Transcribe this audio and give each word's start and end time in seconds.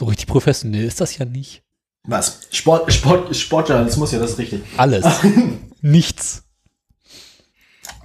So 0.00 0.06
richtig 0.06 0.28
professionell 0.28 0.84
ist 0.84 0.98
das 1.02 1.18
ja 1.18 1.26
nicht. 1.26 1.62
Was? 2.04 2.48
Sport, 2.52 2.90
Sport, 2.90 3.36
Sportjournalismus, 3.36 4.12
ja, 4.12 4.18
das 4.18 4.30
ist 4.30 4.38
richtig. 4.38 4.62
Alles. 4.78 5.04
Nichts. 5.82 6.42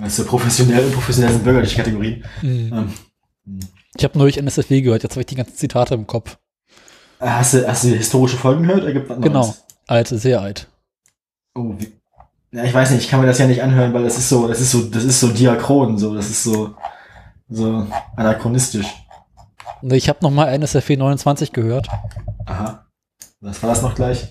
Ist 0.05 0.17
so 0.17 0.25
professionell 0.25 0.87
und 0.87 0.91
professionell 0.91 1.31
sind 1.31 1.45
bürgerliche 1.45 1.77
Kategorien. 1.77 2.25
Mhm. 2.41 2.93
Ähm. 3.45 3.59
Ich 3.95 4.03
habe 4.03 4.17
neulich 4.17 4.37
NSFW 4.37 4.81
gehört, 4.81 5.03
jetzt 5.03 5.13
habe 5.13 5.21
ich 5.21 5.27
die 5.27 5.35
ganzen 5.35 5.55
Zitate 5.55 5.93
im 5.93 6.05
Kopf. 6.05 6.37
Hast 7.21 7.53
du, 7.53 7.65
hast 7.65 7.85
du 7.85 7.87
historische 7.95 8.35
Folgen 8.35 8.63
gehört? 8.63 8.83
Oder 8.83 8.91
gibt 8.91 9.07
genau. 9.21 9.55
Alte, 9.87 10.17
sehr 10.17 10.41
alt. 10.41 10.67
Oh, 11.53 11.75
wie, 11.77 11.93
ja, 12.51 12.65
ich 12.65 12.73
weiß 12.73 12.91
nicht, 12.91 13.03
ich 13.03 13.09
kann 13.09 13.21
mir 13.21 13.27
das 13.27 13.37
ja 13.37 13.47
nicht 13.47 13.63
anhören, 13.63 13.93
weil 13.93 14.03
das 14.03 14.17
ist 14.17 14.27
so, 14.27 14.49
das 14.49 14.59
ist 14.59 14.71
so, 14.71 14.81
das 14.81 15.05
ist 15.05 15.21
so 15.21 15.29
diachron, 15.29 15.97
so, 15.97 16.13
das 16.13 16.29
ist 16.29 16.43
so, 16.43 16.75
so 17.47 17.87
anachronistisch. 18.17 18.87
Ich 19.81 20.09
habe 20.09 20.19
noch 20.21 20.31
mal 20.31 20.47
NSFW 20.47 20.97
29 20.97 21.51
gehört. 21.51 21.87
Aha. 22.45 22.85
Was 23.41 23.61
war 23.61 23.69
das 23.69 23.81
noch 23.81 23.95
gleich? 23.95 24.29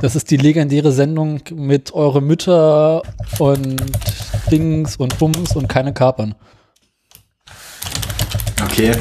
Das 0.00 0.16
ist 0.16 0.30
die 0.30 0.36
legendäre 0.36 0.92
Sendung 0.92 1.40
mit 1.52 1.92
eure 1.92 2.22
Mütter 2.22 3.02
und 3.38 3.82
Dings 4.50 4.96
und 4.96 5.18
Bums 5.18 5.54
und 5.56 5.68
keine 5.68 5.92
Kapern. 5.92 6.34
Okay. 8.62 8.92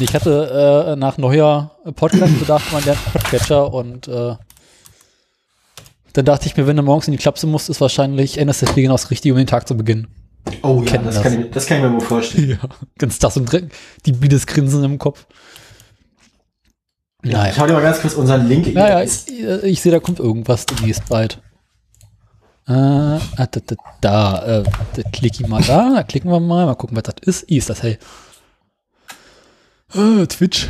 Ich 0.00 0.14
hatte 0.14 0.92
äh, 0.92 0.96
nach 0.96 1.18
Neujahr 1.18 1.76
Podcast 1.94 2.38
bedacht, 2.38 2.72
man 2.72 2.84
lernt 2.84 3.04
Podcatcher 3.12 3.72
und 3.72 4.08
äh, 4.08 4.34
dann 6.12 6.24
dachte 6.24 6.46
ich 6.46 6.56
mir, 6.56 6.66
wenn 6.66 6.76
du 6.76 6.82
morgens 6.82 7.06
in 7.08 7.12
die 7.12 7.18
Klapse 7.18 7.46
musst, 7.46 7.70
ist 7.70 7.80
wahrscheinlich 7.80 8.38
NSFW 8.38 8.82
genau 8.82 8.94
das 8.94 9.10
Richtige, 9.10 9.34
um 9.34 9.38
den 9.38 9.46
Tag 9.46 9.68
zu 9.68 9.76
beginnen. 9.76 10.08
Oh 10.62 10.82
ja, 10.84 10.98
das, 10.98 11.14
das. 11.14 11.22
Kann 11.22 11.40
ich, 11.40 11.50
das 11.50 11.66
kann 11.66 11.78
ich 11.78 11.82
mir 11.84 11.92
wohl 11.92 12.00
vorstellen. 12.00 12.50
Ja, 12.50 12.68
ganz 12.98 13.18
das 13.18 13.36
und 13.36 13.50
die 14.06 14.12
Biedes 14.12 14.46
Grinsen 14.46 14.82
im 14.84 14.98
Kopf. 14.98 15.26
Ja, 17.24 17.38
naja. 17.38 17.52
Ich 17.52 17.58
hau 17.58 17.66
dir 17.66 17.74
mal 17.74 17.82
ganz 17.82 18.00
kurz 18.00 18.14
unseren 18.14 18.48
Link. 18.48 18.74
Naja, 18.74 19.02
ich, 19.02 19.28
ich 19.28 19.80
sehe, 19.80 19.92
da 19.92 20.00
kommt 20.00 20.18
irgendwas 20.18 20.66
demnächst 20.66 21.08
bald. 21.08 21.40
Äh, 22.66 22.72
ah, 22.72 23.20
da, 23.36 23.46
da, 23.46 23.76
da, 24.00 24.60
äh, 24.60 24.64
da 24.94 25.02
klicke 25.10 25.42
ich 25.42 25.48
mal 25.48 25.62
da, 25.62 25.94
da 25.94 26.02
klicken 26.02 26.30
wir 26.30 26.40
mal, 26.40 26.66
mal 26.66 26.74
gucken, 26.74 26.96
was 26.96 27.04
das 27.04 27.14
ist. 27.22 27.50
I 27.50 27.58
ist 27.58 27.70
das, 27.70 27.82
hey. 27.82 27.98
Äh, 29.94 30.26
Twitch. 30.26 30.68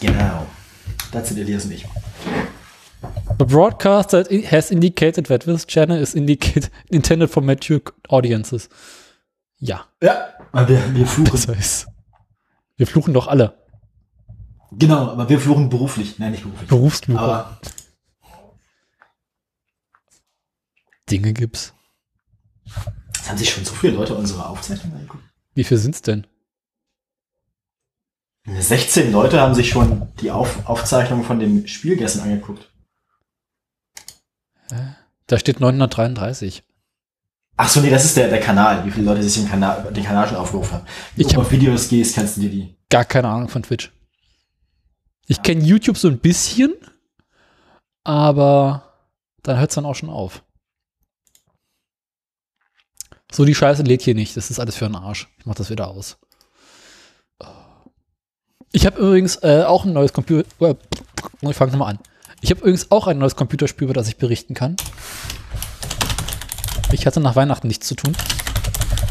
Genau. 0.00 0.46
Das 1.12 1.28
sind 1.28 1.38
Elias 1.38 1.64
und 1.64 1.72
ich. 1.72 1.86
The 3.38 3.44
broadcaster 3.44 4.24
has 4.50 4.70
indicated 4.70 5.26
that 5.26 5.42
this 5.42 5.66
channel 5.66 6.00
is 6.00 6.14
indicated, 6.14 6.70
intended 6.90 7.30
for 7.30 7.42
mature 7.42 7.82
audiences. 8.08 8.68
Ja. 9.58 9.86
Ja, 10.02 10.34
aber 10.52 10.68
wir, 10.68 10.94
wir 10.94 11.06
fluchen. 11.06 11.32
Das 11.32 11.48
heißt, 11.48 11.86
wir 12.76 12.86
fluchen 12.86 13.12
doch 13.12 13.26
alle. 13.26 13.62
Genau, 14.72 15.10
aber 15.10 15.28
wir 15.28 15.38
fluchen 15.38 15.68
beruflich. 15.68 16.18
Nein, 16.18 16.32
nicht 16.32 16.44
beruflich. 16.44 16.68
Berufsfluch. 16.68 17.18
Aber 17.18 17.60
Dinge 21.10 21.32
gibt's. 21.32 21.74
Es 23.12 23.28
haben 23.28 23.38
sich 23.38 23.50
schon 23.50 23.64
so 23.64 23.74
viele 23.74 23.94
Leute 23.94 24.14
unsere 24.14 24.46
Aufzeichnung 24.46 24.94
angeguckt. 24.94 25.24
Wie 25.54 25.64
viel 25.64 25.78
sind's 25.78 26.02
denn? 26.02 26.26
16 28.46 29.12
Leute 29.12 29.40
haben 29.40 29.54
sich 29.54 29.68
schon 29.68 30.08
die 30.20 30.30
Auf 30.30 30.66
Aufzeichnung 30.68 31.24
von 31.24 31.38
dem 31.38 31.66
Spiel 31.66 31.96
gestern 31.96 32.24
angeguckt. 32.24 32.70
Da 35.26 35.38
steht 35.38 35.60
933. 35.60 36.62
Ach 37.58 37.68
so, 37.68 37.80
nee, 37.80 37.90
das 37.90 38.04
ist 38.04 38.16
der, 38.16 38.28
der 38.28 38.40
Kanal, 38.40 38.84
wie 38.84 38.90
viele 38.90 39.06
Leute 39.06 39.22
sich 39.22 39.34
den 39.34 39.48
Kanal, 39.48 39.90
den 39.92 40.04
Kanal 40.04 40.28
schon 40.28 40.36
aufgerufen 40.36 40.74
haben. 40.74 40.86
Wenn 41.14 41.26
du 41.26 41.40
auf 41.40 41.50
Videos 41.50 41.88
gehst, 41.88 42.14
kannst 42.14 42.36
du 42.36 42.42
dir 42.42 42.50
die. 42.50 42.76
Gar 42.90 43.04
keine 43.04 43.28
Ahnung 43.28 43.48
von 43.48 43.62
Twitch. 43.62 43.92
Ich 45.26 45.38
ja. 45.38 45.42
kenne 45.42 45.64
YouTube 45.64 45.96
so 45.96 46.08
ein 46.08 46.18
bisschen, 46.18 46.74
aber 48.04 48.92
dann 49.42 49.58
hört 49.58 49.70
es 49.70 49.74
dann 49.74 49.86
auch 49.86 49.94
schon 49.94 50.10
auf. 50.10 50.42
So, 53.32 53.44
die 53.44 53.54
Scheiße 53.54 53.82
lädt 53.82 54.02
hier 54.02 54.14
nicht. 54.14 54.36
Das 54.36 54.50
ist 54.50 54.60
alles 54.60 54.76
für 54.76 54.86
einen 54.86 54.96
Arsch. 54.96 55.28
Ich 55.38 55.46
mach 55.46 55.54
das 55.54 55.70
wieder 55.70 55.88
aus. 55.88 56.18
Ich 58.72 58.86
habe 58.86 58.98
übrigens 58.98 59.36
äh, 59.42 59.64
auch 59.66 59.84
ein 59.84 59.92
neues 59.92 60.12
Computer. 60.12 60.46
Äh, 60.60 60.74
ich 61.40 61.56
fange 61.56 61.72
nochmal 61.72 61.94
an. 61.94 61.98
Ich 62.46 62.50
habe 62.52 62.60
übrigens 62.60 62.92
auch 62.92 63.08
ein 63.08 63.18
neues 63.18 63.34
Computerspiel, 63.34 63.86
über 63.86 63.94
das 63.94 64.06
ich 64.06 64.18
berichten 64.18 64.54
kann. 64.54 64.76
Ich 66.92 67.04
hatte 67.04 67.18
nach 67.18 67.34
Weihnachten 67.34 67.66
nichts 67.66 67.88
zu 67.88 67.96
tun. 67.96 68.16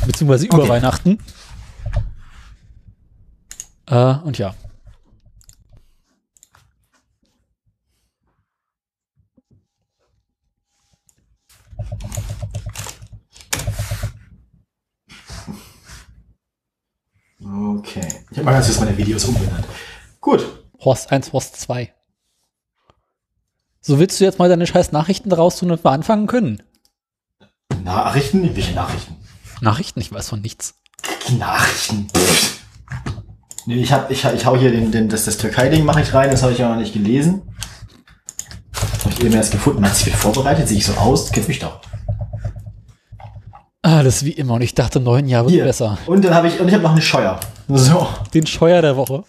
Beziehungsweise 0.06 0.46
über 0.46 0.59
okay. 0.59 0.69
Weihnachten. 0.69 1.19
Äh, 3.88 4.13
und 4.23 4.38
ja. 4.38 4.56
Okay. 17.41 18.07
Ich 18.31 18.38
habe 18.38 18.46
mal 18.46 18.53
ganz 18.53 18.67
kurz 18.67 18.79
meine 18.79 18.97
Videos 18.97 19.25
umbenannt. 19.25 19.67
Gut. 20.22 20.63
Horst 20.79 21.12
1, 21.12 21.34
Horst 21.34 21.59
2. 21.59 21.91
So 23.88 24.00
willst 24.00 24.19
du 24.19 24.23
jetzt 24.23 24.40
mal 24.40 24.50
deine 24.50 24.66
scheiß 24.66 24.94
Nachrichten 24.94 25.29
daraus 25.29 25.57
tun 25.57 25.69
und 25.69 25.85
wir 25.85 25.91
anfangen 25.91 26.25
können? 26.25 26.63
Nachrichten? 27.84 28.56
Welche 28.56 28.73
Nachrichten? 28.73 29.16
Nachrichten? 29.62 30.01
Ich 30.01 30.12
weiß 30.12 30.29
von 30.29 30.41
nichts. 30.41 30.73
Nachrichten. 31.38 32.07
Nee, 33.68 33.75
ich, 33.75 33.91
hab, 33.91 34.09
ich, 34.09 34.25
ich 34.25 34.44
hau 34.44 34.57
hier 34.57 34.72
den, 34.72 34.91
den, 34.91 35.07
das, 35.07 35.25
das 35.25 35.38
Türkei-Ding 35.38 35.85
mache 35.85 36.01
ich 36.01 36.16
rein, 36.16 36.31
das 36.31 36.41
habe 36.41 36.53
ich 36.53 36.57
ja 36.57 36.69
noch 36.69 36.78
nicht 36.78 36.94
gelesen. 36.94 37.44
Habe 39.03 39.13
ich 39.13 39.23
eben 39.23 39.35
erst 39.35 39.51
gefunden. 39.51 39.85
Hat 39.85 39.96
sich 39.96 40.07
wieder 40.07 40.17
vorbereitet? 40.17 40.67
Sehe 40.67 40.79
ich 40.79 40.85
so 40.88 40.94
aus? 40.94 41.28
Du 41.28 41.34
kennst 41.34 41.47
mich 41.47 41.59
doch. 41.59 41.79
Alles 43.84 44.25
wie 44.25 44.31
immer. 44.31 44.56
Und 44.56 44.63
ich 44.63 44.73
dachte, 44.73 45.00
neun 45.00 45.28
Jahre 45.28 45.52
wird 45.52 45.63
besser. 45.63 46.00
Und 46.07 46.25
dann 46.25 46.34
habe 46.34 46.47
ich, 46.47 46.59
und 46.59 46.67
ich 46.67 46.73
habe 46.73 46.81
noch 46.81 46.94
eine 46.94 47.03
Scheuer. 47.03 47.40
So. 47.67 48.07
Den 48.34 48.47
Scheuer 48.47 48.81
der 48.81 48.97
Woche. 48.97 49.23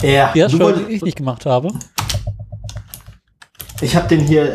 Ja. 0.00 0.30
Der 0.32 0.48
Scheuer, 0.48 0.74
den 0.74 0.90
ich 0.90 1.02
nicht 1.02 1.16
gemacht 1.16 1.44
habe. 1.44 1.72
Ich 3.80 3.96
habe 3.96 4.08
den 4.08 4.20
hier, 4.20 4.54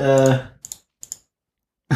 äh, 1.90 1.96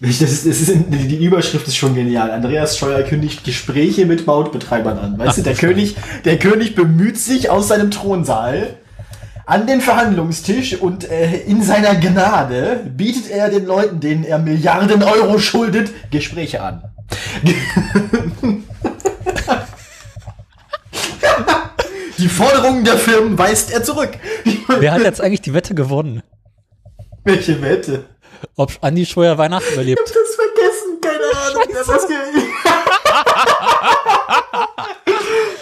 das 0.00 0.20
ist, 0.20 0.46
das 0.46 0.60
ist, 0.60 0.74
die 0.88 1.24
Überschrift 1.24 1.68
ist 1.68 1.76
schon 1.76 1.94
genial. 1.94 2.30
Andreas 2.30 2.76
Scheuer 2.76 3.02
kündigt 3.02 3.44
Gespräche 3.44 4.06
mit 4.06 4.26
Mautbetreibern 4.26 4.98
an. 4.98 5.18
Weißt 5.18 5.30
Ach, 5.30 5.36
du, 5.36 5.42
der 5.42 5.54
König, 5.54 5.96
der 6.24 6.38
König 6.38 6.74
bemüht 6.74 7.18
sich 7.18 7.50
aus 7.50 7.68
seinem 7.68 7.90
Thronsaal 7.90 8.76
an 9.46 9.66
den 9.66 9.80
Verhandlungstisch 9.80 10.76
und 10.76 11.10
äh, 11.10 11.38
in 11.40 11.62
seiner 11.62 11.96
Gnade 11.96 12.84
bietet 12.96 13.30
er 13.30 13.48
den 13.48 13.66
Leuten, 13.66 13.98
denen 14.00 14.22
er 14.24 14.38
Milliarden 14.38 15.02
Euro 15.02 15.38
schuldet, 15.38 15.90
Gespräche 16.12 16.62
an. 16.62 16.84
die 22.18 22.28
Forderungen 22.28 22.84
der 22.84 22.96
Firmen 22.96 23.36
weist 23.36 23.72
er 23.72 23.82
zurück. 23.82 24.10
Wer 24.68 24.92
hat 24.92 25.02
jetzt 25.02 25.20
eigentlich 25.20 25.40
die 25.40 25.52
Wette 25.52 25.74
gewonnen? 25.74 26.22
Welche 27.24 27.60
Wette? 27.60 28.04
Ob 28.56 28.72
Andi 28.80 29.04
Scheuer 29.04 29.36
Weihnachten 29.36 29.74
überlebt. 29.74 30.00
Ich 30.02 30.10
hab 30.10 30.14
das 30.14 30.34
vergessen, 30.34 31.00
keine 31.00 31.24
Ahnung. 31.44 31.62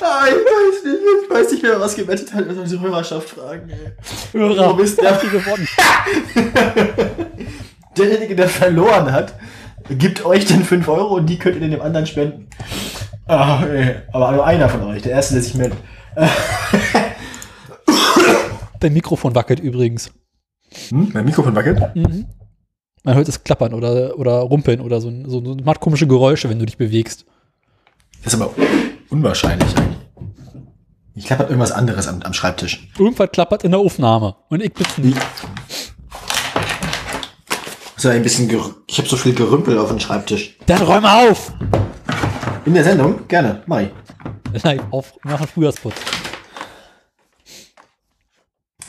ah, 0.01 0.27
ich 0.29 0.35
weiß 0.35 0.85
nicht, 0.85 1.01
ich 1.25 1.31
weiß 1.31 1.51
nicht 1.53 1.63
mehr, 1.63 1.81
was 1.81 1.97
gewettet 1.97 2.33
hat. 2.33 2.47
Also 2.49 2.65
die 2.65 2.81
Hörerschaft 2.81 3.31
fragen. 3.31 3.71
Ey. 3.71 3.93
Hörer, 4.33 4.71
wo 4.71 4.75
bist 4.75 4.99
du 4.99 5.03
gewonnen? 5.03 5.69
Derjenige, 7.97 8.37
der 8.37 8.49
verloren 8.49 9.11
hat, 9.11 9.35
gibt 9.91 10.25
euch 10.25 10.47
dann 10.47 10.63
5 10.63 10.87
Euro 10.89 11.17
und 11.17 11.27
die 11.27 11.39
könnt 11.39 11.61
ihr 11.61 11.69
dem 11.69 11.81
anderen 11.81 12.07
spenden. 12.07 12.49
Ah, 13.27 13.65
ey. 13.65 13.97
Aber 14.13 14.31
nur 14.33 14.47
einer 14.47 14.69
von 14.69 14.85
euch, 14.85 15.03
der 15.03 15.13
erste, 15.13 15.35
der 15.35 15.43
sich 15.43 15.55
meldet. 15.55 15.79
Dein 18.81 18.93
Mikrofon 18.93 19.35
wackelt 19.35 19.59
übrigens. 19.59 20.13
Hm? 20.89 21.11
Mein 21.13 21.25
Mikrofon 21.25 21.55
wackelt? 21.55 21.81
Mhm. 21.95 22.27
Man 23.05 23.15
hört 23.15 23.29
es 23.29 23.43
klappern 23.43 23.75
oder, 23.75 24.19
oder 24.19 24.41
rumpeln 24.41 24.81
oder 24.81 25.01
so, 25.01 25.11
so, 25.27 25.41
macht 25.65 25.81
komische 25.81 26.07
Geräusche, 26.07 26.51
wenn 26.51 26.59
du 26.59 26.67
dich 26.67 26.77
bewegst. 26.77 27.25
Das 28.25 28.35
ist 28.35 28.41
aber 28.41 28.53
unwahrscheinlich 29.09 29.69
eigentlich. 29.77 29.99
Ich 31.15 31.27
klappert 31.27 31.49
irgendwas 31.49 31.73
anderes 31.73 32.07
am, 32.07 32.23
am 32.23 32.33
Schreibtisch. 32.33 32.89
Irgendwas 32.99 33.31
klappert 33.33 33.65
in 33.65 33.71
der 33.73 33.81
Aufnahme 33.81 34.37
und 34.51 34.63
ich 34.63 34.73
bin's 34.73 34.99
nicht. 34.99 35.21
So 37.97 38.09
ein 38.09 38.23
bisschen 38.23 38.49
ich 38.87 38.99
habe 38.99 39.09
so 39.09 39.17
viel 39.17 39.35
Gerümpel 39.35 39.77
auf 39.79 39.89
dem 39.89 39.99
Schreibtisch. 39.99 40.57
Dann 40.67 40.83
räume 40.83 41.11
auf! 41.11 41.53
In 42.65 42.75
der 42.75 42.85
Sendung? 42.85 43.27
Gerne, 43.27 43.63
Mai. 43.67 43.91
Nein, 44.63 44.81
auf, 44.91 45.15
nach 45.25 45.39
dem 45.39 45.49
Frühjahrsputz. 45.49 45.97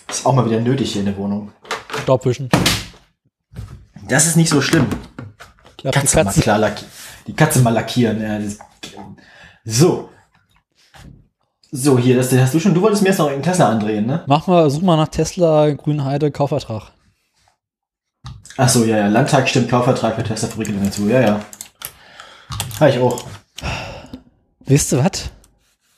Ist 0.09 0.25
auch 0.25 0.33
mal 0.33 0.45
wieder 0.45 0.59
nötig 0.59 0.91
hier 0.91 1.01
in 1.01 1.07
der 1.07 1.17
Wohnung. 1.17 1.51
Staubwischen. 2.09 2.50
Das 4.07 4.25
ist 4.25 4.35
nicht 4.35 4.50
so 4.50 4.61
schlimm. 4.61 4.88
Die 5.79 5.83
Katze, 5.83 6.00
die 6.00 6.07
Katze, 6.07 6.23
mal 6.23 6.33
klar 6.41 6.71
die 7.27 7.33
Katze 7.33 7.59
mal 7.59 7.69
lackieren. 7.69 8.19
Ja, 8.19 8.39
so. 9.63 10.09
So, 11.71 12.00
hier, 12.00 12.15
das 12.15 12.33
hast 12.33 12.56
du 12.56 12.59
schon. 12.59 12.73
Du 12.73 12.81
wolltest 12.81 13.03
mir 13.03 13.09
jetzt 13.09 13.19
noch 13.19 13.29
einen 13.29 13.44
Tesla 13.44 13.69
andrehen, 13.69 14.07
ne? 14.07 14.23
Mach 14.25 14.47
mal, 14.47 14.67
such 14.71 14.81
mal 14.81 14.97
nach 14.97 15.09
Tesla 15.09 15.69
Grünheide 15.69 16.31
Kaufvertrag. 16.31 16.94
Ach 18.57 18.69
so, 18.69 18.85
ja, 18.85 18.97
ja. 18.97 19.07
Landtag 19.07 19.47
stimmt 19.47 19.69
Kaufvertrag 19.69 20.15
für 20.15 20.23
Tesla-Fabriken 20.23 20.83
dazu. 20.83 21.07
Ja, 21.07 21.21
ja. 21.21 21.39
Habe 22.79 22.89
ich 22.89 22.97
auch. 22.97 23.23
Wisst 24.65 24.94
ihr 24.94 25.03
was? 25.06 25.29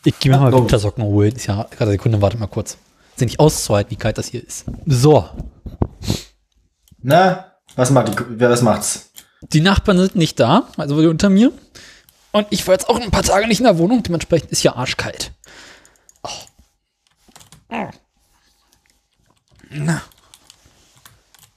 Ich 0.04 0.20
gehe 0.20 0.30
mir 0.30 0.40
mal 0.40 0.54
Oh. 0.54 0.58
Wintersocken 0.58 1.06
holen. 1.06 1.34
Ist 1.34 1.48
ja 1.48 1.66
gerade 1.72 1.92
Sekunde, 1.92 2.22
warte 2.22 2.36
mal 2.38 2.48
kurz. 2.48 2.78
Ja 3.22 3.26
nicht 3.26 3.40
auszuhalten, 3.40 3.92
wie 3.92 3.96
kalt 3.96 4.18
das 4.18 4.28
hier 4.28 4.46
ist. 4.46 4.66
So. 4.86 5.30
Na, 7.02 7.54
was 7.76 7.90
macht 7.92 8.10
die, 8.10 8.24
wer 8.40 8.50
was 8.50 8.62
macht's? 8.62 9.12
Die 9.42 9.62
Nachbarn 9.62 9.98
sind 9.98 10.16
nicht 10.16 10.40
da, 10.40 10.68
also 10.78 11.00
die 11.02 11.08
unter 11.08 11.30
mir. 11.30 11.52
Und 12.32 12.48
ich 12.50 12.66
war 12.68 12.74
jetzt 12.74 12.90
auch 12.90 13.00
ein 13.00 13.12
paar 13.12 13.24
Tage 13.24 13.48
nicht 13.48 13.60
in 13.60 13.66
der 13.66 13.78
Wohnung, 13.78 14.04
dementsprechend 14.04 14.52
ist 14.52 14.64
ja 14.64 14.76
arschkalt. 14.76 15.32
Oh. 17.70 17.90
Na. 19.70 20.02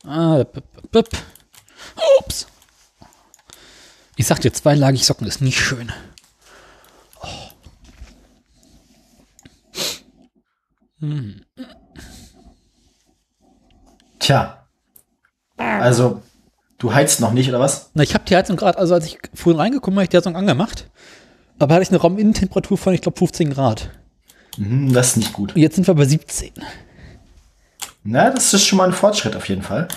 Ah, 0.04 0.44
bip, 0.44 0.64
bip. 0.90 1.08
Ups. 2.20 2.46
Ich 4.16 4.26
sag 4.26 4.40
dir, 4.40 4.52
zweilagig 4.52 5.04
Socken 5.04 5.26
ist 5.26 5.40
nicht 5.40 5.58
schön. 5.58 5.92
Tja. 14.18 14.66
Also, 15.56 16.22
du 16.78 16.94
heizt 16.94 17.20
noch 17.20 17.32
nicht, 17.32 17.48
oder 17.48 17.60
was? 17.60 17.90
Na, 17.94 18.02
ich 18.02 18.14
habe 18.14 18.24
die 18.24 18.36
Heizung 18.36 18.56
gerade, 18.56 18.78
also 18.78 18.94
als 18.94 19.06
ich 19.06 19.18
vorhin 19.34 19.60
reingekommen 19.60 19.94
bin, 19.94 19.98
habe 20.00 20.04
ich 20.04 20.10
die 20.10 20.16
Heizung 20.16 20.36
angemacht. 20.36 20.90
Aber 21.58 21.74
hatte 21.74 21.82
ich 21.82 21.90
eine 21.90 21.98
Rauminnentemperatur 21.98 22.76
von, 22.76 22.94
ich 22.94 23.00
glaube, 23.00 23.18
15 23.18 23.50
Grad. 23.50 23.90
Hm, 24.56 24.92
das 24.92 25.08
ist 25.08 25.16
nicht 25.18 25.32
gut. 25.32 25.54
Und 25.54 25.60
jetzt 25.60 25.76
sind 25.76 25.86
wir 25.86 25.94
bei 25.94 26.04
17. 26.04 26.52
Na, 28.02 28.30
das 28.30 28.52
ist 28.52 28.66
schon 28.66 28.78
mal 28.78 28.88
ein 28.88 28.92
Fortschritt 28.92 29.36
auf 29.36 29.48
jeden 29.48 29.62
Fall. 29.62 29.88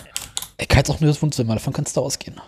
Ich 0.58 0.68
kann 0.68 0.80
jetzt 0.80 0.90
auch 0.90 1.00
nur 1.00 1.10
das 1.10 1.22
Wohnzimmer, 1.22 1.54
davon 1.54 1.74
kannst 1.74 1.98
du 1.98 2.02
ausgehen. 2.02 2.40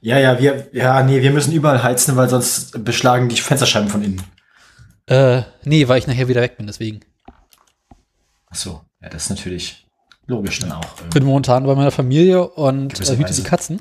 Ja, 0.00 0.18
ja, 0.18 0.38
wir, 0.38 0.68
ja, 0.72 1.02
nee, 1.02 1.20
wir 1.20 1.30
müssen 1.30 1.52
überall 1.52 1.82
heizen, 1.82 2.16
weil 2.16 2.28
sonst 2.28 2.82
beschlagen 2.84 3.28
die 3.28 3.36
Fensterscheiben 3.36 3.88
von 3.88 4.02
innen. 4.02 4.22
Äh, 5.06 5.42
nee, 5.64 5.86
weil 5.88 5.98
ich 5.98 6.06
nachher 6.06 6.28
wieder 6.28 6.40
weg 6.42 6.56
bin, 6.56 6.66
deswegen. 6.66 7.00
Ach 8.50 8.56
so, 8.56 8.80
ja, 9.00 9.08
das 9.08 9.24
ist 9.24 9.30
natürlich 9.30 9.86
logisch 10.26 10.58
dann 10.58 10.72
auch. 10.72 10.84
Ich 11.04 11.10
bin 11.10 11.24
momentan 11.24 11.64
bei 11.64 11.74
meiner 11.74 11.90
Familie 11.92 12.46
und 12.48 13.00
äh, 13.00 13.16
hüte 13.16 13.32
die 13.32 13.42
Katzen. 13.42 13.80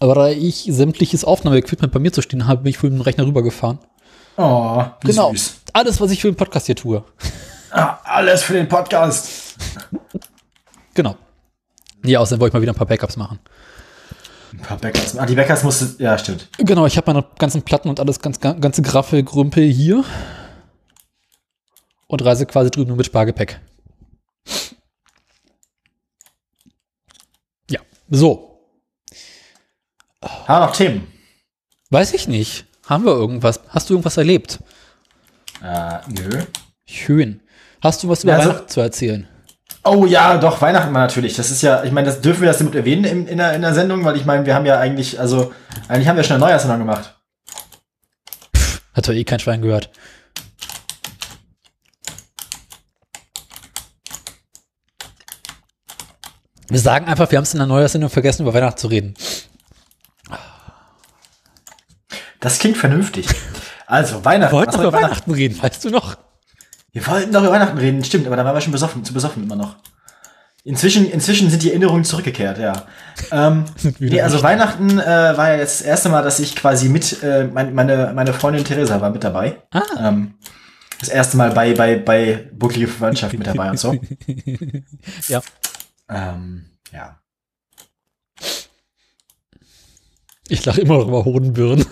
Aber 0.00 0.14
da 0.14 0.28
ich 0.28 0.66
sämtliches 0.70 1.24
Aufnahmeequipment 1.24 1.92
bei 1.92 1.98
mir 1.98 2.12
zu 2.12 2.22
stehen 2.22 2.46
habe, 2.46 2.62
bin 2.62 2.70
ich 2.70 2.78
vorhin 2.78 2.94
mit 2.98 3.02
dem 3.02 3.06
Rechner 3.06 3.26
rübergefahren. 3.26 3.78
Oh, 4.36 4.84
Genau. 5.02 5.30
süß. 5.32 5.56
Alles, 5.72 6.00
was 6.00 6.10
ich 6.10 6.20
für 6.20 6.30
den 6.30 6.36
Podcast 6.36 6.66
hier 6.66 6.76
tue. 6.76 7.02
Ah, 7.70 7.98
alles 8.04 8.42
für 8.42 8.52
den 8.54 8.68
Podcast. 8.68 9.56
Genau. 10.94 11.16
Ja, 12.04 12.20
außerdem 12.20 12.40
wollte 12.40 12.50
ich 12.50 12.54
mal 12.54 12.62
wieder 12.62 12.72
ein 12.72 12.76
paar 12.76 12.86
Backups 12.86 13.16
machen. 13.16 13.38
Ein 14.52 14.60
paar 14.60 14.78
Backups. 14.78 15.16
Ah, 15.16 15.26
die 15.26 15.34
Backups 15.34 15.62
musste, 15.62 16.02
ja, 16.02 16.16
stimmt. 16.16 16.48
Genau, 16.58 16.86
ich 16.86 16.96
habe 16.96 17.12
meine 17.12 17.26
ganzen 17.38 17.62
Platten 17.62 17.88
und 17.88 17.98
alles, 18.00 18.20
ganz, 18.20 18.40
ganze 18.40 18.82
Graffelgrümpel 18.82 19.64
hier. 19.64 20.04
Und 22.08 22.24
reise 22.24 22.46
quasi 22.46 22.70
drüben 22.70 22.88
nur 22.88 22.96
mit 22.96 23.06
Spargepäck. 23.06 23.60
Ja, 27.70 27.80
so. 28.08 28.60
Ha, 30.22 30.60
noch 30.60 30.72
Themen. 30.72 31.06
Weiß 31.90 32.12
ich 32.14 32.28
nicht. 32.28 32.66
Haben 32.86 33.04
wir 33.04 33.12
irgendwas? 33.12 33.60
Hast 33.68 33.90
du 33.90 33.94
irgendwas 33.94 34.16
erlebt? 34.16 34.60
Äh, 35.62 35.98
nö. 36.08 36.44
Schön. 36.86 37.40
Hast 37.80 38.02
du 38.02 38.08
was 38.08 38.22
über 38.22 38.34
also- 38.34 38.50
Weihnachten 38.50 38.68
zu 38.68 38.80
erzählen? 38.80 39.28
Oh 39.82 40.04
ja, 40.04 40.36
doch, 40.38 40.60
Weihnachten 40.60 40.92
mal 40.92 41.00
natürlich. 41.00 41.36
Das 41.36 41.50
ist 41.52 41.62
ja, 41.62 41.84
ich 41.84 41.92
meine, 41.92 42.08
das 42.08 42.20
dürfen 42.20 42.40
wir 42.40 42.48
das 42.48 42.58
damit 42.58 42.74
erwähnen 42.74 43.04
in, 43.04 43.26
in, 43.28 43.38
der, 43.38 43.54
in 43.54 43.62
der 43.62 43.72
Sendung, 43.72 44.04
weil 44.04 44.16
ich 44.16 44.24
meine, 44.24 44.44
wir 44.44 44.54
haben 44.54 44.66
ja 44.66 44.80
eigentlich, 44.80 45.20
also, 45.20 45.52
eigentlich 45.86 46.08
haben 46.08 46.16
wir 46.16 46.24
schon 46.24 46.34
eine 46.34 46.44
Neujahrssendung 46.44 46.80
gemacht. 46.80 47.14
Hat 48.94 49.06
doch 49.06 49.12
eh 49.12 49.22
kein 49.22 49.38
Schwein 49.38 49.62
gehört. 49.62 49.90
Wir 56.68 56.80
sagen 56.80 57.06
einfach, 57.06 57.30
wir 57.30 57.38
haben 57.38 57.44
es 57.44 57.54
in 57.54 57.58
der 57.58 57.66
Neuersendung 57.66 58.10
vergessen, 58.10 58.42
über 58.42 58.54
Weihnachten 58.54 58.78
zu 58.78 58.88
reden. 58.88 59.14
Das 62.40 62.58
klingt 62.58 62.76
vernünftig. 62.76 63.26
Also, 63.86 64.24
Weihnachten. 64.24 64.52
Wir 64.52 64.58
wollten 64.58 64.72
doch 64.72 64.80
über 64.80 64.92
Weihnachten 64.92 65.30
reden, 65.30 65.62
weißt 65.62 65.84
du 65.84 65.90
noch? 65.90 66.16
Wir 66.92 67.06
wollten 67.06 67.32
doch 67.32 67.42
über 67.42 67.52
Weihnachten 67.52 67.78
reden, 67.78 68.02
stimmt, 68.04 68.26
aber 68.26 68.36
da 68.36 68.44
waren 68.44 68.54
wir 68.54 68.60
schon 68.60 68.72
besoffen, 68.72 69.04
zu 69.04 69.12
besoffen 69.12 69.44
immer 69.44 69.56
noch. 69.56 69.76
Inzwischen, 70.64 71.08
inzwischen 71.08 71.48
sind 71.48 71.62
die 71.62 71.70
Erinnerungen 71.70 72.02
zurückgekehrt, 72.02 72.58
ja. 72.58 72.86
Ähm, 73.30 73.66
nee, 74.00 74.20
also. 74.20 74.42
Weihnachten 74.42 74.98
äh, 74.98 75.36
war 75.36 75.52
ja 75.52 75.58
jetzt 75.58 75.80
das 75.80 75.86
erste 75.86 76.08
Mal, 76.08 76.22
dass 76.22 76.40
ich 76.40 76.56
quasi 76.56 76.88
mit, 76.88 77.22
äh, 77.22 77.44
mein, 77.44 77.72
meine, 77.72 78.12
meine 78.12 78.32
Freundin 78.32 78.64
Theresa 78.64 79.00
war 79.00 79.10
mit 79.10 79.22
dabei. 79.22 79.58
Ah. 79.70 79.82
Ähm, 80.00 80.34
das 80.98 81.08
erste 81.08 81.36
Mal 81.36 81.52
bei, 81.52 81.74
bei, 81.74 81.96
bei 81.96 82.48
bucklige 82.52 82.88
Verwandtschaft 82.88 83.38
mit 83.38 83.46
dabei 83.46 83.70
und 83.70 83.78
so. 83.78 83.94
Ja. 85.28 85.40
Ähm, 86.08 86.70
ja. 86.92 87.20
Ich 90.48 90.64
lache 90.64 90.80
immer 90.80 90.98
noch 90.98 91.08
über 91.08 91.24
Hodenbirnen. 91.24 91.86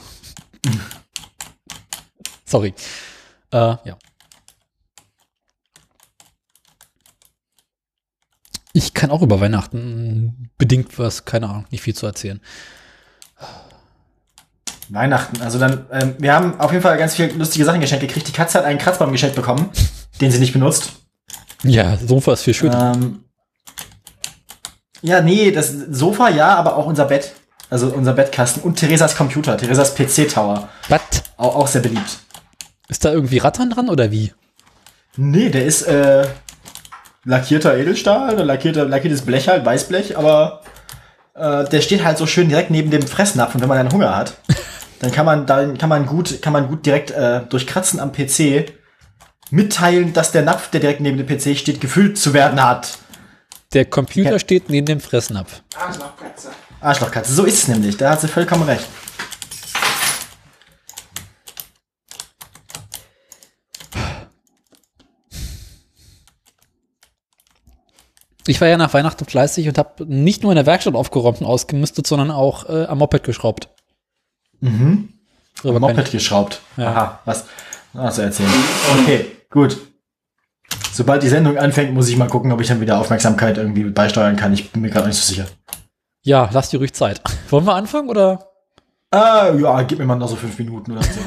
Sorry. 2.45 2.75
Äh, 3.51 3.57
ja. 3.57 3.99
Ich 8.73 8.93
kann 8.95 9.11
auch 9.11 9.23
über 9.23 9.41
Weihnachten 9.41 10.51
bedingt 10.59 10.99
was, 10.99 11.25
keine 11.25 11.49
Ahnung, 11.49 11.67
nicht 11.71 11.83
viel 11.83 11.95
zu 11.95 12.07
erzählen. 12.07 12.41
Weihnachten, 14.89 15.41
also 15.41 15.59
dann, 15.59 15.87
ähm, 15.91 16.15
wir 16.19 16.35
haben 16.35 16.61
auf 16.61 16.71
jeden 16.71 16.83
Fall 16.83 16.99
ganz 16.99 17.15
viele 17.15 17.33
lustige 17.33 17.65
Sachen 17.65 17.81
geschenkt 17.81 18.07
gekriegt. 18.07 18.29
Die 18.29 18.33
Katze 18.33 18.59
hat 18.59 18.65
einen 18.65 18.79
Kratzbaum 18.79 19.13
geschenkt 19.13 19.37
bekommen, 19.37 19.71
den 20.21 20.31
sie 20.31 20.39
nicht 20.39 20.53
benutzt. 20.53 20.93
Ja, 21.63 21.97
Sofa 21.97 22.35
ist 22.35 22.43
viel 22.43 22.55
schöner. 22.55 22.93
Ähm, 22.95 23.24
ja, 25.05 25.21
nee, 25.21 25.51
das 25.51 25.71
Sofa 25.91 26.31
ja, 26.31 26.55
aber 26.55 26.77
auch 26.77 26.87
unser 26.87 27.05
Bett. 27.05 27.35
Also 27.69 27.89
unser 27.89 28.15
Bettkasten 28.15 28.63
und 28.63 28.77
Theresas 28.77 29.17
Computer, 29.17 29.57
Theresas 29.57 29.95
PC-Tower. 29.95 30.69
Was? 30.89 31.01
Auch, 31.37 31.57
auch 31.57 31.67
sehr 31.67 31.83
beliebt. 31.83 32.21
Ist 32.89 33.05
da 33.05 33.13
irgendwie 33.13 33.39
Rattern 33.39 33.69
dran 33.69 33.91
oder 33.91 34.11
wie? 34.11 34.33
Nee, 35.17 35.51
der 35.51 35.67
ist 35.67 35.83
äh, 35.83 36.27
lackierter 37.25 37.77
Edelstahl, 37.77 38.41
lackierter, 38.43 38.87
lackiertes 38.87 39.23
Blech 39.23 39.49
halt, 39.49 39.65
Weißblech, 39.65 40.17
aber 40.17 40.63
äh, 41.35 41.65
der 41.65 41.83
steht 41.83 42.03
halt 42.03 42.17
so 42.17 42.27
schön 42.27 42.49
direkt 42.49 42.71
neben 42.71 42.91
dem 42.91 43.07
Fressnapf 43.07 43.55
und 43.55 43.61
wenn 43.61 43.69
man 43.69 43.79
dann 43.79 43.93
Hunger 43.93 44.17
hat, 44.17 44.35
dann 45.01 45.13
kann 45.13 45.27
man 45.27 45.45
dann 45.47 45.77
kann 45.77 45.91
man 45.91 46.07
gut 46.07 46.41
kann 46.41 46.53
man 46.55 46.69
gut 46.69 46.87
direkt 46.87 47.11
äh, 47.11 47.41
durch 47.49 47.67
Kratzen 47.67 48.01
am 48.01 48.13
PC 48.13 48.73
mitteilen, 49.51 50.15
dass 50.15 50.33
der 50.33 50.43
Napf, 50.43 50.71
der 50.71 50.81
direkt 50.81 51.01
neben 51.01 51.19
dem 51.19 51.27
PC 51.27 51.59
steht, 51.59 51.81
gefüllt 51.81 52.17
zu 52.17 52.33
werden 52.33 52.63
hat. 52.65 52.99
Der 53.75 53.85
Computer 53.85 54.33
Ja. 54.33 54.39
steht 54.39 54.71
neben 54.71 54.87
dem 54.87 55.01
Fressnapf. 55.01 55.63
Arschlochkatze, 56.81 57.33
so 57.33 57.45
ist 57.45 57.63
es 57.63 57.69
nämlich, 57.69 57.97
da 57.97 58.11
hat 58.11 58.21
sie 58.21 58.29
vollkommen 58.29 58.63
recht. 58.63 58.87
Ich 68.47 68.61
war 68.61 68.69
ja 68.69 68.77
nach 68.77 68.93
Weihnachten 68.93 69.25
fleißig 69.25 69.69
und 69.69 69.79
habe 69.79 70.05
nicht 70.07 70.43
nur 70.43 70.53
in 70.53 70.57
der 70.57 70.67
Werkstatt 70.67 70.95
aufgeräumt 70.95 71.41
und 71.41 71.47
ausgemistet, 71.47 72.07
sondern 72.07 72.31
auch 72.31 72.69
äh, 72.69 72.85
am 72.85 72.99
Moped 72.99 73.25
geschraubt. 73.25 73.69
Mhm. 74.61 75.15
Darüber 75.63 75.81
kann 75.89 75.97
Moped 75.97 76.13
geschraubt. 76.13 76.61
Ja. 76.77 76.89
Aha, 76.91 77.21
was? 77.25 77.47
Was 77.95 78.17
zu 78.17 78.23
erzählen. 78.23 78.51
Okay, 79.01 79.27
gut. 79.51 79.79
Sobald 80.93 81.23
die 81.23 81.29
Sendung 81.29 81.59
anfängt, 81.59 81.93
muss 81.93 82.09
ich 82.09 82.17
mal 82.17 82.29
gucken, 82.29 82.53
ob 82.53 82.61
ich 82.61 82.69
dann 82.69 82.81
wieder 82.81 82.99
Aufmerksamkeit 82.99 83.59
irgendwie 83.59 83.85
beisteuern 83.85 84.37
kann. 84.37 84.53
Ich 84.53 84.71
bin 84.71 84.83
mir 84.83 84.91
gerade 84.91 85.09
nicht 85.09 85.17
so 85.21 85.27
sicher. 85.27 85.47
ich, 86.23 86.29
ja, 86.29 86.49
lass 86.53 86.71
dir 86.71 86.79
ruhig 86.79 86.93
Zeit. 86.93 87.21
Wollen 87.51 87.65
wir 87.67 87.75
anfangen 87.75 88.09
oder? 88.09 88.51
Ah, 89.11 89.51
ja, 89.53 89.83
gib 89.83 89.99
mir 89.99 90.05
mal 90.07 90.17
noch 90.17 90.29
so 90.29 90.37
fünf 90.37 90.59
Minuten 90.59 90.93
oder 90.93 91.03
so. 91.03 91.21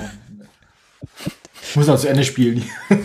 ich 1.69 1.75
muss 1.75 1.87
noch 1.87 1.99
zu 1.99 2.07
Ende 2.09 2.23
spielen. 2.23 2.63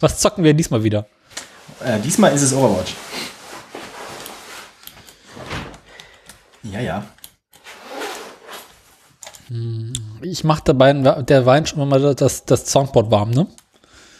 Was 0.00 0.18
zocken 0.20 0.44
wir 0.44 0.54
diesmal 0.54 0.82
wieder? 0.84 1.06
äh, 1.84 1.98
diesmal 2.00 2.32
ist 2.32 2.42
es 2.42 2.52
Overwatch. 2.54 2.94
Ja, 6.62 6.80
ja. 6.80 7.04
Hm. 9.48 9.92
Ich 10.22 10.44
mache 10.44 10.62
dabei 10.64 10.92
der 10.92 11.46
Wein 11.46 11.66
schon 11.66 11.88
mal 11.88 12.14
das, 12.14 12.44
das 12.44 12.70
Soundboard 12.70 13.10
warm, 13.10 13.30
ne? 13.30 13.46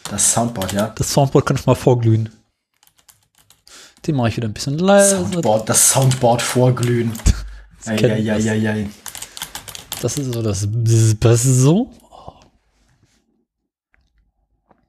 Das 0.09 0.33
Soundboard, 0.33 0.71
ja. 0.73 0.93
Das 0.95 1.11
Soundboard 1.11 1.45
kann 1.45 1.57
ich 1.57 1.65
mal 1.65 1.75
vorglühen. 1.75 2.29
Den 4.05 4.15
mache 4.15 4.29
ich 4.29 4.37
wieder 4.37 4.47
ein 4.47 4.53
bisschen 4.53 4.77
leiser. 4.77 5.19
Soundboard, 5.19 5.67
das 5.67 5.89
Soundboard 5.89 6.41
vorglühen. 6.41 7.11
Das, 7.85 8.03
ei, 8.03 8.31
ei, 8.33 8.69
ei, 8.69 8.89
das 10.01 10.17
ist 10.17 10.33
so 10.33 10.41
das, 10.41 10.67
das 11.19 11.45
ist 11.45 11.59
so. 11.59 11.91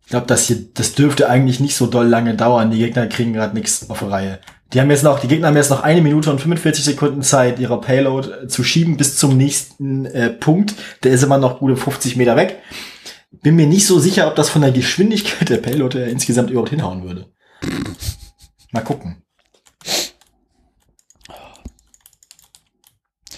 Ich 0.03 0.11
glaube, 0.11 0.27
das 0.27 0.47
hier, 0.47 0.73
das 0.73 0.95
dürfte 0.95 1.29
eigentlich 1.29 1.61
nicht 1.61 1.77
so 1.77 1.87
doll 1.87 2.07
lange 2.07 2.35
dauern. 2.35 2.71
Die 2.71 2.79
Gegner 2.79 3.07
kriegen 3.07 3.35
gerade 3.35 3.55
nichts 3.55 3.89
auf 3.91 4.03
Reihe. 4.03 4.41
Die 4.73 4.81
haben 4.81 4.91
jetzt 4.91 5.03
noch, 5.03 5.19
die 5.19 5.29
Gegner 5.29 5.49
haben 5.49 5.57
jetzt 5.57 5.71
noch 5.71 5.83
eine 5.83 6.03
Minute 6.03 6.31
und 6.31 6.41
45 6.41 6.85
Sekunden 6.85 7.23
Zeit, 7.23 7.59
ihre 7.59 7.81
Payload 7.81 8.29
äh, 8.29 8.49
zu 8.49 8.63
schieben 8.63 8.99
bis 8.99 9.17
zum 9.17 9.37
nächsten 9.37 10.05
äh, 10.05 10.29
Punkt. 10.31 10.75
Der 11.05 11.13
ist 11.13 11.23
immer 11.23 11.39
noch 11.39 11.59
gute 11.61 11.77
50 11.77 12.17
Meter 12.17 12.37
weg. 12.37 12.59
Bin 13.31 13.57
mir 13.57 13.67
nicht 13.67 13.87
so 13.87 13.99
sicher, 13.99 14.29
ob 14.29 14.37
das 14.37 14.51
von 14.51 14.63
der 14.63 14.73
Geschwindigkeit 14.73 15.49
der 15.49 15.57
Payload 15.57 15.99
äh, 15.99 16.11
insgesamt 16.11 16.51
überhaupt 16.51 16.71
hinhauen 16.71 17.03
würde. 17.03 17.27
Mal 18.73 18.83
gucken. 18.83 19.23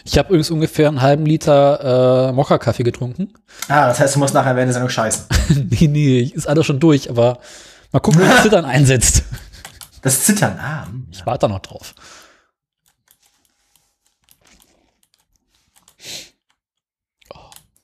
Ich 0.04 0.18
habe 0.18 0.30
übrigens 0.30 0.50
ungefähr 0.50 0.88
einen 0.88 1.02
halben 1.02 1.24
Liter 1.24 2.30
äh, 2.30 2.32
Mokka-Kaffee 2.32 2.82
getrunken. 2.82 3.32
Ah, 3.68 3.86
das 3.86 4.00
heißt, 4.00 4.16
du 4.16 4.18
musst 4.18 4.34
nachher 4.34 4.56
während 4.56 4.70
der 4.70 4.72
Sendung 4.72 4.90
scheißen. 4.90 5.26
nee, 5.70 5.86
nee, 5.86 6.32
ist 6.34 6.48
alles 6.48 6.66
schon 6.66 6.80
durch, 6.80 7.08
aber 7.08 7.38
mal 7.92 8.00
gucken, 8.00 8.20
wie 8.20 8.26
das 8.28 8.42
Zittern 8.42 8.64
einsetzt. 8.64 9.22
Das 10.02 10.24
Zittern, 10.24 10.58
ah. 10.58 10.86
Ich 11.10 11.26
warte 11.26 11.46
da 11.46 11.48
noch 11.48 11.60
drauf. 11.60 11.94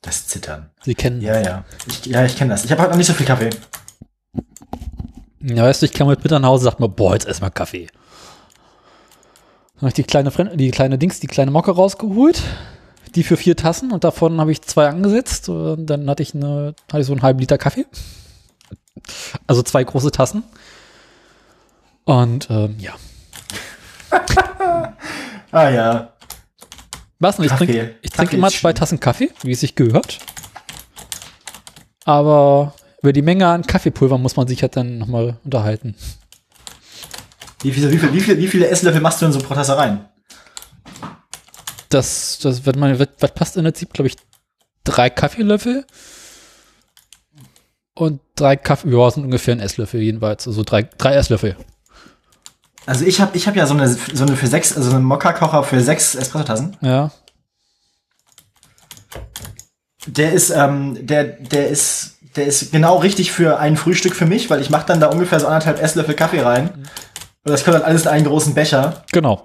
Das 0.01 0.29
Zittern. 0.29 0.71
Sie 0.83 0.95
kennen. 0.95 1.21
Ja, 1.21 1.41
ja. 1.41 1.65
Ich, 1.87 2.07
ja, 2.07 2.25
ich 2.25 2.37
kenne 2.37 2.51
das. 2.51 2.65
Ich 2.65 2.71
habe 2.71 2.83
heute 2.83 2.93
noch 2.93 2.99
nicht 2.99 3.09
so 3.09 3.13
viel 3.13 3.27
Kaffee. 3.27 3.51
Ja, 5.41 5.65
weißt 5.65 5.83
du, 5.83 5.87
ich 5.87 5.93
kam 5.93 6.09
mit 6.09 6.23
Mittag 6.23 6.41
nach 6.41 6.49
Hause 6.49 6.67
und 6.67 6.73
dachte 6.73 6.83
mir, 6.83 6.89
boah, 6.89 7.15
jetzt 7.15 7.27
erstmal 7.27 7.51
Kaffee. 7.51 7.89
Dann 9.75 9.83
habe 9.83 9.89
ich 9.89 9.95
die 9.95 10.05
kleine, 10.05 10.31
die 10.57 10.71
kleine 10.71 10.97
Dings, 10.97 11.21
die 11.21 11.27
kleine 11.27 11.51
Mocke 11.51 11.73
rausgeholt. 11.73 12.43
Die 13.15 13.25
für 13.25 13.37
vier 13.37 13.57
Tassen 13.57 13.93
und 13.93 14.05
davon 14.05 14.41
habe 14.41 14.53
ich 14.53 14.63
zwei 14.63 14.89
angesetzt. 14.89 15.49
Und 15.49 15.87
dann 15.87 16.09
hatte 16.09 16.23
ich 16.23 16.35
eine, 16.35 16.75
hatte 16.89 17.01
ich 17.01 17.07
so 17.07 17.13
einen 17.13 17.23
halben 17.23 17.41
Liter 17.41 17.59
Kaffee. 17.59 17.87
Also 19.47 19.63
zwei 19.63 19.85
große 19.85 20.13
Tassen. 20.13 20.45
Und 22.07 22.49
ähm, 22.51 22.77
ja. 22.79 22.95
Ah 25.53 25.71
ja. 25.71 26.13
Was 27.19 27.37
denn? 27.37 27.47
Ich 27.47 27.53
trinke 27.53 27.95
ich 28.03 28.11
trink 28.11 28.33
immer 28.33 28.51
zwei. 28.51 28.73
Tassen 28.73 29.01
Kaffee, 29.01 29.31
wie 29.43 29.53
es 29.53 29.61
sich 29.61 29.75
gehört. 29.75 30.19
Aber 32.05 32.75
über 33.01 33.13
die 33.13 33.23
Menge 33.23 33.47
an 33.49 33.63
Kaffeepulver 33.63 34.19
muss 34.19 34.37
man 34.37 34.47
sich 34.47 34.63
halt 34.63 34.77
dann 34.77 34.99
nochmal 34.99 35.39
unterhalten. 35.45 35.95
Wie 37.63 37.73
viele, 37.73 37.91
wie, 37.91 37.99
viel, 37.99 38.13
wie, 38.13 38.21
viel, 38.21 38.39
wie 38.39 38.49
viele 38.49 38.69
Esslöffel 38.69 39.01
machst 39.01 39.21
du 39.21 39.27
denn 39.27 39.33
so 39.33 39.41
pro 39.41 39.55
Tasse 39.55 39.77
rein? 39.77 40.05
Das, 41.89 42.39
das 42.41 42.67
wird 42.67 42.77
man, 42.77 42.99
was, 42.99 43.09
was 43.19 43.35
passt 43.35 43.57
in 43.57 43.65
der 43.65 43.75
Zip, 43.75 43.93
glaube 43.93 44.09
ich, 44.09 44.17
drei 44.85 45.09
Kaffeelöffel. 45.09 45.87
Und 47.95 48.21
drei 48.35 48.57
Kaffee, 48.57 48.91
ja, 48.91 49.11
sind 49.11 49.25
ungefähr 49.25 49.55
ein 49.55 49.61
Esslöffel 49.61 50.03
jedenfalls. 50.03 50.47
Also 50.47 50.63
drei, 50.65 50.83
drei 50.83 51.15
Esslöffel. 51.15 51.57
Also 52.87 53.05
ich 53.05 53.21
habe 53.21 53.37
ich 53.37 53.47
hab 53.49 53.57
ja 53.57 53.67
so 53.67 53.75
eine, 53.75 53.89
so 53.89 54.25
eine 54.25 54.37
für 54.37 54.47
sechs, 54.47 54.77
also 54.77 54.91
einen 54.95 55.05
Mokka-Kocher 55.05 55.65
für 55.65 55.81
sechs 55.81 56.15
Espressotassen. 56.15 56.77
Ja. 56.81 57.11
Der 60.07 60.33
ist, 60.33 60.51
ähm, 60.51 61.05
der, 61.05 61.25
der 61.25 61.69
ist, 61.69 62.19
der 62.37 62.47
ist 62.47 62.71
genau 62.71 62.99
richtig 62.99 63.33
für 63.33 63.59
ein 63.59 63.77
Frühstück 63.77 64.15
für 64.15 64.27
mich, 64.27 64.49
weil 64.51 64.61
ich 64.61 64.71
mache 64.71 64.87
dann 64.87 65.01
da 65.01 65.09
ungefähr 65.09 65.41
so 65.41 65.47
anderthalb 65.49 65.83
Esslöffel 65.83 66.15
Kaffee 66.15 66.43
rein. 66.43 66.71
Und 67.45 67.53
das 67.53 67.65
kommt 67.65 67.75
dann 67.75 67.83
alles 67.83 68.03
in 68.03 68.09
einen 68.09 68.25
großen 68.27 68.55
Becher 68.55 69.05
Genau. 69.13 69.43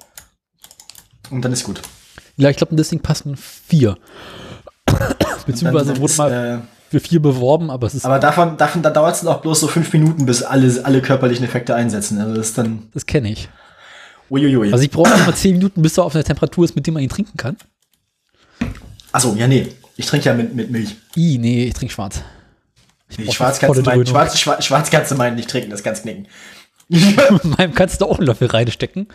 und 1.31 1.43
dann 1.43 1.51
ist 1.51 1.63
gut. 1.63 1.81
Ja, 2.37 2.49
ich 2.49 2.57
glaube, 2.57 2.75
das 2.75 2.89
Ding 2.89 2.99
passen 2.99 3.37
vier. 3.37 3.97
Beziehungsweise 5.45 5.97
wurde 5.97 6.13
mal 6.17 6.31
äh, 6.31 6.70
für 6.91 6.99
vier 6.99 7.21
beworben, 7.21 7.71
aber 7.71 7.87
es 7.87 7.95
ist, 7.95 8.03
aber 8.03 8.19
davon, 8.19 8.57
davon 8.57 8.81
da 8.81 8.89
dauert 8.89 9.15
es 9.15 9.25
auch 9.25 9.39
bloß 9.39 9.61
so 9.61 9.69
fünf 9.69 9.93
Minuten, 9.93 10.25
bis 10.25 10.43
alle, 10.43 10.83
alle 10.83 11.01
körperlichen 11.01 11.45
Effekte 11.45 11.73
einsetzen. 11.73 12.19
Also 12.19 12.35
das 12.35 12.47
ist 12.47 12.57
dann. 12.57 12.89
das 12.93 13.05
kenne 13.05 13.31
ich. 13.31 13.47
Uiuiui. 14.29 14.73
Also 14.73 14.83
ich 14.83 14.91
brauche 14.91 15.13
immer 15.13 15.33
zehn 15.33 15.53
Minuten, 15.53 15.81
bis 15.81 15.97
er 15.97 16.03
auf 16.03 16.13
einer 16.13 16.25
Temperatur 16.25 16.65
ist, 16.65 16.75
mit 16.75 16.85
dem 16.85 16.95
man 16.95 17.03
ihn 17.03 17.07
trinken 17.07 17.37
kann. 17.37 17.55
Achso, 19.13 19.33
ja, 19.35 19.47
nee. 19.47 19.69
Ich 19.95 20.05
trinke 20.05 20.25
ja 20.25 20.33
mit, 20.33 20.53
mit 20.53 20.69
Milch. 20.69 20.97
I, 21.15 21.37
nee, 21.37 21.63
ich 21.63 21.73
trinke 21.75 21.93
schwarz. 21.93 22.23
Nee, 23.17 23.23
brauch 23.23 23.35
schwarz, 23.35 23.59
kannst 23.59 23.79
du 23.79 23.83
meinen, 23.83 24.05
schwarz, 24.05 24.37
schwarz, 24.37 24.65
schwarz 24.65 24.89
kannst 24.89 25.11
du 25.11 25.15
meinen 25.15 25.37
nicht 25.37 25.49
trinken, 25.49 25.69
das 25.69 25.83
kannst 25.83 26.03
knicken. 26.03 26.27
In 26.89 27.15
meinem 27.57 27.73
kannst 27.73 28.01
du 28.01 28.05
auch 28.05 28.17
einen 28.17 28.27
Löffel 28.27 28.49
reinstecken. 28.49 29.07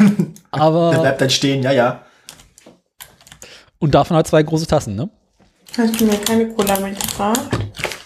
Der 0.00 0.26
Aber, 0.50 0.90
bleibt 0.90 1.20
dann 1.20 1.30
stehen, 1.30 1.62
ja, 1.62 1.70
ja. 1.70 2.04
und 3.78 3.94
davon 3.94 4.16
halt 4.16 4.26
zwei 4.26 4.42
große 4.42 4.66
Tassen, 4.66 4.96
ne? 4.96 5.08
Hast 5.76 6.00
du 6.00 6.06
mir 6.06 6.18
keine 6.18 6.48
Cola 6.54 6.80
mitgebracht? 6.80 7.50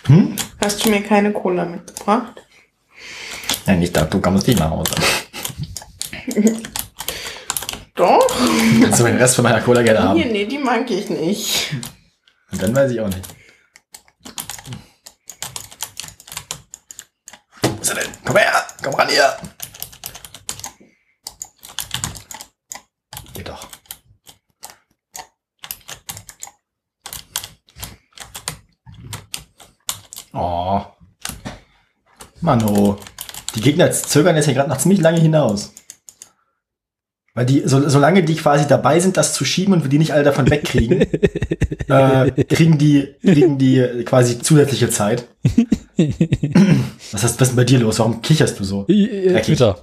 Hm? 0.07 0.35
Hast 0.61 0.85
du 0.85 0.91
mir 0.91 1.03
keine 1.05 1.33
Cola 1.33 1.65
mitgebracht? 1.65 2.43
Nein, 3.65 3.81
ich 3.83 3.93
dachte, 3.93 4.11
du 4.11 4.21
kommst 4.21 4.49
nicht 4.49 4.59
nach 4.59 4.71
Hause. 4.71 4.93
Doch. 7.95 8.27
Kannst 8.81 8.99
du 8.99 9.05
den 9.05 9.19
Rest 9.19 9.37
von 9.37 9.45
meiner 9.45 9.61
Cola 9.61 9.83
gerne 9.83 10.03
haben? 10.03 10.17
Hier, 10.17 10.33
nee, 10.33 10.47
die 10.47 10.59
mag 10.59 10.91
ich 10.91 11.11
nicht. 11.11 11.75
Und 12.51 12.61
dann 12.61 12.75
weiß 12.75 12.91
ich 12.91 13.01
auch 13.01 13.07
nicht. 13.07 13.23
Wo 17.63 17.81
ist 17.81 17.91
er 17.91 17.97
denn? 17.97 18.11
Komm 18.25 18.37
her! 18.37 18.67
Komm 18.83 18.95
ran 18.95 19.09
hier! 19.09 19.37
Geht 23.35 23.49
doch. 23.49 23.69
Oh. 30.33 30.81
Mano. 32.41 32.99
Die 33.55 33.61
Gegner 33.61 33.91
zögern 33.91 34.37
jetzt 34.37 34.45
hier 34.45 34.55
gerade 34.55 34.69
noch 34.69 34.79
ziemlich 34.79 35.01
lange 35.01 35.21
hinaus. 35.21 35.73
Weil 37.35 37.47
die, 37.47 37.63
so, 37.65 37.89
solange 37.89 38.25
die 38.25 38.35
quasi 38.35 38.67
dabei 38.67 38.99
sind, 38.99 39.17
das 39.17 39.35
zu 39.35 39.45
schieben 39.45 39.73
und 39.73 39.83
wir 39.83 39.89
die 39.89 39.99
nicht 39.99 40.13
alle 40.13 40.25
davon 40.25 40.51
wegkriegen, 40.51 41.01
äh, 41.89 42.45
kriegen 42.45 42.77
die, 42.77 43.15
kriegen 43.23 43.57
die 43.57 44.05
quasi 44.05 44.41
zusätzliche 44.41 44.91
Zeit. 44.91 45.27
Was 45.97 47.25
ist, 47.25 47.41
was 47.41 47.43
ist 47.43 47.49
denn 47.49 47.57
bei 47.57 47.65
dir 47.65 47.79
los? 47.79 47.99
Warum 47.99 48.21
kicherst 48.21 48.59
du 48.59 48.65
so? 48.65 48.87
Äh, 48.89 49.29
Dreckig. 49.29 49.47
Twitter. 49.47 49.83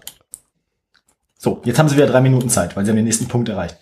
So, 1.38 1.62
jetzt 1.64 1.80
haben 1.80 1.88
sie 1.88 1.96
wieder 1.96 2.08
drei 2.08 2.22
Minuten 2.22 2.50
Zeit, 2.50 2.76
weil 2.76 2.84
sie 2.84 2.90
haben 2.90 2.98
den 2.98 3.06
nächsten 3.06 3.28
Punkt 3.28 3.48
erreicht. 3.48 3.78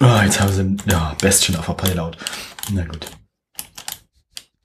Oh, 0.00 0.20
jetzt 0.24 0.40
haben 0.40 0.52
sie, 0.52 0.90
ja, 0.90 1.14
Bestien 1.20 1.56
auf 1.56 1.66
der 1.66 1.74
Payload. 1.74 2.16
Na 2.72 2.84
gut. 2.84 3.06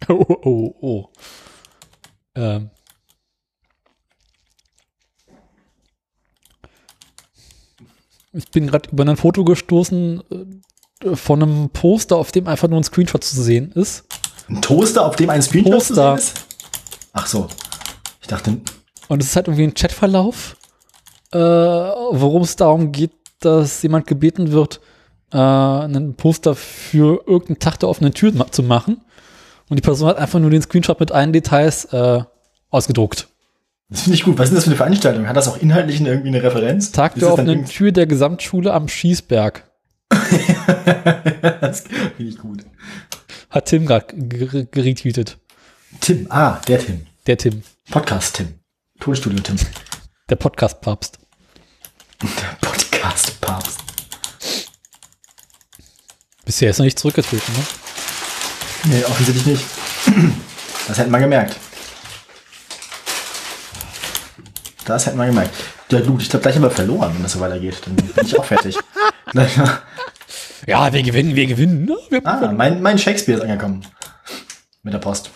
Oh, 0.09 0.25
oh, 0.43 0.75
oh. 0.81 1.09
Ähm. 2.35 2.69
Ich 8.33 8.49
bin 8.49 8.67
gerade 8.67 8.89
über 8.89 9.05
ein 9.05 9.17
Foto 9.17 9.43
gestoßen 9.43 10.23
äh, 11.01 11.15
von 11.15 11.43
einem 11.43 11.69
Poster, 11.69 12.17
auf 12.17 12.31
dem 12.31 12.47
einfach 12.47 12.67
nur 12.67 12.79
ein 12.79 12.83
Screenshot 12.83 13.23
zu 13.23 13.41
sehen 13.41 13.71
ist. 13.73 14.05
Ein 14.49 14.61
Toaster, 14.61 15.05
auf 15.05 15.15
dem 15.15 15.29
ein 15.29 15.41
Screenshot 15.41 15.83
zu 15.83 15.93
Poster. 15.93 16.17
sehen 16.17 16.27
ist? 16.27 16.45
Ach 17.13 17.27
so. 17.27 17.47
Ich 18.21 18.27
dachte, 18.27 18.59
Und 19.07 19.21
es 19.21 19.29
ist 19.29 19.35
halt 19.35 19.47
irgendwie 19.47 19.65
ein 19.65 19.73
Chatverlauf, 19.73 20.55
äh, 21.31 21.37
worum 21.37 22.41
es 22.41 22.55
darum 22.55 22.91
geht, 22.91 23.11
dass 23.39 23.81
jemand 23.83 24.07
gebeten 24.07 24.51
wird, 24.51 24.79
äh, 25.31 25.37
einen 25.37 26.15
Poster 26.15 26.55
für 26.55 27.23
irgendeinen 27.27 27.59
Tag 27.59 27.79
der 27.79 27.89
offenen 27.89 28.13
Tür 28.13 28.33
zu 28.51 28.63
machen. 28.63 29.01
Und 29.73 29.77
die 29.77 29.81
Person 29.81 30.07
hat 30.07 30.19
einfach 30.19 30.39
nur 30.39 30.51
den 30.51 30.61
Screenshot 30.61 30.99
mit 30.99 31.11
allen 31.11 31.33
Details 31.33 31.85
äh, 31.85 32.21
ausgedruckt. 32.69 33.27
das 33.89 34.01
finde 34.01 34.13
ich 34.17 34.23
gut. 34.23 34.37
Was 34.37 34.43
ist 34.43 34.49
denn 34.51 34.55
das 34.57 34.63
für 34.65 34.69
eine 34.69 34.77
Veranstaltung? 34.77 35.27
Hat 35.27 35.35
das 35.35 35.47
auch 35.47 35.57
inhaltlich 35.57 35.99
irgendwie 35.99 36.27
eine 36.27 36.43
Referenz? 36.43 36.91
Tag 36.91 37.15
der 37.15 37.33
offenen 37.33 37.65
Tür 37.65 37.91
der 37.91 38.05
Gesamtschule 38.05 38.71
am 38.71 38.87
Schießberg. 38.87 39.63
das 41.59 41.85
finde 41.87 42.29
ich 42.31 42.37
gut. 42.37 42.67
Hat 43.49 43.65
Tim 43.65 43.87
gerade 43.87 44.15
geretweetet. 44.15 45.39
Tim, 46.01 46.27
ah, 46.29 46.61
der 46.67 46.77
Tim. 46.77 47.07
Der 47.25 47.39
Tim. 47.39 47.63
Podcast 47.89 48.35
Tim. 48.35 48.49
Tonstudio 48.99 49.39
Tim. 49.39 49.55
Der 50.29 50.35
Podcast-Papst. 50.35 51.17
Der 52.21 52.57
Podcast 52.61 53.41
Papst. 53.41 53.79
Bisher 56.45 56.69
ist 56.69 56.79
er 56.79 56.85
nicht 56.85 56.99
zurückgetreten, 56.99 57.55
ne? 57.55 57.82
Nee, 58.85 59.03
offensichtlich 59.05 59.45
nicht. 59.45 59.65
Das 60.87 60.97
hätten 60.97 61.11
wir 61.11 61.19
gemerkt. 61.19 61.55
Das 64.85 65.05
hätten 65.05 65.17
wir 65.17 65.25
gemerkt. 65.25 65.55
Ja 65.89 66.01
gut, 66.01 66.21
ich 66.21 66.29
glaube, 66.29 66.43
gleich 66.43 66.55
haben 66.55 66.63
wir 66.63 66.71
verloren, 66.71 67.13
wenn 67.13 67.23
das 67.23 67.33
so 67.33 67.39
weitergeht. 67.39 67.81
Dann 67.85 67.95
bin 67.95 68.25
ich 68.25 68.37
auch 68.37 68.45
fertig. 68.45 68.77
Ja, 70.65 70.93
wir 70.93 71.03
gewinnen, 71.03 71.35
wir 71.35 71.45
gewinnen. 71.45 71.85
Ne? 71.85 71.97
Wir 72.09 72.25
ah, 72.25 72.51
mein, 72.51 72.81
mein 72.81 72.97
Shakespeare 72.97 73.37
ist 73.37 73.43
angekommen. 73.43 73.85
Mit 74.81 74.93
der 74.93 74.99
Post. 74.99 75.29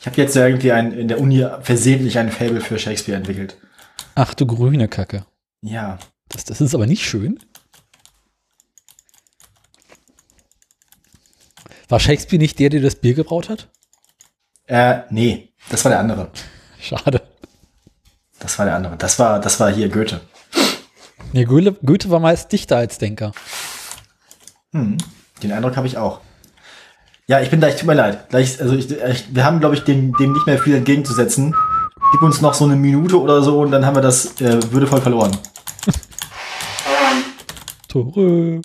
Ich 0.00 0.06
habe 0.06 0.16
jetzt 0.20 0.36
irgendwie 0.36 0.72
ein, 0.72 0.92
in 0.92 1.08
der 1.08 1.20
Uni 1.20 1.46
versehentlich 1.62 2.18
ein 2.18 2.30
Fable 2.30 2.60
für 2.60 2.78
Shakespeare 2.78 3.18
entwickelt. 3.18 3.56
Ach 4.14 4.34
du 4.34 4.46
grüne 4.46 4.88
Kacke. 4.88 5.26
Ja. 5.62 5.98
Das, 6.28 6.44
das 6.44 6.60
ist 6.60 6.74
aber 6.74 6.86
nicht 6.86 7.04
schön. 7.04 7.38
War 11.88 12.00
Shakespeare 12.00 12.40
nicht 12.40 12.58
der, 12.58 12.70
der 12.70 12.80
das 12.80 12.96
Bier 12.96 13.14
gebraut 13.14 13.48
hat? 13.48 13.68
Äh, 14.66 15.00
nee, 15.10 15.52
das 15.70 15.84
war 15.84 15.90
der 15.90 16.00
andere. 16.00 16.30
Schade. 16.80 17.22
Das 18.40 18.58
war 18.58 18.66
der 18.66 18.74
andere. 18.74 18.96
Das 18.96 19.18
war, 19.18 19.40
das 19.40 19.60
war 19.60 19.72
hier 19.72 19.88
Goethe. 19.88 20.20
Nee, 21.32 21.44
Goethe, 21.44 21.76
Goethe 21.84 22.10
war 22.10 22.20
meist 22.20 22.50
Dichter 22.52 22.76
als 22.76 22.98
Denker. 22.98 23.32
Den 25.42 25.52
Eindruck 25.52 25.76
habe 25.76 25.86
ich 25.86 25.96
auch. 25.96 26.20
Ja, 27.28 27.40
ich 27.40 27.50
bin 27.50 27.60
gleich, 27.60 27.76
tut 27.76 27.86
mir 27.86 27.94
leid. 27.94 28.28
Gleich, 28.28 28.60
also 28.60 28.74
ich, 28.74 28.90
ich, 28.90 29.34
wir 29.34 29.44
haben, 29.44 29.60
glaube 29.60 29.74
ich, 29.74 29.82
dem, 29.82 30.16
dem 30.16 30.32
nicht 30.32 30.46
mehr 30.46 30.58
viel 30.58 30.76
entgegenzusetzen. 30.76 31.54
Gib 32.12 32.22
uns 32.22 32.40
noch 32.40 32.54
so 32.54 32.64
eine 32.64 32.76
Minute 32.76 33.20
oder 33.20 33.42
so 33.42 33.60
und 33.60 33.72
dann 33.72 33.84
haben 33.84 33.96
wir 33.96 34.02
das 34.02 34.40
äh, 34.40 34.72
würdevoll 34.72 35.00
verloren. 35.00 35.36
Tore. 37.88 38.60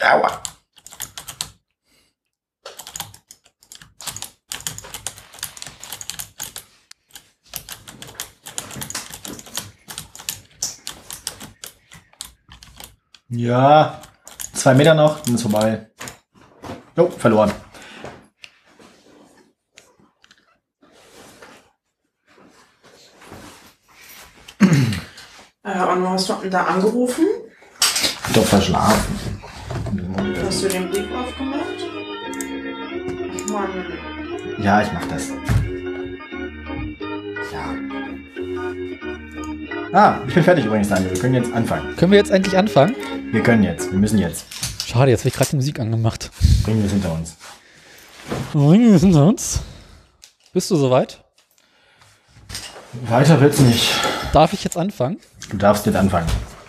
Aua. 0.00 0.42
Ja, 13.30 14.00
zwei 14.54 14.74
Meter 14.74 14.94
noch, 14.94 15.20
dann 15.20 15.34
ist 15.34 15.42
vorbei. 15.42 15.90
Jo, 16.96 17.10
verloren. 17.10 17.52
Äh, 25.62 25.84
und 25.84 26.02
wo 26.02 26.08
hast 26.08 26.28
du 26.28 26.34
denn 26.34 26.50
da 26.50 26.64
angerufen? 26.64 27.26
Doch 28.32 28.44
verschlafen. 28.44 29.37
Hast 30.44 30.62
du 30.64 30.68
den 30.68 30.90
Blick 30.90 31.06
aufgemacht? 31.12 31.62
Ach 33.34 33.52
Mann. 33.52 33.68
Ja, 34.62 34.82
ich 34.82 34.92
mach 34.92 35.06
das. 35.08 35.28
Ja. 37.52 37.74
Ah, 39.92 40.20
ich 40.26 40.34
bin 40.34 40.42
fertig 40.44 40.66
übrigens, 40.66 40.88
Daniel. 40.88 41.10
Wir 41.10 41.18
können 41.20 41.34
jetzt 41.34 41.52
anfangen. 41.52 41.96
Können 41.96 42.12
wir 42.12 42.18
jetzt 42.18 42.30
endlich 42.30 42.56
anfangen? 42.56 42.94
Wir 43.30 43.42
können 43.42 43.62
jetzt. 43.62 43.90
Wir 43.90 43.98
müssen 43.98 44.18
jetzt. 44.18 44.44
Schade, 44.86 45.10
jetzt 45.10 45.20
habe 45.20 45.28
ich 45.28 45.34
gerade 45.34 45.50
die 45.50 45.56
Musik 45.56 45.80
angemacht. 45.80 46.30
Bringen 46.64 46.78
wir 46.80 46.86
es 46.86 46.92
hinter 46.92 47.12
uns. 47.12 47.36
Wir 48.52 48.98
sind 48.98 49.14
uns. 49.14 49.60
Bist 50.52 50.70
du 50.70 50.76
soweit? 50.76 51.22
Weiter 53.08 53.40
wird's 53.40 53.60
nicht. 53.60 53.92
Darf 54.32 54.52
ich 54.52 54.64
jetzt 54.64 54.76
anfangen? 54.76 55.18
Du 55.50 55.56
darfst 55.56 55.86
jetzt 55.86 55.96
anfangen. 55.96 56.26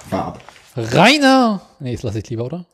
Fahr 0.09 0.27
ab. 0.27 0.39
Rainer! 0.75 1.61
Nee, 1.79 1.93
das 1.93 2.03
lasse 2.03 2.19
ich 2.19 2.29
lieber, 2.29 2.45
oder? 2.45 2.65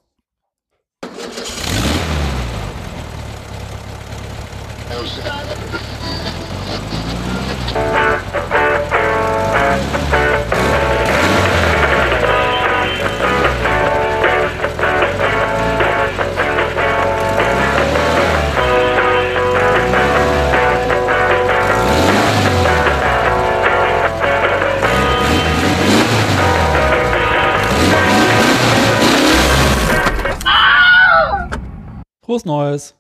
Frohes 32.26 32.44
Neues. 32.44 32.96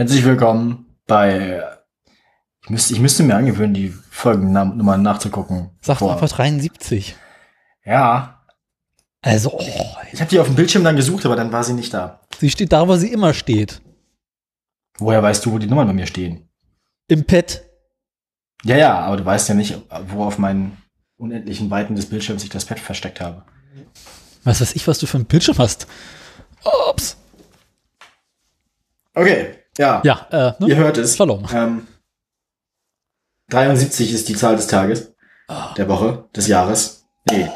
Herzlich 0.00 0.24
willkommen 0.24 0.86
bei. 1.06 1.62
Ich 2.62 2.70
müsste, 2.70 2.94
ich 2.94 3.00
müsste 3.00 3.22
mir 3.22 3.36
angewöhnen, 3.36 3.74
die 3.74 3.90
Folgennummern 3.90 5.02
nachzugucken. 5.02 5.72
Vor- 5.82 6.14
einfach 6.14 6.26
73. 6.30 7.16
Ja. 7.84 8.42
Also, 9.20 9.52
oh, 9.52 9.96
Ich 10.10 10.18
habe 10.22 10.30
die 10.30 10.40
auf 10.40 10.46
dem 10.46 10.56
Bildschirm 10.56 10.84
dann 10.84 10.96
gesucht, 10.96 11.26
aber 11.26 11.36
dann 11.36 11.52
war 11.52 11.64
sie 11.64 11.74
nicht 11.74 11.92
da. 11.92 12.22
sie 12.38 12.48
steht 12.48 12.72
da, 12.72 12.88
wo 12.88 12.96
sie 12.96 13.12
immer 13.12 13.34
steht. 13.34 13.82
Woher 14.96 15.22
weißt 15.22 15.44
du, 15.44 15.52
wo 15.52 15.58
die 15.58 15.66
Nummern 15.66 15.88
bei 15.88 15.92
mir 15.92 16.06
stehen? 16.06 16.48
Im 17.08 17.26
Pad. 17.26 17.60
Ja, 18.64 18.78
ja, 18.78 18.98
aber 19.00 19.18
du 19.18 19.24
weißt 19.26 19.50
ja 19.50 19.54
nicht, 19.54 19.82
wo 20.08 20.24
auf 20.24 20.38
meinen 20.38 20.78
unendlichen 21.18 21.68
Weiten 21.68 21.94
des 21.94 22.08
Bildschirms 22.08 22.42
ich 22.42 22.48
das 22.48 22.64
Pad 22.64 22.80
versteckt 22.80 23.20
habe. 23.20 23.44
Was 24.44 24.62
weiß 24.62 24.76
ich, 24.76 24.88
was 24.88 24.98
du 24.98 25.04
für 25.06 25.18
ein 25.18 25.26
Bildschirm 25.26 25.58
hast. 25.58 25.86
Ups. 26.88 27.18
Okay, 29.12 29.59
ja. 29.78 30.02
Ja, 30.04 30.26
äh, 30.30 30.52
ne? 30.62 30.68
Ihr 30.68 30.76
hört 30.76 30.98
es. 30.98 31.16
Shalom. 31.16 31.46
Ähm, 31.52 31.86
73 33.48 34.12
ist 34.12 34.28
die 34.28 34.34
Zahl 34.36 34.56
des 34.56 34.66
Tages, 34.68 35.12
der 35.76 35.88
Woche, 35.88 36.28
des 36.36 36.46
Jahres. 36.46 37.04
Nee. 37.30 37.50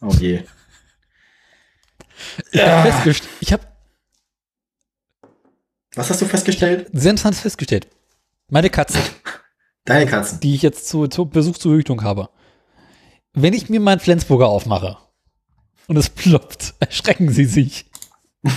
Oh 0.00 0.12
je. 0.20 0.44
Ich 2.52 2.60
habe 2.60 2.90
festgestellt, 2.90 3.30
ich 3.40 3.52
habe 3.52 3.62
Was 5.94 6.10
hast 6.10 6.20
du 6.20 6.26
festgestellt? 6.26 6.88
sehr 6.92 7.10
interessant 7.10 7.36
festgestellt. 7.36 7.88
Meine 8.48 8.68
Katze, 8.70 8.98
Deine 9.84 10.06
Katzen. 10.06 10.40
die 10.40 10.54
ich 10.54 10.62
jetzt 10.62 10.88
zu, 10.88 11.06
zu 11.08 11.24
Besuch 11.26 11.56
zur 11.58 11.74
Hütung 11.74 12.02
habe. 12.02 12.28
Wenn 13.32 13.54
ich 13.54 13.68
mir 13.70 13.80
meinen 13.80 14.00
Flensburger 14.00 14.48
aufmache 14.48 14.98
und 15.86 15.96
es 15.96 16.10
ploppt, 16.14 16.74
erschrecken 16.80 17.30
sie 17.32 17.46
sich. 17.46 17.86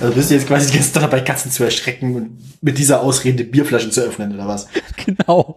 Also 0.00 0.14
bist 0.14 0.30
du 0.30 0.34
jetzt 0.34 0.46
quasi 0.46 0.72
gestern 0.72 1.02
dabei, 1.02 1.20
Katzen 1.20 1.50
zu 1.50 1.64
erschrecken 1.64 2.14
und 2.14 2.62
mit 2.62 2.78
dieser 2.78 3.00
Ausrede 3.02 3.44
Bierflaschen 3.44 3.92
zu 3.92 4.00
öffnen, 4.02 4.34
oder 4.34 4.46
was? 4.48 4.66
Genau. 5.04 5.56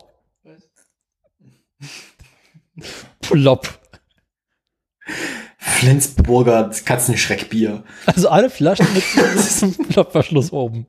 Plopp. 3.22 3.80
Flensburger 5.58 6.72
Katzenschreckbier. 6.86 7.84
Also 8.06 8.30
alle 8.30 8.50
Flaschen 8.50 8.88
mit 8.94 9.04
diesem 9.36 9.74
Plopverschluss 9.90 10.52
oben. 10.52 10.88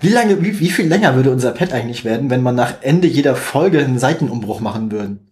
Wie 0.00 0.08
lange, 0.08 0.42
wie, 0.42 0.58
wie 0.60 0.70
viel 0.70 0.86
länger 0.86 1.14
würde 1.14 1.30
unser 1.30 1.52
Pad 1.52 1.72
eigentlich 1.72 2.04
werden, 2.04 2.28
wenn 2.30 2.42
man 2.42 2.54
nach 2.54 2.82
Ende 2.82 3.06
jeder 3.08 3.36
Folge 3.36 3.78
einen 3.80 3.98
Seitenumbruch 3.98 4.60
machen 4.60 4.90
würden? 4.90 5.30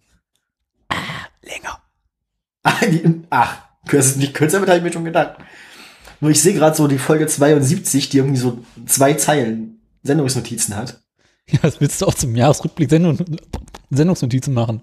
Länger. 1.43 1.79
Ach, 2.63 2.81
die- 2.81 3.21
ach 3.29 3.57
das 3.91 4.05
ist 4.07 4.17
nicht 4.17 4.33
kürzer, 4.33 4.57
aber 4.57 4.65
da 4.65 4.71
habe 4.71 4.79
ich 4.79 4.83
mir 4.85 4.93
schon 4.93 5.03
gedacht. 5.05 5.35
Nur 6.23 6.31
ich 6.31 6.41
sehe 6.41 6.53
gerade 6.53 6.73
so 6.73 6.87
die 6.87 6.99
Folge 6.99 7.27
72, 7.27 8.07
die 8.07 8.19
irgendwie 8.19 8.39
so 8.39 8.59
zwei 8.85 9.13
Zeilen 9.15 9.81
Sendungsnotizen 10.03 10.73
hat. 10.73 11.01
Ja, 11.49 11.59
das 11.61 11.81
willst 11.81 12.01
du 12.01 12.05
auch 12.05 12.13
zum 12.13 12.33
Jahresrückblick 12.33 12.89
Sendung, 12.89 13.17
Sendungsnotizen 13.89 14.53
machen. 14.53 14.81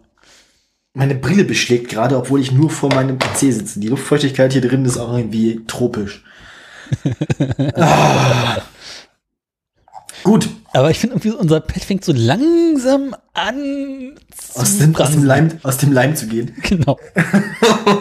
Meine 0.92 1.14
Brille 1.14 1.44
beschlägt 1.44 1.88
gerade, 1.88 2.18
obwohl 2.18 2.42
ich 2.42 2.52
nur 2.52 2.68
vor 2.68 2.92
meinem 2.94 3.18
PC 3.18 3.54
sitze. 3.54 3.80
Die 3.80 3.88
Luftfeuchtigkeit 3.88 4.52
hier 4.52 4.60
drin 4.60 4.84
ist 4.84 4.98
auch 4.98 5.16
irgendwie 5.16 5.62
tropisch. 5.66 6.26
ah. 7.74 8.60
Gut, 10.22 10.50
Aber 10.74 10.90
ich 10.90 10.98
finde 10.98 11.16
irgendwie, 11.16 11.30
unser 11.30 11.60
Pad 11.60 11.82
fängt 11.82 12.04
so 12.04 12.12
langsam 12.12 13.16
an 13.32 14.14
aus 14.54 14.76
dem, 14.76 14.94
aus, 14.94 15.12
dem. 15.12 15.24
Leim, 15.24 15.48
aus 15.62 15.78
dem 15.78 15.92
Leim 15.92 16.14
zu 16.14 16.26
gehen. 16.26 16.54
Genau. 16.62 16.98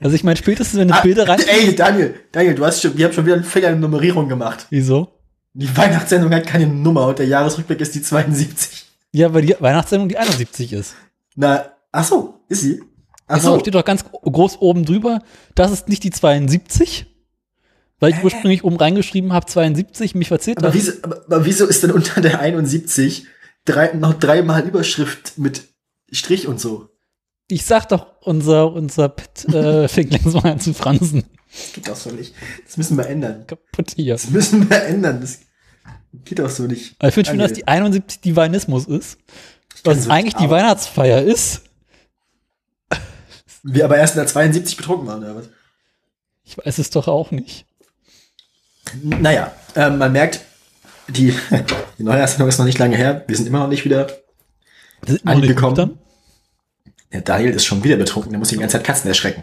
Also 0.00 0.16
ich 0.16 0.24
meine, 0.24 0.36
spätestens, 0.36 0.78
wenn 0.80 0.88
du 0.88 0.94
Ah, 0.94 1.00
Bilder 1.00 1.28
rein... 1.28 1.40
ey, 1.46 1.74
Daniel, 1.74 2.14
Daniel, 2.32 2.54
du 2.54 2.64
hast 2.64 2.80
schon, 2.82 2.96
wir 2.96 3.06
haben 3.06 3.12
schon 3.12 3.26
wieder 3.26 3.34
einen 3.36 3.44
Fehler 3.44 3.68
in 3.68 3.74
der 3.74 3.80
Nummerierung 3.88 4.28
gemacht. 4.28 4.66
Wieso? 4.70 5.08
Die 5.52 5.76
Weihnachtssendung 5.76 6.32
hat 6.32 6.46
keine 6.46 6.66
Nummer 6.66 7.08
und 7.08 7.18
der 7.18 7.26
Jahresrückblick 7.26 7.80
ist 7.80 7.94
die 7.94 8.02
72. 8.02 8.86
Ja, 9.12 9.34
weil 9.34 9.42
die 9.42 9.56
Weihnachtssendung 9.58 10.08
die 10.08 10.16
71 10.16 10.72
ist. 10.72 10.94
Na, 11.34 11.66
ach 11.92 12.04
so, 12.04 12.40
ist 12.48 12.60
sie? 12.62 12.80
Ach 13.26 13.38
Genau, 13.38 13.54
so. 13.54 13.60
steht 13.60 13.74
doch 13.74 13.84
ganz 13.84 14.04
groß 14.04 14.58
oben 14.60 14.84
drüber. 14.84 15.20
Das 15.54 15.72
ist 15.72 15.88
nicht 15.88 16.04
die 16.04 16.10
72, 16.10 17.06
weil 17.98 18.12
ich 18.12 18.22
ursprünglich 18.24 18.62
oben 18.64 18.76
reingeschrieben 18.76 19.32
habe 19.32 19.46
72, 19.46 20.14
mich 20.14 20.28
verzählt 20.28 20.58
Aber 20.58 20.72
wieso, 20.72 20.92
aber, 21.02 21.22
aber 21.26 21.44
wieso 21.44 21.66
ist 21.66 21.82
denn 21.82 21.90
unter 21.90 22.20
der 22.20 22.38
71 22.40 23.26
drei, 23.64 23.92
noch 23.92 24.14
dreimal 24.14 24.62
Überschrift 24.66 25.36
mit 25.36 25.62
Strich 26.12 26.46
und 26.46 26.60
so? 26.60 26.89
Ich 27.50 27.64
sag 27.64 27.88
doch, 27.88 28.06
unser, 28.20 28.72
unser 28.72 29.08
Pad 29.08 29.44
äh, 29.52 29.88
fängt 29.88 30.12
langsam 30.12 30.44
an 30.44 30.60
zu 30.60 30.72
fransen. 30.72 31.24
Das 31.50 31.72
geht 31.72 31.88
doch 31.88 31.96
so 31.96 32.10
nicht. 32.10 32.32
Das 32.64 32.76
müssen 32.76 32.96
wir 32.96 33.06
ändern. 33.06 33.46
Kaputt 33.46 33.92
hier. 33.96 34.14
Das 34.14 34.30
müssen 34.30 34.70
wir 34.70 34.84
ändern. 34.84 35.20
Das 35.20 35.40
geht 36.24 36.38
doch 36.38 36.48
so 36.48 36.64
nicht. 36.64 36.94
Aber 36.98 37.08
ich 37.08 37.14
finde 37.14 37.30
schön, 37.30 37.38
dass 37.40 37.52
die 37.52 37.66
71 37.66 38.20
Divinismus 38.20 38.86
ist. 38.86 39.18
Was 39.84 40.08
eigentlich 40.08 40.34
die 40.34 40.48
Weihnachtsfeier 40.48 41.22
ist. 41.22 41.62
Wir 43.62 43.84
aber 43.84 43.96
erst 43.96 44.14
in 44.14 44.20
der 44.20 44.26
72 44.28 44.76
betrunken 44.76 45.06
waren, 45.08 45.22
oder 45.22 45.36
was? 45.36 45.48
Ich 46.44 46.56
weiß 46.56 46.78
es 46.78 46.90
doch 46.90 47.08
auch 47.08 47.30
nicht. 47.30 47.66
Naja, 49.02 49.52
ähm, 49.76 49.98
man 49.98 50.12
merkt, 50.12 50.40
die, 51.08 51.34
die 51.98 52.02
Neujahrssendung 52.02 52.48
ist 52.48 52.58
noch 52.58 52.64
nicht 52.64 52.78
lange 52.78 52.96
her. 52.96 53.24
Wir 53.26 53.36
sind 53.36 53.46
immer 53.46 53.60
noch 53.60 53.68
nicht 53.68 53.84
wieder. 53.84 54.08
Angekommen. 55.24 55.98
Der 57.12 57.22
Daniel 57.22 57.50
ist 57.54 57.64
schon 57.66 57.82
wieder 57.82 57.96
betrunken, 57.96 58.30
der 58.30 58.38
muss 58.38 58.48
die 58.50 58.56
ganze 58.58 58.76
Zeit 58.78 58.86
Katzen 58.86 59.08
erschrecken. 59.08 59.42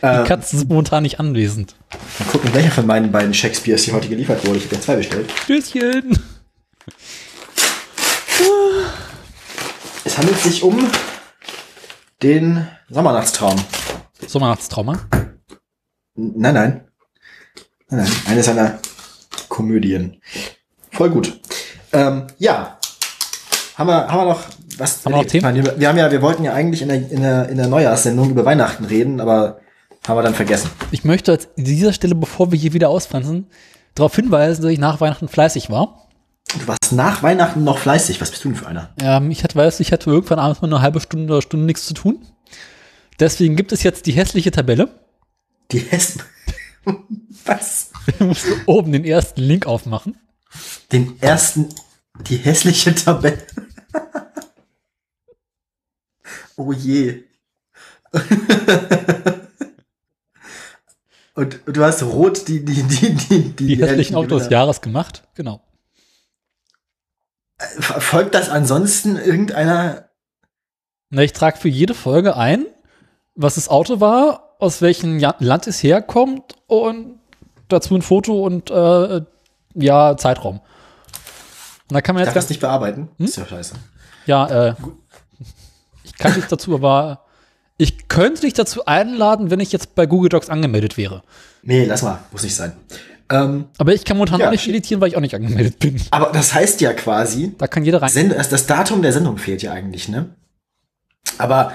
Die 0.00 0.06
Ähm, 0.06 0.24
Katze 0.26 0.56
ist 0.56 0.68
momentan 0.68 1.02
nicht 1.02 1.18
anwesend. 1.18 1.74
mal 2.18 2.26
gucken, 2.30 2.52
welcher 2.54 2.70
von 2.70 2.86
meinen 2.86 3.10
beiden 3.10 3.34
Shakespeares 3.34 3.82
hier 3.84 3.94
heute 3.94 4.08
geliefert 4.08 4.46
wurde. 4.46 4.58
Ich 4.58 4.64
habe 4.66 4.76
ja 4.76 4.80
zwei 4.80 4.96
bestellt. 4.96 5.30
Tschüsschen. 5.46 6.18
Es 10.04 10.18
handelt 10.18 10.38
sich 10.38 10.62
um 10.62 10.88
den 12.22 12.68
Sommernachtstraum. 12.90 13.56
Sommernachtstrauma. 14.26 14.92
N- 16.16 16.32
Nein, 16.36 16.54
nein. 16.54 16.88
Nein, 17.88 18.00
nein. 18.04 18.12
Eine 18.26 18.42
seiner 18.42 18.78
Komödien. 19.48 20.20
Voll 20.92 21.10
gut. 21.10 21.40
Ähm, 21.92 22.26
ja. 22.38 22.78
Haben 23.76 23.88
wir, 23.88 24.06
haben 24.08 24.18
wir 24.20 24.24
noch 24.26 24.44
was? 24.78 25.04
Haben 25.04 25.12
wir 25.12 25.22
noch 25.22 25.26
Themen? 25.26 25.42
meine, 25.42 25.78
wir 25.78 25.88
haben 25.88 25.98
ja, 25.98 26.10
wir 26.10 26.22
wollten 26.22 26.44
ja 26.44 26.52
eigentlich 26.52 26.82
in 26.82 26.88
der, 26.88 27.10
in 27.10 27.22
der, 27.22 27.48
in 27.48 27.56
der 27.56 27.66
Neujahrssendung 27.68 28.30
über 28.30 28.44
Weihnachten 28.44 28.84
reden, 28.84 29.20
aber 29.20 29.60
haben 30.06 30.18
wir 30.18 30.22
dann 30.22 30.34
vergessen. 30.34 30.70
Ich 30.90 31.04
möchte 31.04 31.32
an 31.32 31.64
dieser 31.64 31.92
Stelle, 31.92 32.14
bevor 32.14 32.52
wir 32.52 32.58
hier 32.58 32.72
wieder 32.72 32.90
ausfransen, 32.90 33.46
darauf 33.94 34.14
hinweisen, 34.14 34.62
dass 34.62 34.70
ich 34.70 34.78
nach 34.78 35.00
Weihnachten 35.00 35.28
fleißig 35.28 35.70
war. 35.70 36.08
Du 36.58 36.68
warst 36.68 36.92
nach 36.92 37.22
Weihnachten 37.22 37.64
noch 37.64 37.78
fleißig. 37.78 38.20
Was 38.20 38.30
bist 38.30 38.44
du 38.44 38.50
denn 38.50 38.56
für 38.56 38.66
einer? 38.66 38.90
Ähm, 39.00 39.30
ich 39.30 39.42
hatte, 39.42 39.56
weiß, 39.56 39.80
ich 39.80 39.92
hatte 39.92 40.10
irgendwann 40.10 40.38
abends 40.38 40.60
mal 40.60 40.68
eine 40.68 40.82
halbe 40.82 41.00
Stunde 41.00 41.32
oder 41.32 41.42
Stunde 41.42 41.66
nichts 41.66 41.86
zu 41.86 41.94
tun. 41.94 42.24
Deswegen 43.18 43.56
gibt 43.56 43.72
es 43.72 43.82
jetzt 43.82 44.06
die 44.06 44.12
hässliche 44.12 44.50
Tabelle. 44.50 44.88
Die 45.70 45.78
Hessen. 45.78 46.22
was? 47.44 47.90
Du 48.18 48.26
musst 48.26 48.46
oben 48.66 48.92
den 48.92 49.04
ersten 49.04 49.40
Link 49.40 49.66
aufmachen. 49.66 50.18
Den 50.92 51.20
ersten, 51.20 51.68
die 52.28 52.36
hässliche 52.36 52.94
Tabelle. 52.94 53.38
oh 56.56 56.72
je. 56.72 57.24
und, 61.34 61.66
und 61.66 61.76
du 61.76 61.84
hast 61.84 62.02
rot 62.02 62.48
die, 62.48 62.64
die, 62.64 62.82
die, 62.82 63.14
die, 63.14 63.52
Die 63.52 63.76
hässlichen 63.76 64.16
Autos 64.16 64.44
des. 64.44 64.50
Jahres 64.50 64.80
gemacht. 64.80 65.24
Genau. 65.34 65.60
Folgt 67.78 68.34
das 68.34 68.50
ansonsten 68.50 69.16
irgendeiner? 69.16 70.08
Na, 71.10 71.22
ich 71.22 71.32
trage 71.32 71.56
für 71.56 71.68
jede 71.68 71.94
Folge 71.94 72.36
ein, 72.36 72.66
was 73.34 73.54
das 73.54 73.68
Auto 73.68 74.00
war, 74.00 74.56
aus 74.58 74.82
welchem 74.82 75.18
ja 75.18 75.34
Land 75.38 75.66
es 75.66 75.82
herkommt 75.82 76.56
und 76.66 77.20
dazu 77.68 77.94
ein 77.94 78.02
Foto 78.02 78.44
und 78.44 78.70
äh, 78.70 79.22
ja, 79.74 80.16
Zeitraum. 80.16 80.60
Und 81.88 81.94
da 81.94 82.00
kann 82.00 82.14
man 82.14 82.24
jetzt 82.24 82.28
darf 82.28 82.34
das 82.34 82.48
nicht 82.48 82.60
bearbeiten. 82.60 83.08
Ist 83.18 83.36
ja 83.36 83.46
scheiße. 83.46 83.74
ja, 84.26 84.68
äh, 84.68 84.74
ich 86.14 86.18
kann 86.18 86.34
dich 86.34 86.44
dazu, 86.46 86.74
aber 86.74 87.20
ich 87.76 88.08
könnte 88.08 88.42
dich 88.42 88.54
dazu 88.54 88.86
einladen, 88.86 89.50
wenn 89.50 89.60
ich 89.60 89.72
jetzt 89.72 89.94
bei 89.94 90.06
Google 90.06 90.28
Docs 90.28 90.48
angemeldet 90.48 90.96
wäre. 90.96 91.22
Nee, 91.62 91.84
lass 91.84 92.02
mal. 92.02 92.20
Muss 92.32 92.42
nicht 92.42 92.54
sein. 92.54 92.72
Ähm, 93.30 93.64
Aber 93.78 93.94
ich 93.94 94.04
kann 94.04 94.16
momentan 94.18 94.40
Ja. 94.40 94.46
auch 94.48 94.52
nicht 94.52 94.68
editieren, 94.68 95.00
weil 95.00 95.08
ich 95.08 95.16
auch 95.16 95.20
nicht 95.20 95.34
angemeldet 95.34 95.78
bin. 95.78 96.00
aber 96.10 96.30
das 96.32 96.52
heißt 96.52 96.80
ja 96.82 96.92
quasi, 96.92 97.54
Da 97.58 97.66
kann 97.66 97.84
jeder 97.84 98.02
rein. 98.02 98.10
Send 98.10 98.32
das, 98.32 98.48
das 98.50 98.66
Datum 98.66 99.00
der 99.02 99.12
Sendung 99.14 99.38
fehlt 99.38 99.62
ja 99.62 99.72
eigentlich, 99.72 100.08
ne? 100.08 100.34
Aber 101.38 101.72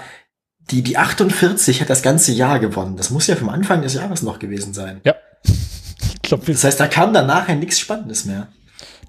die, 0.70 0.84
die 0.84 0.98
48 0.98 1.82
hat 1.82 1.90
das 1.90 2.04
ganze 2.04 2.32
Jahr 2.32 2.60
gewonnen. 2.60 2.96
Das 2.98 3.10
muss 3.10 3.26
ja 3.28 3.36
vom 3.36 3.50
Anfang 3.50 3.82
des 3.82 3.96
Jahres 3.96 4.22
noch 4.22 4.38
gewesen 4.40 4.74
sein. 4.74 5.02
Ja. 5.04 5.16
Ich 6.22 6.30
glaube, 6.30 6.46
Das 6.54 6.64
heißt, 6.64 6.80
da 6.80 6.86
kam 6.88 7.12
dann 7.12 7.26
nachher 7.26 7.56
nichts 7.56 7.80
Spannendes 7.80 8.26
mehr. 8.26 8.50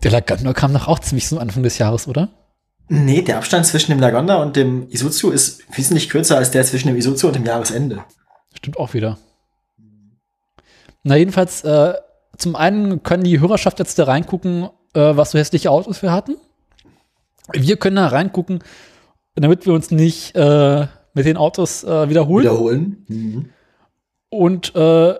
der 0.02 0.10
Laganda 0.10 0.54
kam 0.54 0.72
doch 0.72 0.88
auch 0.88 1.00
ziemlich 1.00 1.28
so 1.28 1.38
Anfang 1.38 1.62
des 1.62 1.76
Jahres, 1.76 2.08
oder? 2.08 2.30
Nee, 2.92 3.22
der 3.22 3.36
Abstand 3.36 3.64
zwischen 3.66 3.92
dem 3.92 4.00
Lagonda 4.00 4.42
und 4.42 4.56
dem 4.56 4.88
Isuzu 4.90 5.30
ist 5.30 5.62
wesentlich 5.76 6.10
kürzer 6.10 6.36
als 6.36 6.50
der 6.50 6.64
zwischen 6.64 6.88
dem 6.88 6.96
Isuzu 6.96 7.28
und 7.28 7.36
dem 7.36 7.46
Jahresende. 7.46 8.04
Stimmt 8.52 8.78
auch 8.78 8.94
wieder. 8.94 9.16
Na, 11.04 11.14
jedenfalls, 11.14 11.62
äh, 11.62 11.94
zum 12.36 12.56
einen 12.56 13.04
können 13.04 13.22
die 13.22 13.38
Hörerschaft 13.38 13.78
jetzt 13.78 13.96
da 14.00 14.04
reingucken, 14.04 14.70
äh, 14.94 15.16
was 15.16 15.30
für 15.30 15.38
hässliche 15.38 15.70
Autos 15.70 16.02
wir 16.02 16.10
hatten. 16.10 16.34
Wir 17.52 17.76
können 17.76 17.94
da 17.94 18.08
reingucken, 18.08 18.58
damit 19.36 19.66
wir 19.66 19.72
uns 19.72 19.92
nicht 19.92 20.34
äh, 20.34 20.88
mit 21.14 21.26
den 21.26 21.36
Autos 21.36 21.84
äh, 21.84 22.08
wiederholen. 22.08 22.42
Wiederholen. 22.42 23.04
Mhm. 23.06 23.50
Und 24.30 24.74
äh, 24.74 25.14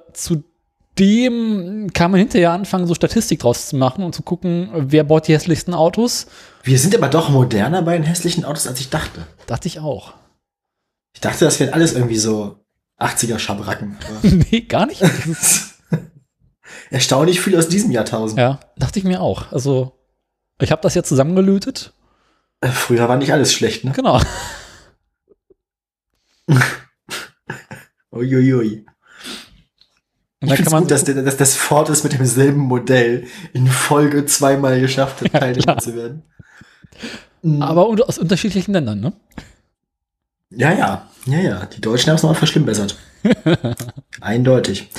zudem 1.01 1.93
kann 1.95 2.11
man 2.11 2.21
hinterher 2.21 2.53
anfangen, 2.53 2.87
so 2.87 2.95
Statistik 2.95 3.41
draus 3.41 3.69
zu 3.69 3.77
machen 3.77 4.05
und 4.05 4.15
zu 4.15 4.23
gucken, 4.23 4.69
wer 4.75 5.03
baut 5.03 5.29
die 5.29 5.33
hässlichsten 5.33 5.73
Autos. 5.73 6.27
Wir 6.63 6.79
sind 6.79 6.95
aber 6.95 7.09
doch 7.09 7.31
moderner 7.31 7.81
bei 7.81 7.95
den 7.95 8.03
hässlichen 8.03 8.45
Autos, 8.45 8.67
als 8.67 8.81
ich 8.81 8.91
dachte. 8.91 9.27
Dachte 9.47 9.67
ich 9.67 9.81
auch. 9.81 10.13
Ich 11.15 11.21
dachte, 11.21 11.47
das 11.47 11.59
wären 11.59 11.73
alles 11.73 11.95
irgendwie 11.95 12.19
so 12.19 12.59
80er 12.99 13.39
Schabracken. 13.39 13.97
Aber 14.07 14.19
nee, 14.51 14.61
gar 14.61 14.87
nicht. 14.87 15.03
Erstaunlich 16.91 17.41
viel 17.41 17.57
aus 17.57 17.69
diesem 17.69 17.91
Jahrtausend. 17.91 18.39
ja, 18.39 18.61
dachte 18.77 18.99
ich 18.99 19.05
mir 19.07 19.23
auch. 19.23 19.51
Also, 19.53 19.99
ich 20.61 20.71
habe 20.71 20.83
das 20.83 20.95
jetzt 20.95 21.09
zusammengelötet. 21.09 21.95
Äh, 22.61 22.69
Früher 22.69 23.09
war 23.09 23.17
nicht 23.17 23.33
alles 23.33 23.55
schlecht, 23.55 23.85
ne? 23.85 23.93
Genau. 23.93 24.21
Uiuiui. 28.13 28.85
Und 30.43 30.49
Ich 30.49 30.55
finde 30.55 30.65
kann 30.65 30.73
man 30.73 30.83
gut, 30.85 30.91
dass, 30.91 31.05
der- 31.05 31.23
dass 31.23 31.37
das 31.37 31.55
Ford 31.57 31.89
es 31.91 32.03
mit 32.03 32.13
demselben 32.15 32.61
Modell 32.61 33.25
in 33.53 33.67
Folge 33.67 34.25
zweimal 34.27 34.81
geschafft 34.81 35.21
hat, 35.23 35.33
Teilnehmer 35.33 35.63
klar. 35.65 35.79
zu 35.79 35.95
werden. 35.95 36.23
Mhm. 37.43 37.63
aber 37.63 37.89
unter, 37.89 38.07
aus 38.09 38.19
unterschiedlichen 38.19 38.73
Ländern, 38.73 39.01
ne? 39.01 39.13
ja, 40.51 40.73
ja, 40.73 41.09
ja, 41.27 41.39
ja. 41.39 41.67
Die 41.67 41.81
Deutschen 41.81 42.09
haben 42.11 42.17
es 42.17 42.23
nochmal 42.23 42.37
verschlimmbessert. 42.39 42.97
Eindeutig. 44.21 44.91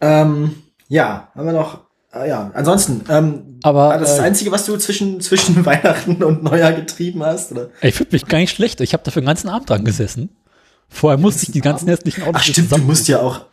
Ähm, 0.00 0.56
ja, 0.88 1.30
haben 1.34 1.46
wir 1.46 1.52
noch. 1.52 1.80
Ah, 2.10 2.26
ja, 2.26 2.50
ansonsten, 2.54 3.04
ähm, 3.08 3.58
Aber 3.62 3.88
war 3.88 3.98
das 3.98 4.10
das 4.10 4.18
äh, 4.18 4.22
Einzige, 4.22 4.52
was 4.52 4.66
du 4.66 4.76
zwischen, 4.76 5.20
zwischen 5.22 5.64
Weihnachten 5.66 6.22
und 6.22 6.42
Neujahr 6.42 6.72
getrieben 6.72 7.22
hast? 7.24 7.52
Oder? 7.52 7.70
ich 7.80 7.94
fühle 7.94 8.10
mich 8.12 8.26
gar 8.26 8.38
nicht 8.38 8.54
schlecht. 8.54 8.80
Ich 8.82 8.92
habe 8.92 9.02
dafür 9.02 9.22
den 9.22 9.26
ganzen 9.26 9.48
Abend 9.48 9.70
dran 9.70 9.84
gesessen. 9.84 10.28
Vorher 10.90 11.18
musste 11.18 11.44
ich 11.44 11.52
die 11.52 11.62
ganzen 11.62 11.88
hässlichen 11.88 12.24
Autos 12.24 12.34
Ach 12.36 12.42
stimmt, 12.44 12.70
du 12.72 12.78
musst 12.78 13.08
ja 13.08 13.20
auch. 13.20 13.46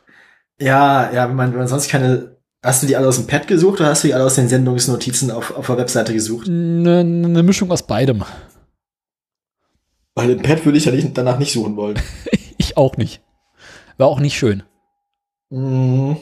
Ja, 0.61 1.11
ja, 1.11 1.29
wenn 1.29 1.35
man, 1.35 1.51
wenn 1.51 1.59
man 1.59 1.67
sonst 1.67 1.89
keine. 1.89 2.37
Hast 2.61 2.83
du 2.83 2.87
die 2.87 2.97
alle 2.97 3.07
aus 3.07 3.15
dem 3.15 3.25
Pad 3.25 3.47
gesucht 3.47 3.79
oder 3.79 3.89
hast 3.89 4.03
du 4.03 4.09
die 4.09 4.13
alle 4.13 4.25
aus 4.25 4.35
den 4.35 4.49
Sendungsnotizen 4.49 5.31
auf, 5.31 5.55
auf 5.55 5.67
der 5.67 5.77
Webseite 5.77 6.13
gesucht? 6.13 6.47
Eine 6.47 7.05
ne 7.05 7.41
Mischung 7.41 7.71
aus 7.71 7.83
beidem. 7.83 8.25
Weil 10.13 10.27
den 10.27 10.41
Pad 10.41 10.65
würde 10.65 10.77
ich 10.77 10.83
ja 10.83 10.91
nicht, 10.91 11.17
danach 11.17 11.39
nicht 11.39 11.53
suchen 11.53 11.75
wollen. 11.75 11.99
Ich 12.61 12.75
auch 12.75 12.97
nicht. 12.97 13.21
War 13.97 14.07
auch 14.07 14.19
nicht 14.19 14.37
schön. 14.37 14.63
Mhm. 15.49 16.17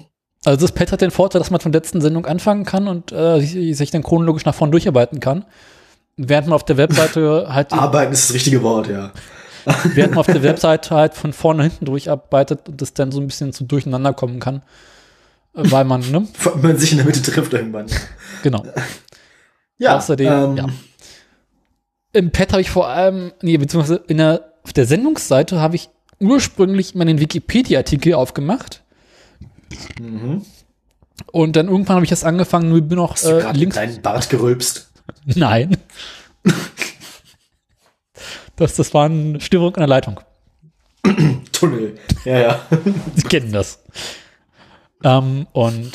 Also 0.45 0.62
das 0.62 0.71
Pad 0.71 0.91
hat 0.91 1.02
den 1.02 1.12
Vorteil, 1.12 1.39
dass 1.39 1.50
man 1.50 1.60
von 1.60 1.71
der 1.71 1.82
letzten 1.82 2.00
Sendung 2.00 2.28
anfangen 2.28 2.63
kann 2.63 2.88
und 2.88 3.12
äh, 3.12 3.41
sich, 3.41 3.76
sich 3.76 3.91
dann 3.91 4.04
chronologisch 4.04 4.45
nach 4.45 4.56
vorne 4.56 4.71
durcharbeiten 4.71 5.19
kann. 5.19 5.45
Während 6.15 6.47
man 6.47 6.56
auf 6.56 6.63
der 6.63 6.78
Webseite 6.78 7.47
halt, 7.50 7.73
Arbeiten 7.73 8.13
ist 8.13 8.30
das 8.30 8.36
richtige 8.36 8.63
Wort, 8.63 8.88
ja. 8.88 9.12
Während 9.93 10.12
man 10.12 10.19
auf 10.19 10.27
der 10.27 10.43
Webseite 10.43 10.95
halt 10.95 11.13
von 11.13 11.34
vorne 11.34 11.63
hinten 11.63 11.86
durcharbeitet 11.86 12.69
und 12.69 12.82
das 12.82 12.93
dann 12.93 13.12
so 13.12 13.19
ein 13.19 13.27
bisschen 13.27 13.53
zu 13.53 13.65
durcheinander 13.65 14.13
kommen 14.13 14.39
kann. 14.39 14.62
Weil 15.53 15.86
man, 15.86 16.01
ne? 16.12 16.27
Man 16.62 16.77
sich 16.77 16.91
in 16.91 16.97
der 16.97 17.06
Mitte 17.08 17.21
trifft 17.21 17.51
irgendwann. 17.53 17.88
Genau. 18.43 18.63
Ja, 19.80 19.97
Außerdem, 19.97 20.27
ähm, 20.27 20.58
ja. 20.58 20.67
Im 22.13 22.32
Pad 22.32 22.51
habe 22.51 22.62
ich 22.62 22.69
vor 22.69 22.88
allem, 22.88 23.32
nee, 23.41 23.58
beziehungsweise 23.58 24.03
in 24.08 24.17
der, 24.17 24.53
auf 24.63 24.73
der 24.73 24.86
Sendungsseite 24.86 25.60
habe 25.60 25.75
ich 25.75 25.89
ursprünglich 26.19 26.95
meinen 26.95 27.19
Wikipedia-Artikel 27.19 28.13
aufgemacht. 28.13 28.84
Mhm. 29.99 30.43
Und 31.32 31.56
dann 31.56 31.67
irgendwann 31.67 31.95
habe 31.95 32.06
ich 32.06 32.10
das 32.12 32.23
angefangen, 32.23 32.69
nur 32.69 32.82
bin 32.82 32.97
noch 32.97 33.13
Hast 33.13 33.25
du 33.25 33.38
äh, 33.38 33.41
gerade 33.41 33.60
links. 33.60 33.75
deinen 33.75 34.01
Bart 34.01 34.30
gerülpst? 34.30 34.91
Nein. 35.25 35.77
das, 38.57 38.75
das 38.75 38.93
war 38.93 39.05
eine 39.05 39.39
Störung 39.39 39.73
in 39.75 39.79
der 39.79 39.87
Leitung. 39.87 40.19
Tunnel. 41.51 41.97
Ja, 42.25 42.39
ja. 42.39 42.59
Sie 43.15 43.23
kennen 43.23 43.51
das. 43.51 43.79
Ähm, 45.03 45.47
und 45.53 45.91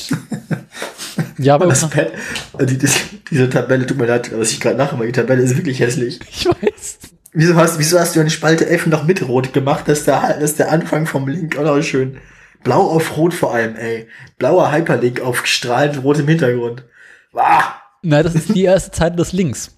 ja, 1.37 1.55
aber 1.55 1.67
Das 1.67 1.87
Pad, 1.89 2.11
äh, 2.57 2.65
die, 2.65 2.77
das, 2.77 2.95
diese 3.29 3.49
Tabelle, 3.49 3.85
tut 3.85 3.97
mir 3.97 4.05
leid, 4.05 4.31
was 4.37 4.51
ich 4.51 4.59
gerade 4.59 4.77
nachher, 4.77 4.93
aber 4.93 5.05
die 5.05 5.11
Tabelle 5.11 5.43
ist 5.43 5.55
wirklich 5.57 5.79
hässlich. 5.79 6.19
ich 6.29 6.45
weiß. 6.45 6.99
Wieso 7.33 7.55
hast, 7.55 7.79
wieso 7.79 7.99
hast 7.99 8.15
du 8.15 8.19
eine 8.19 8.29
Spalte 8.29 8.69
F 8.69 8.85
noch 8.85 9.03
mit 9.03 9.27
Rot 9.27 9.53
gemacht? 9.53 9.85
Das 9.87 9.99
ist 9.99 10.07
der, 10.07 10.35
das 10.39 10.51
ist 10.51 10.59
der 10.59 10.71
Anfang 10.71 11.05
vom 11.05 11.27
Link. 11.27 11.57
Oh, 11.59 11.81
schön. 11.81 12.17
Blau 12.63 12.81
auf 12.91 13.17
Rot 13.17 13.33
vor 13.33 13.53
allem, 13.53 13.75
ey. 13.75 14.07
Blauer 14.37 14.71
Hyperlink 14.71 15.19
auf 15.19 15.45
strahlend 15.45 16.01
rotem 16.03 16.27
Hintergrund. 16.27 16.85
Ah! 17.33 17.73
Na, 18.03 18.23
das 18.23 18.35
ist 18.35 18.53
die 18.55 18.63
erste 18.63 18.91
Zeile 18.91 19.15
des 19.15 19.33
Links. 19.33 19.75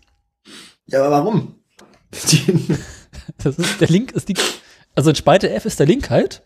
Ja, 0.87 0.99
aber 1.03 1.11
warum? 1.11 1.55
Das 3.39 3.57
ist, 3.57 3.81
der 3.81 3.87
Link 3.87 4.11
ist 4.11 4.29
die, 4.29 4.35
also 4.93 5.09
in 5.09 5.15
Spalte 5.15 5.49
F 5.49 5.65
ist 5.65 5.79
der 5.79 5.87
Link 5.87 6.09
halt, 6.11 6.43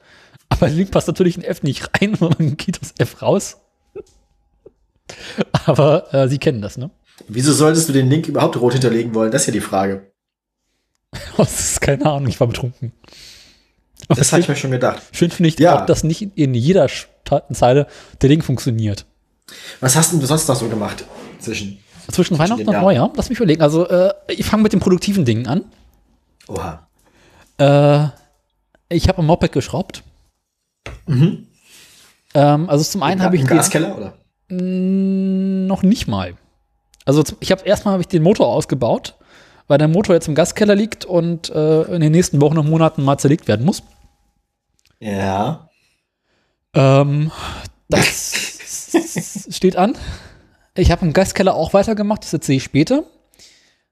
aber 0.48 0.68
der 0.68 0.76
Link 0.78 0.92
passt 0.92 1.08
natürlich 1.08 1.36
in 1.38 1.44
F 1.44 1.62
nicht 1.62 1.90
rein, 2.02 2.16
sondern 2.16 2.56
geht 2.58 2.80
aus 2.82 2.94
F 2.98 3.22
raus. 3.22 3.58
Aber 5.66 6.14
äh, 6.14 6.28
Sie 6.30 6.38
kennen 6.38 6.62
das, 6.62 6.78
ne? 6.78 6.90
Wieso 7.28 7.52
solltest 7.54 7.90
du 7.90 7.94
den 7.94 8.10
Link 8.10 8.28
überhaupt 8.28 8.56
rot 8.60 8.74
hinterlegen 8.74 9.14
wollen? 9.14 9.32
Das 9.32 9.42
ist 9.44 9.48
ja 9.48 9.54
die 9.54 9.62
Frage. 9.62 10.12
Das 11.38 11.60
ist 11.72 11.82
keine 11.82 12.06
Ahnung, 12.06 12.28
ich 12.30 12.40
war 12.40 12.48
betrunken. 12.48 12.92
Das 14.08 14.32
habe 14.32 14.42
ich 14.42 14.48
mir 14.48 14.56
schon 14.56 14.72
gedacht. 14.72 15.02
Schön 15.12 15.32
finde 15.32 15.50
ich 15.50 15.60
Ja. 15.60 15.82
auch, 15.82 15.86
dass 15.86 16.04
nicht 16.04 16.22
in 16.22 16.54
jeder 16.54 16.88
Zeile 17.54 17.88
der 18.22 18.30
Link 18.30 18.44
funktioniert. 18.46 19.06
Was 19.80 19.96
hast 19.96 20.12
denn 20.14 20.20
du 20.20 20.26
sonst 20.28 20.48
noch 20.48 20.56
so 20.56 20.68
gemacht? 20.70 21.04
Zwischen. 21.40 21.80
Zwischen 22.12 22.39
Weihnachten 22.39 22.65
den 22.65 22.76
und. 22.76 22.82
Neujahr, 22.82 23.12
lass 23.15 23.30
mich 23.30 23.39
überlegen. 23.39 23.62
Also, 23.62 23.88
äh, 23.88 24.13
ich 24.28 24.45
fange 24.45 24.63
mit 24.63 24.74
den 24.74 24.80
produktiven 24.80 25.26
Dingen 25.26 25.48
an. 25.48 25.65
Oha. 26.48 26.88
Äh, 27.58 28.08
ich 28.89 29.08
habe 29.08 29.19
ein 29.19 29.26
Moped 29.26 29.52
geschraubt. 29.52 30.04
Mhm. 31.06 31.48
Ähm, 32.34 32.69
also 32.69 32.84
zum 32.84 33.04
einen 33.04 33.22
habe 33.22 33.36
ich 33.36 33.41
Im 33.41 33.48
Gaskeller, 33.48 33.98
oder? 33.98 34.13
Noch 34.50 35.84
nicht 35.84 36.08
mal. 36.08 36.36
Also 37.06 37.24
ich 37.39 37.52
habe 37.52 37.63
erstmal 37.65 37.93
habe 37.93 38.02
ich 38.02 38.08
den 38.08 38.24
Motor 38.24 38.48
ausgebaut, 38.48 39.15
weil 39.67 39.78
der 39.78 39.88
Motor 39.88 40.15
jetzt 40.15 40.28
im 40.28 40.36
Gaskeller 40.36 40.76
liegt 40.76 41.06
und 41.06 41.50
äh, 41.50 41.84
in 41.84 42.02
den 42.02 42.12
nächsten 42.12 42.41
Wochen 42.41 42.58
und 42.58 42.69
Monaten 42.69 43.04
mal 43.04 43.17
zerlegt 43.17 43.48
werden 43.48 43.65
muss. 43.65 43.84
Ja. 45.00 45.69
Ähm, 46.74 47.32
das 47.89 49.48
steht 49.50 49.76
an. 49.76 49.95
Ich 50.80 50.92
habe 50.92 51.06
im 51.06 51.13
Gaskeller 51.13 51.56
auch 51.56 51.74
weitergemacht, 51.74 52.24
das 52.24 52.32
erzähle 52.32 52.58
ich 52.58 52.63
später. 52.63 53.04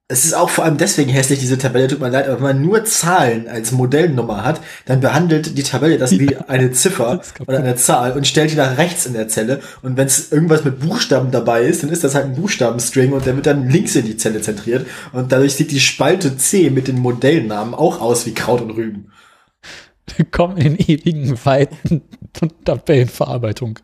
Es 0.10 0.24
ist 0.24 0.34
auch 0.34 0.50
vor 0.50 0.64
allem 0.64 0.78
deswegen 0.78 1.10
hässlich, 1.10 1.40
diese 1.40 1.58
Tabelle, 1.58 1.90
tut 1.90 2.00
mir 2.00 2.08
leid, 2.08 2.28
aber 2.28 2.38
wenn 2.38 2.44
man 2.44 2.62
nur 2.62 2.86
Zahlen 2.86 3.50
als 3.50 3.74
Modellnummer 3.74 4.46
hat, 4.46 4.62
dann 4.86 5.02
behandelt 5.02 5.58
die 5.58 5.64
Tabelle 5.64 5.98
das 5.98 6.18
wie 6.18 6.38
eine 6.48 6.72
Ziffer 6.72 7.22
oder 7.46 7.58
eine 7.58 7.76
Zahl 7.76 8.14
und 8.14 8.26
stellt 8.26 8.52
die 8.52 8.56
nach 8.56 8.78
rechts 8.78 9.06
in 9.06 9.12
der 9.12 9.28
Zelle. 9.28 9.60
Und 9.82 9.98
wenn 9.98 10.08
es 10.08 10.32
irgendwas 10.32 10.64
mit 10.64 10.80
Buchstaben 10.80 11.32
dabei 11.32 11.64
ist, 11.64 11.84
dann 11.84 11.90
ist 11.90 12.06
das 12.06 12.16
halt 12.16 12.28
ein 12.28 12.36
Buchstabenstring 12.36 13.12
und 13.12 13.26
der 13.26 13.36
wird 13.36 13.48
dann 13.48 13.70
links 13.70 13.98
in 13.98 14.06
die 14.06 14.16
Zelle 14.16 14.40
zentriert. 14.40 14.88
Und 15.12 15.34
dadurch 15.34 15.56
sieht 15.56 15.72
die 15.72 15.82
Spalte 15.82 16.38
C 16.38 16.70
mit 16.70 16.88
den 16.88 17.00
Modellnamen 17.00 17.74
auch 17.74 18.00
aus 18.00 18.26
wie 18.26 18.34
Kraut 18.34 18.62
und 18.62 18.72
Rüben. 18.72 19.12
Willkommen 20.16 20.56
in 20.56 20.78
den 20.78 20.88
ewigen 20.88 21.38
Weiten 21.44 22.04
und 22.42 22.54
Tabellenverarbeitung. 22.64 23.80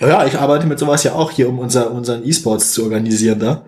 Ja, 0.00 0.24
ich 0.26 0.38
arbeite 0.38 0.66
mit 0.66 0.78
sowas 0.78 1.02
ja 1.04 1.12
auch 1.14 1.30
hier, 1.30 1.48
um 1.48 1.58
unser, 1.58 1.90
unseren 1.90 2.24
E-Sports 2.26 2.72
zu 2.72 2.84
organisieren 2.84 3.38
da. 3.40 3.64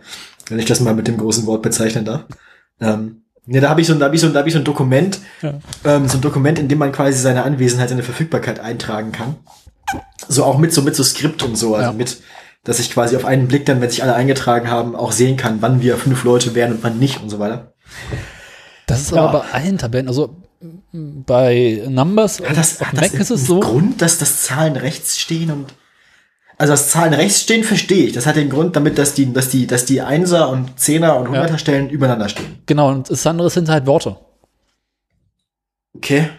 Wenn 0.48 0.58
ich 0.58 0.66
das 0.66 0.80
mal 0.80 0.94
mit 0.94 1.08
dem 1.08 1.16
großen 1.18 1.46
Wort 1.46 1.62
bezeichnen 1.62 2.04
darf. 2.04 2.24
Ähm, 2.80 3.22
ne, 3.46 3.60
da 3.60 3.70
habe 3.70 3.80
ich 3.80 3.86
so, 3.86 3.92
ein- 3.92 3.98
da 3.98 4.06
habe 4.06 4.14
ich 4.14 4.20
so, 4.20 4.28
da 4.28 4.38
habe 4.40 4.48
ich 4.48 4.52
so 4.54 4.58
ein 4.60 4.64
Dokument, 4.64 5.18
Ja. 5.42 5.54
ähm, 5.84 6.08
so 6.08 6.18
ein 6.18 6.20
Dokument, 6.22 6.58
in 6.58 6.68
dem 6.68 6.78
man 6.78 6.92
quasi 6.92 7.18
seine 7.18 7.42
Anwesenheit, 7.44 7.88
seine 7.88 8.02
Verfügbarkeit 8.02 8.60
eintragen 8.60 9.12
kann. 9.12 9.36
So 10.28 10.44
auch 10.44 10.58
mit 10.58 10.72
so 10.72 10.82
mit 10.82 10.94
so 10.94 11.02
Skript 11.02 11.42
und 11.42 11.56
so, 11.56 11.74
also 11.74 11.90
Ja. 11.90 11.96
mit, 11.96 12.18
dass 12.64 12.78
ich 12.78 12.90
quasi 12.92 13.16
auf 13.16 13.24
einen 13.24 13.48
Blick 13.48 13.66
dann, 13.66 13.80
wenn 13.80 13.90
sich 13.90 14.02
alle 14.02 14.14
eingetragen 14.14 14.70
haben, 14.70 14.94
auch 14.94 15.12
sehen 15.12 15.36
kann, 15.36 15.60
wann 15.60 15.80
wir 15.82 15.96
fünf 15.96 16.24
Leute 16.24 16.54
wären 16.54 16.72
und 16.72 16.82
wann 16.84 16.98
nicht 16.98 17.22
und 17.22 17.30
so 17.30 17.38
weiter. 17.38 17.72
Das 18.86 19.00
ist 19.00 19.10
Ja. 19.12 19.24
aber 19.24 19.40
bei 19.40 19.44
allen 19.52 19.78
Tabellen, 19.78 20.08
also 20.08 20.36
bei 20.92 21.84
Numbers 21.88 22.40
Hat 22.40 22.56
das, 22.56 22.80
auf 22.80 22.88
hat 22.88 22.94
Mac 22.94 23.10
das 23.10 23.14
ist 23.14 23.30
es 23.30 23.46
so. 23.46 23.60
Grund, 23.60 24.00
dass 24.00 24.18
das 24.18 24.42
Zahlen 24.42 24.76
rechts 24.76 25.18
stehen 25.18 25.50
und 25.50 25.74
also 26.56 26.72
das 26.72 26.90
Zahlen 26.90 27.14
rechts 27.14 27.42
stehen 27.42 27.62
verstehe 27.62 28.06
ich. 28.06 28.12
Das 28.14 28.26
hat 28.26 28.34
den 28.34 28.50
Grund, 28.50 28.74
damit 28.74 28.98
dass 28.98 29.14
die, 29.14 29.32
dass 29.32 29.48
die, 29.48 29.68
dass 29.68 29.84
die 29.84 30.02
Einser 30.02 30.48
und 30.50 30.78
Zehner 30.78 31.16
und 31.16 31.28
Hunderter 31.28 31.56
Stellen 31.56 31.88
übereinander 31.88 32.28
stehen. 32.28 32.58
Genau, 32.66 32.88
und 32.88 33.08
das 33.08 33.24
andere 33.26 33.48
sind 33.48 33.68
halt 33.68 33.86
Worte. 33.86 34.16
Okay. 35.94 36.30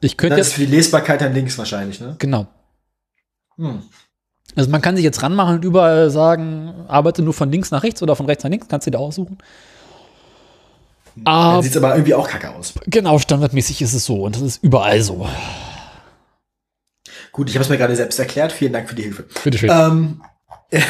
Ich 0.00 0.16
könnte 0.16 0.36
Das 0.36 0.48
ist 0.48 0.52
jetzt, 0.52 0.60
für 0.60 0.66
die 0.66 0.76
Lesbarkeit 0.76 1.20
dann 1.20 1.34
links 1.34 1.58
wahrscheinlich, 1.58 2.00
ne? 2.00 2.14
genau. 2.18 2.46
Hm. 3.56 3.82
Also 4.54 4.70
man 4.70 4.82
kann 4.82 4.94
sich 4.94 5.04
jetzt 5.04 5.22
ranmachen 5.22 5.56
und 5.56 5.64
überall 5.64 6.10
sagen, 6.10 6.72
arbeite 6.86 7.22
nur 7.22 7.34
von 7.34 7.50
links 7.50 7.70
nach 7.72 7.82
rechts 7.82 8.02
oder 8.02 8.14
von 8.14 8.26
rechts 8.26 8.44
nach 8.44 8.50
links, 8.50 8.68
kannst 8.68 8.86
du 8.86 8.90
dir 8.92 9.00
aussuchen. 9.00 9.38
Dann 11.16 11.26
Aber 11.26 11.62
sieht's 11.62 11.76
aber 11.76 11.94
irgendwie 11.94 12.14
auch 12.14 12.28
kacke 12.28 12.50
aus. 12.54 12.74
genau, 12.86 13.18
standardmäßig 13.18 13.82
ist 13.82 13.94
es 13.94 14.04
so 14.04 14.22
und 14.24 14.36
das 14.36 14.42
ist 14.42 14.62
überall 14.62 15.00
so. 15.02 15.26
Gut, 17.32 17.48
ich 17.50 17.56
habe 17.56 17.64
es 17.64 17.68
mir 17.70 17.78
gerade 17.78 17.96
selbst 17.96 18.18
erklärt. 18.18 18.52
Vielen 18.52 18.72
Dank 18.72 18.88
für 18.88 18.94
die 18.94 19.02
Hilfe. 19.02 19.24
Bitteschön. 19.44 19.70
Ähm, 19.70 20.22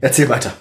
erzähl 0.00 0.28
weiter. 0.28 0.52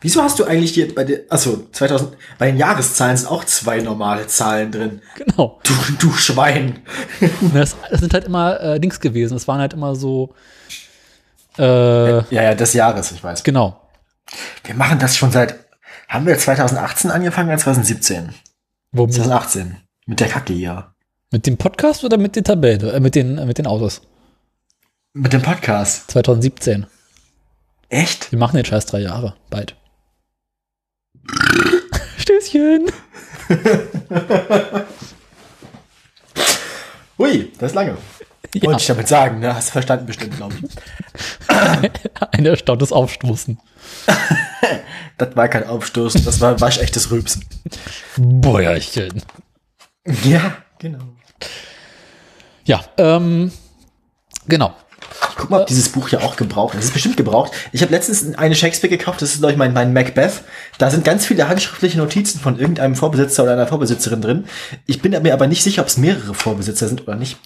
Wieso 0.00 0.20
hast 0.20 0.38
du 0.40 0.44
eigentlich 0.44 0.72
hier 0.74 0.92
bei 0.92 1.04
der, 1.04 1.20
achso, 1.28 1.68
2000, 1.70 2.16
bei 2.36 2.46
den 2.46 2.56
Jahreszahlen 2.56 3.16
sind 3.16 3.28
auch 3.30 3.44
zwei 3.44 3.78
normale 3.80 4.26
Zahlen 4.26 4.72
drin. 4.72 5.00
genau. 5.16 5.60
Du, 5.62 5.72
du 5.98 6.12
Schwein. 6.12 6.80
Das, 7.54 7.76
das 7.88 8.00
sind 8.00 8.12
halt 8.12 8.24
immer 8.24 8.60
äh, 8.60 8.80
Dings 8.80 8.98
gewesen. 8.98 9.36
Es 9.36 9.46
waren 9.46 9.60
halt 9.60 9.74
immer 9.74 9.94
so. 9.94 10.34
Äh, 11.56 11.62
Ja, 12.34 12.42
ja, 12.42 12.54
des 12.56 12.72
Jahres, 12.72 13.12
ich 13.12 13.22
weiß. 13.22 13.44
genau. 13.44 13.78
Wir 14.64 14.74
machen 14.74 14.98
das 14.98 15.16
schon 15.16 15.30
seit, 15.30 15.61
haben 16.12 16.26
wir 16.26 16.36
2018 16.38 17.10
angefangen 17.10 17.48
oder 17.48 17.56
2017? 17.58 18.34
Womit? 18.92 19.14
2018. 19.14 19.78
Mit 20.04 20.20
der 20.20 20.28
Kacke 20.28 20.52
hier. 20.52 20.92
Mit 21.30 21.46
dem 21.46 21.56
Podcast 21.56 22.04
oder 22.04 22.18
mit 22.18 22.36
den 22.36 22.44
Tabellen, 22.44 22.86
äh, 22.86 23.00
mit 23.00 23.14
den, 23.14 23.38
äh, 23.38 23.46
mit 23.46 23.56
den 23.56 23.66
Autos? 23.66 24.02
Mit 25.14 25.32
dem 25.32 25.40
Podcast. 25.40 26.10
2017. 26.10 26.86
Echt? 27.88 28.30
Wir 28.30 28.38
machen 28.38 28.56
den 28.56 28.66
Scheiß 28.66 28.84
drei 28.86 29.00
Jahre. 29.00 29.36
Bald. 29.48 29.74
Stößchen. 32.18 32.92
Hui, 37.18 37.52
das 37.58 37.70
ist 37.70 37.74
lange. 37.74 37.96
Ja, 38.54 38.62
Wollte 38.64 38.80
ich 38.80 38.86
damit 38.86 39.08
sagen, 39.08 39.40
ne? 39.40 39.54
Hast 39.54 39.68
du 39.68 39.72
verstanden 39.72 40.06
bestimmt, 40.06 40.36
glaube 40.36 40.54
ich. 40.62 40.70
ein 42.32 42.46
erstauntes 42.46 42.92
Aufstoßen. 42.92 43.58
Das 45.18 45.36
war 45.36 45.46
kein 45.46 45.66
Aufstoßen, 45.66 46.24
das 46.24 46.40
war 46.40 46.60
waschechtes 46.60 47.10
Rülpsen. 47.10 47.44
Bäuerchen. 48.16 49.22
Ja, 50.24 50.56
genau. 50.78 51.04
Ja, 52.64 52.80
ähm, 52.96 53.52
genau. 54.48 54.74
Guck 55.36 55.50
mal, 55.50 55.60
ob 55.60 55.66
dieses 55.66 55.90
Buch 55.90 56.08
ja 56.08 56.20
auch 56.20 56.36
gebraucht 56.36 56.74
ist. 56.74 56.78
Das 56.78 56.84
ist 56.86 56.92
bestimmt 56.92 57.16
gebraucht. 57.16 57.52
Ich 57.72 57.82
habe 57.82 57.92
letztens 57.92 58.34
eine 58.36 58.54
Shakespeare 58.54 58.96
gekauft, 58.96 59.22
das 59.22 59.34
ist, 59.34 59.38
glaube 59.38 59.52
ich, 59.52 59.58
mein, 59.58 59.72
mein 59.72 59.92
Macbeth. 59.92 60.42
Da 60.78 60.90
sind 60.90 61.04
ganz 61.04 61.26
viele 61.26 61.48
handschriftliche 61.48 61.98
Notizen 61.98 62.40
von 62.40 62.58
irgendeinem 62.58 62.96
Vorbesitzer 62.96 63.42
oder 63.44 63.52
einer 63.52 63.66
Vorbesitzerin 63.66 64.22
drin. 64.22 64.44
Ich 64.86 65.02
bin 65.02 65.12
mir 65.22 65.34
aber 65.34 65.46
nicht 65.46 65.62
sicher, 65.62 65.82
ob 65.82 65.88
es 65.88 65.96
mehrere 65.96 66.34
Vorbesitzer 66.34 66.88
sind 66.88 67.02
oder 67.02 67.16
nicht. 67.16 67.38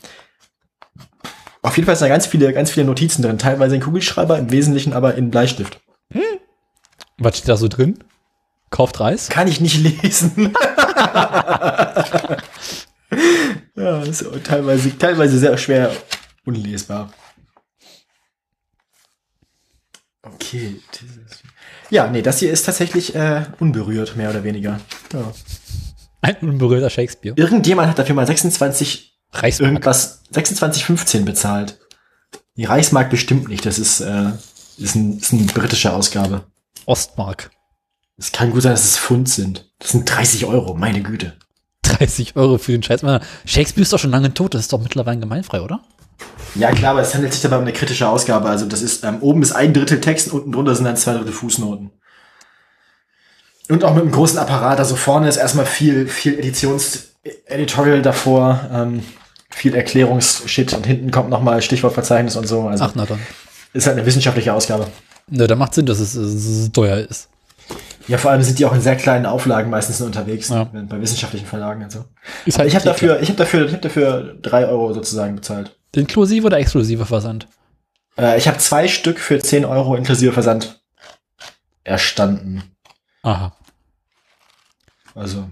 Auf 1.66 1.76
jeden 1.76 1.86
Fall 1.86 1.96
sind 1.96 2.04
da 2.04 2.14
ganz 2.14 2.26
viele, 2.26 2.52
ganz 2.52 2.70
viele 2.70 2.86
Notizen 2.86 3.22
drin. 3.22 3.38
Teilweise 3.38 3.74
in 3.74 3.80
Kugelschreiber, 3.80 4.38
im 4.38 4.52
Wesentlichen 4.52 4.92
aber 4.92 5.16
in 5.16 5.32
Bleistift. 5.32 5.80
Was 7.18 7.38
steht 7.38 7.48
da 7.48 7.56
so 7.56 7.66
drin? 7.66 7.98
Kauft 8.70 9.00
Reis? 9.00 9.28
Kann 9.30 9.48
ich 9.48 9.60
nicht 9.60 9.76
lesen. 10.02 10.54
ja, 13.74 14.02
ist 14.04 14.24
teilweise, 14.44 14.96
teilweise 14.96 15.40
sehr 15.40 15.58
schwer 15.58 15.90
unlesbar. 16.44 17.12
Okay. 20.22 20.80
Ja, 21.90 22.06
nee, 22.06 22.22
das 22.22 22.38
hier 22.38 22.52
ist 22.52 22.64
tatsächlich 22.64 23.16
äh, 23.16 23.44
unberührt, 23.58 24.14
mehr 24.14 24.30
oder 24.30 24.44
weniger. 24.44 24.78
Ja. 25.12 25.32
Ein 26.20 26.36
unberührter 26.42 26.90
Shakespeare. 26.90 27.34
Irgendjemand 27.36 27.88
hat 27.88 27.98
dafür 27.98 28.14
mal 28.14 28.26
26 28.26 29.15
Reismark. 29.32 29.72
irgendwas 29.72 30.22
26,15 30.32 31.24
bezahlt. 31.24 31.78
Die 32.56 32.64
Reichsmark 32.64 33.10
bestimmt 33.10 33.48
nicht. 33.48 33.66
Das 33.66 33.78
ist, 33.78 34.00
äh, 34.00 34.30
ist, 34.78 34.94
ein, 34.94 35.18
ist 35.18 35.32
eine 35.32 35.44
britische 35.44 35.92
Ausgabe. 35.92 36.44
Ostmark. 36.86 37.50
Es 38.16 38.32
kann 38.32 38.50
gut 38.50 38.62
sein, 38.62 38.72
dass 38.72 38.84
es 38.84 38.98
Pfund 38.98 39.28
sind. 39.28 39.70
Das 39.78 39.90
sind 39.90 40.04
30 40.06 40.46
Euro, 40.46 40.74
meine 40.74 41.02
Güte. 41.02 41.34
30 41.82 42.34
Euro 42.36 42.58
für 42.58 42.72
den 42.72 42.82
Scheiß. 42.82 43.02
Shakespeare 43.44 43.82
ist 43.82 43.92
doch 43.92 43.98
schon 43.98 44.10
lange 44.10 44.32
tot. 44.32 44.54
Das 44.54 44.62
ist 44.62 44.72
doch 44.72 44.80
mittlerweile 44.80 45.20
gemeinfrei, 45.20 45.60
oder? 45.60 45.80
Ja, 46.54 46.72
klar, 46.72 46.92
aber 46.92 47.02
es 47.02 47.14
handelt 47.14 47.34
sich 47.34 47.42
dabei 47.42 47.56
um 47.56 47.62
eine 47.62 47.74
kritische 47.74 48.08
Ausgabe. 48.08 48.48
Also 48.48 48.64
das 48.64 48.80
ist, 48.80 49.04
ähm, 49.04 49.18
oben 49.20 49.42
ist 49.42 49.52
ein 49.52 49.74
Drittel 49.74 50.00
Text, 50.00 50.32
unten 50.32 50.52
drunter 50.52 50.74
sind 50.74 50.86
dann 50.86 50.96
zwei 50.96 51.12
Drittel 51.12 51.32
Fußnoten. 51.32 51.90
Und 53.68 53.84
auch 53.84 53.94
mit 53.94 54.02
einem 54.02 54.12
großen 54.12 54.38
Apparat. 54.38 54.78
Also 54.78 54.96
vorne 54.96 55.28
ist 55.28 55.36
erstmal 55.36 55.66
viel, 55.66 56.08
viel 56.08 56.38
Editions-Editorial 57.46 58.02
davor, 58.02 58.68
ähm, 58.72 59.02
viel 59.50 59.74
Erklärungsshit 59.74 60.72
und 60.74 60.86
hinten 60.86 61.10
kommt 61.10 61.30
nochmal 61.30 61.62
Stichwortverzeichnis 61.62 62.36
und 62.36 62.46
so. 62.46 62.68
Also 62.68 62.84
Ach, 62.84 62.92
na 62.94 63.06
dann. 63.06 63.18
ist 63.72 63.86
halt 63.86 63.96
eine 63.96 64.06
wissenschaftliche 64.06 64.52
Ausgabe. 64.52 64.86
Ne, 65.28 65.46
da 65.46 65.56
macht 65.56 65.74
Sinn, 65.74 65.86
dass 65.86 65.98
es, 65.98 66.14
es 66.14 66.70
teuer 66.72 66.98
ist. 66.98 67.28
Ja, 68.06 68.18
vor 68.18 68.30
allem 68.30 68.42
sind 68.42 68.58
die 68.58 68.64
auch 68.64 68.72
in 68.74 68.80
sehr 68.80 68.94
kleinen 68.96 69.26
Auflagen 69.26 69.70
meistens 69.70 69.98
nur 69.98 70.06
unterwegs, 70.06 70.48
Ja. 70.50 70.64
bei 70.64 71.00
wissenschaftlichen 71.00 71.46
Verlagen 71.46 71.82
und 71.82 71.90
so. 71.90 72.04
Ist 72.44 72.58
Ich 72.60 72.74
habe 72.76 72.84
dafür, 72.84 73.20
ich 73.20 73.28
habe 73.28 73.38
dafür, 73.38 73.66
ich 73.66 73.72
habe 73.72 73.82
dafür 73.82 74.36
drei 74.40 74.66
Euro 74.66 74.92
sozusagen 74.92 75.34
bezahlt. 75.34 75.76
Inklusive 75.94 76.46
oder 76.46 76.58
exklusive 76.58 77.04
Versand? 77.06 77.48
Äh, 78.16 78.38
ich 78.38 78.46
habe 78.46 78.58
zwei 78.58 78.86
Stück 78.86 79.18
für 79.18 79.38
10 79.40 79.64
Euro 79.64 79.96
inklusive 79.96 80.32
Versand 80.32 80.80
erstanden. 81.82 82.62
Aha. 83.22 83.56
Also, 85.14 85.48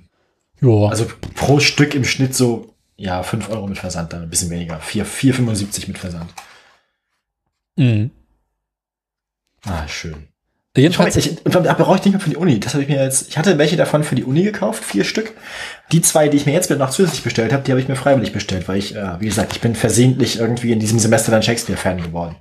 Joa. 0.64 0.88
also 0.88 1.06
pro 1.34 1.60
Stück 1.60 1.94
im 1.94 2.04
Schnitt 2.04 2.34
so, 2.34 2.74
ja, 2.96 3.22
5 3.22 3.50
Euro 3.50 3.66
mit 3.66 3.78
Versand, 3.78 4.12
dann 4.12 4.22
ein 4.22 4.30
bisschen 4.30 4.50
weniger. 4.50 4.80
4, 4.80 5.04
4,75 5.04 5.88
mit 5.88 5.98
Versand. 5.98 6.32
Mhm. 7.76 8.10
Ah, 9.66 9.86
schön. 9.88 10.28
Ich, 10.76 10.82
Jedenfalls, 10.82 11.16
ich, 11.16 11.44
und 11.44 11.54
da 11.54 11.74
brauche 11.74 11.98
ich 11.98 12.04
nicht 12.04 12.14
mehr 12.14 12.20
für 12.20 12.30
die 12.30 12.36
Uni. 12.36 12.58
Das 12.58 12.74
habe 12.74 12.82
ich 12.82 12.88
mir 12.88 13.00
jetzt. 13.02 13.28
Ich 13.28 13.38
hatte 13.38 13.58
welche 13.58 13.76
davon 13.76 14.02
für 14.02 14.16
die 14.16 14.24
Uni 14.24 14.42
gekauft, 14.42 14.82
vier 14.82 15.04
Stück. 15.04 15.32
Die 15.92 16.02
zwei, 16.02 16.28
die 16.28 16.36
ich 16.36 16.46
mir 16.46 16.52
jetzt 16.52 16.70
noch 16.70 16.90
zusätzlich 16.90 17.22
bestellt 17.22 17.52
habe, 17.52 17.62
die 17.62 17.70
habe 17.70 17.80
ich 17.80 17.86
mir 17.86 17.94
freiwillig 17.94 18.32
bestellt, 18.32 18.66
weil 18.66 18.78
ich, 18.78 18.96
äh, 18.96 19.20
wie 19.20 19.26
gesagt, 19.26 19.52
ich 19.52 19.60
bin 19.60 19.74
versehentlich 19.74 20.38
irgendwie 20.38 20.72
in 20.72 20.80
diesem 20.80 20.98
Semester 20.98 21.30
dann 21.30 21.42
Shakespeare-Fan 21.42 22.02
geworden. 22.02 22.36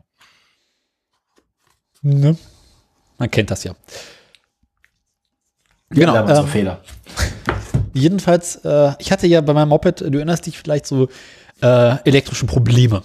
ne? 2.01 2.37
man 3.19 3.29
kennt 3.29 3.51
das 3.51 3.65
ja. 3.65 3.75
Genau, 5.89 6.15
haben 6.15 6.27
unsere 6.27 6.47
ähm, 6.47 6.51
Fehler. 6.51 6.81
Jedenfalls, 7.93 8.57
äh, 8.63 8.91
ich 8.99 9.11
hatte 9.11 9.27
ja 9.27 9.41
bei 9.41 9.53
meinem 9.53 9.69
Moped, 9.69 10.01
du 10.01 10.17
erinnerst 10.17 10.45
dich 10.45 10.57
vielleicht 10.57 10.85
so, 10.85 11.09
äh, 11.61 11.95
elektrische 12.03 12.45
Probleme. 12.45 13.03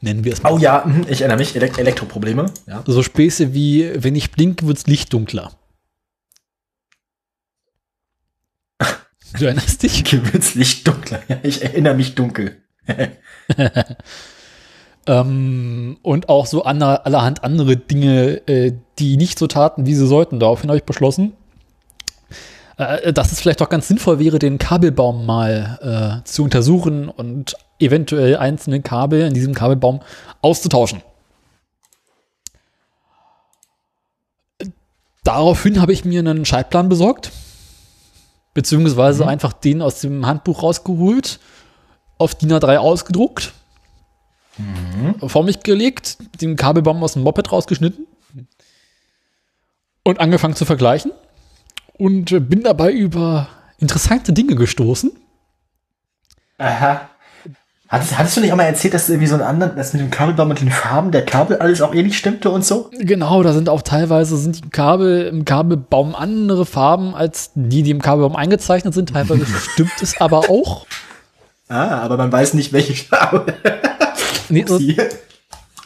Nennen 0.00 0.24
wir 0.24 0.32
es 0.32 0.42
mal. 0.42 0.52
Oh 0.52 0.58
ja, 0.58 0.84
mhm, 0.84 1.06
ich 1.08 1.20
erinnere 1.20 1.38
mich. 1.38 1.56
Elekt 1.56 1.78
Elektroprobleme. 1.78 2.46
Ja. 2.66 2.82
So 2.86 3.02
Späße 3.02 3.54
wie, 3.54 3.90
wenn 4.02 4.14
ich 4.14 4.30
blinke, 4.30 4.66
wird's 4.66 4.86
Licht 4.86 5.12
dunkler. 5.12 5.52
Du 9.38 9.44
erinnerst 9.44 9.82
dich? 9.82 10.04
Gewürz 10.10 10.54
Licht 10.54 10.86
dunkler. 10.86 11.20
Ja, 11.28 11.38
ich 11.42 11.62
erinnere 11.62 11.94
mich 11.94 12.14
dunkel. 12.14 12.56
Ähm, 15.08 15.98
und 16.02 16.28
auch 16.28 16.46
so 16.46 16.64
ander, 16.64 17.06
allerhand 17.06 17.44
andere 17.44 17.76
Dinge, 17.76 18.42
äh, 18.48 18.72
die 18.98 19.16
nicht 19.16 19.38
so 19.38 19.46
taten, 19.46 19.86
wie 19.86 19.94
sie 19.94 20.06
sollten. 20.06 20.40
Daraufhin 20.40 20.68
habe 20.68 20.78
ich 20.78 20.84
beschlossen, 20.84 21.34
äh, 22.76 23.12
dass 23.12 23.32
es 23.32 23.40
vielleicht 23.40 23.62
auch 23.62 23.68
ganz 23.68 23.88
sinnvoll 23.88 24.18
wäre, 24.18 24.38
den 24.38 24.58
Kabelbaum 24.58 25.26
mal 25.26 26.22
äh, 26.22 26.28
zu 26.28 26.44
untersuchen 26.44 27.08
und 27.08 27.56
eventuell 27.78 28.36
einzelne 28.36 28.82
Kabel 28.82 29.22
in 29.22 29.34
diesem 29.34 29.54
Kabelbaum 29.54 30.00
auszutauschen. 30.42 31.02
Daraufhin 35.24 35.80
habe 35.80 35.92
ich 35.92 36.04
mir 36.04 36.20
einen 36.20 36.44
Schaltplan 36.44 36.88
besorgt, 36.88 37.32
beziehungsweise 38.54 39.26
einfach 39.26 39.52
den 39.52 39.82
aus 39.82 40.00
dem 40.00 40.26
Handbuch 40.26 40.62
rausgeholt, 40.62 41.40
auf 42.18 42.34
DIN 42.34 42.52
A3 42.52 42.76
ausgedruckt 42.76 43.52
vor 45.26 45.44
mich 45.44 45.60
gelegt, 45.60 46.18
den 46.40 46.56
Kabelbaum 46.56 47.02
aus 47.02 47.12
dem 47.12 47.22
Moped 47.22 47.52
rausgeschnitten 47.52 48.06
und 50.02 50.20
angefangen 50.20 50.54
zu 50.54 50.64
vergleichen 50.64 51.12
und 51.98 52.48
bin 52.48 52.62
dabei 52.62 52.92
über 52.92 53.48
interessante 53.78 54.32
Dinge 54.32 54.54
gestoßen. 54.54 55.12
Aha. 56.58 57.08
Hattest, 57.88 58.18
hattest 58.18 58.36
du 58.36 58.40
nicht 58.40 58.52
auch 58.52 58.56
mal 58.56 58.64
erzählt, 58.64 58.94
dass 58.94 59.08
irgendwie 59.08 59.28
so 59.28 59.36
ein 59.36 59.42
anderen, 59.42 59.76
dass 59.76 59.92
mit 59.92 60.02
dem 60.02 60.10
Kabelbaum 60.10 60.50
und 60.50 60.60
den 60.60 60.72
Farben 60.72 61.12
der 61.12 61.24
Kabel 61.24 61.58
alles 61.58 61.80
auch 61.80 61.94
ähnlich 61.94 62.18
stimmte 62.18 62.50
und 62.50 62.64
so? 62.64 62.90
Genau, 62.98 63.44
da 63.44 63.52
sind 63.52 63.68
auch 63.68 63.82
teilweise 63.82 64.36
sind 64.36 64.64
die 64.64 64.70
Kabel 64.70 65.26
im 65.28 65.44
Kabelbaum 65.44 66.16
andere 66.16 66.66
Farben 66.66 67.14
als 67.14 67.52
die, 67.54 67.84
die 67.84 67.92
im 67.92 68.02
Kabelbaum 68.02 68.34
eingezeichnet 68.34 68.92
sind. 68.92 69.10
Teilweise 69.10 69.46
stimmt 69.72 70.02
es 70.02 70.20
aber 70.20 70.50
auch. 70.50 70.86
Ah, 71.68 72.00
aber 72.00 72.16
man 72.16 72.32
weiß 72.32 72.54
nicht, 72.54 72.72
welche 72.72 72.94
Farbe. 72.94 73.54
Nee, 74.48 74.62
das, 74.62 74.78
Die. 74.78 74.96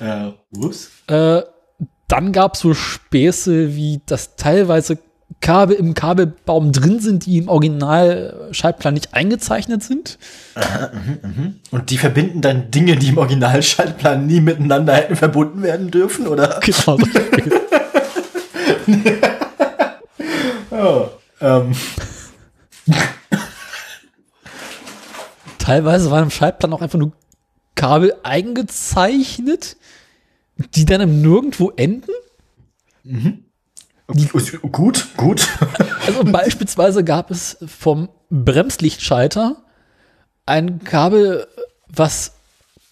Äh, 0.00 0.32
ups. 0.54 0.90
äh, 1.06 1.40
dann 2.08 2.30
gab 2.32 2.54
es 2.54 2.60
so 2.60 2.74
Späße, 2.74 3.74
wie 3.74 4.02
dass 4.04 4.36
teilweise 4.36 4.98
Kabel 5.40 5.76
im 5.76 5.94
Kabelbaum 5.94 6.72
drin 6.72 7.00
sind, 7.00 7.24
die 7.24 7.38
im 7.38 7.48
Original-Schaltplan 7.48 8.94
nicht 8.94 9.14
eingezeichnet 9.14 9.82
sind. 9.82 10.18
Und 11.70 11.90
die 11.90 11.96
verbinden 11.98 12.42
dann 12.42 12.70
Dinge, 12.70 12.96
die 12.96 13.08
im 13.08 13.18
Originalschaltplan 13.18 14.26
nie 14.26 14.40
miteinander 14.40 14.94
hätten 14.94 15.16
verbunden 15.16 15.62
werden 15.62 15.90
dürfen, 15.90 16.26
oder? 16.26 16.60
Genau. 16.70 16.98
Oh, 20.72 21.08
ähm, 21.40 21.74
Teilweise 25.58 26.10
waren 26.10 26.24
im 26.24 26.30
Schaltplan 26.30 26.72
auch 26.72 26.80
einfach 26.82 26.98
nur 26.98 27.12
Kabel 27.74 28.14
eingezeichnet, 28.22 29.76
die 30.74 30.84
dann 30.84 31.00
im 31.00 31.22
Nirgendwo 31.22 31.70
enden. 31.76 32.10
Gut, 34.72 35.06
gut. 35.16 35.48
Also 36.06 36.24
beispielsweise 36.24 37.04
gab 37.04 37.30
es 37.30 37.58
vom 37.66 38.08
Bremslichtschalter 38.30 39.56
ein 40.46 40.82
Kabel, 40.82 41.46
was 41.88 42.32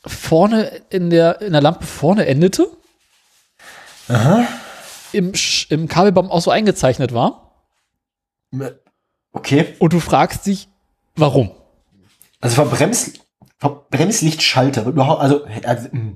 vorne 0.07 0.71
in 0.91 1.11
der, 1.11 1.41
in 1.41 1.53
der 1.53 1.61
Lampe 1.63 1.87
vorne 1.87 2.27
endete. 2.27 2.69
Im, 5.13 5.33
Sch- 5.33 5.71
Im 5.73 5.89
Kabelbaum 5.89 6.31
auch 6.31 6.41
so 6.41 6.51
eingezeichnet 6.51 7.13
war. 7.13 7.65
Okay. 9.33 9.75
Und 9.79 9.93
du 9.93 10.01
fragst 10.01 10.47
dich, 10.47 10.69
warum? 11.17 11.51
Also 12.41 12.57
vom, 12.57 12.71
Brems, 12.71 13.15
vom 13.59 13.81
Bremslichtschalter, 13.91 14.85
überhaupt- 14.87 15.21
also, 15.67 15.89
mh. 15.91 16.13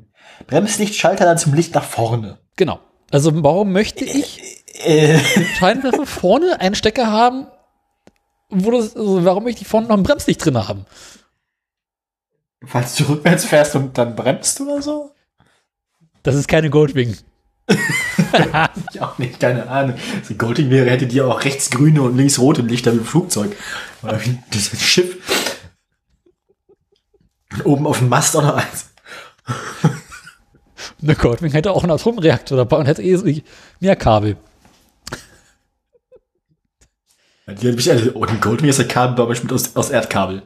Bremslichtschalter 0.46 1.24
dann 1.24 1.38
zum 1.38 1.54
Licht 1.54 1.74
nach 1.74 1.84
vorne. 1.84 2.38
Genau. 2.56 2.80
Also 3.10 3.42
warum 3.42 3.72
möchte 3.72 4.04
ich 4.04 4.62
Äh, 4.74 5.18
Scheinwerfer 5.58 6.06
vorne 6.06 6.61
einen 6.61 6.74
Stecker 6.74 7.06
haben, 7.06 7.46
wo 8.48 8.70
das, 8.70 8.96
also 8.96 9.24
warum 9.24 9.44
möchte 9.44 9.62
ich 9.62 9.68
vorne 9.68 9.88
noch 9.88 9.96
ein 9.96 10.02
Bremslicht 10.02 10.44
drin 10.44 10.56
haben? 10.56 10.87
falls 12.64 12.94
du 12.94 13.04
rückwärts 13.04 13.44
fährst 13.44 13.76
und 13.76 13.96
dann 13.98 14.16
bremst 14.16 14.61
oder 14.61 14.82
so? 14.82 15.11
Das 16.22 16.35
ist 16.35 16.48
keine 16.48 16.70
Goldwing. 16.70 17.16
Ich 18.92 19.00
auch 19.00 19.18
nicht, 19.18 19.40
keine 19.40 19.68
Ahnung. 19.68 19.94
Also 20.18 20.35
Golding 20.35 20.70
wäre, 20.70 20.88
hätte 20.88 21.06
die 21.06 21.20
auch 21.20 21.44
rechts 21.44 21.70
grüne 21.70 22.00
und 22.00 22.16
links 22.16 22.38
rote 22.38 22.62
Lichter 22.62 22.94
wie 22.94 23.00
ein 23.00 23.04
Flugzeug. 23.04 23.54
Oder 24.02 24.24
wie 24.24 24.38
das 24.50 24.80
Schiff. 24.80 25.61
Und 27.52 27.66
oben 27.66 27.87
auf 27.87 27.98
dem 27.98 28.08
Mast 28.08 28.35
auch 28.37 28.42
noch 28.42 28.56
eins. 28.56 28.90
Eine 31.02 31.14
Goldwing 31.14 31.52
hätte 31.52 31.72
auch 31.72 31.82
einen 31.82 31.92
Atomreaktor 31.92 32.56
dabei 32.56 32.78
und 32.78 32.87
hätte 32.87 33.02
eh 33.02 33.16
so 33.16 33.26
mehr 33.80 33.96
Kabel. 33.96 34.37
Die 37.46 37.68
hat 37.68 37.76
mich 37.76 37.90
alle, 37.90 38.12
oh, 38.14 38.24
ein 38.24 38.40
Goldwing 38.40 38.70
ist 38.70 38.78
der 38.78 38.88
Kabelbaum 38.88 39.28
bestimmt 39.28 39.52
aus, 39.52 39.74
aus 39.74 39.90
Erdkabel. 39.90 40.42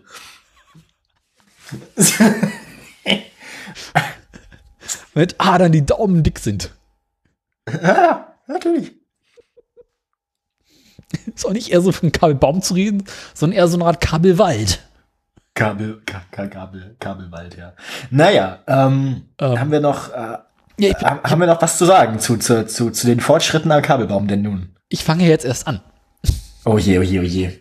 Mit 5.14 5.34
Adern, 5.38 5.72
die 5.72 5.84
Daumen 5.84 6.22
dick 6.22 6.38
sind. 6.38 6.70
ja, 7.70 8.34
natürlich. 8.46 8.92
Ist 11.34 11.46
auch 11.46 11.52
nicht 11.52 11.70
eher 11.70 11.80
so 11.80 11.92
von 11.92 12.12
Kabelbaum 12.12 12.62
zu 12.62 12.74
reden, 12.74 13.04
sondern 13.34 13.56
eher 13.58 13.68
so 13.68 13.76
eine 13.76 13.86
Art 13.86 14.00
Kabelwald. 14.00 14.80
Kabel, 15.54 16.02
Ka 16.04 16.20
Ka 16.30 16.46
Kabel, 16.48 16.96
Kabelwald, 17.00 17.56
ja. 17.56 17.72
Naja, 18.10 18.58
ähm, 18.66 19.22
Ähm. 19.40 19.58
haben 19.58 19.70
wir 19.72 19.80
noch, 19.80 20.12
äh, 20.12 20.38
Ja, 20.78 20.92
bin, 20.92 20.94
haben 21.00 21.20
haben 21.22 21.40
wir 21.40 21.46
noch 21.46 21.62
was 21.62 21.78
zu 21.78 21.86
sagen 21.86 22.18
zu, 22.18 22.36
zu, 22.36 22.66
zu, 22.66 22.90
zu 22.90 23.06
den 23.06 23.20
Fortschritten 23.20 23.72
am 23.72 23.80
Kabelbaum 23.82 24.28
denn 24.28 24.42
nun? 24.42 24.76
ich 24.88 25.02
fange 25.02 25.26
jetzt 25.26 25.44
erst 25.46 25.66
an. 25.66 25.80
Oh 26.66 26.78
je, 26.78 26.98
oh 26.98 27.02
je, 27.02 27.20
oh 27.20 27.22
je. 27.22 27.60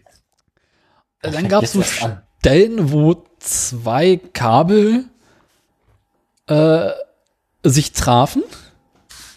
Dann 1.22 1.48
gab 1.48 1.64
es 1.64 1.74
so. 1.74 1.84
Stellen, 2.40 2.92
wo 2.92 3.24
zwei 3.40 4.18
Kabel 4.18 5.06
äh, 6.48 6.90
sich 7.64 7.92
trafen 7.92 8.44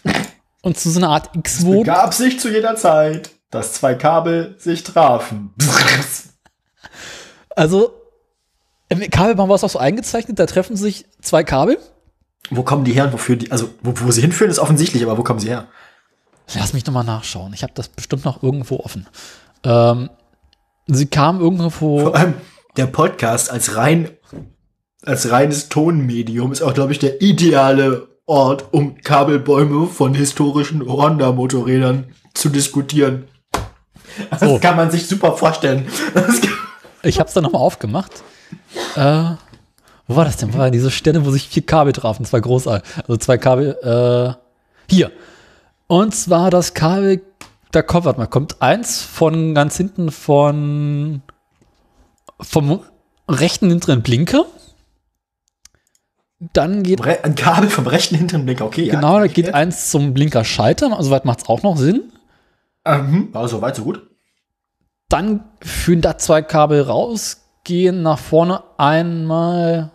und 0.63 0.77
zu 0.77 0.89
so 0.89 0.99
einer 0.99 1.09
Art 1.09 1.35
X 1.35 1.63
wurden. 1.65 1.85
Gab 1.85 2.15
sich 2.15 2.39
zu 2.39 2.51
jeder 2.51 2.75
Zeit, 2.75 3.29
dass 3.51 3.73
zwei 3.73 3.93
Kabel 3.95 4.55
sich 4.57 4.83
trafen. 4.83 5.53
Also, 7.55 7.93
im 8.87 9.01
Kabelbaum 9.09 9.49
war 9.49 9.55
es 9.57 9.65
auch 9.65 9.69
so 9.69 9.79
eingezeichnet, 9.79 10.39
da 10.39 10.45
treffen 10.45 10.77
sich 10.77 11.05
zwei 11.21 11.43
Kabel. 11.43 11.77
wo 12.51 12.63
kommen 12.63 12.85
die 12.85 12.93
her 12.93 13.05
und 13.05 13.11
wofür 13.13 13.35
die, 13.35 13.51
also 13.51 13.69
wo, 13.81 13.91
wo 13.95 14.11
sie 14.11 14.21
hinführen, 14.21 14.49
ist 14.49 14.59
offensichtlich, 14.59 15.03
aber 15.03 15.17
wo 15.17 15.23
kommen 15.23 15.41
sie 15.41 15.49
her? 15.49 15.67
Lass 16.55 16.71
mich 16.71 16.85
nochmal 16.85 17.03
nachschauen. 17.03 17.51
Ich 17.53 17.63
habe 17.63 17.73
das 17.75 17.89
bestimmt 17.89 18.23
noch 18.23 18.41
irgendwo 18.43 18.77
offen. 18.77 19.07
Ähm, 19.63 20.09
sie 20.87 21.05
kamen 21.07 21.41
irgendwo. 21.41 21.99
Vor 21.99 22.15
allem 22.15 22.35
der 22.77 22.87
Podcast 22.87 23.51
als 23.51 23.75
rein, 23.75 24.09
als 25.03 25.31
reines 25.31 25.69
Tonmedium 25.69 26.51
ist 26.51 26.61
auch, 26.61 26.73
glaube 26.73 26.91
ich, 26.91 26.99
der 26.99 27.21
ideale 27.21 28.07
Ort, 28.25 28.65
um 28.71 28.95
Kabelbäume 29.01 29.87
von 29.87 30.13
historischen 30.13 30.87
Honda-Motorrädern 30.87 32.13
zu 32.33 32.49
diskutieren. 32.49 33.27
Das 34.29 34.61
kann 34.61 34.75
man 34.75 34.91
sich 34.91 35.07
super 35.07 35.33
vorstellen. 35.33 35.87
Ich 37.01 37.19
habe 37.19 37.27
es 37.27 37.33
dann 37.33 37.43
nochmal 37.43 37.61
aufgemacht. 37.61 38.11
Äh, 38.95 39.23
wo 40.07 40.15
war 40.15 40.25
das 40.25 40.37
denn? 40.37 40.53
War 40.53 40.69
diese 40.69 40.91
Stelle, 40.91 41.25
wo 41.25 41.31
sich 41.31 41.47
vier 41.47 41.65
Kabel 41.65 41.93
trafen, 41.93 42.25
zwei 42.25 42.39
große, 42.39 42.81
also 42.97 43.17
zwei 43.17 43.37
Kabel. 43.37 43.77
Äh, 43.81 44.93
hier. 44.93 45.11
Und 45.87 46.13
zwar 46.13 46.49
das 46.49 46.73
Kabel, 46.73 47.21
da 47.71 47.81
kommt, 47.81 48.05
warte 48.05 48.19
mal, 48.19 48.27
kommt 48.27 48.61
eins 48.61 49.01
von 49.01 49.53
ganz 49.53 49.77
hinten 49.77 50.11
von 50.11 51.21
vom 52.41 52.79
rechten 53.27 53.69
hinteren 53.69 54.01
Blinker. 54.01 54.45
Dann 56.53 56.83
geht, 56.83 57.05
Re- 57.05 57.23
Ein 57.23 57.35
Kabel 57.35 57.69
vom 57.69 57.85
rechten 57.85 58.15
hinteren 58.15 58.45
Blinker, 58.45 58.65
okay. 58.65 58.85
ja. 58.85 58.95
genau, 58.95 59.19
da 59.19 59.27
geht 59.27 59.53
eins 59.53 59.89
zum 59.91 60.13
Blinkerschalter, 60.13 60.95
also 60.95 61.11
weit 61.11 61.25
macht 61.25 61.39
es 61.39 61.49
auch 61.49 61.63
noch 61.63 61.75
Sinn. 61.77 62.13
Mhm. 62.87 63.33
War 63.33 63.47
so 63.49 63.61
weit, 63.61 63.75
so 63.75 63.83
gut. 63.83 64.09
Dann 65.09 65.43
führen 65.61 66.01
da 66.01 66.17
zwei 66.17 66.41
Kabel 66.41 66.81
raus, 66.81 67.43
gehen 67.65 68.03
nach 68.03 68.19
vorne 68.19 68.63
einmal 68.77 69.91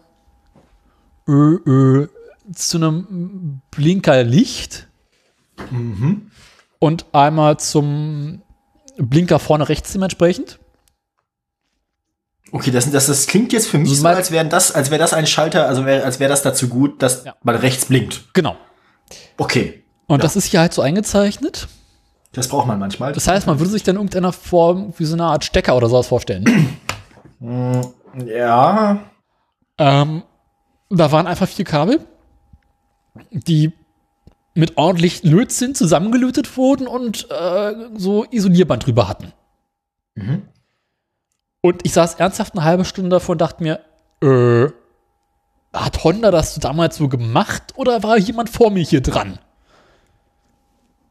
äh, 1.26 1.32
äh, 1.32 2.08
zu 2.52 2.76
einem 2.76 3.62
Blinkerlicht 3.70 4.86
und 6.84 7.06
einmal 7.12 7.58
zum 7.58 8.42
Blinker 8.98 9.38
vorne 9.38 9.70
rechts 9.70 9.92
dementsprechend. 9.92 10.58
Okay, 12.52 12.70
das, 12.70 12.90
das, 12.90 13.06
das 13.06 13.26
klingt 13.26 13.54
jetzt 13.54 13.68
für 13.68 13.78
mich 13.78 13.88
Also 13.88 14.02
so, 14.02 14.08
als 14.08 14.30
wäre 14.30 14.46
das, 14.46 14.70
als 14.70 14.90
wäre 14.90 14.98
das 14.98 15.14
ein 15.14 15.26
Schalter, 15.26 15.66
also 15.66 15.86
wär, 15.86 16.04
als 16.04 16.20
wäre 16.20 16.28
das 16.28 16.42
dazu 16.42 16.68
gut, 16.68 17.02
dass 17.02 17.24
Ja. 17.24 17.34
man 17.42 17.56
rechts 17.56 17.86
blinkt. 17.86 18.28
Genau. 18.34 18.54
Okay. 19.38 19.82
Und 20.08 20.22
das 20.22 20.36
ist 20.36 20.44
hier 20.44 20.60
halt 20.60 20.74
so 20.74 20.82
eingezeichnet. 20.82 21.68
Das 22.32 22.48
braucht 22.48 22.66
man 22.66 22.78
manchmal. 22.78 23.14
Das 23.14 23.26
heißt, 23.28 23.46
man 23.46 23.58
würde 23.60 23.70
sich 23.70 23.82
dann 23.82 23.94
in 23.96 24.00
irgendeiner 24.02 24.32
Form 24.32 24.92
wie 24.98 25.06
so 25.06 25.14
eine 25.14 25.24
Art 25.24 25.42
Stecker 25.44 25.74
oder 25.74 25.88
sowas 25.88 26.06
vorstellen. 26.08 26.44
ja. 28.26 28.98
ähm, 29.78 30.22
da 30.90 31.10
waren 31.12 31.26
einfach 31.26 31.48
vier 31.48 31.64
Kabel, 31.64 32.00
die 33.30 33.72
mit 34.54 34.76
ordentlich 34.76 35.24
Lötzinn 35.24 35.74
zusammengelötet 35.74 36.56
wurden 36.56 36.86
und 36.86 37.28
äh, 37.30 37.74
so 37.96 38.24
Isolierband 38.30 38.86
drüber 38.86 39.08
hatten. 39.08 39.32
Mhm. 40.14 40.42
Und 41.60 41.84
ich 41.84 41.92
saß 41.92 42.14
ernsthaft 42.14 42.54
eine 42.54 42.64
halbe 42.64 42.84
Stunde 42.84 43.10
davor 43.10 43.32
und 43.32 43.40
dachte 43.40 43.62
mir, 43.62 43.80
äh, 44.22 44.68
hat 45.72 46.04
Honda 46.04 46.30
das 46.30 46.54
damals 46.56 46.96
so 46.96 47.08
gemacht 47.08 47.72
oder 47.74 48.02
war 48.02 48.16
jemand 48.16 48.48
vor 48.50 48.70
mir 48.70 48.84
hier 48.84 49.00
dran? 49.00 49.38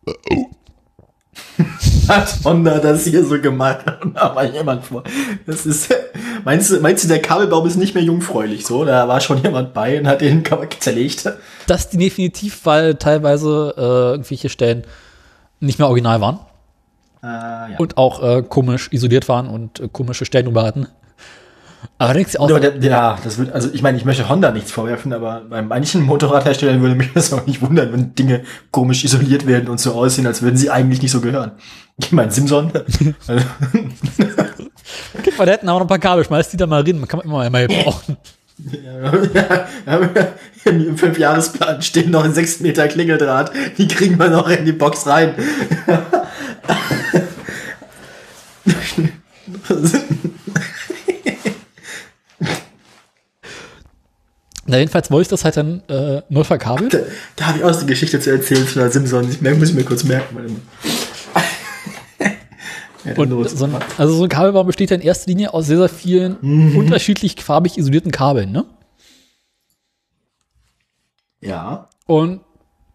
Hat 2.07 2.39
Honda 2.43 2.79
das 2.79 3.05
hier 3.05 3.23
so 3.25 3.39
gemacht? 3.39 3.85
Und 4.01 4.15
da 4.15 4.35
war 4.35 4.45
jemand 4.45 4.85
vor. 4.85 5.03
Das 5.45 5.65
ist, 5.65 5.93
meinst 6.43 6.71
du, 6.71 6.79
meinst 6.79 7.03
du, 7.03 7.07
der 7.07 7.21
Kabelbaum 7.21 7.65
ist 7.67 7.77
nicht 7.77 7.95
mehr 7.95 8.03
jungfräulich, 8.03 8.65
so? 8.65 8.85
Da 8.85 9.07
war 9.07 9.21
schon 9.21 9.41
jemand 9.41 9.73
bei 9.73 9.99
und 9.99 10.07
hat 10.07 10.21
den 10.21 10.43
Kabel 10.43 10.67
zerlegt. 10.79 11.31
Das 11.67 11.89
definitiv, 11.89 12.65
weil 12.65 12.95
teilweise 12.95 13.73
äh, 13.77 13.81
irgendwelche 14.11 14.49
Stellen 14.49 14.83
nicht 15.59 15.79
mehr 15.79 15.87
original 15.87 16.21
waren. 16.21 16.39
Äh, 17.23 17.25
ja. 17.25 17.67
und 17.77 17.97
auch 17.97 18.21
äh, 18.21 18.43
komisch 18.43 18.89
isoliert 18.91 19.29
waren 19.29 19.47
und 19.47 19.79
äh, 19.79 19.87
komische 19.89 20.25
Stellen 20.25 20.53
hatten. 20.55 20.87
Aber 21.97 22.19
auch, 22.39 22.49
Aber 22.49 22.59
der, 22.59 22.77
ja, 22.77 23.17
das 23.23 23.37
wird, 23.37 23.53
also 23.53 23.69
ich 23.71 23.81
meine, 23.81 23.97
ich 23.97 24.05
möchte 24.05 24.27
Honda 24.27 24.51
nichts 24.51 24.71
vorwerfen, 24.71 25.13
aber 25.13 25.41
bei 25.49 25.61
manchen 25.61 26.01
Motorradherstellern 26.03 26.81
würde 26.81 26.95
mich 26.95 27.11
das 27.13 27.31
auch 27.33 27.45
nicht 27.45 27.61
wundern, 27.61 27.93
wenn 27.93 28.15
Dinge 28.15 28.43
komisch 28.71 29.03
isoliert 29.03 29.47
werden 29.47 29.69
und 29.69 29.79
so 29.79 29.93
aussehen, 29.93 30.27
als 30.27 30.41
würden 30.41 30.57
sie 30.57 30.69
eigentlich 30.69 31.01
nicht 31.01 31.11
so 31.11 31.21
gehören. 31.21 31.51
Ich 31.97 32.11
meine, 32.11 32.31
Simson. 32.31 32.71
also, 33.27 33.45
gib 35.23 35.37
mal, 35.37 35.45
da 35.45 35.51
hätten 35.51 35.69
aber 35.69 35.79
noch 35.79 35.85
ein 35.85 35.89
paar 35.89 35.99
Kabel, 35.99 36.25
schmeiß 36.25 36.49
die 36.49 36.57
da 36.57 36.67
mal 36.67 36.81
rein, 36.81 36.99
man 36.99 37.07
kann 37.07 37.21
immer 37.21 37.49
mal 37.49 37.67
brauchen. 37.67 38.17
ja, 39.33 39.67
Im 40.65 40.97
Fünfjahresplan 40.97 41.81
stehen 41.81 42.11
noch 42.11 42.23
ein 42.23 42.33
6 42.33 42.61
Meter 42.61 42.87
Klingeldraht. 42.87 43.51
Die 43.77 43.87
kriegen 43.87 44.17
wir 44.17 44.29
noch 44.29 44.49
in 44.49 44.65
die 44.65 44.71
Box 44.71 45.05
rein. 45.07 45.35
Na, 54.65 54.77
jedenfalls 54.77 55.11
wollte 55.11 55.23
ich 55.23 55.27
das 55.27 55.43
halt 55.43 55.57
dann 55.57 55.81
äh, 55.89 56.21
neu 56.29 56.43
verkabeln. 56.43 56.89
Da, 56.89 56.99
da 57.35 57.45
habe 57.47 57.57
ich 57.57 57.63
auch 57.63 57.75
eine 57.75 57.85
Geschichte 57.85 58.19
zu 58.19 58.31
erzählen 58.31 58.65
zu 58.65 58.79
einer 58.79 58.89
Simson. 58.89 59.29
Ich 59.29 59.41
muss 59.41 59.69
ich 59.69 59.75
mir 59.75 59.83
kurz 59.83 60.03
merken. 60.03 60.61
Ja, 63.05 63.17
Und 63.17 63.49
so 63.49 63.65
ein, 63.65 63.75
also 63.97 64.15
so 64.15 64.23
ein 64.23 64.29
Kabelbaum 64.29 64.65
besteht 64.65 64.89
ja 64.89 64.95
in 64.95 65.01
erster 65.01 65.27
Linie 65.27 65.53
aus 65.53 65.65
sehr, 65.67 65.77
sehr 65.77 65.89
vielen 65.89 66.37
unterschiedlich 66.73 67.35
farbig 67.43 67.77
isolierten 67.77 68.11
Kabeln, 68.11 68.53
ne? 68.53 68.65
ja. 71.41 71.89
Und 72.05 72.41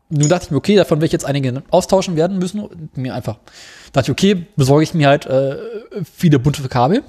nun 0.08 0.28
dachte 0.28 0.46
ich 0.46 0.50
mir, 0.50 0.56
okay, 0.56 0.76
davon 0.76 0.98
werde 0.98 1.06
ich 1.06 1.12
jetzt 1.12 1.26
einige 1.26 1.62
austauschen 1.70 2.16
werden 2.16 2.38
müssen. 2.38 2.90
Mir 2.94 3.14
einfach 3.14 3.36
dachte 3.92 4.06
ich, 4.06 4.12
okay, 4.12 4.46
besorge 4.56 4.82
ich 4.84 4.94
mir 4.94 5.08
halt 5.08 5.26
äh, 5.26 5.58
viele 6.16 6.38
bunte 6.38 6.66
Kabel. 6.68 7.02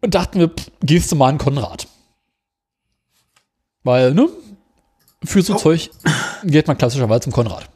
Und 0.00 0.14
dachten 0.14 0.38
wir, 0.38 0.48
pff, 0.48 0.70
gehst 0.80 1.10
du 1.10 1.16
mal 1.16 1.28
an 1.28 1.38
Konrad. 1.38 1.87
Weil, 3.84 4.14
ne? 4.14 4.28
Für 5.24 5.42
so 5.42 5.54
Oh. 5.54 5.56
Zeug 5.56 5.90
geht 6.44 6.66
man 6.66 6.78
klassischerweise 6.78 7.20
zum 7.22 7.32
Konrad. 7.32 7.68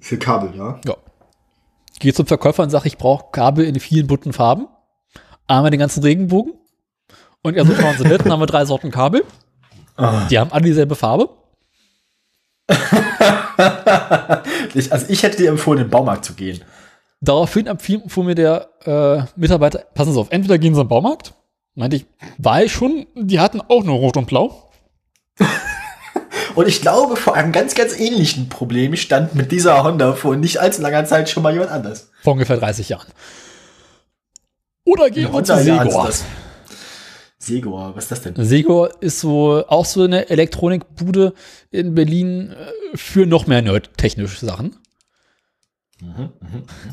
Für 0.00 0.18
Kabel, 0.18 0.56
ja. 0.56 0.80
Ja. 0.84 0.96
Gehe 2.00 2.12
zum 2.12 2.26
Verkäufer 2.26 2.64
und 2.64 2.70
sage, 2.70 2.88
ich 2.88 2.98
brauche 2.98 3.30
Kabel 3.30 3.64
in 3.64 3.78
vielen 3.78 4.08
bunten 4.08 4.32
Farben. 4.32 4.66
Einmal 5.46 5.70
den 5.70 5.78
ganzen 5.78 6.02
Regenbogen. 6.02 6.54
Und 7.42 7.56
er 7.56 7.64
so, 7.64 7.74
schauen 7.74 7.96
Sie 7.96 8.04
nicht, 8.04 8.24
dann 8.24 8.32
haben 8.32 8.40
wir 8.40 8.46
drei 8.46 8.64
Sorten 8.64 8.90
Kabel. 8.90 9.24
Ah. 9.96 10.26
Die 10.28 10.38
haben 10.38 10.50
alle 10.52 10.64
dieselbe 10.64 10.94
Farbe. 10.96 11.28
Ich, 14.74 14.92
also 14.92 15.06
ich 15.08 15.22
hätte 15.22 15.36
dir 15.36 15.50
empfohlen, 15.50 15.80
in 15.80 15.84
den 15.86 15.90
Baumarkt 15.90 16.24
zu 16.24 16.34
gehen. 16.34 16.62
Daraufhin 17.20 17.66
empfiehlt 17.66 18.16
mir 18.16 18.34
der 18.34 18.68
äh, 18.84 19.24
Mitarbeiter, 19.36 19.80
passen 19.94 20.12
Sie 20.12 20.18
auf, 20.18 20.30
entweder 20.30 20.58
gehen 20.58 20.74
Sie 20.74 20.80
in 20.80 20.86
den 20.86 20.88
Baumarkt. 20.88 21.34
Meinte 21.74 21.96
ich, 21.96 22.06
war 22.38 22.62
ich 22.62 22.72
schon, 22.72 23.06
die 23.14 23.40
hatten 23.40 23.60
auch 23.60 23.82
nur 23.82 23.96
Rot 23.96 24.16
und 24.16 24.26
Blau. 24.26 24.70
Und 26.54 26.68
ich 26.68 26.82
glaube, 26.82 27.16
vor 27.16 27.34
einem 27.34 27.50
ganz, 27.50 27.74
ganz 27.74 27.98
ähnlichen 27.98 28.50
Problem 28.50 28.94
stand 28.96 29.34
mit 29.34 29.52
dieser 29.52 29.82
Honda 29.84 30.12
vor 30.12 30.36
nicht 30.36 30.58
allzu 30.58 30.82
langer 30.82 31.06
Zeit 31.06 31.30
schon 31.30 31.42
mal 31.42 31.52
jemand 31.52 31.70
anders. 31.70 32.10
Vor 32.22 32.34
ungefähr 32.34 32.58
30 32.58 32.90
Jahren. 32.90 33.08
Oder 34.84 35.10
gehen 35.10 35.32
wir 35.32 35.44
zu 35.44 35.52
ja, 35.52 35.84
Segor. 35.84 36.10
Segor, 37.38 37.96
was 37.96 38.04
ist 38.04 38.12
das 38.12 38.22
denn? 38.22 38.34
Segor 38.36 38.90
ist 39.00 39.20
so 39.20 39.64
auch 39.66 39.84
so 39.84 40.02
eine 40.02 40.28
Elektronikbude 40.28 41.32
in 41.70 41.94
Berlin 41.94 42.50
äh, 42.52 42.96
für 42.96 43.26
noch 43.26 43.46
mehr 43.46 43.62
nerd-technische 43.62 44.44
Sachen. 44.44 44.76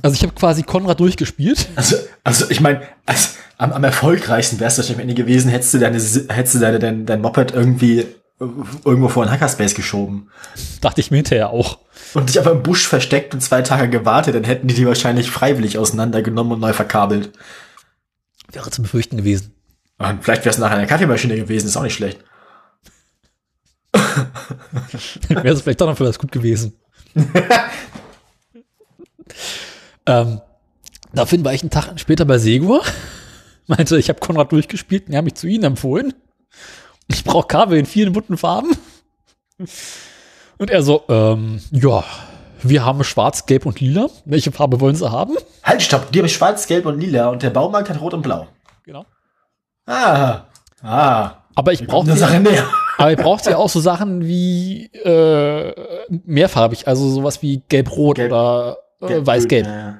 Also 0.02 0.16
ich 0.16 0.24
habe 0.24 0.34
quasi 0.34 0.64
Konrad 0.64 1.00
durchgespielt. 1.00 1.68
Also, 1.76 1.96
also 2.24 2.50
ich 2.50 2.62
meine, 2.62 2.82
also, 3.06 3.30
am, 3.58 3.74
am 3.74 3.84
erfolgreichsten 3.84 4.60
wärst 4.60 4.78
du 4.78 4.82
wahrscheinlich 4.82 5.04
am 5.04 5.10
Ende 5.10 5.22
gewesen, 5.22 5.50
hättest 5.50 5.74
du 5.74 5.80
deine, 5.80 5.98
hättest 5.98 6.56
du 6.56 6.60
deine, 6.60 6.80
dein, 6.80 7.06
dein 7.06 7.22
Moped 7.22 7.52
irgendwie 7.52 8.06
irgendwo 8.40 9.10
vor 9.10 9.24
einen 9.24 9.32
Hackerspace 9.34 9.76
geschoben 9.76 10.30
Dachte 10.80 11.02
ich 11.02 11.12
mir 11.12 11.18
hinterher 11.18 11.50
auch. 11.50 11.80
und 12.14 12.30
dich 12.30 12.40
einfach 12.40 12.54
im 12.54 12.64
Busch 12.64 12.88
versteckt 12.88 13.34
und 13.34 13.42
zwei 13.42 13.62
Tage 13.62 13.90
gewartet, 13.90 14.36
dann 14.36 14.46
hätten 14.46 14.68
die 14.68 14.76
die 14.76 14.88
wahrscheinlich 14.88 15.30
freiwillig 15.30 15.78
auseinandergenommen 15.78 16.54
und 16.54 16.60
neu 16.62 16.72
verkabelt. 16.72 17.32
Wäre 18.52 18.72
zu 18.72 18.82
befürchten 18.82 19.18
gewesen. 19.18 19.54
Und 19.98 20.24
vielleicht 20.24 20.46
wäre 20.46 20.54
es 20.54 20.58
nachher 20.58 20.78
eine 20.78 20.88
Kaffeemaschine 20.88 21.36
gewesen, 21.36 21.68
ist 21.68 21.76
auch 21.76 21.84
nicht 21.84 21.96
schlecht. 21.96 22.24
Wäre 25.28 25.50
es 25.50 25.62
vielleicht 25.62 25.82
doch 25.82 25.88
noch 25.88 25.98
für 25.98 26.06
was 26.06 26.20
gut 26.20 26.32
gewesen. 26.32 26.80
ähm, 30.10 30.42
daraufhin 31.14 31.46
war 31.46 31.54
ich 31.54 31.62
einen 31.62 31.70
Tag 31.70 32.00
später 32.00 32.26
bei 32.26 32.38
Segor. 32.38 32.82
Meinte, 33.68 33.98
ich 33.98 34.10
habe 34.10 34.20
Konrad 34.20 34.52
durchgespielt 34.52 35.08
und 35.08 35.14
er 35.14 35.20
hat 35.20 35.26
mich 35.26 35.36
zu 35.36 35.48
Ihnen 35.48 35.64
empfohlen. 35.64 36.14
Ich 37.08 37.24
brauche 37.24 37.48
Kabel 37.48 37.78
in 37.78 37.86
vielen 37.86 38.14
bunten 38.14 38.38
Farben. 38.38 38.72
Und 40.58 40.70
er 40.70 40.82
so, 40.82 41.04
ähm, 41.10 41.62
ja, 41.72 42.04
wir 42.62 42.84
haben 42.84 43.04
schwarz, 43.04 43.46
gelb 43.46 43.66
und 43.66 43.80
lila. 43.80 44.08
Welche 44.26 44.52
Farbe 44.52 44.80
wollen 44.80 44.96
Sie 44.96 45.10
haben? 45.10 45.36
Halt, 45.64 45.82
stopp, 45.82 46.12
die 46.12 46.20
habe 46.20 46.28
ich 46.28 46.34
schwarz, 46.34 46.68
gelb 46.68 46.86
und 46.86 47.00
lila 47.00 47.30
und 47.30 47.44
der 47.44 47.52
Baumarkt 47.52 47.90
hat 47.90 48.02
rot 48.02 48.14
und 48.14 48.22
blau. 48.22 48.48
Genau. 48.84 49.06
Ah, 49.86 50.46
ah. 50.82 51.32
Aber 51.56 51.74
ich 51.74 51.86
brauchte 51.86 52.12
eine 52.12 52.20
Sache 52.20 52.40
näher. 52.40 52.68
aber 52.98 53.12
ich 53.12 53.18
brauchte 53.18 53.52
ja 53.52 53.58
auch 53.58 53.70
so 53.70 53.80
Sachen 53.80 54.26
wie 54.26 54.86
äh, 54.94 55.74
mehrfarbig, 56.26 56.88
also 56.88 57.10
sowas 57.10 57.42
wie 57.42 57.62
gelb-rot 57.70 58.18
Gelb- 58.18 58.32
oder 58.32 58.78
äh, 59.02 59.08
Gelb, 59.08 59.26
weiß-gelb. 59.26 59.68
Äh. 59.68 59.94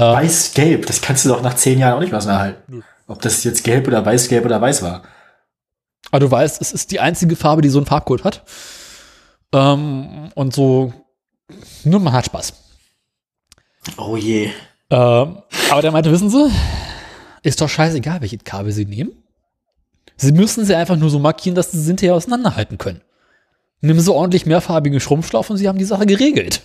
Weiß-gelb, 0.00 0.86
das 0.86 1.00
kannst 1.00 1.24
du 1.24 1.30
doch 1.30 1.42
nach 1.42 1.54
zehn 1.54 1.78
Jahren 1.78 1.94
auch 1.94 2.00
nicht 2.00 2.12
mehr 2.12 2.20
so 2.20 2.30
erhalten. 2.30 2.62
Nö. 2.68 2.82
Ob 3.06 3.20
das 3.22 3.42
jetzt 3.42 3.64
gelb 3.64 3.88
oder 3.88 4.06
weiß-gelb 4.06 4.44
oder 4.44 4.60
weiß 4.60 4.82
war. 4.82 5.02
Aber 6.10 6.20
du 6.20 6.30
weißt, 6.30 6.60
es 6.60 6.72
ist 6.72 6.90
die 6.90 7.00
einzige 7.00 7.36
Farbe, 7.36 7.62
die 7.62 7.68
so 7.68 7.78
einen 7.78 7.86
Farbcode 7.86 8.24
hat. 8.24 8.44
Ähm, 9.52 10.30
und 10.34 10.54
so, 10.54 10.92
nur 11.84 12.00
man 12.00 12.12
hat 12.12 12.26
Spaß. 12.26 12.52
Oh 13.96 14.16
je. 14.16 14.50
Ähm, 14.90 15.42
aber 15.70 15.82
der 15.82 15.90
meinte, 15.90 16.12
wissen 16.12 16.30
Sie, 16.30 16.50
ist 17.42 17.60
doch 17.60 17.68
scheißegal, 17.68 18.20
welche 18.20 18.38
Kabel 18.38 18.72
Sie 18.72 18.84
nehmen. 18.84 19.12
Sie 20.16 20.32
müssen 20.32 20.64
sie 20.64 20.74
einfach 20.74 20.96
nur 20.96 21.10
so 21.10 21.18
markieren, 21.18 21.54
dass 21.54 21.72
Sie 21.72 21.80
sie 21.80 21.88
hinterher 21.88 22.14
auseinanderhalten 22.14 22.76
können. 22.78 23.00
Nehmen 23.80 24.00
Sie 24.00 24.12
ordentlich 24.12 24.44
mehrfarbigen 24.44 25.00
Schrumpfstoff 25.00 25.48
und 25.48 25.56
Sie 25.56 25.66
haben 25.66 25.78
die 25.78 25.84
Sache 25.84 26.06
geregelt. 26.06 26.62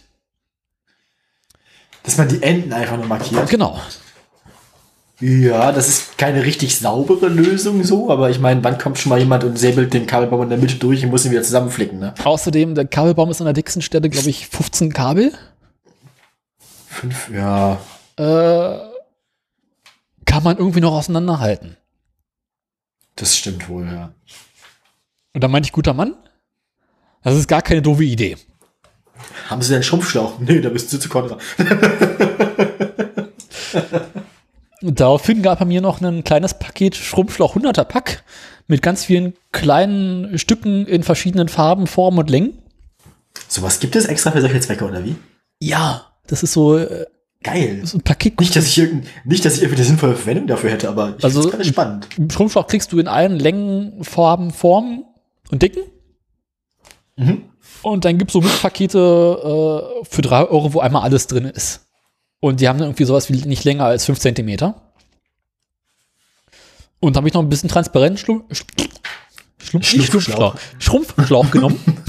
Dass 2.05 2.17
man 2.17 2.27
die 2.27 2.41
Enden 2.41 2.71
einfach 2.71 2.97
nur 2.97 3.07
markiert. 3.07 3.49
Genau. 3.49 3.79
Ja, 5.21 5.71
das 5.71 5.87
ist 5.87 6.17
keine 6.17 6.43
richtig 6.43 6.77
saubere 6.77 7.29
Lösung 7.29 7.83
so, 7.83 8.11
aber 8.11 8.29
ich 8.29 8.39
meine, 8.39 8.63
wann 8.63 8.77
kommt 8.77 8.97
schon 8.97 9.09
mal 9.09 9.19
jemand 9.19 9.45
und 9.45 9.57
säbelt 9.57 9.93
den 9.93 10.07
Kabelbaum 10.07 10.43
in 10.43 10.49
der 10.49 10.57
Mitte 10.57 10.75
durch 10.75 11.03
und 11.03 11.09
muss 11.09 11.25
ihn 11.25 11.31
wieder 11.31 11.41
zusammenflicken, 11.41 11.99
ne? 11.99 12.13
Außerdem, 12.23 12.75
der 12.75 12.85
Kabelbaum 12.85 13.31
ist 13.31 13.39
an 13.39 13.45
der 13.45 13.53
dicksten 13.53 13.81
Stelle, 13.81 14.09
glaube 14.09 14.29
ich, 14.29 14.47
15 14.47 14.91
Kabel. 14.91 15.31
Fünf, 16.87 17.29
ja. 17.33 17.79
Äh, 18.17 18.77
kann 20.25 20.43
man 20.43 20.57
irgendwie 20.57 20.81
noch 20.81 20.93
auseinanderhalten. 20.93 21.77
Das 23.15 23.37
stimmt 23.37 23.69
wohl, 23.69 23.85
ja. 23.85 24.13
Und 25.33 25.43
da 25.43 25.47
meinte 25.47 25.67
ich, 25.67 25.73
guter 25.73 25.93
Mann, 25.93 26.15
das 27.23 27.35
ist 27.35 27.47
gar 27.47 27.61
keine 27.61 27.81
doofe 27.81 28.03
Idee. 28.03 28.37
Haben 29.49 29.61
Sie 29.61 29.73
denn 29.73 29.83
Schrumpfschlauch? 29.83 30.39
Nee, 30.39 30.61
da 30.61 30.69
bist 30.69 30.91
du 30.93 30.97
zu 30.99 31.09
Konrad. 31.09 31.39
Daraufhin 34.81 35.41
gab 35.41 35.59
er 35.61 35.65
mir 35.65 35.81
noch 35.81 36.01
ein 36.01 36.23
kleines 36.23 36.53
Paket 36.59 36.95
Schrumpfschlauch 36.95 37.55
100er 37.55 37.85
Pack 37.85 38.23
mit 38.67 38.81
ganz 38.81 39.05
vielen 39.05 39.33
kleinen 39.51 40.37
Stücken 40.37 40.85
in 40.85 41.03
verschiedenen 41.03 41.47
Farben, 41.49 41.87
Formen 41.87 42.19
und 42.19 42.29
Längen. 42.29 42.57
Sowas 43.47 43.79
gibt 43.79 43.95
es 43.95 44.05
extra 44.05 44.31
für 44.31 44.41
solche 44.41 44.59
Zwecke, 44.59 44.85
oder 44.85 45.03
wie? 45.03 45.15
Ja, 45.59 46.05
das 46.27 46.43
ist 46.43 46.53
so, 46.53 46.77
äh, 46.77 47.05
Geil. 47.43 47.81
so 47.85 47.97
ein 47.97 48.01
Paket. 48.01 48.39
Nicht, 48.39 48.55
dass 48.55 48.65
ich 48.67 48.77
irgendein, 48.77 49.09
nicht, 49.23 49.45
dass 49.45 49.55
ich 49.55 49.61
irgendwie 49.61 49.77
eine 49.81 49.87
sinnvolle 49.87 50.15
Verwendung 50.15 50.47
dafür 50.47 50.71
hätte, 50.71 50.89
aber 50.89 51.15
ich 51.17 51.23
Also- 51.23 51.39
also, 51.39 51.51
gerade 51.51 51.65
spannend. 51.65 52.07
Schrumpfschlauch 52.31 52.67
kriegst 52.67 52.91
du 52.91 52.99
in 52.99 53.07
allen 53.07 53.37
Längen, 53.39 54.03
Farben, 54.03 54.51
Formen 54.51 55.05
und 55.51 55.61
Dicken. 55.61 55.83
Mhm. 57.17 57.43
Und 57.81 58.05
dann 58.05 58.17
gibt's 58.17 58.33
so 58.33 58.41
Mischpakete 58.41 58.97
äh, 58.97 60.05
für 60.05 60.21
drei 60.21 60.45
Euro, 60.45 60.73
wo 60.73 60.79
einmal 60.79 61.03
alles 61.03 61.27
drin 61.27 61.45
ist. 61.45 61.87
Und 62.39 62.59
die 62.59 62.67
haben 62.67 62.79
dann 62.79 62.89
irgendwie 62.89 63.05
sowas 63.05 63.29
wie 63.29 63.41
nicht 63.47 63.63
länger 63.63 63.85
als 63.85 64.05
fünf 64.05 64.19
Zentimeter. 64.19 64.81
Und 66.99 67.17
habe 67.17 67.27
ich 67.27 67.33
noch 67.33 67.41
ein 67.41 67.49
bisschen 67.49 67.69
transparent 67.69 68.19
Schlu 68.19 68.41
Sch 68.51 68.63
Schlumpf 69.59 69.93
nicht 69.93 70.07
Schlumpfschlauch. 70.07 70.57
Schlumpfschlauch. 70.79 70.79
Schrumpfschlauch 70.79 71.51
genommen. 71.51 71.79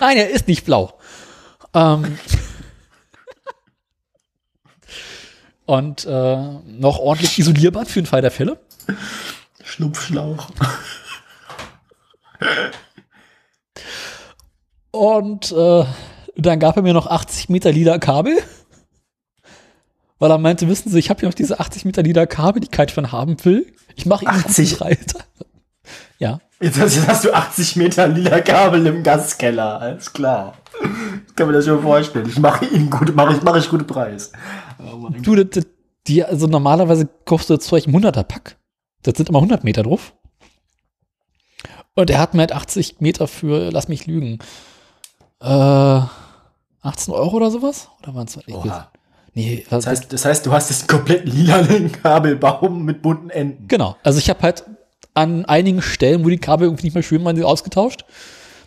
Nein, 0.00 0.16
er 0.16 0.30
ist 0.30 0.48
nicht 0.48 0.64
blau. 0.64 0.98
Ähm 1.74 2.18
Und 5.64 6.04
äh, 6.06 6.36
noch 6.78 6.98
ordentlich 6.98 7.38
isolierbar 7.38 7.86
für 7.86 8.00
den 8.00 8.06
Fall 8.06 8.22
der 8.22 8.30
Fälle. 8.30 8.60
Schlupfschlauch. 9.64 10.48
Und 14.90 15.52
äh, 15.52 15.84
dann 16.36 16.60
gab 16.60 16.76
er 16.76 16.82
mir 16.82 16.94
noch 16.94 17.06
80 17.06 17.48
Meter 17.48 17.72
lila 17.72 17.98
Kabel. 17.98 18.38
Weil 20.18 20.30
er 20.30 20.38
meinte, 20.38 20.68
wissen 20.68 20.90
Sie, 20.90 20.98
ich 20.98 21.10
habe 21.10 21.20
hier 21.20 21.28
noch 21.28 21.34
diese 21.34 21.60
80 21.60 21.84
Meter 21.84 22.02
lila 22.02 22.26
Kabel, 22.26 22.60
die 22.60 22.68
kein 22.68 22.88
von 22.88 23.12
haben 23.12 23.36
will. 23.44 23.66
Ich 23.94 24.06
mache 24.06 24.24
Ihnen 24.24 24.32
einen 24.32 24.42
guten 24.42 24.50
80? 24.50 24.78
Preis. 24.78 24.98
Ja. 26.18 26.40
Jetzt 26.60 26.80
hast, 26.80 26.96
jetzt 26.96 27.08
hast 27.08 27.24
du 27.24 27.34
80 27.34 27.76
Meter 27.76 28.08
lila 28.08 28.40
Kabel 28.40 28.86
im 28.86 29.02
Gaskeller, 29.02 29.80
alles 29.80 30.12
klar. 30.12 30.54
Ich 31.28 31.34
kann 31.36 31.46
mir 31.46 31.52
das 31.52 31.66
schon 31.66 31.82
vorstellen. 31.82 32.28
Ich 32.28 32.38
mache 32.38 32.64
ihn 32.64 32.88
gut, 32.88 33.14
mache 33.14 33.34
ich, 33.34 33.42
mache 33.42 33.58
ich 33.58 33.68
guten 33.68 33.86
Preis. 33.86 34.32
Oh 34.78 35.08
Du, 35.20 35.44
das, 35.44 35.66
die, 36.06 36.24
also 36.24 36.46
normalerweise 36.46 37.08
kaufst 37.26 37.50
du 37.50 37.56
das 37.56 37.66
Zeug 37.66 37.86
im 37.86 37.94
100er 37.94 38.24
Pack. 38.24 38.56
Das 39.02 39.16
sind 39.16 39.28
immer 39.28 39.38
100 39.38 39.64
Meter 39.64 39.82
drauf. 39.82 40.14
Und 41.96 42.10
er 42.10 42.18
hat 42.18 42.34
mir 42.34 42.40
halt 42.40 42.52
80 42.52 43.00
Meter 43.00 43.26
für, 43.26 43.70
lass 43.70 43.88
mich 43.88 44.06
lügen, 44.06 44.38
äh, 45.40 45.46
18 46.82 47.12
Euro 47.12 47.36
oder 47.36 47.50
sowas? 47.50 47.88
Oder 48.02 48.14
waren 48.14 48.26
es? 48.26 48.38
Oha. 48.48 48.90
Nee, 49.34 49.66
Das 49.68 49.86
heißt, 49.86 50.12
das 50.12 50.24
heißt, 50.24 50.46
du 50.46 50.52
hast 50.52 50.70
jetzt 50.70 50.82
einen 50.82 50.98
komplett 50.98 51.26
lilanen 51.26 51.90
Kabelbaum 51.92 52.84
mit 52.84 53.02
bunten 53.02 53.30
Enden. 53.30 53.66
Genau. 53.68 53.96
Also 54.02 54.18
ich 54.18 54.30
habe 54.30 54.40
halt 54.42 54.64
an 55.14 55.44
einigen 55.46 55.82
Stellen, 55.82 56.24
wo 56.24 56.28
die 56.28 56.38
Kabel 56.38 56.66
irgendwie 56.66 56.86
nicht 56.86 56.94
mehr 56.94 57.02
schön 57.02 57.24
waren, 57.24 57.36
sie 57.36 57.44
ausgetauscht. 57.44 58.04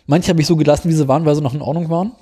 Manche 0.06 0.28
habe 0.28 0.40
ich 0.40 0.46
so 0.46 0.56
gelassen, 0.56 0.88
wie 0.88 0.92
sie 0.92 1.08
waren, 1.08 1.24
weil 1.24 1.34
sie 1.34 1.40
noch 1.40 1.54
in 1.54 1.62
Ordnung 1.62 1.88
waren. 1.88 2.12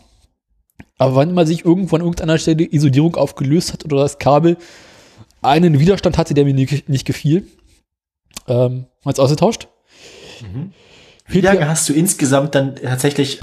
Aber 0.98 1.14
wann 1.14 1.30
immer 1.30 1.46
sich 1.46 1.64
irgendwo 1.64 1.96
an 1.96 2.02
irgendeiner 2.02 2.38
Stelle 2.38 2.56
die 2.56 2.74
Isolierung 2.74 3.16
aufgelöst 3.16 3.72
hat 3.72 3.84
oder 3.84 3.96
das 3.98 4.18
Kabel 4.18 4.56
einen 5.40 5.78
Widerstand 5.78 6.18
hatte, 6.18 6.34
der 6.34 6.44
mir 6.44 6.54
nicht, 6.54 6.88
nicht 6.88 7.06
gefiel, 7.06 7.46
ähm, 8.46 8.86
haben 9.04 9.12
es 9.12 9.18
ausgetauscht. 9.20 9.68
Wie 11.28 11.40
lange 11.42 11.68
hast 11.68 11.88
du 11.88 11.92
insgesamt 11.92 12.54
dann 12.54 12.76
tatsächlich 12.76 13.40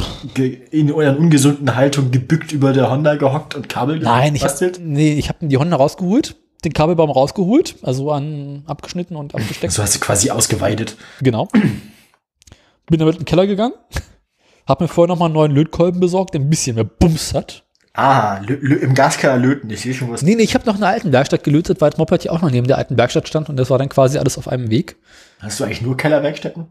in 0.71 0.91
einer 0.91 1.17
ungesunden 1.17 1.75
Haltung 1.75 2.09
gebückt 2.11 2.51
über 2.51 2.73
der 2.73 2.89
Honda 2.89 3.15
gehockt 3.15 3.53
und 3.53 3.69
Kabel 3.69 3.99
Nein, 3.99 4.35
ich 4.35 4.41
habe 4.41 4.53
gebastelt? 4.53 4.79
nee, 4.83 5.13
ich 5.13 5.29
hab 5.29 5.37
die 5.39 5.57
Honda 5.57 5.77
rausgeholt, 5.77 6.35
den 6.63 6.73
Kabelbaum 6.73 7.11
rausgeholt, 7.11 7.75
also 7.83 8.11
an 8.11 8.63
abgeschnitten 8.65 9.15
und 9.15 9.35
abgesteckt. 9.35 9.71
So 9.71 9.83
hast 9.83 9.95
du 9.95 9.99
quasi 9.99 10.31
ausgeweidet. 10.31 10.97
Genau. 11.21 11.47
Bin 12.87 12.99
damit 12.99 13.15
in 13.15 13.21
den 13.21 13.25
Keller 13.25 13.45
gegangen, 13.45 13.73
hab 14.67 14.81
mir 14.81 14.87
vorher 14.87 15.07
nochmal 15.07 15.27
einen 15.27 15.35
neuen 15.35 15.51
Lötkolben 15.51 15.99
besorgt, 15.99 16.33
der 16.33 16.41
ein 16.41 16.49
bisschen 16.49 16.75
mehr 16.75 16.85
Bums 16.85 17.33
hat. 17.35 17.63
Ah, 17.93 18.41
im 18.47 18.93
Gaskeller 18.93 19.37
löten. 19.37 19.69
Ich 19.69 19.81
sehe 19.81 19.93
schon 19.93 20.11
was. 20.11 20.21
Nee, 20.21 20.35
nee, 20.35 20.43
ich 20.43 20.53
habe 20.53 20.65
noch 20.65 20.75
in 20.75 20.81
der 20.81 20.89
alten 20.89 21.13
Werkstatt 21.13 21.45
gelötet, 21.45 21.79
weil 21.79 21.91
das 21.91 21.97
Moped 21.97 22.25
ja 22.25 22.31
auch 22.31 22.41
noch 22.41 22.51
neben 22.51 22.67
der 22.67 22.77
alten 22.77 22.97
Werkstatt 22.97 23.27
stand 23.27 23.47
und 23.47 23.55
das 23.57 23.69
war 23.69 23.77
dann 23.77 23.87
quasi 23.87 24.17
alles 24.17 24.37
auf 24.37 24.49
einem 24.49 24.69
Weg. 24.69 24.97
Hast 25.39 25.59
du 25.59 25.63
eigentlich 25.63 25.81
nur 25.81 25.95
Kellerwerkstätten? 25.95 26.65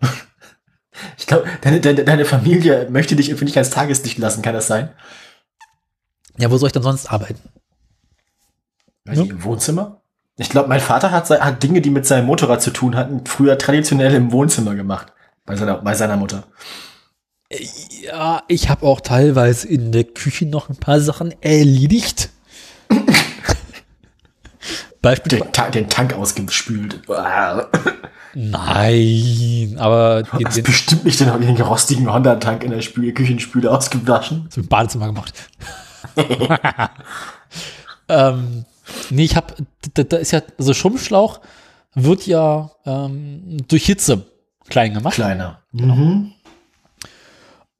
Ich 1.16 1.26
glaube, 1.26 1.44
deine, 1.62 1.80
deine, 1.80 2.04
deine 2.04 2.24
Familie 2.26 2.88
möchte 2.90 3.16
dich 3.16 3.28
irgendwie 3.30 3.46
nicht 3.46 3.56
als 3.56 3.70
Tageslicht 3.70 4.18
lassen, 4.18 4.42
kann 4.42 4.52
das 4.54 4.66
sein? 4.66 4.90
Ja, 6.36 6.50
wo 6.50 6.58
soll 6.58 6.66
ich 6.66 6.72
denn 6.74 6.82
sonst 6.82 7.10
arbeiten? 7.10 7.40
Weiß 9.06 9.16
Ja. 9.18 9.24
ich, 9.24 9.30
Im 9.30 9.44
Wohnzimmer? 9.44 10.02
Ich 10.36 10.50
glaube, 10.50 10.68
mein 10.68 10.80
Vater 10.80 11.10
hat, 11.10 11.30
hat 11.30 11.62
Dinge, 11.62 11.80
die 11.80 11.90
mit 11.90 12.06
seinem 12.06 12.26
Motorrad 12.26 12.60
zu 12.60 12.70
tun 12.70 12.96
hatten, 12.96 13.24
früher 13.26 13.56
traditionell 13.58 14.14
im 14.14 14.32
Wohnzimmer 14.32 14.74
gemacht. 14.74 15.12
Bei 15.46 15.56
seiner, 15.56 15.78
bei 15.78 15.94
seiner 15.94 16.16
Mutter. 16.16 16.44
Ja, 18.02 18.42
ich 18.48 18.68
habe 18.68 18.86
auch 18.86 19.00
teilweise 19.00 19.68
in 19.68 19.92
der 19.92 20.04
Küche 20.04 20.46
noch 20.46 20.68
ein 20.68 20.76
paar 20.76 21.00
Sachen 21.00 21.34
erledigt. 21.42 22.30
Beispiel. 25.02 25.40
Den, 25.40 25.72
den 25.72 25.88
Tank 25.88 26.14
ausgespült. 26.14 27.00
Nein, 28.34 29.76
aber 29.78 30.22
den, 30.22 30.46
hast 30.46 30.56
den, 30.56 30.64
bestimmt 30.64 31.04
nicht 31.04 31.18
den, 31.18 31.40
den 31.40 31.60
rostigen 31.60 32.12
Honda-Tank 32.12 32.62
in 32.64 32.70
der 32.70 32.80
Spül 32.80 33.12
Küchenspüle 33.12 33.70
ausgewaschen. 33.70 34.46
so 34.50 34.60
im 34.60 34.68
Badezimmer 34.68 35.06
gemacht. 35.06 35.34
ähm, 38.08 38.64
nee, 39.10 39.24
ich 39.24 39.36
habe, 39.36 39.54
da, 39.94 40.02
da 40.04 40.16
ist 40.18 40.30
ja, 40.30 40.42
also 40.58 40.74
Schrumpfschlauch 40.74 41.40
wird 41.94 42.26
ja 42.26 42.70
ähm, 42.86 43.56
durch 43.68 43.86
Hitze 43.86 44.26
klein 44.68 44.94
gemacht. 44.94 45.14
Kleiner. 45.14 45.62
Mhm. 45.72 46.32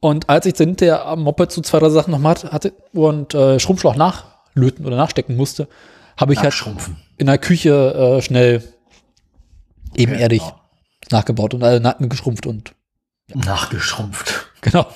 Und 0.01 0.29
als 0.29 0.47
ich 0.47 0.55
dann 0.55 0.77
der 0.77 1.07
am 1.07 1.23
Moped 1.23 1.53
so 1.53 1.61
zwei, 1.61 1.79
drei 1.79 1.91
Sachen 1.91 2.11
noch 2.11 2.19
mal 2.19 2.35
hatte 2.35 2.73
und 2.93 3.35
äh, 3.35 3.61
Schrumpfschlauch 3.61 3.97
nachlöten 3.97 4.85
oder 4.87 4.97
nachstecken 4.97 5.37
musste, 5.37 5.69
habe 6.21 6.33
ich 6.35 6.41
halt 6.41 6.55
in 7.17 7.27
der 7.27 7.39
Küche 7.39 8.19
äh, 8.19 8.23
schnell 8.23 8.63
ebenerdig 9.95 10.41
Genau. 10.41 10.61
nachgebaut 11.11 11.55
und 11.55 11.63
äh, 11.63 11.81
geschrumpft 12.09 12.47
und 12.47 12.73
Nachgeschrumpft. 13.35 14.51
genau. 14.61 14.87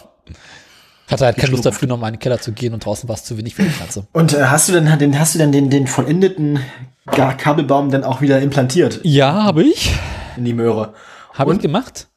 Hatte 1.11 1.25
halt 1.27 1.37
keine 1.37 1.53
Lust 1.53 1.67
dafür, 1.67 1.89
noch 1.89 1.99
mal 1.99 2.09
in 2.09 2.15
den 2.15 2.21
Keller 2.21 2.41
zu 2.41 2.53
gehen 2.53 2.73
und 2.73 2.85
draußen 2.85 3.09
war 3.09 3.17
es 3.17 3.25
zu 3.25 3.37
wenig 3.37 3.55
für 3.55 3.63
die 3.63 3.71
Katze. 3.71 4.07
Und 4.13 4.33
äh, 4.33 4.45
hast 4.45 4.69
du 4.69 4.73
denn, 4.73 4.99
den, 4.99 5.19
hast 5.19 5.35
du 5.35 5.39
denn 5.39 5.53
den, 5.53 5.71
den 5.71 5.87
vollendeten 5.87 6.61
Kabelbaum 7.07 7.91
dann 7.91 8.05
auch 8.05 8.21
wieder 8.21 8.41
implantiert 8.41 9.01
Ja, 9.03 9.45
habe 9.45 9.63
ich. 9.65 9.95
in 10.37 10.45
die 10.45 10.55
Möhre? 10.55 10.95
Habe 11.35 11.55
ich 11.55 11.61
gemacht. 11.61 12.09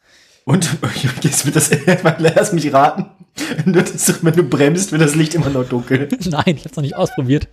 Und 0.46 0.70
jetzt 1.22 1.46
wird 1.46 1.56
das, 1.58 1.70
lass 2.20 2.54
mich 2.54 2.72
raten. 2.72 3.08
Wenn 3.64 3.74
du, 3.74 3.84
das, 3.84 4.24
wenn 4.24 4.34
du 4.36 4.44
bremst, 4.44 4.92
wird 4.92 5.02
das 5.02 5.16
Licht 5.16 5.36
immer 5.36 5.50
noch 5.50 5.68
dunkel. 5.68 6.08
Nein, 6.26 6.44
ich 6.56 6.60
habe 6.62 6.70
es 6.70 6.76
noch 6.76 6.82
nicht 6.84 6.96
ausprobiert, 6.96 7.48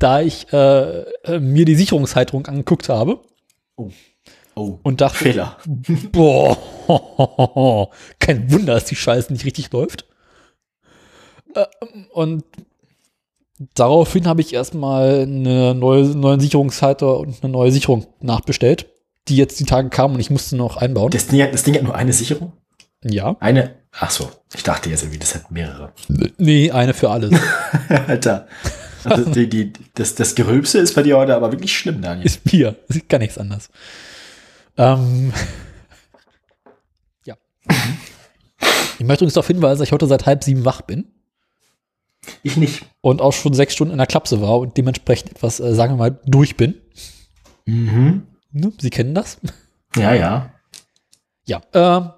da 0.00 0.20
ich 0.20 0.52
äh, 0.52 1.02
äh, 1.24 1.38
mir 1.38 1.64
die 1.64 1.76
Sicherungshalterung 1.76 2.46
angeguckt 2.46 2.88
habe 2.88 3.20
Oh, 4.56 4.78
und 4.82 5.00
dachte, 5.00 5.18
Fehler. 5.18 5.56
Boah, 6.12 6.58
kein 8.18 8.50
Wunder, 8.52 8.74
dass 8.74 8.84
die 8.86 8.96
Scheiße 8.96 9.32
nicht 9.32 9.44
richtig 9.44 9.72
läuft. 9.72 10.06
Ähm, 11.54 12.06
Und 12.12 12.44
daraufhin 13.74 14.26
habe 14.26 14.40
ich 14.40 14.52
erstmal 14.52 15.20
eine 15.20 15.74
neue, 15.74 16.04
neuen 16.04 16.40
Sicherungshalter 16.40 17.18
und 17.18 17.42
eine 17.42 17.52
neue 17.52 17.72
Sicherung 17.72 18.06
nachbestellt, 18.20 18.86
die 19.28 19.36
jetzt 19.36 19.60
die 19.60 19.64
Tage 19.64 19.88
kam 19.88 20.14
und 20.14 20.20
ich 20.20 20.30
musste 20.30 20.56
noch 20.56 20.76
einbauen. 20.76 21.10
Das 21.10 21.26
Ding, 21.28 21.42
hat, 21.42 21.54
das 21.54 21.62
Ding 21.62 21.74
hat 21.74 21.82
nur 21.82 21.94
eine 21.94 22.12
Sicherung? 22.12 22.52
ja. 23.02 23.36
Eine? 23.40 23.76
Ach 23.92 24.10
so, 24.10 24.28
ich 24.54 24.62
dachte 24.62 24.88
jetzt 24.90 25.02
irgendwie, 25.02 25.18
das 25.18 25.34
hat 25.34 25.50
mehrere. 25.50 25.92
Nee, 26.38 26.70
eine 26.70 26.94
für 26.94 27.10
alles. 27.10 27.32
Alter. 27.88 28.46
Also 29.04 29.30
die, 29.30 29.48
die, 29.48 29.72
das, 29.94 30.14
das 30.14 30.34
Gerülpse 30.34 30.78
ist 30.78 30.94
bei 30.94 31.02
dir 31.02 31.16
heute 31.16 31.34
aber 31.34 31.52
wirklich 31.52 31.76
schlimm, 31.76 32.02
Daniel. 32.02 32.26
Ist 32.26 32.44
Bier. 32.44 32.76
Ist 32.88 33.08
gar 33.08 33.18
nichts 33.18 33.38
anderes. 33.38 33.68
Ähm, 34.76 35.32
ja. 37.24 37.36
Ich 38.98 39.06
möchte 39.06 39.24
übrigens 39.24 39.34
darauf 39.34 39.46
hinweisen, 39.46 39.78
dass 39.78 39.88
ich 39.88 39.92
heute 39.92 40.06
seit 40.06 40.26
halb 40.26 40.44
sieben 40.44 40.64
wach 40.64 40.82
bin. 40.82 41.06
Ich 42.42 42.56
nicht. 42.56 42.84
und 43.00 43.22
auch 43.22 43.32
schon 43.32 43.54
sechs 43.54 43.72
Stunden 43.72 43.92
in 43.92 43.98
der 43.98 44.06
Klapse 44.06 44.40
war 44.42 44.58
und 44.58 44.76
dementsprechend 44.76 45.30
etwas, 45.30 45.58
äh, 45.58 45.74
sagen 45.74 45.94
wir 45.94 46.10
mal, 46.10 46.20
durch 46.26 46.56
bin. 46.56 46.74
Mhm. 47.64 48.26
Ne? 48.52 48.72
Sie 48.78 48.90
kennen 48.90 49.14
das? 49.14 49.38
Ja, 49.96 50.14
ja. 50.14 50.52
Ja. 51.46 51.62
Ähm, 51.72 52.10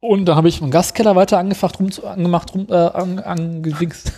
und 0.00 0.26
da 0.26 0.36
habe 0.36 0.48
ich 0.48 0.60
im 0.60 0.70
Gastkeller 0.70 1.16
weiter 1.16 1.38
angefacht, 1.38 1.80
rum, 1.80 1.90
angemacht, 2.04 2.54
rum, 2.54 2.66
äh, 2.70 2.74
an, 2.74 3.18
angedingst. 3.18 4.12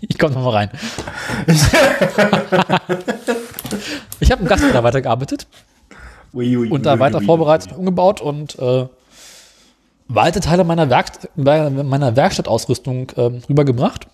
Ich 0.00 0.18
komme 0.18 0.34
noch 0.34 0.44
mal 0.44 0.50
rein. 0.50 0.70
ich 4.20 4.30
habe 4.30 4.42
im 4.42 4.48
Gastkeller 4.48 4.82
weitergearbeitet 4.82 5.46
Ui, 6.32 6.56
ui, 6.56 6.68
und 6.68 6.86
da 6.86 6.94
ui, 6.94 7.00
weiter 7.00 7.20
vorbereitet 7.20 7.72
und 7.72 7.78
umgebaut 7.78 8.20
und 8.20 8.58
äh, 8.58 8.86
weite 10.08 10.40
Teile 10.40 10.64
meiner, 10.64 10.90
Werk 10.90 11.28
meiner 11.36 12.16
Werkstattausrüstung 12.16 13.12
ähm, 13.16 13.42
rübergebracht. 13.48 14.06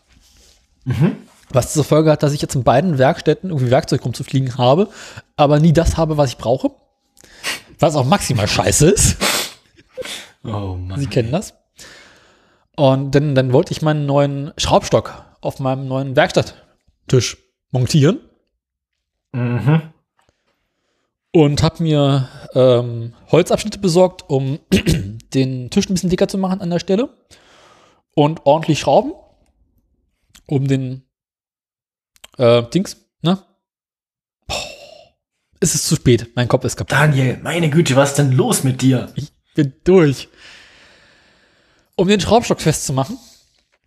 Was 1.51 1.73
zur 1.73 1.85
Folge 1.85 2.11
hat, 2.11 2.23
dass 2.23 2.33
ich 2.33 2.43
jetzt 2.43 2.55
in 2.55 2.65
beiden 2.65 2.99
Werkstätten 2.99 3.51
irgendwie 3.51 3.71
Werkzeug 3.71 4.05
rumzufliegen 4.05 4.57
habe, 4.59 4.89
aber 5.37 5.59
nie 5.61 5.73
das 5.73 5.97
habe, 5.97 6.17
was 6.17 6.31
ich 6.31 6.39
brauche. 6.39 6.71
Was 7.79 7.97
auch 7.97 8.05
maximal 8.05 8.49
scheiße 8.49 8.89
ist. 8.89 9.17
Oh 10.45 10.77
Mann. 10.77 10.99
Sie 10.99 11.07
kennen 11.07 11.33
das. 11.33 11.55
Und 12.77 13.15
dann, 13.15 13.35
dann 13.35 13.53
wollte 13.53 13.73
ich 13.73 13.83
meinen 13.83 14.07
neuen 14.07 14.53
Schraubstock 14.59 15.26
auf 15.41 15.59
meinem 15.61 15.87
neuen 15.89 16.17
Werkstatttisch 16.17 17.37
montieren 17.71 18.21
Mhm. 19.33 19.83
und 21.33 21.63
habe 21.63 21.83
mir 21.83 22.29
ähm, 22.55 23.13
Holzabschnitte 23.31 23.79
besorgt, 23.79 24.29
um 24.31 24.59
den 25.35 25.69
Tisch 25.71 25.89
ein 25.91 25.95
bisschen 25.95 26.09
dicker 26.11 26.27
zu 26.29 26.39
machen 26.39 26.61
an 26.63 26.71
der 26.71 26.79
Stelle 26.79 27.11
und 28.15 28.47
ordentlich 28.47 28.81
Schrauben, 28.81 29.13
um 30.47 30.67
den 30.67 31.03
äh, 32.39 32.63
Dings, 32.71 32.97
ne? 33.21 33.43
Boah, 34.47 34.57
es 35.61 35.75
ist 35.75 35.87
zu 35.87 35.97
spät, 35.97 36.31
mein 36.35 36.49
Kopf 36.49 36.65
ist 36.65 36.77
kaputt. 36.77 36.93
Daniel, 36.93 37.39
meine 37.43 37.69
Güte, 37.69 37.95
was 37.97 38.11
ist 38.11 38.19
denn 38.19 38.33
los 38.33 38.65
mit 38.65 38.81
dir? 38.81 39.13
Ich 39.17 39.33
bin 39.55 39.75
durch. 39.85 40.29
Um 41.97 42.09
den 42.09 42.21
Schraubstock 42.21 42.61
festzumachen, 42.61 43.19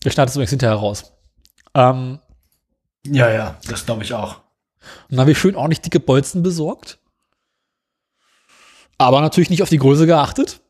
der 0.04 0.12
schneidet 0.12 0.30
es 0.30 0.36
übrigens 0.36 0.50
hinterher 0.52 0.76
raus. 0.78 1.12
Ähm, 1.74 2.20
Ja, 3.06 3.30
ja, 3.32 3.58
das 3.68 3.86
glaube 3.86 4.04
ich 4.04 4.14
auch. 4.14 4.38
Und 5.10 5.12
dann 5.12 5.22
habe 5.22 5.32
ich 5.32 5.38
schön 5.38 5.56
ordentlich 5.56 5.82
dicke 5.82 6.00
Bolzen 6.00 6.44
besorgt. 6.44 7.00
Aber 8.98 9.22
natürlich 9.22 9.50
nicht 9.50 9.64
auf 9.64 9.70
die 9.70 9.78
Größe 9.78 10.06
geachtet. 10.06 10.62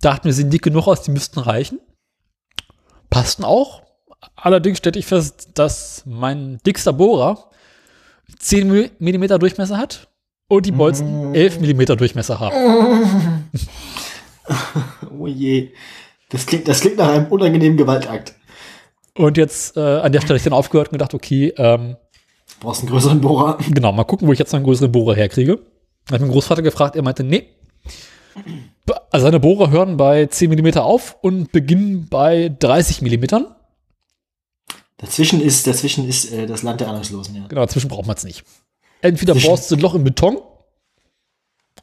Dachten 0.00 0.24
wir, 0.26 0.32
sie 0.32 0.42
sind 0.42 0.52
dick 0.52 0.62
genug 0.62 0.86
aus, 0.86 1.02
die 1.02 1.10
müssten 1.10 1.40
reichen. 1.40 1.80
Passten 3.10 3.44
auch. 3.44 3.82
Allerdings 4.36 4.78
stellte 4.78 4.98
ich 4.98 5.06
fest, 5.06 5.50
dass 5.54 6.02
mein 6.06 6.58
dickster 6.66 6.92
Bohrer 6.92 7.50
10 8.38 8.90
mm 8.98 9.38
Durchmesser 9.38 9.78
hat 9.78 10.08
und 10.48 10.66
die 10.66 10.72
Bolzen 10.72 11.34
11 11.34 11.60
mm 11.60 11.96
Durchmesser 11.96 12.40
haben. 12.40 13.50
Oh 15.18 15.26
je. 15.26 15.72
Das 16.28 16.44
klingt, 16.44 16.68
das 16.68 16.80
klingt 16.80 16.98
nach 16.98 17.08
einem 17.08 17.26
unangenehmen 17.28 17.78
Gewaltakt. 17.78 18.34
Und 19.16 19.36
jetzt 19.36 19.76
äh, 19.76 19.80
an 19.80 20.12
der 20.12 20.20
Stelle 20.20 20.30
habe 20.30 20.36
ich 20.38 20.44
dann 20.44 20.52
aufgehört 20.52 20.88
und 20.88 20.92
gedacht, 20.92 21.14
okay, 21.14 21.52
ähm, 21.56 21.96
Du 22.46 22.66
brauchst 22.66 22.82
einen 22.82 22.90
größeren 22.90 23.20
Bohrer. 23.20 23.58
Genau, 23.70 23.92
mal 23.92 24.04
gucken, 24.04 24.28
wo 24.28 24.32
ich 24.32 24.38
jetzt 24.38 24.52
noch 24.52 24.58
einen 24.58 24.66
größeren 24.66 24.92
Bohrer 24.92 25.14
herkriege. 25.14 25.52
Habe 25.52 26.16
ich 26.16 26.20
meinen 26.20 26.30
Großvater 26.30 26.62
gefragt, 26.62 26.94
er 26.96 27.02
meinte, 27.02 27.24
nee. 27.24 27.46
Also 29.10 29.24
seine 29.26 29.40
Bohrer 29.40 29.70
hören 29.70 29.96
bei 29.96 30.26
10 30.26 30.50
mm 30.50 30.78
auf 30.78 31.16
und 31.22 31.52
beginnen 31.52 32.06
bei 32.08 32.54
30 32.58 33.00
mm. 33.02 33.24
Dazwischen 34.98 35.40
ist, 35.40 35.66
dazwischen 35.66 36.08
ist 36.08 36.30
äh, 36.32 36.46
das 36.46 36.62
Land 36.62 36.80
der 36.80 36.88
Ahnungslosen, 36.88 37.34
ja. 37.34 37.46
Genau, 37.48 37.62
dazwischen 37.62 37.88
braucht 37.88 38.06
man 38.06 38.16
es 38.16 38.24
nicht. 38.24 38.44
Entweder 39.00 39.32
Zwischen- 39.34 39.48
bohrst 39.48 39.70
du 39.70 39.76
ein 39.76 39.80
Loch 39.80 39.94
im 39.94 40.04
Beton, 40.04 40.38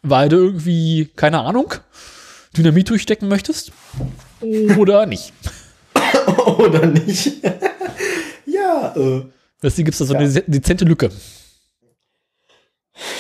weil 0.02 0.30
du 0.30 0.38
irgendwie, 0.38 1.10
keine 1.16 1.40
Ahnung, 1.42 1.74
Dynamit 2.56 2.90
durchstecken 2.90 3.28
möchtest, 3.28 3.72
oder 4.78 5.06
nicht. 5.06 5.34
Oder 6.60 6.86
nicht? 6.88 7.44
ja, 8.46 8.96
äh. 8.96 9.24
Deswegen 9.62 9.86
gibt 9.86 9.94
es 9.94 10.00
da 10.00 10.06
so 10.06 10.14
Ja. 10.14 10.20
eine 10.20 10.30
dezente 10.30 10.86
Lücke. 10.86 11.10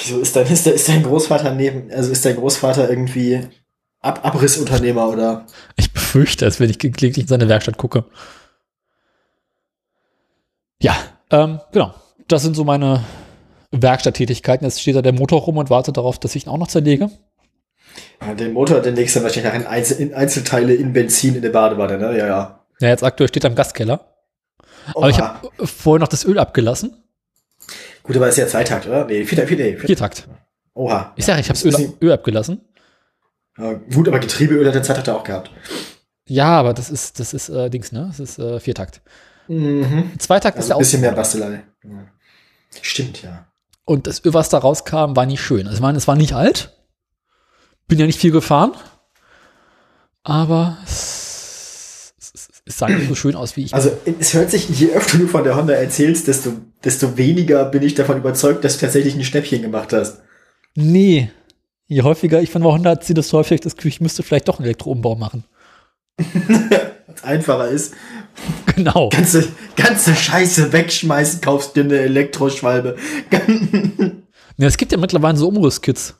Wieso 0.03 0.19
ist 0.19 0.35
dein, 0.35 0.47
ist, 0.47 0.67
ist 0.67 0.89
dein 0.89 1.03
Großvater 1.03 1.53
neben, 1.53 1.91
also 1.91 2.11
ist 2.11 2.25
dein 2.25 2.35
Großvater 2.35 2.89
irgendwie 2.89 3.47
Ab 4.01 4.25
Abrissunternehmer 4.25 5.09
oder? 5.09 5.45
Ich 5.75 5.93
befürchte 5.93 6.45
es, 6.47 6.59
wenn 6.59 6.71
ich 6.71 6.79
gelegentlich 6.79 7.19
in 7.19 7.27
seine 7.27 7.47
Werkstatt 7.47 7.77
gucke. 7.77 8.05
Ja, 10.81 10.95
ähm, 11.29 11.59
genau. 11.71 11.93
Das 12.27 12.41
sind 12.41 12.55
so 12.55 12.63
meine 12.63 13.03
Werkstatttätigkeiten. 13.69 14.65
Jetzt 14.65 14.81
steht 14.81 14.95
da 14.95 15.03
der 15.03 15.13
Motor 15.13 15.41
rum 15.41 15.57
und 15.57 15.69
wartet 15.69 15.97
darauf, 15.97 16.19
dass 16.19 16.35
ich 16.35 16.47
ihn 16.47 16.49
auch 16.49 16.57
noch 16.57 16.67
zerlege. 16.67 17.11
Ja, 18.21 18.33
den 18.33 18.53
Motor, 18.53 18.79
den 18.79 18.95
legst 18.95 19.15
du 19.15 19.21
wahrscheinlich 19.21 19.53
in, 19.53 19.67
Einzel 19.67 19.97
in 19.99 20.13
Einzelteile 20.15 20.73
in 20.73 20.93
Benzin 20.93 21.35
in 21.35 21.43
der 21.43 21.49
Badewanne, 21.51 21.99
ne? 21.99 22.17
Ja, 22.17 22.25
ja. 22.25 22.60
Ja, 22.81 22.89
jetzt 22.89 23.03
aktuell 23.03 23.27
steht 23.29 23.43
er 23.43 23.49
im 23.49 23.55
Gaskeller. 23.55 24.05
Aber 24.95 25.09
ich 25.09 25.17
Oha. 25.17 25.41
habe 25.57 25.67
vorher 25.67 25.99
noch 25.99 26.07
das 26.07 26.25
Öl 26.25 26.37
abgelassen. 26.39 26.97
Gut, 28.03 28.15
aber 28.15 28.27
ist 28.27 28.37
ja 28.37 28.47
Zweitakt, 28.47 28.87
oder? 28.87 29.05
Nee, 29.05 29.23
Viertakt, 29.25 29.47
Viertakt. 29.49 29.85
Viertakt. 29.85 30.17
Viertakt. 30.17 30.27
Oha. 30.73 31.13
Ich 31.15 31.25
sage, 31.25 31.39
ich 31.41 31.47
habe 31.49 31.59
Das 31.59 31.63
ist 31.63 31.79
Öl, 31.79 31.93
Öl 32.01 32.11
abgelassen. 32.11 32.61
Ja, 33.57 33.73
gut, 33.73 34.07
aber 34.07 34.19
Getriebeöl 34.19 34.65
hat 34.67 34.73
der 34.75 34.83
Zweitakt 34.83 35.09
auch 35.09 35.23
gehabt. 35.23 35.51
Ja, 36.27 36.47
aber 36.59 36.73
das 36.73 36.89
ist, 36.89 37.19
das 37.19 37.33
ist 37.33 37.49
äh, 37.49 37.69
Dings, 37.69 37.91
ne? 37.91 38.05
Das 38.07 38.19
ist 38.19 38.39
äh, 38.39 38.59
Viertakt. 38.59 39.01
Mhm. 39.47 40.11
Zweitakt 40.17 40.57
ist 40.57 40.63
Also 40.63 40.69
ja 40.69 40.75
ein 40.75 40.77
auch. 40.77 40.79
bisschen 40.79 41.01
mehr 41.01 41.11
Bastelei. 41.11 41.63
Ja. 41.83 42.07
Stimmt, 42.81 43.21
ja. 43.21 43.45
Und 43.85 44.07
das 44.07 44.23
Öl, 44.25 44.33
was 44.33 44.49
da 44.49 44.57
rauskam, 44.59 45.15
war 45.15 45.25
nicht 45.25 45.41
schön. 45.41 45.67
Also 45.67 45.75
ich 45.75 45.81
meine, 45.81 45.97
es 45.97 46.07
war 46.07 46.15
nicht 46.15 46.33
alt. 46.33 46.75
Bin 47.87 47.99
ja 47.99 48.05
nicht 48.05 48.19
viel 48.19 48.31
gefahren. 48.31 48.73
Aber 50.23 50.77
es, 50.85 51.20
es, 52.71 52.79
sah 52.79 52.89
nicht 52.89 53.07
so 53.07 53.15
schön 53.15 53.35
aus, 53.35 53.55
wie 53.55 53.65
ich. 53.65 53.73
Also 53.73 53.91
es 54.19 54.33
hört 54.33 54.51
sich, 54.51 54.67
je 54.69 54.91
öfter 54.91 55.17
du 55.17 55.27
von 55.27 55.43
der 55.43 55.55
Honda 55.55 55.73
erzählst, 55.73 56.27
desto, 56.27 56.53
desto 56.83 57.17
weniger 57.17 57.65
bin 57.65 57.83
ich 57.83 57.95
davon 57.95 58.17
überzeugt, 58.17 58.63
dass 58.63 58.75
du 58.77 58.81
tatsächlich 58.85 59.15
ein 59.15 59.23
Schnäppchen 59.23 59.61
gemacht 59.61 59.93
hast. 59.93 60.21
nee. 60.75 61.29
Je 61.87 62.03
häufiger 62.03 62.41
ich 62.41 62.49
von 62.49 62.61
der 62.61 62.71
Honda 62.71 62.91
erzähle, 62.91 63.15
desto 63.15 63.37
häufiger 63.37 63.61
das 63.61 63.75
Gefühl, 63.75 63.89
ich 63.89 63.99
müsste 63.99 64.23
vielleicht 64.23 64.47
doch 64.47 64.59
einen 64.59 64.65
Elektroumbau 64.65 65.15
machen. 65.15 65.43
Was 66.17 67.21
einfacher 67.25 67.67
ist. 67.67 67.93
Genau. 68.77 69.09
Ganze, 69.09 69.49
ganze 69.75 70.15
Scheiße 70.15 70.71
wegschmeißen, 70.71 71.41
kaufst 71.41 71.75
dir 71.75 71.83
eine 71.83 71.99
Elektroschwalbe. 71.99 72.95
Ja, 74.57 74.67
es 74.67 74.77
gibt 74.77 74.91
ja 74.91 74.97
mittlerweile 74.99 75.37
so 75.37 75.47
Umrüstkits. 75.47 76.15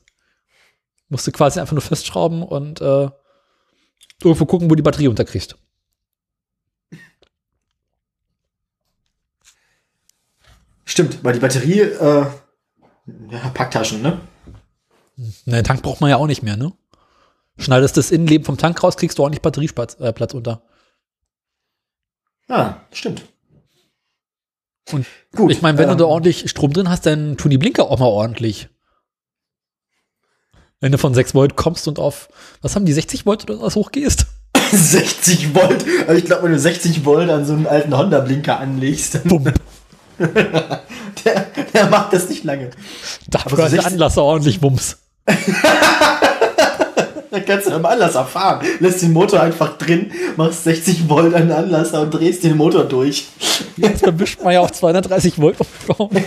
Musst 1.10 1.28
du 1.28 1.32
quasi 1.32 1.60
einfach 1.60 1.74
nur 1.74 1.82
festschrauben 1.82 2.42
und 2.42 2.82
äh, 2.82 3.10
irgendwo 4.24 4.46
gucken, 4.46 4.70
wo 4.70 4.74
die 4.74 4.82
Batterie 4.82 5.10
unterkriegst. 5.10 5.58
Stimmt, 10.92 11.24
weil 11.24 11.32
die 11.32 11.40
Batterie, 11.40 11.80
äh, 11.80 12.26
ja, 13.30 13.50
Packtaschen, 13.54 14.02
ne? 14.02 14.20
Ne, 15.46 15.64
Tank 15.64 15.84
braucht 15.84 16.02
man 16.02 16.10
ja 16.10 16.18
auch 16.18 16.28
nicht 16.28 16.44
mehr, 16.44 16.58
ne? 16.58 16.74
Schneidest 17.58 17.96
das 17.96 18.12
Innenleben 18.12 18.44
vom 18.44 18.58
Tank 18.58 18.84
raus, 18.84 18.98
kriegst 18.98 19.18
du 19.18 19.24
ordentlich 19.24 19.42
Batterieplatz 19.42 19.96
äh, 20.02 20.12
Platz 20.12 20.34
unter. 20.34 20.64
Ah, 22.50 22.74
stimmt. 22.92 23.24
Und 24.92 25.06
Gut. 25.34 25.54
ich 25.54 25.62
meine, 25.62 25.78
wenn 25.78 25.86
ähm, 25.88 25.98
du 25.98 26.04
da 26.04 26.10
ordentlich 26.10 26.50
Strom 26.50 26.74
drin 26.74 26.90
hast, 26.90 27.06
dann 27.06 27.38
tun 27.38 27.52
die 27.52 27.58
Blinker 27.58 27.86
auch 27.86 28.00
mal 28.00 28.08
ordentlich. 28.08 28.68
Wenn 30.82 30.92
du 30.92 30.98
von 30.98 31.14
6 31.14 31.34
Volt 31.34 31.56
kommst 31.56 31.88
und 31.88 32.00
auf, 32.00 32.28
was 32.62 32.76
haben 32.76 32.84
die, 32.84 32.92
60 32.92 33.26
Volt 33.26 33.50
oder 33.50 33.62
was 33.62 33.78
hochgehst? 33.78 34.26
60 34.74 35.56
Volt. 35.56 35.86
Also 36.06 36.20
ich 36.20 36.26
glaube, 36.26 36.44
wenn 36.44 36.52
du 36.52 36.60
60 36.60 37.06
Volt 37.06 37.30
an 37.30 37.46
so 37.46 37.54
einen 37.54 37.66
alten 37.66 37.98
Honda-Blinker 37.98 38.60
anlegst, 38.60 39.16
dann 39.16 39.24
Bumm. 39.24 39.54
Der, 41.26 41.46
der 41.74 41.86
macht 41.88 42.14
das 42.14 42.30
nicht 42.30 42.44
lange. 42.44 42.70
Da 43.28 43.40
so 43.40 43.56
gehört 43.56 43.72
der 43.72 43.82
60 43.82 43.94
Anlasser 43.94 44.24
ordentlich 44.24 44.62
Wumms. 44.62 44.98
Dann 47.32 47.46
kannst 47.46 47.68
du 47.68 47.72
am 47.72 47.86
Anlasser 47.86 48.26
fahren. 48.26 48.66
Lässt 48.80 49.02
den 49.02 49.14
Motor 49.14 49.42
einfach 49.42 49.78
drin, 49.78 50.12
machst 50.36 50.66
60 50.66 51.08
Volt 51.08 51.34
an 51.34 51.44
den 51.44 51.52
Anlasser 51.54 52.02
und 52.02 52.12
drehst 52.12 52.44
den 52.44 52.58
Motor 52.58 52.84
durch. 52.84 53.28
Jetzt 53.78 54.04
erwischt 54.04 54.44
man 54.44 54.54
ja 54.54 54.60
auf 54.60 54.74
230 54.74 55.40
Volt 55.40 55.56
umschrauben. 55.60 56.22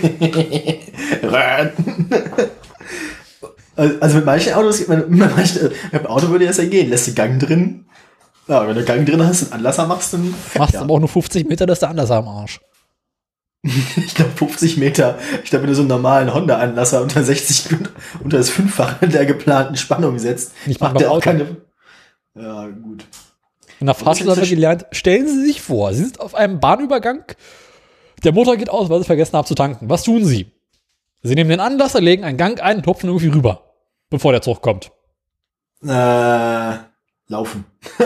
Also 3.77 4.17
mit 4.17 4.25
manchen 4.25 4.55
Autos, 4.55 4.87
mit 4.89 5.11
manchen, 5.11 5.71
mit 5.93 6.03
dem 6.03 6.07
Auto 6.07 6.29
würde 6.29 6.47
das 6.47 6.57
ja 6.57 6.65
gehen. 6.65 6.89
Lässt 6.89 7.09
den 7.09 7.15
Gang 7.15 7.39
drin. 7.39 7.85
Ja, 8.47 8.67
wenn 8.67 8.75
du 8.75 8.85
Gang 8.85 9.05
drin 9.05 9.27
hast 9.27 9.43
und 9.43 9.53
Anlasser 9.53 9.87
machst, 9.87 10.13
dann 10.13 10.35
Machst 10.57 10.75
ja. 10.75 10.81
aber 10.81 10.95
auch 10.95 11.01
nur 11.01 11.09
50 11.09 11.49
Meter, 11.49 11.67
das 11.67 11.77
ist 11.77 11.81
der 11.81 11.91
Anlasser 11.91 12.17
am 12.17 12.29
Arsch. 12.29 12.61
ich 13.97 14.15
glaube 14.15 14.33
50 14.33 14.77
Meter. 14.77 15.19
Ich 15.43 15.51
glaube, 15.51 15.62
wenn 15.62 15.71
du 15.71 15.75
so 15.75 15.83
einen 15.83 15.89
normalen 15.89 16.35
Honda-Anlasser 16.35 17.01
unter 17.01 17.25
60, 17.25 17.77
unter 18.23 18.37
das 18.37 18.51
Fünffache 18.51 19.09
der 19.09 19.25
geplanten 19.25 19.77
Spannung 19.77 20.19
setzt, 20.19 20.53
mal 20.67 20.91
macht 20.91 21.01
der 21.01 21.11
auch 21.11 21.17
Auto. 21.17 21.23
keine. 21.23 21.57
Ja, 22.35 22.69
gut. 22.69 23.07
In 23.81 23.87
der 23.87 23.95
Fahrschule 23.95 24.33
haben 24.33 24.41
wir 24.41 24.49
gelernt, 24.49 24.87
stellen 24.93 25.27
Sie 25.27 25.47
sich 25.47 25.62
vor, 25.62 25.95
Sie 25.95 26.05
sind 26.05 26.21
auf 26.21 26.35
einem 26.35 26.61
Bahnübergang, 26.61 27.25
der 28.23 28.33
Motor 28.33 28.57
geht 28.57 28.71
aus, 28.71 28.91
weil 28.91 29.01
Sie 29.01 29.07
vergessen 29.07 29.37
haben 29.37 29.47
zu 29.47 29.55
tanken. 29.55 29.89
Was 29.89 30.05
tun 30.05 30.25
Sie? 30.25 30.53
Sie 31.23 31.35
nehmen 31.35 31.51
den 31.51 31.61
Anlasser, 31.61 32.01
legen 32.01 32.25
einen 32.25 32.37
Gang 32.37 32.62
ein 32.62 32.79
und 32.79 32.87
hupfen 32.87 33.09
irgendwie 33.09 33.29
rüber, 33.29 33.75
bevor 34.11 34.33
der 34.33 34.43
Zug 34.43 34.61
kommt. 34.61 34.93
Äh, 35.83 36.77
laufen. 37.29 37.65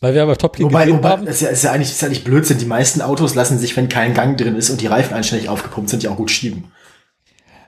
Weil 0.00 0.14
wir 0.14 0.22
aber 0.22 0.36
Top 0.36 0.60
Wobei, 0.60 0.88
wobei 0.92 1.08
haben. 1.08 1.26
es 1.26 1.36
ist, 1.36 1.40
ja, 1.42 1.48
ist, 1.48 1.64
ja 1.64 1.72
eigentlich, 1.72 1.90
ist 1.90 2.00
ja 2.00 2.06
eigentlich 2.06 2.22
Blödsinn. 2.22 2.58
Die 2.58 2.66
meisten 2.66 3.02
Autos 3.02 3.34
lassen 3.34 3.58
sich, 3.58 3.76
wenn 3.76 3.88
kein 3.88 4.14
Gang 4.14 4.38
drin 4.38 4.54
ist 4.54 4.70
und 4.70 4.80
die 4.80 4.86
Reifen 4.86 5.14
einständig 5.14 5.48
aufgepumpt 5.48 5.90
sind, 5.90 6.04
ja 6.04 6.10
auch 6.10 6.16
gut 6.16 6.30
schieben. 6.30 6.70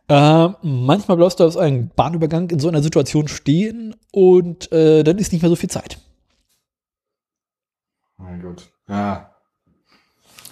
Äh, 0.09 0.49
manchmal 0.63 1.17
bleibst 1.17 1.41
du 1.41 1.45
auf 1.45 1.57
einem 1.57 1.89
Bahnübergang 1.89 2.51
in 2.51 2.61
so 2.61 2.69
einer 2.69 2.83
Situation 2.83 3.27
stehen 3.27 3.97
und 4.13 4.71
äh, 4.73 5.03
dann 5.03 5.19
ist 5.19 5.33
nicht 5.33 5.43
mehr 5.43 5.51
so 5.51 5.57
viel 5.57 5.71
Zeit. 5.71 5.99
Mein 8.17 8.43
Gott. 8.43 8.71
Ja. 8.89 9.35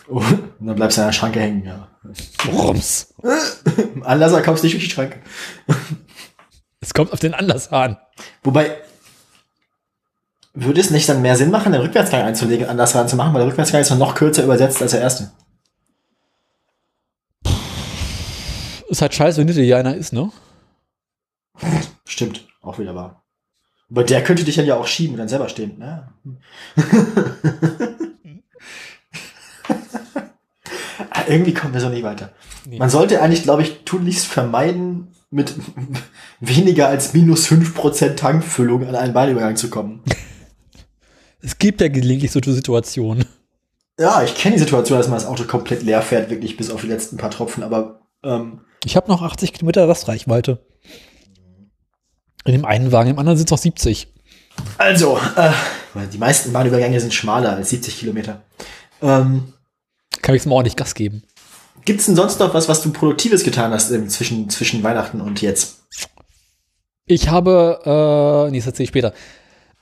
Oh, 0.09 0.17
und 0.17 0.27
dann 0.61 0.77
bleibst 0.77 0.99
du 0.99 1.03
an 1.03 1.09
der 1.09 1.13
Schranke 1.13 1.41
hängen, 1.41 1.65
ja. 1.65 1.89
Rums. 2.53 3.15
Anlasser 4.03 4.43
kaufst 4.43 4.65
nicht 4.65 4.75
durch 4.75 4.85
die 4.85 4.91
Schranke. 4.91 5.21
Es 6.81 6.95
kommt 6.95 7.13
auf 7.13 7.21
den 7.21 7.35
Anlass 7.35 7.71
an. 7.71 7.99
Wobei, 8.43 8.77
würde 10.65 10.81
es 10.81 10.91
nicht 10.91 11.09
dann 11.09 11.23
mehr 11.23 11.37
Sinn 11.37 11.51
machen, 11.51 11.73
den 11.73 11.81
Rückwärtsgang 11.81 12.23
einzulegen, 12.23 12.69
anders 12.69 12.95
ranzumachen, 12.95 13.33
weil 13.33 13.41
der 13.43 13.49
Rückwärtsgang 13.49 13.81
ist 13.81 13.91
noch 13.95 14.15
kürzer 14.15 14.45
übersetzt 14.45 14.83
als 14.83 14.91
der 14.93 15.01
erste. 15.01 15.31
Ist 18.89 19.03
halt 19.03 19.15
scheiße, 19.15 19.39
wenn 19.39 19.47
hinter 19.47 19.63
dir 19.63 19.77
einer 19.77 19.95
ist, 19.95 20.13
ne? 20.13 20.31
Stimmt, 22.07 22.47
auch 22.63 22.79
wieder 22.79 22.95
wahr. 22.95 23.23
Aber 23.91 24.05
der 24.05 24.23
könnte 24.23 24.45
dich 24.45 24.57
dann 24.57 24.67
ja 24.67 24.77
auch 24.77 24.87
schieben 24.87 25.15
und 25.15 25.19
dann 25.19 25.29
selber 25.29 25.49
stehen. 25.49 25.79
Ne? 25.79 26.09
Irgendwie 31.27 31.55
kommen 31.55 31.75
wir 31.75 31.81
so 31.81 31.89
nicht 31.91 32.03
weiter. 32.03 32.31
Nee. 32.67 32.79
Man 32.79 32.91
sollte 32.91 33.21
eigentlich, 33.21 33.43
glaube 33.43 33.63
ich, 33.63 33.85
tunlichst 33.85 34.27
vermeiden, 34.27 35.09
mit 35.31 35.55
weniger 36.41 36.89
als 36.89 37.13
minus 37.13 37.47
5% 37.47 38.15
Tankfüllung 38.15 38.89
an 38.89 38.95
einen 38.95 39.13
Bahnübergang 39.13 39.57
zu 39.57 39.69
kommen. 39.69 40.03
Es 41.41 41.59
gibt 41.59 41.81
ja 41.81 41.89
gelegentlich 41.89 42.33
so 42.33 42.41
Situationen. 42.41 43.25
Ja, 43.99 44.23
ich 44.23 44.35
kenne 44.35 44.55
die 44.55 44.61
Situation, 44.61 44.99
dass 44.99 45.09
man 45.09 45.19
das 45.19 45.27
Auto 45.27 45.45
komplett 45.45 45.83
leer 45.83 46.03
fährt, 46.03 46.31
wirklich 46.31 46.57
bis 46.57 46.71
auf 46.71 46.83
die 46.83 46.87
letzten 46.87 47.17
paar 47.17 47.31
Tropfen, 47.31 47.65
aber 47.65 48.03
ähm, 48.23 48.61
Ich 48.85 48.97
habe 48.97 49.09
noch 49.09 49.23
80 49.23 49.53
Kilometer 49.53 49.89
Rastreichweite. 49.89 50.65
In 52.45 52.53
dem 52.53 52.65
einen 52.65 52.93
Wagen, 52.93 53.11
im 53.11 53.19
anderen 53.19 53.37
sind 53.37 53.49
es 53.49 53.51
noch 53.51 53.59
70. 53.59 54.09
also, 54.79 55.19
äh, 55.37 55.51
weil 55.95 56.07
die 56.07 56.19
meisten 56.19 56.53
Bahnübergänge 56.53 57.01
sind 57.01 57.13
schmaler 57.13 57.57
als 57.57 57.71
70 57.71 57.99
Kilometer. 57.99 58.43
Ähm, 59.03 59.53
Kann 60.23 60.35
ich 60.35 60.47
mal 60.47 60.55
ordentlich 60.55 60.77
Gas 60.77 60.95
geben. 60.95 61.25
Gibt's 61.85 62.07
denn 62.07 62.17
sonst 62.17 62.39
noch 62.39 62.55
was, 62.55 62.69
was 62.69 62.83
du 62.83 62.93
Produktives 62.93 63.43
getan 63.43 63.73
hast 63.73 63.91
ähm, 63.91 64.09
zwischen, 64.09 64.49
zwischen 64.49 64.83
Weihnachten 64.83 65.21
und 65.21 65.43
jetzt? 65.43 65.83
Ich 67.07 67.29
habe, 67.31 68.47
äh, 68.47 68.51
nee, 68.51 68.59
das 68.59 68.67
erzähle 68.67 68.85
ich 68.85 68.91
später. 68.91 69.13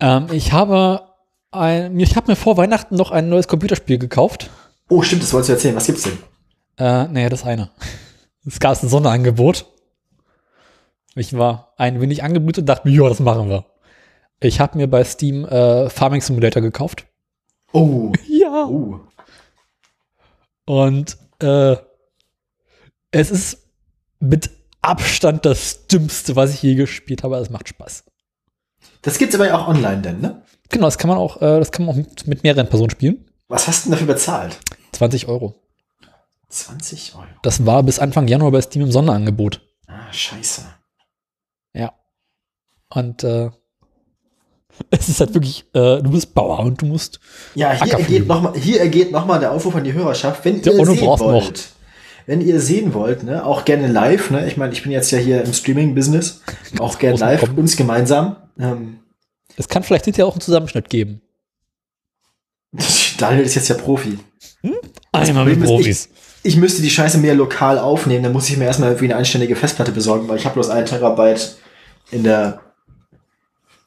Ähm, 0.01 0.29
ich 0.33 0.53
habe 0.53 1.03
ein, 1.51 1.99
ich 2.01 2.17
habe 2.17 2.31
mir 2.31 2.37
vor 2.37 2.57
Weihnachten 2.57 2.97
noch 2.97 3.11
ein 3.11 3.29
neues 3.29 3.49
Computerspiel 3.49 3.99
gekauft. 3.99 4.51
Oh, 4.89 5.03
stimmt, 5.03 5.23
das 5.23 5.33
wolltest 5.33 5.49
du 5.49 5.53
erzählen. 5.55 5.77
Was 5.77 5.87
gibt's 5.87 6.03
denn? 6.05 6.19
Äh, 6.79 7.09
naja, 7.09 7.29
das 7.29 7.45
eine. 7.45 7.71
Es 8.47 8.61
gab 8.61 8.81
ein 8.83 8.89
Sonderangebot. 8.89 9.67
Ich 11.15 11.37
war 11.37 11.73
ein 11.79 12.01
wenig 12.01 12.23
angeblüht 12.23 12.59
und 12.59 12.67
dachte 12.67 12.87
mir, 12.89 12.95
ja, 12.95 13.09
das 13.09 13.21
machen 13.21 13.49
wir. 13.49 13.65
Ich 14.41 14.61
habe 14.61 14.77
mir 14.77 14.87
bei 14.87 15.03
Steam 15.03 15.45
äh, 15.47 15.89
Farming 15.89 16.21
Simulator 16.21 16.61
gekauft. 16.63 17.07
Oh, 17.73 18.13
Ja. 18.29 18.67
oh. 18.67 19.01
Und 20.67 21.17
äh, 21.41 21.77
es 23.13 23.31
ist 23.31 23.67
mit 24.21 24.51
Abstand 24.83 25.47
das 25.47 25.87
Dümmste, 25.87 26.37
was 26.37 26.53
ich 26.55 26.63
je 26.63 26.75
gespielt 26.75 27.23
habe. 27.23 27.37
Es 27.37 27.51
macht 27.51 27.69
Spaß. 27.69 28.05
Das 29.03 29.19
gibt's 29.19 29.35
aber 29.35 29.47
ja 29.47 29.59
auch 29.59 29.69
online 29.69 30.03
denn, 30.03 30.21
ne? 30.21 30.43
Genau, 30.71 30.87
das 30.87 30.99
kann 30.99 31.09
man 31.09 31.19
auch, 31.19 31.37
äh, 31.41 31.59
das 31.59 31.71
kann 31.73 31.87
man 31.87 31.95
auch 31.95 31.97
mit, 31.99 32.27
mit 32.27 32.43
mehreren 32.43 32.69
Personen 32.69 32.91
spielen. 32.91 33.25
Was 33.49 33.67
hast 33.69 33.85
du 33.85 33.91
denn 33.91 33.93
dafür 33.99 34.15
bezahlt? 34.15 34.59
20 34.93 35.29
Euro. 35.29 35.55
20 36.49 37.15
Euro. 37.15 37.25
Das 37.43 37.65
war 37.67 37.83
bis 37.83 37.99
Anfang 37.99 38.29
Januar 38.29 38.51
bei 38.53 38.61
Steam 38.61 38.83
im 38.83 38.93
Sonderangebot. 38.93 39.61
Ah, 39.87 40.13
scheiße. 40.13 40.63
Ja. 41.75 41.93
Und 42.91 43.25
äh, 43.25 43.51
es 44.91 45.09
ist 45.09 45.21
halt 45.21 45.35
wirklich, 45.35 45.65
äh, 45.75 46.03
du 46.03 46.11
bist 46.11 46.35
Bauer 46.35 46.61
und 46.61 46.81
du 46.83 46.87
musst. 46.87 47.21
Ja, 47.55 47.73
hier 47.73 47.83
Acker 47.95 47.99
ergeht 48.01 48.27
nochmal, 48.27 48.55
hier 48.59 48.81
ergeht 48.81 49.13
noch 49.13 49.27
mal 49.27 49.39
der 49.39 49.53
Aufruf 49.53 49.75
an 49.77 49.85
die 49.85 49.93
Hörerschaft, 49.93 50.45
wenn 50.45 50.63
Der 50.63 50.75
ihr 50.75 50.81
Onno 50.81 50.93
sehen 50.95 51.05
braucht 51.05 51.21
noch. 51.23 51.27
wollt. 51.33 51.69
Wenn 52.27 52.41
ihr 52.41 52.61
sehen 52.61 52.93
wollt, 52.93 53.23
ne, 53.23 53.47
auch 53.47 53.65
gerne 53.65 53.87
live, 53.87 54.31
ne? 54.33 54.49
Ich 54.49 54.57
meine, 54.57 54.73
ich 54.73 54.83
bin 54.83 54.91
jetzt 54.91 55.13
ja 55.13 55.19
hier 55.19 55.45
im 55.45 55.53
Streaming-Business, 55.53 56.43
auch 56.81 56.99
gerne 56.99 57.19
live, 57.19 57.41
Kommen. 57.41 57.59
uns 57.59 57.77
gemeinsam. 57.77 58.37
Ähm, 58.59 58.99
Es 59.57 59.69
kann 59.69 59.83
vielleicht 59.83 60.05
hinterher 60.05 60.27
auch 60.27 60.33
einen 60.35 60.41
Zusammenschnitt 60.41 60.91
geben. 60.91 61.21
Daniel 63.19 63.45
ist 63.45 63.55
jetzt 63.55 63.69
ja 63.69 63.75
Profi. 63.75 64.19
Einmal 65.13 65.45
Problem 65.45 65.61
mit 65.61 65.69
Profis. 65.69 66.09
Ich 66.43 66.57
müsste 66.57 66.83
die 66.83 66.91
Scheiße 66.91 67.19
mehr 67.19 67.35
lokal 67.35 67.79
aufnehmen, 67.79 68.23
dann 68.23 68.33
muss 68.33 68.49
ich 68.49 68.57
mir 68.57 68.67
erstmal 68.67 68.91
irgendwie 68.91 69.07
eine 69.07 69.17
anständige 69.17 69.57
Festplatte 69.57 69.93
besorgen, 69.93 70.29
weil 70.29 70.37
ich 70.37 70.45
habe 70.45 70.55
bloß 70.55 70.71
ein 70.71 70.87
Terabyte 70.87 71.57
in 72.11 72.23
der 72.23 72.61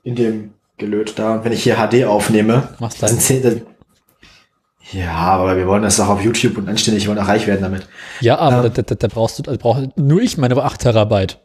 in 0.04 0.16
dem 0.16 0.54
Gelöt 0.78 1.14
da. 1.18 1.36
Und 1.36 1.46
wenn 1.46 1.52
ich 1.52 1.64
hier 1.64 1.76
HD 1.76 2.06
aufnehme, 2.06 2.70
Machst 2.80 3.02
das 3.04 3.12
sind 3.12 3.22
zehn, 3.22 3.44
das, 3.44 3.56
ja, 4.92 5.12
aber 5.12 5.56
wir 5.56 5.68
wollen 5.68 5.84
das 5.84 6.00
auch 6.00 6.08
auf 6.08 6.22
YouTube 6.22 6.58
und 6.58 6.68
anständig, 6.68 7.04
wir 7.04 7.10
wollen 7.10 7.20
auch 7.20 7.28
reich 7.28 7.46
werden 7.46 7.62
damit. 7.62 7.88
Ja, 8.22 8.40
aber 8.40 8.64
Ja. 8.64 8.70
da, 8.70 8.82
da, 8.82 8.96
da 8.96 9.08
brauchst 9.08 9.38
du, 9.38 9.44
da 9.44 9.56
brauch, 9.56 9.80
nur 9.96 10.22
ich 10.22 10.38
meine 10.38 10.56
8 10.62 10.82
Terabyte. 10.82 11.40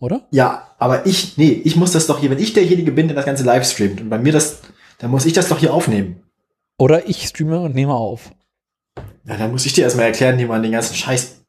Oder? 0.00 0.26
Ja, 0.30 0.68
aber 0.78 1.06
ich, 1.06 1.36
nee, 1.36 1.52
ich 1.64 1.76
muss 1.76 1.92
das 1.92 2.06
doch 2.06 2.18
hier, 2.20 2.30
wenn 2.30 2.38
ich 2.38 2.52
derjenige 2.54 2.90
bin, 2.90 3.06
der 3.08 3.14
das 3.14 3.26
Ganze 3.26 3.44
live 3.44 3.64
streamt 3.70 4.00
und 4.00 4.08
bei 4.08 4.18
mir 4.18 4.32
das, 4.32 4.60
dann 4.98 5.10
muss 5.10 5.26
ich 5.26 5.34
das 5.34 5.48
doch 5.48 5.58
hier 5.58 5.72
aufnehmen. 5.74 6.22
Oder 6.78 7.06
ich 7.08 7.26
streame 7.26 7.60
und 7.60 7.74
nehme 7.74 7.94
auf. 7.94 8.32
Ja, 9.26 9.36
dann 9.36 9.52
muss 9.52 9.66
ich 9.66 9.74
dir 9.74 9.84
erstmal 9.84 10.06
erklären, 10.06 10.38
wie 10.38 10.46
man 10.46 10.62
den 10.62 10.72
ganzen 10.72 10.94
Scheiß 10.94 11.42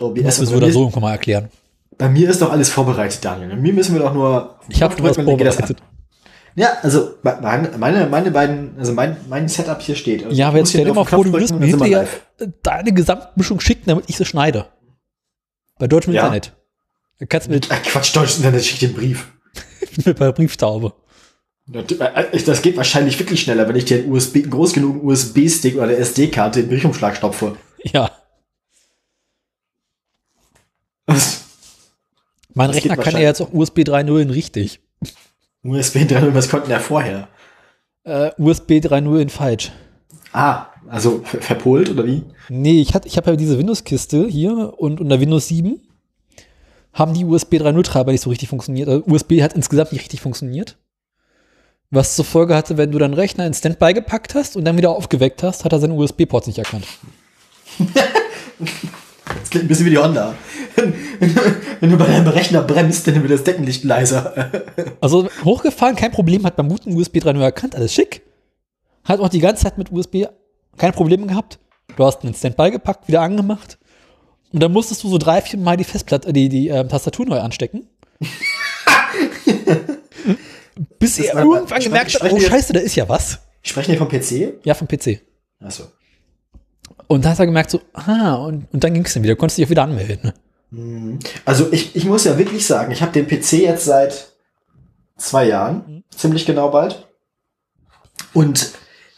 OBS 0.00 0.22
Das 0.22 0.36
da 0.36 0.56
mir- 0.56 0.72
so 0.72 0.80
irgendwann 0.80 1.02
mal 1.02 1.12
erklären. 1.12 1.48
Bei 1.96 2.08
mir 2.08 2.28
ist 2.28 2.42
doch 2.42 2.50
alles 2.52 2.70
vorbereitet, 2.70 3.24
Daniel. 3.24 3.48
Bei 3.50 3.56
mir 3.56 3.72
müssen 3.72 3.94
wir 3.94 4.02
doch 4.02 4.12
nur 4.14 4.56
Ich 4.68 4.82
habe 4.82 5.00
was 5.02 5.16
vorbereitet. 5.16 5.76
Ja, 6.56 6.72
also 6.82 7.14
me- 7.22 7.38
meine, 7.78 8.06
meine, 8.08 8.30
beiden, 8.32 8.76
also 8.78 8.92
mein, 8.92 9.16
mein 9.28 9.48
Setup 9.48 9.80
hier 9.80 9.94
steht. 9.94 10.24
Also 10.24 10.36
Ja, 10.36 10.48
aber 10.48 10.58
jetzt 10.58 10.70
stell 10.70 10.84
dir 10.84 10.92
mal 10.94 11.04
vor, 11.04 11.22
du 11.24 11.30
drücken 11.30 11.58
mir 11.60 11.66
hinterher 11.66 12.06
deine 12.64 12.92
Gesamtmischung 12.92 13.60
schicken, 13.60 13.84
damit 13.86 14.04
ich 14.08 14.16
sie 14.16 14.24
schneide. 14.24 14.66
Bei 15.78 15.86
deutschem 15.86 16.12
Ja. 16.14 16.22
Internet. 16.22 16.52
Du 17.18 17.26
kannst 17.26 17.48
mit, 17.48 17.68
Ach, 17.70 17.82
Quatsch, 17.82 18.14
Deutsch 18.14 18.36
Internet 18.36 18.64
schickt 18.64 18.82
den 18.82 18.94
Brief. 18.94 19.26
mit 20.04 20.18
bei 20.18 20.30
Brieftaube. 20.32 20.92
Das 21.66 22.44
das 22.44 22.62
geht 22.62 22.76
wahrscheinlich 22.76 23.18
wirklich 23.18 23.42
schneller, 23.42 23.68
wenn 23.68 23.76
ich 23.76 23.84
dir 23.84 23.98
einen 23.98 24.10
USB, 24.10 24.36
einen 24.36 24.50
groß 24.50 24.72
genugen 24.72 25.06
USB-Stick 25.06 25.74
oder 25.74 25.84
eine 25.84 25.96
SD-Karte 25.96 26.60
in 26.60 26.66
den 26.66 26.70
Briefumschlag 26.74 27.16
stopfe. 27.16 27.56
Ja. 27.82 28.10
Mein 32.54 32.68
Das 32.68 32.76
Rechner 32.76 32.96
kann 32.96 33.14
ja 33.14 33.20
jetzt 33.20 33.40
auch 33.40 33.52
USB 33.52 33.80
3.0 33.80 34.20
in 34.20 34.30
richtig. 34.30 34.80
USB 35.62 35.96
3.0, 35.98 36.34
was 36.34 36.48
konnten 36.48 36.68
der 36.68 36.80
vorher? 36.80 37.28
Äh, 38.04 38.30
USB 38.38 38.72
3.0 38.72 39.20
in 39.20 39.28
falsch. 39.28 39.72
Ah, 40.32 40.66
also 40.88 41.20
ver 41.24 41.40
verpolt 41.40 41.90
oder 41.90 42.06
wie? 42.06 42.24
Nee, 42.48 42.80
ich, 42.80 42.94
ich 43.04 43.16
habe 43.16 43.30
ja 43.30 43.36
diese 43.36 43.58
Windows-Kiste 43.58 44.26
hier 44.26 44.74
und 44.78 45.00
unter 45.00 45.20
Windows 45.20 45.48
7 45.48 45.80
haben 46.98 47.14
die 47.14 47.24
USB 47.24 47.54
3.0-Treiber 47.54 48.12
nicht 48.12 48.22
so 48.22 48.30
richtig 48.30 48.48
funktioniert. 48.48 48.88
Also 48.88 49.04
USB 49.06 49.40
hat 49.40 49.52
insgesamt 49.52 49.92
nicht 49.92 50.02
richtig 50.02 50.20
funktioniert. 50.20 50.76
Was 51.90 52.16
zur 52.16 52.24
Folge 52.24 52.54
hatte, 52.54 52.76
wenn 52.76 52.90
du 52.90 52.98
deinen 52.98 53.14
Rechner 53.14 53.46
in 53.46 53.54
Standby 53.54 53.94
gepackt 53.94 54.34
hast 54.34 54.56
und 54.56 54.64
dann 54.64 54.76
wieder 54.76 54.90
aufgeweckt 54.90 55.42
hast, 55.42 55.64
hat 55.64 55.72
er 55.72 55.78
seine 55.78 55.94
USB-Ports 55.94 56.46
nicht 56.46 56.58
erkannt. 56.58 56.86
Das 59.40 59.50
klingt 59.50 59.66
ein 59.66 59.68
bisschen 59.68 59.86
wie 59.86 59.90
die 59.90 59.98
Honda. 59.98 60.34
Wenn 61.80 61.90
du 61.90 61.98
bei 61.98 62.06
deinem 62.06 62.28
Rechner 62.28 62.62
bremst, 62.62 63.06
dann 63.06 63.22
wird 63.22 63.30
das 63.30 63.44
Deckenlicht 63.44 63.84
leiser. 63.84 64.50
Also 65.00 65.28
hochgefahren, 65.44 65.96
kein 65.96 66.10
Problem, 66.10 66.44
hat 66.44 66.56
beim 66.56 66.68
guten 66.68 66.96
USB 66.96 67.18
3.0 67.18 67.40
erkannt, 67.40 67.76
alles 67.76 67.92
schick. 67.92 68.22
Hat 69.04 69.20
auch 69.20 69.28
die 69.28 69.40
ganze 69.40 69.64
Zeit 69.64 69.78
mit 69.78 69.92
USB 69.92 70.24
keine 70.76 70.92
Probleme 70.92 71.26
gehabt. 71.26 71.58
Du 71.96 72.04
hast 72.04 72.24
in 72.24 72.34
Standby 72.34 72.70
gepackt, 72.70 73.06
wieder 73.06 73.20
angemacht. 73.20 73.78
Und 74.52 74.60
dann 74.62 74.72
musstest 74.72 75.04
du 75.04 75.08
so 75.08 75.18
drei, 75.18 75.42
vier 75.42 75.58
Mal 75.58 75.76
die 75.76 75.84
Festplatte, 75.84 76.32
die, 76.32 76.48
die 76.48 76.68
ähm, 76.68 76.88
Tastatur 76.88 77.26
neu 77.26 77.40
anstecken. 77.40 77.86
Bis 80.98 81.18
war- 81.18 81.44
irgendwann 81.44 81.80
gemerkt 81.82 82.14
hat, 82.20 82.32
oh 82.32 82.38
scheiße, 82.40 82.72
da 82.72 82.80
ist 82.80 82.94
ja 82.94 83.08
was. 83.08 83.38
Sprechen 83.62 83.92
wir 83.92 83.98
vom 83.98 84.08
PC? 84.08 84.64
Ja, 84.64 84.74
vom 84.74 84.86
PC. 84.88 85.20
Achso. 85.60 85.84
Und 87.08 87.24
da 87.24 87.30
hat 87.30 87.38
er 87.38 87.46
gemerkt, 87.46 87.70
so, 87.70 87.80
ah, 87.94 88.34
und, 88.34 88.66
und 88.72 88.84
dann 88.84 88.94
ging 88.94 89.04
es 89.04 89.14
dann 89.14 89.22
wieder, 89.22 89.34
konntest 89.36 89.58
dich 89.58 89.66
auch 89.66 89.70
wieder 89.70 89.82
anmelden. 89.82 90.32
Also 91.46 91.72
ich, 91.72 91.96
ich 91.96 92.04
muss 92.04 92.24
ja 92.24 92.36
wirklich 92.38 92.66
sagen, 92.66 92.92
ich 92.92 93.00
habe 93.00 93.12
den 93.12 93.26
PC 93.26 93.52
jetzt 93.54 93.86
seit 93.86 94.32
zwei 95.16 95.46
Jahren, 95.48 96.04
ziemlich 96.14 96.44
genau 96.46 96.68
bald. 96.70 97.08
Und 98.34 98.72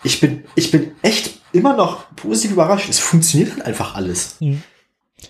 ich 0.05 0.21
bin, 0.21 0.45
ich 0.55 0.71
bin 0.71 0.93
echt 1.03 1.41
immer 1.53 1.75
noch 1.77 2.15
positiv 2.15 2.53
überrascht. 2.53 2.89
Es 2.89 3.01
funktioniert 3.01 3.53
halt 3.53 3.63
einfach 3.67 3.97
alles. 3.97 4.37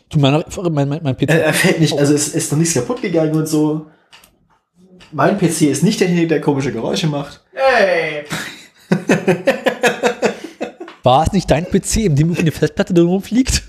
Du, 0.09 0.19
mein, 0.19 0.43
mein, 0.73 0.89
mein, 0.89 1.01
mein 1.03 1.17
PC. 1.17 1.29
Er, 1.31 1.45
er 1.47 1.53
fällt 1.53 1.81
nicht, 1.81 1.99
also 1.99 2.15
es 2.15 2.29
ist 2.29 2.51
noch 2.53 2.59
nichts 2.59 2.75
kaputt 2.75 3.03
gegangen 3.03 3.35
und 3.35 3.47
so. 3.47 3.87
Mein 5.13 5.39
PC 5.39 5.63
ist 5.63 5.83
nicht 5.83 6.01
derjenige, 6.01 6.29
der 6.29 6.41
komische 6.41 6.73
Geräusche 6.73 7.09
macht. 7.09 7.43
Hey! 7.53 8.25
War 11.03 11.27
es 11.27 11.33
nicht 11.33 11.51
dein 11.51 11.65
PC, 11.65 11.97
in 11.97 12.17
dem 12.17 12.29
irgendwie 12.29 12.43
eine 12.43 12.53
Festplatte 12.53 12.95
drin 12.95 13.07
rumfliegt? 13.07 13.63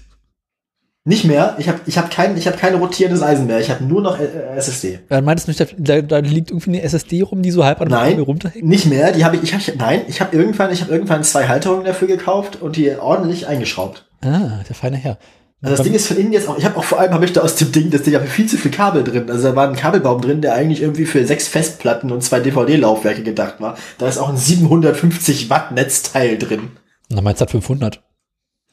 Nicht 1.03 1.26
mehr. 1.26 1.55
Ich 1.57 1.67
habe 1.67 1.80
ich 1.88 1.97
hab 1.97 2.11
kein, 2.11 2.38
ich 2.38 2.45
hab 2.47 2.59
kein 2.59 2.76
rotierendes 2.76 3.24
Eisen 3.24 3.47
mehr. 3.47 3.59
Ich 3.59 3.72
habe 3.72 3.84
nur 3.84 4.03
noch 4.03 4.19
äh, 4.19 4.28
SSD. 4.55 4.99
Ja, 5.09 5.19
meintest 5.22 5.47
du 5.47 5.63
nicht, 5.63 5.76
da, 5.80 6.01
da 6.01 6.19
liegt 6.19 6.51
irgendwie 6.51 6.69
eine 6.72 6.84
SSD 6.84 7.24
rum, 7.24 7.41
die 7.41 7.49
so 7.49 7.65
halb 7.65 7.82
an 7.82 7.89
der 7.89 7.97
Nein, 7.97 8.19
runterhängt? 8.19 8.63
nicht 8.67 8.86
mehr. 8.86 9.11
Die 9.11 9.26
habe 9.26 9.36
ich, 9.38 9.41
ich 9.43 9.53
hab, 9.53 9.76
nein, 9.78 10.01
ich 10.07 10.22
habe 10.22 10.36
irgendwann, 10.38 10.72
ich 10.72 10.82
habe 10.82 10.91
irgendwann 10.91 11.24
zwei 11.24 11.47
Halterungen 11.47 11.86
dafür 11.86 12.07
gekauft 12.07 12.61
und 12.61 12.76
die 12.76 12.91
ordentlich 12.95 13.47
eingeschraubt. 13.47 14.05
Ah, 14.22 14.61
der 14.67 14.76
feine 14.76 14.97
Herr. 14.97 15.17
Also 15.64 15.76
das 15.76 15.84
Ding 15.84 15.93
ist 15.93 16.07
von 16.07 16.18
innen 16.18 16.34
jetzt 16.34 16.49
auch, 16.49 16.57
ich 16.57 16.66
habe 16.66 16.78
auch 16.78 16.84
vor 16.84 16.99
allem, 16.99 17.14
habe 17.14 17.24
ich 17.24 17.34
da 17.34 17.41
aus 17.41 17.55
dem 17.55 17.72
Ding, 17.72 17.91
das 17.91 18.01
Ding 18.01 18.16
habe 18.16 18.26
viel 18.26 18.47
zu 18.47 18.57
viel 18.57 18.72
Kabel 18.72 19.03
drin. 19.03 19.30
Also 19.30 19.49
da 19.49 19.55
war 19.55 19.68
ein 19.68 19.76
Kabelbaum 19.76 20.20
drin, 20.20 20.41
der 20.41 20.55
eigentlich 20.55 20.82
irgendwie 20.82 21.05
für 21.05 21.24
sechs 21.26 21.47
Festplatten 21.47 22.12
und 22.12 22.24
zwei 22.24 22.39
DVD-Laufwerke 22.39 23.22
gedacht 23.22 23.55
war. 23.59 23.78
Da 23.99 24.07
ist 24.07 24.18
auch 24.18 24.30
ein 24.30 24.38
750 24.38 25.51
Watt 25.51 25.72
Netzteil 25.72 26.39
drin. 26.39 26.72
Na, 27.09 27.22
meinst 27.22 27.41
du 27.41 27.43
hat 27.43 27.51
500? 27.51 28.01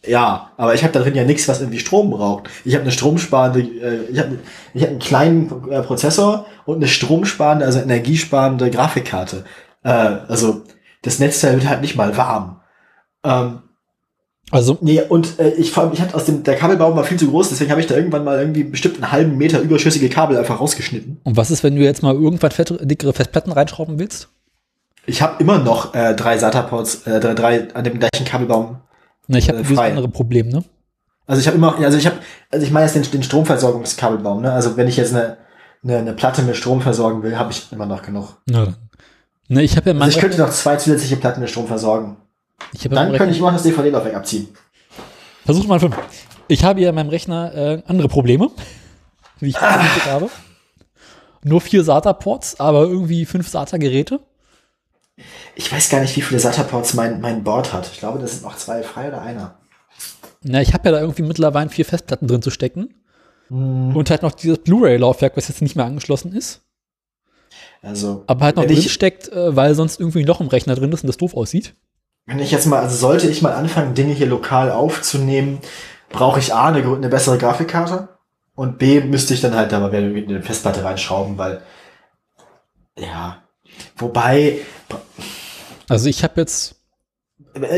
Ja, 0.07 0.53
aber 0.57 0.75
ich 0.75 0.83
habe 0.83 0.93
da 0.93 1.01
drin 1.01 1.15
ja 1.15 1.25
nichts, 1.25 1.47
was 1.49 1.61
irgendwie 1.61 1.81
Strom 1.81 2.11
braucht. 2.11 2.49
Ich 2.65 2.75
habe 2.75 2.83
eine 2.83 2.93
stromsparende, 2.93 3.61
äh, 3.61 4.05
ich 4.11 4.19
habe 4.19 4.39
ich 4.73 4.83
hab 4.83 4.91
einen 4.91 4.99
kleinen 5.01 5.71
äh, 5.71 5.83
Prozessor 5.83 6.47
und 6.65 6.77
eine 6.77 6.89
stromsparende, 6.89 7.67
also 7.67 7.81
energiesparende 7.81 8.71
Grafikkarte. 8.71 9.45
Äh, 9.83 9.91
also 9.91 10.63
das 11.03 11.19
Netzteil 11.19 11.55
wird 11.55 11.69
halt 11.69 11.81
nicht 11.83 11.97
mal 11.97 12.17
warm. 12.17 12.61
Ähm, 13.25 13.63
Also, 14.51 14.79
Nee, 14.81 15.03
und 15.03 15.39
äh, 15.39 15.51
ich 15.51 15.71
vor 15.73 15.83
allem, 15.85 15.93
ich 15.93 16.01
hatte 16.01 16.15
aus 16.15 16.25
dem, 16.25 16.43
der 16.43 16.57
Kabelbaum 16.57 16.97
war 16.97 17.05
viel 17.05 17.19
zu 17.19 17.29
groß, 17.29 17.51
deswegen 17.51 17.71
habe 17.71 17.81
ich 17.81 17.87
da 17.87 17.95
irgendwann 17.97 18.25
mal 18.25 18.39
irgendwie 18.39 18.65
bestimmt 18.65 18.97
einen 18.97 19.13
halben 19.13 19.37
Meter 19.37 19.61
überschüssige 19.61 20.09
Kabel 20.09 20.37
einfach 20.39 20.59
rausgeschnitten. 20.61 21.21
und 21.25 21.37
was 21.37 21.51
ist, 21.51 21.63
wenn 21.65 21.77
du 21.77 21.83
jetzt 21.83 22.03
mal 22.03 22.15
irgendwann 22.15 22.51
fett, 22.51 22.75
dickere 22.81 23.13
Festplatten 23.13 23.53
reinschrauben 23.53 23.99
willst? 23.99 24.29
Ich 25.07 25.23
habe 25.23 25.43
immer 25.43 25.59
noch 25.59 25.95
äh, 25.95 26.15
drei 26.15 26.39
SATA-Ports, 26.39 27.07
äh, 27.07 27.21
drei, 27.21 27.35
drei 27.35 27.75
an 27.75 27.85
dem 27.85 27.99
gleichen 27.99 28.25
Kabelbaum. 28.27 28.79
Na, 29.27 29.39
ich 29.39 29.49
habe 29.49 29.59
Äh, 29.61 29.65
frei. 29.65 29.91
andere 29.91 30.09
Problem, 30.09 30.49
ne? 30.49 30.65
Also 31.27 31.41
ich 31.41 31.47
habe 31.47 31.57
immer, 31.59 31.77
also 31.79 31.99
ich 31.99 32.07
habe, 32.07 32.17
also 32.51 32.65
ich 32.65 32.73
meine 32.73 32.87
jetzt 32.87 32.95
den, 32.95 33.03
den 33.11 33.23
Stromversorgungskabelbaum, 33.23 34.41
ne? 34.43 34.53
Also 34.53 34.77
wenn 34.79 34.89
ich 34.89 34.97
jetzt 34.97 35.15
eine, 35.15 35.37
eine, 35.85 35.99
eine 35.99 36.13
Platte 36.15 36.43
mit 36.43 36.57
Strom 36.57 36.81
versorgen 36.81 37.23
will, 37.23 37.39
habe 37.39 37.53
ich 37.53 37.71
immer 37.71 37.87
noch 37.87 38.03
genug. 38.03 38.37
Na. 38.47 38.75
Ne, 39.49 39.63
ich 39.63 39.77
habe 39.77 39.91
ja 39.91 39.97
Also 39.99 40.11
ich 40.17 40.19
könnte 40.19 40.39
noch 40.39 40.51
zwei 40.51 40.77
zusätzliche 40.77 41.17
Platten 41.17 41.41
mit 41.41 41.51
Strom 41.51 41.67
versorgen. 41.67 42.17
Dann 42.91 43.13
könnte 43.15 43.35
ich 43.35 43.41
noch 43.41 43.53
das 43.53 43.63
DVD-Laufwerk 43.63 44.15
abziehen. 44.15 44.49
Versuch 45.45 45.67
mal 45.67 45.81
fünf. 45.81 45.97
Ich 46.49 46.65
habe 46.65 46.81
ja 46.81 46.91
in 46.91 46.95
meinem 46.95 47.11
Rechner 47.11 47.55
äh, 47.55 47.83
andere 47.87 48.09
Probleme, 48.09 48.51
wie 49.41 49.51
ich 49.51 49.59
vermutet 49.59 50.07
habe. 50.07 50.31
Nur 51.43 51.61
vier 51.61 51.85
SATA-Ports, 51.85 52.61
aber 52.61 52.83
irgendwie 52.83 53.25
fünf 53.25 53.49
SATA-Geräte. 53.49 54.21
Ich 55.55 55.73
weiß 55.73 55.89
gar 55.89 56.01
nicht, 56.01 56.17
wie 56.17 56.23
viele 56.23 56.41
SATA-Ports 56.41 56.95
mein, 56.95 57.21
mein 57.21 57.45
Board 57.45 57.73
hat. 57.73 57.89
Ich 57.93 57.99
glaube, 57.99 58.19
das 58.19 58.33
sind 58.33 58.43
noch 58.43 58.57
zwei 58.57 58.83
frei 58.83 59.09
oder 59.09 59.23
einer. 59.23 59.59
Na, 60.43 60.61
ich 60.61 60.73
habe 60.75 60.89
ja 60.89 60.93
da 60.93 61.01
irgendwie 61.01 61.23
mittlerweile 61.23 61.69
vier 61.71 61.85
Festplatten 61.85 62.29
drin 62.29 62.43
zu 62.43 62.51
stecken. 62.51 62.95
Und 63.51 64.11
halt 64.11 64.23
noch 64.23 64.33
dieses 64.33 64.59
Blu-ray-Laufwerk, 64.59 65.37
was 65.37 65.49
jetzt 65.49 65.63
nicht 65.63 65.75
mehr 65.75 65.87
angeschlossen 65.87 66.35
ist. 66.35 66.61
Also, 67.81 68.25
Aber 68.27 68.45
halt 68.45 68.57
noch 68.57 68.67
drin 68.67 68.77
ich, 68.77 68.93
steckt, 68.93 69.29
äh, 69.33 69.57
weil 69.57 69.75
sonst 69.75 70.01
irgendwie 70.01 70.21
ein 70.21 70.27
Loch 70.27 70.41
im 70.41 70.49
Rechner 70.49 70.75
drin 70.75 70.93
ist 70.93 71.03
und 71.03 71.07
das 71.07 71.17
doof 71.17 71.35
aussieht. 71.35 71.75
Wenn 72.29 72.41
ich 72.41 72.51
jetzt 72.51 72.67
mal, 72.67 72.81
also 72.81 72.95
sollte 72.95 73.27
ich 73.27 73.41
mal 73.41 73.55
anfangen, 73.55 73.95
Dinge 73.95 74.13
hier 74.13 74.27
lokal 74.27 74.71
aufzunehmen, 74.71 75.61
brauche 76.11 76.39
ich 76.39 76.53
A, 76.53 76.69
eine, 76.69 76.85
eine 76.85 77.09
bessere 77.09 77.39
Grafikkarte 77.39 78.09
und 78.55 78.79
B, 78.79 79.01
müsste 79.01 79.33
ich 79.33 79.41
dann 79.41 79.57
halt 79.57 79.73
da 79.73 79.81
mal 79.81 79.93
wieder 79.93 80.29
eine 80.29 80.43
Festplatte 80.43 80.85
reinschrauben, 80.85 81.39
weil, 81.39 81.63
ja, 82.99 83.43
wobei, 83.97 84.59
Also 85.89 86.11
ich 86.11 86.23
habe 86.23 86.43
jetzt, 86.43 86.75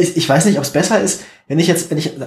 ich, 0.00 0.16
ich 0.16 0.28
weiß 0.28 0.46
nicht, 0.46 0.58
ob 0.58 0.64
es 0.64 0.70
besser 0.70 1.00
ist, 1.00 1.22
wenn 1.46 1.60
ich 1.60 1.68
jetzt, 1.68 1.88
wenn 1.92 1.98
ich, 1.98 2.20
äh, 2.20 2.26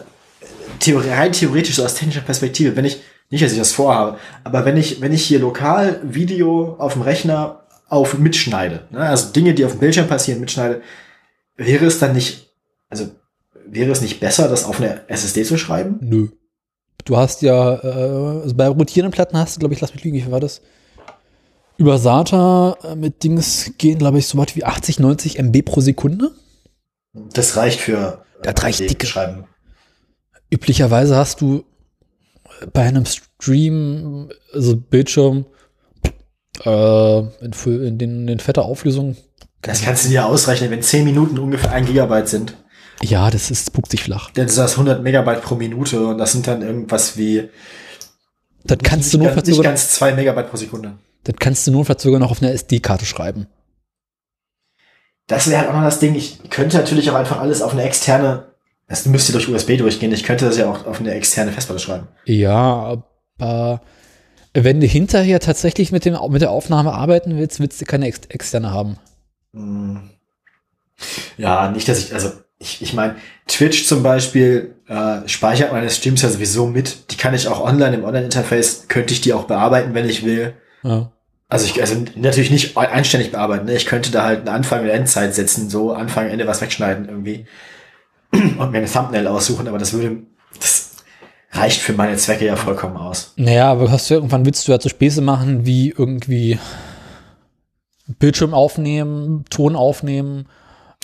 theori 0.80 1.10
rein 1.10 1.34
theoretisch 1.34 1.76
so 1.76 1.84
aus 1.84 1.96
technischer 1.96 2.22
Perspektive, 2.22 2.78
wenn 2.78 2.86
ich, 2.86 3.02
nicht, 3.32 3.44
dass 3.44 3.52
ich 3.52 3.60
das 3.60 3.74
vorhabe, 3.74 4.18
aber 4.46 4.64
wenn 4.64 4.78
ich, 4.78 5.02
wenn 5.02 5.12
ich 5.12 5.26
hier 5.26 5.40
lokal 5.40 6.00
Video 6.04 6.78
auf 6.80 6.94
dem 6.94 7.02
Rechner 7.02 7.66
auf 7.90 8.18
mitschneide, 8.18 8.88
ne, 8.92 9.00
also 9.00 9.34
Dinge, 9.34 9.54
die 9.54 9.66
auf 9.66 9.72
dem 9.72 9.80
Bildschirm 9.82 10.08
passieren, 10.08 10.40
mitschneide, 10.40 10.82
wäre 11.56 11.86
es 11.86 12.00
dann 12.00 12.14
nicht, 12.14 12.54
also 12.90 13.08
wäre 13.66 13.92
es 13.92 14.02
nicht 14.02 14.20
besser, 14.20 14.48
das 14.48 14.66
auf 14.66 14.80
eine 14.80 15.08
SSD 15.10 15.44
zu 15.44 15.58
schreiben? 15.58 15.98
nö. 16.02 16.30
Du 17.06 17.18
hast 17.18 17.42
ja, 17.42 17.74
äh, 17.84 18.42
also 18.44 18.56
bei 18.56 18.68
rotierenden 18.68 19.12
Platten 19.12 19.38
hast 19.38 19.56
du, 19.56 19.60
glaube 19.60 19.74
ich, 19.74 19.82
lass 19.82 19.94
mich 19.94 20.06
lügen, 20.06 20.16
wie 20.16 20.22
viel 20.22 20.32
war 20.32 20.40
das? 20.40 20.62
Über 21.78 21.98
SATA 21.98 22.78
äh, 22.84 22.96
mit 22.96 23.24
Dings 23.24 23.74
gehen, 23.78 24.00
glaube 24.00 24.20
ich, 24.20 24.28
so 24.28 24.38
weit 24.38 24.56
wie 24.56 24.64
80, 24.64 25.00
90 25.00 25.38
MB 25.40 25.66
pro 25.66 25.82
Sekunde. 25.82 26.32
Das 27.14 27.58
reicht 27.58 27.82
für 27.82 28.24
Das 28.42 28.64
reicht 28.64 28.80
dicke. 28.90 29.06
schreiben. 29.06 29.46
Üblicherweise 30.50 31.18
hast 31.18 31.42
du 31.42 31.66
bei 32.72 32.84
einem 32.84 33.06
Stream, 33.06 34.30
also 34.54 34.78
Bildschirm, 34.78 35.46
äh, 36.64 37.20
in, 37.20 37.54
in, 37.66 37.98
den, 37.98 38.28
in 38.30 38.40
fetter 38.40 38.64
Auflösung. 38.64 39.18
Das 39.64 39.82
kannst 39.82 40.06
du 40.06 40.10
dir 40.10 40.26
ausrechnen, 40.26 40.70
wenn 40.72 40.82
10 40.82 41.04
Minuten 41.04 41.40
ungefähr 41.40 41.72
ein 41.72 41.86
Gigabyte 41.86 42.28
sind. 42.28 42.56
Ja, 43.02 43.32
das 43.32 43.50
ist, 43.50 43.68
spuckt 43.68 43.90
sich 43.90 44.04
flach. 44.04 44.30
Dann 44.32 44.46
ist 44.46 44.58
das 44.58 44.74
100 44.74 45.02
Megabyte 45.02 45.42
pro 45.42 45.56
Minute 45.56 46.06
und 46.06 46.18
das 46.18 46.32
sind 46.34 46.48
dann 46.48 46.62
irgendwas 46.62 47.18
wie 47.18 47.50
Dann 48.66 48.78
kannst 48.80 49.14
du 49.14 49.18
nicht, 49.18 49.28
nur 49.28 49.36
ganz, 49.36 49.48
nicht 49.48 49.64
ganz 49.64 49.90
2 49.92 50.14
Megabyte 50.14 50.50
pro 50.50 50.58
Sekunde. 50.58 50.94
dann 51.24 51.36
kannst 51.38 51.66
du 51.66 51.72
notfalls 51.72 52.04
sogar 52.04 52.20
noch 52.20 52.32
auf 52.32 52.42
einer 52.42 52.52
SD-Karte 52.52 53.06
schreiben. 53.06 53.48
Das 55.28 55.50
wäre 55.50 55.62
halt 55.62 55.70
auch 55.70 55.74
noch 55.74 55.84
das 55.84 56.00
Ding. 56.00 56.16
Ich 56.16 56.40
könnte 56.50 56.78
natürlich 56.78 57.10
auch 57.10 57.16
einfach 57.16 57.40
alles 57.40 57.62
auf 57.62 57.72
eine 57.72 57.84
externe, 57.84 58.48
das 58.88 59.06
müsste 59.06 59.32
durch 59.32 59.48
USB 59.48 59.78
durchgehen. 59.78 60.12
Ich 60.12 60.24
könnte 60.24 60.46
das 60.46 60.58
ja 60.58 60.70
auch 60.70 60.86
auf 60.86 61.00
eine 61.00 61.14
externe 61.14 61.52
Festplatte 61.54 61.82
schreiben. 61.82 62.08
Ja, 62.26 63.02
aber 63.40 63.82
wenn 64.54 64.82
du 64.82 64.88
hinterher 64.88 65.40
tatsächlich 65.40 65.92
mit, 65.92 66.04
dem, 66.06 66.18
mit 66.30 66.42
der 66.42 66.52
Aufnahme 66.52 66.94
arbeiten 66.94 67.38
willst, 67.38 67.60
willst 67.60 67.82
du 67.82 67.86
keine 67.86 68.08
ex 68.08 68.20
externe 68.28 68.72
haben. 68.72 68.98
Hm. 69.54 70.10
Ja, 71.38 71.72
nicht, 71.72 71.88
dass 71.88 72.00
ich, 72.00 72.14
also 72.14 72.32
ich, 72.60 72.82
ich 72.82 72.94
meine, 72.94 73.16
Twitch 73.48 73.86
zum 73.86 74.04
Beispiel 74.04 74.76
äh, 74.88 75.28
speichert 75.28 75.72
meine 75.72 75.90
Streams 75.90 76.22
ja 76.22 76.30
sowieso 76.30 76.68
mit. 76.68 77.12
Die 77.12 77.18
kann 77.18 77.34
ich 77.34 77.48
auch 77.48 77.62
online 77.62 77.98
im 77.98 78.04
Online-Interface, 78.04 78.88
könnte 78.88 79.14
ich 79.14 79.22
die 79.22 79.34
auch 79.34 79.46
bearbeiten, 79.46 79.94
wenn 79.94 80.08
ich 80.08 80.26
will. 80.26 80.54
Ja. 80.84 81.12
Also 81.50 81.66
ich, 81.66 81.80
also 81.80 81.96
natürlich 82.16 82.52
nicht 82.52 82.78
einständig 82.78 83.32
bearbeiten. 83.32 83.66
Ne? 83.66 83.76
Ich 83.76 83.86
könnte 83.86 84.12
da 84.12 84.24
halt 84.24 84.42
eine 84.42 84.52
Anfang- 84.52 84.82
und 84.82 84.90
Endzeit 84.90 85.36
setzen, 85.36 85.70
so 85.70 85.94
Anfang, 85.94 86.28
Ende 86.30 86.48
was 86.48 86.62
wegschneiden 86.62 87.08
irgendwie 87.08 87.46
und 88.32 88.72
mir 88.72 88.80
ein 88.80 88.92
Thumbnail 88.92 89.28
aussuchen, 89.28 89.68
aber 89.68 89.78
das 89.78 89.94
würde, 89.94 90.24
das 90.60 90.94
reicht 91.52 91.82
für 91.82 91.94
meine 91.94 92.18
Zwecke 92.18 92.46
ja 92.46 92.56
vollkommen 92.56 92.98
aus. 92.98 93.34
Naja, 93.36 93.72
aber 93.72 93.92
hast 93.92 94.10
du 94.10 94.16
irgendwann 94.16 94.46
willst 94.46 94.68
du 94.68 94.72
ja 94.72 94.82
so 94.82 94.90
Späße 94.90 95.22
machen, 95.22 95.66
wie 95.66 95.90
irgendwie 95.96 96.58
Bildschirm 98.20 98.54
aufnehmen, 98.54 99.46
Ton 99.50 99.76
aufnehmen. 99.76 100.46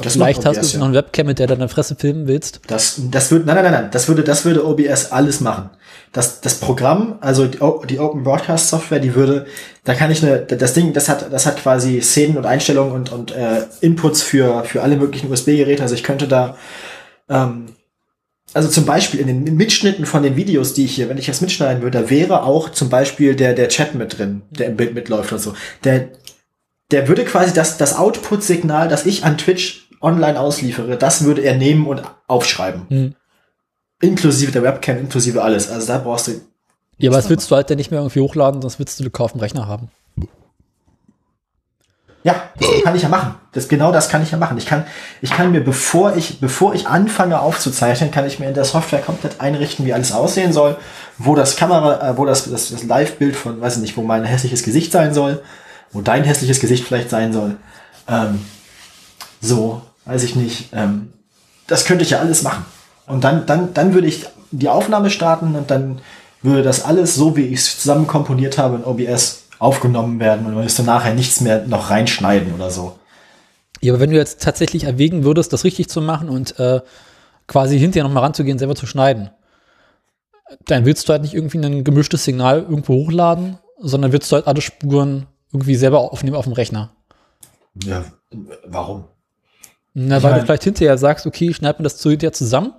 Das 0.03 0.13
Vielleicht 0.13 0.45
hast 0.45 0.57
OBS, 0.57 0.71
du 0.71 0.73
ja. 0.73 0.79
noch 0.79 0.87
ein 0.87 0.93
Webcam, 0.93 1.27
mit 1.27 1.39
der 1.39 1.47
du 1.47 1.55
deine 1.55 1.69
Fresse 1.69 1.95
filmen 1.95 2.27
willst. 2.27 2.61
Das, 2.67 3.01
das 3.11 3.31
würde, 3.31 3.45
nein, 3.45 3.55
nein, 3.55 3.65
nein, 3.65 3.73
nein, 3.73 3.91
das 3.91 4.07
würde, 4.07 4.23
das 4.23 4.45
würde 4.45 4.65
OBS 4.65 5.11
alles 5.11 5.41
machen. 5.41 5.69
Das, 6.11 6.41
das 6.41 6.55
Programm, 6.55 7.17
also 7.21 7.45
die, 7.45 7.59
die 7.87 7.99
Open 7.99 8.23
Broadcast 8.23 8.69
Software, 8.69 8.99
die 8.99 9.13
würde, 9.13 9.45
da 9.83 9.93
kann 9.93 10.09
ich 10.09 10.23
eine, 10.23 10.39
das 10.39 10.73
Ding, 10.73 10.93
das 10.93 11.07
hat, 11.09 11.31
das 11.31 11.45
hat 11.45 11.57
quasi 11.57 12.01
Szenen 12.01 12.37
und 12.37 12.45
Einstellungen 12.45 12.93
und, 12.93 13.11
und 13.11 13.31
äh, 13.31 13.63
Inputs 13.81 14.21
für, 14.21 14.63
für 14.63 14.81
alle 14.81 14.95
möglichen 14.95 15.31
USB-Geräte. 15.31 15.83
Also 15.83 15.95
ich 15.95 16.03
könnte 16.03 16.27
da, 16.27 16.57
ähm, 17.29 17.67
also 18.53 18.69
zum 18.69 18.85
Beispiel 18.85 19.19
in 19.19 19.27
den 19.27 19.55
Mitschnitten 19.55 20.07
von 20.07 20.23
den 20.23 20.35
Videos, 20.35 20.73
die 20.73 20.85
ich 20.85 20.95
hier, 20.95 21.09
wenn 21.09 21.19
ich 21.19 21.27
das 21.27 21.41
mitschneiden 21.41 21.83
würde, 21.83 22.01
da 22.01 22.09
wäre 22.09 22.43
auch 22.43 22.69
zum 22.69 22.89
Beispiel 22.89 23.35
der, 23.35 23.53
der 23.53 23.67
Chat 23.67 23.93
mit 23.93 24.17
drin, 24.17 24.41
der 24.49 24.67
im 24.67 24.77
Bild 24.77 24.95
mitläuft 24.95 25.31
und 25.31 25.39
so. 25.39 25.53
Der, 25.83 26.09
der 26.91 27.07
würde 27.07 27.25
quasi 27.25 27.53
das, 27.53 27.77
das 27.77 27.95
Output-Signal, 27.95 28.87
das 28.87 29.05
ich 29.05 29.23
an 29.23 29.37
Twitch 29.37 29.87
online 30.01 30.39
ausliefere, 30.39 30.97
das 30.97 31.23
würde 31.23 31.41
er 31.41 31.55
nehmen 31.55 31.85
und 31.87 32.01
aufschreiben. 32.27 32.85
Hm. 32.89 33.15
Inklusive 34.01 34.51
der 34.51 34.63
Webcam, 34.63 34.97
inklusive 34.97 35.41
alles. 35.41 35.69
Also 35.69 35.87
da 35.87 35.97
brauchst 35.97 36.27
du. 36.27 36.41
Ja, 36.97 37.09
aber 37.09 37.17
das 37.17 37.29
willst 37.29 37.49
du 37.51 37.55
halt 37.55 37.69
dann 37.69 37.77
nicht 37.77 37.91
mehr 37.91 37.99
irgendwie 37.99 38.21
hochladen, 38.21 38.61
sonst 38.61 38.79
willst 38.79 38.99
du 38.99 39.03
Glück 39.03 39.19
auf 39.19 39.33
dem 39.33 39.41
Rechner 39.41 39.67
haben. 39.67 39.89
Ja, 42.23 42.49
das 42.59 42.83
kann 42.83 42.95
ich 42.95 43.01
ja 43.01 43.09
machen. 43.09 43.35
Das, 43.53 43.69
genau 43.69 43.93
das 43.93 44.09
kann 44.09 44.21
ich 44.21 44.31
ja 44.31 44.37
machen. 44.37 44.57
Ich 44.57 44.65
kann, 44.65 44.85
ich 45.21 45.31
kann 45.31 45.51
mir, 45.51 45.63
bevor 45.63 46.17
ich, 46.17 46.41
bevor 46.41 46.75
ich 46.75 46.87
anfange 46.87 47.39
aufzuzeichnen, 47.39 48.11
kann 48.11 48.25
ich 48.25 48.39
mir 48.39 48.47
in 48.47 48.53
der 48.53 48.65
Software 48.65 48.99
komplett 48.99 49.39
einrichten, 49.39 49.85
wie 49.85 49.93
alles 49.93 50.11
aussehen 50.11 50.51
soll, 50.51 50.75
wo 51.17 51.35
das 51.35 51.55
Kamera, 51.55 52.09
äh, 52.09 52.17
wo 52.17 52.25
das, 52.25 52.49
das, 52.49 52.71
das 52.71 52.83
Live-Bild 52.83 53.37
von, 53.37 53.61
weiß 53.61 53.77
ich 53.77 53.81
nicht, 53.81 53.97
wo 53.97 54.01
mein 54.01 54.25
hässliches 54.25 54.63
Gesicht 54.63 54.91
sein 54.91 55.13
soll. 55.13 55.41
Wo 55.91 56.01
dein 56.01 56.23
hässliches 56.23 56.59
Gesicht 56.59 56.85
vielleicht 56.85 57.09
sein 57.09 57.33
soll. 57.33 57.55
Ähm, 58.07 58.41
so, 59.41 59.81
weiß 60.05 60.23
ich 60.23 60.35
nicht. 60.35 60.69
Ähm, 60.73 61.13
das 61.67 61.85
könnte 61.85 62.03
ich 62.03 62.11
ja 62.11 62.19
alles 62.19 62.41
machen. 62.41 62.65
Und 63.05 63.23
dann, 63.23 63.45
dann, 63.45 63.73
dann 63.73 63.93
würde 63.93 64.07
ich 64.07 64.25
die 64.51 64.69
Aufnahme 64.69 65.09
starten 65.09 65.55
und 65.55 65.71
dann 65.71 65.99
würde 66.41 66.63
das 66.63 66.83
alles 66.83 67.15
so, 67.15 67.35
wie 67.35 67.45
ich 67.47 67.59
es 67.59 67.79
zusammen 67.79 68.07
komponiert 68.07 68.57
habe 68.57 68.77
in 68.77 68.83
OBS 68.83 69.43
aufgenommen 69.59 70.19
werden 70.19 70.45
und 70.45 70.53
man 70.53 70.63
müsste 70.63 70.83
nachher 70.83 71.13
nichts 71.13 71.41
mehr 71.41 71.65
noch 71.67 71.89
reinschneiden 71.89 72.53
oder 72.53 72.71
so. 72.71 72.97
Ja, 73.81 73.93
aber 73.93 73.99
wenn 73.99 74.11
du 74.11 74.15
jetzt 74.15 74.41
tatsächlich 74.41 74.85
erwägen 74.85 75.23
würdest, 75.23 75.51
das 75.53 75.63
richtig 75.63 75.89
zu 75.89 76.01
machen 76.01 76.29
und 76.29 76.57
äh, 76.59 76.81
quasi 77.47 77.77
hinterher 77.77 78.05
nochmal 78.05 78.23
ranzugehen, 78.23 78.57
selber 78.57 78.75
zu 78.75 78.85
schneiden, 78.85 79.31
dann 80.65 80.85
willst 80.85 81.07
du 81.07 81.13
halt 81.13 81.21
nicht 81.21 81.33
irgendwie 81.33 81.59
ein 81.59 81.83
gemischtes 81.83 82.23
Signal 82.23 82.61
irgendwo 82.61 82.93
hochladen, 82.93 83.57
sondern 83.79 84.11
willst 84.11 84.31
du 84.31 84.35
halt 84.35 84.47
alle 84.47 84.61
Spuren 84.61 85.27
irgendwie 85.51 85.75
selber 85.75 85.99
aufnehmen 85.99 86.35
auf 86.35 86.45
dem 86.45 86.53
Rechner. 86.53 86.91
Ja, 87.83 88.03
warum? 88.65 89.05
Na, 89.93 90.17
Ich 90.17 90.23
weil 90.23 90.31
mein- 90.31 90.39
du 90.41 90.45
vielleicht 90.45 90.63
hinterher 90.63 90.97
sagst, 90.97 91.25
okay, 91.25 91.49
ich 91.49 91.57
schneide 91.57 91.79
mir 91.79 91.83
das 91.83 91.97
zu 91.97 92.09
hinterher 92.09 92.33
zusammen, 92.33 92.73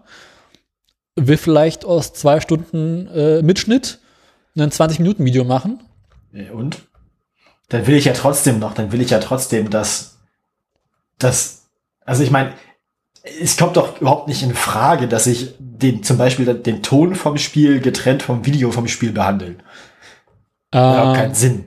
will 1.16 1.36
vielleicht 1.36 1.84
aus 1.84 2.12
zwei 2.12 2.40
Stunden 2.40 3.06
äh, 3.08 3.42
Mitschnitt 3.42 3.98
ein 4.56 4.70
20-Minuten-Video 4.70 5.44
machen. 5.44 5.80
Und? 6.52 6.82
Dann 7.68 7.86
will 7.86 7.96
ich 7.96 8.04
ja 8.04 8.12
trotzdem 8.12 8.58
noch, 8.58 8.74
dann 8.74 8.92
will 8.92 9.00
ich 9.00 9.10
ja 9.10 9.18
trotzdem, 9.20 9.70
dass, 9.70 10.18
dass, 11.18 11.66
also 12.04 12.22
ich 12.22 12.30
meine, 12.30 12.52
es 13.40 13.56
kommt 13.56 13.76
doch 13.76 14.00
überhaupt 14.00 14.28
nicht 14.28 14.42
in 14.42 14.54
Frage, 14.54 15.08
dass 15.08 15.26
ich 15.26 15.54
den, 15.58 16.02
zum 16.02 16.18
Beispiel 16.18 16.52
den 16.54 16.82
Ton 16.82 17.14
vom 17.14 17.36
Spiel 17.38 17.80
getrennt 17.80 18.22
vom 18.22 18.44
Video 18.46 18.70
vom 18.70 18.88
Spiel 18.88 19.12
behandle. 19.12 19.56
Das 20.70 20.96
hat 20.96 21.16
keinen 21.16 21.34
Sinn. 21.34 21.64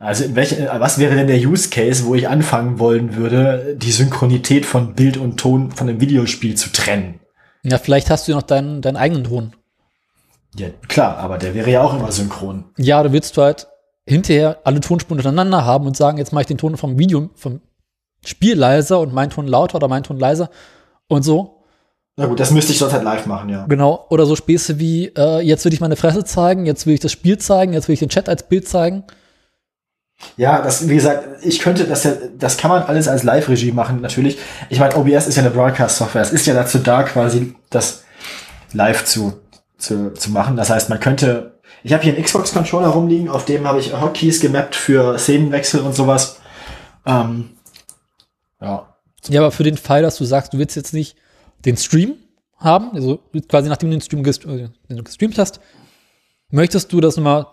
Also 0.00 0.24
in 0.24 0.34
welche, 0.34 0.68
was 0.78 0.98
wäre 0.98 1.14
denn 1.14 1.28
der 1.28 1.38
Use 1.38 1.68
Case, 1.68 2.06
wo 2.06 2.14
ich 2.14 2.26
anfangen 2.28 2.78
wollen 2.78 3.14
würde, 3.14 3.76
die 3.78 3.92
Synchronität 3.92 4.66
von 4.66 4.94
Bild 4.94 5.18
und 5.18 5.38
Ton 5.38 5.70
von 5.70 5.88
einem 5.88 6.00
Videospiel 6.00 6.56
zu 6.56 6.72
trennen? 6.72 7.20
ja, 7.62 7.78
vielleicht 7.78 8.10
hast 8.10 8.26
du 8.26 8.32
ja 8.32 8.36
noch 8.38 8.42
deinen, 8.42 8.80
deinen 8.82 8.96
eigenen 8.96 9.24
Ton. 9.24 9.52
Ja, 10.56 10.68
klar, 10.88 11.18
aber 11.18 11.38
der 11.38 11.54
wäre 11.54 11.70
ja 11.70 11.82
auch 11.82 11.94
immer 11.94 12.10
synchron. 12.10 12.64
Ja, 12.76 13.02
du 13.02 13.12
willst 13.12 13.36
du 13.36 13.42
halt 13.42 13.68
hinterher 14.06 14.58
alle 14.64 14.80
Tonspuren 14.80 15.18
untereinander 15.20 15.64
haben 15.64 15.86
und 15.86 15.96
sagen, 15.96 16.18
jetzt 16.18 16.32
mache 16.32 16.42
ich 16.42 16.48
den 16.48 16.58
Ton 16.58 16.76
vom 16.76 16.98
Video, 16.98 17.30
vom 17.34 17.60
Spiel 18.24 18.58
leiser 18.58 19.00
und 19.00 19.12
mein 19.12 19.30
Ton 19.30 19.46
lauter 19.46 19.76
oder 19.76 19.88
mein 19.88 20.02
Ton 20.02 20.18
leiser 20.18 20.50
und 21.08 21.22
so. 21.22 21.62
Na 22.16 22.26
gut, 22.26 22.40
das 22.40 22.50
müsste 22.50 22.72
ich 22.72 22.78
sonst 22.78 22.92
halt 22.92 23.04
live 23.04 23.26
machen, 23.26 23.48
ja. 23.48 23.66
Genau. 23.66 24.06
Oder 24.10 24.26
so 24.26 24.34
Späße 24.34 24.78
wie, 24.78 25.06
äh, 25.16 25.40
jetzt 25.40 25.64
will 25.64 25.72
ich 25.72 25.80
meine 25.80 25.96
Fresse 25.96 26.24
zeigen, 26.24 26.66
jetzt 26.66 26.86
will 26.86 26.94
ich 26.94 27.00
das 27.00 27.12
Spiel 27.12 27.38
zeigen, 27.38 27.72
jetzt 27.72 27.88
will 27.88 27.92
ich 27.92 28.00
den 28.00 28.08
Chat 28.08 28.28
als 28.28 28.48
Bild 28.48 28.66
zeigen. 28.66 29.04
Ja, 30.36 30.62
das, 30.62 30.88
wie 30.88 30.94
gesagt, 30.94 31.44
ich 31.44 31.60
könnte 31.60 31.84
das 31.84 32.04
ja, 32.04 32.12
das 32.38 32.56
kann 32.56 32.70
man 32.70 32.82
alles 32.82 33.08
als 33.08 33.22
Live-Regie 33.22 33.72
machen, 33.72 34.00
natürlich. 34.00 34.38
Ich 34.68 34.78
meine, 34.78 34.96
OBS 34.96 35.26
ist 35.26 35.36
ja 35.36 35.42
eine 35.42 35.50
Broadcast-Software. 35.50 36.22
Es 36.22 36.32
ist 36.32 36.46
ja 36.46 36.54
dazu 36.54 36.78
da, 36.78 37.02
quasi 37.02 37.54
das 37.70 38.04
live 38.72 39.04
zu, 39.04 39.40
zu, 39.78 40.12
zu 40.14 40.30
machen. 40.30 40.56
Das 40.56 40.70
heißt, 40.70 40.88
man 40.88 41.00
könnte, 41.00 41.58
ich 41.82 41.92
habe 41.92 42.02
hier 42.02 42.14
einen 42.14 42.22
Xbox-Controller 42.22 42.88
rumliegen, 42.88 43.28
auf 43.28 43.44
dem 43.44 43.66
habe 43.66 43.80
ich 43.80 43.92
Hotkeys 43.98 44.40
gemappt 44.40 44.76
für 44.76 45.18
Szenenwechsel 45.18 45.80
und 45.80 45.94
sowas. 45.94 46.40
Ähm, 47.06 47.50
ja. 48.60 48.86
Ja, 49.28 49.40
aber 49.40 49.52
für 49.52 49.64
den 49.64 49.76
Fall, 49.76 50.02
dass 50.02 50.16
du 50.16 50.24
sagst, 50.24 50.54
du 50.54 50.58
willst 50.58 50.76
jetzt 50.76 50.94
nicht 50.94 51.16
den 51.64 51.76
Stream 51.76 52.14
haben, 52.56 52.92
also 52.92 53.20
quasi 53.48 53.68
nachdem 53.68 53.90
du 53.90 53.96
den 53.96 54.02
Stream 54.02 54.24
äh, 54.24 55.02
gestreamt 55.02 55.38
hast, 55.38 55.60
möchtest 56.50 56.92
du 56.92 57.00
das 57.00 57.16
nochmal 57.16 57.46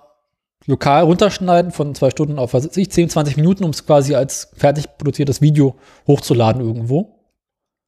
lokal 0.67 1.03
runterschneiden 1.03 1.71
von 1.71 1.95
zwei 1.95 2.11
Stunden 2.11 2.37
auf, 2.37 2.53
was 2.53 2.65
weiß 2.65 2.77
ich, 2.77 2.91
10, 2.91 3.09
20 3.09 3.37
Minuten, 3.37 3.63
um 3.63 3.71
es 3.71 3.85
quasi 3.85 4.13
als 4.13 4.51
fertig 4.55 4.97
produziertes 4.97 5.41
Video 5.41 5.75
hochzuladen 6.05 6.61
irgendwo. 6.61 7.23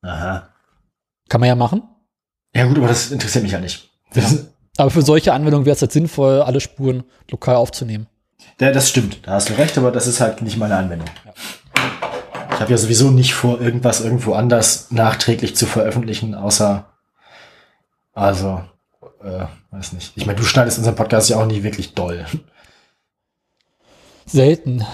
Aha. 0.01 0.49
Kann 1.27 1.41
man 1.41 1.49
ja 1.49 1.55
machen. 1.55 1.83
Ja 2.55 2.65
gut, 2.65 2.77
aber 2.77 2.87
das 2.87 3.11
interessiert 3.11 3.43
mich 3.43 3.51
ja 3.51 3.59
nicht. 3.59 3.89
Das, 4.13 4.47
Aber 4.77 4.89
für 4.89 5.03
solche 5.03 5.33
Anwendungen 5.33 5.65
wäre 5.65 5.75
es 5.75 5.81
halt 5.81 5.91
sinnvoll, 5.91 6.41
alle 6.41 6.61
Spuren 6.61 7.03
lokal 7.29 7.55
aufzunehmen. 7.55 8.07
Ja, 8.59 8.71
das 8.71 8.89
stimmt, 8.89 9.27
da 9.27 9.33
hast 9.33 9.49
du 9.49 9.53
recht, 9.53 9.77
aber 9.77 9.91
das 9.91 10.07
ist 10.07 10.21
halt 10.21 10.41
nicht 10.41 10.57
meine 10.57 10.75
Anwendung. 10.75 11.09
Ich 12.51 12.59
habe 12.59 12.71
ja 12.71 12.77
sowieso 12.77 13.11
nicht 13.11 13.33
vor, 13.33 13.61
irgendwas 13.61 14.01
irgendwo 14.01 14.33
anders 14.33 14.89
nachträglich 14.89 15.55
zu 15.55 15.65
veröffentlichen, 15.65 16.33
außer, 16.33 16.85
also, 18.13 18.63
äh, 19.23 19.45
weiß 19.71 19.93
nicht. 19.93 20.13
Ich 20.15 20.25
meine, 20.25 20.39
du 20.39 20.45
schneidest 20.45 20.77
unseren 20.77 20.95
Podcast 20.95 21.29
ja 21.29 21.37
auch 21.37 21.45
nie 21.45 21.63
wirklich 21.63 21.93
doll. 21.93 22.25
Selten, 24.31 24.85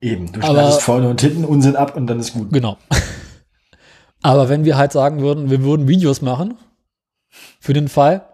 Eben, 0.00 0.30
du 0.32 0.40
Aber- 0.40 0.52
schneidest 0.52 0.82
vorne 0.82 1.08
und 1.08 1.20
hinten 1.20 1.44
Unsinn 1.44 1.74
ab 1.76 1.96
und 1.96 2.06
dann 2.06 2.20
ist 2.20 2.32
gut. 2.32 2.52
genau. 2.52 2.78
Aber 4.22 4.48
wenn 4.48 4.64
wir 4.64 4.76
halt 4.76 4.92
sagen 4.92 5.20
würden, 5.20 5.50
wir 5.50 5.62
würden 5.62 5.88
Videos 5.88 6.22
machen, 6.22 6.54
für 7.60 7.72
den 7.72 7.88
Fall, 7.88 8.26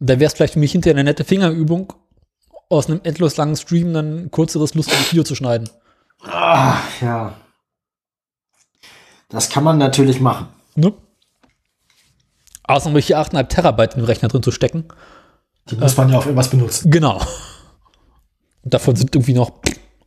dann 0.00 0.20
wäre 0.20 0.28
es 0.28 0.34
vielleicht 0.34 0.54
für 0.54 0.58
mich 0.58 0.72
hinterher 0.72 0.94
eine 0.96 1.04
nette 1.04 1.24
Fingerübung, 1.24 1.92
aus 2.68 2.88
einem 2.88 3.00
endlos 3.04 3.36
langen 3.36 3.56
Stream 3.56 3.92
dann 3.92 4.16
ein 4.24 4.30
kürzeres, 4.30 4.74
lustiges 4.74 5.10
Video 5.12 5.22
zu 5.24 5.34
schneiden. 5.34 5.68
Ah, 6.24 6.78
ja. 7.00 7.34
Das 9.28 9.48
kann 9.48 9.64
man 9.64 9.78
natürlich 9.78 10.20
machen. 10.20 10.48
Ne? 10.74 10.92
Außerdem 12.64 12.98
hier 12.98 13.18
8,5 13.18 13.48
Terabyte 13.48 13.96
im 13.96 14.04
Rechner 14.04 14.28
drin 14.28 14.42
zu 14.42 14.50
stecken. 14.50 14.84
Die 15.68 15.76
muss 15.76 15.96
man 15.96 16.08
ja 16.10 16.18
auf 16.18 16.26
irgendwas 16.26 16.48
benutzen. 16.50 16.90
Genau. 16.90 17.20
Und 18.64 18.74
davon 18.74 18.96
sind 18.96 19.14
irgendwie 19.14 19.34
noch 19.34 19.52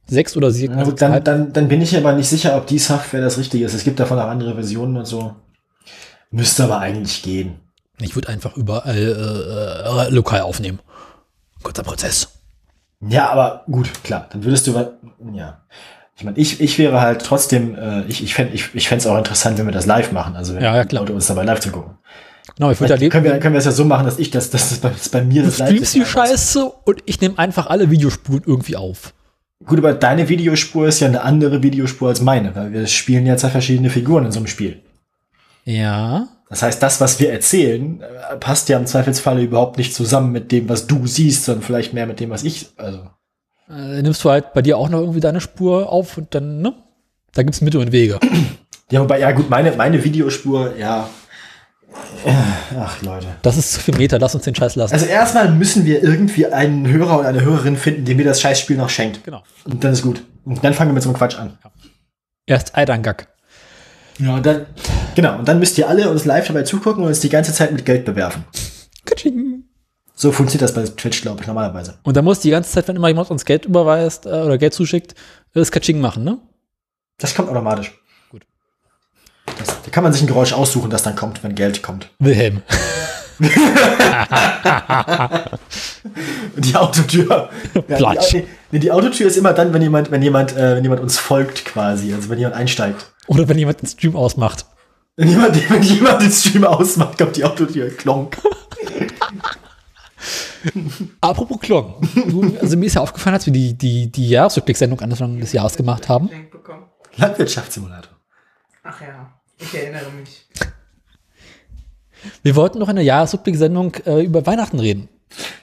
sechs 0.08 0.36
oder 0.38 0.52
sieben. 0.52 0.82
Gut, 0.84 1.02
dann, 1.02 1.24
dann, 1.24 1.52
dann 1.54 1.68
bin 1.68 1.82
ich 1.82 1.96
aber 1.98 2.14
nicht 2.14 2.30
sicher, 2.30 2.56
ob 2.56 2.68
die 2.68 2.80
Software 2.80 3.22
das 3.22 3.38
Richtige 3.38 3.66
ist. 3.66 3.74
Es 3.74 3.84
gibt 3.84 4.00
davon 4.00 4.20
auch 4.20 4.28
andere 4.28 4.54
Versionen 4.54 4.98
und 4.98 5.06
so. 5.06 5.36
Müsste 6.32 6.66
aber 6.66 6.80
eigentlich 6.80 7.24
gehen. 7.24 7.60
ich 8.00 8.16
würde 8.16 8.30
einfach 8.30 8.56
überall 8.56 8.96
äh, 8.98 10.08
äh, 10.08 10.10
lokal 10.10 10.42
aufnehmen. 10.42 10.80
Kurzer 11.64 11.84
Prozess. 11.84 12.30
Ja, 13.02 13.30
aber 13.30 13.64
gut, 13.70 14.04
klar. 14.04 14.28
Dann 14.32 14.44
würdest 14.44 14.68
du, 14.68 14.74
ja. 15.34 15.62
Ich 16.18 16.24
meine, 16.24 16.38
ich, 16.38 16.62
ich 16.62 16.78
wäre 16.78 17.02
halt 17.02 17.22
trotzdem, 17.24 17.76
äh, 17.76 18.04
ich, 18.06 18.24
ich 18.24 18.34
fände 18.34 18.54
ich, 18.54 18.74
ich 18.74 18.88
fänd's 18.88 19.06
auch 19.06 19.18
interessant, 19.18 19.58
wenn 19.58 19.66
wir 19.66 19.74
das 19.74 19.86
live 19.86 20.12
machen. 20.12 20.36
Also 20.36 20.56
wenn 20.56 20.64
Ja, 20.64 20.76
ja, 20.76 20.86
klar. 20.86 21.02
Leute 21.02 21.14
uns 21.14 21.28
dabei 21.28 21.44
live 21.44 21.60
zu 21.60 21.72
gucken. 21.72 21.98
Genau, 22.56 22.72
ich 22.72 22.80
würde 22.80 23.10
können 23.10 23.24
wir, 23.24 23.40
können 23.40 23.54
wir 23.54 23.60
es 23.60 23.66
ja 23.66 23.72
so 23.72 23.86
machen, 23.86 24.06
dass 24.06 24.20
ich 24.20 24.30
das, 24.30 24.50
dass 24.50 24.70
das 24.70 24.80
bei, 24.80 24.90
dass 24.90 25.10
bei 25.10 25.24
mir 25.24 25.42
Du 25.42 25.48
das 25.48 25.56
streamst 25.56 25.96
die. 25.96 26.06
Scheiße 26.06 26.66
und 26.66 27.02
ich 27.06 27.20
nehme 27.20 27.40
einfach 27.40 27.68
alle 27.68 27.90
Videospuren 27.90 28.44
irgendwie 28.46 28.76
auf. 28.76 29.14
Gut, 29.66 29.80
aber 29.80 29.94
deine 29.94 30.30
Videospur 30.30 30.88
ist 30.88 31.00
ja 31.00 31.08
eine 31.08 31.24
andere 31.24 31.64
Videospur 31.64 32.10
als 32.10 32.22
meine, 32.22 32.56
weil 32.56 32.74
wir 32.74 32.88
spielen 32.88 33.26
ja 33.26 33.38
zwei 33.38 33.50
verschiedene 33.50 33.90
Figuren 33.90 34.26
in 34.26 34.32
so 34.32 34.40
einem 34.40 34.48
Spiel. 34.48 34.82
Ja. 35.64 36.28
Das 36.50 36.62
heißt, 36.62 36.84
das, 36.84 37.02
was 37.02 37.20
wir 37.20 37.32
erzählen, 37.32 38.02
äh, 38.02 38.36
passt 38.38 38.70
ja 38.70 38.78
im 38.78 38.86
Zweifelsfalle 38.86 39.42
überhaupt 39.42 39.78
nicht 39.78 39.96
zusammen 39.96 40.32
mit 40.32 40.52
dem, 40.52 40.70
was 40.70 40.86
du 40.86 41.08
siehst, 41.08 41.46
sondern 41.46 41.64
vielleicht 41.64 41.94
mehr 41.94 42.06
mit 42.06 42.20
dem, 42.20 42.30
was 42.30 42.44
ich, 42.44 42.68
also. 42.78 43.10
Äh, 43.68 44.04
nimmst 44.04 44.24
du 44.24 44.30
halt 44.30 44.54
bei 44.54 44.62
dir 44.62 44.78
auch 44.78 44.90
noch 44.90 45.00
irgendwie 45.00 45.22
deine 45.22 45.42
Spur 45.42 45.92
auf 45.92 46.18
und 46.18 46.36
dann, 46.36 46.62
ne? 46.62 46.74
Da 47.34 47.42
gibt's 47.42 47.62
Mittel 47.62 47.82
und 47.82 47.92
Wege. 47.92 48.20
Ja, 48.92 49.02
wobei, 49.02 49.20
ja 49.20 49.32
gut, 49.32 49.50
meine, 49.50 49.72
meine 49.72 50.04
Videospur, 50.04 50.76
ja. 50.78 51.10
Ach, 52.78 53.02
Leute. 53.02 53.28
Das 53.42 53.58
ist 53.58 53.74
zu 53.74 53.80
viel 53.80 53.96
Meter, 53.98 54.18
lass 54.20 54.34
uns 54.36 54.44
den 54.46 54.56
Scheiß 54.56 54.76
lassen. 54.76 54.94
Also 54.94 55.06
erstmal 55.06 55.52
müssen 55.52 55.86
wir 55.86 56.04
irgendwie 56.04 56.48
einen 56.48 56.88
Hörer 56.88 57.20
oder 57.20 57.30
eine 57.30 57.42
Hörerin 57.42 57.78
finden, 57.78 58.06
die 58.06 58.16
mir 58.16 58.26
das 58.26 58.42
Scheißspiel 58.42 58.78
noch 58.78 58.90
schenkt. 58.90 59.24
genau. 59.24 59.44
Und 59.66 59.84
dann 59.84 59.94
ist 59.94 60.02
gut. 60.02 60.24
Und 60.44 60.64
dann 60.64 60.74
fangen 60.74 60.90
wir 60.90 60.96
mit 60.96 61.04
so 61.04 61.10
einem 61.10 61.18
Quatsch 61.18 61.38
an. 61.38 61.58
Erst 62.48 62.76
Eidangak. 62.76 63.28
Ja, 64.20 64.36
und 64.36 64.46
dann, 64.46 64.66
genau. 65.16 65.38
Und 65.38 65.48
dann 65.48 65.60
müsst 65.60 65.78
ihr 65.78 65.90
alle 65.90 66.10
uns 66.10 66.26
live 66.26 66.48
dabei 66.48 66.64
zugucken 66.64 67.04
und 67.04 67.10
uns 67.10 67.20
die 67.20 67.30
ganze 67.30 67.54
Zeit 67.54 67.72
mit 67.72 67.86
Geld 67.86 68.06
bewerfen. 68.06 68.46
Katsching. 69.06 69.64
So 70.14 70.32
funktioniert 70.32 70.62
das 70.62 70.74
bei 70.74 70.84
Twitch, 70.84 71.22
glaube 71.22 71.42
ich, 71.42 71.48
normalerweise. 71.48 72.00
Und 72.04 72.16
da 72.16 72.22
muss 72.22 72.40
die 72.40 72.50
ganze 72.50 72.72
Zeit, 72.72 72.88
wenn 72.88 72.96
immer 72.96 73.10
jemand 73.10 73.30
uns 73.30 73.44
Geld 73.44 73.66
überweist 73.66 74.26
äh, 74.26 74.30
oder 74.30 74.58
Geld 74.58 74.74
zuschickt, 74.74 75.14
das 75.54 75.72
Katsching 75.72 76.00
machen, 76.00 76.24
ne? 76.24 76.38
Das 77.18 77.36
kommt 77.36 77.50
automatisch. 77.50 77.94
Das, 79.58 79.82
da 79.84 79.92
kann 79.92 80.04
man 80.04 80.14
sich 80.14 80.22
ein 80.22 80.28
Geräusch 80.28 80.54
aussuchen, 80.54 80.90
das 80.90 81.04
dann 81.04 81.16
kommt, 81.16 81.44
wenn 81.44 81.56
Geld 81.56 81.82
kommt. 81.82 82.10
Wilhelm. 82.20 82.62
Die 86.56 86.76
Autotür. 86.76 87.50
Ja, 87.74 87.82
Platsch. 87.98 88.32
Die, 88.32 88.48
nee, 88.72 88.80
die 88.80 88.92
Autotür 88.92 89.28
ist 89.28 89.36
immer 89.36 89.54
dann, 89.54 89.74
wenn 89.74 89.82
jemand, 89.82 90.12
wenn 90.12 90.22
jemand, 90.22 90.56
äh, 90.56 90.78
wenn 90.78 90.84
jemand 90.84 91.02
uns 91.02 91.18
folgt, 91.18 91.66
quasi. 91.66 92.14
Also 92.14 92.30
wenn 92.30 92.40
jemand 92.40 92.56
einsteigt. 92.56 93.12
Oder 93.28 93.50
wenn 93.50 93.58
jemand 93.58 93.82
den 93.82 93.88
Stream 93.88 94.16
ausmacht. 94.16 94.66
Wenn 95.18 95.30
jemand, 95.30 95.70
wenn 95.70 95.84
jemand 95.84 96.22
den 96.22 96.32
Stream 96.32 96.64
ausmacht, 96.64 97.18
kommt 97.18 97.36
die 97.36 97.44
Autotür. 97.44 97.90
Klonk. 97.90 98.38
Apropos 101.22 101.60
Klong. 101.60 101.96
Du, 102.28 102.58
also 102.60 102.78
mir 102.78 102.86
ist 102.86 102.96
ja 102.96 103.02
aufgefallen, 103.02 103.36
als 103.36 103.46
wir 103.46 103.54
die, 103.54 103.78
die, 103.78 104.12
die 104.12 104.30
Jahresrückblickssendung 104.30 105.00
Anfang 105.02 105.40
des 105.40 105.52
Jahres 105.52 105.76
gemacht 105.76 106.10
haben. 106.10 106.30
Landwirtschaftssimulator. 107.18 108.12
Ach 108.84 109.02
ja, 109.02 109.34
ich 109.60 109.74
erinnere 109.74 110.12
mich. 110.12 110.46
Wir 112.44 112.56
wollten 112.56 112.80
noch 112.80 112.90
in 112.90 112.96
der 112.96 113.06
Jahresrückblicksendung 113.06 113.94
äh, 114.06 114.24
über 114.24 114.46
Weihnachten 114.46 114.80
reden. 114.80 115.10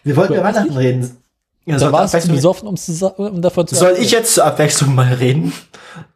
Wir 0.05 0.17
wollten 0.17 0.35
über 0.35 0.45
Weihnachten 0.45 0.77
reden. 0.77 1.17
Ja, 1.65 1.75
Da 1.75 1.79
soll, 1.79 1.93
warst 1.93 2.15
du 2.15 2.33
besoffen, 2.33 2.69
um, 2.69 2.77
zu, 2.77 3.07
um 3.17 3.41
davon 3.41 3.67
zu 3.69 3.77
soll 3.77 3.97
ich 3.99 4.11
jetzt 4.11 4.35
zur 4.35 4.45
Abwechslung 4.45 4.95
mal 4.95 5.15
reden? 5.15 5.53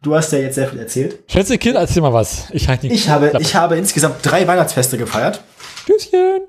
Du 0.02 0.14
hast 0.14 0.32
ja 0.32 0.38
jetzt 0.38 0.56
sehr 0.56 0.68
viel 0.68 0.80
erzählt. 0.80 1.18
Schätze 1.28 1.56
Kind, 1.56 1.76
erzähl 1.76 2.02
mal 2.02 2.12
was. 2.12 2.46
Ich 2.50 2.68
halte 2.68 2.88
Ich 2.88 3.08
habe, 3.08 3.32
ich 3.38 3.54
habe 3.54 3.76
insgesamt 3.76 4.16
drei 4.22 4.46
Weihnachtsfeste 4.48 4.98
gefeiert. 4.98 5.40
Tschüsschen. 5.86 6.40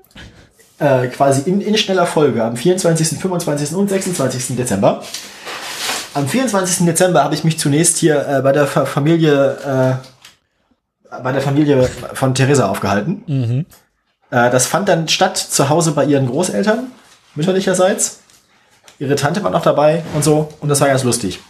Äh, 0.80 1.08
quasi 1.08 1.48
in, 1.48 1.60
in 1.60 1.78
schneller 1.78 2.06
Folge. 2.06 2.42
Am 2.42 2.56
24., 2.56 3.18
25. 3.18 3.72
und 3.74 3.88
26. 3.88 4.56
Dezember. 4.56 5.02
Am 6.14 6.26
24. 6.26 6.86
Dezember 6.86 7.22
habe 7.22 7.34
ich 7.34 7.44
mich 7.44 7.58
zunächst 7.58 7.98
hier 7.98 8.26
äh, 8.26 8.40
bei 8.42 8.50
der 8.50 8.66
Fa 8.66 8.84
Familie 8.84 9.98
äh, 10.00 10.17
bei 11.10 11.32
der 11.32 11.40
Familie 11.40 11.88
von 12.14 12.34
Theresa 12.34 12.68
aufgehalten. 12.68 13.22
Mhm. 13.26 13.66
Äh, 14.30 14.50
das 14.50 14.66
fand 14.66 14.88
dann 14.88 15.08
statt 15.08 15.36
zu 15.36 15.68
Hause 15.68 15.92
bei 15.92 16.04
ihren 16.04 16.26
Großeltern, 16.26 16.90
mütterlicherseits. 17.34 18.20
Ihre 18.98 19.14
Tante 19.14 19.42
war 19.44 19.50
noch 19.50 19.62
dabei 19.62 20.02
und 20.14 20.24
so. 20.24 20.48
Und 20.60 20.68
das 20.68 20.80
war 20.80 20.88
ganz 20.88 21.04
lustig. 21.04 21.40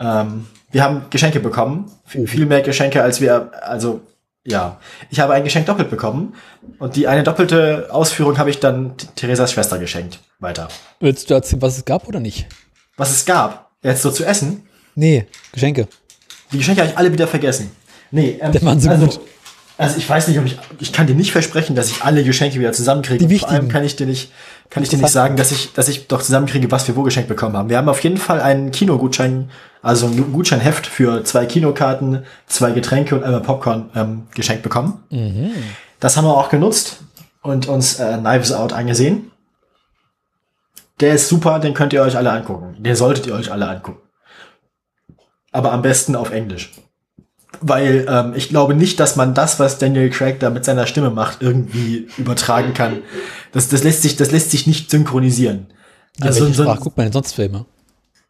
Ähm, 0.00 0.46
wir 0.70 0.82
haben 0.82 1.06
Geschenke 1.10 1.40
bekommen. 1.40 1.90
Viel, 2.04 2.26
viel 2.26 2.46
mehr 2.46 2.62
Geschenke, 2.62 3.02
als 3.02 3.20
wir, 3.20 3.50
also, 3.62 4.00
ja. 4.44 4.78
Ich 5.10 5.20
habe 5.20 5.32
ein 5.32 5.44
Geschenk 5.44 5.66
doppelt 5.66 5.90
bekommen. 5.90 6.34
Und 6.78 6.96
die 6.96 7.08
eine 7.08 7.22
doppelte 7.22 7.88
Ausführung 7.90 8.38
habe 8.38 8.50
ich 8.50 8.60
dann 8.60 8.94
Theresas 9.14 9.52
Schwester 9.52 9.78
geschenkt. 9.78 10.20
Weiter. 10.38 10.68
Willst 11.00 11.30
du 11.30 11.34
erzählen, 11.34 11.62
was 11.62 11.78
es 11.78 11.84
gab 11.84 12.06
oder 12.08 12.20
nicht? 12.20 12.46
Was 12.96 13.10
es 13.10 13.24
gab, 13.24 13.70
jetzt 13.82 14.02
so 14.02 14.10
zu 14.10 14.24
essen. 14.24 14.66
Nee, 14.94 15.26
Geschenke. 15.52 15.88
Die 16.52 16.58
Geschenke 16.58 16.82
habe 16.82 16.90
ich 16.90 16.98
alle 16.98 17.12
wieder 17.12 17.26
vergessen. 17.26 17.70
Nee, 18.16 18.38
ähm, 18.40 18.50
Der 18.50 18.62
waren 18.62 18.80
so 18.80 18.88
also, 18.88 19.06
gut. 19.06 19.20
Also 19.76 19.98
ich 19.98 20.08
weiß 20.08 20.28
nicht, 20.28 20.38
ob 20.38 20.46
ich, 20.46 20.58
ich 20.80 20.90
kann 20.90 21.06
dir 21.06 21.14
nicht 21.14 21.32
versprechen, 21.32 21.76
dass 21.76 21.90
ich 21.90 22.02
alle 22.02 22.24
Geschenke 22.24 22.58
wieder 22.58 22.72
zusammenkriege. 22.72 23.26
Die 23.26 23.34
Und 23.34 23.40
Vor 23.40 23.50
allem 23.50 23.56
wichtigen. 23.56 23.72
kann 23.72 23.84
ich 23.84 23.96
dir 23.96 24.06
nicht, 24.06 24.32
kann 24.70 24.82
ich 24.82 24.88
dir 24.88 24.96
nicht 24.96 25.10
sagen, 25.10 25.36
dass 25.36 25.52
ich, 25.52 25.74
dass 25.74 25.88
ich 25.88 26.08
doch 26.08 26.22
zusammenkriege, 26.22 26.70
was 26.70 26.88
wir 26.88 26.96
wo 26.96 27.02
geschenkt 27.02 27.28
bekommen 27.28 27.54
haben. 27.58 27.68
Wir 27.68 27.76
haben 27.76 27.90
auf 27.90 28.02
jeden 28.02 28.16
Fall 28.16 28.40
einen 28.40 28.70
Kinogutschein, 28.70 29.50
also 29.82 30.06
ein 30.06 30.32
Gutscheinheft 30.32 30.86
für 30.86 31.24
zwei 31.24 31.44
Kinokarten, 31.44 32.24
zwei 32.46 32.70
Getränke 32.70 33.16
und 33.16 33.22
einmal 33.22 33.42
Popcorn 33.42 33.90
ähm, 33.94 34.22
geschenkt 34.34 34.62
bekommen. 34.62 35.04
Das 36.00 36.16
haben 36.16 36.24
wir 36.24 36.38
auch 36.38 36.48
genutzt 36.48 37.00
und 37.42 37.68
uns 37.68 38.00
äh, 38.00 38.16
Knives 38.16 38.52
Out 38.52 38.72
angesehen. 38.72 39.30
Der 41.00 41.12
ist 41.12 41.28
super, 41.28 41.58
den 41.58 41.74
könnt 41.74 41.92
ihr 41.92 42.00
euch 42.00 42.16
alle 42.16 42.32
angucken. 42.32 42.82
Den 42.82 42.96
solltet 42.96 43.26
ihr 43.26 43.34
euch 43.34 43.52
alle 43.52 43.68
angucken. 43.68 44.00
Aber 45.52 45.72
am 45.72 45.82
besten 45.82 46.16
auf 46.16 46.30
Englisch. 46.30 46.72
Weil 47.60 48.06
ähm, 48.08 48.32
ich 48.36 48.48
glaube 48.48 48.74
nicht, 48.74 48.98
dass 49.00 49.16
man 49.16 49.34
das, 49.34 49.58
was 49.60 49.78
Daniel 49.78 50.10
Craig 50.10 50.40
da 50.40 50.50
mit 50.50 50.64
seiner 50.64 50.86
Stimme 50.86 51.10
macht, 51.10 51.42
irgendwie 51.42 52.08
übertragen 52.18 52.74
kann. 52.74 52.98
Das, 53.52 53.68
das, 53.68 53.82
lässt, 53.84 54.02
sich, 54.02 54.16
das 54.16 54.30
lässt 54.30 54.50
sich 54.50 54.66
nicht 54.66 54.90
synchronisieren. 54.90 55.66
Ja, 56.18 56.26
Also 56.26 56.46
so, 56.52 56.62
Sprache 56.64 56.80
guckt 56.80 56.96
man 56.96 57.06
denn 57.06 57.12
sonst 57.12 57.32
Filme? 57.32 57.66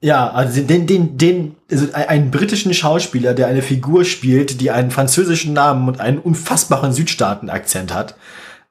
ja, 0.02 0.30
also 0.30 0.60
den, 0.60 0.86
den, 0.86 1.16
den, 1.18 1.56
also 1.70 1.86
ein- 1.94 2.08
einen 2.08 2.30
britischen 2.30 2.74
Schauspieler, 2.74 3.32
der 3.34 3.46
eine 3.46 3.62
Figur 3.62 4.04
spielt, 4.04 4.60
die 4.60 4.70
einen 4.70 4.90
französischen 4.90 5.52
Namen 5.54 5.88
und 5.88 6.00
einen 6.00 6.18
unfassbaren 6.18 6.92
Südstaaten-Akzent 6.92 7.92
hat, 7.94 8.14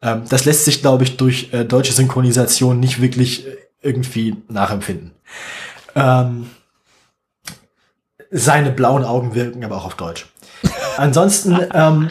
ähm, 0.01 0.21
das 0.29 0.45
lässt 0.45 0.65
sich, 0.65 0.81
glaube 0.81 1.03
ich, 1.03 1.17
durch 1.17 1.49
äh, 1.51 1.65
deutsche 1.65 1.93
Synchronisation 1.93 2.79
nicht 2.79 3.01
wirklich 3.01 3.47
äh, 3.47 3.55
irgendwie 3.81 4.35
nachempfinden. 4.49 5.11
Ähm, 5.95 6.47
seine 8.35 8.69
blauen 8.71 9.05
Augen 9.05 9.33
wirken 9.33 9.63
aber 9.63 9.77
auch 9.77 9.85
auf 9.85 9.95
Deutsch. 9.95 10.27
Ansonsten, 10.97 11.57
ähm, 11.73 12.09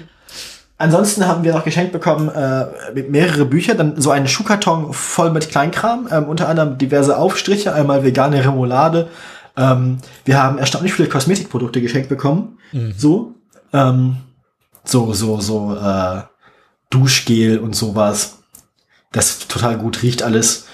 ansonsten 0.79 1.27
haben 1.27 1.45
wir 1.45 1.53
noch 1.53 1.65
geschenkt 1.65 1.93
bekommen 1.93 2.31
äh, 2.31 2.67
mit 2.95 3.11
mehrere 3.11 3.45
Bücher, 3.45 3.75
dann 3.75 4.01
so 4.01 4.11
einen 4.11 4.27
Schuhkarton 4.27 4.93
voll 4.95 5.31
mit 5.31 5.51
Kleinkram, 5.51 6.09
ähm, 6.11 6.25
unter 6.25 6.49
anderem 6.49 6.79
diverse 6.79 7.19
Aufstriche, 7.19 7.75
einmal 7.75 8.05
vegane 8.05 8.43
Remoulade. 8.43 9.09
Ähm, 9.57 9.99
wir 10.25 10.43
haben 10.43 10.59
erstaunlich 10.59 10.95
viele 10.95 11.09
Kosmetikprodukte 11.09 11.83
geschenkt 11.83 12.09
bekommen. 12.09 12.59
So, 12.97 13.35
ähm, 13.73 14.17
so, 14.83 15.13
so, 15.13 15.41
so 15.41 15.77
äh, 15.77 16.23
Duschgel 16.91 17.59
und 17.59 17.77
sowas. 17.77 18.39
Das 19.13 19.47
total 19.47 19.79
gut 19.79 20.03
riecht 20.03 20.23
alles. 20.23 20.67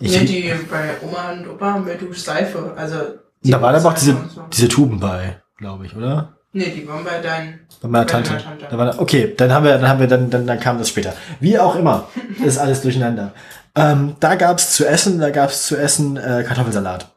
Ich, 0.00 0.18
nee, 0.18 0.24
die 0.24 0.52
bei 0.68 0.96
Oma 1.02 1.32
und 1.32 1.48
Opa 1.48 1.74
haben 1.74 1.86
wir 1.86 1.94
Duschseife. 1.94 2.72
Also. 2.76 3.23
Da 3.44 3.60
waren 3.62 3.74
aber 3.74 3.88
auch 3.88 3.94
diese, 3.94 4.12
so. 4.12 4.42
diese 4.52 4.68
Tuben 4.68 5.00
bei, 5.00 5.40
glaube 5.58 5.86
ich, 5.86 5.96
oder? 5.96 6.34
Nee, 6.52 6.70
die 6.70 6.86
waren 6.86 7.04
bei 7.04 7.20
deinen. 7.20 7.60
Bei 7.82 7.88
meiner 7.88 8.04
Bei 8.04 8.12
Tante. 8.12 8.30
meiner 8.30 8.44
Tante. 8.44 8.66
Da 8.70 8.78
war, 8.78 9.00
okay, 9.00 9.34
dann 9.36 9.52
haben 9.52 9.64
wir, 9.64 9.72
dann 9.72 9.88
haben 9.88 10.00
wir, 10.00 10.06
dann, 10.06 10.30
dann, 10.30 10.46
dann 10.46 10.60
kam 10.60 10.78
das 10.78 10.88
später. 10.88 11.12
Wie 11.40 11.58
auch 11.58 11.74
immer, 11.76 12.08
ist 12.44 12.58
alles 12.58 12.80
durcheinander. 12.82 13.32
Ähm, 13.74 14.14
da 14.20 14.36
gab's 14.36 14.74
zu 14.74 14.86
essen, 14.86 15.18
da 15.18 15.30
gab's 15.30 15.66
zu 15.66 15.76
essen 15.76 16.16
äh, 16.16 16.44
Kartoffelsalat. 16.46 17.10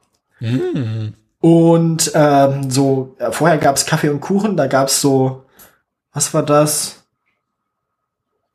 Und 1.39 2.11
ähm, 2.15 2.69
so 2.71 3.15
äh, 3.19 3.31
vorher 3.31 3.57
gab's 3.57 3.85
Kaffee 3.85 4.09
und 4.09 4.21
Kuchen, 4.21 4.57
da 4.57 4.67
gab's 4.67 5.01
so, 5.01 5.45
was 6.13 6.33
war 6.33 6.43
das? 6.43 6.96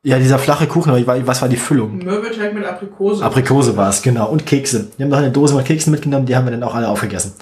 Ja, 0.04 0.18
dieser 0.18 0.40
flache 0.40 0.66
Kuchen, 0.66 0.90
aber 0.90 1.26
was 1.28 1.42
war 1.42 1.48
die 1.48 1.56
Füllung? 1.56 1.98
Mürbeteig 1.98 2.52
mit 2.54 2.64
Aprikose. 2.64 3.24
Aprikose 3.24 3.76
war 3.76 3.88
es, 3.88 4.02
genau. 4.02 4.28
Und 4.28 4.46
Kekse. 4.46 4.88
Wir 4.96 5.04
haben 5.04 5.10
noch 5.10 5.18
eine 5.18 5.30
Dose 5.30 5.54
mit 5.54 5.64
Keksen 5.64 5.92
mitgenommen, 5.92 6.26
die 6.26 6.34
haben 6.34 6.44
wir 6.44 6.50
dann 6.50 6.64
auch 6.64 6.74
alle 6.74 6.88
aufgegessen. 6.88 7.34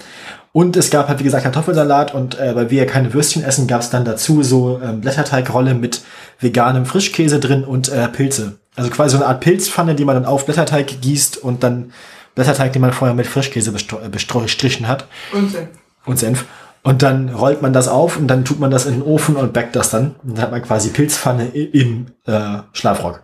Und 0.53 0.75
es 0.77 0.91
gab 0.91 1.07
halt, 1.07 1.19
wie 1.19 1.23
gesagt, 1.23 1.43
Kartoffelsalat 1.43 2.13
und 2.13 2.37
äh, 2.39 2.55
weil 2.55 2.69
wir 2.69 2.79
ja 2.79 2.85
keine 2.85 3.13
Würstchen 3.13 3.43
essen, 3.43 3.65
gab 3.67 3.81
es 3.81 3.89
dann 3.89 4.05
dazu 4.05 4.43
so 4.43 4.79
ähm, 4.83 5.01
Blätterteigrolle 5.01 5.73
mit 5.73 6.01
veganem 6.39 6.85
Frischkäse 6.85 7.39
drin 7.39 7.63
und 7.63 7.89
äh, 7.89 8.07
Pilze. 8.09 8.57
Also 8.75 8.91
quasi 8.91 9.17
so 9.17 9.23
eine 9.23 9.27
Art 9.27 9.39
Pilzpfanne, 9.39 9.95
die 9.95 10.05
man 10.05 10.15
dann 10.15 10.25
auf 10.25 10.45
Blätterteig 10.45 11.01
gießt 11.01 11.37
und 11.37 11.63
dann 11.63 11.93
Blätterteig, 12.35 12.73
den 12.73 12.81
man 12.81 12.93
vorher 12.93 13.15
mit 13.15 13.27
Frischkäse 13.27 13.71
bestrichen 13.71 14.87
hat 14.87 15.07
Unsinn. 15.33 15.67
und 16.05 16.19
Senf. 16.19 16.45
Und 16.83 17.03
dann 17.03 17.29
rollt 17.29 17.61
man 17.61 17.73
das 17.73 17.87
auf 17.87 18.17
und 18.17 18.27
dann 18.27 18.43
tut 18.43 18.59
man 18.59 18.71
das 18.71 18.85
in 18.85 18.93
den 18.93 19.03
Ofen 19.03 19.35
und 19.35 19.53
backt 19.53 19.75
das 19.75 19.91
dann. 19.91 20.15
Und 20.23 20.37
dann 20.37 20.41
hat 20.41 20.51
man 20.51 20.61
quasi 20.63 20.89
Pilzpfanne 20.89 21.47
im 21.47 22.07
äh, 22.25 22.59
Schlafrock. 22.73 23.23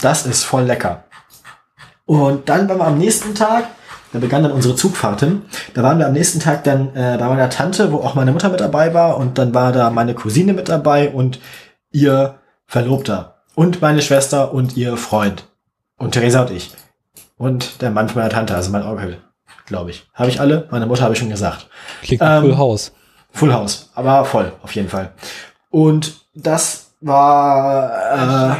Das 0.00 0.26
ist 0.26 0.44
voll 0.44 0.64
lecker. 0.64 1.04
Und 2.04 2.48
dann 2.48 2.68
waren 2.68 2.78
wir 2.78 2.86
am 2.86 2.98
nächsten 2.98 3.34
Tag, 3.34 3.68
da 4.12 4.18
begann 4.18 4.42
dann 4.42 4.52
unsere 4.52 4.74
Zugfahrten. 4.74 5.42
Da 5.74 5.82
waren 5.82 5.98
wir 5.98 6.06
am 6.06 6.12
nächsten 6.12 6.40
Tag 6.40 6.64
dann 6.64 6.94
äh, 6.94 7.16
bei 7.18 7.28
meiner 7.28 7.48
Tante, 7.48 7.92
wo 7.92 7.98
auch 7.98 8.14
meine 8.14 8.32
Mutter 8.32 8.48
mit 8.48 8.60
dabei 8.60 8.92
war. 8.92 9.16
Und 9.16 9.38
dann 9.38 9.54
war 9.54 9.72
da 9.72 9.90
meine 9.90 10.14
Cousine 10.14 10.52
mit 10.52 10.68
dabei 10.68 11.10
und 11.10 11.40
ihr 11.92 12.40
Verlobter. 12.66 13.36
Und 13.54 13.80
meine 13.80 14.02
Schwester 14.02 14.52
und 14.52 14.76
ihr 14.76 14.96
Freund. 14.96 15.44
Und 15.96 16.12
Theresa 16.12 16.42
und 16.42 16.50
ich. 16.50 16.72
Und 17.36 17.80
der 17.80 17.90
Mann 17.90 18.08
von 18.08 18.20
meiner 18.20 18.32
Tante, 18.32 18.54
also 18.54 18.70
mein 18.70 18.82
Onkel, 18.82 19.18
glaube 19.70 19.90
ich. 19.90 20.06
Habe 20.12 20.28
ich 20.28 20.40
alle? 20.40 20.66
Meine 20.70 20.86
Mutter 20.86 21.04
habe 21.04 21.14
ich 21.14 21.20
schon 21.20 21.30
gesagt. 21.30 21.68
Klingt 22.02 22.20
Ähm, 22.22 22.42
Full 22.42 22.58
House. 22.58 22.92
Full 23.32 23.54
House, 23.54 23.88
aber 23.94 24.24
voll, 24.24 24.52
auf 24.62 24.74
jeden 24.74 24.88
Fall. 24.88 25.12
Und 25.70 26.26
das 26.34 26.90
war 27.00 28.50
äh, 28.50 28.56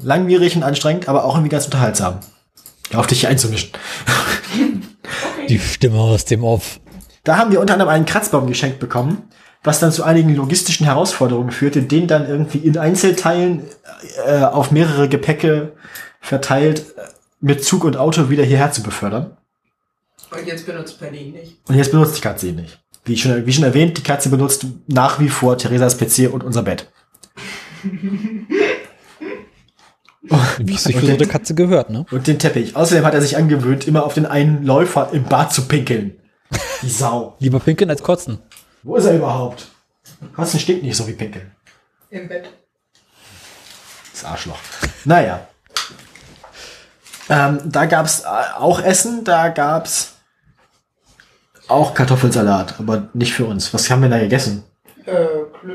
langwierig 0.00 0.54
und 0.54 0.62
anstrengend, 0.62 1.08
aber 1.08 1.24
auch 1.24 1.34
irgendwie 1.34 1.48
ganz 1.48 1.64
unterhaltsam. 1.64 2.20
Auf 2.94 3.06
dich 3.06 3.26
einzumischen. 3.26 3.70
Die 5.48 5.58
Stimme 5.58 5.98
aus 5.98 6.26
dem 6.26 6.44
Off. 6.44 6.78
Da 7.24 7.38
haben 7.38 7.50
wir 7.50 7.60
unter 7.60 7.72
anderem 7.72 7.90
einen 7.90 8.04
Kratzbaum 8.04 8.46
geschenkt 8.46 8.78
bekommen, 8.80 9.22
was 9.64 9.80
dann 9.80 9.92
zu 9.92 10.04
einigen 10.04 10.34
logistischen 10.34 10.84
Herausforderungen 10.84 11.50
führte, 11.50 11.82
den 11.82 12.06
dann 12.06 12.28
irgendwie 12.28 12.58
in 12.58 12.76
Einzelteilen 12.76 13.62
äh, 14.26 14.42
auf 14.42 14.70
mehrere 14.70 15.08
Gepäcke 15.08 15.72
verteilt 16.20 16.80
äh, 16.80 17.02
mit 17.40 17.64
Zug 17.64 17.84
und 17.84 17.96
Auto 17.96 18.28
wieder 18.28 18.44
hierher 18.44 18.72
zu 18.72 18.82
befördern. 18.82 19.37
Und 20.30 20.46
jetzt 20.46 20.66
benutzt 20.66 20.98
Penny 20.98 21.30
nicht. 21.30 21.56
Und 21.68 21.74
jetzt 21.74 21.90
benutzt 21.90 22.16
die 22.16 22.20
Katze 22.20 22.48
ihn 22.48 22.56
nicht. 22.56 22.80
Wie 23.04 23.16
schon, 23.16 23.46
wie 23.46 23.52
schon 23.52 23.64
erwähnt, 23.64 23.96
die 23.96 24.02
Katze 24.02 24.28
benutzt 24.28 24.66
nach 24.86 25.18
wie 25.18 25.28
vor 25.28 25.56
Theresas 25.56 25.96
PC 25.96 26.32
und 26.32 26.44
unser 26.44 26.62
Bett. 26.62 26.90
Wie 30.58 30.74
es 30.74 30.84
sich 30.84 30.96
für 30.96 31.06
so 31.06 31.12
eine 31.12 31.26
Katze 31.26 31.54
gehört, 31.54 31.90
ne? 31.90 32.04
Und 32.10 32.26
den 32.26 32.38
Teppich. 32.38 32.76
Außerdem 32.76 33.04
hat 33.04 33.14
er 33.14 33.22
sich 33.22 33.36
angewöhnt, 33.36 33.86
immer 33.86 34.04
auf 34.04 34.12
den 34.12 34.26
einen 34.26 34.64
Läufer 34.64 35.10
im 35.12 35.24
Bad 35.24 35.54
zu 35.54 35.66
pinkeln. 35.66 36.20
Die 36.82 36.90
Sau. 36.90 37.36
Lieber 37.38 37.60
pinkeln 37.60 37.88
als 37.88 38.02
kotzen. 38.02 38.38
Wo 38.82 38.96
ist 38.96 39.06
er 39.06 39.16
überhaupt? 39.16 39.68
Kotzen 40.34 40.60
stinkt 40.60 40.82
nicht 40.82 40.96
so 40.96 41.06
wie 41.06 41.12
pinkeln. 41.12 41.52
Im 42.10 42.28
Bett. 42.28 42.50
Das 44.12 44.24
Arschloch. 44.24 44.58
Naja. 45.04 45.46
Ähm, 47.30 47.60
da 47.64 47.86
gab's 47.86 48.20
äh, 48.20 48.58
auch 48.58 48.82
Essen, 48.82 49.24
da 49.24 49.48
gab's 49.48 50.14
auch 51.68 51.94
Kartoffelsalat, 51.94 52.78
aber 52.78 53.08
nicht 53.14 53.32
für 53.32 53.46
uns. 53.46 53.72
Was 53.72 53.90
haben 53.90 54.02
wir 54.02 54.08
da 54.08 54.18
gegessen? 54.18 54.64
Äh, 55.04 55.26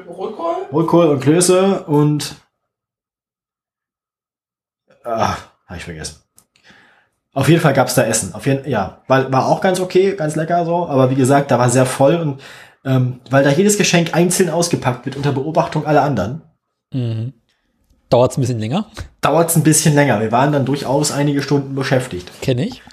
Rotkohl? 0.07 0.55
Rotkohl 0.71 1.07
und 1.07 1.19
Klöße 1.21 1.83
und 1.83 2.35
ah, 5.03 5.37
habe 5.67 5.77
ich 5.77 5.83
vergessen. 5.83 6.17
Auf 7.33 7.49
jeden 7.49 7.61
Fall 7.61 7.73
gab's 7.73 7.95
da 7.95 8.03
Essen. 8.03 8.33
Auf 8.35 8.45
jeden, 8.45 8.69
ja, 8.69 9.01
war, 9.07 9.31
war 9.31 9.47
auch 9.47 9.59
ganz 9.59 9.79
okay, 9.79 10.15
ganz 10.15 10.35
lecker 10.35 10.65
so, 10.65 10.87
aber 10.87 11.09
wie 11.09 11.15
gesagt, 11.15 11.49
da 11.49 11.57
war 11.57 11.69
sehr 11.69 11.85
voll 11.85 12.15
und 12.15 12.41
ähm, 12.85 13.21
weil 13.29 13.43
da 13.43 13.49
jedes 13.49 13.77
Geschenk 13.77 14.13
einzeln 14.13 14.49
ausgepackt 14.49 15.05
wird 15.05 15.15
unter 15.15 15.31
Beobachtung 15.31 15.85
aller 15.85 16.03
anderen. 16.03 16.41
Mhm. 16.91 17.33
Dauert 18.09 18.31
es 18.31 18.37
ein 18.37 18.41
bisschen 18.41 18.59
länger. 18.59 18.85
dauert 19.21 19.49
es 19.49 19.55
ein 19.55 19.63
bisschen 19.63 19.95
länger. 19.95 20.19
Wir 20.21 20.31
waren 20.31 20.51
dann 20.51 20.65
durchaus 20.65 21.11
einige 21.11 21.41
Stunden 21.41 21.73
beschäftigt. 21.73 22.29
Kenne 22.41 22.67
ich. 22.67 22.83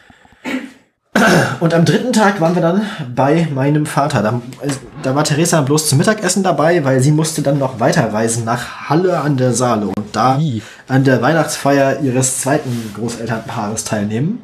Und 1.61 1.74
am 1.74 1.85
dritten 1.85 2.12
Tag 2.12 2.41
waren 2.41 2.55
wir 2.55 2.62
dann 2.62 2.82
bei 3.15 3.49
meinem 3.53 3.85
Vater. 3.85 4.23
Da, 4.23 4.41
äh, 4.62 4.70
da 5.03 5.15
war 5.15 5.24
Theresa 5.24 5.61
bloß 5.61 5.89
zum 5.89 5.99
Mittagessen 5.99 6.43
dabei, 6.43 6.85
weil 6.85 7.01
sie 7.01 7.11
musste 7.11 7.43
dann 7.43 7.59
noch 7.59 7.81
weiterreisen 7.81 8.45
nach 8.45 8.89
Halle 8.89 9.20
an 9.20 9.37
der 9.37 9.53
Saale 9.53 9.87
und 9.87 10.16
da 10.16 10.39
Wie? 10.39 10.62
an 10.89 11.05
der 11.05 11.20
Weihnachtsfeier 11.20 12.01
ihres 12.01 12.41
zweiten 12.41 12.93
Großelternpaares 12.95 13.85
teilnehmen. 13.85 14.43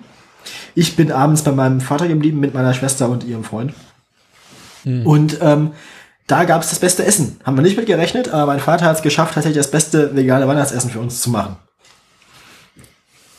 Ich 0.74 0.96
bin 0.96 1.10
abends 1.10 1.42
bei 1.42 1.52
meinem 1.52 1.80
Vater 1.80 2.08
geblieben 2.08 2.40
mit 2.40 2.52
meiner 2.52 2.74
Schwester 2.74 3.08
und 3.08 3.24
ihrem 3.24 3.44
Freund. 3.44 3.72
Und 4.86 5.38
ähm, 5.42 5.72
da 6.28 6.44
gab 6.44 6.62
es 6.62 6.70
das 6.70 6.78
beste 6.78 7.04
Essen. 7.04 7.40
Haben 7.44 7.56
wir 7.56 7.62
nicht 7.62 7.76
mit 7.76 7.86
gerechnet, 7.86 8.28
aber 8.28 8.46
mein 8.46 8.60
Vater 8.60 8.84
hat 8.84 8.96
es 8.96 9.02
geschafft, 9.02 9.34
tatsächlich 9.34 9.58
das 9.58 9.70
beste 9.70 10.14
vegane 10.14 10.46
Weihnachtsessen 10.46 10.90
für 10.90 11.00
uns 11.00 11.20
zu 11.20 11.30
machen. 11.30 11.56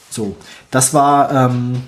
So, 0.10 0.36
das 0.72 0.94
war 0.94 1.32
ähm, 1.32 1.84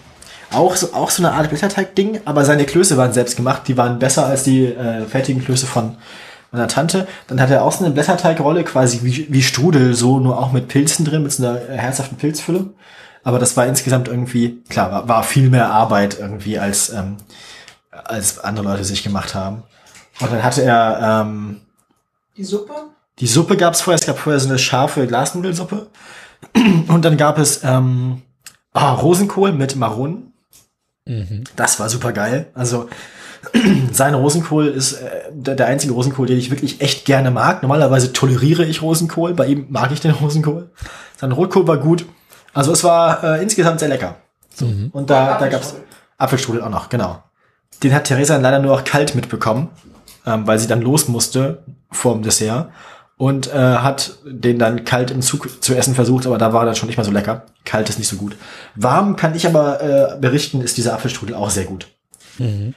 auch, 0.52 0.76
so, 0.76 0.94
auch 0.94 1.10
so 1.10 1.24
eine 1.24 1.34
Art 1.34 1.50
Blätterteig-Ding, 1.50 2.22
aber 2.26 2.46
seine 2.46 2.66
Klöße 2.66 2.98
waren 2.98 3.14
selbst 3.14 3.36
gemacht. 3.36 3.64
Die 3.68 3.78
waren 3.78 4.00
besser 4.00 4.26
als 4.26 4.44
die 4.44 4.66
äh, 4.66 5.06
fertigen 5.06 5.44
Klöße 5.44 5.68
von 5.68 5.98
meiner 6.52 6.68
Tante. 6.68 7.08
Dann 7.28 7.40
hat 7.40 7.50
er 7.50 7.64
auch 7.64 7.72
so 7.72 7.86
eine 7.86 7.94
Blätterteigrolle, 7.94 8.64
quasi 8.64 9.02
wie, 9.04 9.28
wie 9.30 9.44
Strudel, 9.44 9.94
so 9.94 10.20
nur 10.20 10.40
auch 10.40 10.52
mit 10.52 10.68
Pilzen 10.68 11.06
drin, 11.06 11.24
mit 11.24 11.32
so 11.32 11.46
einer 11.46 11.62
äh, 11.62 11.78
herzhaften 11.78 12.18
Pilzfülle. 12.18 12.70
Aber 13.24 13.40
das 13.40 13.58
war 13.58 13.66
insgesamt 13.66 14.08
irgendwie, 14.08 14.64
klar, 14.70 14.92
war, 14.92 15.08
war 15.08 15.24
viel 15.24 15.50
mehr 15.50 15.70
Arbeit 15.70 16.18
irgendwie, 16.20 16.58
als, 16.58 16.90
ähm, 16.90 17.18
als 17.92 18.40
andere 18.40 18.66
Leute 18.66 18.84
sich 18.84 19.04
gemacht 19.04 19.36
haben. 19.36 19.64
Und 20.20 20.32
dann 20.32 20.44
hatte 20.44 20.64
er 20.64 21.22
ähm, 21.22 21.62
Die 22.38 22.44
Suppe? 22.44 22.74
die 23.20 23.28
Suppe 23.28 23.58
gab 23.58 23.74
es 23.74 23.82
vorher. 23.82 24.00
Es 24.00 24.06
gab 24.06 24.18
vorher 24.18 24.40
so 24.40 24.50
eine 24.50 24.60
scharfe 24.60 25.06
Glasnudelsuppe. 25.08 25.88
Und 26.88 27.04
dann 27.04 27.18
gab 27.18 27.38
es 27.38 27.64
ähm, 27.64 28.22
ah, 28.74 28.94
Rosenkohl 28.94 29.52
mit 29.52 29.76
Maronen. 29.76 30.29
Das 31.56 31.80
war 31.80 31.90
super 31.90 32.12
geil. 32.12 32.48
Also 32.54 32.90
sein 33.92 34.14
Rosenkohl 34.14 34.68
ist 34.68 34.94
äh, 34.94 35.10
der, 35.32 35.56
der 35.56 35.68
einzige 35.68 35.94
Rosenkohl, 35.94 36.28
den 36.28 36.38
ich 36.38 36.52
wirklich 36.52 36.82
echt 36.82 37.06
gerne 37.06 37.32
mag. 37.32 37.62
Normalerweise 37.62 38.14
toleriere 38.14 38.66
ich 38.66 38.82
Rosenkohl. 38.82 39.34
Bei 39.34 39.48
ihm 39.48 39.68
mag 39.70 39.92
ich 39.92 40.02
den 40.02 40.12
Rosenkohl. 40.22 40.70
Sein 41.18 41.32
Rotkohl 41.32 41.68
war 41.68 41.78
gut. 41.78 42.06
Also 42.54 42.72
es 42.72 42.84
war 42.84 43.24
äh, 43.24 43.42
insgesamt 43.42 43.80
sehr 43.80 43.90
lecker. 43.90 44.18
So. 44.54 44.68
Und 44.92 45.10
da, 45.10 45.38
da 45.38 45.48
gab's 45.48 45.76
Apfelstrudel 46.18 46.62
auch 46.62 46.70
noch, 46.70 46.90
genau. 46.90 47.24
Den 47.82 47.94
hat 47.94 48.06
Theresa 48.06 48.36
leider 48.38 48.60
nur 48.60 48.76
noch 48.76 48.84
kalt 48.84 49.16
mitbekommen, 49.16 49.70
ähm, 50.26 50.46
weil 50.46 50.60
sie 50.60 50.68
dann 50.68 50.82
los 50.82 51.08
musste 51.08 51.64
vorm 51.92 52.24
Dessert 52.24 52.70
und 53.20 53.54
äh, 53.54 53.58
hat 53.58 54.14
den 54.26 54.58
dann 54.60 54.86
kalt 54.86 55.12
im 55.12 55.22
Zug 55.22 55.62
zu 55.62 55.76
essen 55.76 55.94
versucht, 55.94 56.26
aber 56.26 56.38
da 56.38 56.54
war 56.54 56.62
er 56.62 56.68
dann 56.68 56.76
schon 56.76 56.88
nicht 56.88 56.96
mehr 56.96 57.04
so 57.04 57.12
lecker. 57.12 57.44
Kalt 57.66 57.90
ist 57.90 58.00
nicht 58.00 58.08
so 58.08 58.16
gut. 58.16 58.38
Warm 58.76 59.18
kann 59.18 59.36
ich 59.36 59.46
aber 59.46 59.82
äh, 59.82 60.18
berichten, 60.22 60.62
ist 60.62 60.78
dieser 60.78 60.94
Apfelstrudel 60.94 61.36
auch 61.36 61.50
sehr 61.50 61.66
gut. 61.66 61.88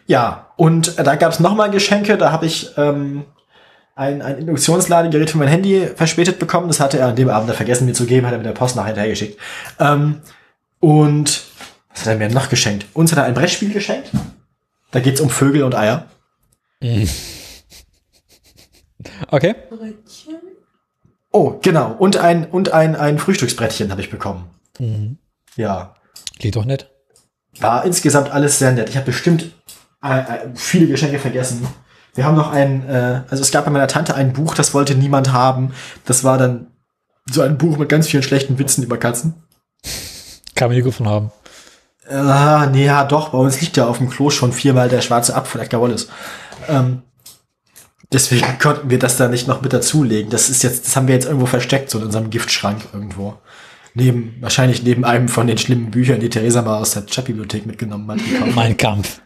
Ja, 0.08 0.48
und 0.56 0.98
äh, 0.98 1.04
da 1.04 1.14
gab's 1.14 1.38
noch 1.38 1.54
mal 1.54 1.70
Geschenke. 1.70 2.18
Da 2.18 2.32
habe 2.32 2.46
ich 2.46 2.70
ähm, 2.76 3.24
ein, 3.94 4.20
ein 4.20 4.38
Induktionsladegerät 4.38 5.30
für 5.30 5.38
mein 5.38 5.46
Handy 5.46 5.86
verspätet 5.94 6.40
bekommen. 6.40 6.66
Das 6.66 6.80
hatte 6.80 6.98
er 6.98 7.06
an 7.06 7.16
dem 7.16 7.30
Abend 7.30 7.48
da 7.48 7.54
vergessen 7.54 7.86
mir 7.86 7.92
zu 7.92 8.06
geben, 8.06 8.26
hat 8.26 8.32
er 8.32 8.38
mit 8.38 8.46
der 8.46 8.52
Post 8.52 8.74
nachher 8.74 8.88
hinterhergeschickt. 8.88 9.38
Ähm, 9.78 10.22
und 10.80 11.44
was 11.90 12.00
hat 12.00 12.08
er 12.08 12.16
mir 12.16 12.28
noch 12.30 12.48
geschenkt? 12.48 12.86
Uns 12.94 13.12
hat 13.12 13.18
er 13.18 13.26
ein 13.26 13.34
Brettspiel 13.34 13.72
geschenkt. 13.72 14.10
Da 14.90 14.98
geht's 14.98 15.20
um 15.20 15.30
Vögel 15.30 15.62
und 15.62 15.76
Eier. 15.76 16.06
Okay. 19.30 19.54
Brötchen? 19.68 20.40
Oh, 21.30 21.58
genau. 21.62 21.92
Und 21.98 22.16
ein, 22.18 22.44
und 22.46 22.72
ein, 22.72 22.94
ein 22.94 23.18
Frühstücksbrettchen 23.18 23.90
habe 23.90 24.00
ich 24.00 24.10
bekommen. 24.10 24.50
Ja. 25.56 25.94
Klingt 26.38 26.56
doch 26.56 26.64
nett. 26.64 26.90
War 27.58 27.84
insgesamt 27.84 28.30
alles 28.30 28.58
sehr 28.58 28.72
nett. 28.72 28.88
Ich 28.88 28.96
habe 28.96 29.06
bestimmt 29.06 29.52
äh, 30.02 30.18
äh, 30.18 30.48
viele 30.54 30.86
Geschenke 30.86 31.18
vergessen. 31.18 31.66
Wir 32.14 32.24
haben 32.24 32.36
noch 32.36 32.50
ein, 32.50 32.86
äh, 32.88 33.22
also 33.28 33.42
es 33.42 33.50
gab 33.50 33.64
bei 33.64 33.70
meiner 33.70 33.88
Tante 33.88 34.14
ein 34.14 34.32
Buch, 34.32 34.54
das 34.54 34.74
wollte 34.74 34.94
niemand 34.94 35.32
haben. 35.32 35.72
Das 36.04 36.24
war 36.24 36.38
dann 36.38 36.68
so 37.30 37.40
ein 37.42 37.56
Buch 37.56 37.78
mit 37.78 37.88
ganz 37.88 38.08
vielen 38.08 38.22
schlechten 38.22 38.58
Witzen 38.58 38.84
über 38.84 38.98
Katzen. 38.98 39.34
Kann 40.54 40.68
man 40.68 40.76
nie 40.76 40.82
gefunden 40.82 41.10
haben. 41.10 41.32
Ah, 42.08 42.68
nee, 42.70 42.84
ja, 42.84 43.04
doch. 43.04 43.30
Bei 43.30 43.38
uns 43.38 43.60
liegt 43.60 43.76
ja 43.76 43.86
auf 43.86 43.98
dem 43.98 44.10
Klo 44.10 44.28
schon 44.30 44.52
viermal 44.52 44.88
der 44.88 45.00
schwarze 45.00 45.34
Apfel 45.34 45.60
Edgar 45.60 45.80
Wallace. 45.80 46.08
Ähm, 46.68 47.02
deswegen 48.12 48.58
konnten 48.60 48.90
wir 48.90 48.98
das 48.98 49.16
da 49.16 49.28
nicht 49.28 49.48
noch 49.48 49.62
mit 49.62 49.72
dazulegen. 49.72 50.30
Das 50.30 50.48
ist 50.50 50.62
jetzt, 50.62 50.86
das 50.86 50.96
haben 50.96 51.08
wir 51.08 51.14
jetzt 51.14 51.26
irgendwo 51.26 51.46
versteckt, 51.46 51.90
so 51.90 51.98
in 51.98 52.04
unserem 52.04 52.30
Giftschrank 52.30 52.82
irgendwo. 52.92 53.34
Neben, 53.94 54.36
wahrscheinlich 54.40 54.82
neben 54.82 55.04
einem 55.04 55.28
von 55.28 55.46
den 55.46 55.58
schlimmen 55.58 55.90
Büchern, 55.90 56.20
die 56.20 56.30
Theresa 56.30 56.62
mal 56.62 56.78
aus 56.78 56.92
der 56.92 57.04
Chat-Bibliothek 57.06 57.66
mitgenommen 57.66 58.10
hat. 58.10 58.20
Mein 58.54 58.76
Kampf. 58.76 59.20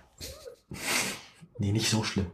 Nee, 1.58 1.72
nicht 1.72 1.88
so 1.90 2.02
schlimm. 2.02 2.26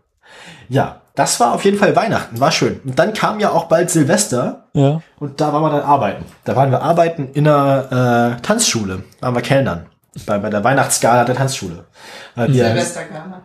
Ja, 0.68 1.02
das 1.14 1.38
war 1.40 1.52
auf 1.52 1.64
jeden 1.64 1.76
Fall 1.78 1.94
Weihnachten, 1.94 2.40
war 2.40 2.50
schön. 2.50 2.80
Und 2.84 2.98
dann 2.98 3.12
kam 3.12 3.38
ja 3.38 3.50
auch 3.50 3.64
bald 3.64 3.90
Silvester 3.90 4.68
Ja. 4.72 5.02
und 5.18 5.40
da 5.40 5.52
waren 5.52 5.62
wir 5.62 5.70
dann 5.70 5.82
arbeiten. 5.82 6.24
Da 6.44 6.56
waren 6.56 6.70
wir 6.70 6.80
arbeiten 6.80 7.28
in 7.34 7.46
einer 7.46 8.36
äh, 8.38 8.40
Tanzschule, 8.42 9.04
waren 9.20 9.34
wir 9.34 9.42
Kellnern. 9.42 9.86
Bei, 10.26 10.38
bei 10.38 10.50
der 10.50 10.62
Weihnachtsgala 10.64 11.24
der 11.24 11.34
Tanzschule. 11.34 11.86
Wir, 12.34 12.46
Silvestergala. 12.66 13.42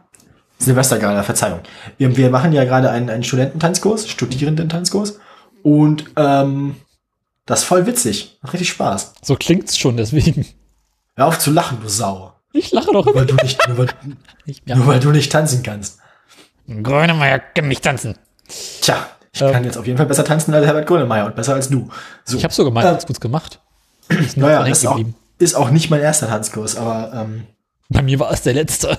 Silvestergala, 0.60 1.24
Verzeihung. 1.24 1.60
Wir, 1.98 2.16
wir 2.18 2.30
machen 2.30 2.52
ja 2.54 2.64
gerade 2.66 2.90
einen, 2.90 3.10
einen 3.10 3.24
Studententanzkurs, 3.24 4.08
Studierendentanzkurs. 4.10 5.20
Und 5.64 6.06
ähm, 6.16 6.76
das 7.46 7.60
ist 7.60 7.66
voll 7.66 7.86
witzig. 7.86 8.38
Macht 8.42 8.54
richtig 8.54 8.70
Spaß. 8.70 9.14
So 9.22 9.36
klingt's 9.36 9.78
schon, 9.78 9.98
deswegen. 9.98 10.46
Hör 11.16 11.28
auf 11.28 11.40
zu 11.40 11.52
lachen, 11.52 11.80
du 11.82 11.88
Sau. 11.90 12.34
Ich 12.54 12.72
lache 12.72 12.92
doch. 12.92 13.06
Weil 13.14 13.26
du 13.26 13.36
nicht, 13.36 13.68
nur, 13.68 13.78
weil, 13.78 13.88
Ich, 14.46 14.62
ja. 14.66 14.76
nur 14.76 14.88
weil 14.88 15.00
du 15.00 15.12
nicht 15.12 15.32
tanzen 15.32 15.62
kannst. 15.64 16.00
Grönemeyer 16.68 17.40
kann 17.40 17.68
nicht 17.68 17.84
tanzen. 17.84 18.16
Tja, 18.82 19.06
ich 19.32 19.42
Ähm. 19.42 19.52
kann 19.52 19.64
jetzt 19.64 19.78
auf 19.78 19.86
jeden 19.86 19.98
Fall 19.98 20.06
besser 20.08 20.26
tanzen 20.26 20.54
als 20.54 20.66
Herbert 20.66 20.88
Grönemeyer 20.88 21.26
und 21.26 21.36
besser 21.36 21.54
als 21.54 21.70
du. 21.70 21.90
So. 22.26 22.38
Ich 22.38 22.44
habe 22.44 22.54
sogar 22.54 22.74
mal 22.74 22.86
Äh, 22.96 23.06
gut 23.06 23.22
gemacht. 23.22 23.60
Ist 24.10 24.38
nur 24.38 24.50
Naja, 24.50 24.66
ist 24.66 24.86
auch, 24.88 25.00
ist 25.38 25.56
auch 25.56 25.70
nicht 25.70 25.90
mein 25.90 26.02
erster 26.02 26.28
Tanzkurs, 26.28 26.76
aber 26.78 27.12
ähm, 27.14 27.44
Bei 27.90 28.02
mir 28.02 28.20
war 28.20 28.32
es 28.32 28.42
der 28.42 28.54
letzte. 28.54 28.98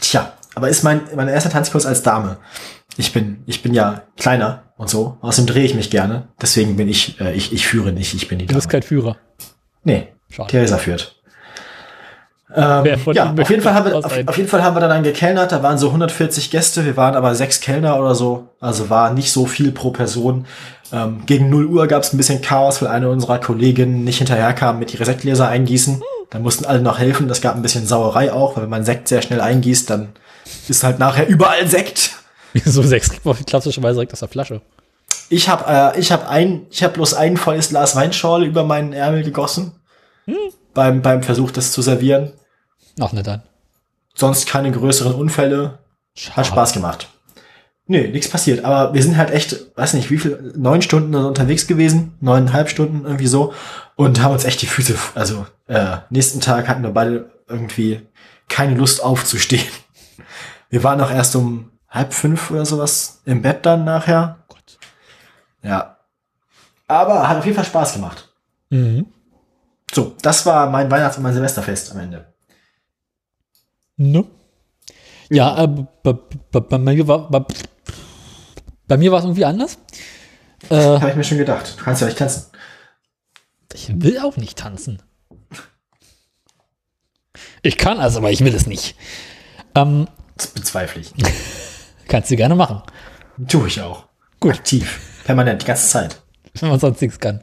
tja, 0.00 0.32
aber 0.54 0.68
ist 0.68 0.82
mein, 0.82 1.02
mein 1.14 1.28
erster 1.28 1.50
Tanzkurs 1.50 1.86
als 1.86 2.02
Dame. 2.02 2.38
Ich 2.96 3.12
bin, 3.12 3.42
ich 3.46 3.62
bin 3.62 3.74
ja 3.74 4.02
kleiner 4.18 4.64
und 4.76 4.90
so. 4.90 5.16
Außerdem 5.20 5.54
drehe 5.54 5.64
ich 5.64 5.74
mich 5.74 5.90
gerne. 5.90 6.28
Deswegen 6.40 6.76
bin 6.76 6.88
ich, 6.88 7.20
äh, 7.20 7.32
ich, 7.32 7.52
ich 7.52 7.66
führe 7.66 7.92
nicht, 7.92 8.14
ich 8.14 8.28
bin 8.28 8.38
die 8.38 8.46
Du 8.46 8.54
bist 8.54 8.66
Dame. 8.66 8.72
kein 8.72 8.82
Führer. 8.82 9.16
Nee, 9.84 10.08
Schade. 10.30 10.50
Theresa 10.50 10.78
führt. 10.78 11.16
Ähm, 12.54 12.84
ja, 13.14 13.32
auf 13.32 13.48
jeden, 13.48 13.62
Fall 13.62 13.72
haben 13.74 13.86
wir, 13.86 13.96
auf, 13.96 14.04
auf 14.26 14.36
jeden 14.36 14.48
Fall 14.48 14.62
haben 14.62 14.76
wir 14.76 14.80
dann 14.80 14.90
einen 14.90 15.04
gekellnert. 15.04 15.52
Da 15.52 15.62
waren 15.62 15.78
so 15.78 15.86
140 15.88 16.50
Gäste. 16.50 16.84
Wir 16.84 16.98
waren 16.98 17.14
aber 17.14 17.34
sechs 17.34 17.60
Kellner 17.60 17.98
oder 17.98 18.14
so. 18.14 18.48
Also 18.60 18.90
war 18.90 19.12
nicht 19.14 19.32
so 19.32 19.46
viel 19.46 19.72
pro 19.72 19.90
Person. 19.90 20.44
Ähm, 20.92 21.22
gegen 21.24 21.48
0 21.48 21.64
Uhr 21.66 21.86
gab 21.86 22.02
es 22.02 22.12
ein 22.12 22.18
bisschen 22.18 22.42
Chaos, 22.42 22.82
weil 22.82 22.88
eine 22.88 23.08
unserer 23.08 23.38
Kolleginnen 23.38 24.04
nicht 24.04 24.18
hinterherkam 24.18 24.78
mit 24.78 24.92
ihre 24.92 25.06
Sektgläser 25.06 25.48
eingießen. 25.48 26.02
Da 26.28 26.38
mussten 26.38 26.66
alle 26.66 26.82
noch 26.82 26.98
helfen. 26.98 27.26
Das 27.28 27.40
gab 27.40 27.56
ein 27.56 27.62
bisschen 27.62 27.86
Sauerei 27.86 28.32
auch, 28.32 28.56
weil 28.56 28.64
wenn 28.64 28.70
man 28.70 28.84
Sekt 28.84 29.08
sehr 29.08 29.22
schnell 29.22 29.40
eingießt, 29.40 29.88
dann 29.88 30.10
ist 30.70 30.84
halt 30.84 30.98
nachher 30.98 31.26
überall 31.26 31.66
Sekt. 31.66 32.12
so 32.64 32.82
sechs 32.82 33.10
kriegt 33.10 33.24
man 33.24 33.36
klassischerweise 33.46 33.94
direkt 33.94 34.12
aus 34.12 34.20
der 34.20 34.28
Flasche. 34.28 34.60
Ich 35.28 35.48
habe 35.48 35.64
äh, 35.66 35.98
ich 35.98 36.12
habe 36.12 36.28
ein 36.28 36.66
ich 36.70 36.82
habe 36.82 36.94
bloß 36.94 37.14
ein 37.14 37.36
volles 37.36 37.70
Glas 37.70 37.96
Weinschorle 37.96 38.46
über 38.46 38.64
meinen 38.64 38.92
Ärmel 38.92 39.22
gegossen 39.22 39.72
beim 40.74 41.02
beim 41.02 41.22
Versuch 41.22 41.50
das 41.50 41.72
zu 41.72 41.82
servieren. 41.82 42.32
Ach, 43.00 43.12
nicht 43.12 43.26
dann. 43.26 43.42
Sonst 44.14 44.46
keine 44.46 44.70
größeren 44.70 45.14
Unfälle. 45.14 45.78
Hat 46.32 46.46
Spaß 46.46 46.74
gemacht. 46.74 47.08
Nee, 47.86 48.08
nichts 48.08 48.28
passiert. 48.28 48.64
Aber 48.64 48.94
wir 48.94 49.02
sind 49.02 49.16
halt 49.16 49.30
echt, 49.30 49.76
weiß 49.76 49.94
nicht, 49.94 50.10
wie 50.10 50.18
viel, 50.18 50.52
neun 50.56 50.82
Stunden 50.82 51.14
unterwegs 51.14 51.66
gewesen, 51.66 52.14
neuneinhalb 52.20 52.68
Stunden 52.68 53.04
irgendwie 53.04 53.26
so 53.26 53.52
und 53.96 54.22
haben 54.22 54.32
uns 54.32 54.44
echt 54.44 54.62
die 54.62 54.66
Füße, 54.66 54.94
also 55.14 55.46
äh, 55.66 55.96
nächsten 56.10 56.40
Tag 56.40 56.68
hatten 56.68 56.82
wir 56.82 56.90
beide 56.90 57.30
irgendwie 57.48 58.00
keine 58.48 58.76
Lust 58.76 59.02
aufzustehen. 59.02 59.66
Wir 60.72 60.82
waren 60.82 60.98
auch 61.02 61.10
erst 61.10 61.36
um 61.36 61.70
halb 61.86 62.14
fünf 62.14 62.50
oder 62.50 62.64
sowas 62.64 63.20
im 63.26 63.42
Bett 63.42 63.66
dann 63.66 63.84
nachher. 63.84 64.38
Gott. 64.48 64.78
Ja. 65.62 65.98
Aber 66.88 67.28
hat 67.28 67.36
auf 67.36 67.44
jeden 67.44 67.54
Fall 67.54 67.66
Spaß 67.66 67.92
gemacht. 67.92 68.32
Mhm. 68.70 69.04
So, 69.92 70.16
das 70.22 70.46
war 70.46 70.70
mein 70.70 70.90
Weihnachts- 70.90 71.18
und 71.18 71.24
mein 71.24 71.34
Silvesterfest 71.34 71.92
am 71.92 71.98
Ende. 71.98 72.32
Ne? 73.98 74.24
Ja, 75.28 75.62
äh, 75.62 75.68
bei, 76.02 76.14
bei, 76.50 76.60
bei 76.60 76.78
mir 76.78 77.06
war 77.06 77.30
bei, 78.88 78.96
mir 78.96 79.12
war 79.12 79.18
es 79.18 79.26
irgendwie 79.26 79.44
anders. 79.44 79.76
Äh, 80.70 80.74
Habe 81.00 81.10
ich 81.10 81.16
mir 81.16 81.24
schon 81.24 81.36
gedacht. 81.36 81.78
Du 81.78 81.84
kannst 81.84 82.00
ja 82.00 82.06
nicht 82.06 82.18
tanzen. 82.18 82.46
ich 83.74 84.02
will 84.02 84.18
auch 84.20 84.38
nicht 84.38 84.56
tanzen. 84.56 85.02
Ich 87.60 87.76
kann 87.76 88.00
es, 88.00 88.16
aber 88.16 88.30
ich 88.30 88.42
will 88.42 88.54
es 88.54 88.66
nicht. 88.66 88.96
Ähm, 89.74 90.08
Das 90.42 90.50
bezweifle 90.50 91.02
ich. 91.02 91.12
kannst 92.08 92.30
du 92.30 92.36
gerne 92.36 92.54
machen. 92.54 92.82
Tue 93.46 93.68
ich 93.68 93.80
auch. 93.80 94.06
Gut. 94.40 94.54
Aktiv. 94.54 95.00
Permanent, 95.24 95.62
die 95.62 95.66
ganze 95.66 95.88
Zeit. 95.88 96.20
wenn 96.60 96.68
man 96.68 96.80
sonst 96.80 97.00
nichts 97.00 97.20
kann. 97.20 97.40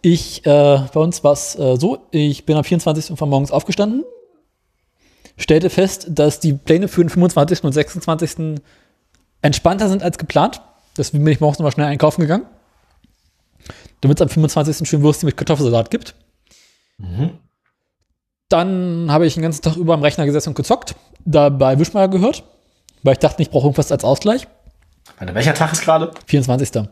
Ich, 0.00 0.44
äh, 0.44 0.80
bei 0.92 1.00
uns 1.00 1.22
war 1.22 1.32
es 1.32 1.56
äh, 1.56 1.76
so, 1.76 2.08
ich 2.10 2.44
bin 2.44 2.56
am 2.56 2.64
24. 2.64 3.16
von 3.16 3.28
morgens 3.28 3.52
aufgestanden, 3.52 4.04
stellte 5.36 5.70
fest, 5.70 6.06
dass 6.10 6.40
die 6.40 6.54
Pläne 6.54 6.88
für 6.88 7.04
den 7.04 7.08
25. 7.08 7.62
und 7.62 7.72
26. 7.72 8.60
entspannter 9.42 9.88
sind 9.88 10.02
als 10.02 10.18
geplant. 10.18 10.60
Deswegen 10.96 11.24
bin 11.24 11.32
ich 11.32 11.40
morgens 11.40 11.58
nochmal 11.58 11.72
schnell 11.72 11.86
einkaufen 11.86 12.22
gegangen. 12.22 12.46
Damit 14.00 14.18
es 14.18 14.22
am 14.22 14.28
25. 14.28 14.88
schön 14.88 15.02
Würstchen 15.02 15.26
mit 15.26 15.36
Kartoffelsalat 15.36 15.90
gibt. 15.90 16.16
Dann 18.52 19.10
habe 19.10 19.24
ich 19.26 19.32
den 19.32 19.42
ganzen 19.42 19.62
Tag 19.62 19.76
über 19.76 19.94
am 19.94 20.02
Rechner 20.02 20.26
gesessen 20.26 20.50
und 20.50 20.54
gezockt, 20.54 20.94
dabei 21.24 21.78
Wischmeier 21.78 22.08
gehört, 22.08 22.44
weil 23.02 23.14
ich 23.14 23.18
dachte, 23.18 23.40
ich 23.40 23.48
brauche 23.48 23.64
irgendwas 23.64 23.90
als 23.90 24.04
Ausgleich. 24.04 24.46
Warte, 25.16 25.34
welcher 25.34 25.54
Tag 25.54 25.72
ist 25.72 25.80
gerade? 25.80 26.10
24. 26.26 26.86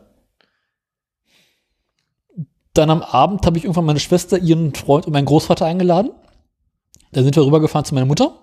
Dann 2.73 2.89
am 2.89 3.03
Abend 3.03 3.45
habe 3.45 3.59
ich 3.59 3.65
irgendwann 3.65 3.85
meine 3.85 3.99
Schwester, 3.99 4.39
ihren 4.39 4.73
Freund 4.73 5.05
und 5.05 5.13
meinen 5.13 5.25
Großvater 5.25 5.67
eingeladen. 5.67 6.09
Da 7.11 7.21
sind 7.21 7.35
wir 7.35 7.45
rübergefahren 7.45 7.85
zu 7.85 7.93
meiner 7.93 8.07
Mutter. 8.07 8.33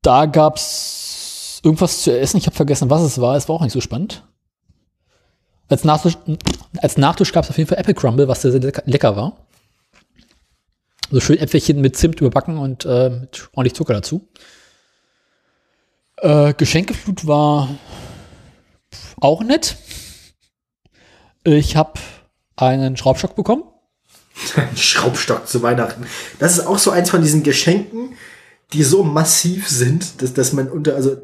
Da 0.00 0.26
gab 0.26 0.56
es 0.56 1.60
irgendwas 1.62 2.02
zu 2.02 2.18
essen. 2.18 2.38
Ich 2.38 2.46
habe 2.46 2.56
vergessen, 2.56 2.90
was 2.90 3.02
es 3.02 3.20
war. 3.20 3.36
Es 3.36 3.48
war 3.48 3.54
auch 3.54 3.62
nicht 3.62 3.72
so 3.72 3.80
spannend. 3.80 4.26
Als 5.68 5.84
Nachtisch, 5.84 6.18
als 6.78 6.96
Nachtisch 6.96 7.32
gab 7.32 7.44
es 7.44 7.50
auf 7.50 7.58
jeden 7.58 7.68
Fall 7.68 7.78
Apple 7.78 7.94
Crumble, 7.94 8.26
was 8.26 8.42
sehr, 8.42 8.50
sehr 8.50 8.72
lecker 8.86 9.14
war. 9.14 9.36
So 11.12 11.20
schön 11.20 11.36
Äpfelchen 11.36 11.82
mit 11.82 11.94
Zimt 11.94 12.22
überbacken 12.22 12.56
und 12.56 12.86
äh, 12.86 13.10
mit 13.10 13.50
ordentlich 13.52 13.74
Zucker 13.74 13.92
dazu. 13.92 14.26
Äh, 16.16 16.54
Geschenkeflut 16.54 17.26
war 17.26 17.68
auch 19.20 19.42
nett. 19.44 19.76
Ich 21.44 21.76
habe 21.76 22.00
einen 22.56 22.96
Schraubstock 22.96 23.36
bekommen. 23.36 23.64
Ein 24.56 24.74
Schraubstock 24.74 25.46
zu 25.46 25.62
Weihnachten. 25.62 26.06
Das 26.38 26.56
ist 26.56 26.66
auch 26.66 26.78
so 26.78 26.90
eins 26.90 27.10
von 27.10 27.20
diesen 27.20 27.42
Geschenken, 27.42 28.16
die 28.72 28.82
so 28.82 29.04
massiv 29.04 29.68
sind, 29.68 30.22
dass, 30.22 30.32
dass 30.32 30.54
man 30.54 30.70
unter, 30.70 30.94
also 30.94 31.18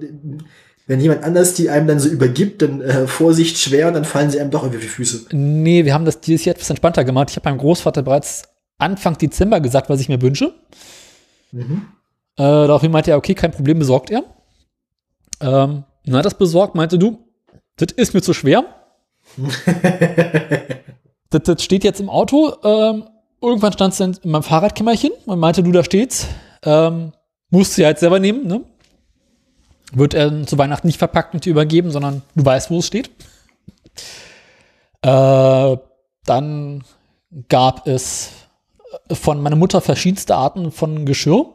wenn 0.87 1.01
jemand 1.01 1.25
anders 1.25 1.55
die 1.55 1.71
einem 1.71 1.87
dann 1.87 1.99
so 1.99 2.11
übergibt, 2.11 2.61
dann 2.61 2.83
äh, 2.83 3.07
Vorsicht 3.07 3.57
schwer 3.57 3.89
und 3.89 3.95
dann 3.95 4.05
fallen 4.05 4.31
sie 4.31 4.39
einem 4.39 4.51
doch 4.51 4.65
irgendwie 4.65 4.83
die 4.83 4.89
Füße. 4.89 5.29
Nee, 5.33 5.87
wir 5.87 5.95
haben 5.95 6.05
das 6.05 6.21
dieses 6.21 6.45
Jahr 6.45 6.57
etwas 6.57 6.69
entspannter 6.69 7.05
gemacht. 7.05 7.31
Ich 7.31 7.37
habe 7.37 7.49
meinem 7.49 7.59
Großvater 7.59 8.03
bereits 8.03 8.43
Anfang 8.79 9.19
Dezember 9.19 9.61
gesagt, 9.61 9.91
was 9.91 10.01
ich 10.01 10.09
mir 10.09 10.23
wünsche. 10.23 10.55
Äh, 11.53 11.63
daraufhin 12.37 12.93
meinte 12.93 13.11
er, 13.11 13.17
okay, 13.17 13.35
kein 13.35 13.51
Problem, 13.51 13.79
besorgt 13.79 14.11
er. 14.11 14.23
Ähm, 15.41 15.85
na, 16.05 16.23
das 16.23 16.35
besorgt, 16.35 16.75
meinte 16.75 16.99
du, 16.99 17.19
das 17.77 17.93
ist 17.93 18.15
mir 18.15 18.23
zu 18.23 18.33
schwer. 18.33 18.65
das, 21.31 21.43
das 21.43 21.63
steht 21.63 21.85
jetzt 21.85 22.01
im 22.01 22.09
Auto. 22.09 22.55
Ähm, 22.65 23.05
irgendwann 23.41 23.73
stand 23.73 23.95
es 23.95 24.01
in 24.01 24.31
meinem 24.31 24.43
Fahrradkämmerchen 24.43 25.11
und 25.27 25.39
meinte, 25.39 25.63
du, 25.63 25.73
da 25.73 25.85
steht's. 25.85 26.27
Ähm, 26.63 27.13
musst 27.51 27.77
du 27.77 27.83
ja 27.83 27.89
jetzt 27.89 28.01
selber 28.01 28.19
nehmen, 28.19 28.47
ne? 28.47 28.63
Wird 29.93 30.13
er 30.13 30.47
zu 30.47 30.59
Weihnachten 30.59 30.87
nicht 30.87 30.99
verpackt 30.99 31.35
und 31.35 31.45
dir 31.45 31.51
übergeben, 31.51 31.91
sondern 31.91 32.23
du 32.35 32.45
weißt, 32.45 32.71
wo 32.71 32.79
es 32.79 32.87
steht. 32.87 33.11
Äh, 35.03 35.77
dann 36.25 36.85
gab 37.49 37.87
es 37.87 38.33
von 39.13 39.41
meiner 39.41 39.57
Mutter 39.57 39.81
verschiedenste 39.81 40.37
Arten 40.37 40.71
von 40.71 41.07
Geschirr. 41.07 41.55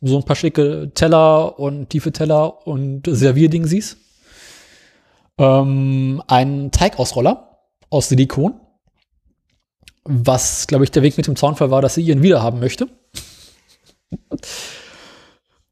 So 0.00 0.16
ein 0.16 0.24
paar 0.24 0.36
schicke 0.36 0.92
Teller 0.94 1.58
und 1.58 1.90
tiefe 1.90 2.12
Teller 2.12 2.66
und 2.66 3.02
Servierdingsies. 3.06 3.96
Ähm, 5.38 6.22
ein 6.26 6.70
Teigausroller 6.70 7.58
aus 7.90 8.08
Silikon. 8.08 8.60
Was, 10.04 10.66
glaube 10.66 10.84
ich, 10.84 10.90
der 10.90 11.02
Weg 11.02 11.16
mit 11.16 11.26
dem 11.26 11.36
Zaunfall 11.36 11.70
war, 11.70 11.82
dass 11.82 11.94
sie 11.94 12.02
ihren 12.02 12.22
wiederhaben 12.22 12.60
möchte. 12.60 12.88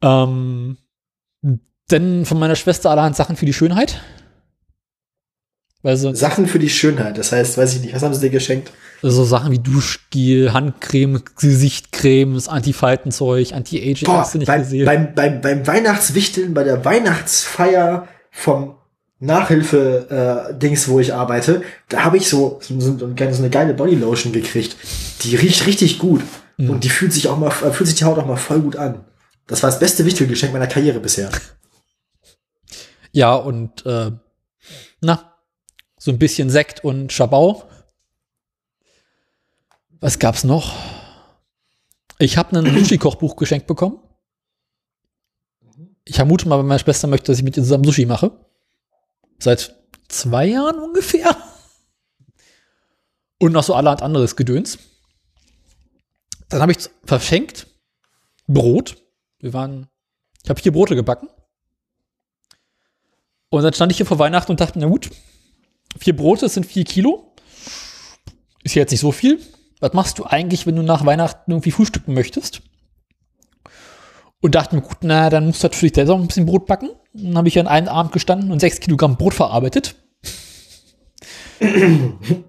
ähm, 0.03 0.77
denn 1.91 2.25
von 2.25 2.39
meiner 2.39 2.57
Schwester 2.57 2.91
allerhand 2.91 3.17
Sachen 3.17 3.37
für 3.37 3.47
die 3.47 3.53
Schönheit. 3.53 4.01
So, 5.95 6.13
Sachen 6.15 6.47
für 6.47 6.59
die 6.59 6.69
Schönheit. 6.69 7.17
Das 7.19 7.31
heißt, 7.33 7.57
weiß 7.59 7.77
ich 7.77 7.83
nicht, 7.83 7.95
was 7.95 8.03
haben 8.03 8.15
sie 8.15 8.21
dir 8.21 8.31
geschenkt? 8.31 8.73
so 9.03 9.25
Sachen 9.25 9.53
wie 9.53 9.59
Duschgel, 9.59 10.53
Handcreme, 10.53 11.23
Gesichtcremes, 11.39 12.49
Anti-Faltenzeug, 12.49 13.53
Anti-Aging, 13.53 14.09
hast 14.09 14.35
du 14.35 14.39
nicht 14.39 14.49
beim, 14.49 14.63
gesehen. 14.63 14.85
beim, 14.85 15.15
beim, 15.15 15.41
beim 15.41 15.67
Weihnachtswichteln, 15.67 16.55
bei 16.55 16.65
der 16.65 16.85
Weihnachtsfeier 16.85 18.09
vom 18.31 18.77
Nachhilfe-Dings, 19.19 20.89
wo 20.89 21.01
ich 21.01 21.15
arbeite, 21.15 21.63
da 21.89 22.05
habe 22.05 22.17
ich 22.17 22.29
so, 22.29 22.59
so, 22.61 22.79
so, 22.81 22.99
so 22.99 23.07
eine 23.07 23.51
geile 23.51 23.75
Bodylotion 23.75 24.33
gekriegt. 24.33 24.77
Die 25.23 25.37
riecht 25.37 25.67
richtig 25.67 25.99
gut. 25.99 26.23
Mhm. 26.59 26.71
Und 26.71 26.85
die 26.85 26.91
fühlt 26.91 27.13
sich 27.13 27.29
auch 27.29 27.39
mal, 27.39 27.49
äh, 27.49 27.71
fühlt 27.71 27.89
sich 27.89 27.97
die 27.97 28.05
Haut 28.05 28.19
auch 28.19 28.27
mal 28.27 28.37
voll 28.37 28.61
gut 28.61 28.77
an. 28.77 29.05
Das 29.47 29.63
war 29.63 29.71
das 29.71 29.79
beste 29.79 30.05
Wichtelgeschenk 30.05 30.53
meiner 30.53 30.67
Karriere 30.67 31.01
bisher. 31.01 31.31
Ja, 33.13 33.35
und 33.35 33.87
äh, 33.87 34.11
na, 35.01 35.36
so 36.07 36.13
ein 36.13 36.21
bisschen 36.21 36.51
Sekt 36.51 36.85
und 36.85 37.13
Schabau. 37.13 37.69
Was 39.99 40.21
gab's 40.21 40.45
noch? 40.45 40.73
Ich 42.21 42.37
habe 42.37 42.57
ein 42.57 42.65
Sushi-Kochbuch 42.65 43.35
geschenkt 43.35 43.67
bekommen. 43.67 43.99
Ich 46.05 46.15
vermute 46.15 46.49
mal, 46.49 46.63
meine 46.63 46.79
Schwester 46.79 47.09
möchte, 47.09 47.27
dass 47.27 47.39
ich 47.39 47.45
mit 47.45 47.57
ihr 47.57 47.65
zusammen 47.65 47.83
Sushi 47.83 48.07
mache. 48.07 48.31
Seit 49.41 49.77
zwei 50.09 50.47
Jahren 50.47 50.79
ungefähr. 50.79 51.37
Und 53.41 53.51
noch 53.51 53.65
so 53.65 53.75
allerhand 53.75 54.01
anderes 54.01 54.37
Gedöns. 54.37 54.79
Dann 56.49 56.63
habe 56.63 56.71
ich 56.71 56.89
verschenkt 57.03 57.67
Brot. 58.47 58.97
Wir 59.41 59.53
waren, 59.53 59.89
ich 60.45 60.51
habe 60.51 60.61
vier 60.61 60.73
Brote 60.73 60.95
gebacken. 60.95 61.29
Und 63.49 63.65
dann 63.65 63.73
stand 63.73 63.91
ich 63.91 63.97
hier 63.97 64.07
vor 64.07 64.21
Weihnachten 64.21 64.53
und 64.53 64.61
dachte, 64.61 64.79
na 64.79 64.87
gut, 64.87 65.11
vier 65.99 66.17
Brote 66.17 66.49
sind 66.49 66.67
vier 66.67 66.85
Kilo. 66.85 67.35
Ist 68.63 68.75
ja 68.75 68.81
jetzt 68.81 68.91
nicht 68.91 69.01
so 69.01 69.13
viel. 69.13 69.41
Was 69.81 69.93
machst 69.93 70.19
du 70.19 70.25
eigentlich, 70.25 70.67
wenn 70.67 70.77
du 70.77 70.83
nach 70.83 71.05
Weihnachten 71.05 71.51
irgendwie 71.51 71.71
frühstücken 71.71 72.15
möchtest? 72.15 72.63
Und 74.41 74.55
dachte 74.55 74.77
mir, 74.77 74.83
gut, 74.83 74.99
na, 75.03 75.31
dann 75.31 75.47
musst 75.47 75.63
du 75.63 75.67
natürlich 75.67 75.95
selber 75.95 76.15
ein 76.15 76.27
bisschen 76.27 76.47
Brot 76.47 76.67
backen. 76.67 76.91
Dann 77.13 77.37
habe 77.37 77.49
ich 77.49 77.59
an 77.59 77.67
einem 77.67 77.89
Abend 77.89 78.13
gestanden 78.13 78.53
und 78.53 78.61
sechs 78.61 78.81
Kilogramm 78.81 79.17
Brot 79.17 79.35
verarbeitet. 79.35 79.97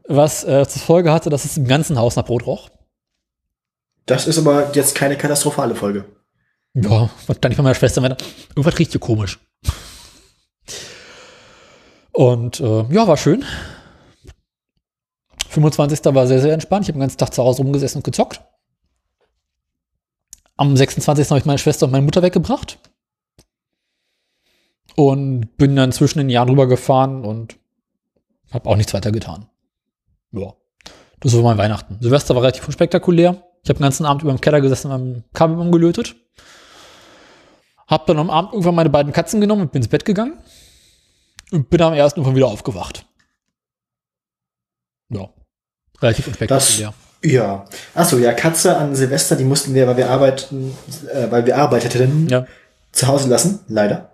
Was 0.07 0.43
äh, 0.43 0.67
zur 0.67 0.81
Folge 0.81 1.11
hatte, 1.11 1.29
dass 1.29 1.45
es 1.45 1.57
im 1.57 1.67
ganzen 1.67 1.97
Haus 1.97 2.15
nach 2.15 2.25
Brot 2.25 2.45
roch. 2.45 2.69
Das 4.05 4.27
ist 4.27 4.37
aber 4.37 4.71
jetzt 4.73 4.95
keine 4.95 5.17
katastrophale 5.17 5.75
Folge. 5.75 6.05
Ja, 6.73 7.09
dann 7.39 7.51
ich 7.51 7.57
bei 7.57 7.63
meiner 7.63 7.75
Schwester 7.75 8.01
meinte, 8.01 8.23
irgendwas 8.49 8.77
riecht 8.79 8.91
hier 8.91 9.01
komisch. 9.01 9.39
Und 12.17 12.59
äh, 12.61 12.83
ja, 12.91 13.07
war 13.07 13.15
schön. 13.15 13.45
25. 15.49 16.03
war 16.15 16.25
sehr, 16.25 16.41
sehr 16.41 16.51
entspannt. 16.51 16.81
Ich 16.81 16.87
habe 16.87 16.97
den 16.97 17.01
ganzen 17.01 17.19
Tag 17.19 17.31
zu 17.31 17.43
Hause 17.43 17.61
rumgesessen 17.61 17.99
und 17.99 18.05
gezockt. 18.05 18.41
Am 20.55 20.75
26. 20.75 21.29
habe 21.29 21.37
ich 21.37 21.45
meine 21.45 21.59
Schwester 21.59 21.85
und 21.85 21.91
meine 21.91 22.03
Mutter 22.03 22.23
weggebracht. 22.23 22.79
Und 24.95 25.57
bin 25.57 25.75
dann 25.75 25.91
zwischen 25.91 26.17
den 26.17 26.31
Jahren 26.31 26.49
rübergefahren 26.49 27.23
und 27.23 27.59
habe 28.51 28.67
auch 28.67 28.77
nichts 28.77 28.95
weiter 28.95 29.11
getan. 29.11 29.45
Ja, 30.31 30.55
das 31.19 31.35
war 31.35 31.43
mein 31.43 31.59
Weihnachten. 31.59 31.99
Silvester 32.01 32.33
war 32.33 32.41
relativ 32.41 32.65
unspektakulär. 32.65 33.43
Ich 33.61 33.69
habe 33.69 33.77
den 33.77 33.83
ganzen 33.83 34.07
Abend 34.07 34.23
über 34.23 34.31
im 34.31 34.41
Keller 34.41 34.61
gesessen 34.61 34.91
und 34.91 34.99
meinem 34.99 35.23
Kabel 35.33 35.59
umgelötet. 35.59 36.15
Hab 37.85 38.07
dann 38.07 38.17
am 38.17 38.31
Abend 38.31 38.53
irgendwann 38.53 38.73
meine 38.73 38.89
beiden 38.89 39.13
Katzen 39.13 39.39
genommen 39.39 39.61
und 39.61 39.71
bin 39.71 39.83
ins 39.83 39.87
Bett 39.87 40.03
gegangen. 40.03 40.39
Und 41.51 41.69
bin 41.69 41.81
am 41.81 41.93
ersten 41.93 42.19
irgendwann 42.19 42.35
wieder 42.35 42.47
aufgewacht. 42.47 43.05
Ja. 45.09 45.29
Relativ 46.01 46.27
unspektakulär. 46.27 46.93
Ja. 47.23 47.65
Achso, 47.95 48.17
ja, 48.17 48.33
Katze 48.33 48.77
an 48.77 48.95
Silvester, 48.95 49.35
die 49.35 49.43
mussten 49.43 49.73
wir, 49.73 49.87
weil 49.87 49.97
wir 49.97 50.09
arbeiten, 50.09 50.75
äh, 51.11 51.31
weil 51.31 51.45
wir 51.45 51.57
arbeiteten, 51.57 52.27
Ja. 52.29 52.45
zu 52.91 53.07
Hause 53.07 53.29
lassen, 53.29 53.59
leider. 53.67 54.11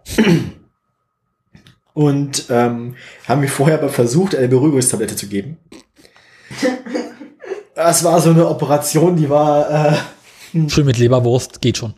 Und 1.94 2.46
ähm, 2.50 2.96
haben 3.28 3.42
mir 3.42 3.50
vorher 3.50 3.78
aber 3.80 3.90
versucht, 3.90 4.36
eine 4.36 4.48
Beruhigungstablette 4.48 5.16
zu 5.16 5.28
geben. 5.28 5.58
Das 7.76 8.04
war 8.04 8.20
so 8.22 8.30
eine 8.30 8.48
Operation, 8.48 9.16
die 9.16 9.30
war, 9.30 9.94
äh, 9.94 10.70
Schön 10.70 10.86
mit 10.86 10.98
Leberwurst, 11.00 11.62
geht 11.62 11.78
schon. 11.78 11.96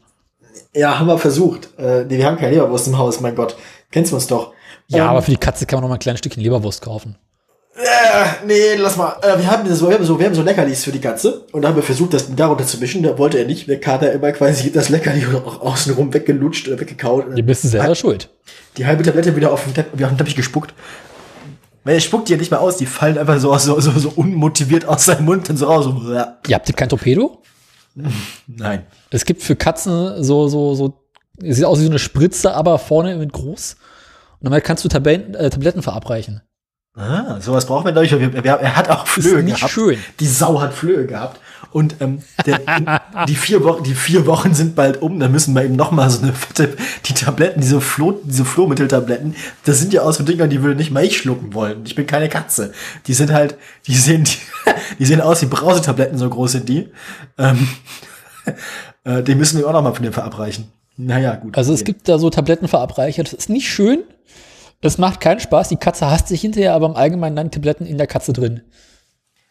ja, 0.74 0.98
haben 0.98 1.08
wir 1.08 1.18
versucht. 1.18 1.70
Äh, 1.78 2.06
nee, 2.06 2.18
wir 2.18 2.26
haben 2.26 2.38
keine 2.38 2.52
Leberwurst 2.56 2.88
im 2.88 2.98
Haus, 2.98 3.20
mein 3.20 3.36
Gott. 3.36 3.56
Kennst 3.92 4.12
du 4.12 4.16
uns 4.16 4.28
doch. 4.28 4.54
Ja, 4.88 5.04
Ähm, 5.04 5.10
aber 5.10 5.22
für 5.22 5.32
die 5.32 5.38
Katze 5.38 5.66
kann 5.66 5.78
man 5.78 5.84
noch 5.84 5.90
mal 5.90 5.96
ein 5.96 6.00
kleines 6.00 6.20
Stückchen 6.20 6.44
Leberwurst 6.44 6.82
kaufen. 6.82 7.16
Äh, 7.78 8.46
nee, 8.46 8.76
lass 8.78 8.96
mal. 8.96 9.18
Äh, 9.22 9.38
wir 9.40 9.52
haben 9.52 9.74
so, 9.76 9.90
wir 9.90 9.96
haben 9.96 10.06
so, 10.06 10.18
wir 10.18 10.26
haben 10.28 10.36
so 10.36 10.44
Leckerlis 10.44 10.84
für 10.86 10.92
die 10.94 11.02
Katze 11.02 11.42
und 11.52 11.62
da 11.62 11.70
haben 11.70 11.76
wir 11.76 11.84
versucht, 11.84 12.14
das 12.14 12.34
darunter 12.34 12.66
zu 12.66 12.78
mischen. 12.78 13.04
Da 13.04 13.18
wollte 13.18 13.38
er 13.38 13.46
nicht. 13.46 13.68
Der 13.68 13.80
Kater 13.82 14.14
immer 14.14 14.32
quasi 14.32 14.72
das 14.72 14.88
Leckerli 14.90 15.26
auch 15.36 15.60
außenrum 15.74 16.14
weggelutscht 16.14 16.68
oder 16.68 16.80
weggekaut. 16.80 17.26
Ihr 17.36 17.46
bist 17.46 17.64
selber 17.64 17.96
schuld. 17.96 18.30
Die 18.78 18.86
halbe 18.86 19.04
Tablette 19.04 19.36
wieder 19.36 19.52
auf 19.52 19.64
den, 19.66 19.74
Tepp 19.74 19.94
auf 19.94 20.10
den 20.10 20.18
Teppich 20.18 20.36
gespuckt. 20.36 20.74
Weil 21.84 21.96
er 21.96 22.02
spuckt 22.02 22.30
die 22.30 22.34
ja 22.34 22.40
nicht 22.40 22.50
mal 22.50 22.58
aus, 22.58 22.78
die 22.78 22.86
fallen 22.86 23.18
einfach 23.18 23.40
so, 23.40 23.56
so, 23.58 23.80
so, 23.80 23.92
so 23.92 24.10
unmotiviert 24.16 24.86
aus 24.86 25.06
seinem 25.06 25.26
Mund 25.26 25.50
und 25.50 25.58
so 25.58 25.66
raus. 25.66 25.86
So, 25.86 26.14
ja. 26.14 26.38
Ihr 26.48 26.56
habt 26.56 26.70
ihr 26.70 26.76
kein 26.76 26.90
Torpedo? 26.90 27.42
Nein. 28.48 28.86
Es 29.12 29.26
gibt 29.26 29.44
für 29.44 29.56
Katzen 29.56 30.24
so, 30.24 30.48
so, 30.48 30.76
so, 30.76 30.94
es 31.44 31.58
sieht 31.58 31.66
aus 31.66 31.80
wie 31.80 31.84
so 31.84 31.90
eine 31.90 32.00
Spritze, 32.00 32.54
aber 32.54 32.80
vorne 32.80 33.16
mit 33.18 33.34
groß. 33.34 33.76
Und 34.46 34.52
damit 34.52 34.64
kannst 34.64 34.84
du 34.86 34.90
Tabellen, 34.90 35.34
äh, 35.34 35.50
Tabletten 35.50 35.82
verabreichen. 35.82 36.44
Ah, 36.96 37.42
sowas 37.42 37.66
braucht 37.66 37.84
man, 37.84 37.94
glaube 37.94 38.06
ich. 38.06 38.12
Er 38.46 38.76
hat 38.76 38.90
auch 38.92 39.08
Flöhe 39.08 39.42
nicht 39.42 39.56
gehabt. 39.56 39.74
schön. 39.74 39.98
Die 40.20 40.28
Sau 40.28 40.62
hat 40.62 40.72
Flöhe 40.72 41.08
gehabt. 41.08 41.42
Und 41.72 41.96
ähm, 42.00 42.20
der, 42.46 42.62
die, 43.28 43.36
vier 43.36 43.64
Wochen, 43.64 43.84
die 43.84 43.96
vier 43.96 44.28
Wochen 44.28 44.54
sind 44.54 44.76
bald 44.76 45.02
um. 45.02 45.20
Da 45.20 45.30
müssen 45.30 45.56
wir 45.56 45.66
eben 45.66 45.76
noch 45.76 45.90
mal 45.90 46.12
so 46.12 46.22
eine 46.22 46.32
fette, 46.32 46.78
die 47.08 47.14
Tabletten, 47.16 47.60
diese 47.60 47.82
Floh, 47.82 48.22
diese 48.24 48.46
Flohmitteltabletten, 48.46 49.36
das 49.66 49.80
sind 49.80 49.94
ja 49.94 50.04
aus 50.04 50.18
so 50.18 50.24
Dinger, 50.24 50.48
die 50.48 50.62
würde 50.62 50.76
nicht 50.76 50.92
mal 50.92 51.04
ich 51.04 51.18
schlucken 51.18 51.56
wollen. 51.56 51.82
Ich 51.84 51.96
bin 51.96 52.06
keine 52.06 52.30
Katze. 52.30 52.72
Die 53.08 53.16
sind 53.16 53.34
halt, 53.34 53.58
die 53.88 53.96
sehen, 53.96 54.26
die, 54.26 54.38
die 55.00 55.06
sehen 55.06 55.22
aus 55.22 55.42
wie 55.42 55.48
Brausetabletten, 55.48 56.20
so 56.20 56.30
groß 56.30 56.52
sind 56.52 56.70
die. 56.70 56.92
Ähm, 57.40 57.68
äh, 59.06 59.24
die 59.24 59.34
müssen 59.34 59.58
wir 59.58 59.68
auch 59.68 59.74
noch 59.74 59.82
mal 59.82 59.96
von 59.96 60.04
dem 60.04 60.14
verabreichen. 60.14 60.72
Naja, 60.98 61.36
gut. 61.36 61.58
Also 61.58 61.74
es 61.74 61.82
okay. 61.82 61.94
gibt 61.94 62.08
da 62.08 62.20
so 62.20 62.30
Tablettenverabreicher, 62.30 63.24
das 63.24 63.34
ist 63.34 63.50
nicht 63.50 63.68
schön. 63.68 64.04
Das 64.86 65.00
macht 65.00 65.20
keinen 65.20 65.40
Spaß. 65.40 65.70
Die 65.70 65.78
Katze 65.78 66.12
hasst 66.12 66.28
sich 66.28 66.42
hinterher, 66.42 66.76
aber 66.76 66.86
im 66.86 66.96
Allgemeinen 66.96 67.36
dann 67.36 67.50
Tabletten 67.50 67.88
in 67.88 67.98
der 67.98 68.06
Katze 68.06 68.34
drin. 68.34 68.62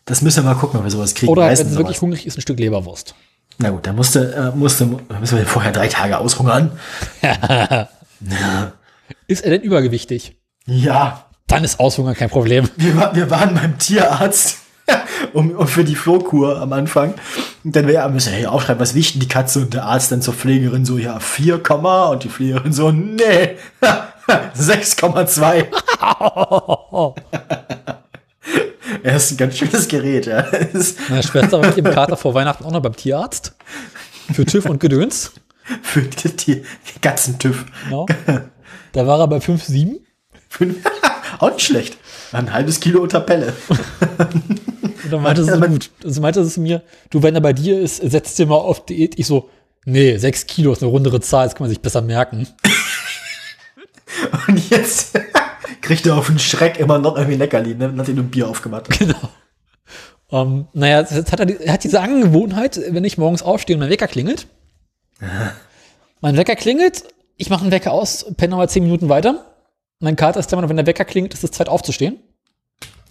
Das 0.05 0.23
müssen 0.23 0.45
wir 0.45 0.55
mal 0.55 0.61
gucken, 0.61 0.79
ob 0.79 0.85
wir 0.85 0.93
sowas 0.93 1.13
kriegen. 1.13 1.33
Oder 1.33 1.49
wenn 1.49 1.57
sie 1.57 1.77
wirklich 1.77 2.01
hungrig 2.01 2.25
ist, 2.25 2.39
ein 2.39 2.41
Stück 2.41 2.61
Leberwurst. 2.61 3.17
Na 3.59 3.71
gut, 3.71 3.85
dann 3.85 3.97
musste, 3.97 4.33
äh, 4.33 4.57
musste, 4.57 4.87
müssen 4.87 5.37
wir 5.37 5.45
vorher 5.45 5.73
drei 5.73 5.89
Tage 5.89 6.19
aushungern. 6.19 6.79
Ist 9.27 9.45
er 9.45 9.51
denn 9.51 9.63
übergewichtig? 9.63 10.37
Ja, 10.67 11.27
Dann 11.49 11.65
ist 11.65 11.81
Aushungern 11.81 12.15
kein 12.15 12.31
Problem. 12.31 12.69
wir, 12.77 13.11
wir 13.13 13.29
waren 13.29 13.57
beim 13.57 13.77
Tierarzt 13.77 14.59
um, 15.33 15.51
um 15.51 15.67
für 15.67 15.83
die 15.83 15.97
Flohkur 15.97 16.61
am 16.61 16.73
Anfang. 16.73 17.15
Und 17.65 17.75
dann 17.75 17.89
wäre 17.89 18.09
müssen 18.09 18.31
wir 18.31 18.39
hier 18.39 18.53
aufschreiben, 18.53 18.81
was 18.81 18.95
wichtig 18.95 19.21
die 19.21 19.29
Katze 19.29 19.59
und 19.63 19.75
der 19.75 19.85
Arzt 19.85 20.13
dann 20.13 20.23
zur 20.23 20.35
Pflegerin 20.35 20.85
so, 20.85 20.97
ja, 20.97 21.19
4, 21.19 21.61
Komma 21.61 22.05
und 22.07 22.23
die 22.23 22.29
Pflegerin 22.29 22.73
so, 22.73 22.93
nee, 22.93 23.57
6,2. 24.29 25.67
Er 29.03 29.17
ist 29.17 29.33
ein 29.33 29.37
ganz 29.37 29.57
schönes 29.59 29.89
Gerät, 29.89 30.27
ja. 30.27 30.47
Meine 31.09 31.23
Schwester 31.23 31.61
war 31.61 31.67
mit 31.69 31.77
ihrem 31.77 31.93
Kater 31.93 32.17
vor 32.17 32.33
Weihnachten 32.35 32.65
auch 32.65 32.71
noch 32.71 32.81
beim 32.83 32.95
Tierarzt. 32.97 33.55
Für 34.33 34.45
TÜV 34.47 34.67
und 34.67 34.81
Gedöns. 34.81 35.33
Für 35.83 36.03
die, 36.03 36.63
die 36.63 37.01
ganzen 37.01 37.39
TÜV. 37.39 37.65
Genau. 37.85 38.07
Da 38.93 39.07
war 39.07 39.19
er 39.21 39.29
bei 39.29 39.39
5,7. 39.39 40.01
Fünf- 40.49 40.77
Auch 41.39 41.51
nicht 41.53 41.63
schlecht. 41.67 41.99
Ein 42.33 42.53
halbes 42.53 42.79
Kilo 42.81 43.03
unter 43.03 43.21
Pelle. 43.21 43.53
Und 44.19 45.11
dann 45.11 45.23
meinte 45.23 45.45
sie 45.53 45.59
gut. 45.61 45.91
Also 46.05 46.21
meinte 46.21 46.45
sie 46.45 46.61
mir, 46.61 46.83
du, 47.11 47.23
wenn 47.23 47.35
er 47.35 47.41
bei 47.41 47.53
dir 47.53 47.81
ist, 47.81 47.97
setzt 47.97 48.39
dir 48.39 48.47
mal 48.47 48.57
auf 48.57 48.87
Diät. 48.87 49.19
Ich 49.19 49.27
so, 49.27 49.51
nee, 49.85 50.17
6 50.17 50.47
Kilo 50.47 50.73
ist 50.73 50.83
eine 50.83 50.91
rundere 50.91 51.21
Zahl, 51.21 51.47
das 51.47 51.55
kann 51.55 51.65
man 51.65 51.71
sich 51.71 51.81
besser 51.81 52.03
merken. 52.03 52.47
Und 54.49 54.71
jetzt 54.71 55.19
kriegt 55.81 56.07
er 56.07 56.17
auf 56.17 56.27
den 56.27 56.39
Schreck 56.39 56.79
immer 56.79 56.99
noch 56.99 57.17
irgendwie 57.17 57.37
Leckerli, 57.37 57.75
ne? 57.75 57.89
Nachdem 57.89 58.17
du 58.17 58.23
ein 58.23 58.31
Bier 58.31 58.49
aufgemacht. 58.49 58.89
Genau. 58.99 59.29
Ähm, 60.33 60.67
naja, 60.73 61.01
jetzt 61.01 61.33
hat 61.33 61.41
er, 61.41 61.47
die, 61.47 61.61
er 61.61 61.75
hat 61.75 61.85
diese 61.85 62.01
Angewohnheit, 62.01 62.81
wenn 62.89 63.05
ich 63.05 63.19
morgens 63.19 63.43
aufstehe 63.43 63.77
und 63.77 63.81
mein 63.81 63.91
Wecker 63.91 64.09
klingelt. 64.09 64.47
mein 66.21 66.37
Wecker 66.37 66.57
klingelt, 66.57 67.05
ich 67.37 67.51
mache 67.51 67.63
einen 67.63 67.71
Wecker 67.71 67.93
aus, 67.93 68.27
penne 68.37 68.53
nochmal 68.53 68.69
10 68.69 68.83
Minuten 68.83 69.09
weiter. 69.09 69.55
Mein 70.01 70.17
Kater 70.17 70.41
ist 70.41 70.51
der 70.51 70.57
Meinung, 70.57 70.71
wenn 70.71 70.77
der 70.77 70.87
Wecker 70.87 71.05
klingelt, 71.05 71.35
ist 71.35 71.45
es 71.45 71.51
Zeit 71.51 71.69
aufzustehen. 71.69 72.19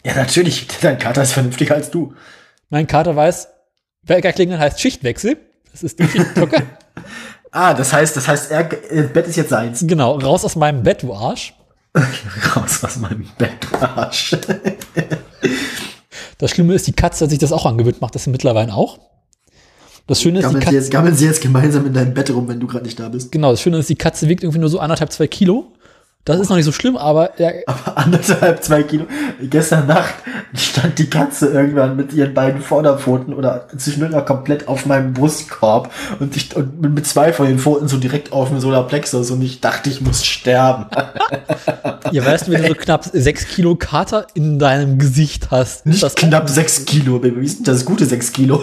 Ja, 0.03 0.15
natürlich. 0.15 0.67
Dein 0.81 0.97
Kater 0.97 1.23
ist 1.23 1.33
vernünftiger 1.33 1.75
als 1.75 1.91
du. 1.91 2.13
Mein 2.69 2.87
Kater 2.87 3.15
weiß, 3.15 3.47
Wecker 4.03 4.33
klingeln 4.33 4.59
heißt 4.59 4.81
Schichtwechsel. 4.81 5.37
Das 5.71 5.83
ist 5.83 5.99
die 5.99 6.07
Schichtglocke. 6.07 6.63
Ah, 7.55 7.75
das 7.75 7.93
heißt, 7.93 8.17
das 8.17 8.27
heißt, 8.27 8.49
er, 8.49 8.91
äh, 8.91 9.03
Bett 9.03 9.27
ist 9.27 9.35
jetzt 9.35 9.49
seins. 9.49 9.83
genau, 9.85 10.17
raus 10.17 10.43
aus 10.43 10.55
meinem 10.55 10.81
Bett, 10.81 11.03
du 11.03 11.13
Arsch. 11.13 11.53
Raus 12.55 12.83
aus 12.83 12.97
meinem 12.97 13.27
Bett, 13.37 13.67
Arsch. 13.79 14.35
Das 16.39 16.49
Schlimme 16.49 16.73
ist, 16.73 16.87
die 16.87 16.93
Katze 16.93 17.25
hat 17.25 17.29
sich 17.29 17.37
das 17.37 17.51
auch 17.51 17.67
angewöhnt, 17.67 18.01
macht 18.01 18.15
das 18.15 18.25
mittlerweile 18.25 18.73
auch. 18.73 18.97
Das 20.07 20.19
Schöne 20.19 20.39
ist, 20.39 20.49
die 20.49 20.53
Gammeln 20.53 20.61
sie, 20.61 20.65
Katze, 20.65 20.75
jetzt, 20.75 20.91
gammeln 20.91 21.15
sie 21.15 21.25
jetzt 21.25 21.41
gemeinsam 21.41 21.85
in 21.85 21.93
deinem 21.93 22.13
Bett 22.15 22.31
rum, 22.31 22.47
wenn 22.47 22.59
du 22.59 22.65
gerade 22.65 22.85
nicht 22.85 22.99
da 22.99 23.07
bist. 23.07 23.31
genau, 23.31 23.51
das 23.51 23.61
Schöne 23.61 23.77
ist, 23.77 23.87
die 23.87 23.95
Katze 23.95 24.27
wiegt 24.27 24.43
irgendwie 24.43 24.59
nur 24.59 24.69
so 24.69 24.79
anderthalb, 24.79 25.11
zwei 25.11 25.27
Kilo. 25.27 25.67
Das 26.25 26.39
ist 26.39 26.47
noch 26.47 26.55
nicht 26.55 26.65
so 26.65 26.71
schlimm, 26.71 26.95
aber 26.95 27.37
er, 27.37 27.63
Aber 27.65 27.97
anderthalb, 27.97 28.63
zwei 28.63 28.83
Kilo. 28.83 29.05
Gestern 29.41 29.87
Nacht 29.87 30.13
stand 30.55 30.97
die 30.97 31.09
Katze 31.09 31.47
irgendwann 31.47 31.97
mit 31.97 32.13
ihren 32.13 32.33
beiden 32.33 32.61
Vorderpfoten 32.61 33.33
oder 33.33 33.67
zwischendurch 33.77 34.13
noch 34.13 34.25
komplett 34.25 34.69
auf 34.69 34.85
meinem 34.85 35.13
Brustkorb 35.13 35.91
und 36.21 36.37
ich 36.37 36.55
und 36.55 36.79
mit 36.81 37.05
zwei 37.05 37.33
von 37.33 37.47
den 37.47 37.59
Pfoten 37.59 37.89
so 37.89 37.97
direkt 37.97 38.31
auf 38.31 38.47
dem 38.47 38.61
Solarplexus 38.61 39.31
und 39.31 39.41
ich 39.41 39.59
dachte, 39.59 39.89
ich 39.89 39.99
muss 39.99 40.23
sterben. 40.23 40.85
ihr 42.11 42.25
weißt, 42.25 42.49
wenn 42.49 42.61
du 42.61 42.67
so 42.69 42.75
knapp 42.75 43.03
sechs 43.03 43.45
Kilo 43.45 43.75
Kater 43.75 44.27
in 44.33 44.59
deinem 44.59 44.99
Gesicht 44.99 45.51
hast, 45.51 45.85
Nicht 45.85 45.95
ist 45.95 46.03
das 46.03 46.15
knapp 46.15 46.49
sechs 46.49 46.85
Kilo, 46.85 47.19
Baby. 47.19 47.41
Wie 47.41 47.45
ist 47.45 47.57
denn 47.57 47.65
das 47.65 47.83
gute 47.83 48.05
sechs 48.05 48.31
Kilo? 48.31 48.61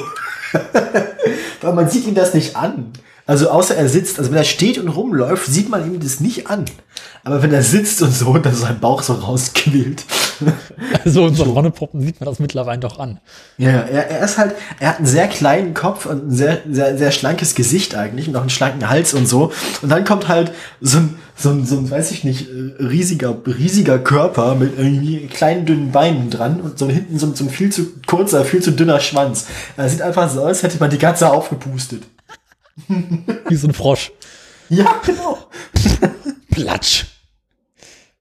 Weil 1.61 1.73
man 1.75 1.91
sieht 1.91 2.07
ihm 2.07 2.15
das 2.15 2.33
nicht 2.33 2.57
an. 2.57 2.93
Also 3.31 3.49
außer 3.49 3.77
er 3.77 3.89
sitzt, 3.89 4.19
also 4.19 4.33
wenn 4.33 4.39
er 4.39 4.43
steht 4.45 4.77
und 4.77 4.89
rumläuft, 4.89 5.47
sieht 5.47 5.69
man 5.69 5.87
ihm 5.87 6.01
das 6.01 6.19
nicht 6.19 6.49
an. 6.51 6.65
Aber 7.23 7.41
wenn 7.45 7.53
er 7.53 7.63
sitzt 7.63 8.03
und 8.03 8.13
so, 8.13 8.37
dass 8.39 8.61
sein 8.63 8.81
Bauch 8.81 9.05
so 9.05 9.13
rausquillt. 9.13 10.05
so 11.05 11.23
unsere 11.25 11.55
Wonnepuppen 11.55 12.01
sieht 12.01 12.19
man 12.19 12.29
das 12.29 12.41
mittlerweile 12.41 12.81
doch 12.81 12.99
an. 12.99 13.21
Ja, 13.57 13.71
er, 13.71 14.11
er 14.11 14.25
ist 14.25 14.37
halt, 14.37 14.57
er 14.81 14.89
hat 14.89 14.97
einen 14.97 15.07
sehr 15.07 15.29
kleinen 15.29 15.75
Kopf 15.75 16.07
und 16.07 16.27
ein 16.27 16.31
sehr, 16.33 16.59
sehr, 16.69 16.99
sehr 16.99 17.13
schlankes 17.13 17.55
Gesicht 17.55 17.95
eigentlich 17.95 18.27
und 18.27 18.35
auch 18.35 18.41
einen 18.41 18.51
schlanken 18.51 18.89
Hals 18.91 19.15
und 19.15 19.27
so. 19.29 19.53
Und 19.81 19.91
dann 19.91 20.05
kommt 20.05 20.27
halt 20.27 20.51
so 20.81 20.99
ein, 20.99 21.15
so 21.37 21.51
ein, 21.51 21.65
so 21.65 21.77
ein 21.77 21.89
weiß 21.89 22.11
ich 22.11 22.25
nicht, 22.25 22.49
äh, 22.49 22.83
riesiger, 22.83 23.37
riesiger 23.47 24.01
Körper 24.01 24.57
mit 24.57 24.77
irgendwie 24.77 25.29
kleinen, 25.29 25.67
dünnen 25.67 25.93
Beinen 25.93 26.31
dran 26.31 26.61
und 26.61 26.81
so 26.81 26.89
hinten 26.89 27.17
so, 27.19 27.27
ein- 27.27 27.35
so 27.37 27.45
ein 27.45 27.51
viel 27.51 27.71
zu 27.71 27.87
kurzer, 28.09 28.45
viel 28.45 28.61
zu 28.61 28.73
dünner 28.73 28.99
Schwanz. 28.99 29.47
Er 29.77 29.89
sieht 29.89 30.03
einfach 30.03 30.29
so 30.29 30.41
aus, 30.41 30.47
als 30.49 30.63
hätte 30.65 30.79
man 30.81 30.91
die 30.91 30.99
ganze 30.99 31.31
aufgepustet. 31.31 32.03
Wie 33.49 33.57
so 33.57 33.69
ein 33.69 33.75
Frosch. 33.75 34.13
Ja, 34.69 35.01
genau. 35.05 35.39
Platsch. 36.51 37.07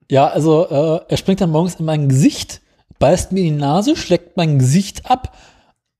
Ja, 0.09 0.27
also 0.27 0.67
äh, 0.67 1.01
er 1.07 1.17
springt 1.17 1.41
dann 1.41 1.51
morgens 1.51 1.75
in 1.75 1.85
mein 1.85 2.09
Gesicht, 2.09 2.61
beißt 2.97 3.31
mir 3.31 3.41
in 3.41 3.55
die 3.55 3.59
Nase, 3.61 3.95
schlägt 3.95 4.37
mein 4.37 4.57
Gesicht 4.57 5.09
ab, 5.09 5.37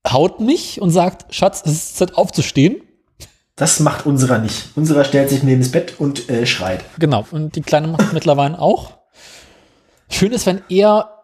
haut 0.07 0.39
mich 0.39 0.81
und 0.81 0.89
sagt, 0.89 1.33
Schatz, 1.33 1.61
es 1.65 1.73
ist 1.73 1.97
Zeit 1.97 2.15
aufzustehen. 2.15 2.81
Das 3.55 3.79
macht 3.79 4.05
unserer 4.05 4.39
nicht. 4.39 4.69
Unserer 4.75 5.03
stellt 5.03 5.29
sich 5.29 5.43
neben 5.43 5.61
das 5.61 5.71
Bett 5.71 5.99
und 5.99 6.29
äh, 6.29 6.45
schreit. 6.45 6.83
Genau, 6.97 7.25
und 7.31 7.55
die 7.55 7.61
Kleine 7.61 7.87
macht 7.87 8.01
es 8.01 8.13
mittlerweile 8.13 8.57
auch. 8.59 8.93
Schön 10.09 10.31
ist, 10.31 10.45
wenn 10.45 10.61
er 10.69 11.19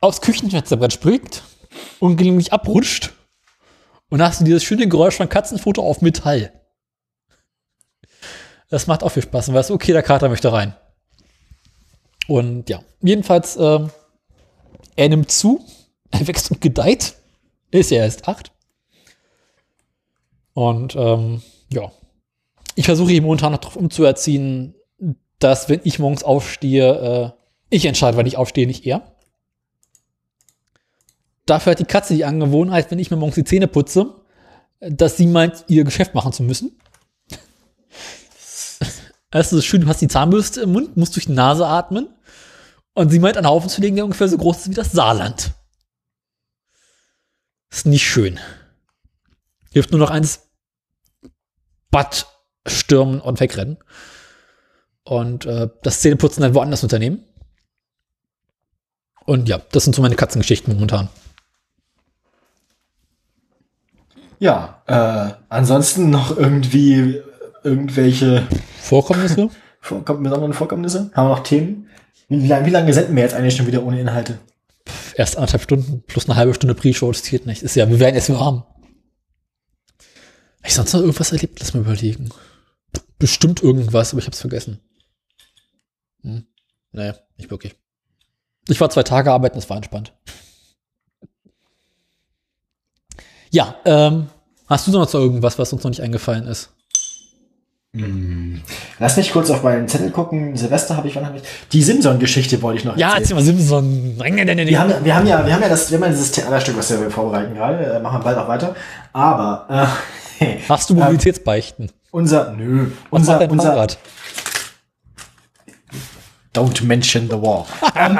aufs 0.00 0.20
Küchenfensterbrett 0.20 0.92
springt 0.92 1.42
und 2.00 2.16
gelegentlich 2.16 2.52
abrutscht. 2.52 3.12
Und 4.08 4.18
dann 4.18 4.28
hast 4.28 4.40
du 4.40 4.44
dieses 4.44 4.64
schöne 4.64 4.88
Geräusch 4.88 5.16
von 5.16 5.28
Katzenfoto 5.28 5.82
auf 5.82 6.00
Metall. 6.00 6.52
Das 8.68 8.86
macht 8.86 9.02
auch 9.02 9.10
viel 9.10 9.22
Spaß. 9.22 9.52
Weißt 9.52 9.70
du, 9.70 9.74
okay, 9.74 9.92
der 9.92 10.02
Kater 10.02 10.28
möchte 10.28 10.52
rein. 10.52 10.74
Und 12.28 12.68
ja, 12.68 12.80
jedenfalls, 13.00 13.56
ähm, 13.56 13.90
er 14.96 15.08
nimmt 15.08 15.30
zu, 15.30 15.64
er 16.10 16.26
wächst 16.26 16.50
und 16.50 16.60
gedeiht. 16.60 17.14
Ist 17.70 17.90
ja 17.90 17.98
erst 17.98 18.28
acht. 18.28 18.52
Und 20.54 20.96
ähm, 20.96 21.42
ja, 21.72 21.92
ich 22.74 22.86
versuche 22.86 23.12
ihn 23.12 23.24
momentan 23.24 23.52
noch 23.52 23.58
darauf 23.58 23.76
umzuerziehen, 23.76 24.74
dass, 25.38 25.68
wenn 25.68 25.80
ich 25.84 25.98
morgens 25.98 26.24
aufstehe, 26.24 27.34
äh, 27.34 27.40
ich 27.68 27.84
entscheide, 27.84 28.16
wann 28.16 28.26
ich 28.26 28.36
aufstehe, 28.36 28.66
nicht 28.66 28.86
er. 28.86 29.16
Dafür 31.44 31.72
hat 31.72 31.78
die 31.78 31.84
Katze 31.84 32.14
die 32.14 32.24
Angewohnheit, 32.24 32.90
wenn 32.90 32.98
ich 32.98 33.10
mir 33.10 33.16
morgens 33.16 33.36
die 33.36 33.44
Zähne 33.44 33.68
putze, 33.68 34.14
dass 34.80 35.16
sie 35.16 35.26
meint, 35.26 35.64
ihr 35.68 35.84
Geschäft 35.84 36.14
machen 36.14 36.32
zu 36.32 36.42
müssen. 36.42 36.78
Es 39.30 39.52
ist 39.52 39.64
schön, 39.64 39.80
du 39.80 39.88
hast 39.88 40.00
die 40.00 40.08
Zahnbürste 40.08 40.62
im 40.62 40.72
Mund, 40.72 40.96
musst 40.96 41.16
durch 41.16 41.26
die 41.26 41.32
Nase 41.32 41.66
atmen. 41.66 42.08
Und 42.94 43.10
sie 43.10 43.18
meint, 43.18 43.36
einen 43.36 43.48
Haufen 43.48 43.68
zu 43.68 43.80
legen, 43.80 43.96
der 43.96 44.04
ungefähr 44.04 44.28
so 44.28 44.38
groß 44.38 44.58
ist 44.58 44.70
wie 44.70 44.74
das 44.74 44.92
Saarland. 44.92 45.52
Ist 47.70 47.86
nicht 47.86 48.06
schön. 48.06 48.40
Hilft 49.72 49.90
nur 49.90 50.00
noch 50.00 50.10
eins, 50.10 50.48
Bad 51.90 52.26
stürmen 52.66 53.20
und 53.20 53.40
wegrennen. 53.40 53.78
Und 55.04 55.44
äh, 55.44 55.68
das 55.82 56.00
Zähneputzen 56.00 56.42
dann 56.42 56.54
woanders 56.54 56.82
unternehmen. 56.82 57.24
Und 59.24 59.48
ja, 59.48 59.60
das 59.72 59.84
sind 59.84 59.94
so 59.94 60.02
meine 60.02 60.16
Katzengeschichten 60.16 60.72
momentan. 60.72 61.08
Ja, 64.38 64.82
äh, 64.86 65.34
ansonsten 65.48 66.10
noch 66.10 66.36
irgendwie 66.36 67.22
irgendwelche 67.66 68.46
Vorkommnisse? 68.78 69.50
Vorkomm 69.80 70.22
besonderen 70.22 70.52
Vorkommnisse? 70.52 71.10
Haben 71.14 71.28
wir 71.28 71.36
noch 71.36 71.42
Themen? 71.42 71.88
Wie 72.28 72.46
lange, 72.46 72.66
wie 72.66 72.70
lange 72.70 72.92
senden 72.92 73.14
wir 73.14 73.22
jetzt 73.22 73.34
eigentlich 73.34 73.56
schon 73.56 73.66
wieder 73.66 73.84
ohne 73.84 74.00
Inhalte? 74.00 74.38
Erst 75.14 75.36
anderthalb 75.36 75.62
Stunden 75.62 76.02
plus 76.06 76.28
eine 76.28 76.36
halbe 76.36 76.54
Stunde 76.54 76.74
Pre-Show, 76.74 77.10
das 77.10 77.22
zählt 77.22 77.46
nicht. 77.46 77.62
Ist 77.62 77.76
ja, 77.76 77.88
wir 77.88 78.00
werden 78.00 78.14
erst 78.14 78.30
warm. 78.30 78.64
Hab 80.60 80.66
ich 80.66 80.74
sonst 80.74 80.92
noch 80.92 81.00
irgendwas 81.00 81.32
erlebt? 81.32 81.58
Lass 81.60 81.74
mal 81.74 81.80
überlegen. 81.80 82.30
Bestimmt 83.18 83.62
irgendwas, 83.62 84.12
aber 84.12 84.20
ich 84.20 84.26
hab's 84.26 84.40
vergessen. 84.40 84.80
Hm. 86.22 86.46
Nee, 86.92 87.12
nicht 87.36 87.50
wirklich. 87.50 87.74
Ich 88.68 88.80
war 88.80 88.90
zwei 88.90 89.02
Tage 89.02 89.32
arbeiten, 89.32 89.56
das 89.56 89.70
war 89.70 89.76
entspannt. 89.76 90.12
Ja, 93.50 93.76
ähm, 93.84 94.28
hast 94.66 94.86
du 94.86 94.92
noch 94.92 95.12
irgendwas, 95.14 95.58
was 95.58 95.72
uns 95.72 95.84
noch 95.84 95.90
nicht 95.90 96.02
eingefallen 96.02 96.46
ist? 96.46 96.75
Lass 98.98 99.16
mich 99.16 99.32
kurz 99.32 99.50
auf 99.50 99.62
meinen 99.62 99.88
Zettel 99.88 100.10
gucken. 100.10 100.56
Silvester 100.56 100.96
habe 100.96 101.08
ich, 101.08 101.16
wann 101.16 101.26
habe 101.26 101.38
ich? 101.38 101.42
Die 101.72 101.82
Simson-Geschichte 101.82 102.60
wollte 102.62 102.78
ich 102.80 102.84
noch 102.84 102.96
Ja, 102.96 103.16
erzähl 103.16 103.34
mal 103.36 103.42
Simpson. 103.42 104.14
Wir 104.18 104.24
haben, 104.80 104.90
ja- 104.90 105.04
wir 105.04 105.14
haben 105.14 105.26
ja, 105.26 105.46
wir 105.46 105.52
haben 105.54 105.62
ja 105.62 105.68
das, 105.68 105.90
wir 105.90 105.96
haben 105.98 106.04
ja 106.04 106.10
dieses 106.10 106.32
Theaterstück, 106.32 106.76
was 106.76 106.90
wir 106.90 107.10
vorbereiten 107.10 107.54
gerade, 107.54 107.84
äh, 107.84 108.00
machen 108.00 108.20
wir 108.20 108.24
bald 108.24 108.38
auch 108.38 108.48
weiter. 108.48 108.74
Aber 109.12 109.66
äh, 110.40 110.56
Hast 110.68 110.90
du 110.90 110.94
Mobilitätsbeichten? 110.96 111.90
unser, 112.10 112.52
nö, 112.52 112.86
Was 112.86 112.90
macht 113.10 113.20
unser, 113.20 113.38
dein 113.38 113.50
unser, 113.50 113.64
Fahrrad? 113.72 113.98
don't 116.54 116.82
mention 116.84 117.28
the 117.28 117.36
war. 117.36 117.66
ähm, 117.96 118.18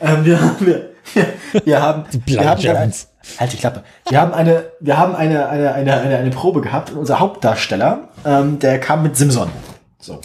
ähm, 0.00 0.24
wir, 0.24 0.56
wir, 0.60 0.90
wir 1.64 1.82
haben, 1.82 2.04
wir 2.24 2.38
haben 2.38 2.46
dann, 2.46 2.58
Germans. 2.60 3.08
Halt 3.38 3.52
die 3.52 3.56
Klappe. 3.56 3.82
Wir 4.08 4.20
haben 4.20 4.32
eine, 4.32 4.64
wir 4.80 4.98
haben 4.98 5.14
eine, 5.14 5.48
eine, 5.48 5.72
eine, 5.72 6.00
eine, 6.00 6.16
eine 6.16 6.30
Probe 6.30 6.60
gehabt 6.60 6.90
und 6.90 6.98
unser 6.98 7.20
Hauptdarsteller, 7.20 8.08
ähm, 8.24 8.58
der 8.58 8.80
kam 8.80 9.02
mit 9.02 9.16
Simson. 9.16 9.50
So. 9.98 10.20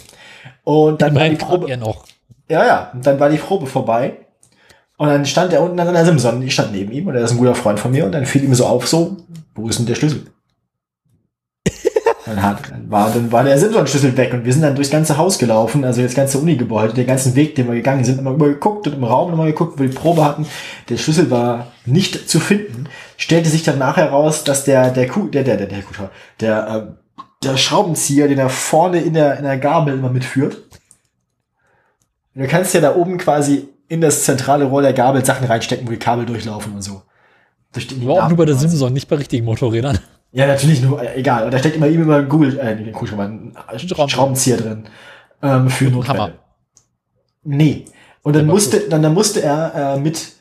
Und 0.64 1.02
dann 1.02 1.14
war 1.14 1.28
die 1.28 1.36
Probe, 1.36 1.68
ja 1.68 1.76
noch. 1.76 2.04
Ja, 2.48 2.64
ja. 2.64 2.90
Und 2.92 3.06
dann 3.06 3.20
war 3.20 3.28
die 3.28 3.36
Probe 3.36 3.66
vorbei. 3.66 4.18
Und 4.96 5.08
dann 5.08 5.26
stand 5.26 5.52
er 5.52 5.62
unten 5.62 5.78
an 5.78 5.86
seiner 5.86 6.04
Simson. 6.04 6.42
Ich 6.42 6.54
stand 6.54 6.72
neben 6.72 6.90
ihm 6.90 7.06
und 7.06 7.14
er 7.14 7.22
ist 7.22 7.32
ein 7.32 7.38
guter 7.38 7.54
Freund 7.54 7.78
von 7.78 7.90
mir. 7.90 8.04
Und 8.06 8.12
dann 8.12 8.24
fiel 8.24 8.42
ihm 8.42 8.54
so 8.54 8.66
auf, 8.66 8.88
so, 8.88 9.18
wo 9.54 9.68
ist 9.68 9.78
denn 9.78 9.86
der 9.86 9.94
Schlüssel? 9.94 10.26
Dann, 12.26 12.42
hat, 12.42 12.58
war, 12.88 13.10
dann 13.10 13.32
war 13.32 13.44
der 13.44 13.58
Simson-Schlüssel 13.58 14.16
weg 14.16 14.34
und 14.34 14.44
wir 14.44 14.52
sind 14.52 14.62
dann 14.62 14.74
durchs 14.74 14.90
ganze 14.90 15.16
Haus 15.16 15.38
gelaufen, 15.38 15.84
also 15.84 16.02
das 16.02 16.14
ganze 16.14 16.38
Unigebäude, 16.38 16.92
den 16.92 17.06
ganzen 17.06 17.34
Weg, 17.36 17.54
den 17.54 17.68
wir 17.68 17.74
gegangen 17.74 18.04
sind, 18.04 18.18
immer 18.18 18.32
über 18.32 18.48
geguckt 18.48 18.86
und 18.86 18.94
im 18.94 19.04
Raum 19.04 19.30
nochmal 19.30 19.46
geguckt, 19.46 19.78
wo 19.78 19.82
wir 19.82 19.88
die 19.88 19.96
Probe 19.96 20.24
hatten. 20.24 20.46
Der 20.88 20.98
Schlüssel 20.98 21.30
war 21.30 21.68
nicht 21.86 22.28
zu 22.28 22.40
finden. 22.40 22.88
Stellte 23.16 23.48
sich 23.48 23.62
dann 23.62 23.78
nachher 23.78 24.10
raus, 24.10 24.44
dass 24.44 24.64
der, 24.64 24.90
der 24.90 25.08
Kuh, 25.08 25.28
der, 25.28 25.44
der, 25.44 25.56
der, 25.56 25.68
der, 25.68 25.82
Kuh, 25.82 25.94
der, 26.40 26.68
ähm, 26.68 26.96
der 27.42 27.56
Schraubenzieher, 27.56 28.28
den 28.28 28.38
er 28.38 28.50
vorne 28.50 29.00
in 29.00 29.14
der, 29.14 29.38
in 29.38 29.44
der 29.44 29.58
Gabel 29.58 29.94
immer 29.94 30.10
mitführt, 30.10 30.58
Du 32.36 32.46
kannst 32.46 32.74
ja 32.74 32.82
da 32.82 32.94
oben 32.94 33.16
quasi 33.16 33.68
in 33.88 34.02
das 34.02 34.24
zentrale 34.24 34.66
Rohr 34.66 34.82
der 34.82 34.92
Gabel 34.92 35.24
Sachen 35.24 35.46
reinstecken, 35.46 35.86
wo 35.86 35.90
die 35.90 35.98
Kabel 35.98 36.26
durchlaufen 36.26 36.74
und 36.74 36.82
so. 36.82 37.02
Durch 37.72 37.86
die 37.86 38.06
auch 38.06 38.28
nur 38.28 38.36
bei 38.36 38.44
der 38.44 38.56
Simpson, 38.56 38.92
nicht 38.92 39.08
bei 39.08 39.16
richtigen 39.16 39.46
Motorrädern. 39.46 39.98
Ja, 40.36 40.46
natürlich 40.46 40.82
nur, 40.82 41.02
äh, 41.02 41.18
egal. 41.18 41.44
Und 41.44 41.54
da 41.54 41.58
steckt 41.58 41.76
immer, 41.76 41.86
immer 41.86 42.16
ein 42.16 42.28
Google, 42.28 42.58
äh, 42.58 42.74
nicht 42.74 42.92
Kugelschreiber, 42.92 43.24
ein 43.24 43.54
Schraubenzieher. 43.78 44.08
Schraubenzieher 44.10 44.56
drin. 44.58 44.84
Ähm, 45.42 45.70
für 45.70 45.86
Notfälle. 45.86 46.18
Hammer. 46.18 46.32
Nee. 47.42 47.86
Und 48.22 48.36
dann 48.36 48.44
musste, 48.44 48.80
dann, 48.80 49.02
dann 49.02 49.14
musste 49.14 49.42
er 49.42 49.94
äh, 49.94 49.98
mit, 49.98 50.32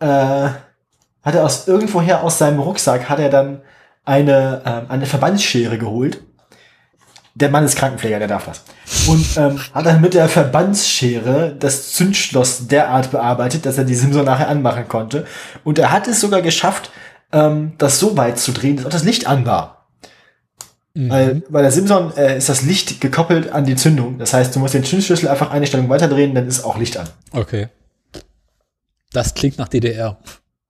äh, 0.00 0.06
hat 0.06 1.34
er 1.34 1.44
aus 1.44 1.68
irgendwoher 1.68 2.24
aus 2.24 2.38
seinem 2.38 2.60
Rucksack, 2.60 3.10
hat 3.10 3.18
er 3.18 3.28
dann 3.28 3.60
eine, 4.06 4.62
ähm, 4.64 4.86
eine 4.88 5.04
Verbandsschere 5.04 5.76
geholt. 5.76 6.22
Der 7.34 7.50
Mann 7.50 7.66
ist 7.66 7.76
Krankenpfleger, 7.76 8.18
der 8.18 8.28
darf 8.28 8.46
das. 8.46 8.64
Und 9.06 9.36
ähm, 9.36 9.60
hat 9.74 9.84
dann 9.84 10.00
mit 10.00 10.14
der 10.14 10.30
Verbandsschere 10.30 11.54
das 11.58 11.92
Zündschloss 11.92 12.68
derart 12.68 13.10
bearbeitet, 13.10 13.66
dass 13.66 13.76
er 13.76 13.84
die 13.84 13.96
Simson 13.96 14.24
nachher 14.24 14.48
anmachen 14.48 14.88
konnte. 14.88 15.26
Und 15.62 15.78
er 15.78 15.92
hat 15.92 16.08
es 16.08 16.22
sogar 16.22 16.40
geschafft, 16.40 16.90
ähm, 17.36 17.72
das 17.78 17.98
so 18.00 18.16
weit 18.16 18.38
zu 18.38 18.52
drehen, 18.52 18.76
dass 18.76 18.86
auch 18.86 18.90
das 18.90 19.04
Licht 19.04 19.26
an 19.26 19.44
war. 19.46 19.88
Mhm. 20.94 21.10
Weil 21.10 21.42
bei 21.50 21.60
der 21.62 21.70
Simson 21.70 22.16
äh, 22.16 22.38
ist 22.38 22.48
das 22.48 22.62
Licht 22.62 23.00
gekoppelt 23.00 23.52
an 23.52 23.64
die 23.66 23.76
Zündung. 23.76 24.18
Das 24.18 24.32
heißt, 24.32 24.54
du 24.56 24.60
musst 24.60 24.74
den 24.74 24.84
Zündschlüssel 24.84 25.28
einfach 25.28 25.50
eine 25.50 25.66
Stellung 25.66 25.88
weiterdrehen, 25.90 26.34
dann 26.34 26.48
ist 26.48 26.64
auch 26.64 26.78
Licht 26.78 26.96
an. 26.96 27.08
Okay. 27.32 27.68
Das 29.12 29.34
klingt 29.34 29.58
nach 29.58 29.68
DDR. 29.68 30.18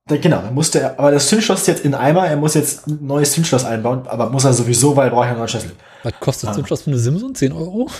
Genau, 0.08 0.40
dann 0.40 0.54
musste 0.54 0.80
er, 0.80 0.98
aber 0.98 1.10
das 1.10 1.26
Zündschloss 1.28 1.62
ist 1.62 1.66
jetzt 1.66 1.84
in 1.84 1.94
Eimer, 1.94 2.26
er 2.28 2.36
muss 2.36 2.54
jetzt 2.54 2.86
ein 2.86 3.04
neues 3.06 3.32
Zündschloss 3.32 3.64
einbauen, 3.64 4.06
aber 4.06 4.30
muss 4.30 4.44
er 4.44 4.52
sowieso, 4.52 4.94
weil 4.96 5.08
er 5.08 5.10
braucht 5.10 5.24
ja 5.24 5.30
einen 5.30 5.38
neuen 5.38 5.48
Schlüssel. 5.48 5.72
Was 6.04 6.12
kostet 6.20 6.50
Ah. 6.50 6.52
Zündschloss 6.52 6.82
für 6.82 6.90
eine 6.90 6.98
Simson? 6.98 7.34
10 7.34 7.52
Euro? 7.52 7.90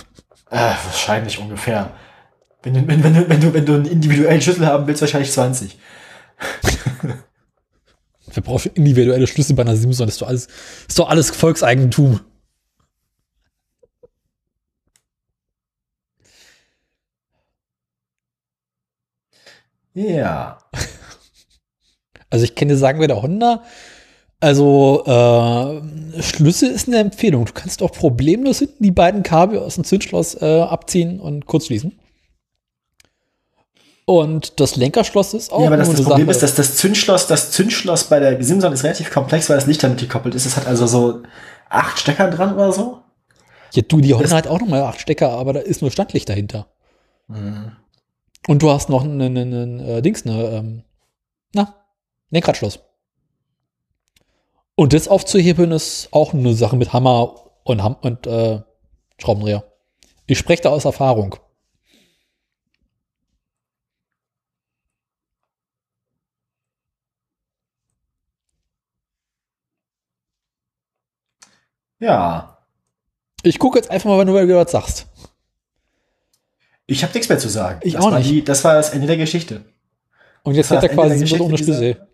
Äh, 0.49 0.71
wahrscheinlich 0.85 1.37
ungefähr. 1.39 1.91
Wenn 2.63 2.73
du, 2.73 2.87
wenn, 2.87 3.03
wenn, 3.03 3.13
du, 3.13 3.29
wenn, 3.29 3.41
du, 3.41 3.53
wenn 3.53 3.65
du 3.65 3.73
einen 3.73 3.85
individuellen 3.85 4.41
Schlüssel 4.41 4.65
haben 4.65 4.87
willst, 4.87 5.01
wahrscheinlich 5.01 5.31
20. 5.31 5.77
Wer 8.33 8.43
braucht 8.43 8.63
schon 8.63 8.73
individuelle 8.73 9.27
Schlüssel 9.27 9.55
bei 9.55 9.63
einer 9.63 9.75
Simson? 9.75 10.07
Das 10.07 10.15
ist 10.15 10.21
doch 10.21 10.27
alles, 10.27 10.47
ist 10.87 10.99
doch 10.99 11.09
alles 11.09 11.29
Volkseigentum. 11.31 12.19
Ja. 19.93 20.59
Also 22.29 22.43
ich 22.43 22.55
dir 22.55 22.75
sagen, 22.75 22.99
bei 22.99 23.07
der 23.07 23.21
Honda, 23.21 23.63
also 24.41 25.01
äh, 25.05 26.21
Schlüssel 26.21 26.69
ist 26.69 26.89
eine 26.89 26.97
Empfehlung. 26.97 27.45
Du 27.45 27.53
kannst 27.53 27.81
auch 27.81 27.93
problemlos 27.93 28.59
hinten 28.59 28.83
die 28.83 28.91
beiden 28.91 29.23
Kabel 29.23 29.59
aus 29.59 29.75
dem 29.75 29.85
Zündschloss 29.85 30.35
äh, 30.41 30.59
abziehen 30.59 31.21
und 31.21 31.45
kurz 31.45 31.67
schließen. 31.67 31.97
Und 34.09 34.61
das 34.61 34.77
Lenkerschloss 34.77 35.33
ist 35.33 35.51
auch 35.51 35.59
ja, 35.59 35.67
aber 35.67 35.75
das, 35.75 35.89
das 35.91 36.01
Problem 36.01 36.27
Sache. 36.27 36.31
ist, 36.31 36.41
dass 36.43 36.55
das 36.55 36.77
Zündschloss, 36.77 37.27
das 37.27 37.51
Zündschloss 37.51 38.05
bei 38.05 38.19
der 38.21 38.41
Simson 38.41 38.71
ist 38.71 38.85
relativ 38.85 39.11
komplex, 39.11 39.49
weil 39.49 39.57
das 39.57 39.65
Licht 39.65 39.83
damit 39.83 39.99
gekoppelt 39.99 40.33
ist. 40.33 40.45
Es 40.45 40.55
hat 40.55 40.65
also 40.65 40.87
so 40.87 41.23
acht 41.67 41.99
Stecker 41.99 42.29
dran 42.29 42.53
oder 42.55 42.71
so. 42.71 42.99
Ja, 43.73 43.81
du, 43.85 43.99
die 43.99 44.13
Honda 44.13 44.23
Das- 44.29 44.33
hat 44.33 44.47
auch 44.47 44.61
noch 44.61 44.67
mal 44.69 44.81
acht 44.83 45.01
Stecker, 45.01 45.31
aber 45.31 45.51
da 45.51 45.59
ist 45.59 45.81
nur 45.81 45.91
Standlicht 45.91 46.29
dahinter. 46.29 46.67
Mhm. 47.27 47.73
Und 48.47 48.53
Und 48.53 48.61
du 48.63 48.69
hast 48.69 48.87
noch 48.87 49.03
einen, 49.03 49.21
einen, 49.21 49.53
einen 49.53 49.79
äh, 49.81 50.01
Dings, 50.01 50.23
ne, 50.23 50.41
ähm, 50.53 50.83
na, 51.53 51.75
Lenkradschloss. 52.29 52.79
Und 54.75 54.93
das 54.93 55.09
aufzuhebeln 55.09 55.73
ist 55.73 56.07
auch 56.11 56.33
eine 56.33 56.53
Sache 56.53 56.77
mit 56.77 56.93
Hammer 56.93 57.35
und, 57.65 57.83
Ham 57.83 57.97
und 57.99 58.25
äh, 58.25 58.61
Schraubendreher. 59.17 59.65
Ich 60.27 60.37
spreche 60.37 60.61
da 60.63 60.69
aus 60.69 60.85
Erfahrung. 60.85 61.35
Ja. 71.99 72.57
Ich 73.43 73.59
gucke 73.59 73.77
jetzt 73.77 73.89
einfach 73.89 74.09
mal, 74.09 74.19
wenn 74.19 74.27
du 74.27 74.33
wieder 74.33 74.57
was 74.57 74.71
sagst. 74.71 75.07
Ich 76.85 77.03
habe 77.03 77.13
nichts 77.13 77.27
mehr 77.29 77.37
zu 77.37 77.49
sagen. 77.49 77.79
Ich 77.83 77.93
das 77.93 78.03
auch 78.03 78.11
war 78.11 78.19
nicht. 78.19 78.29
Die, 78.29 78.43
das 78.43 78.63
war 78.63 78.75
das 78.75 78.91
Ende 78.91 79.07
der 79.07 79.17
Geschichte. 79.17 79.65
Und 80.43 80.55
jetzt 80.55 80.71
hat 80.71 80.81
er 80.81 80.89
quasi 80.89 81.17
Simson 81.17 81.41
ohne 81.41 81.57
Schlüssel. 81.57 82.07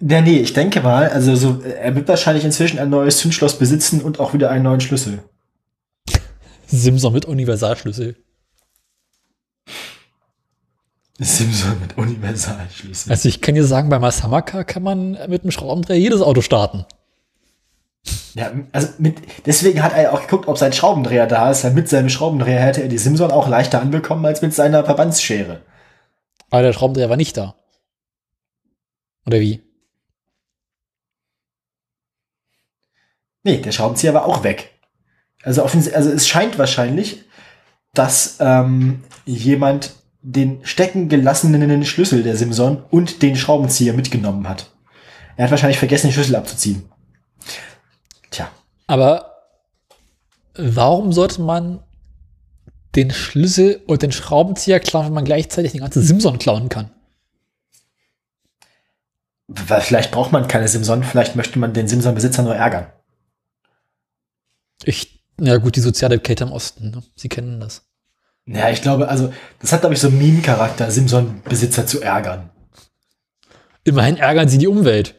Ja, 0.00 0.20
nee, 0.20 0.40
ich 0.40 0.52
denke 0.52 0.82
mal, 0.82 1.08
also 1.08 1.34
so, 1.34 1.62
er 1.62 1.94
wird 1.94 2.06
wahrscheinlich 2.06 2.44
inzwischen 2.44 2.78
ein 2.78 2.90
neues 2.90 3.18
Zündschloss 3.18 3.58
besitzen 3.58 4.02
und 4.02 4.20
auch 4.20 4.34
wieder 4.34 4.50
einen 4.50 4.64
neuen 4.64 4.80
Schlüssel. 4.80 5.22
Simson 6.66 7.14
mit 7.14 7.24
Universalschlüssel. 7.24 8.16
Simson 11.18 11.80
mit 11.80 11.96
Universalschlüssel. 11.96 13.10
Also 13.10 13.28
ich 13.30 13.40
kann 13.40 13.54
dir 13.54 13.64
sagen, 13.64 13.88
bei 13.88 13.98
Masamaka 13.98 14.64
kann 14.64 14.82
man 14.82 15.12
mit 15.28 15.42
einem 15.42 15.50
Schraubendreher 15.50 15.98
jedes 15.98 16.20
Auto 16.20 16.42
starten. 16.42 16.84
Ja, 18.34 18.52
also 18.72 18.88
mit, 18.98 19.16
deswegen 19.46 19.82
hat 19.82 19.94
er 19.94 20.02
ja 20.02 20.12
auch 20.12 20.20
geguckt, 20.20 20.46
ob 20.46 20.58
sein 20.58 20.72
Schraubendreher 20.72 21.26
da 21.26 21.50
ist. 21.50 21.64
Weil 21.64 21.72
mit 21.72 21.88
seinem 21.88 22.10
Schraubendreher 22.10 22.60
hätte 22.60 22.82
er 22.82 22.88
die 22.88 22.98
Simson 22.98 23.30
auch 23.30 23.48
leichter 23.48 23.80
anbekommen 23.80 24.24
als 24.26 24.42
mit 24.42 24.54
seiner 24.54 24.84
Verbandsschere. 24.84 25.62
Aber 26.50 26.62
der 26.62 26.72
Schraubendreher 26.72 27.08
war 27.08 27.16
nicht 27.16 27.36
da. 27.36 27.54
Oder 29.26 29.40
wie? 29.40 29.62
Nee, 33.42 33.58
der 33.58 33.72
Schraubenzieher 33.72 34.14
war 34.14 34.26
auch 34.26 34.42
weg. 34.42 34.72
Also, 35.42 35.62
also 35.62 36.10
es 36.10 36.26
scheint 36.28 36.58
wahrscheinlich, 36.58 37.24
dass 37.94 38.36
ähm, 38.40 39.04
jemand 39.24 39.94
den 40.20 40.64
stecken 40.64 41.08
gelassenen 41.08 41.84
Schlüssel 41.84 42.24
der 42.24 42.36
Simson 42.36 42.82
und 42.90 43.22
den 43.22 43.36
Schraubenzieher 43.36 43.92
mitgenommen 43.92 44.48
hat. 44.48 44.72
Er 45.36 45.44
hat 45.44 45.52
wahrscheinlich 45.52 45.78
vergessen, 45.78 46.08
den 46.08 46.12
Schlüssel 46.12 46.34
abzuziehen. 46.36 46.90
Aber 48.86 49.42
warum 50.54 51.12
sollte 51.12 51.42
man 51.42 51.82
den 52.94 53.10
Schlüssel 53.10 53.82
und 53.86 54.02
den 54.02 54.12
Schraubenzieher 54.12 54.80
klauen, 54.80 55.06
wenn 55.06 55.14
man 55.14 55.24
gleichzeitig 55.24 55.72
den 55.72 55.82
ganzen 55.82 56.02
Simson 56.02 56.38
klauen 56.38 56.68
kann? 56.68 56.90
Weil 59.48 59.80
vielleicht 59.80 60.10
braucht 60.10 60.32
man 60.32 60.48
keine 60.48 60.66
Simson, 60.66 61.04
vielleicht 61.04 61.36
möchte 61.36 61.58
man 61.58 61.72
den 61.72 61.88
Simson-Besitzer 61.88 62.42
nur 62.42 62.56
ärgern. 62.56 62.86
Ich 64.82 65.22
Ja, 65.40 65.58
gut, 65.58 65.76
die 65.76 65.80
soziale 65.80 66.18
Kälte 66.18 66.44
im 66.44 66.52
Osten, 66.52 66.90
ne? 66.90 67.02
Sie 67.14 67.28
kennen 67.28 67.60
das. 67.60 67.82
Ja, 68.46 68.70
ich 68.70 68.80
glaube, 68.80 69.08
also, 69.08 69.32
das 69.60 69.72
hat, 69.72 69.80
glaube 69.80 69.94
ich, 69.94 70.00
so 70.00 70.08
einen 70.08 70.18
Meme-Charakter, 70.18 70.90
Simson-Besitzer 70.90 71.86
zu 71.86 72.00
ärgern. 72.00 72.50
Immerhin 73.84 74.16
ärgern 74.16 74.48
sie 74.48 74.58
die 74.58 74.68
Umwelt. 74.68 75.14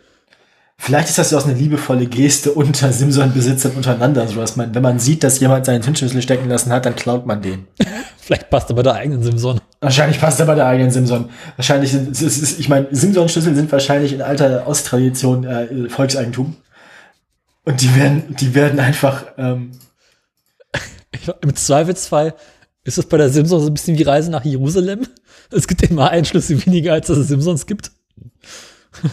Vielleicht 0.80 1.10
ist 1.10 1.18
das 1.18 1.32
ja 1.32 1.38
auch 1.38 1.46
eine 1.46 1.56
liebevolle 1.56 2.06
Geste 2.06 2.52
unter 2.52 2.92
Simson-Besitzern 2.94 3.74
untereinander, 3.74 4.28
so 4.28 4.40
dass 4.40 4.56
man, 4.56 4.74
wenn 4.74 4.84
man 4.84 5.00
sieht, 5.00 5.24
dass 5.24 5.40
jemand 5.40 5.66
seinen 5.66 5.82
Zündschlüssel 5.82 6.22
stecken 6.22 6.48
lassen 6.48 6.72
hat, 6.72 6.86
dann 6.86 6.96
klaut 6.96 7.26
man 7.26 7.42
den. 7.42 7.68
Vielleicht 8.18 8.50
passt 8.50 8.70
aber 8.70 8.84
der 8.84 8.94
eigenen 8.94 9.24
Simson. 9.24 9.60
Wahrscheinlich 9.80 10.20
passt 10.20 10.40
er 10.40 10.46
bei 10.46 10.56
der 10.56 10.68
eigenen 10.68 10.92
Simson. 10.92 11.30
Wahrscheinlich 11.56 11.92
sind, 11.92 12.10
es 12.10 12.22
ist, 12.22 12.60
ich 12.60 12.70
meine, 12.70 12.88
Simson-Schlüssel 12.92 13.56
sind 13.56 13.72
wahrscheinlich 13.72 14.14
in 14.14 14.22
alter 14.22 14.68
Osttradition 14.68 15.46
äh, 15.46 15.90
Volkseigentum. 15.90 16.56
Und 17.64 17.82
die 17.82 17.96
werden, 17.96 18.36
die 18.40 18.56
werden 18.56 18.80
einfach, 18.80 19.26
ähm, 19.38 19.72
Im 21.42 21.56
Zweifelsfall 21.56 22.36
ist 22.84 22.98
es 22.98 23.06
bei 23.08 23.18
der 23.18 23.30
Simson 23.30 23.60
so 23.60 23.68
ein 23.68 23.74
bisschen 23.74 23.98
wie 23.98 24.04
Reise 24.04 24.32
nach 24.32 24.46
Jerusalem. 24.46 25.06
Es 25.52 25.68
gibt 25.68 25.84
immer 25.84 26.10
einen 26.10 26.26
Schlüssel 26.26 26.66
weniger, 26.66 26.94
als 26.94 27.10
es 27.10 27.28
Simsons 27.28 27.66
gibt. 27.66 27.92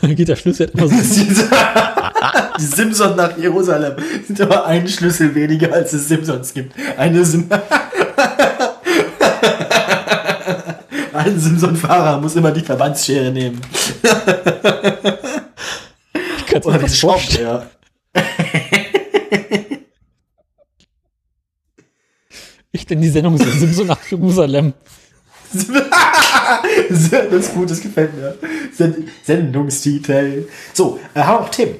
Dann 0.01 0.15
geht 0.17 0.29
der 0.29 0.37
Schlüssel 0.37 0.71
immer 0.73 0.89
so. 0.89 0.95
die 2.59 2.65
Simson 2.65 3.17
nach 3.17 3.37
Jerusalem 3.37 3.97
sind 4.27 4.41
aber 4.41 4.65
einen 4.67 4.89
Schlüssel 4.89 5.35
weniger, 5.35 5.73
als 5.73 5.93
es 5.93 6.09
Simsons 6.09 6.55
gibt. 6.55 6.75
Eine 6.97 7.25
Sim 7.25 7.49
Ein 11.13 11.39
Simson-Fahrer 11.39 12.21
muss 12.21 12.35
immer 12.35 12.51
die 12.51 12.61
Verbandsschere 12.61 13.31
nehmen. 13.31 13.61
Ich 16.39 16.47
kann's 16.47 16.67
mir 16.67 16.73
Oder 16.73 16.81
vorstellen. 16.81 16.91
Schraubendreher. 16.91 17.71
Ich 22.73 22.85
denn 22.87 23.01
die 23.01 23.09
Sendung 23.09 23.39
so 23.39 23.45
Simson 23.45 23.87
nach 23.87 24.05
Jerusalem. 24.11 24.75
Das 25.55 27.13
ist 27.13 27.55
gut, 27.55 27.71
das 27.71 27.81
gefällt 27.81 28.15
mir. 28.17 28.37
Send 28.73 29.09
Sendungstitel. 29.23 30.49
So, 30.73 30.99
äh, 31.15 31.21
haben 31.21 31.39
wir 31.39 31.41
auch 31.43 31.49
Themen. 31.49 31.77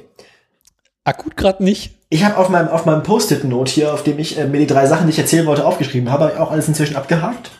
Akut 1.05 1.37
gerade 1.37 1.63
nicht. 1.63 1.95
Ich 2.09 2.25
habe 2.25 2.37
auf 2.37 2.49
meinem, 2.49 2.69
auf 2.69 2.87
meinem 2.87 3.03
Post-it-Note 3.03 3.71
hier, 3.71 3.93
auf 3.93 4.05
dem 4.05 4.19
ich 4.19 4.39
äh, 4.39 4.47
mir 4.47 4.59
die 4.59 4.67
drei 4.67 4.87
Sachen, 4.87 5.07
die 5.07 5.13
ich 5.13 5.19
erzählen 5.19 5.47
wollte, 5.47 5.67
aufgeschrieben 5.67 6.11
habe, 6.11 6.41
auch 6.41 6.51
alles 6.51 6.69
inzwischen 6.69 6.97
abgehakt. 6.97 7.51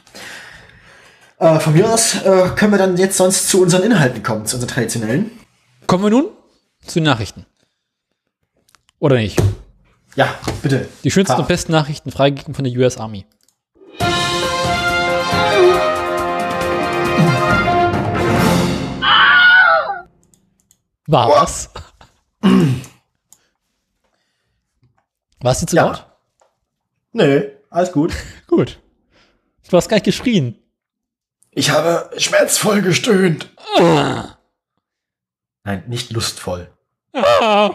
Äh, 1.39 1.59
von 1.59 1.75
mir 1.75 1.91
aus 1.93 2.23
äh, 2.23 2.49
können 2.57 2.73
wir 2.73 2.79
dann 2.79 2.97
jetzt 2.97 3.17
sonst 3.17 3.49
zu 3.49 3.61
unseren 3.61 3.83
Inhalten 3.83 4.23
kommen, 4.23 4.47
zu 4.47 4.57
unseren 4.57 4.71
traditionellen. 4.71 5.31
Kommen 5.87 6.05
wir 6.05 6.11
nun 6.11 6.29
zu 6.87 6.95
den 6.95 7.05
Nachrichten. 7.05 7.45
Oder 8.99 9.17
nicht? 9.17 9.43
Ja, 10.17 10.33
bitte. 10.63 10.89
Die 11.03 11.11
schönsten 11.11 11.35
Ha. 11.35 11.41
und 11.41 11.49
besten 11.49 11.73
Nachrichten 11.73 12.11
freigegeben 12.11 12.55
von 12.55 12.65
der 12.65 12.73
US 12.75 12.97
Army. 12.97 13.27
War 21.07 21.29
was? 21.29 21.71
Warst 25.41 25.63
du 25.63 25.67
zu 25.67 25.77
Ja. 25.77 25.87
laut? 25.87 26.07
Nö, 27.13 27.51
alles 27.71 27.93
gut. 27.93 28.13
Gut. 28.47 28.81
Du 29.69 29.77
hast 29.77 29.89
gar 29.89 29.97
nicht 29.97 30.05
geschrien. 30.05 30.59
Ich 31.51 31.71
habe 31.71 32.11
schmerzvoll 32.19 32.83
gestöhnt. 32.83 33.49
Nein, 33.79 34.35
nicht 35.87 36.11
lustvoll. 36.13 36.71
Ah. 37.13 37.71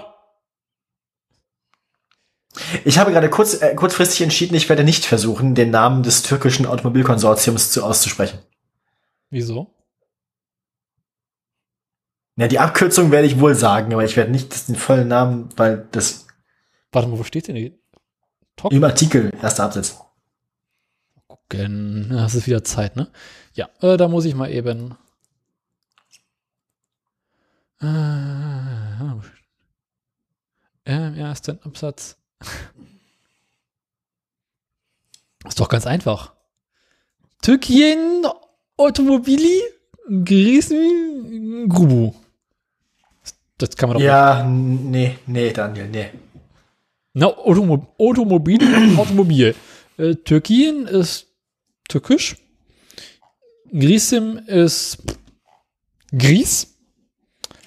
Ich 2.84 2.98
habe 3.00 3.12
gerade 3.12 3.30
kurz, 3.30 3.62
äh, 3.62 3.74
kurzfristig 3.76 4.22
entschieden, 4.22 4.56
ich 4.56 4.68
werde 4.70 4.84
nicht 4.84 5.06
versuchen, 5.06 5.56
den 5.56 5.72
Namen 5.72 6.04
des 6.04 6.24
türkischen 6.24 6.66
Automobilkonsortiums 6.66 7.72
zu, 7.72 7.84
auszusprechen. 7.84 8.40
Wieso? 9.30 9.74
Ja, 12.40 12.48
die 12.48 12.60
Abkürzung 12.60 13.12
werde 13.12 13.28
ich 13.28 13.42
wohl 13.42 13.54
sagen, 13.54 13.92
aber 13.92 14.06
ich 14.06 14.16
werde 14.16 14.32
nicht 14.32 14.70
den 14.70 14.78
vollen 14.78 15.10
Namen, 15.10 15.50
weil 15.58 15.90
das 15.92 16.26
Warte 16.94 17.10
mal, 17.10 17.20
wo 17.20 17.24
steht 17.26 17.50
denn 17.50 17.56
die? 17.56 17.78
Top? 18.56 18.72
im 18.72 18.82
Artikel 18.82 19.34
erster 19.42 19.66
Absatz. 19.66 20.00
Gucken. 21.28 22.08
Das 22.12 22.36
ist 22.36 22.48
wieder 22.48 22.64
Zeit, 22.64 22.96
ne? 22.96 23.12
Ja, 23.54 23.68
äh, 23.82 23.98
da 23.98 24.08
muss 24.08 24.24
ich 24.24 24.36
mal 24.36 24.50
eben. 24.50 24.96
Äh, 27.82 27.86
Im 30.86 31.16
ersten 31.16 31.60
Absatz. 31.64 32.18
Ist 35.46 35.60
doch 35.60 35.68
ganz 35.68 35.86
einfach. 35.86 36.34
Türkien 37.42 38.26
Automobili 38.78 39.62
Grisen 40.24 41.68
Grubu. 41.70 42.14
Das 43.60 43.76
kann 43.76 43.90
man 43.90 43.98
doch 44.00 44.04
Ja, 44.04 44.42
n- 44.42 44.90
nee, 44.90 45.18
nee, 45.28 45.52
Daniel, 45.54 45.88
nee. 45.90 46.10
Na, 47.14 47.28
Automo 47.28 47.94
Automobil, 48.00 48.60
Automobil. 48.98 49.54
Äh, 49.98 50.16
Türkien 50.16 50.88
ist 50.88 51.28
türkisch. 51.88 52.38
Grisim 53.72 54.38
ist 54.48 54.98
Gries. 56.18 56.76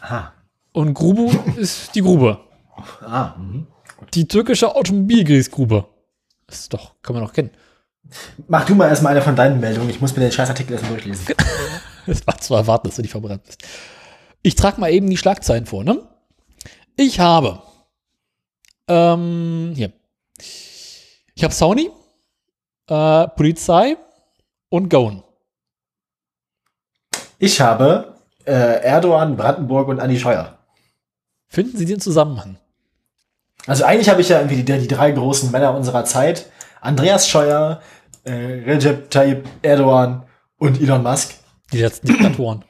Aha. 0.00 0.32
Und 0.72 0.94
Grubu 0.94 1.30
ist 1.56 1.94
die 1.94 2.00
Grube. 2.02 2.40
Ah, 3.02 3.34
mhm. 3.38 3.66
Die 4.14 4.26
türkische 4.26 4.74
Automobilgriesgrube. 4.74 5.86
Das 6.46 6.60
ist 6.60 6.74
doch, 6.74 6.94
kann 7.02 7.14
man 7.14 7.24
doch 7.24 7.32
kennen. 7.32 7.50
Mach 8.48 8.64
du 8.64 8.74
mal 8.74 8.88
erstmal 8.88 9.12
eine 9.12 9.22
von 9.22 9.36
deinen 9.36 9.60
Meldungen. 9.60 9.90
Ich 9.90 10.00
muss 10.00 10.16
mir 10.16 10.22
den 10.22 10.32
Scheißartikel 10.32 10.72
erstmal 10.72 10.94
durchlesen. 10.94 11.26
Es 12.04 12.26
war 12.26 12.36
zu 12.38 12.54
erwarten, 12.54 12.88
dass 12.88 12.96
du 12.96 13.02
nicht 13.02 13.12
vorbereitet 13.12 13.46
bist. 13.46 13.62
Ich 14.42 14.56
trage 14.56 14.80
mal 14.80 14.90
eben 14.92 15.08
die 15.08 15.16
Schlagzeilen 15.16 15.66
vor, 15.66 15.84
ne? 15.84 16.02
Ich 16.96 17.20
habe 17.20 17.62
ähm, 18.88 19.72
hier. 19.74 19.92
Ich 21.34 21.44
habe 21.44 21.54
Sony, 21.54 21.90
äh, 22.88 23.28
Polizei 23.28 23.96
und 24.68 24.90
Goen. 24.90 25.22
Ich 27.38 27.60
habe 27.60 28.16
äh, 28.44 28.82
Erdogan, 28.82 29.36
Brandenburg 29.36 29.88
und 29.88 30.00
Andi 30.00 30.18
Scheuer. 30.18 30.58
Finden 31.48 31.76
Sie 31.76 31.86
den 31.86 32.00
Zusammenhang? 32.00 32.58
Also 33.66 33.84
eigentlich 33.84 34.08
habe 34.08 34.20
ich 34.20 34.28
ja 34.28 34.38
irgendwie 34.38 34.62
die, 34.62 34.78
die 34.78 34.88
drei 34.88 35.12
großen 35.12 35.50
Männer 35.50 35.74
unserer 35.74 36.04
Zeit. 36.04 36.50
Andreas 36.80 37.28
Scheuer, 37.28 37.80
äh, 38.24 38.32
Recep 38.32 39.10
Tayyip 39.10 39.48
Erdogan 39.62 40.24
und 40.58 40.80
Elon 40.80 41.02
Musk. 41.02 41.34
Die 41.72 41.80
letzten 41.80 42.08
Diktatoren. 42.08 42.64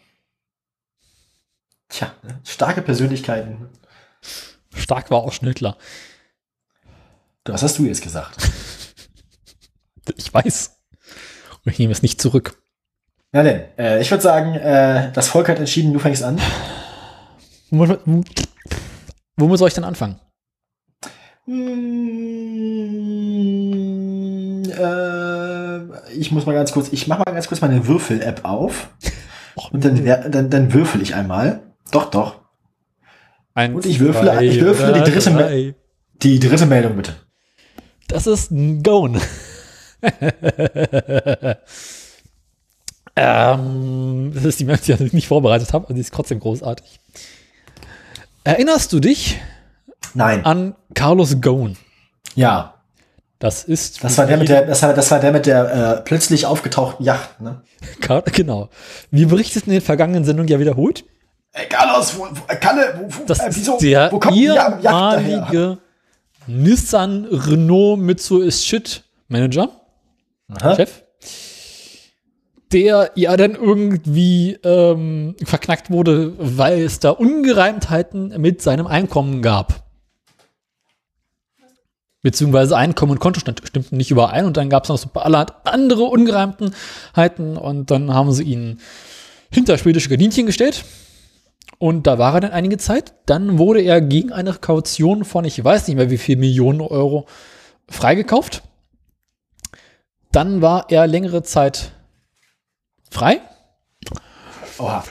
Tja, 1.93 2.10
starke 2.43 2.81
Persönlichkeiten. 2.81 3.69
Stark 4.74 5.10
war 5.10 5.19
auch 5.19 5.32
Schnittler. 5.32 5.77
Was 7.44 7.62
hast 7.62 7.78
du 7.78 7.85
jetzt 7.85 8.02
gesagt? 8.02 8.36
Ich 10.16 10.35
weiß. 10.35 10.81
Und 11.64 11.70
ich 11.70 11.78
nehme 11.78 11.93
es 11.93 12.02
nicht 12.02 12.20
zurück. 12.20 12.60
Na 13.31 13.44
denn, 13.44 13.62
äh, 13.78 14.01
ich 14.01 14.10
würde 14.10 14.20
sagen, 14.20 14.56
äh, 14.56 15.12
das 15.12 15.28
Volk 15.28 15.48
hat 15.48 15.60
entschieden, 15.60 15.93
du 15.93 16.01
fängst 16.01 16.24
an. 16.24 16.40
Womit, 17.70 18.01
soll 19.36 19.69
ich 19.69 19.74
denn 19.74 19.85
anfangen? 19.85 20.19
Mm, 21.47 21.52
äh, 24.64 26.12
ich 26.14 26.32
muss 26.32 26.47
mal 26.47 26.55
ganz 26.55 26.73
kurz, 26.73 26.89
ich 26.90 27.06
mache 27.06 27.23
mal 27.24 27.32
ganz 27.32 27.47
kurz 27.47 27.60
meine 27.60 27.86
Würfel-App 27.86 28.44
auf. 28.44 28.89
Und 29.70 29.85
dann, 29.85 30.05
dann, 30.05 30.51
dann 30.51 30.73
würfel 30.73 31.01
ich 31.01 31.14
einmal. 31.14 31.71
Doch, 31.93 32.06
doch. 32.10 32.40
Eins, 33.55 33.74
Und 33.77 33.86
ich 33.86 33.98
würfle- 34.01 34.23
zwei, 34.23 34.44
ich 34.44 34.60
würfle 34.60 34.93
die 34.94 34.98
drei, 35.01 35.10
dritte 35.10 35.31
drei. 35.31 35.74
Die 36.23 36.40
dritte 36.40 36.66
Meldung 36.66 36.97
bitte. 36.97 37.14
Das 38.09 38.27
ist 38.27 38.51
ein 38.51 38.82
Goen. 38.82 39.20
ähm, 43.16 44.32
das 44.35 44.44
ist 44.44 44.60
die 44.60 44.64
Meldung, 44.64 44.97
die 44.98 45.05
ich 45.05 45.12
nicht 45.12 45.28
vorbereitet 45.28 45.73
habe, 45.73 45.85
aber 45.86 45.94
die 45.94 46.01
ist 46.01 46.12
trotzdem 46.14 46.40
großartig. 46.40 46.98
Erinnerst 48.44 48.93
du 48.93 49.01
dich 49.01 49.40
Nein. 50.14 50.44
an 50.44 50.74
Carlos 50.94 51.40
Goen? 51.40 51.77
Ja. 52.35 52.74
Das 53.39 53.64
ist. 53.64 54.02
Das 54.05 54.19
war 54.19 54.27
der 54.27 54.36
mit 54.36 54.48
der, 54.48 54.66
das 54.66 54.82
war, 54.82 54.94
das 54.94 55.10
war 55.10 55.19
der 55.19 55.32
mit 55.32 55.47
der 55.47 55.98
äh, 55.98 56.01
plötzlich 56.02 56.47
aufgetauchten 56.47 57.05
Yacht, 57.05 57.40
ne? 57.40 57.62
Genau. 58.32 58.69
Wie 59.10 59.27
berichtet 59.27 59.66
in 59.66 59.73
den 59.73 59.81
vergangenen 59.81 60.24
Sendungen 60.24 60.48
ja 60.48 60.60
wiederholt, 60.60 61.05
Ey, 61.52 61.66
Carlos, 61.68 62.16
wo, 62.16 62.28
wo, 62.30 62.54
Kalle, 62.60 62.94
wo, 62.98 63.14
wo, 63.14 63.24
das 63.26 63.40
äh, 63.40 63.48
ist 63.48 63.56
wieso, 63.56 63.78
der 63.78 64.10
wo 64.10 64.18
kommt 64.18 64.36
ehemalige 64.36 65.78
Nissan 66.46 67.26
Renault 67.26 68.00
Mitsubishi 68.00 68.50
Shit 68.50 69.04
Manager. 69.28 69.68
Aha. 70.48 70.76
Chef, 70.76 71.02
der 72.72 73.10
ja 73.14 73.36
dann 73.36 73.54
irgendwie 73.54 74.58
ähm, 74.64 75.36
verknackt 75.44 75.90
wurde, 75.90 76.32
weil 76.38 76.82
es 76.82 77.00
da 77.00 77.10
Ungereimtheiten 77.10 78.40
mit 78.40 78.62
seinem 78.62 78.86
Einkommen 78.86 79.42
gab. 79.42 79.82
Beziehungsweise 82.22 82.76
Einkommen 82.76 83.12
und 83.12 83.18
Kontostand 83.18 83.60
stimmten 83.64 83.96
nicht 83.96 84.10
überein 84.10 84.46
und 84.46 84.56
dann 84.56 84.70
gab 84.70 84.84
es 84.84 84.88
noch 84.88 84.96
so 84.96 85.08
allerhand 85.14 85.52
andere 85.64 86.04
Ungereimtheiten 86.04 87.56
und 87.56 87.90
dann 87.90 88.14
haben 88.14 88.32
sie 88.32 88.44
ihn 88.44 88.80
hinter 89.50 89.76
schwedische 89.76 90.08
Gardinchen 90.08 90.46
gestellt. 90.46 90.84
Und 91.82 92.06
da 92.06 92.16
war 92.16 92.34
er 92.34 92.42
dann 92.42 92.52
einige 92.52 92.78
Zeit. 92.78 93.12
Dann 93.26 93.59
wurde 93.59 93.80
er 93.80 94.00
gegen 94.00 94.30
eine 94.30 94.52
Kaution 94.52 95.24
von, 95.24 95.44
ich 95.44 95.64
weiß 95.64 95.88
nicht 95.88 95.96
mehr 95.96 96.10
wie 96.10 96.16
viel 96.16 96.36
Millionen 96.36 96.80
Euro, 96.80 97.26
freigekauft. 97.88 98.62
Dann 100.30 100.62
war 100.62 100.86
er 100.90 101.09
längere 101.09 101.42
Zeit 101.42 101.90
frei. 103.10 103.40
Oha. 104.78 105.02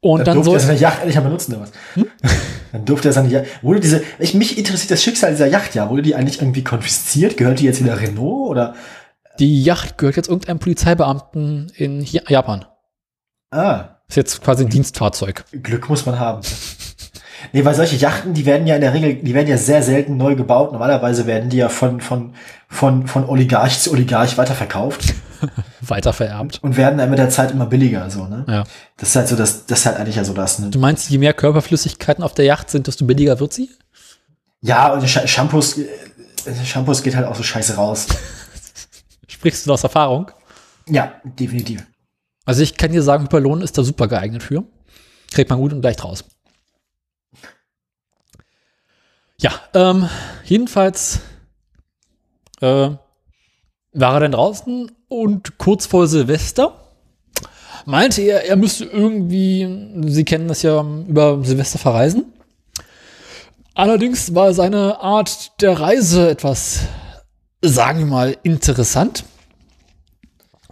Und 0.00 0.26
Dann, 0.26 0.38
dann, 0.38 0.44
durfte 0.44 0.54
er 0.54 0.66
seine 0.66 0.80
Yacht 0.80 0.98
endlich 0.98 1.14
mal 1.14 1.20
benutzen, 1.20 1.54
oder 1.54 1.62
was? 1.62 1.72
Dann 2.72 2.84
durfte 2.84 3.10
er 3.10 3.12
seine 3.12 3.28
Yacht. 3.28 3.62
Wurde 3.62 3.78
diese. 3.78 4.02
Ich, 4.18 4.34
mich 4.34 4.58
interessiert 4.58 4.90
das 4.90 5.00
Schicksal 5.04 5.30
dieser 5.30 5.46
Yacht 5.46 5.76
ja. 5.76 5.88
Wurde 5.88 6.02
die 6.02 6.16
eigentlich 6.16 6.40
irgendwie 6.40 6.64
konfisziert? 6.64 7.36
Gehört 7.36 7.60
die 7.60 7.64
jetzt 7.64 7.80
wieder 7.80 8.00
Renault? 8.00 8.50
Oder. 8.50 8.74
die 9.38 9.62
Yacht 9.62 9.98
gehört 9.98 10.16
jetzt 10.16 10.28
irgendeinem 10.28 10.58
Polizeibeamten 10.58 11.70
in 11.76 12.02
Japan. 12.02 12.64
Ah, 13.52 13.97
Ist 14.08 14.16
jetzt 14.16 14.42
quasi 14.42 14.64
ein 14.64 14.70
Dienstfahrzeug. 14.70 15.44
Glück 15.62 15.88
muss 15.88 16.06
man 16.06 16.18
haben. 16.18 16.42
Nee, 17.52 17.64
weil 17.64 17.74
solche 17.74 17.94
Yachten, 17.94 18.34
die 18.34 18.46
werden 18.46 18.66
ja 18.66 18.74
in 18.74 18.80
der 18.80 18.92
Regel, 18.92 19.14
die 19.14 19.32
werden 19.32 19.46
ja 19.46 19.56
sehr 19.56 19.82
selten 19.82 20.16
neu 20.16 20.34
gebaut. 20.34 20.72
Normalerweise 20.72 21.26
werden 21.26 21.48
die 21.50 21.58
ja 21.58 21.68
von, 21.68 22.00
von, 22.00 22.34
von, 22.68 23.06
von 23.06 23.24
Oligarch 23.26 23.78
zu 23.78 23.92
Oligarch 23.92 24.36
weiterverkauft 24.36 25.14
Weiter 25.80 26.12
vererbt. 26.12 26.58
und 26.62 26.76
werden 26.76 26.98
dann 26.98 27.10
mit 27.10 27.18
der 27.18 27.30
Zeit 27.30 27.52
immer 27.52 27.66
billiger, 27.66 28.10
so, 28.10 28.26
ne? 28.26 28.44
Ja. 28.48 28.64
Das 28.96 29.10
ist 29.10 29.16
halt 29.16 29.28
so, 29.28 29.36
das, 29.36 29.66
das 29.66 29.78
ist 29.78 29.86
halt 29.86 29.98
eigentlich 29.98 30.16
ja 30.16 30.24
so 30.24 30.34
das, 30.34 30.58
ne? 30.58 30.70
Du 30.70 30.80
meinst, 30.80 31.08
je 31.10 31.18
mehr 31.18 31.32
Körperflüssigkeiten 31.32 32.24
auf 32.24 32.34
der 32.34 32.44
Yacht 32.44 32.70
sind, 32.70 32.88
desto 32.88 33.04
billiger 33.04 33.38
wird 33.38 33.52
sie? 33.52 33.70
Ja, 34.60 34.92
und 34.92 35.08
Sch 35.08 35.20
Shampoos, 35.26 35.78
äh, 35.78 35.86
Shampoos 36.64 37.04
geht 37.04 37.14
halt 37.14 37.26
auch 37.26 37.36
so 37.36 37.44
scheiße 37.44 37.76
raus. 37.76 38.08
Sprichst 39.28 39.64
du 39.66 39.72
aus 39.72 39.84
Erfahrung? 39.84 40.32
Ja, 40.88 41.12
definitiv. 41.22 41.86
Also 42.48 42.62
ich 42.62 42.78
kann 42.78 42.92
dir 42.92 43.02
sagen, 43.02 43.24
Hyperlohn 43.24 43.60
ist 43.60 43.76
da 43.76 43.84
super 43.84 44.08
geeignet 44.08 44.42
für. 44.42 44.64
Kriegt 45.30 45.50
man 45.50 45.58
gut 45.58 45.74
und 45.74 45.82
leicht 45.82 46.02
raus. 46.02 46.24
Ja, 49.38 49.52
ähm, 49.74 50.08
jedenfalls 50.44 51.20
äh, 52.62 52.88
war 53.92 54.14
er 54.14 54.20
dann 54.20 54.32
draußen 54.32 54.90
und 55.08 55.58
kurz 55.58 55.84
vor 55.84 56.06
Silvester 56.06 56.72
meinte 57.84 58.22
er, 58.22 58.46
er 58.46 58.56
müsste 58.56 58.86
irgendwie, 58.86 60.08
Sie 60.10 60.24
kennen 60.24 60.48
das 60.48 60.62
ja 60.62 60.80
über 61.06 61.44
Silvester 61.44 61.78
verreisen. 61.78 62.32
Allerdings 63.74 64.34
war 64.34 64.54
seine 64.54 65.00
Art 65.00 65.60
der 65.60 65.78
Reise 65.78 66.30
etwas, 66.30 66.80
sagen 67.60 67.98
wir 67.98 68.06
mal, 68.06 68.38
interessant. 68.42 69.24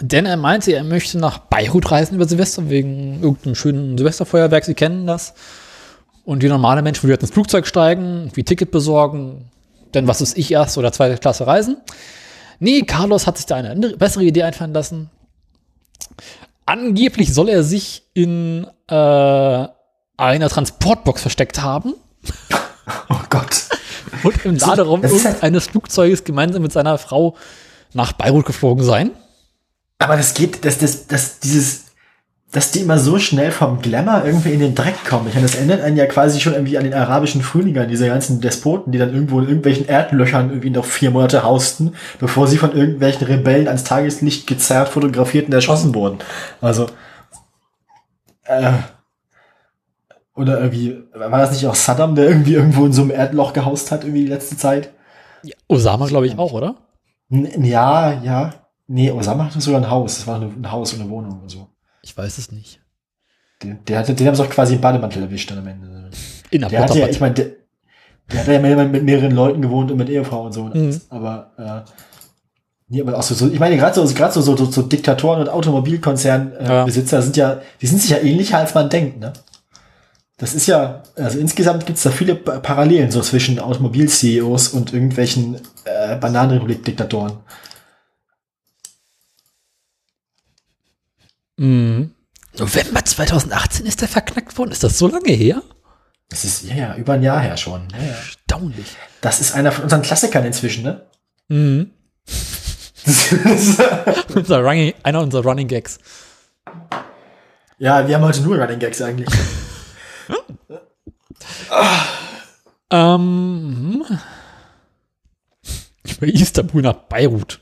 Denn 0.00 0.26
er 0.26 0.36
meinte, 0.36 0.72
er 0.72 0.84
möchte 0.84 1.18
nach 1.18 1.38
Beirut 1.38 1.90
reisen 1.90 2.16
über 2.16 2.28
Silvester, 2.28 2.68
wegen 2.68 3.22
irgendeinem 3.22 3.54
schönen 3.54 3.96
Silvesterfeuerwerk. 3.96 4.64
Sie 4.64 4.74
kennen 4.74 5.06
das. 5.06 5.34
Und 6.24 6.42
wie 6.42 6.48
normale 6.48 6.82
Menschen 6.82 7.08
würde 7.08 7.22
ins 7.22 7.30
Flugzeug 7.30 7.66
steigen, 7.66 8.30
wie 8.34 8.44
Ticket 8.44 8.70
besorgen, 8.70 9.50
denn 9.94 10.06
was 10.06 10.20
ist 10.20 10.36
ich 10.36 10.50
erst 10.50 10.76
oder 10.76 10.92
zweite 10.92 11.16
Klasse 11.18 11.46
reisen. 11.46 11.78
Nee, 12.58 12.82
Carlos 12.82 13.26
hat 13.26 13.36
sich 13.36 13.46
da 13.46 13.54
eine 13.56 13.70
andere, 13.70 13.96
bessere 13.96 14.24
Idee 14.24 14.42
einfallen 14.42 14.74
lassen. 14.74 15.10
Angeblich 16.66 17.32
soll 17.32 17.48
er 17.48 17.62
sich 17.62 18.02
in 18.12 18.66
äh, 18.88 18.94
einer 20.16 20.48
Transportbox 20.48 21.22
versteckt 21.22 21.62
haben 21.62 21.94
Oh 23.08 23.20
Gott. 23.30 23.64
und 24.24 24.44
im 24.44 24.56
Laderaum 24.56 25.02
irgendeines 25.04 25.66
Flugzeuges 25.66 26.24
gemeinsam 26.24 26.62
mit 26.62 26.72
seiner 26.72 26.98
Frau 26.98 27.36
nach 27.92 28.12
Beirut 28.12 28.46
geflogen 28.46 28.84
sein. 28.84 29.12
Aber 29.98 30.16
das 30.16 30.34
geht, 30.34 30.64
dass 30.64 30.78
das, 30.78 31.06
das, 31.06 31.40
dieses, 31.40 31.86
dass 32.52 32.70
die 32.70 32.80
immer 32.80 32.98
so 32.98 33.18
schnell 33.18 33.50
vom 33.50 33.80
Glamour 33.80 34.22
irgendwie 34.24 34.52
in 34.52 34.60
den 34.60 34.74
Dreck 34.74 35.04
kommen. 35.08 35.28
Ich 35.28 35.34
meine, 35.34 35.46
das 35.46 35.56
erinnert 35.56 35.80
einen 35.80 35.96
ja 35.96 36.06
quasi 36.06 36.40
schon 36.40 36.52
irgendwie 36.52 36.78
an 36.78 36.84
den 36.84 36.94
arabischen 36.94 37.42
Frühling, 37.42 37.78
an 37.78 37.88
diese 37.88 38.06
ganzen 38.06 38.40
Despoten, 38.40 38.92
die 38.92 38.98
dann 38.98 39.12
irgendwo 39.12 39.40
in 39.40 39.48
irgendwelchen 39.48 39.88
Erdlöchern 39.88 40.50
irgendwie 40.50 40.70
noch 40.70 40.84
vier 40.84 41.10
Monate 41.10 41.42
hausten, 41.42 41.94
bevor 42.18 42.46
sie 42.46 42.58
von 42.58 42.74
irgendwelchen 42.74 43.26
Rebellen 43.26 43.68
ans 43.68 43.84
Tageslicht 43.84 44.46
gezerrt, 44.46 44.88
fotografiert 44.88 45.46
und 45.46 45.54
erschossen 45.54 45.94
wurden. 45.94 46.18
Also, 46.60 46.86
äh, 48.44 48.72
oder 50.36 50.60
irgendwie, 50.60 51.02
war 51.14 51.38
das 51.38 51.52
nicht 51.52 51.66
auch 51.66 51.74
Saddam, 51.74 52.14
der 52.14 52.28
irgendwie 52.28 52.54
irgendwo 52.54 52.84
in 52.84 52.92
so 52.92 53.02
einem 53.02 53.10
Erdloch 53.10 53.54
gehaust 53.54 53.90
hat, 53.90 54.04
irgendwie 54.04 54.24
die 54.24 54.30
letzte 54.30 54.56
Zeit? 54.56 54.90
Osama, 55.68 56.06
glaube 56.06 56.26
ich, 56.26 56.38
auch, 56.38 56.52
oder? 56.52 56.76
N 57.30 57.64
ja, 57.64 58.12
ja. 58.22 58.52
Nee, 58.88 59.10
Osama 59.10 59.44
hatte 59.46 59.60
sogar 59.60 59.80
ein 59.80 59.90
Haus. 59.90 60.16
Das 60.18 60.26
war 60.26 60.36
eine, 60.36 60.46
ein 60.46 60.70
Haus 60.70 60.92
und 60.92 61.00
eine 61.00 61.10
Wohnung 61.10 61.40
und 61.42 61.48
so. 61.50 61.68
Ich 62.02 62.16
weiß 62.16 62.38
es 62.38 62.52
nicht. 62.52 62.80
Den, 63.62 63.84
der 63.86 63.98
hatte, 63.98 64.14
den 64.14 64.26
haben 64.26 64.34
sie 64.34 64.42
auch 64.42 64.50
quasi 64.50 64.74
im 64.74 64.80
Bademantel 64.80 65.22
erwischt 65.22 65.50
dann 65.50 65.58
am 65.58 65.66
Ende. 65.66 66.10
In 66.50 66.60
der 66.60 66.70
Der 66.70 66.82
hatte 66.82 66.98
ja, 66.98 67.08
ich 67.08 67.20
meine, 67.20 67.34
der, 67.34 67.46
der 68.32 68.40
hat 68.40 68.46
ja 68.48 68.60
mit, 68.60 68.92
mit 68.92 69.02
mehreren 69.04 69.32
Leuten 69.32 69.62
gewohnt 69.62 69.90
und 69.90 69.96
mit 69.96 70.08
Ehefrau 70.08 70.44
und 70.46 70.52
so. 70.52 70.64
Mhm. 70.64 71.00
Aber, 71.08 71.52
äh, 71.86 71.90
nee, 72.88 73.00
aber 73.00 73.18
auch 73.18 73.22
so, 73.22 73.34
so 73.34 73.48
ich 73.48 73.58
meine, 73.58 73.76
gerade 73.76 73.94
so, 73.94 74.14
gerade 74.14 74.32
so, 74.32 74.42
so, 74.42 74.56
so, 74.70 74.82
Diktatoren 74.82 75.40
und 75.40 75.48
Automobilkonzernbesitzer 75.48 77.16
äh, 77.16 77.20
Ja. 77.20 77.22
Sind 77.22 77.36
ja, 77.36 77.60
die 77.80 77.86
sind 77.86 78.00
sich 78.00 78.10
ja 78.10 78.18
ähnlicher, 78.18 78.58
als 78.58 78.74
man 78.74 78.88
denkt, 78.90 79.18
ne? 79.20 79.32
Das 80.38 80.54
ist 80.54 80.66
ja, 80.66 81.02
also 81.16 81.38
insgesamt 81.38 81.86
gibt's 81.86 82.02
da 82.02 82.10
viele 82.10 82.34
Pa- 82.34 82.58
Parallelen 82.58 83.10
so 83.10 83.22
zwischen 83.22 83.58
Automobil-CEOs 83.58 84.68
und 84.68 84.92
irgendwelchen 84.92 85.56
äh, 85.84 86.16
Bananenrepublik-Diktatoren. 86.16 87.38
Mhm. 91.56 92.12
November 92.58 93.04
2018 93.04 93.86
ist 93.86 94.00
der 94.00 94.08
verknackt 94.08 94.56
worden. 94.56 94.72
Ist 94.72 94.82
das 94.84 94.98
so 94.98 95.08
lange 95.08 95.32
her? 95.32 95.62
Das 96.28 96.44
ist, 96.44 96.64
ja, 96.64 96.74
ja, 96.74 96.96
über 96.96 97.14
ein 97.14 97.22
Jahr 97.22 97.40
her 97.40 97.56
schon. 97.56 97.88
Ja, 97.92 97.98
ja. 97.98 98.12
Erstaunlich. 98.12 98.96
Das 99.20 99.40
ist 99.40 99.54
einer 99.54 99.72
von 99.72 99.84
unseren 99.84 100.02
Klassikern 100.02 100.44
inzwischen, 100.44 100.82
ne? 100.82 101.06
Mhm. 101.48 101.90
Unser 104.34 104.62
Running, 104.64 104.92
einer 105.04 105.20
unserer 105.20 105.44
Running 105.44 105.68
Gags. 105.68 105.98
ja, 107.78 108.08
wir 108.08 108.16
haben 108.16 108.24
heute 108.24 108.40
nur 108.42 108.58
Running 108.58 108.80
Gags 108.80 109.00
eigentlich. 109.00 109.28
Ähm, 112.90 114.04
über 116.04 116.26
Istanbul 116.26 116.82
nach 116.82 116.94
Beirut. 116.94 117.60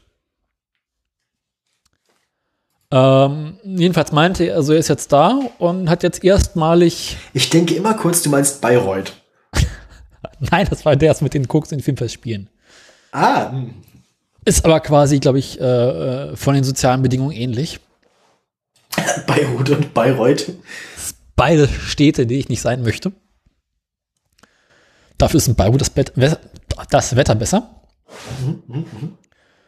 Ähm, 2.95 3.59
jedenfalls 3.65 4.13
meinte 4.13 4.45
er, 4.45 4.55
also 4.55 4.73
er 4.73 4.79
ist 4.79 4.87
jetzt 4.87 5.13
da 5.13 5.41
und 5.59 5.91
hat 5.91 6.05
jetzt 6.05 6.23
erstmalig, 6.23 7.17
Ich 7.33 7.51
denke 7.51 7.75
immer 7.75 7.95
kurz, 7.95 8.23
du 8.23 8.31
meinst 8.31 8.61
Bayreuth. 8.61 9.15
nein, 10.39 10.69
das 10.71 10.85
war 10.85 10.95
der 10.95 11.17
mit 11.21 11.35
den 11.35 11.49
Koks 11.49 11.73
in 11.73 11.79
den 11.79 11.83
Filmfest 11.83 12.15
spielen. 12.15 12.49
Ah, 13.11 13.51
hm. 13.51 13.75
Ist 14.45 14.65
aber 14.65 14.79
quasi, 14.79 15.19
glaube 15.19 15.41
ich, 15.41 15.61
äh, 15.61 15.65
äh, 15.65 16.37
von 16.37 16.55
den 16.55 16.63
sozialen 16.63 17.03
Bedingungen 17.03 17.33
ähnlich. 17.33 17.81
Beirut 19.27 19.71
und 19.71 19.93
Bayreuth. 19.93 20.53
Beide 21.35 21.67
Städte, 21.67 22.27
die 22.27 22.39
ich 22.39 22.49
nicht 22.49 22.63
sein 22.63 22.83
möchte. 22.83 23.11
Dafür 25.19 25.39
ist 25.39 25.49
in 25.49 25.57
Beirut 25.57 25.81
das, 25.81 25.91
Bet 25.91 26.13
das 26.91 27.17
Wetter 27.17 27.35
besser. 27.35 27.83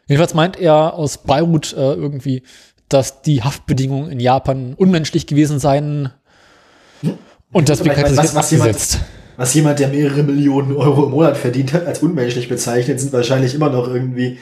Jedenfalls 0.06 0.34
meint 0.34 0.60
er 0.60 0.94
aus 0.94 1.18
Beirut 1.18 1.72
äh, 1.72 1.94
irgendwie, 1.94 2.44
dass 2.88 3.22
die 3.22 3.42
Haftbedingungen 3.42 4.10
in 4.10 4.20
Japan 4.20 4.74
unmenschlich 4.74 5.26
gewesen 5.26 5.58
seien. 5.58 6.10
Und 7.52 7.68
deswegen 7.68 7.90
hat 7.96 8.04
er 8.04 8.08
sich 8.10 8.18
was- 8.18 8.24
jetzt 8.26 8.34
was 8.34 8.50
jemand- 8.50 8.70
abgesetzt. 8.70 8.98
Was 9.38 9.52
jemand, 9.54 9.78
der 9.80 9.88
mehrere 9.88 10.22
Millionen 10.22 10.74
Euro 10.76 11.04
im 11.04 11.10
Monat 11.10 11.36
verdient 11.36 11.72
hat, 11.74 11.84
als 11.86 11.98
unmenschlich 12.02 12.48
bezeichnet, 12.48 13.00
sind 13.00 13.12
wahrscheinlich 13.12 13.54
immer 13.54 13.68
noch 13.68 13.86
irgendwie, 13.86 14.38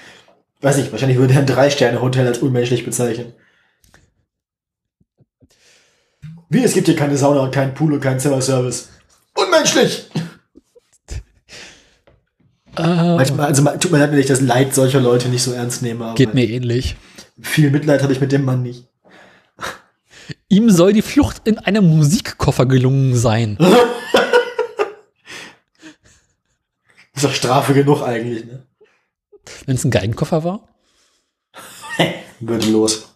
weiß 0.60 0.76
nicht, 0.76 0.92
wahrscheinlich 0.92 1.18
würde 1.18 1.34
er 1.34 1.40
ein 1.40 1.46
Drei-Sterne-Hotel 1.46 2.26
als 2.28 2.38
unmenschlich 2.38 2.84
bezeichnen. 2.84 3.32
Wie, 6.48 6.62
es 6.62 6.74
gibt 6.74 6.86
hier 6.86 6.94
keine 6.94 7.16
Sauna 7.16 7.40
und 7.40 7.52
keinen 7.52 7.74
Pool 7.74 7.92
und 7.94 8.00
keinen 8.00 8.20
Zimmerservice. 8.20 8.90
Unmenschlich! 9.34 10.08
Äh, 12.76 12.82
Manchmal, 13.16 13.46
also 13.46 13.64
tut 13.80 13.90
mir 13.92 13.98
leid, 13.98 14.12
wenn 14.12 14.18
ich 14.18 14.26
das 14.26 14.40
Leid 14.40 14.74
solcher 14.74 15.00
Leute 15.00 15.28
nicht 15.28 15.42
so 15.42 15.52
ernst 15.52 15.82
nehme, 15.82 16.04
aber 16.04 16.14
geht 16.14 16.34
mir 16.34 16.48
ähnlich. 16.48 16.96
Viel 17.40 17.70
Mitleid 17.70 18.02
habe 18.02 18.12
ich 18.12 18.20
mit 18.20 18.32
dem 18.32 18.44
Mann 18.44 18.62
nicht. 18.62 18.88
Ihm 20.48 20.70
soll 20.70 20.92
die 20.92 21.02
Flucht 21.02 21.42
in 21.44 21.58
einem 21.58 21.84
Musikkoffer 21.96 22.66
gelungen 22.66 23.14
sein. 23.16 23.58
Ist 27.14 27.24
doch 27.24 27.32
Strafe 27.32 27.74
genug 27.74 28.02
eigentlich, 28.02 28.44
ne? 28.44 28.66
Wenn 29.66 29.76
es 29.76 29.84
ein 29.84 29.90
Geigenkoffer 29.90 30.42
war. 30.44 30.68
Würdelos. 32.40 33.14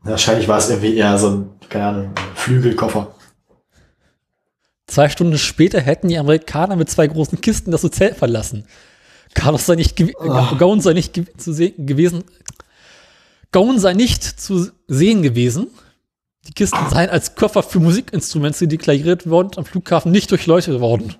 Wahrscheinlich 0.00 0.46
war 0.48 0.58
es 0.58 0.68
irgendwie 0.70 0.96
eher 0.96 1.18
so 1.18 1.30
ein, 1.30 1.50
keine 1.68 1.86
Ahnung, 1.86 2.14
Flügelkoffer. 2.34 3.14
Zwei 4.86 5.08
Stunden 5.08 5.36
später 5.38 5.80
hätten 5.80 6.08
die 6.08 6.18
Amerikaner 6.18 6.76
mit 6.76 6.88
zwei 6.88 7.06
großen 7.06 7.40
Kisten 7.40 7.70
das 7.72 7.82
Hotel 7.82 8.14
verlassen. 8.14 8.66
Carlos 9.38 9.66
sei 9.66 9.76
nicht, 9.76 9.96
gew 9.96 10.10
Ah. 10.20 10.54
Gone 10.58 10.82
sei 10.82 10.92
nicht 10.94 11.20
zu 11.40 11.52
sehen 11.52 11.86
gewesen. 11.86 12.24
Gone 13.52 13.78
sei 13.78 13.94
nicht 13.94 14.22
zu 14.24 14.68
sehen 14.88 15.22
gewesen. 15.22 15.68
Die 16.46 16.52
Kisten 16.52 16.78
seien 16.90 17.08
als 17.10 17.34
Koffer 17.34 17.62
für 17.62 17.78
Musikinstrumente 17.78 18.66
deklariert 18.66 19.28
worden 19.28 19.48
und 19.48 19.58
am 19.58 19.64
Flughafen 19.64 20.10
nicht 20.12 20.30
durchleuchtet 20.30 20.80
worden. 20.80 21.14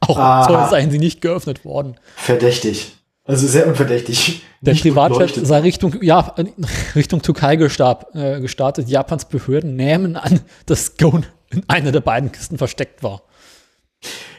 Auch 0.00 0.18
Aha. 0.18 0.46
Zoll 0.46 0.70
seien 0.70 0.90
sie 0.90 0.98
nicht 0.98 1.20
geöffnet 1.20 1.64
worden. 1.64 1.96
Verdächtig. 2.16 2.96
Also 3.24 3.46
sehr 3.46 3.66
unverdächtig. 3.66 4.42
Der 4.60 4.74
Nicht 4.74 4.82
Privatjet 4.82 5.46
sei 5.46 5.60
Richtung, 5.60 6.02
ja, 6.02 6.34
Richtung 6.94 7.22
Türkei 7.22 7.56
gestab, 7.56 8.14
äh, 8.14 8.40
gestartet. 8.40 8.88
Japans 8.88 9.26
Behörden 9.26 9.76
nehmen 9.76 10.16
an, 10.16 10.40
dass 10.66 10.96
Gone 10.96 11.24
in 11.50 11.62
einer 11.68 11.92
der 11.92 12.00
beiden 12.00 12.32
Kisten 12.32 12.58
versteckt 12.58 13.02
war. 13.02 13.22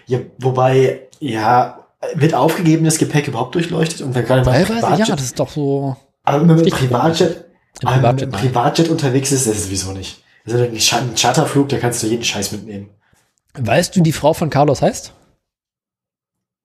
Ja, 0.06 0.20
wobei, 0.38 1.08
ja, 1.20 1.85
wird 2.14 2.34
aufgegebenes 2.34 2.98
Gepäck 2.98 3.28
überhaupt 3.28 3.56
durchleuchtet? 3.56 4.02
Und 4.02 4.14
wenn 4.16 4.26
gerade 4.26 4.44
mal 4.46 4.52
Teilweise, 4.66 5.00
ja, 5.02 5.16
das 5.16 5.24
ist 5.26 5.40
doch 5.40 5.50
so. 5.50 5.96
aber 6.24 6.42
wenn 6.42 6.48
man 6.48 6.56
mit. 6.62 6.74
Privatjet, 6.74 7.46
Im 7.82 7.88
aber 7.88 7.98
Privatjet, 7.98 8.32
nein. 8.32 8.42
Privatjet 8.42 8.90
unterwegs 8.90 9.32
ist, 9.32 9.48
das 9.48 9.56
ist 9.56 9.66
sowieso 9.66 9.92
nicht. 9.92 10.22
Ein 10.48 10.78
Cha- 10.78 10.98
ein 11.00 11.16
Charterflug, 11.16 11.70
da 11.70 11.78
kannst 11.78 12.04
du 12.04 12.08
jeden 12.08 12.24
Scheiß 12.24 12.52
mitnehmen. 12.52 12.90
Weißt 13.58 13.96
du, 13.96 14.02
die 14.02 14.12
Frau 14.12 14.34
von 14.34 14.50
Carlos 14.50 14.82
heißt? 14.82 15.12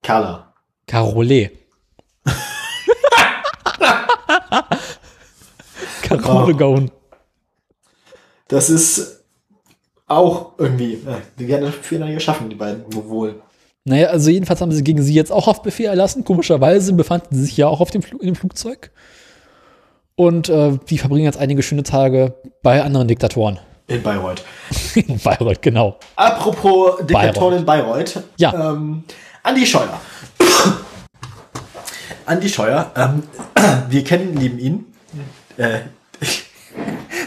Carla. 0.02 0.52
Carole. 0.86 1.50
Carole 6.02 6.52
Oh. 6.54 6.56
Gone. 6.56 6.90
Das 8.48 8.68
ist 8.70 9.24
auch 10.06 10.58
irgendwie, 10.58 10.94
äh, 10.94 11.20
die 11.38 11.46
werden 11.48 11.66
das 11.66 11.74
füreinander 11.76 12.14
geschaffen, 12.14 12.48
die 12.50 12.56
beiden, 12.56 12.84
wohl. 12.92 13.42
Naja, 13.84 14.08
also 14.08 14.30
jedenfalls 14.30 14.60
haben 14.60 14.72
sie 14.72 14.84
gegen 14.84 15.02
sie 15.02 15.14
jetzt 15.14 15.32
auch 15.32 15.46
Haftbefehl 15.46 15.86
erlassen. 15.86 16.24
Komischerweise 16.24 16.92
befanden 16.92 17.34
sie 17.34 17.44
sich 17.44 17.56
ja 17.56 17.66
auch 17.66 17.80
auf 17.80 17.90
dem, 17.90 18.02
Flu 18.02 18.18
in 18.18 18.26
dem 18.26 18.34
Flugzeug. 18.34 18.90
Und 20.16 20.50
äh, 20.50 20.78
die 20.88 20.98
verbringen 20.98 21.24
jetzt 21.24 21.38
einige 21.38 21.62
schöne 21.62 21.82
Tage 21.82 22.34
bei 22.62 22.82
anderen 22.82 23.08
Diktatoren. 23.08 23.58
In 23.86 24.02
Bayreuth. 24.02 24.44
In 24.94 25.18
Bayreuth, 25.18 25.62
genau. 25.62 25.98
Apropos 26.14 26.98
Diktatoren 27.00 27.58
in 27.58 27.64
Bayreuth. 27.64 28.22
Ja. 28.36 28.72
Ähm, 28.72 29.02
Andi 29.42 29.66
Scheuer. 29.66 30.00
Andi 32.26 32.48
Scheuer, 32.48 32.92
ähm, 32.94 33.22
wir 33.88 34.04
kennen, 34.04 34.36
lieben 34.36 34.58
ihn. 34.58 34.86
Äh, 35.56 35.80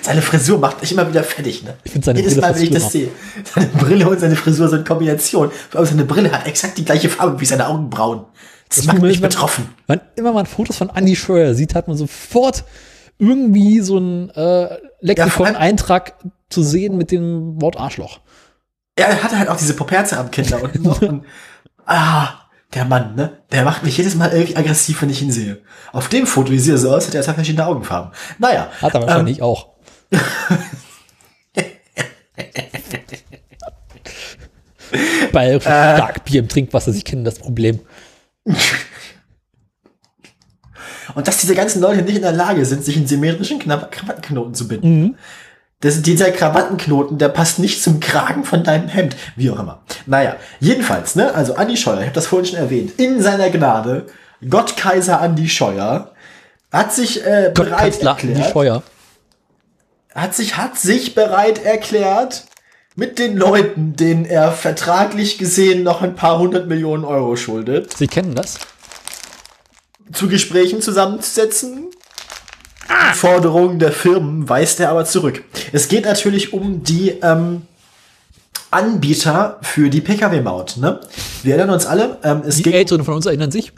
seine 0.03 0.21
Frisur 0.21 0.59
macht 0.59 0.81
mich 0.81 0.91
immer 0.91 1.07
wieder 1.07 1.23
fertig, 1.23 1.63
ne? 1.63 1.75
Ich 1.84 1.91
find 1.91 2.03
seine 2.03 2.19
Jedes 2.19 2.35
Brille 2.35 2.47
Mal, 2.47 2.55
wenn 2.55 2.63
ich 2.63 2.69
das 2.71 2.91
sehe. 2.91 3.09
Seine 3.53 3.67
Brille 3.67 4.09
und 4.09 4.19
seine 4.19 4.35
Frisur 4.35 4.67
sind 4.67 4.85
Kombination. 4.85 5.51
Vor 5.69 5.80
allem 5.80 5.89
seine 5.89 6.05
Brille 6.05 6.31
hat 6.31 6.45
exakt 6.45 6.77
die 6.77 6.85
gleiche 6.85 7.09
Farbe 7.09 7.39
wie 7.39 7.45
seine 7.45 7.67
Augenbrauen. 7.67 8.25
Das, 8.69 8.77
Das 8.77 8.85
macht 8.85 9.01
mich 9.01 9.21
betroffen. 9.21 9.69
Wann 9.88 10.01
immer 10.15 10.34
man 10.34 10.45
Fotos 10.45 10.77
von 10.77 10.89
Andy 10.89 11.15
Scheuer 11.15 11.53
sieht, 11.53 11.73
hat 11.75 11.88
man 11.88 11.95
sofort 11.95 12.63
irgendwie 13.17 13.80
so 13.80 13.97
einen 13.97 14.30
äh, 14.31 14.63
Ja, 14.63 14.77
Lexikon-Eintrag 15.01 16.15
zu 16.49 16.63
sehen 16.63 16.97
mit 16.97 17.11
dem 17.11 17.61
Wort 17.61 17.77
Arschloch. 17.77 18.19
Er 18.95 19.23
hatte 19.23 19.39
halt 19.39 19.49
auch 19.49 19.57
diese 19.57 19.73
Poperze 19.75 20.17
am 20.17 20.30
Kinn 20.31 20.45
da 20.49 20.57
unten 20.57 20.88
und, 20.88 21.25
ah, 21.85 22.30
der 22.73 22.85
Mann, 22.85 23.15
ne? 23.15 23.39
Der 23.51 23.63
macht 23.63 23.84
mich 23.84 23.97
jedes 23.97 24.15
Mal 24.15 24.31
irgendwie 24.31 24.55
aggressiv, 24.55 25.01
wenn 25.01 25.09
ich 25.09 25.21
ihn 25.21 25.31
sehe. 25.31 25.61
Auf 25.91 26.09
dem 26.09 26.25
Foto, 26.25 26.51
wie 26.51 26.59
sieht 26.59 26.73
er 26.73 26.77
so 26.77 26.93
aus, 26.93 27.07
hat 27.07 27.15
er 27.15 27.21
zwei 27.21 27.34
verschiedene 27.34 27.65
Augenfarben. 27.65 28.11
Naja. 28.39 28.69
Hat 28.81 28.93
er 28.95 29.01
ähm, 29.01 29.07
wahrscheinlich 29.07 29.41
auch. 29.41 29.73
Bayerisches 35.31 35.72
Äh. 35.72 35.95
Starkbier 35.95 36.40
im 36.41 36.48
Trinkwasser, 36.48 36.91
Sie 36.94 37.02
kennen 37.02 37.23
das 37.26 37.40
Problem. 37.40 37.80
Und 41.15 41.27
dass 41.27 41.38
diese 41.38 41.56
ganzen 41.56 41.81
Leute 41.81 42.02
nicht 42.02 42.15
in 42.15 42.22
der 42.22 42.31
Lage 42.31 42.65
sind, 42.65 42.84
sich 42.84 42.98
in 42.98 43.07
symmetrischen 43.07 43.60
Krawattenknoten 43.60 44.53
zu 44.53 44.68
binden. 44.68 45.18
Das, 45.81 46.02
dieser 46.02 46.31
Krawattenknoten, 46.31 47.18
der 47.18 47.30
passt 47.30 47.60
nicht 47.60 47.84
zum 47.84 47.99
Kragen 47.99 48.45
von 48.45 48.64
deinem 48.64 48.88
Hemd. 48.88 49.18
Wie 49.35 49.49
auch 49.49 49.60
immer. 49.60 49.81
Naja, 50.06 50.38
jedenfalls, 50.60 51.15
ne? 51.15 51.34
Also 51.34 51.56
Andi 51.56 51.76
Scheuer, 51.76 51.99
ich 51.99 52.06
habe 52.06 52.15
das 52.15 52.27
vorhin 52.27 52.45
schon 52.45 52.60
erwähnt, 52.60 52.98
in 52.98 53.22
seiner 53.22 53.49
Gnade, 53.49 54.06
Gott 54.49 54.77
Kaiser 54.77 55.19
Andi 55.19 55.49
Scheuer, 55.49 56.14
hat 56.72 56.94
sich 56.94 57.26
äh, 57.26 57.52
bereit 57.53 57.99
Kanzler 57.99 58.11
erklärt, 58.11 58.52
Scheuer. 58.52 58.84
Hat 60.15 60.35
sich, 60.35 60.57
hat 60.57 60.77
sich 60.77 61.15
bereit 61.15 61.64
erklärt, 61.64 62.45
mit 62.95 63.18
den 63.18 63.35
Leuten, 63.35 63.95
denen 63.95 64.26
er 64.26 64.52
vertraglich 64.52 65.38
gesehen 65.38 65.84
noch 65.84 66.02
ein 66.02 66.15
paar 66.15 66.38
hundert 66.38 66.68
Millionen 66.68 67.06
Euro 67.06 67.35
schuldet, 67.35 67.98
Sie 67.98 68.07
kennen 68.07 68.35
das? 68.35 68.60
zu 70.11 70.27
Gesprächen 70.27 70.81
zusammenzusetzen. 70.81 71.90
Die 72.88 73.15
Forderungen 73.15 73.80
der 73.80 73.91
Firmen 73.91 74.48
weist 74.48 74.80
er 74.80 74.90
aber 74.90 75.06
zurück. 75.06 75.44
Es 75.72 75.88
geht 75.88 76.06
natürlich 76.06 76.53
um 76.53 76.84
die 76.84 77.10
ähm, 77.10 77.64
Anbieter 78.69 79.60
für 79.61 79.90
die 79.90 80.02
Pkw-Maut. 80.02 80.77
Ne? 80.77 80.99
Wir 81.41 81.56
erinnern 81.56 81.73
uns 81.73 81.85
alle, 81.85 82.18
ähm, 82.23 82.44
es, 82.45 82.57
Die 82.57 82.64
ging, 82.64 82.73
Älteren 82.73 83.03
von 83.03 83.15
uns 83.15 83.26
erinnern 83.26 83.52
sich. 83.52 83.72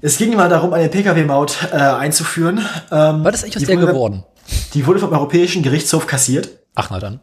es 0.00 0.16
ging 0.16 0.34
mal 0.34 0.48
darum, 0.48 0.72
eine 0.72 0.88
Pkw-Maut 0.88 1.68
äh, 1.72 1.76
einzuführen. 1.76 2.58
Ähm, 2.90 3.24
War 3.24 3.30
das 3.30 3.44
eigentlich 3.44 3.58
aus 3.58 3.64
der 3.64 3.76
geworden? 3.76 4.24
Die 4.74 4.86
wurde 4.86 5.00
vom 5.00 5.12
Europäischen 5.12 5.62
Gerichtshof 5.62 6.06
kassiert. 6.06 6.50
Ach, 6.74 6.90
na 6.90 6.98
dann. 6.98 7.20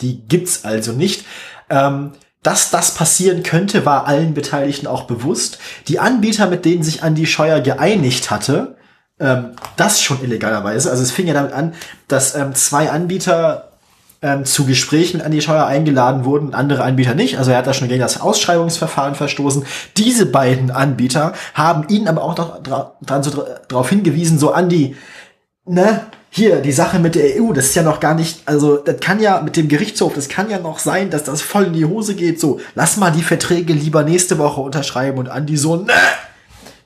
Die 0.00 0.26
gibt's 0.26 0.64
also 0.64 0.92
nicht. 0.92 1.24
Ähm, 1.70 2.12
dass 2.42 2.70
das 2.70 2.92
passieren 2.92 3.42
könnte, 3.42 3.86
war 3.86 4.06
allen 4.06 4.34
Beteiligten 4.34 4.86
auch 4.86 5.04
bewusst. 5.04 5.58
Die 5.88 5.98
Anbieter, 5.98 6.46
mit 6.46 6.64
denen 6.64 6.82
sich 6.82 7.02
Andi 7.02 7.26
Scheuer 7.26 7.60
geeinigt 7.60 8.30
hatte, 8.30 8.76
ähm, 9.18 9.52
das 9.76 10.02
schon 10.02 10.22
illegalerweise. 10.22 10.90
Also 10.90 11.02
es 11.02 11.10
fing 11.10 11.26
ja 11.26 11.34
damit 11.34 11.52
an, 11.52 11.74
dass 12.06 12.34
ähm, 12.34 12.54
zwei 12.54 12.90
Anbieter 12.90 13.72
ähm, 14.20 14.44
zu 14.44 14.66
Gesprächen 14.66 15.18
mit 15.18 15.26
Andi 15.26 15.40
Scheuer 15.40 15.66
eingeladen 15.66 16.24
wurden, 16.24 16.54
andere 16.54 16.82
Anbieter 16.82 17.14
nicht. 17.14 17.38
Also 17.38 17.50
er 17.50 17.58
hat 17.58 17.66
da 17.66 17.72
schon 17.72 17.88
gegen 17.88 18.00
das 18.00 18.20
Ausschreibungsverfahren 18.20 19.14
verstoßen. 19.14 19.64
Diese 19.96 20.26
beiden 20.26 20.70
Anbieter 20.70 21.32
haben 21.54 21.88
ihn 21.88 22.08
aber 22.08 22.22
auch 22.24 22.34
darauf 23.68 23.88
hingewiesen, 23.88 24.38
so 24.38 24.52
Andi, 24.52 24.96
ne, 25.66 26.06
hier, 26.30 26.60
die 26.60 26.72
Sache 26.72 26.98
mit 26.98 27.14
der 27.14 27.40
EU, 27.40 27.52
das 27.52 27.66
ist 27.66 27.74
ja 27.76 27.82
noch 27.82 28.00
gar 28.00 28.14
nicht, 28.14 28.40
also 28.46 28.76
das 28.76 28.98
kann 29.00 29.20
ja 29.20 29.40
mit 29.40 29.56
dem 29.56 29.68
Gerichtshof, 29.68 30.14
das 30.14 30.28
kann 30.28 30.50
ja 30.50 30.58
noch 30.58 30.80
sein, 30.80 31.10
dass 31.10 31.22
das 31.24 31.42
voll 31.42 31.66
in 31.66 31.72
die 31.74 31.84
Hose 31.84 32.16
geht. 32.16 32.40
So, 32.40 32.60
lass 32.74 32.96
mal 32.96 33.12
die 33.12 33.22
Verträge 33.22 33.72
lieber 33.72 34.02
nächste 34.02 34.38
Woche 34.38 34.60
unterschreiben 34.60 35.18
und 35.18 35.28
Andi 35.28 35.56
so, 35.56 35.76
ne, 35.76 35.92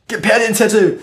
gib 0.06 0.26
her 0.26 0.38
den 0.46 0.54
Zettel. 0.54 1.00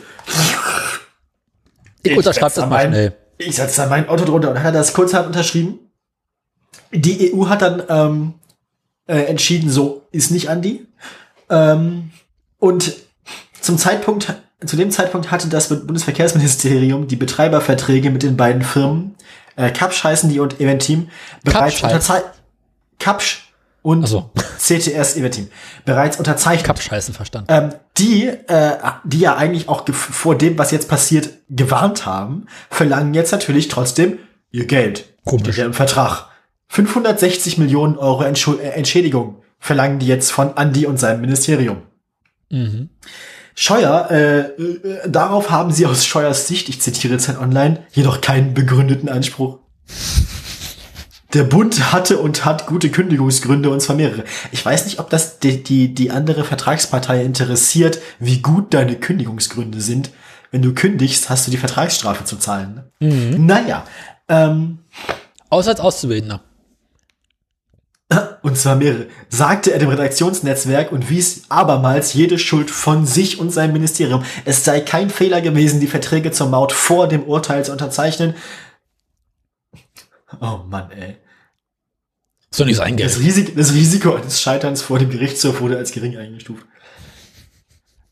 Ich 2.03 2.15
unterschreibe 2.15 2.45
setz 2.45 2.55
das 2.55 2.63
da 2.63 2.65
mal 2.67 2.87
schnell. 2.87 3.17
Ich 3.37 3.55
setze 3.55 3.81
da 3.81 3.87
mein 3.87 4.07
Auto 4.07 4.25
drunter 4.25 4.51
und 4.51 4.59
hat 4.59 4.65
er 4.65 4.71
das 4.71 4.93
kurzerhand 4.93 5.27
unterschrieben. 5.27 5.79
Die 6.91 7.33
EU 7.33 7.49
hat 7.49 7.61
dann 7.63 7.83
ähm, 7.89 8.33
äh, 9.07 9.23
entschieden, 9.23 9.69
so 9.69 10.03
ist 10.11 10.31
nicht 10.31 10.49
Andi. 10.49 10.85
Ähm, 11.49 12.11
und 12.59 12.93
zum 13.59 13.77
Zeitpunkt, 13.77 14.35
zu 14.63 14.75
dem 14.75 14.91
Zeitpunkt 14.91 15.31
hatte 15.31 15.47
das 15.49 15.69
Bundesverkehrsministerium 15.69 17.07
die 17.07 17.15
Betreiberverträge 17.15 18.09
mit 18.09 18.23
den 18.23 18.37
beiden 18.37 18.61
Firmen, 18.61 19.15
äh, 19.55 19.71
Kapsch 19.71 20.03
heißen 20.03 20.29
die 20.29 20.39
und 20.39 20.59
Eventim, 20.59 21.09
bereits 21.43 21.79
Kapsch 21.79 21.83
unterzeichnet. 21.83 22.31
Kapsch 22.99 23.45
und 23.81 24.07
so. 24.07 24.31
CTS 24.57 25.15
Eventim 25.15 25.49
bereits 25.85 26.17
unterzeichnet. 26.17 26.65
Kappscheißen 26.65 27.13
verstanden. 27.13 27.47
Ähm, 27.49 27.69
die, 27.97 28.27
äh, 28.27 28.77
die 29.03 29.19
ja 29.19 29.35
eigentlich 29.35 29.69
auch 29.69 29.87
vor 29.87 30.35
dem, 30.35 30.57
was 30.57 30.71
jetzt 30.71 30.89
passiert, 30.89 31.29
gewarnt 31.49 32.05
haben, 32.05 32.47
verlangen 32.69 33.13
jetzt 33.13 33.31
natürlich 33.31 33.67
trotzdem 33.67 34.17
ihr 34.51 34.65
Geld. 34.65 35.13
Komisch. 35.23 35.57
Im 35.59 35.73
Vertrag. 35.73 36.29
560 36.69 37.57
Millionen 37.59 37.97
Euro 37.97 38.23
Entschu 38.23 38.55
äh, 38.55 38.69
Entschädigung 38.69 39.43
verlangen 39.59 39.99
die 39.99 40.07
jetzt 40.07 40.31
von 40.31 40.57
Andi 40.57 40.87
und 40.87 40.99
seinem 40.99 41.21
Ministerium. 41.21 41.83
Mhm. 42.49 42.89
Scheuer, 43.55 44.09
äh, 44.11 44.39
äh, 44.39 45.09
darauf 45.09 45.49
haben 45.49 45.71
sie 45.71 45.85
aus 45.85 46.05
Scheuers 46.05 46.47
Sicht, 46.47 46.67
ich 46.67 46.81
zitiere 46.81 47.17
Zeit 47.17 47.39
Online, 47.39 47.83
jedoch 47.93 48.19
keinen 48.19 48.53
begründeten 48.53 49.07
Anspruch. 49.07 49.59
Der 51.33 51.43
Bund 51.43 51.91
hatte 51.91 52.17
und 52.19 52.45
hat 52.45 52.67
gute 52.67 52.89
Kündigungsgründe 52.89 53.69
und 53.69 53.81
zwar 53.81 53.95
mehrere. 53.95 54.23
Ich 54.51 54.65
weiß 54.65 54.85
nicht, 54.85 54.99
ob 54.99 55.09
das 55.09 55.39
die, 55.39 55.63
die, 55.63 55.93
die 55.93 56.11
andere 56.11 56.43
Vertragspartei 56.43 57.23
interessiert, 57.23 57.99
wie 58.19 58.41
gut 58.41 58.73
deine 58.73 58.95
Kündigungsgründe 58.95 59.81
sind. 59.81 60.11
Wenn 60.51 60.61
du 60.61 60.73
kündigst, 60.73 61.29
hast 61.29 61.47
du 61.47 61.51
die 61.51 61.57
Vertragsstrafe 61.57 62.23
zu 62.23 62.37
zahlen. 62.37 62.85
Ne? 62.99 63.11
Mhm. 63.11 63.45
Naja, 63.45 63.85
ähm, 64.29 64.79
Außer 65.49 65.71
als 65.71 65.79
Auszubildender. 65.79 66.41
Und 68.41 68.57
zwar 68.57 68.75
mehrere, 68.75 69.07
sagte 69.29 69.73
er 69.73 69.79
dem 69.79 69.89
Redaktionsnetzwerk 69.89 70.91
und 70.91 71.09
wies 71.09 71.43
abermals 71.49 72.13
jede 72.13 72.37
Schuld 72.37 72.69
von 72.69 73.05
sich 73.05 73.39
und 73.39 73.51
seinem 73.51 73.73
Ministerium. 73.73 74.23
Es 74.45 74.63
sei 74.63 74.81
kein 74.81 75.09
Fehler 75.09 75.41
gewesen, 75.41 75.79
die 75.79 75.87
Verträge 75.87 76.31
zur 76.31 76.47
Maut 76.47 76.71
vor 76.71 77.07
dem 77.07 77.23
Urteil 77.23 77.65
zu 77.65 77.71
unterzeichnen. 77.71 78.35
Oh 80.39 80.59
Mann, 80.67 80.91
ey. 80.91 81.17
Doch 82.55 82.65
nicht 82.65 82.77
sein 82.77 82.95
Das, 82.97 83.15
Geld. 83.15 83.25
Risik 83.25 83.55
das 83.55 83.73
Risiko 83.73 84.13
eines 84.13 84.39
Scheiterns 84.39 84.81
vor 84.81 84.99
dem 84.99 85.09
Gerichtshof 85.09 85.59
wurde 85.59 85.77
als 85.77 85.91
gering 85.91 86.15
eingestuft. 86.15 86.65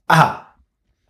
Aha. 0.07 0.47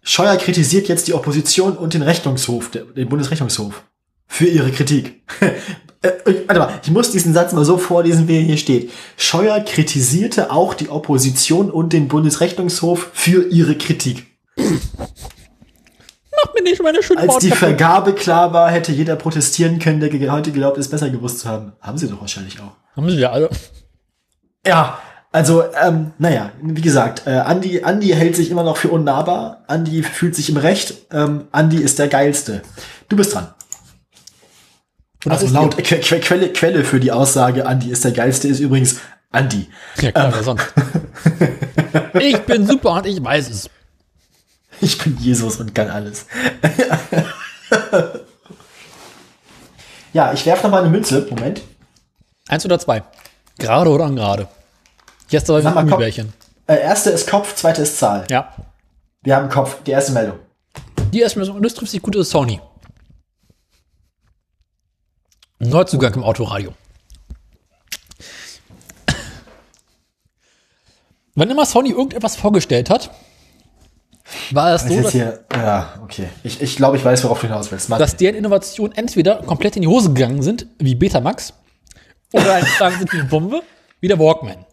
Scheuer 0.02 0.36
kritisiert 0.36 0.90
jetzt 0.90 1.08
die 1.08 1.14
Opposition 1.14 1.78
und 1.78 1.94
den 1.94 2.02
Rechnungshof, 2.02 2.72
den 2.72 3.08
Bundesrechnungshof, 3.08 3.84
für 4.28 4.48
ihre 4.48 4.72
Kritik. 4.72 5.24
Äh, 6.04 6.12
Warte 6.48 6.60
mal, 6.60 6.80
ich 6.84 6.92
muss 6.92 7.12
diesen 7.12 7.34
Satz 7.34 7.54
mal 7.54 7.64
so 7.64 7.78
vorlesen, 7.78 8.28
wie 8.28 8.36
er 8.36 8.42
hier 8.44 8.58
steht. 8.58 8.92
Scheuer 9.16 9.62
kritisierte 9.62 10.52
auch 10.52 10.74
die 10.74 10.90
Opposition 10.90 11.72
und 11.72 11.94
den 11.94 12.10
Bundesrechnungshof 12.10 13.10
für 13.14 13.48
ihre 13.50 13.76
Kritik. 13.78 14.28
Mach 14.58 14.68
mir 16.54 16.64
nicht 16.64 16.84
meine 16.84 17.02
schöne 17.02 17.22
Als 17.22 17.38
die. 17.38 17.52
Vergabe 17.52 18.14
klar 18.14 18.52
war, 18.52 18.70
hätte 18.70 18.92
jeder 18.92 19.16
protestieren 19.16 19.80
können, 19.80 20.02
der 20.02 20.32
heute 20.32 20.52
glaubt, 20.52 20.78
es 20.78 20.90
besser 20.90 21.10
gewusst 21.10 21.40
zu 21.40 21.48
haben. 21.48 21.72
Haben 21.80 21.98
sie 21.98 22.10
doch 22.10 22.20
wahrscheinlich 22.20 22.60
auch. 22.60 22.74
Haben 22.98 23.10
sie 23.10 23.20
ja 23.20 23.32
alle. 23.32 23.50
Ja, 24.66 25.00
also, 25.32 25.64
ähm, 25.82 26.12
naja, 26.18 26.52
wie 26.62 26.82
gesagt, 26.82 27.24
äh, 27.26 27.32
Andi, 27.32 27.82
Andi 27.84 28.10
hält 28.10 28.36
sich 28.36 28.52
immer 28.52 28.64
noch 28.64 28.78
für 28.78 28.90
unnahbar. 28.90 29.64
Andi 29.68 30.04
fühlt 30.04 30.36
sich 30.36 30.50
im 30.50 30.58
Recht. 30.58 30.96
Ähm, 31.12 31.46
Andi 31.52 31.78
ist 31.78 31.98
der 31.98 32.08
Geilste. 32.08 32.62
Du 33.10 33.16
bist 33.16 33.34
dran. 33.34 33.48
Und 35.26 35.32
das 35.32 35.42
Also 35.42 35.54
laut 35.54 35.78
Que 35.78 36.00
Que 36.00 36.20
Quelle, 36.20 36.52
Quelle 36.52 36.84
für 36.84 37.00
die 37.00 37.12
Aussage, 37.12 37.66
Andi 37.66 37.90
ist 37.90 38.04
der 38.04 38.12
Geilste, 38.12 38.48
ist 38.48 38.60
übrigens 38.60 38.98
Andi. 39.32 39.70
Ja, 40.02 40.12
klar, 40.12 40.34
wer 40.34 40.44
sonst. 40.44 40.66
ich 42.20 42.38
bin 42.40 42.68
super 42.68 42.92
und 42.92 43.06
ich 43.06 43.24
weiß 43.24 43.50
es. 43.50 43.70
Ich 44.82 44.98
bin 44.98 45.18
Jesus 45.18 45.60
und 45.60 45.74
kann 45.74 45.90
alles. 45.90 46.26
ja, 50.14 50.34
ich 50.34 50.46
werfe 50.46 50.64
noch 50.64 50.72
mal 50.72 50.82
eine 50.82 50.90
Münze. 50.90 51.26
Moment. 51.30 51.62
Eins 52.50 52.66
oder 52.66 52.78
zwei? 52.80 53.04
Gerade 53.58 53.90
oder 53.90 54.06
angerade? 54.06 54.48
Jetzt 55.30 55.50
aber 55.50 55.62
Sag 55.62 55.70
mit 55.70 55.76
mal, 55.76 55.82
komm. 55.82 55.90
Gummibärchen. 55.92 56.34
Äh, 56.68 56.82
erste 56.82 57.12
ist 57.12 57.30
Kopf, 57.30 57.56
zweite 57.56 57.82
ist 57.82 57.98
Zahl. 57.98 58.26
Ja. 58.30 58.54
Wir 59.22 59.36
haben 59.36 59.50
Kopf. 59.50 59.84
Die 59.84 59.92
erste 59.92 60.12
Meldung. 60.12 60.40
Die 61.14 61.22
erste 61.22 61.40
und 61.40 61.64
das 61.64 61.74
trifft 61.74 61.92
sich 61.92 62.02
gut 62.02 62.16
ist 62.16 62.30
Sony. 62.30 62.60
Neuzugang 65.70 66.14
im 66.16 66.24
Autoradio. 66.24 66.74
Wann 71.36 71.50
immer 71.50 71.66
Sony 71.66 71.90
irgendetwas 71.90 72.36
vorgestellt 72.36 72.90
hat, 72.90 73.10
war 74.52 74.74
es 74.74 74.84
so, 74.84 75.02
dass, 75.02 75.12
hier, 75.12 75.44
ja, 75.54 75.94
okay. 76.04 76.30
Ich, 76.44 76.62
ich 76.62 76.76
glaube, 76.76 76.98
ich 76.98 77.04
weiß, 77.04 77.24
worauf 77.24 77.42
du 77.42 77.48
hinaus 77.48 77.72
willst. 77.72 77.90
Mach. 77.90 77.98
dass 77.98 78.16
deren 78.16 78.36
Innovationen 78.36 78.96
entweder 78.96 79.38
komplett 79.44 79.76
in 79.76 79.82
die 79.82 79.88
Hose 79.88 80.14
gegangen 80.14 80.42
sind, 80.42 80.68
wie 80.80 80.96
Betamax, 80.96 81.54
oder 82.32 82.54
eingeschlagen 82.56 83.00
sind 83.00 83.12
wie 83.14 83.20
eine 83.20 83.30
Bombe, 83.30 83.62
wie 84.00 84.08
der 84.08 84.20
Walkman. 84.20 84.66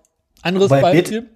Anderes 0.43 0.71
Wobei 0.71 0.83
Beispiel, 0.83 1.31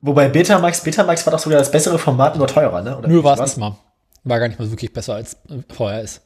Wobei 0.00 0.28
Betamax, 0.28 0.82
Betamax 0.82 1.24
war 1.24 1.30
doch 1.30 1.38
sogar 1.38 1.60
das 1.60 1.70
bessere 1.70 1.98
Format, 1.98 2.36
nur 2.36 2.48
teurer, 2.48 2.82
ne? 2.82 2.98
Oder 2.98 3.08
nur 3.08 3.22
war 3.22 3.34
es 3.38 3.40
nicht 3.40 3.58
mal. 3.58 3.76
War 4.24 4.40
gar 4.40 4.48
nicht 4.48 4.58
mal 4.58 4.68
wirklich 4.68 4.92
besser 4.92 5.14
als 5.14 5.36
vorher 5.72 6.02
ist. 6.02 6.20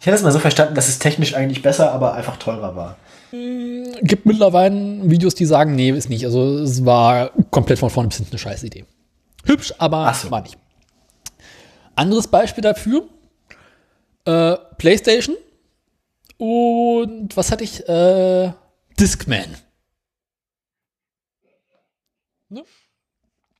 Ich 0.00 0.06
hätte 0.06 0.16
es 0.16 0.22
mal 0.22 0.32
so 0.32 0.38
verstanden, 0.38 0.74
dass 0.74 0.88
es 0.88 0.98
technisch 0.98 1.34
eigentlich 1.34 1.62
besser, 1.62 1.92
aber 1.92 2.14
einfach 2.14 2.36
teurer 2.36 2.76
war. 2.76 2.96
gibt 4.02 4.26
mittlerweile 4.26 4.74
Videos, 5.10 5.34
die 5.34 5.44
sagen, 5.44 5.74
nee, 5.74 5.90
ist 5.90 6.08
nicht. 6.08 6.24
Also 6.24 6.58
es 6.58 6.84
war 6.84 7.30
komplett 7.50 7.78
von 7.78 7.90
vorne 7.90 8.08
bis 8.08 8.18
hinten 8.18 8.32
eine 8.32 8.38
scheiß 8.38 8.64
Idee. 8.64 8.84
Hübsch, 9.44 9.74
aber 9.78 10.12
so. 10.14 10.30
war 10.30 10.42
nicht. 10.42 10.56
Anderes 11.94 12.28
Beispiel 12.28 12.62
dafür, 12.62 13.08
äh, 14.24 14.56
PlayStation 14.76 15.36
und 16.36 17.36
was 17.36 17.50
hatte 17.50 17.64
ich? 17.64 17.86
Äh, 17.88 18.52
Discman. 18.98 19.56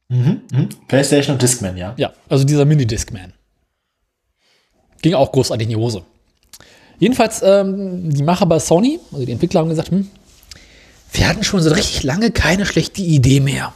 Mhm, 0.09 0.43
mhm. 0.51 0.69
PlayStation 0.87 1.35
und 1.35 1.43
Discman, 1.43 1.77
ja. 1.77 1.95
Ja, 1.99 2.13
also 2.29 2.45
dieser 2.45 2.65
Mini-Discman. 2.65 3.35
Ging 5.03 5.15
auch 5.15 5.31
großartig 5.33 5.67
in 5.67 5.71
die 5.71 5.77
Hose. 5.77 6.05
Jedenfalls, 6.99 7.43
ähm, 7.43 8.11
die 8.11 8.23
Macher 8.23 8.47
bei 8.47 8.59
Sony, 8.59 8.99
also 9.13 9.25
die 9.25 9.33
Entwickler 9.33 9.61
haben 9.61 9.69
gesagt, 9.69 9.91
hm, 9.91 10.11
wir 11.13 11.29
hatten 11.29 11.45
schon 11.45 11.61
so 11.61 11.71
richtig 11.71 12.03
lange 12.03 12.31
keine 12.31 12.67
schlechte 12.67 13.03
Idee 13.03 13.41
mehr. 13.41 13.73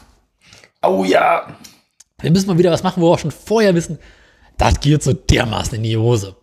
Oh 0.83 1.05
ja. 1.05 1.57
Wir 2.21 2.31
müssen 2.31 2.49
mal 2.49 2.59
wieder 2.59 2.73
was 2.73 2.83
machen, 2.83 3.01
wo 3.01 3.09
wir 3.09 3.15
auch 3.15 3.19
schon 3.19 3.31
vorher 3.31 3.75
wissen, 3.75 3.99
das 4.59 4.81
geht 4.81 5.03
so 5.03 5.13
dermaßen 5.13 5.77
in 5.77 5.83
die 5.83 5.97
Hose. 5.97 6.37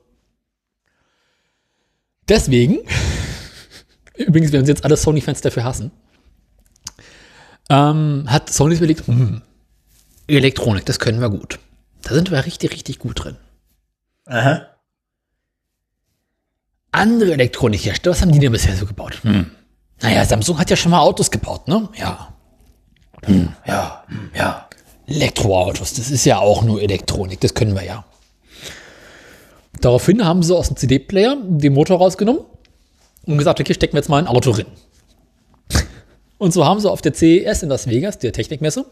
Deswegen, 2.27 2.79
übrigens 4.15 4.51
werden 4.51 4.61
uns 4.61 4.69
jetzt 4.69 4.85
alle 4.85 4.97
Sony-Fans 4.97 5.41
dafür 5.41 5.63
hassen, 5.63 5.91
ähm, 7.69 8.25
hat 8.27 8.49
Sony 8.51 8.75
überlegt, 8.75 9.07
hm, 9.07 9.41
Elektronik, 10.27 10.85
das 10.85 10.99
können 10.99 11.21
wir 11.21 11.29
gut. 11.29 11.59
Da 12.03 12.13
sind 12.13 12.31
wir 12.31 12.45
richtig, 12.45 12.71
richtig 12.71 12.99
gut 12.99 13.23
drin. 13.23 13.37
Aha. 14.25 14.67
Andere 16.91 17.33
Elektronikhersteller, 17.33 18.15
was 18.15 18.21
haben 18.21 18.31
die 18.31 18.39
denn 18.39 18.51
bisher 18.51 18.75
so 18.75 18.85
gebaut? 18.85 19.19
Hm. 19.23 19.51
Naja, 20.01 20.25
Samsung 20.25 20.57
hat 20.57 20.69
ja 20.69 20.75
schon 20.75 20.91
mal 20.91 20.99
Autos 20.99 21.29
gebaut, 21.29 21.67
ne? 21.67 21.89
Ja. 21.97 22.33
Ja, 23.67 24.03
hm, 24.07 24.31
ja. 24.33 24.69
Elektroautos, 25.05 25.93
das 25.93 26.09
ist 26.09 26.25
ja 26.25 26.39
auch 26.39 26.63
nur 26.63 26.81
Elektronik, 26.81 27.41
das 27.41 27.53
können 27.53 27.75
wir 27.75 27.83
ja. 27.83 28.05
Daraufhin 29.81 30.23
haben 30.23 30.43
sie 30.43 30.55
aus 30.55 30.67
dem 30.67 30.77
CD-Player 30.77 31.37
den 31.43 31.73
Motor 31.73 31.97
rausgenommen 31.97 32.43
und 33.25 33.37
gesagt, 33.37 33.59
okay, 33.59 33.73
stecken 33.73 33.93
wir 33.93 33.99
jetzt 33.99 34.09
mal 34.09 34.17
ein 34.17 34.27
Auto 34.27 34.51
drin. 34.51 34.67
Und 36.37 36.53
so 36.53 36.65
haben 36.65 36.79
sie 36.79 36.89
auf 36.89 37.01
der 37.01 37.13
CES 37.13 37.63
in 37.63 37.69
Las 37.69 37.87
Vegas, 37.87 38.17
der 38.19 38.31
Technikmesse, 38.31 38.85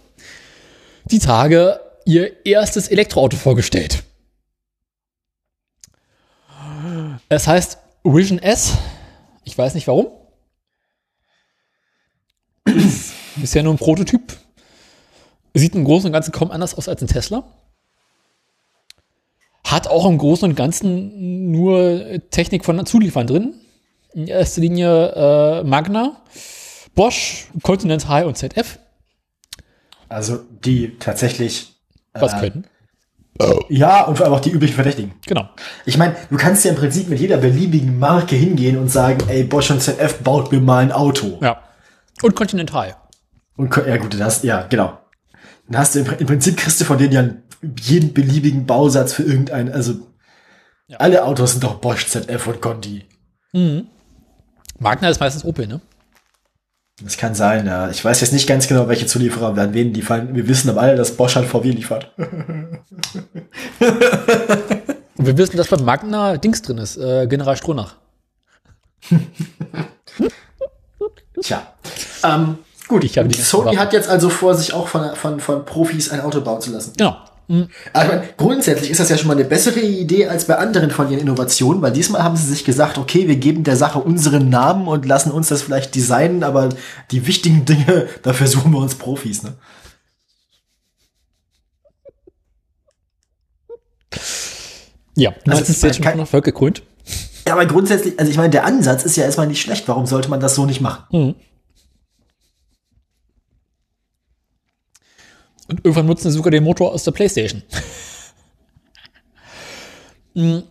die 1.05 1.19
Tage 1.19 1.79
ihr 2.05 2.45
erstes 2.45 2.89
Elektroauto 2.89 3.37
vorgestellt. 3.37 4.03
Es 7.29 7.47
heißt 7.47 7.77
Vision 8.13 8.39
S. 8.39 8.77
Ich 9.43 9.57
weiß 9.57 9.73
nicht 9.73 9.87
warum. 9.87 10.07
Ist 12.65 13.13
Bisher 13.35 13.63
nur 13.63 13.73
ein 13.73 13.77
Prototyp. 13.77 14.37
Sieht 15.53 15.75
im 15.75 15.85
Großen 15.85 16.07
und 16.07 16.13
Ganzen 16.13 16.31
kaum 16.31 16.51
anders 16.51 16.75
aus 16.75 16.87
als 16.87 17.01
ein 17.01 17.07
Tesla. 17.07 17.43
Hat 19.63 19.87
auch 19.87 20.05
im 20.05 20.17
Großen 20.17 20.49
und 20.49 20.55
Ganzen 20.55 21.51
nur 21.51 22.21
Technik 22.31 22.65
von 22.65 22.85
Zulieferern 22.85 23.27
drin. 23.27 23.53
In 24.13 24.27
erster 24.27 24.61
Linie 24.61 25.11
äh, 25.13 25.63
Magna, 25.63 26.21
Bosch, 26.95 27.47
Continental 27.61 28.25
und 28.25 28.37
ZF. 28.37 28.79
Also 30.09 30.37
die 30.37 30.97
tatsächlich. 30.97 31.75
Was 32.13 32.33
äh, 32.33 32.39
können. 32.39 32.67
Ja, 33.69 34.05
und 34.05 34.15
vor 34.17 34.25
allem 34.25 34.33
auch 34.35 34.39
die 34.39 34.49
üblichen 34.51 34.73
Verdächtigen. 34.75 35.13
Genau. 35.27 35.47
Ich 35.85 35.97
meine, 35.97 36.15
du 36.29 36.37
kannst 36.37 36.65
ja 36.65 36.71
im 36.71 36.77
Prinzip 36.77 37.07
mit 37.09 37.19
jeder 37.19 37.37
beliebigen 37.37 37.99
Marke 37.99 38.35
hingehen 38.35 38.77
und 38.77 38.89
sagen, 38.89 39.19
ey, 39.29 39.43
Bosch 39.43 39.69
und 39.69 39.81
ZF 39.81 40.19
baut 40.23 40.51
mir 40.51 40.59
mal 40.59 40.79
ein 40.79 40.91
Auto. 40.91 41.37
Ja. 41.41 41.61
Und 42.21 42.35
Continental. 42.35 42.95
Und 43.55 43.75
ja 43.75 43.97
gut, 43.97 44.19
das 44.19 44.43
ja 44.43 44.63
genau. 44.63 44.97
Dann 45.67 45.79
hast 45.79 45.95
du 45.95 45.99
im, 45.99 46.07
im 46.19 46.25
Prinzip 46.27 46.57
kriegst 46.57 46.79
du 46.81 46.85
von 46.85 46.97
denen 46.97 47.13
ja 47.13 47.29
jeden 47.81 48.13
beliebigen 48.13 48.65
Bausatz 48.65 49.13
für 49.13 49.23
irgendeinen, 49.23 49.71
also 49.71 49.95
Ja. 50.87 50.97
alle 50.97 51.23
Autos 51.25 51.51
sind 51.51 51.63
doch 51.63 51.75
Bosch, 51.75 52.07
ZF 52.07 52.47
und 52.47 52.61
Conti. 52.61 53.05
Magna 54.79 55.09
ist 55.09 55.19
meistens 55.19 55.43
Opel, 55.43 55.67
ne? 55.67 55.81
Das 57.03 57.17
kann 57.17 57.35
sein, 57.35 57.67
ja. 57.67 57.89
Ich 57.89 58.03
weiß 58.03 58.21
jetzt 58.21 58.33
nicht 58.33 58.47
ganz 58.47 58.67
genau, 58.67 58.87
welche 58.87 59.05
Zulieferer 59.05 59.55
werden 59.55 59.73
wen 59.75 59.93
die 59.93 60.01
fallen. 60.01 60.33
Wir 60.35 60.47
wissen 60.47 60.69
aber 60.69 60.81
alle, 60.81 60.95
dass 60.95 61.11
Bosch 61.11 61.35
halt 61.35 61.47
VW 61.47 61.69
liefert. 61.71 62.11
Wir 65.19 65.37
wissen, 65.37 65.57
dass 65.57 65.67
bei 65.67 65.77
Magna 65.77 66.37
Dings 66.37 66.61
drin 66.61 66.77
ist, 66.77 66.97
äh, 66.97 67.27
General 67.27 67.57
Stronach. 67.57 67.95
Tja. 71.41 71.73
Ähm, 72.23 72.59
gut, 72.87 73.03
Ich 73.03 73.17
habe 73.17 73.33
Sony 73.33 73.75
hat 73.75 73.93
jetzt 73.93 74.09
also 74.09 74.29
vor, 74.29 74.55
sich 74.55 74.73
auch 74.73 74.87
von, 74.87 75.15
von, 75.15 75.39
von 75.39 75.65
Profis 75.65 76.09
ein 76.09 76.21
Auto 76.21 76.41
bauen 76.41 76.61
zu 76.61 76.71
lassen. 76.71 76.93
Genau. 76.97 77.17
Mhm. 77.47 77.69
Meine, 77.93 78.23
grundsätzlich 78.35 78.91
ist 78.91 78.99
das 78.99 79.09
ja 79.09 79.17
schon 79.17 79.27
mal 79.27 79.35
eine 79.35 79.45
bessere 79.45 79.79
Idee 79.79 80.27
als 80.27 80.45
bei 80.45 80.57
anderen 80.57 80.91
von 80.91 81.09
ihren 81.09 81.21
Innovationen, 81.21 81.81
weil 81.81 81.93
diesmal 81.93 82.23
haben 82.23 82.35
sie 82.35 82.47
sich 82.47 82.65
gesagt, 82.65 82.97
okay, 82.97 83.27
wir 83.27 83.37
geben 83.37 83.63
der 83.63 83.77
Sache 83.77 83.99
unseren 83.99 84.49
Namen 84.49 84.87
und 84.87 85.05
lassen 85.05 85.31
uns 85.31 85.47
das 85.47 85.61
vielleicht 85.61 85.95
designen, 85.95 86.43
aber 86.43 86.69
die 87.11 87.25
wichtigen 87.25 87.63
Dinge, 87.65 88.07
dafür 88.23 88.47
suchen 88.47 88.71
wir 88.71 88.79
uns 88.79 88.95
Profis, 88.95 89.43
ne? 89.43 89.55
Ja, 95.15 95.31
du 95.45 95.51
Also, 95.51 95.63
ist 95.63 95.83
jetzt 95.83 95.95
schon 95.95 96.05
Erfolg 96.05 96.45
gekrönt? 96.45 96.83
Ja, 97.47 97.53
aber 97.53 97.65
grundsätzlich, 97.65 98.19
also 98.19 98.29
ich 98.29 98.37
meine, 98.37 98.49
der 98.49 98.65
Ansatz 98.65 99.03
ist 99.03 99.15
ja 99.15 99.23
erstmal 99.23 99.47
nicht 99.47 99.61
schlecht. 99.61 99.87
Warum 99.87 100.05
sollte 100.05 100.29
man 100.29 100.39
das 100.39 100.53
so 100.53 100.65
nicht 100.65 100.81
machen? 100.81 101.03
Mhm. 101.11 101.35
Und 105.67 105.83
irgendwann 105.83 106.05
nutzen 106.05 106.31
sie 106.31 106.37
sogar 106.37 106.51
den 106.51 106.63
Motor 106.63 106.93
aus 106.93 107.03
der 107.03 107.11
Playstation. 107.11 107.63
Die 110.33 110.63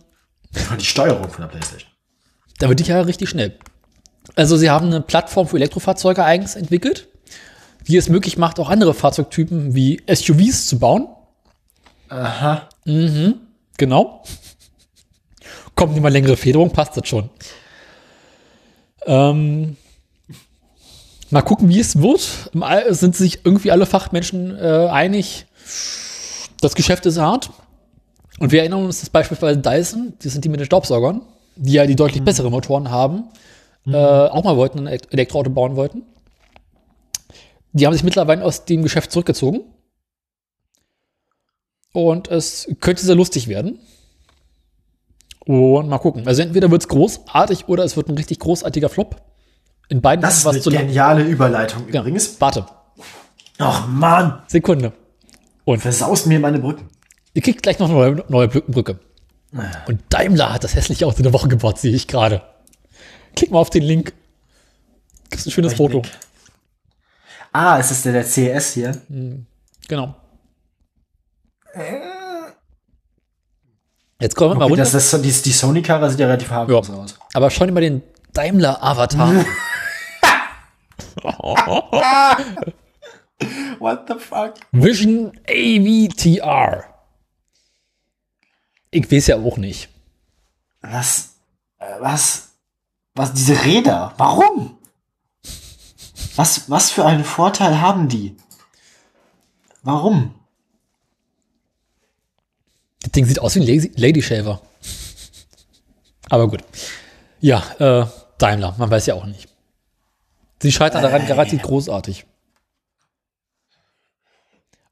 Steuerung 0.79 1.29
von 1.29 1.41
der 1.43 1.49
Playstation. 1.49 1.91
Da 2.59 2.69
wird 2.69 2.81
ich 2.81 2.87
ja 2.87 3.01
richtig 3.01 3.29
schnell. 3.29 3.57
Also 4.35 4.57
sie 4.57 4.69
haben 4.69 4.87
eine 4.87 5.01
Plattform 5.01 5.47
für 5.47 5.57
Elektrofahrzeuge 5.57 6.23
eigens 6.23 6.55
entwickelt, 6.55 7.07
die 7.87 7.97
es 7.97 8.09
möglich 8.09 8.37
macht, 8.37 8.59
auch 8.59 8.69
andere 8.69 8.93
Fahrzeugtypen 8.93 9.75
wie 9.75 10.01
SUVs 10.11 10.67
zu 10.67 10.79
bauen. 10.79 11.07
Aha. 12.09 12.67
Genau. 13.77 14.23
Kommt 15.75 15.93
nicht 15.93 16.01
mal 16.01 16.11
längere 16.11 16.37
Federung, 16.37 16.71
passt 16.71 16.97
das 16.97 17.07
schon. 17.07 17.29
Ähm, 19.05 19.77
mal 21.29 21.41
gucken, 21.41 21.69
wie 21.69 21.79
es 21.79 22.01
wird. 22.01 22.51
Sind 22.89 23.15
sich 23.15 23.45
irgendwie 23.45 23.71
alle 23.71 23.85
Fachmenschen 23.85 24.57
äh, 24.57 24.87
einig, 24.89 25.45
das 26.61 26.75
Geschäft 26.75 27.05
ist 27.05 27.17
hart. 27.17 27.51
Und 28.39 28.51
wir 28.51 28.61
erinnern 28.61 28.85
uns, 28.85 28.99
dass 28.99 29.09
beispielsweise 29.09 29.59
Dyson, 29.59 30.13
die 30.21 30.29
sind 30.29 30.45
die 30.45 30.49
mit 30.49 30.59
den 30.59 30.65
Staubsaugern, 30.65 31.21
die 31.55 31.73
ja 31.73 31.85
die 31.87 31.95
deutlich 31.95 32.23
bessere 32.23 32.51
Motoren 32.51 32.91
haben, 32.91 33.25
äh, 33.87 33.95
auch 33.95 34.43
mal 34.43 34.57
wollten, 34.57 34.79
ein 34.79 34.87
Elekt- 34.87 35.11
Elektroauto 35.11 35.49
bauen 35.49 35.75
wollten. 35.75 36.03
Die 37.73 37.85
haben 37.85 37.93
sich 37.93 38.03
mittlerweile 38.03 38.43
aus 38.43 38.65
dem 38.65 38.83
Geschäft 38.83 39.11
zurückgezogen. 39.11 39.61
Und 41.93 42.27
es 42.27 42.67
könnte 42.79 43.03
sehr 43.03 43.15
lustig 43.15 43.47
werden. 43.47 43.79
Und 45.45 45.89
mal 45.89 45.97
gucken. 45.97 46.27
Also 46.27 46.41
entweder 46.41 46.69
wird 46.69 46.83
es 46.83 46.87
großartig 46.87 47.67
oder 47.67 47.83
es 47.83 47.95
wird 47.95 48.09
ein 48.09 48.17
richtig 48.17 48.39
großartiger 48.39 48.89
Flop. 48.89 49.21
In 49.89 50.01
beiden 50.01 50.21
Das 50.21 50.37
ist 50.37 50.45
was 50.45 50.55
eine 50.55 50.61
zu 50.63 50.69
geniale 50.69 51.23
Überleitung 51.23 51.87
Ja. 51.91 52.01
übrigens. 52.01 52.39
Warte, 52.41 52.65
Ach 53.59 53.87
Mann, 53.87 54.41
Sekunde. 54.47 54.93
versaust 55.77 56.27
mir 56.27 56.39
meine 56.39 56.59
Brücken. 56.59 56.89
Ihr 57.33 57.41
kriegt 57.41 57.63
gleich 57.63 57.79
noch 57.79 57.89
eine 57.89 57.97
neue, 57.97 58.25
neue 58.29 58.47
Brücke. 58.47 58.99
Und 59.87 60.01
Daimler 60.09 60.53
hat 60.53 60.63
das 60.63 60.75
hässliche 60.75 61.07
Auto 61.07 61.23
der 61.23 61.33
Woche 61.33 61.47
gebaut, 61.47 61.79
sehe 61.79 61.93
ich 61.95 62.07
gerade. 62.07 62.41
Klick 63.35 63.51
mal 63.51 63.59
auf 63.59 63.69
den 63.69 63.83
Link. 63.83 64.13
Gibt's 65.29 65.45
ein 65.45 65.51
schönes 65.51 65.73
Foto. 65.75 66.01
Link? 66.01 66.09
Ah, 67.53 67.79
es 67.79 67.89
ist 67.91 68.05
der, 68.05 68.13
der 68.13 68.23
CS 68.23 68.73
hier. 68.73 69.01
Genau. 69.87 70.15
Jetzt 74.19 74.35
kommen 74.35 74.51
wir 74.51 74.55
mal 74.55 74.63
Okay, 74.65 74.73
runter. 74.81 74.91
das, 74.91 75.11
das, 75.11 75.21
die, 75.21 75.31
die 75.31 75.51
Sony-Karre 75.51 76.09
sieht 76.09 76.19
ja 76.19 76.25
relativ 76.27 76.49
harmlos 76.49 76.87
Ja. 76.87 76.93
aus. 76.95 77.15
Aber 77.33 77.49
schau 77.51 77.65
dir 77.65 77.71
mal 77.71 77.81
den 77.81 78.01
Daimler-Avatar 78.33 79.19
an. 79.29 79.45
What 83.79 84.07
the 84.07 84.15
fuck? 84.15 84.55
Vision 84.71 85.31
AVTR. 85.47 86.85
Ich 88.91 89.11
weiß 89.11 89.27
ja 89.27 89.37
auch 89.37 89.57
nicht. 89.57 89.89
Was, 90.81 91.35
äh, 91.79 91.99
was, 91.99 92.49
was, 93.13 93.33
diese 93.33 93.65
Räder, 93.65 94.13
warum? 94.17 94.77
Was, 96.35 96.69
was 96.69 96.91
für 96.91 97.05
einen 97.05 97.23
Vorteil 97.23 97.81
haben 97.81 98.07
die? 98.07 98.37
Warum? 99.83 100.35
Das 103.01 103.11
Ding 103.11 103.25
sieht 103.25 103.39
aus 103.39 103.55
wie 103.55 103.61
ein 103.61 103.91
Lady 103.95 104.21
Shaver. 104.21 104.61
Aber 106.29 106.47
gut. 106.47 106.63
Ja, 107.39 107.63
äh, 107.79 108.05
Daimler, 108.37 108.75
man 108.77 108.89
weiß 108.89 109.05
ja 109.07 109.15
auch 109.15 109.25
nicht. 109.25 109.47
Sie 110.61 110.71
scheitern 110.71 111.01
daran 111.03 111.27
garantiert 111.27 111.63
großartig. 111.63 112.25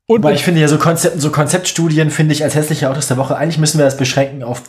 Und 0.08 0.24
Weil 0.24 0.36
ich 0.36 0.44
finde 0.44 0.62
ja 0.62 0.68
so, 0.68 0.78
Konzept, 0.78 1.20
so 1.20 1.32
Konzeptstudien 1.32 2.12
finde 2.12 2.34
ich 2.34 2.44
als 2.44 2.54
hässliche 2.54 2.90
Autos 2.90 3.08
der 3.08 3.18
Woche, 3.18 3.36
eigentlich 3.38 3.58
müssen 3.58 3.80
wir 3.80 3.86
das 3.86 3.98
beschränken 3.98 4.44
auf 4.44 4.62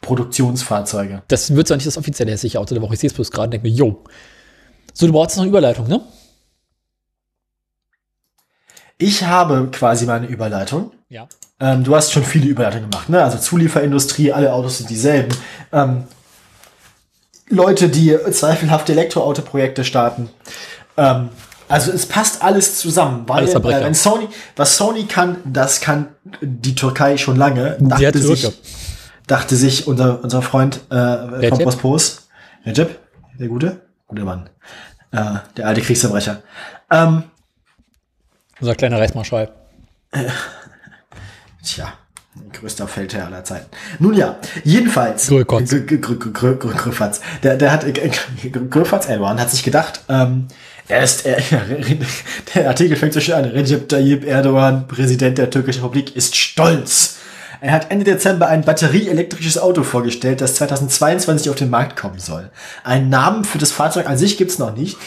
Produktionsfahrzeuge. 0.00 1.22
das 1.28 1.54
wird 1.54 1.66
zwar 1.66 1.76
nicht 1.76 1.86
das 1.86 1.96
offizielle 1.96 2.30
hässliche 2.30 2.60
Auto 2.60 2.74
der 2.74 2.82
Woche. 2.82 2.94
Ich 2.94 3.00
sehe 3.00 3.08
es 3.08 3.14
bloß 3.14 3.30
gerade 3.30 3.46
und 3.46 3.50
denke 3.52 3.66
mir, 3.66 3.74
yo. 3.74 4.04
So, 4.92 5.06
du 5.06 5.12
brauchst 5.12 5.30
jetzt 5.30 5.36
noch 5.36 5.42
eine 5.44 5.50
Überleitung, 5.50 5.88
ne? 5.88 6.00
Ich 8.98 9.24
habe 9.24 9.68
quasi 9.72 10.06
meine 10.06 10.26
Überleitung. 10.26 10.92
Ja. 11.08 11.26
Ähm, 11.58 11.82
du 11.82 11.96
hast 11.96 12.12
schon 12.12 12.22
viele 12.22 12.46
Überleitungen 12.46 12.90
gemacht, 12.90 13.08
ne? 13.08 13.24
Also 13.24 13.38
Zulieferindustrie, 13.38 14.32
alle 14.32 14.52
Autos 14.52 14.78
sind 14.78 14.90
dieselben. 14.90 15.36
Ähm, 15.72 16.04
Leute, 17.48 17.88
die 17.88 18.16
zweifelhafte 18.30 18.92
Elektroauto-Projekte 18.92 19.84
starten. 19.84 20.30
Ähm, 20.96 21.28
also 21.68 21.92
es 21.92 22.06
passt 22.06 22.42
alles 22.42 22.78
zusammen, 22.78 23.24
weil 23.26 23.48
Alles 23.48 23.54
äh, 23.54 23.94
Sony, 23.94 24.28
was 24.56 24.76
Sony 24.76 25.04
kann, 25.06 25.38
das 25.44 25.80
kann 25.80 26.08
die 26.40 26.74
Türkei 26.74 27.16
schon 27.16 27.36
lange. 27.36 27.76
Dachte 27.80 28.18
sich, 28.18 28.48
dachte 29.26 29.56
sich 29.56 29.86
unser, 29.86 30.22
unser 30.22 30.42
Freund 30.42 30.80
äh, 30.90 30.96
Recep? 30.96 31.50
vom 31.50 31.64
Bospos, 31.64 32.28
Recep, 32.66 32.98
der 33.38 33.48
Gute, 33.48 33.80
guter 34.06 34.24
Mann, 34.24 34.50
äh, 35.12 35.36
der 35.56 35.66
alte 35.66 35.80
Kriegsverbrecher. 35.80 36.42
Ähm, 36.90 37.24
Unser 38.60 38.74
kleiner 38.74 38.98
Reichsmarschall. 39.00 39.50
Tja, 41.64 41.94
größter 42.54 42.88
Feldherr 42.88 43.26
aller 43.26 43.44
Zeiten. 43.44 43.66
Nun 43.98 44.14
ja, 44.14 44.36
jedenfalls. 44.64 45.28
Grökotz. 45.28 45.70
Gr- 45.70 45.80
Gr- 45.80 45.98
Gr- 45.98 46.32
Gr- 46.32 46.54
Gr- 46.54 46.74
Gröfatz. 46.74 47.20
Der, 47.42 47.56
der 47.56 47.72
hat, 47.72 47.84
äh, 47.84 47.92
Gr- 47.92 48.68
Gröfatz 48.70 49.06
Erdogan 49.08 49.40
hat 49.40 49.50
sich 49.50 49.62
gedacht, 49.62 50.00
ähm, 50.08 50.48
er 50.88 51.02
ist, 51.02 51.26
er, 51.26 51.38
der 52.54 52.68
Artikel 52.68 52.96
fängt 52.96 53.12
so 53.12 53.20
schön 53.20 53.34
an. 53.34 53.44
Recep 53.44 53.88
Tayyip 53.88 54.24
Erdogan, 54.24 54.86
Präsident 54.88 55.38
der 55.38 55.50
Türkischen 55.50 55.82
Republik, 55.82 56.14
ist 56.16 56.36
stolz. 56.36 57.16
Er 57.60 57.72
hat 57.72 57.90
Ende 57.90 58.04
Dezember 58.04 58.48
ein 58.48 58.62
batterieelektrisches 58.62 59.56
Auto 59.58 59.84
vorgestellt, 59.84 60.42
das 60.42 60.56
2022 60.56 61.48
auf 61.48 61.56
den 61.56 61.70
Markt 61.70 61.96
kommen 61.96 62.18
soll. 62.18 62.50
Einen 62.82 63.08
Namen 63.08 63.44
für 63.44 63.56
das 63.58 63.72
Fahrzeug 63.72 64.06
an 64.06 64.18
sich 64.18 64.36
gibt's 64.36 64.58
noch 64.58 64.76
nicht. 64.76 64.98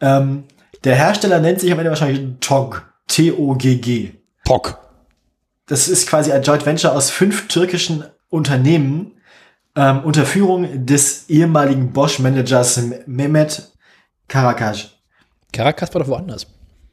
Ähm, 0.00 0.44
der 0.82 0.96
Hersteller 0.96 1.38
nennt 1.38 1.60
sich 1.60 1.70
am 1.70 1.78
Ende 1.78 1.90
wahrscheinlich 1.90 2.20
TOG. 2.40 2.82
T-O-G-G. 3.06 4.12
Das 5.66 5.88
ist 5.88 6.08
quasi 6.08 6.32
ein 6.32 6.42
Joint 6.42 6.66
Venture 6.66 6.92
aus 6.92 7.10
fünf 7.10 7.48
türkischen 7.48 8.04
Unternehmen 8.28 9.12
ähm, 9.76 10.00
unter 10.04 10.24
Führung 10.26 10.86
des 10.86 11.28
ehemaligen 11.28 11.92
Bosch-Managers 11.92 12.80
Mehmet 13.06 13.70
Karakas. 14.28 14.90
Caracas 15.52 15.92
war 15.94 16.02
doch 16.02 16.08
woanders. 16.08 16.46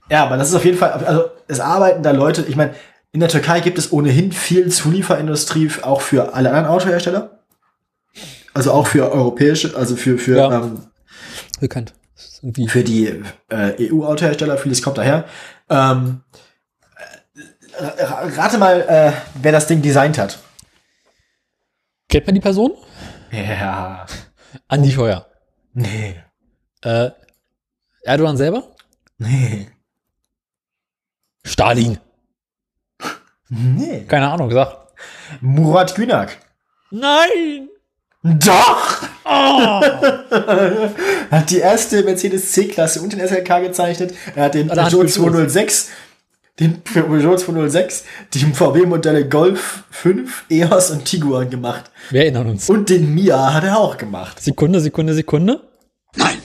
Ja, 0.10 0.26
aber 0.26 0.38
das 0.38 0.50
ist 0.50 0.56
auf 0.56 0.66
jeden 0.66 0.78
Fall, 0.78 0.92
also 0.92 1.26
es 1.48 1.60
arbeiten 1.60 2.04
da 2.04 2.12
Leute, 2.12 2.44
ich 2.48 2.56
meine, 2.56 2.74
in 3.14 3.20
der 3.20 3.30
Türkei 3.30 3.60
gibt 3.60 3.78
es 3.78 3.92
ohnehin 3.92 4.32
viel 4.32 4.70
Zulieferindustrie, 4.70 5.70
auch 5.82 6.02
für 6.02 6.34
alle 6.34 6.50
anderen 6.50 6.68
Autohersteller. 6.68 7.40
Also 8.54 8.72
auch 8.72 8.88
für 8.88 9.12
europäische, 9.12 9.76
also 9.76 9.96
für, 9.96 10.18
für, 10.18 10.38
Ja. 10.38 10.52
ähm, 10.60 10.80
Bekannt. 11.60 11.94
Für 12.68 12.84
die 12.84 13.22
äh, 13.50 13.92
EU-Autohersteller, 13.92 14.58
vieles 14.58 14.82
kommt 14.82 14.98
daher. 14.98 15.26
Ähm, 15.70 16.22
äh, 16.32 16.51
rate 17.78 18.58
mal, 18.58 18.82
äh, 18.82 19.12
wer 19.36 19.52
das 19.52 19.68
Ding 19.68 19.82
designt 19.82 20.18
hat. 20.18 20.40
Kennt 22.10 22.26
man 22.26 22.36
die 22.36 22.42
Person? 22.42 22.74
Ja. 23.32 24.06
Andi 24.68 24.92
Scheuer. 24.92 25.26
Nee. 25.74 26.16
Äh, 26.84 27.12
Erdogan 28.04 28.38
selber? 28.38 28.64
Nee. 29.18 29.70
Stalin. 31.46 32.00
Nee. 33.50 34.06
Keine 34.08 34.30
Ahnung, 34.30 34.50
gesagt. 34.50 34.78
Murat 35.40 35.96
Günak. 35.96 36.38
Nein! 36.90 37.70
Doch! 38.24 39.02
hat 41.32 41.50
die 41.50 41.60
erste 41.60 42.04
Mercedes 42.04 42.52
C-Klasse 42.52 43.02
und 43.02 43.14
den 43.14 43.26
SLK 43.26 43.62
gezeichnet. 43.62 44.14
Er 44.36 44.46
hat 44.46 44.54
den 44.54 44.68
Peugeot. 44.68 45.08
206, 45.08 45.90
den 46.62 46.82
Peugeot 46.82 47.38
206, 47.38 48.06
die 48.34 48.40
VW-Modelle 48.40 49.28
Golf 49.28 49.84
5, 49.90 50.46
EOS 50.50 50.92
und 50.92 51.06
Tiguan 51.06 51.50
gemacht. 51.50 51.92
Wir 52.12 52.22
erinnern 52.22 52.50
uns. 52.52 52.70
Und 52.70 52.90
den 52.90 53.14
Mia 53.14 53.54
hat 53.54 53.64
er 53.64 53.78
auch 53.78 53.98
gemacht. 53.98 54.40
Sekunde, 54.40 54.80
Sekunde, 54.80 55.14
Sekunde. 55.14 55.62
Nein. 56.16 56.38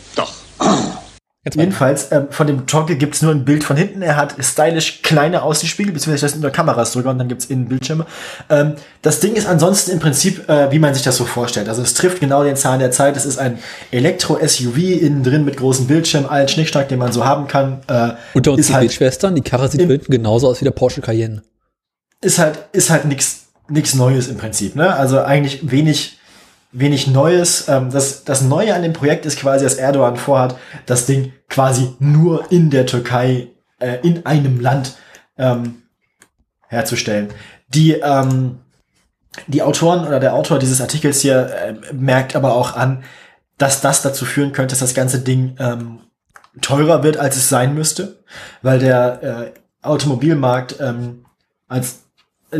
Jedenfalls, 1.55 2.11
ähm, 2.13 2.27
von 2.31 2.47
dem 2.47 2.67
Tonke 2.67 2.97
gibt's 2.97 3.23
nur 3.23 3.31
ein 3.31 3.45
Bild 3.45 3.63
von 3.63 3.77
hinten. 3.77 4.03
Er 4.03 4.17
hat 4.17 4.35
stylisch 4.41 5.03
kleine 5.03 5.43
Außenspiegel, 5.43 5.93
beziehungsweise 5.93 6.25
das 6.27 6.33
sind 6.33 6.41
nur 6.43 6.51
Kameras 6.51 6.93
drüber 6.93 7.11
und 7.11 7.19
dann 7.19 7.29
gibt's 7.29 7.45
innen 7.47 7.67
Bildschirme. 7.69 8.07
Ähm, 8.51 8.73
das 9.03 9.21
Ding 9.21 9.35
ist 9.35 9.47
ansonsten 9.47 9.93
im 9.93 9.99
Prinzip, 10.01 10.49
äh, 10.49 10.71
wie 10.73 10.79
man 10.79 10.93
sich 10.95 11.03
das 11.05 11.17
so 11.17 11.25
vorstellt. 11.25 11.69
Also 11.69 11.83
es 11.83 11.95
trifft 11.95 12.21
genau 12.21 12.43
den 12.43 12.57
Zahn 12.57 12.81
der 12.81 12.91
Zeit. 12.91 13.17
Es 13.17 13.25
ist 13.27 13.39
ein 13.39 13.59
Elektro-SUV 13.93 14.77
innen 15.01 15.23
drin 15.23 15.45
mit 15.45 15.57
großem 15.57 15.87
Bildschirm, 15.87 16.27
allen 16.27 16.49
Schnickschnack, 16.49 16.89
den 16.89 16.99
man 16.99 17.13
so 17.13 17.25
haben 17.25 17.47
kann. 17.47 17.81
Äh, 17.89 18.11
Unter 18.35 18.53
uns 18.53 18.61
ist 18.61 18.69
die 18.71 18.75
halt, 18.75 18.83
Bildschwestern, 18.83 19.35
die 19.35 19.43
Karre 19.43 19.69
sieht 19.69 19.81
im- 19.83 19.89
hinten 19.91 20.11
genauso 20.13 20.49
aus 20.49 20.61
wie 20.61 20.65
der 20.65 20.73
Porsche 20.73 21.01
Cayenne. 21.01 21.43
ist 22.21 22.39
halt, 22.39 22.59
ist 22.73 22.91
halt 22.91 23.05
nix, 23.05 23.47
nix 23.69 23.95
Neues 23.95 24.29
im 24.29 24.37
Prinzip, 24.37 24.75
ne? 24.77 24.95
Also 24.95 25.21
eigentlich 25.21 25.71
wenig, 25.71 26.19
wenig 26.79 27.07
Neues. 27.07 27.69
Ähm, 27.69 27.91
das, 27.91 28.25
das 28.25 28.43
Neue 28.43 28.75
an 28.75 28.83
dem 28.83 28.93
Projekt 28.93 29.27
ist 29.27 29.39
quasi, 29.39 29.65
dass 29.65 29.75
Erdogan 29.75 30.17
vorhat, 30.17 30.57
das 30.87 31.07
Ding 31.07 31.33
quasi 31.49 31.95
nur 31.99 32.51
in 32.51 32.71
der 32.71 32.87
Türkei, 32.87 33.49
äh, 33.79 33.99
in 34.03 34.27
einem 34.27 34.61
Land 34.61 34.97
ähm, 35.39 35.83
herzustellen. 36.69 37.29
Die, 37.69 37.93
ähm, 37.93 38.61
die 39.47 39.63
Autoren 39.63 40.07
oder 40.07 40.21
der 40.21 40.35
Autor 40.35 40.59
dieses 40.59 40.81
Artikels 40.81 41.21
hier 41.21 41.51
äh, 41.51 41.75
merkt 41.93 42.37
aber 42.37 42.55
auch 42.55 42.77
an, 42.77 43.05
dass 43.59 43.81
das 43.81 44.03
dazu 44.03 44.25
führen 44.25 44.53
könnte, 44.53 44.73
dass 44.73 44.81
das 44.81 44.95
ganze 44.95 45.21
Ding 45.21 45.57
ähm, 45.59 46.01
teurer 46.61 47.03
wird, 47.03 47.17
als 47.17 47.37
es 47.37 47.49
sein 47.49 47.75
müsste, 47.75 48.23
weil 48.63 48.79
der 48.79 49.23
äh, 49.23 49.87
Automobilmarkt 49.87 50.77
ähm, 50.81 51.25
als 51.69 52.06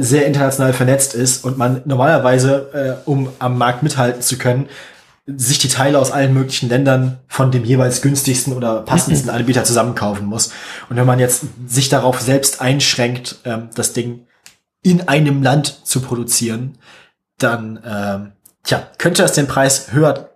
sehr 0.03 0.27
international 0.27 0.73
vernetzt 0.73 1.15
ist 1.15 1.45
und 1.45 1.59
man 1.59 1.83
normalerweise, 1.85 3.01
äh, 3.05 3.09
um 3.09 3.29
am 3.39 3.59
Markt 3.59 3.83
mithalten 3.83 4.23
zu 4.23 4.39
können, 4.39 4.69
sich 5.27 5.59
die 5.59 5.69
Teile 5.69 5.99
aus 5.99 6.13
allen 6.13 6.33
möglichen 6.33 6.69
Ländern 6.69 7.19
von 7.27 7.51
dem 7.51 7.65
jeweils 7.65 8.01
günstigsten 8.01 8.53
oder 8.53 8.83
passendsten 8.83 9.31
Anbieter 9.31 9.65
zusammenkaufen 9.65 10.27
muss. 10.27 10.53
Und 10.89 10.97
wenn 10.97 11.07
man 11.07 11.19
jetzt 11.19 11.47
sich 11.67 11.89
darauf 11.89 12.21
selbst 12.21 12.61
einschränkt, 12.61 13.37
ähm, 13.45 13.71
das 13.75 13.93
Ding 13.93 14.27
in 14.83 15.09
einem 15.09 15.43
Land 15.43 15.81
zu 15.85 16.01
produzieren, 16.01 16.79
dann 17.39 17.81
ähm, 17.85 18.33
tja, 18.63 18.89
könnte 18.99 19.23
das 19.23 19.33
den 19.33 19.49
Preis 19.49 19.93
höher 19.93 20.31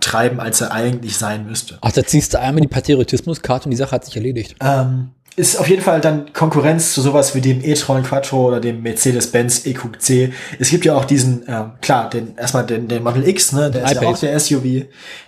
treiben, 0.00 0.40
als 0.40 0.60
er 0.60 0.72
eigentlich 0.72 1.16
sein 1.16 1.46
müsste. 1.46 1.78
Ach, 1.80 1.92
da 1.92 2.04
ziehst 2.04 2.34
du 2.34 2.40
einmal 2.40 2.62
die 2.62 2.68
Patriotismuskarte 2.68 3.66
und 3.66 3.70
die 3.70 3.76
Sache 3.76 3.92
hat 3.92 4.04
sich 4.04 4.16
erledigt. 4.16 4.56
Ähm, 4.60 5.10
ist 5.36 5.56
auf 5.56 5.68
jeden 5.68 5.82
Fall 5.82 6.00
dann 6.00 6.32
Konkurrenz 6.32 6.92
zu 6.92 7.00
sowas 7.00 7.34
wie 7.34 7.40
dem 7.40 7.64
e-tron 7.64 8.02
Quattro 8.02 8.48
oder 8.48 8.60
dem 8.60 8.82
Mercedes-Benz 8.82 9.64
EQC. 9.64 10.32
Es 10.58 10.68
gibt 10.70 10.84
ja 10.84 10.94
auch 10.94 11.06
diesen, 11.06 11.44
ähm, 11.48 11.72
klar, 11.80 12.10
den 12.10 12.36
erstmal 12.36 12.66
den, 12.66 12.86
den 12.88 13.02
Model 13.02 13.26
X, 13.26 13.52
ne, 13.52 13.70
der 13.70 13.84
ist 13.84 13.94
ja 13.94 14.00
auch 14.00 14.02
I-Pace. 14.02 14.20
der 14.20 14.40
SUV, 14.40 14.62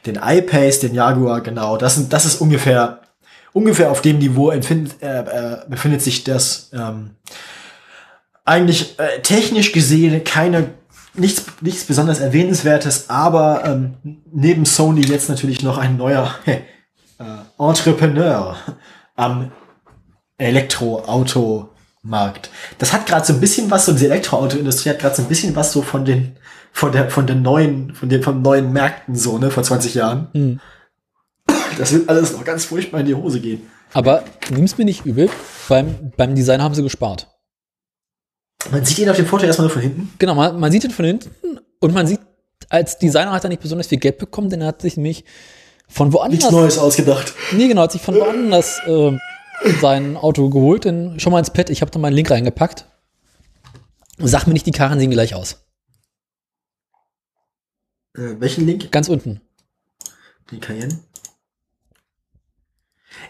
den 0.05 0.21
I-Pace, 0.23 0.81
den 0.81 0.95
Jaguar, 0.95 1.41
genau. 1.41 1.77
Das 1.79 1.95
sind, 1.95 2.13
das 2.13 2.27
ist 2.27 2.41
ungefähr 2.41 3.01
ungefähr 3.55 3.91
auf 3.91 4.03
dem 4.03 4.19
Niveau 4.19 4.51
empfindet, 4.51 5.01
äh, 5.01 5.21
äh, 5.21 5.57
befindet 5.69 6.03
sich 6.03 6.25
das 6.25 6.71
ähm, 6.75 7.11
eigentlich 8.45 8.99
äh, 8.99 9.21
technisch 9.23 9.73
gesehen 9.73 10.23
keine 10.25 10.71
nichts 11.15 11.45
nichts 11.61 11.85
besonders 11.85 12.21
erwähnenswertes, 12.21 13.09
aber 13.09 13.63
ähm, 13.65 14.23
neben 14.31 14.67
Sony 14.67 15.03
jetzt 15.03 15.29
natürlich 15.29 15.63
noch 15.63 15.79
ein 15.79 15.97
neuer 15.97 16.35
äh, 16.47 16.59
Entrepreneur 17.59 18.57
am 19.15 19.53
Elektroautomarkt. 20.39 22.51
Das 22.79 22.93
hat 22.93 23.07
gerade 23.07 23.25
so 23.25 23.33
ein 23.33 23.41
bisschen 23.41 23.71
was, 23.71 23.87
so 23.87 23.93
diese 23.93 24.07
Elektroautoindustrie 24.07 24.91
hat 24.91 24.99
gerade 24.99 25.15
so 25.15 25.23
ein 25.23 25.29
bisschen 25.29 25.55
was 25.57 25.73
so 25.73 25.83
von 25.83 26.05
den, 26.05 26.37
von 26.73 26.93
der, 26.93 27.11
von 27.11 27.27
den 27.27 27.43
neuen, 27.43 27.95
von 27.95 28.09
den, 28.09 28.23
von 28.23 28.43
neuen 28.43 28.73
Märkten 28.73 29.17
so, 29.17 29.39
ne, 29.39 29.51
vor 29.51 29.63
20 29.63 29.95
Jahren. 29.95 30.29
Mhm. 30.33 30.61
Das 31.79 31.93
wird 31.93 32.09
alles 32.09 32.33
noch 32.33 32.45
ganz 32.45 32.65
furchtbar 32.65 33.01
in 33.01 33.07
die 33.07 33.15
Hose 33.15 33.41
gehen. 33.41 33.63
Aber 33.93 34.25
nimm's 34.51 34.77
mir 34.77 34.85
nicht 34.85 35.07
übel, 35.07 35.31
beim, 35.69 36.13
beim 36.17 36.35
Design 36.35 36.63
haben 36.63 36.75
sie 36.75 36.83
gespart. 36.83 37.29
Man 38.71 38.85
sieht 38.85 38.99
ihn 38.99 39.09
auf 39.09 39.17
dem 39.17 39.27
Foto 39.27 39.45
erstmal 39.45 39.67
nur 39.67 39.73
von 39.73 39.83
hinten. 39.83 40.13
Genau, 40.19 40.35
man, 40.35 40.59
man 40.59 40.73
sieht 40.73 40.85
ihn 40.85 40.91
von 40.91 41.05
hinten 41.05 41.61
und 41.81 41.95
man 41.95 42.07
sieht, 42.07 42.21
als 42.71 42.99
Designer 42.99 43.33
hat 43.33 43.45
er 43.45 43.51
nicht 43.51 43.63
besonders 43.63 43.87
viel 43.87 43.99
Geld 43.99 44.19
bekommen, 44.19 44.51
denn 44.51 44.63
er 44.63 44.69
hat 44.69 44.83
sich 44.83 44.97
nämlich 44.97 45.25
von 45.87 46.09
Nichts 46.09 46.19
woanders, 46.19 46.51
Neues 46.51 46.79
ausgedacht. 46.79 47.35
nee 47.53 47.69
genau, 47.69 47.83
hat 47.83 47.93
sich 47.93 48.01
von 48.01 48.15
woanders 48.15 48.81
äh, 48.87 49.17
sein 49.81 50.17
Auto 50.17 50.51
geholt. 50.51 50.85
Denn 50.85 51.15
schau 51.19 51.31
mal 51.31 51.39
ins 51.39 51.51
Pad, 51.53 51.71
ich 51.71 51.81
habe 51.81 51.91
da 51.91 51.99
mal 51.99 52.09
einen 52.09 52.17
Link 52.17 52.31
reingepackt. 52.31 52.87
Sag 54.19 54.47
mir 54.47 54.53
nicht, 54.53 54.67
die 54.67 54.71
Karren 54.73 54.99
sehen 54.99 55.11
gleich 55.11 55.35
aus. 55.35 55.65
Äh, 58.17 58.37
welchen 58.39 58.67
Link? 58.67 58.93
Ganz 58.93 59.09
unten. 59.09 59.41
Die 60.51 60.61
Cayenne. 60.61 61.01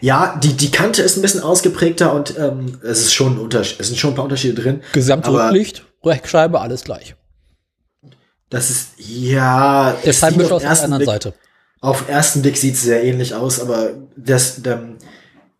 Ja, 0.01 0.37
die, 0.43 0.55
die 0.55 0.71
Kante 0.71 1.03
ist 1.03 1.17
ein 1.17 1.23
bisschen 1.23 1.41
ausgeprägter 1.43 2.13
und 2.13 2.37
ähm, 2.39 2.81
es 2.83 3.01
ist 3.01 3.15
schon 3.15 3.35
ein 3.35 3.39
Unterschied, 3.39 3.81
es 3.81 3.89
sind 3.89 3.97
schon 3.97 4.11
ein 4.13 4.17
paar 4.17 4.25
Unterschiede 4.25 4.61
drin. 4.61 4.83
Gesamte 4.93 5.29
Aber- 5.29 5.47
Rücklicht, 5.47 5.85
Rechtscheibe, 6.03 6.61
alles 6.61 6.85
gleich. 6.85 7.15
Das 8.51 8.71
ist, 8.71 8.89
ja, 8.99 9.93
Der 10.05 10.13
Scheibenwischer 10.13 10.57
auf 10.57 10.63
der 10.63 10.71
ersten 10.71 10.85
anderen 10.87 11.01
Blick- 11.01 11.09
Seite. 11.23 11.35
Auf 11.81 12.09
ersten 12.09 12.43
Blick 12.43 12.57
sieht 12.57 12.75
es 12.75 12.83
sehr 12.83 13.05
ähnlich 13.05 13.35
aus, 13.35 13.61
aber 13.61 13.91
das, 14.17 14.63
dem, 14.63 14.97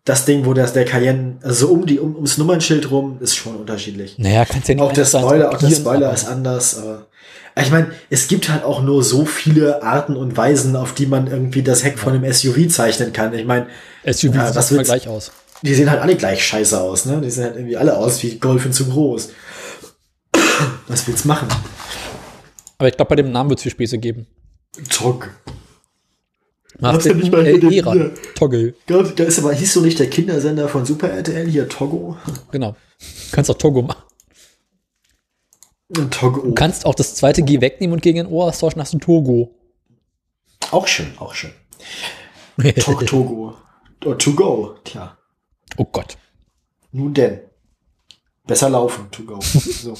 das 0.05 0.25
Ding, 0.25 0.45
wo 0.45 0.53
das 0.53 0.73
der 0.73 0.85
Cayenne, 0.85 1.37
also 1.41 1.67
so 1.67 1.73
um 1.73 1.85
die, 1.85 1.99
um, 1.99 2.15
ums 2.15 2.37
Nummernschild 2.37 2.89
rum, 2.91 3.17
ist 3.21 3.35
schon 3.35 3.55
unterschiedlich. 3.55 4.17
Naja, 4.17 4.45
kannst 4.45 4.67
ja 4.69 4.75
nicht 4.75 4.83
Auch 4.83 4.93
der 4.93 5.05
Spoiler, 5.05 5.51
auch 5.51 5.57
der 5.57 5.71
Spoiler 5.71 6.13
ist 6.13 6.27
anders, 6.27 6.77
aber 6.77 7.07
ich 7.59 7.71
meine, 7.71 7.91
es 8.09 8.27
gibt 8.27 8.49
halt 8.49 8.63
auch 8.63 8.81
nur 8.81 9.03
so 9.03 9.25
viele 9.25 9.81
Arten 9.81 10.15
und 10.15 10.35
Weisen, 10.37 10.75
auf 10.75 10.93
die 10.93 11.05
man 11.07 11.27
irgendwie 11.27 11.63
das 11.63 11.83
Heck 11.83 11.97
von 11.97 12.13
einem 12.13 12.31
SUV 12.31 12.67
zeichnen 12.69 13.13
kann. 13.13 13.33
Ich 13.33 13.45
meine, 13.45 13.67
SUV 14.05 14.35
Ja, 14.35 14.51
sieht 14.61 14.71
immer 14.71 14.83
gleich 14.83 15.07
aus. 15.07 15.31
die 15.61 15.73
sehen 15.73 15.89
halt 15.89 16.01
alle 16.01 16.15
gleich 16.15 16.45
scheiße 16.45 16.79
aus, 16.79 17.05
ne? 17.05 17.21
Die 17.23 17.31
sehen 17.31 17.45
halt 17.45 17.55
irgendwie 17.55 17.77
alle 17.77 17.97
aus 17.97 18.21
wie 18.23 18.37
Golfen 18.37 18.73
zu 18.73 18.85
groß. 18.87 19.29
Was 20.87 21.07
willst 21.07 21.23
du 21.23 21.29
machen? 21.29 21.47
Aber 22.77 22.89
ich 22.89 22.95
glaube, 22.95 23.09
bei 23.09 23.15
dem 23.15 23.31
Namen 23.31 23.49
wird 23.49 23.59
es 23.59 23.63
viel 23.63 23.71
Späße 23.71 23.97
geben. 23.97 24.27
Tog. 24.89 25.29
Du 26.79 26.97
du 26.97 27.13
nicht 27.15 27.31
mal 27.31 27.43
den- 27.43 27.71
E-Rad. 27.71 27.93
hier? 27.93 28.13
Toggle. 28.35 28.73
Gott, 28.87 29.17
da 29.19 29.23
ist 29.23 29.39
aber, 29.39 29.53
hieß 29.53 29.73
so 29.73 29.81
nicht 29.81 29.97
der 29.99 30.09
Kindersender 30.09 30.67
von 30.67 30.85
Super 30.85 31.09
RTL 31.09 31.47
hier, 31.47 31.69
Togo? 31.69 32.17
Genau. 32.51 32.75
Kannst 33.31 33.49
auch 33.49 33.57
Togo 33.57 33.81
machen. 33.81 34.01
Togo. 36.11 36.41
Du 36.41 36.53
kannst 36.53 36.85
auch 36.85 36.95
das 36.95 37.15
zweite 37.15 37.43
G 37.43 37.61
wegnehmen 37.61 37.93
und 37.93 38.01
gegen 38.01 38.19
ein 38.19 38.27
O 38.27 38.41
austauschen, 38.43 38.81
hast 38.81 38.93
du 38.93 38.97
Togo. 38.97 39.51
Auch 40.71 40.87
schön, 40.87 41.13
auch 41.17 41.33
schön. 41.33 41.51
Tog 42.79 43.05
Togo. 43.05 43.55
Or 44.03 44.17
to 44.17 44.33
go. 44.33 44.75
Tja. 44.83 45.17
oh 45.77 45.85
Gott. 45.91 46.17
Nun 46.91 47.13
denn. 47.13 47.39
Besser 48.47 48.69
laufen, 48.69 49.09
to 49.11 49.23
go. 49.23 49.39
So. 49.41 49.95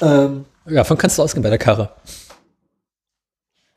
ähm, 0.00 0.44
Ja, 0.66 0.84
von 0.84 0.96
kannst 0.98 1.18
du 1.18 1.22
ausgehen 1.22 1.42
bei 1.42 1.48
der 1.50 1.58
Karre. 1.58 1.94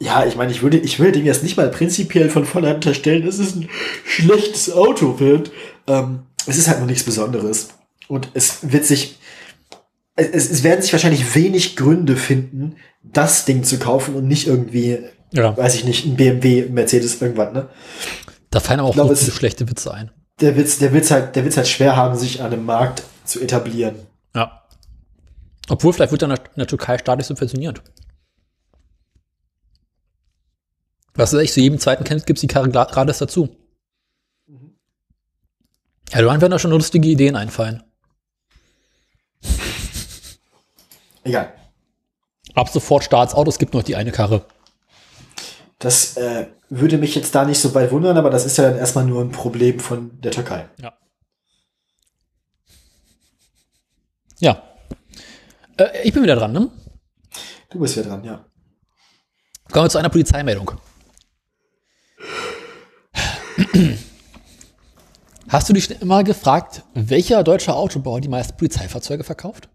Ja, 0.02 0.26
ich 0.26 0.36
meine, 0.36 0.52
ich 0.52 0.62
würde, 0.62 0.78
ich 0.78 1.00
würde 1.00 1.14
dem 1.14 1.26
jetzt 1.26 1.44
nicht 1.44 1.58
mal 1.58 1.70
prinzipiell 1.70 2.30
von 2.30 2.46
vornherein 2.46 2.76
unterstellen, 2.76 3.26
dass 3.26 3.40
es 3.40 3.56
ein 3.56 3.68
schlechtes 4.06 4.72
Auto 4.72 5.20
wird. 5.20 5.52
Ähm, 5.88 6.20
es 6.46 6.58
ist 6.58 6.68
halt 6.68 6.80
noch 6.80 6.86
nichts 6.88 7.04
Besonderes. 7.04 7.70
Und 8.08 8.30
es 8.36 8.72
wird 8.72 8.86
sich, 8.86 9.18
es, 10.16 10.50
es 10.50 10.64
werden 10.64 10.82
sich 10.82 10.94
wahrscheinlich 10.94 11.36
wenig 11.36 11.76
Gründe 11.76 12.16
finden, 12.16 12.76
das 13.04 13.46
Ding 13.46 13.64
zu 13.64 13.80
kaufen 13.80 14.16
und 14.16 14.28
nicht 14.28 14.48
irgendwie, 14.48 15.00
Ja. 15.32 15.58
weiß 15.58 15.76
ich 15.76 15.84
nicht, 15.86 16.06
ein 16.06 16.16
BMW, 16.16 16.68
Mercedes, 16.70 17.22
irgendwas, 17.22 17.54
ne? 17.54 17.68
Da 18.50 18.60
fallen 18.60 18.80
aber 18.80 18.90
auch 18.90 18.94
glaube, 18.94 19.10
so 19.10 19.14
es- 19.14 19.20
viele 19.26 19.36
schlechte 19.38 19.70
Witze 19.70 19.94
ein. 19.94 20.12
Der 20.40 20.56
wird's, 20.56 20.78
der 20.78 20.94
wird's 20.94 21.10
halt, 21.10 21.36
der 21.36 21.44
wird's 21.44 21.58
halt 21.58 21.68
schwer 21.68 21.96
haben, 21.96 22.16
sich 22.16 22.42
an 22.42 22.54
einem 22.54 22.66
Markt 22.66 23.02
zu 23.26 23.42
etablieren. 23.42 23.96
Ja. 24.36 24.62
Obwohl, 25.68 25.92
vielleicht 25.92 26.12
wird 26.12 26.22
er 26.22 26.30
in 26.30 26.38
der 26.56 26.68
Türkei 26.68 26.98
staatlich 27.00 27.26
subventioniert. 27.28 27.82
Was 31.18 31.34
weiß 31.34 31.42
ich, 31.42 31.52
zu 31.52 31.60
jedem 31.60 31.80
zweiten 31.80 32.04
Kind 32.04 32.26
gibt 32.26 32.38
es 32.38 32.42
die 32.42 32.48
Karre 32.48 32.70
gratis 32.70 33.18
dazu. 33.18 33.50
Ja, 36.14 36.22
dann 36.22 36.40
werden 36.40 36.52
da 36.52 36.60
schon 36.60 36.72
lustige 36.72 37.10
Ideen 37.10 37.36
einfallen. 37.36 37.84
Egal. 41.24 41.54
Ab 42.54 42.70
sofort 42.70 43.04
Staatsautos 43.04 43.60
gibt 43.60 43.74
noch 43.74 43.84
die 43.84 43.96
eine 43.96 44.12
Karre. 44.12 44.46
Das 45.80 46.16
äh, 46.18 46.48
würde 46.70 46.98
mich 46.98 47.14
jetzt 47.16 47.36
da 47.36 47.46
nicht 47.46 47.60
so 47.60 47.74
weit 47.76 47.92
wundern, 47.92 48.18
aber 48.18 48.30
das 48.30 48.46
ist 48.46 48.58
ja 48.58 48.70
dann 48.70 48.78
erstmal 48.78 49.06
nur 49.06 49.22
ein 49.22 49.32
Problem 49.32 49.80
von 49.80 50.20
der 50.22 50.32
Türkei. 50.32 50.70
Ja. 50.82 50.94
Ja. 54.40 54.64
Äh, 55.78 56.04
ich 56.04 56.14
bin 56.14 56.24
wieder 56.24 56.36
dran, 56.36 56.54
ne? 56.54 56.70
Du 57.70 57.80
bist 57.80 57.96
ja 57.96 58.04
dran, 58.04 58.24
ja. 58.24 58.46
Kommen 59.72 59.86
wir 59.86 59.90
zu 59.90 59.98
einer 59.98 60.10
Polizeimeldung. 60.10 60.72
Hast 65.50 65.70
du 65.70 65.74
dich 65.74 65.86
schon 65.86 65.98
immer 65.98 66.24
gefragt, 66.24 66.84
welcher 66.94 67.44
deutsche 67.44 67.74
Autobauer 67.74 68.22
die 68.22 68.28
meisten 68.28 68.56
Polizeifahrzeuge 68.58 69.24
verkauft? 69.24 69.70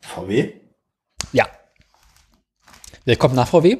VW? 0.00 0.52
Ja. 1.32 1.46
Wer 3.04 3.16
kommt 3.16 3.34
nach 3.34 3.48
VW? 3.48 3.78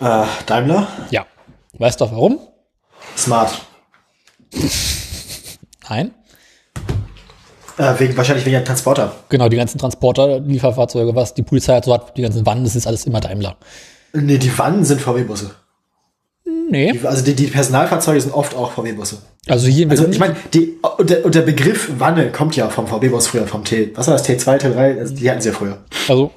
Äh, 0.00 0.26
Daimler? 0.46 0.86
Ja. 1.10 1.26
Weißt 1.72 2.00
du 2.00 2.04
auch 2.04 2.12
warum? 2.12 2.40
Smart. 3.16 3.62
Nein. 5.88 6.14
Äh, 7.78 7.98
wegen, 7.98 8.16
wahrscheinlich 8.16 8.44
wegen 8.44 8.56
einem 8.56 8.64
Transporter. 8.64 9.14
Genau, 9.28 9.48
die 9.48 9.56
ganzen 9.56 9.78
Transporter, 9.78 10.40
Lieferfahrzeuge, 10.40 11.14
was 11.14 11.34
die 11.34 11.42
Polizei 11.42 11.80
so 11.82 11.94
hat, 11.94 12.16
die 12.16 12.22
ganzen 12.22 12.44
Wannen, 12.44 12.64
das 12.64 12.76
ist 12.76 12.86
alles 12.86 13.06
immer 13.06 13.20
Daimler. 13.20 13.56
Nee, 14.12 14.38
die 14.38 14.56
Wannen 14.58 14.84
sind 14.84 15.00
VW-Busse. 15.00 15.50
Nee. 16.70 16.92
Die- 16.92 17.06
Also 17.06 17.22
die, 17.22 17.34
die 17.34 17.46
Personalfahrzeuge 17.46 18.20
sind 18.20 18.32
oft 18.34 18.54
auch 18.54 18.72
VW-Busse. 18.72 19.18
Also 19.48 19.66
hier 19.68 19.84
in 19.84 19.90
Also 19.90 20.06
ich 20.06 20.18
meine, 20.18 20.36
und 20.98 21.10
der, 21.10 21.24
und 21.24 21.34
der 21.34 21.42
Begriff 21.42 21.90
Wanne 21.98 22.30
kommt 22.32 22.56
ja 22.56 22.68
vom 22.68 22.86
VW-Bus 22.86 23.28
früher, 23.28 23.46
vom 23.46 23.64
T. 23.64 23.92
Was 23.94 24.06
war 24.06 24.14
das? 24.14 24.28
T2, 24.28 24.58
T3? 24.60 24.98
Also 24.98 25.14
die 25.14 25.30
hatten 25.30 25.40
sie 25.40 25.48
ja 25.50 25.54
früher. 25.54 25.78
Also, 26.08 26.30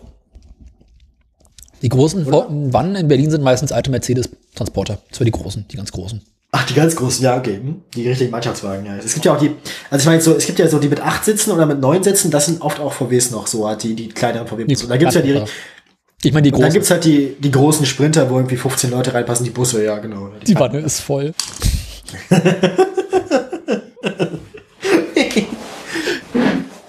die 1.82 1.90
großen 1.90 2.26
Wannen 2.74 2.96
in 2.96 3.08
Berlin 3.08 3.32
sind 3.32 3.44
meistens 3.44 3.72
alte 3.72 3.90
Mercedes-Transporter. 3.92 5.00
Das 5.10 5.20
war 5.20 5.26
die 5.26 5.32
großen, 5.32 5.66
die 5.70 5.78
ganz 5.78 5.92
großen. 5.92 6.22
Ach, 6.54 6.66
die 6.66 6.74
ganz 6.74 6.96
großen, 6.96 7.24
ja, 7.24 7.38
okay. 7.38 7.56
hm. 7.56 7.82
Die 7.96 8.08
richtigen 8.08 8.30
Mannschaftswagen, 8.30 8.86
ja. 8.86 8.98
Es 8.98 9.14
gibt 9.14 9.26
ja 9.26 9.34
auch 9.34 9.40
die, 9.40 9.52
also 9.90 10.04
ich 10.04 10.06
meine, 10.06 10.22
so, 10.22 10.36
es 10.36 10.46
gibt 10.46 10.60
ja 10.60 10.68
so 10.68 10.80
die 10.80 10.90
mit 10.90 11.00
acht 11.00 11.24
Sitzen 11.24 11.52
oder 11.52 11.66
mit 11.66 11.80
neun 11.80 12.04
Sitzen, 12.04 12.30
das 12.30 12.46
sind 12.48 12.62
oft 12.62 12.80
auch 12.80 12.92
VWs 12.94 13.32
noch 13.32 13.48
so, 13.48 13.74
die, 13.76 13.96
die 13.96 14.10
kleineren 14.10 14.48
VW-Busse. 14.48 14.88
Da 14.88 14.98
gibt's 14.98 15.16
ja 15.16 15.22
die. 15.22 15.42
Ich 16.24 16.34
meine, 16.34 16.44
die 16.44 16.52
Und 16.52 16.60
dann 16.60 16.70
große, 16.70 16.74
gibt's 16.74 16.92
halt 16.92 17.04
die, 17.04 17.36
die 17.40 17.52
großen 17.52 17.86
Sprinter, 17.86 18.30
wo 18.30 18.38
irgendwie 18.38 18.58
15 18.58 18.92
Leute 18.92 19.14
reinpassen, 19.14 19.44
die 19.44 19.50
Busse, 19.50 19.84
ja, 19.84 19.98
genau. 19.98 20.30
die 20.46 20.56
Wanne 20.56 20.80
ist 20.80 21.00
voll. 21.02 21.34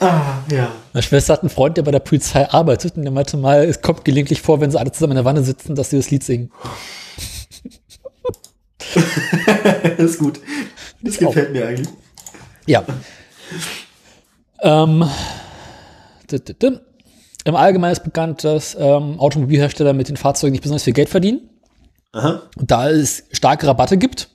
Ah, 0.03 0.43
ja. 0.51 0.73
Meine 0.93 1.03
Schwester 1.05 1.33
hat 1.33 1.43
einen 1.43 1.51
Freund, 1.51 1.77
der 1.77 1.85
bei 1.85 1.93
der 1.93 2.01
Polizei 2.01 2.49
arbeitet 2.51 2.97
und 2.97 3.03
der 3.03 3.13
meinte 3.13 3.37
mal, 3.37 3.65
es 3.65 3.83
kommt 3.83 4.05
gelegentlich 4.05 4.43
vor, 4.43 4.61
wenn 4.61 4.69
sie 4.69 4.79
alle 4.81 4.91
zusammen 4.91 5.13
in 5.13 5.17
der 5.17 5.25
Wanne 5.25 5.45
sitzen, 5.45 5.77
dass 5.77 5.91
sie 5.91 5.97
das 5.97 6.11
Lied 6.11 6.25
singen. 6.25 6.51
Das 8.89 9.99
ist 9.99 10.19
gut. 10.19 10.41
Das 11.01 11.19
auch. 11.19 11.29
gefällt 11.29 11.53
mir 11.53 11.69
eigentlich. 11.69 11.89
Ja. 12.67 12.85
ähm, 14.61 15.09
Im 17.45 17.57
Allgemeinen 17.57 17.93
ist 17.93 18.05
bekannt, 18.05 18.45
dass 18.45 18.77
ähm, 18.79 19.19
Automobilhersteller 19.19 19.93
mit 19.93 20.09
den 20.09 20.17
Fahrzeugen 20.17 20.53
nicht 20.53 20.63
besonders 20.63 20.85
viel 20.85 20.93
Geld 20.93 21.09
verdienen. 21.09 21.51
Aha. 22.13 22.43
Und 22.57 22.71
da 22.71 22.91
es 22.91 23.25
starke 23.33 23.67
Rabatte 23.67 23.97
gibt 23.97 24.29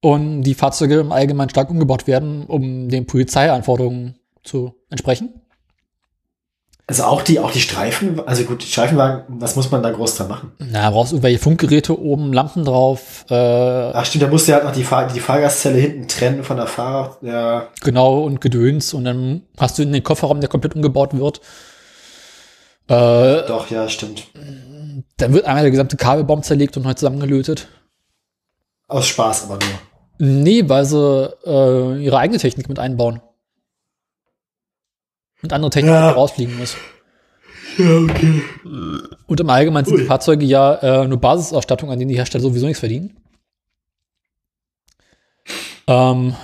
und 0.00 0.42
die 0.42 0.54
Fahrzeuge 0.54 1.00
im 1.00 1.12
Allgemeinen 1.12 1.50
stark 1.50 1.70
umgebaut 1.70 2.06
werden, 2.06 2.44
um 2.46 2.88
den 2.88 3.06
Polizeianforderungen 3.06 4.16
zu 4.42 4.74
entsprechen. 4.90 5.40
Also 6.86 7.04
auch 7.04 7.22
die, 7.22 7.40
auch 7.40 7.50
die 7.50 7.60
Streifen, 7.60 8.20
also 8.26 8.44
gut, 8.44 8.62
die 8.62 8.66
Streifenwagen, 8.66 9.24
was 9.40 9.56
muss 9.56 9.70
man 9.70 9.82
da 9.82 9.90
groß 9.90 10.16
dran 10.16 10.28
machen? 10.28 10.52
Na, 10.58 10.90
brauchst 10.90 11.12
du 11.12 11.16
irgendwelche 11.16 11.38
Funkgeräte 11.38 11.98
oben, 11.98 12.34
Lampen 12.34 12.62
drauf, 12.62 13.24
äh, 13.30 13.34
Ach 13.34 14.04
stimmt, 14.04 14.24
da 14.24 14.28
musst 14.28 14.48
du 14.48 14.52
halt 14.52 14.64
noch 14.64 14.72
die, 14.72 14.84
Fahr 14.84 15.06
die 15.06 15.20
Fahrgastzelle 15.20 15.78
hinten 15.78 16.08
trennen 16.08 16.44
von 16.44 16.58
der 16.58 16.66
Fahrer, 16.66 17.16
ja, 17.22 17.68
genau 17.80 18.20
und 18.20 18.42
Gedöns 18.42 18.92
und 18.92 19.04
dann 19.04 19.42
hast 19.56 19.78
du 19.78 19.82
in 19.82 19.94
den 19.94 20.02
Kofferraum, 20.02 20.40
der 20.40 20.50
komplett 20.50 20.74
umgebaut 20.76 21.16
wird. 21.16 21.40
Äh, 22.88 23.46
doch, 23.46 23.70
ja, 23.70 23.88
stimmt. 23.88 24.26
dann 25.16 25.32
wird 25.32 25.46
einmal 25.46 25.62
der 25.62 25.70
gesamte 25.70 25.96
Kabelbaum 25.96 26.42
zerlegt 26.42 26.76
und 26.76 26.82
neu 26.82 26.92
zusammengelötet. 26.92 27.66
Aus 28.88 29.06
Spaß 29.06 29.44
aber 29.44 29.54
nur. 29.54 29.78
Nee, 30.18 30.68
weil 30.68 30.84
sie 30.84 31.34
äh, 31.46 32.04
ihre 32.04 32.18
eigene 32.18 32.38
Technik 32.38 32.68
mit 32.68 32.78
einbauen. 32.78 33.22
Und 35.44 35.52
andere 35.52 35.70
Technik, 35.70 35.92
Ja. 35.92 36.08
die 36.10 36.14
rausfliegen 36.14 36.56
muss. 36.58 36.76
Ja, 37.78 37.98
okay. 37.98 38.42
Und 39.26 39.40
im 39.40 39.50
Allgemeinen 39.50 39.84
sind 39.84 39.96
die 39.96 40.02
Ui. 40.02 40.06
Fahrzeuge 40.08 40.44
ja 40.46 40.74
äh, 41.02 41.06
nur 41.08 41.18
Basisausstattung, 41.20 41.90
an 41.90 41.98
denen 41.98 42.08
die 42.08 42.16
Hersteller 42.16 42.42
sowieso 42.42 42.66
nichts 42.66 42.80
verdienen. 42.80 43.16
Ähm, 45.86 46.34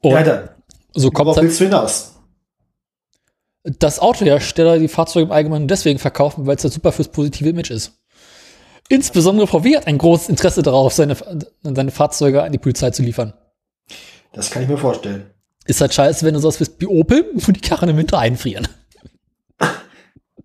und 0.00 0.10
Ja, 0.10 0.22
dann. 0.22 0.48
so 0.94 1.10
kommt 1.10 1.28
Worauf 1.28 1.42
willst 1.42 1.60
du 1.60 1.64
hinaus? 1.64 2.10
dass 3.62 3.98
Autohersteller 3.98 4.78
die 4.78 4.88
Fahrzeuge 4.88 5.26
im 5.26 5.32
Allgemeinen 5.32 5.68
deswegen 5.68 5.98
verkaufen, 5.98 6.46
weil 6.46 6.56
es 6.56 6.64
halt 6.64 6.74
super 6.74 6.92
fürs 6.92 7.08
positive 7.08 7.48
Image 7.48 7.70
ist. 7.70 7.92
Insbesondere 8.90 9.46
VW 9.46 9.76
hat 9.76 9.86
ein 9.86 9.96
großes 9.96 10.28
Interesse 10.28 10.60
darauf, 10.62 10.92
seine, 10.92 11.16
seine 11.62 11.90
Fahrzeuge 11.90 12.42
an 12.42 12.52
die 12.52 12.58
Polizei 12.58 12.90
zu 12.90 13.02
liefern. 13.02 13.32
Das 14.34 14.50
kann 14.50 14.62
ich 14.64 14.68
mir 14.68 14.76
vorstellen. 14.76 15.30
Ist 15.66 15.80
halt 15.80 15.94
scheiße, 15.94 16.26
wenn 16.26 16.34
du 16.34 16.40
sowas 16.40 16.58
bist 16.58 16.74
wie 16.78 16.86
Opel, 16.86 17.24
wo 17.34 17.52
die 17.52 17.60
Karren 17.60 17.88
im 17.88 17.96
Winter 17.96 18.18
einfrieren. 18.18 18.68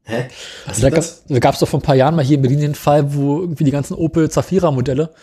Hä? 0.03 0.25
Was 0.65 0.75
Also 0.77 0.81
da 0.81 1.39
gab- 1.39 1.53
es 1.53 1.59
doch 1.59 1.67
vor 1.67 1.79
ein 1.79 1.83
paar 1.83 1.95
Jahren 1.95 2.15
mal 2.15 2.23
hier 2.25 2.35
in 2.37 2.41
Berlin 2.41 2.61
den 2.61 2.75
Fall, 2.75 3.13
wo 3.13 3.41
irgendwie 3.41 3.63
die 3.65 3.71
ganzen 3.71 3.93
Opel 3.95 4.29
Zafira-Modelle, 4.31 5.13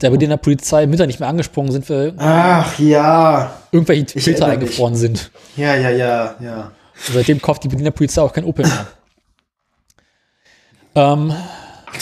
der 0.00 0.10
bei 0.10 0.16
denen 0.18 0.30
der 0.30 0.36
Polizei 0.36 0.84
im 0.84 0.92
Winter 0.92 1.06
nicht 1.06 1.20
mehr 1.20 1.28
angesprungen 1.28 1.72
sind, 1.72 1.88
weil 1.90 2.14
Ach, 2.18 2.78
ja. 2.78 3.52
irgendwelche 3.72 4.18
Ich 4.18 4.24
Filter 4.24 4.46
mich. 4.46 4.54
eingefroren 4.54 4.94
sind. 4.94 5.30
Ja, 5.56 5.74
ja, 5.74 5.90
ja, 5.90 6.36
ja. 6.40 6.72
Und 7.08 7.14
seitdem 7.14 7.40
kauft 7.42 7.64
die 7.64 7.68
Berliner 7.68 7.90
Polizei 7.90 8.20
auch 8.22 8.32
kein 8.32 8.44
Opel 8.44 8.66
mehr. 8.66 8.86
ähm, 10.94 11.34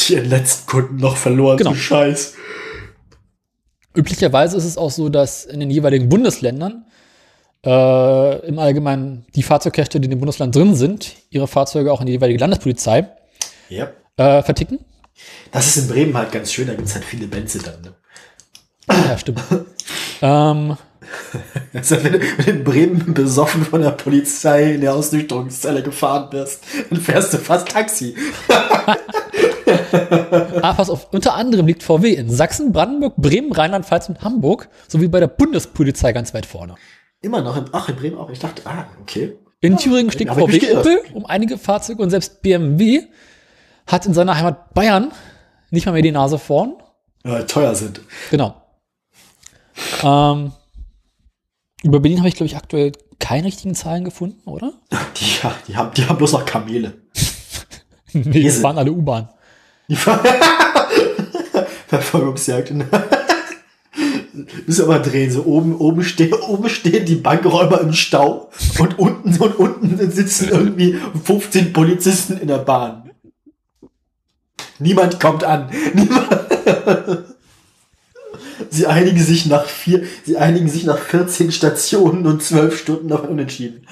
Die 0.06 0.15
ihren 0.15 0.28
letzten 0.28 0.66
Kunden 0.66 0.97
noch 0.97 1.16
verloren, 1.16 1.56
Genau. 1.56 1.70
so 1.70 1.77
Scheiß. 1.77 2.35
üblicherweise 3.97 4.56
ist 4.56 4.65
es 4.65 4.77
auch 4.77 4.90
so, 4.90 5.09
dass 5.09 5.44
in 5.44 5.60
den 5.60 5.70
jeweiligen 5.70 6.09
Bundesländern 6.09 6.85
äh, 7.64 8.47
im 8.47 8.59
Allgemeinen 8.59 9.26
die 9.35 9.43
Fahrzeughersteller, 9.43 10.01
die 10.02 10.06
in 10.06 10.10
dem 10.10 10.20
Bundesland 10.20 10.55
drin 10.55 10.74
sind, 10.74 11.14
ihre 11.30 11.48
Fahrzeuge 11.48 11.93
auch 11.93 12.01
an 12.01 12.06
die 12.06 12.12
jeweilige 12.12 12.39
Landespolizei 12.40 13.09
Ja. 13.68 13.89
äh, 14.16 14.43
verticken. 14.43 14.78
Das 15.51 15.66
ist 15.66 15.76
in 15.85 15.89
Bremen 15.89 16.16
halt 16.16 16.30
ganz 16.32 16.52
schön, 16.52 16.66
da 16.68 16.74
gibt's 16.74 16.94
halt 16.94 17.05
viele 17.05 17.26
Benze 17.26 17.59
dann. 17.59 17.80
Ne? 17.82 17.93
Ja, 19.09 19.18
stimmt. 19.18 19.40
ähm, 20.22 20.76
Also 21.74 22.02
wenn, 22.05 22.12
du- 22.12 22.20
wenn 22.20 22.44
du 22.44 22.51
in 22.51 22.64
Bremen 22.64 23.14
besoffen 23.14 23.64
von 23.64 23.80
der 23.82 23.90
Polizei 23.93 24.74
in 24.74 24.80
der 24.82 24.94
Ausnüchterungszelle 24.94 25.82
gefahren 25.82 26.30
wirst, 26.32 26.62
dann 26.90 27.01
fährst 27.01 27.32
du 27.32 27.39
fast 27.39 27.68
Taxi. 27.68 28.14
Ah, 30.62 30.72
pass 30.74 30.90
auf, 30.90 31.09
unter 31.12 31.35
anderem 31.35 31.66
liegt 31.66 31.82
VW 31.82 32.12
in 32.14 32.30
Sachsen, 32.30 32.72
Brandenburg, 32.72 33.16
Bremen, 33.16 33.52
Rheinland-Pfalz 33.52 34.09
und 34.09 34.20
Hamburg 34.22 34.68
sowie 34.86 35.09
bei 35.09 35.20
der 35.20 35.28
Bundespolizei 35.28 36.12
ganz 36.12 36.35
weit 36.35 36.47
vorne. 36.47 36.74
Immer 37.20 37.43
noch 37.43 37.57
in, 37.57 37.65
ach, 37.73 37.89
in 37.89 37.97
Bremen 37.97 38.16
auch. 38.16 38.31
Ich 38.31 38.39
dachte, 38.39 38.62
ah, 38.65 38.86
okay. 39.01 39.36
In 39.61 39.77
Thüringen 39.77 40.12
steht 40.12 40.28
mich 40.28 40.39
VW. 40.39 40.77
Opel 40.77 41.01
um 41.15 41.27
einige 41.27 41.59
Fahrzeuge 41.59 42.01
und 42.03 42.11
selbst 42.11 42.43
BMW 42.43 43.03
hat 43.86 44.07
in 44.07 44.15
seiner 44.15 44.36
Heimat 44.36 44.73
Bayern 44.74 45.11
nicht 45.70 45.86
mal 45.86 45.93
mehr 45.93 46.03
die 46.03 46.12
Nase 46.12 46.39
vorn. 46.39 46.74
Ja, 47.24 47.43
teuer 47.43 47.74
sind. 47.74 48.01
Genau. 48.31 48.62
Ähm, 50.03 50.53
über 51.82 52.01
Berlin 52.01 52.19
habe 52.19 52.28
ich, 52.28 52.36
glaube 52.36 52.47
ich, 52.47 52.57
aktuell 52.57 52.93
keine 53.19 53.47
richtigen 53.49 53.74
Zahlen 53.74 54.05
gefunden, 54.05 54.49
oder? 54.49 54.73
Die, 55.16 55.24
ja, 55.43 55.53
die, 55.66 55.77
haben, 55.77 55.93
die 55.95 56.07
haben 56.07 56.16
bloß 56.16 56.32
noch 56.32 56.45
Kamele. 56.45 57.03
nee, 58.12 58.45
das 58.45 58.62
waren 58.62 58.78
alle 58.78 58.93
U-Bahn. 58.93 59.28
Verfolgungsjagd. 61.89 62.73
Müssen 64.66 64.85
aber 64.85 64.98
drehen. 64.98 65.31
So 65.31 65.44
oben, 65.44 65.77
oben, 65.77 66.02
stehen, 66.02 66.32
oben 66.35 66.69
stehen 66.69 67.05
die 67.05 67.16
Bankräuber 67.16 67.81
im 67.81 67.93
Stau 67.93 68.51
und 68.78 68.98
unten 68.98 69.36
und 69.40 69.59
unten 69.59 70.10
sitzen 70.10 70.48
irgendwie 70.51 70.97
15 71.24 71.73
Polizisten 71.73 72.39
in 72.39 72.48
der 72.48 72.59
Bahn. 72.59 73.10
Niemand 74.78 75.19
kommt 75.20 75.44
an. 75.44 75.70
Niemand. 75.94 76.28
Sie 78.70 78.86
einigen 78.86 79.19
sich 79.19 79.47
nach 79.47 79.65
vier, 79.66 80.05
sie 80.24 80.36
einigen 80.36 80.69
sich 80.69 80.85
nach 80.85 80.98
14 80.98 81.52
Stationen 81.52 82.27
und 82.27 82.43
12 82.43 82.78
Stunden 82.78 83.12
auf 83.12 83.28
Unentschieden. 83.28 83.86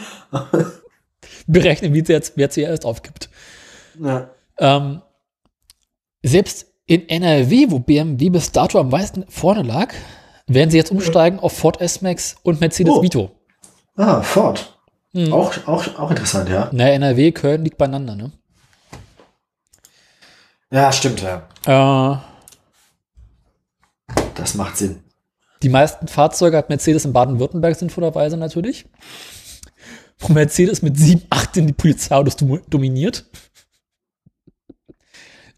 Berechnen, 1.47 1.95
wie 1.95 2.01
jetzt, 2.01 2.33
wer 2.37 2.51
zuerst 2.51 2.85
aufgibt. 2.85 3.31
Ja. 4.01 4.31
Ähm, 4.59 5.03
selbst 6.23 6.67
in 6.87 7.09
NRW, 7.09 7.67
wo 7.71 7.79
BMW 7.79 8.31
bis 8.31 8.53
dato 8.53 8.79
am 8.79 8.91
meisten 8.91 9.25
vorne 9.29 9.63
lag, 9.63 9.95
werden 10.47 10.71
sie 10.71 10.77
jetzt 10.77 10.91
umsteigen 10.91 11.39
auf 11.41 11.53
Ford 11.57 11.81
S-Max 11.81 12.37
und 12.43 12.61
Mercedes 12.61 12.93
Oh. 12.95 13.03
Vito. 13.03 13.31
Ah, 13.97 14.23
Ford. 14.23 14.79
Hm. 15.13 15.33
Auch, 15.33 15.53
auch, 15.67 15.99
auch 15.99 16.11
interessant, 16.11 16.49
ja. 16.49 16.69
Naja, 16.73 16.95
NRW, 16.95 17.33
Köln 17.33 17.65
liegt 17.65 17.79
beieinander, 17.79 18.15
ne? 18.15 18.33
Ja, 20.71 20.93
stimmt, 20.93 21.23
ja. 21.23 21.49
Äh, 21.67 22.19
Das 24.35 24.55
macht 24.55 24.77
Sinn. 24.77 25.03
die 25.63 25.69
meisten 25.69 26.07
Fahrzeuge 26.09 26.57
hat 26.57 26.69
Mercedes 26.69 27.05
in 27.05 27.13
Baden-Württemberg 27.13 27.75
sinnvollerweise 27.77 28.37
natürlich. 28.37 28.87
Wo 30.19 30.33
Mercedes 30.33 30.83
mit 30.83 30.97
7, 30.99 31.23
8 31.31 31.57
in 31.59 31.67
die 31.69 31.73
Polizeiautos 31.73 32.37
dom- 32.37 32.63
dominiert. 32.69 33.27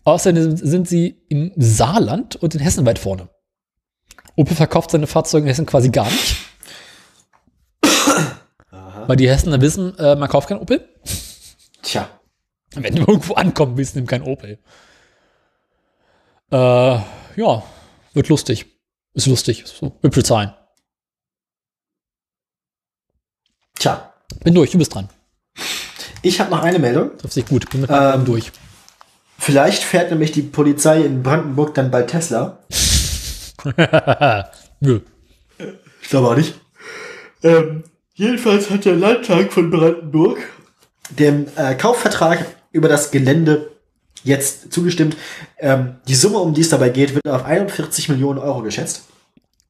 Außerdem 0.04 0.56
sind 0.56 0.88
sie 0.88 1.20
im 1.28 1.52
Saarland 1.56 2.36
und 2.36 2.54
in 2.54 2.60
Hessen 2.60 2.86
weit 2.86 2.98
vorne. 2.98 3.28
Opel 4.38 4.54
verkauft 4.54 4.92
seine 4.92 5.06
Fahrzeuge 5.06 5.44
in 5.44 5.48
Hessen 5.48 5.66
quasi 5.66 5.90
gar 5.90 6.06
nicht. 6.06 6.36
Weil 9.06 9.16
die 9.16 9.28
Hessen 9.28 9.50
dann 9.50 9.60
wissen, 9.60 9.98
äh, 9.98 10.14
man 10.16 10.28
kauft 10.28 10.48
kein 10.48 10.58
Opel. 10.58 10.88
Tja. 11.82 12.08
Wenn 12.74 12.94
du 12.94 13.00
irgendwo 13.00 13.34
ankommen 13.34 13.76
willst, 13.76 13.96
nimm 13.96 14.06
kein 14.06 14.22
Opel. 14.22 14.58
Äh, 16.52 16.56
ja, 16.56 17.62
wird 18.12 18.28
lustig. 18.28 18.66
Ist 19.14 19.26
lustig. 19.26 19.64
So, 19.66 19.98
hübsche 20.02 20.22
Zahlen. 20.22 20.54
Tja. 23.78 24.12
Bin 24.44 24.54
durch, 24.54 24.70
du 24.70 24.78
bist 24.78 24.94
dran. 24.94 25.08
Ich 26.22 26.38
habe 26.40 26.50
noch 26.50 26.62
eine 26.62 26.78
Meldung. 26.78 27.16
Trifft 27.18 27.34
sich 27.34 27.46
gut, 27.46 27.68
bin 27.70 27.80
mit 27.80 27.90
Ähm, 27.90 28.12
ähm, 28.14 28.24
durch. 28.24 28.52
Vielleicht 29.38 29.82
fährt 29.82 30.10
nämlich 30.10 30.32
die 30.32 30.42
Polizei 30.42 31.00
in 31.02 31.22
Brandenburg 31.22 31.74
dann 31.74 31.90
bald 31.90 32.10
Tesla. 32.10 32.58
Nö. 34.80 35.00
Ich 36.02 36.08
glaube 36.08 36.28
auch 36.28 36.36
nicht. 36.36 36.54
Ähm, 37.42 37.84
jedenfalls 38.14 38.70
hat 38.70 38.84
der 38.84 38.96
Landtag 38.96 39.52
von 39.52 39.70
Brandenburg 39.70 40.38
dem 41.10 41.46
äh, 41.56 41.74
Kaufvertrag 41.74 42.44
über 42.72 42.88
das 42.88 43.10
Gelände 43.10 43.70
jetzt 44.24 44.72
zugestimmt. 44.72 45.16
Ähm, 45.58 45.96
die 46.06 46.14
Summe, 46.14 46.38
um 46.38 46.54
die 46.54 46.60
es 46.60 46.68
dabei 46.68 46.90
geht, 46.90 47.14
wird 47.14 47.26
auf 47.28 47.44
41 47.44 48.08
Millionen 48.08 48.38
Euro 48.38 48.62
geschätzt. 48.62 49.04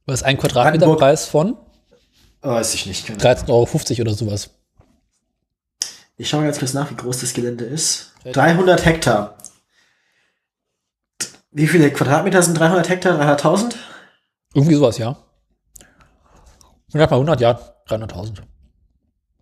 Was 0.07 0.21
ist 0.21 0.27
ein 0.27 0.39
Quadratmeterpreis 0.39 1.27
von 1.27 1.57
Weiß 2.41 2.75
ich 2.75 2.87
nicht. 2.87 3.07
Keine 3.07 3.19
13,50 3.19 3.49
Euro 3.51 4.01
oder 4.03 4.15
sowas. 4.15 4.51
Ich 6.17 6.29
schaue 6.29 6.45
ganz 6.45 6.59
kurz 6.59 6.73
nach, 6.73 6.91
wie 6.91 6.95
groß 6.95 7.21
das 7.21 7.33
Gelände 7.33 7.65
ist. 7.65 8.13
300 8.25 8.85
Hektar. 8.85 9.38
Wie 11.59 11.67
viele 11.67 11.91
Quadratmeter 11.91 12.41
sind 12.41 12.57
300 12.57 12.89
Hektar? 12.89 13.21
300.000? 13.21 13.75
Irgendwie 14.55 14.77
sowas, 14.77 14.97
ja. 14.97 15.17
Nach 16.93 17.11
mal 17.11 17.17
100 17.17 17.41
Jahren 17.41 17.59
300.000. 17.89 18.43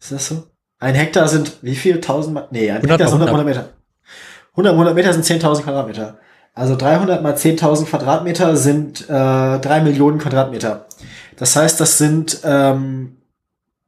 Ist 0.01 0.13
das 0.13 0.29
so? 0.29 0.45
Ein 0.79 0.95
Hektar 0.95 1.29
sind 1.29 1.59
wie 1.61 1.77
viel? 1.77 1.97
1000 1.97 2.35
mal? 2.35 2.49
Nee, 2.51 2.71
ein 2.71 2.77
100 2.77 2.93
Hektar 2.93 3.09
sind 3.11 3.19
mal 3.19 3.27
100 3.27 3.47
Meter. 3.47 3.69
100 4.53 4.73
mal 4.75 4.87
100 4.89 4.95
Meter 4.95 5.13
sind 5.13 5.27
10.000 5.27 5.63
Quadratmeter. 5.63 6.19
Also 6.55 6.75
300 6.75 7.23
mal 7.23 7.35
10.000 7.35 7.85
Quadratmeter 7.85 8.57
sind 8.57 9.03
äh, 9.11 9.59
3 9.59 9.83
Millionen 9.83 10.17
Quadratmeter. 10.19 10.87
Das 11.37 11.55
heißt, 11.55 11.79
das 11.79 11.99
sind 11.99 12.41
ähm, 12.45 13.19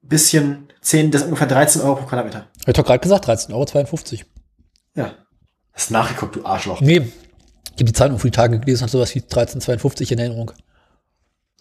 bisschen 0.03 0.69
10, 0.83 1.13
das 1.13 1.23
sind 1.23 1.31
ungefähr 1.31 1.49
13 1.49 1.81
Euro 1.81 1.95
pro 1.95 2.05
Quadratmeter. 2.05 2.47
Ich 2.61 2.69
hab 2.69 2.75
doch 2.75 2.85
gerade 2.85 2.99
gesagt, 2.99 3.27
13,52 3.27 3.55
Euro. 3.55 4.25
Ja. 4.97 5.15
Hast 5.73 5.91
nachgeguckt, 5.91 6.37
du 6.37 6.45
Arschloch. 6.45 6.83
Nee, 6.83 7.11
ich 7.79 7.83
habe 7.83 7.93
die 7.93 7.93
Zahlen 7.93 8.13
auf 8.13 8.23
die 8.23 8.33
Tage 8.33 8.59
gelesen 8.59 8.83
und 8.85 8.91
sowas 8.91 9.15
wie 9.15 9.21
13,52 9.21 10.11
in 10.11 10.19
Erinnerung. 10.19 10.51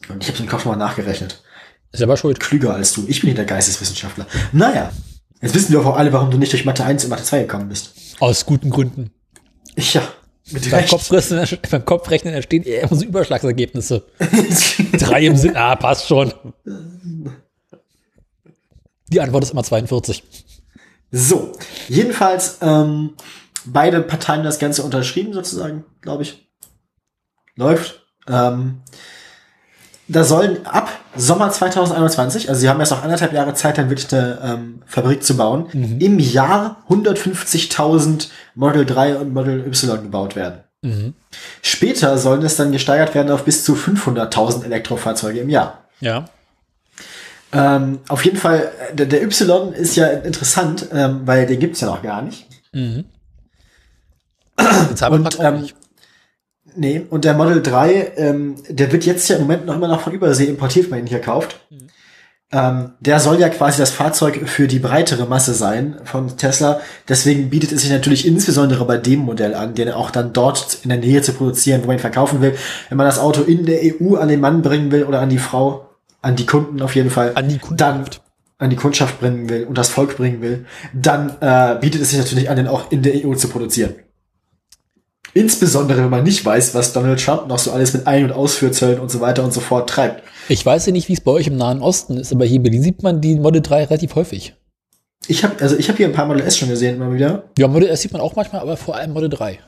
Und 0.10 0.24
ich 0.24 0.30
habe 0.30 0.40
im 0.40 0.48
Kopf 0.50 0.66
mal 0.66 0.76
nachgerechnet. 0.76 1.44
Ist 1.92 2.02
aber 2.02 2.18
schuld. 2.18 2.40
Klüger 2.40 2.74
als 2.74 2.94
du. 2.94 3.06
Ich 3.08 3.22
bin 3.22 3.30
nicht 3.30 3.38
der 3.38 3.46
Geisteswissenschaftler. 3.46 4.26
Naja. 4.52 4.92
Jetzt 5.42 5.54
wissen 5.54 5.74
wir 5.74 5.80
auch 5.82 5.96
alle, 5.96 6.12
warum 6.12 6.32
du 6.32 6.40
nicht 6.40 6.52
durch 6.54 6.66
Mathe 6.66 6.84
1 6.84 7.04
und 7.04 7.12
Mathe 7.12 7.22
2 7.22 7.42
gekommen 7.42 7.70
bist. 7.70 7.92
Aus 8.20 8.48
guten 8.48 8.72
Gründen. 8.72 9.12
Ich 9.76 9.94
ja. 9.94 10.02
Mit 10.50 10.72
Beim. 10.72 10.88
Kopfrechnen, 10.88 11.46
beim 11.70 11.86
Kopfrechnen 11.86 12.34
entstehen 12.34 12.64
eher 12.64 12.84
immer 12.84 12.96
so 12.96 13.06
Überschlagsergebnisse. 13.06 14.04
Drei 14.94 15.26
im 15.26 15.36
Sinn, 15.36 15.56
ah, 15.56 15.76
passt 15.76 16.08
schon. 16.08 16.34
Die 19.10 19.22
Antwort 19.22 19.44
ist 19.44 19.52
immer 19.52 19.64
42. 19.64 20.24
So, 21.12 21.52
jedenfalls 21.90 22.58
ähm, 22.62 23.12
beide 23.72 24.02
Parteien 24.02 24.44
das 24.44 24.60
Ganze 24.60 24.84
unterschrieben 24.84 25.34
sozusagen, 25.34 25.86
glaube 26.02 26.24
ich. 26.24 26.48
Läuft. 27.56 28.04
Ähm, 28.28 28.82
da 30.08 30.24
sollen 30.24 30.66
ab 30.66 30.90
Sommer 31.16 31.52
2021, 31.52 32.48
also 32.48 32.62
sie 32.62 32.70
haben 32.70 32.80
erst 32.80 32.92
noch 32.92 33.04
anderthalb 33.04 33.34
Jahre 33.34 33.54
Zeit, 33.56 33.78
dann 33.78 33.90
wirklich 33.90 34.14
eine 34.14 34.40
ähm, 34.42 34.82
Fabrik 34.86 35.24
zu 35.24 35.36
bauen, 35.36 35.68
im 36.00 36.20
Jahr 36.20 36.84
150.000 36.90 38.30
Model 38.56 38.86
3 38.86 39.18
und 39.18 39.34
Model 39.34 39.66
Y 39.68 40.04
gebaut 40.04 40.36
werden. 40.36 40.60
Später 41.62 42.18
sollen 42.18 42.44
es 42.44 42.56
dann 42.56 42.72
gesteigert 42.72 43.16
werden 43.16 43.32
auf 43.32 43.44
bis 43.44 43.66
zu 43.66 43.74
500.000 43.74 44.64
Elektrofahrzeuge 44.64 45.40
im 45.40 45.50
Jahr. 45.50 45.86
Ja. 46.00 46.26
Ähm, 47.52 48.00
auf 48.08 48.24
jeden 48.24 48.38
Fall, 48.38 48.72
äh, 48.92 48.96
der, 48.96 49.08
der 49.08 49.24
Y 49.24 49.74
ist 49.74 49.96
ja 49.96 50.08
interessant, 50.08 50.88
ähm, 50.94 51.22
weil 51.26 51.46
den 51.48 51.60
gibt's 51.60 51.82
ja 51.82 51.88
noch 51.88 52.02
gar 52.02 52.22
nicht. 52.22 52.46
Den 54.60 54.98
Cybertruck 54.98 55.26
Und, 55.26 55.40
auch 55.40 55.44
ähm. 55.44 55.68
Nee, 56.76 57.06
und 57.10 57.26
der 57.26 57.34
Model 57.34 57.62
3, 57.64 58.14
ähm, 58.18 58.56
der 58.70 58.92
wird 58.92 59.06
jetzt 59.06 59.28
ja 59.30 59.38
im 59.38 59.44
Moment 59.44 59.66
noch 59.66 59.76
immer 59.76 59.88
noch 59.88 60.02
von 60.02 60.14
Übersee 60.14 60.46
importiert, 60.46 60.86
wenn 60.86 60.92
man 60.92 61.00
ihn 61.00 61.08
hier 61.08 61.22
kauft. 61.22 61.60
Ähm, 62.50 62.94
der 63.02 63.20
soll 63.20 63.40
ja 63.42 63.50
quasi 63.50 63.80
das 63.80 63.92
Fahrzeug 63.92 64.48
für 64.48 64.68
die 64.68 64.80
breitere 64.80 65.26
Masse 65.26 65.54
sein 65.54 65.98
von 66.06 66.38
Tesla. 66.38 66.80
Deswegen 67.10 67.50
bietet 67.50 67.74
es 67.74 67.82
sich 67.82 67.90
natürlich 67.90 68.26
insbesondere 68.26 68.86
bei 68.86 68.98
dem 68.98 69.20
Modell 69.20 69.54
an, 69.54 69.76
den 69.76 69.92
auch 69.92 70.12
dann 70.12 70.32
dort 70.32 70.80
in 70.84 70.90
der 70.90 71.00
Nähe 71.00 71.22
zu 71.22 71.34
produzieren, 71.34 71.82
wo 71.82 71.88
man 71.88 71.98
ihn 71.98 72.02
verkaufen 72.02 72.42
will. 72.42 72.56
Wenn 72.88 72.98
man 72.98 73.06
das 73.06 73.20
Auto 73.20 73.42
in 73.42 73.66
der 73.66 73.82
EU 73.84 74.16
an 74.16 74.30
den 74.30 74.40
Mann 74.40 74.62
bringen 74.62 74.92
will 74.92 75.04
oder 75.04 75.20
an 75.20 75.30
die 75.30 75.40
Frau, 75.40 75.90
an 76.22 76.38
die 76.38 76.46
Kunden 76.46 76.82
auf 76.82 76.96
jeden 76.96 77.10
Fall, 77.10 77.34
An 77.36 77.50
die 77.50 77.60
dann 77.72 78.06
an 78.60 78.70
die 78.70 78.76
Kundschaft 78.76 79.20
bringen 79.20 79.50
will 79.50 79.66
und 79.66 79.78
das 79.78 79.90
Volk 79.90 80.16
bringen 80.16 80.42
will, 80.42 80.66
dann 80.94 81.36
äh, 81.42 81.76
bietet 81.80 82.02
es 82.02 82.12
sich 82.12 82.20
natürlich 82.20 82.50
an, 82.50 82.56
den 82.56 82.68
auch 82.68 82.92
in 82.92 83.04
der 83.04 83.26
EU 83.26 83.36
zu 83.36 83.50
produzieren. 83.50 83.96
Insbesondere, 85.34 86.04
wenn 86.04 86.10
man 86.10 86.24
nicht 86.24 86.44
weiß, 86.44 86.74
was 86.74 86.94
Donald 86.94 87.24
Trump 87.24 87.48
noch 87.48 87.60
so 87.60 87.72
alles 87.72 87.94
mit 87.94 88.08
Ein- 88.08 88.26
und 88.26 88.32
Ausführzöllen 88.32 89.00
und 89.00 89.12
so 89.12 89.20
weiter 89.20 89.44
und 89.44 89.54
so 89.54 89.60
fort 89.60 89.90
treibt. 89.90 90.24
Ich 90.50 90.66
weiß 90.66 90.86
ja 90.86 90.92
nicht, 90.92 91.10
wie 91.10 91.14
es 91.14 91.22
bei 91.22 91.32
euch 91.32 91.48
im 91.48 91.58
Nahen 91.58 91.82
Osten 91.82 92.18
ist, 92.18 92.32
aber 92.32 92.46
hier 92.46 92.62
sieht 92.82 93.04
man 93.04 93.22
die 93.22 93.36
Model 93.36 93.62
3 93.62 93.86
relativ 93.86 94.16
häufig. 94.16 94.56
Ich 95.28 95.44
habe 95.44 95.62
also 95.62 95.76
ich 95.76 95.90
habe 95.90 95.98
hier 95.98 96.08
ein 96.08 96.14
paar 96.14 96.26
Model 96.26 96.42
S 96.42 96.58
schon 96.58 96.70
gesehen 96.70 96.96
immer 96.96 97.14
wieder. 97.14 97.50
Ja, 97.58 97.68
Model 97.68 97.90
S 97.90 98.02
sieht 98.02 98.14
man 98.14 98.22
auch 98.22 98.36
manchmal, 98.36 98.62
aber 98.62 98.78
vor 98.78 98.96
allem 98.96 99.12
Model 99.12 99.30
3. 99.30 99.60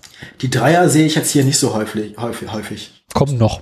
Die 0.42 0.50
Dreier 0.50 0.90
sehe 0.90 1.06
ich 1.06 1.16
jetzt 1.16 1.32
hier 1.32 1.44
nicht 1.44 1.60
so 1.60 1.74
häufig. 1.74 2.18
häufig, 2.18 2.52
häufig. 2.52 3.04
Kommen 3.14 3.38
noch. 3.38 3.60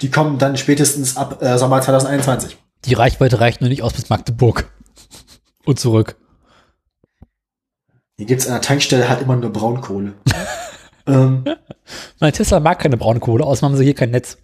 Die 0.00 0.10
kommen 0.10 0.38
dann 0.38 0.56
spätestens 0.56 1.16
ab 1.16 1.40
äh, 1.42 1.56
Sommer 1.56 1.80
2021. 1.80 2.56
Die 2.86 2.94
Reichweite 2.94 3.40
reicht 3.40 3.60
nur 3.60 3.70
nicht 3.70 3.82
aus 3.82 3.92
bis 3.92 4.10
Magdeburg. 4.10 4.68
Und 5.64 5.78
zurück. 5.78 6.16
Hier 8.16 8.26
gibt's 8.26 8.46
an 8.46 8.52
der 8.52 8.60
Tankstelle 8.60 9.08
halt 9.08 9.22
immer 9.22 9.36
nur 9.36 9.52
Braunkohle. 9.52 10.14
ähm, 11.06 11.44
Mein 12.20 12.32
Tesla 12.32 12.60
mag 12.60 12.78
keine 12.78 12.96
Braunkohle, 12.96 13.44
außerdem 13.44 13.70
haben 13.70 13.76
sie 13.76 13.84
hier 13.84 13.94
kein 13.94 14.10
Netz. 14.10 14.38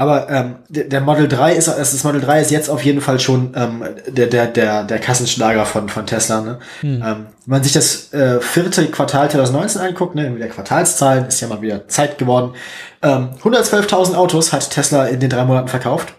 Aber 0.00 0.30
ähm, 0.30 0.54
der, 0.70 1.02
Model 1.02 1.28
3 1.28 1.52
ist, 1.56 1.68
das 1.68 2.04
Model 2.04 2.22
3 2.22 2.40
ist 2.40 2.50
jetzt 2.50 2.70
auf 2.70 2.82
jeden 2.82 3.02
Fall 3.02 3.20
schon 3.20 3.52
ähm, 3.54 3.84
der, 4.06 4.28
der, 4.28 4.46
der, 4.46 4.84
der 4.84 4.98
Kassenschlager 4.98 5.66
von, 5.66 5.90
von 5.90 6.06
Tesla. 6.06 6.40
Ne? 6.40 6.58
Ähm, 6.82 7.02
wenn 7.02 7.26
man 7.44 7.62
sich 7.62 7.74
das 7.74 8.10
äh, 8.14 8.40
vierte 8.40 8.86
Quartal 8.86 9.30
2019 9.30 9.82
anguckt, 9.82 10.14
ne, 10.14 10.34
wieder 10.34 10.48
Quartalszahlen, 10.48 11.26
ist 11.26 11.42
ja 11.42 11.48
mal 11.48 11.60
wieder 11.60 11.86
Zeit 11.88 12.16
geworden. 12.16 12.54
Ähm, 13.02 13.32
112.000 13.42 14.14
Autos 14.14 14.54
hat 14.54 14.70
Tesla 14.70 15.06
in 15.06 15.20
den 15.20 15.28
drei 15.28 15.44
Monaten 15.44 15.68
verkauft. 15.68 16.14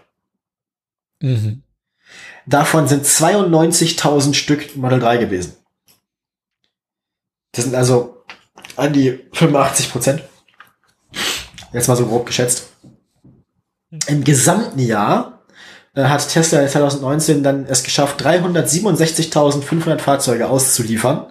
Mhm. 1.20 1.64
Davon 2.46 2.86
sind 2.86 3.04
92.000 3.04 4.34
Stück 4.34 4.76
Model 4.76 5.00
3 5.00 5.16
gewesen. 5.16 5.56
Das 7.50 7.64
sind 7.64 7.74
also 7.74 8.11
an 8.82 8.92
die 8.92 9.20
85 9.32 9.90
Prozent. 9.90 10.22
Jetzt 11.72 11.88
mal 11.88 11.96
so 11.96 12.06
grob 12.06 12.26
geschätzt. 12.26 12.68
Im 14.06 14.24
gesamten 14.24 14.78
Jahr 14.78 15.42
äh, 15.94 16.04
hat 16.04 16.28
Tesla 16.28 16.66
2019 16.66 17.42
dann 17.42 17.66
es 17.66 17.82
geschafft, 17.82 18.22
367.500 18.24 19.98
Fahrzeuge 19.98 20.48
auszuliefern. 20.48 21.26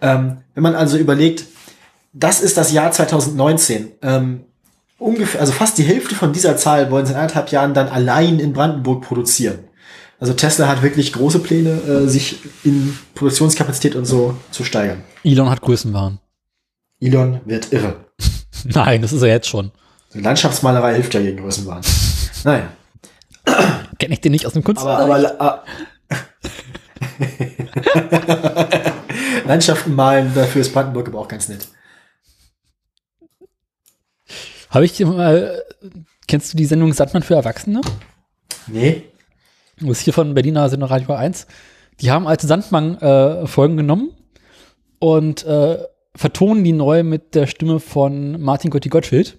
Ähm, 0.00 0.38
wenn 0.54 0.62
man 0.62 0.74
also 0.74 0.98
überlegt, 0.98 1.44
das 2.12 2.40
ist 2.40 2.56
das 2.56 2.72
Jahr 2.72 2.92
2019. 2.92 3.92
Ähm, 4.02 4.44
ungefähr, 4.98 5.40
also 5.40 5.52
fast 5.52 5.78
die 5.78 5.84
Hälfte 5.84 6.14
von 6.14 6.32
dieser 6.32 6.56
Zahl 6.56 6.90
wollen 6.90 7.06
sie 7.06 7.12
in 7.12 7.18
anderthalb 7.18 7.50
Jahren 7.50 7.74
dann 7.74 7.88
allein 7.88 8.38
in 8.38 8.52
Brandenburg 8.52 9.02
produzieren. 9.02 9.60
Also 10.18 10.32
Tesla 10.32 10.68
hat 10.68 10.82
wirklich 10.82 11.12
große 11.12 11.40
Pläne, 11.40 11.70
äh, 11.70 12.08
sich 12.08 12.38
in 12.64 12.96
Produktionskapazität 13.14 13.96
und 13.96 14.06
so 14.06 14.34
zu 14.50 14.64
steigern. 14.64 15.02
Elon 15.24 15.50
hat 15.50 15.60
Größenwahn. 15.60 16.20
Elon 17.00 17.40
wird 17.44 17.72
irre. 17.72 18.06
Nein, 18.64 19.02
das 19.02 19.12
ist 19.12 19.22
er 19.22 19.28
jetzt 19.28 19.48
schon. 19.48 19.72
Die 20.14 20.20
Landschaftsmalerei 20.20 20.94
hilft 20.94 21.14
ja 21.14 21.20
gegen 21.20 21.38
Größenwahn. 21.38 21.82
Naja. 22.44 22.68
Kenn 23.98 24.12
ich 24.12 24.20
den 24.20 24.30
nicht 24.30 24.46
aus 24.46 24.52
dem 24.52 24.62
Kunst? 24.62 24.82
Aber, 24.82 24.98
aber 24.98 25.40
ah. 25.40 25.64
Landschaften 29.46 29.96
malen, 29.96 30.32
dafür 30.32 30.60
ist 30.60 30.72
Brandenburg 30.72 31.08
aber 31.08 31.18
auch 31.18 31.28
ganz 31.28 31.48
nett. 31.48 31.66
Habe 34.70 34.84
ich 34.84 34.92
dir 34.92 35.06
mal, 35.06 35.64
kennst 36.28 36.52
du 36.52 36.56
die 36.56 36.66
Sendung 36.66 36.92
Sandmann 36.92 37.24
für 37.24 37.34
Erwachsene? 37.34 37.80
Nee? 38.68 39.02
Das 39.80 39.90
ist 39.90 40.00
hier 40.00 40.12
von 40.12 40.34
Berliner 40.34 40.68
Sender 40.68 40.90
Radio 40.90 41.14
1. 41.14 41.48
Die 42.00 42.10
haben 42.10 42.28
alte 42.28 42.46
Sandmann-Folgen 42.46 43.76
genommen 43.76 44.10
und 45.00 45.44
äh, 45.44 45.78
vertonen 46.16 46.64
die 46.64 46.72
neu 46.72 47.02
mit 47.02 47.34
der 47.34 47.46
Stimme 47.46 47.80
von 47.80 48.40
Martin 48.40 48.70
Gotti 48.70 48.88
Gottschild. 48.88 49.38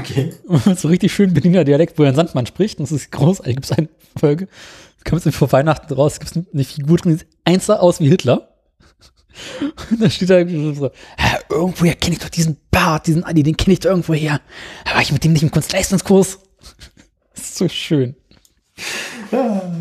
Okay. 0.00 0.32
so 0.76 0.88
richtig 0.88 1.12
schön 1.12 1.32
Berliner 1.32 1.64
Dialekt, 1.64 1.98
wo 1.98 2.04
er 2.04 2.14
Sandmann 2.14 2.46
spricht. 2.46 2.78
Und 2.78 2.84
das 2.84 2.92
ist 2.92 3.10
großartig. 3.10 3.56
Gibt 3.56 3.64
es 3.64 3.72
eine 3.72 3.88
Folge, 4.18 4.48
kommt 5.04 5.24
es 5.24 5.34
vor 5.34 5.50
Weihnachten 5.52 5.92
raus, 5.92 6.18
gibt 6.20 6.36
es 6.36 6.44
eine 6.52 6.64
Figur 6.64 6.98
drin, 6.98 7.12
die 7.12 7.18
sieht 7.18 7.28
eins 7.44 7.70
aus 7.70 8.00
wie 8.00 8.08
Hitler. 8.08 8.54
Und 9.90 10.00
da 10.00 10.10
steht 10.10 10.30
da 10.30 10.38
irgendwie 10.38 10.74
so, 10.74 10.86
"Ja, 11.18 11.38
irgendwoher 11.48 11.94
kenne 11.94 12.16
ich 12.16 12.22
doch 12.22 12.28
diesen 12.28 12.58
Bart, 12.70 13.06
diesen 13.06 13.24
Adi, 13.24 13.42
den 13.42 13.56
kenne 13.56 13.74
ich 13.74 13.80
doch 13.80 13.90
irgendwoher. 13.90 14.40
War 14.92 15.02
ich 15.02 15.12
mit 15.12 15.24
dem 15.24 15.32
nicht 15.32 15.42
im 15.42 15.50
Kunstleistungskurs. 15.50 16.38
Das 17.34 17.50
ist 17.50 17.58
so 17.58 17.68
schön. 17.68 18.16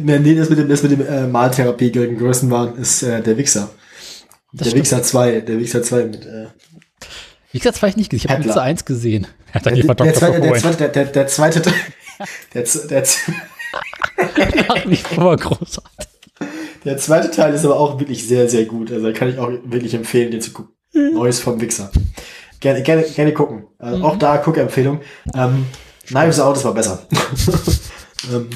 Nee, 0.03 0.19
nee, 0.19 0.35
das 0.35 0.51
mit 0.51 0.59
dem, 0.59 0.69
das 0.69 0.83
mit 0.83 0.91
dem 0.91 1.01
äh, 1.01 1.25
Maltherapie 1.25 1.91
gegen 1.91 2.19
Größenwahn 2.19 2.75
ist 2.75 3.01
äh, 3.01 3.23
der 3.23 3.35
Wichser. 3.35 3.71
Der 4.51 4.65
stimmt. 4.65 4.81
Wichser 4.81 5.03
2, 5.03 5.41
der 5.41 5.59
Wichser 5.59 5.83
2 5.83 6.05
mit 6.05 6.25
äh, 6.25 6.47
zwei 7.73 7.87
ich 7.89 7.95
nicht 7.95 8.09
gesehen. 8.09 8.29
Ich 8.29 8.31
habe. 8.31 8.43
Mixer 8.43 8.61
1 8.61 8.85
gesehen. 8.85 9.27
Hat 9.53 9.65
der, 9.65 9.73
der, 9.73 9.95
Dr. 9.95 10.13
zweite, 10.13 10.41
der, 10.41 10.53
zweite, 10.55 10.77
der, 10.77 10.89
der, 10.89 11.05
der 11.05 11.27
zweite 11.27 11.61
der, 12.53 12.63
der, 12.63 13.03
großartig. 15.37 16.07
der 16.83 16.97
zweite 16.97 17.31
Teil 17.31 17.53
ist 17.53 17.65
aber 17.65 17.79
auch 17.79 17.99
wirklich 17.99 18.27
sehr, 18.27 18.49
sehr 18.49 18.65
gut. 18.65 18.91
Also 18.91 19.11
kann 19.13 19.29
ich 19.29 19.37
auch 19.37 19.49
wirklich 19.65 19.93
empfehlen, 19.93 20.31
den 20.31 20.41
zu 20.41 20.51
gucken. 20.51 20.73
Neues 20.93 21.39
vom 21.39 21.61
Wichser. 21.61 21.91
Gerne, 22.59 22.81
gerne, 22.81 23.03
gerne 23.03 23.33
gucken. 23.33 23.67
Also 23.77 24.03
auch 24.03 24.17
da 24.17 24.37
Guckempfehlung. 24.37 25.01
Ähm, 25.35 25.67
Knives 26.07 26.39
Out, 26.39 26.55
das 26.57 26.63
war 26.63 26.73
besser. 26.73 27.07
ähm, 28.33 28.49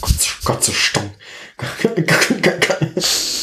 Gott, 0.00 0.14
Gott 0.44 0.64
so 0.64 0.72
stumm. 0.72 1.10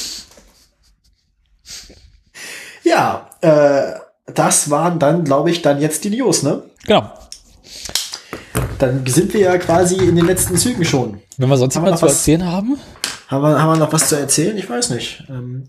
ja, 2.90 3.30
äh, 3.42 4.00
das 4.34 4.70
waren 4.70 5.00
dann, 5.00 5.24
glaube 5.24 5.50
ich, 5.52 5.62
dann 5.62 5.80
jetzt 5.82 6.04
die 6.04 6.10
News, 6.10 6.44
ne? 6.44 6.64
Genau. 6.86 7.12
Dann 8.80 9.06
sind 9.06 9.34
wir 9.34 9.42
ja 9.42 9.58
quasi 9.58 9.96
in 9.96 10.16
den 10.16 10.26
letzten 10.26 10.56
Zügen 10.58 10.86
schon. 10.86 11.22
Wenn 11.38 11.50
wir 11.50 11.58
sonst 11.58 11.76
Haben 11.76 11.86
wir 11.86 11.92
noch 11.92 12.00
zu 12.00 12.06
was? 12.06 12.14
erzählen 12.14 12.46
haben. 12.46 12.78
Haben 13.28 13.44
wir, 13.44 13.62
haben 13.62 13.74
wir 13.74 13.78
noch 13.86 13.94
was 13.94 14.08
zu 14.08 14.16
erzählen? 14.16 14.58
Ich 14.58 14.70
weiß 14.70 14.92
nicht. 14.92 15.24
Ähm, 15.30 15.68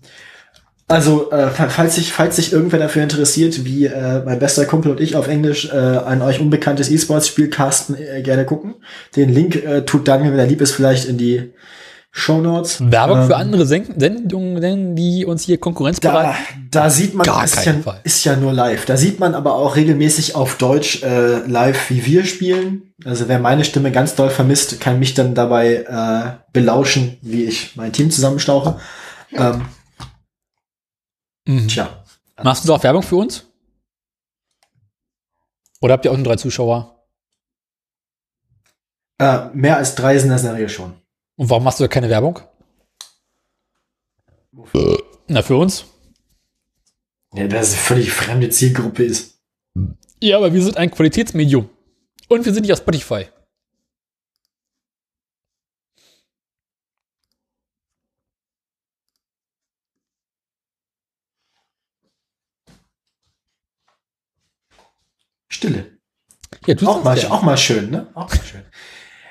also, 0.87 1.31
äh, 1.31 1.49
fa- 1.49 1.69
falls 1.69 1.95
sich, 1.95 2.11
falls 2.11 2.35
sich 2.37 2.51
irgendwer 2.53 2.79
dafür 2.79 3.03
interessiert, 3.03 3.65
wie 3.65 3.85
äh, 3.85 4.23
mein 4.25 4.39
bester 4.39 4.65
Kumpel 4.65 4.91
und 4.91 4.99
ich 4.99 5.15
auf 5.15 5.27
Englisch 5.27 5.69
äh, 5.71 5.75
ein 5.77 6.21
euch 6.21 6.39
unbekanntes 6.39 6.89
E-Sports-Spiel 6.89 7.49
casten, 7.49 7.95
äh, 7.97 8.21
gerne 8.21 8.45
gucken. 8.45 8.75
Den 9.15 9.29
Link 9.29 9.55
äh, 9.55 9.81
tut 9.85 10.07
Daniel, 10.07 10.31
wenn 10.31 10.39
er 10.39 10.47
lieb 10.47 10.61
ist, 10.61 10.71
vielleicht 10.71 11.05
in 11.05 11.17
die 11.17 11.53
Show 12.13 12.41
Notes. 12.41 12.79
Werbung 12.91 13.25
für 13.25 13.33
Ähm, 13.33 13.39
andere 13.39 13.65
Sen- 13.65 13.97
Sendungen, 13.99 14.95
die 14.97 15.25
uns 15.25 15.43
hier 15.43 15.57
Konkurrenz 15.59 15.99
Da, 16.01 16.35
da 16.69 16.89
sieht 16.89 17.13
man, 17.13 17.25
Gar 17.25 17.45
ist 17.45 17.63
ja, 17.65 17.73
Fall. 17.73 18.01
ist 18.03 18.25
ja 18.25 18.35
nur 18.35 18.51
live. 18.51 18.83
Da 18.85 18.97
sieht 18.97 19.19
man 19.21 19.33
aber 19.33 19.55
auch 19.55 19.77
regelmäßig 19.77 20.35
auf 20.35 20.57
Deutsch 20.57 21.03
äh, 21.03 21.37
live, 21.47 21.89
wie 21.89 22.05
wir 22.05 22.25
spielen. 22.25 22.93
Also 23.05 23.29
wer 23.29 23.39
meine 23.39 23.63
Stimme 23.63 23.91
ganz 23.93 24.15
doll 24.15 24.29
vermisst, 24.29 24.81
kann 24.81 24.99
mich 24.99 25.13
dann 25.13 25.35
dabei 25.35 25.75
äh, 25.87 26.37
belauschen, 26.51 27.17
wie 27.21 27.45
ich 27.45 27.77
mein 27.77 27.93
Team 27.93 28.11
zusammenstauche. 28.11 28.79
Ähm, 29.31 29.65
Mhm. 31.47 31.67
tja. 31.69 32.03
Machst 32.43 32.67
du 32.67 32.73
auch 32.73 32.83
Werbung 32.83 33.01
für 33.03 33.15
uns? 33.15 33.45
Oder 35.81 35.93
habt 35.93 36.05
ihr 36.05 36.11
auch 36.11 36.15
nur 36.17 36.25
drei 36.25 36.35
Zuschauer? 36.35 37.03
Äh, 39.17 39.47
mehr 39.53 39.77
als 39.77 39.95
drei 39.95 40.17
sind 40.19 40.29
das 40.29 40.41
in 40.41 40.47
der 40.47 40.55
Regel 40.55 40.69
schon. 40.69 40.93
Und 41.41 41.49
warum 41.49 41.63
machst 41.63 41.79
du 41.79 41.85
da 41.85 41.87
keine 41.87 42.07
Werbung? 42.07 42.39
Na, 45.27 45.41
für 45.41 45.57
uns? 45.57 45.85
Ja, 47.33 47.47
das 47.47 47.69
ist 47.69 47.73
eine 47.73 47.81
völlig 47.81 48.11
fremde 48.11 48.49
Zielgruppe 48.51 49.03
ist. 49.03 49.41
Ja, 50.21 50.37
aber 50.37 50.53
wir 50.53 50.61
sind 50.63 50.77
ein 50.77 50.91
Qualitätsmedium. 50.91 51.67
Und 52.27 52.45
wir 52.45 52.53
sind 52.53 52.61
nicht 52.61 52.71
auf 52.73 52.77
Spotify. 52.77 53.25
Stille. 65.49 65.97
Ja, 66.67 66.75
du 66.75 66.87
Auch 66.87 67.03
mal, 67.03 67.25
auch 67.25 67.41
mal 67.41 67.57
schön, 67.57 67.89
ne? 67.89 68.11
Auch 68.13 68.29
mal 68.29 68.43
schön. 68.43 68.63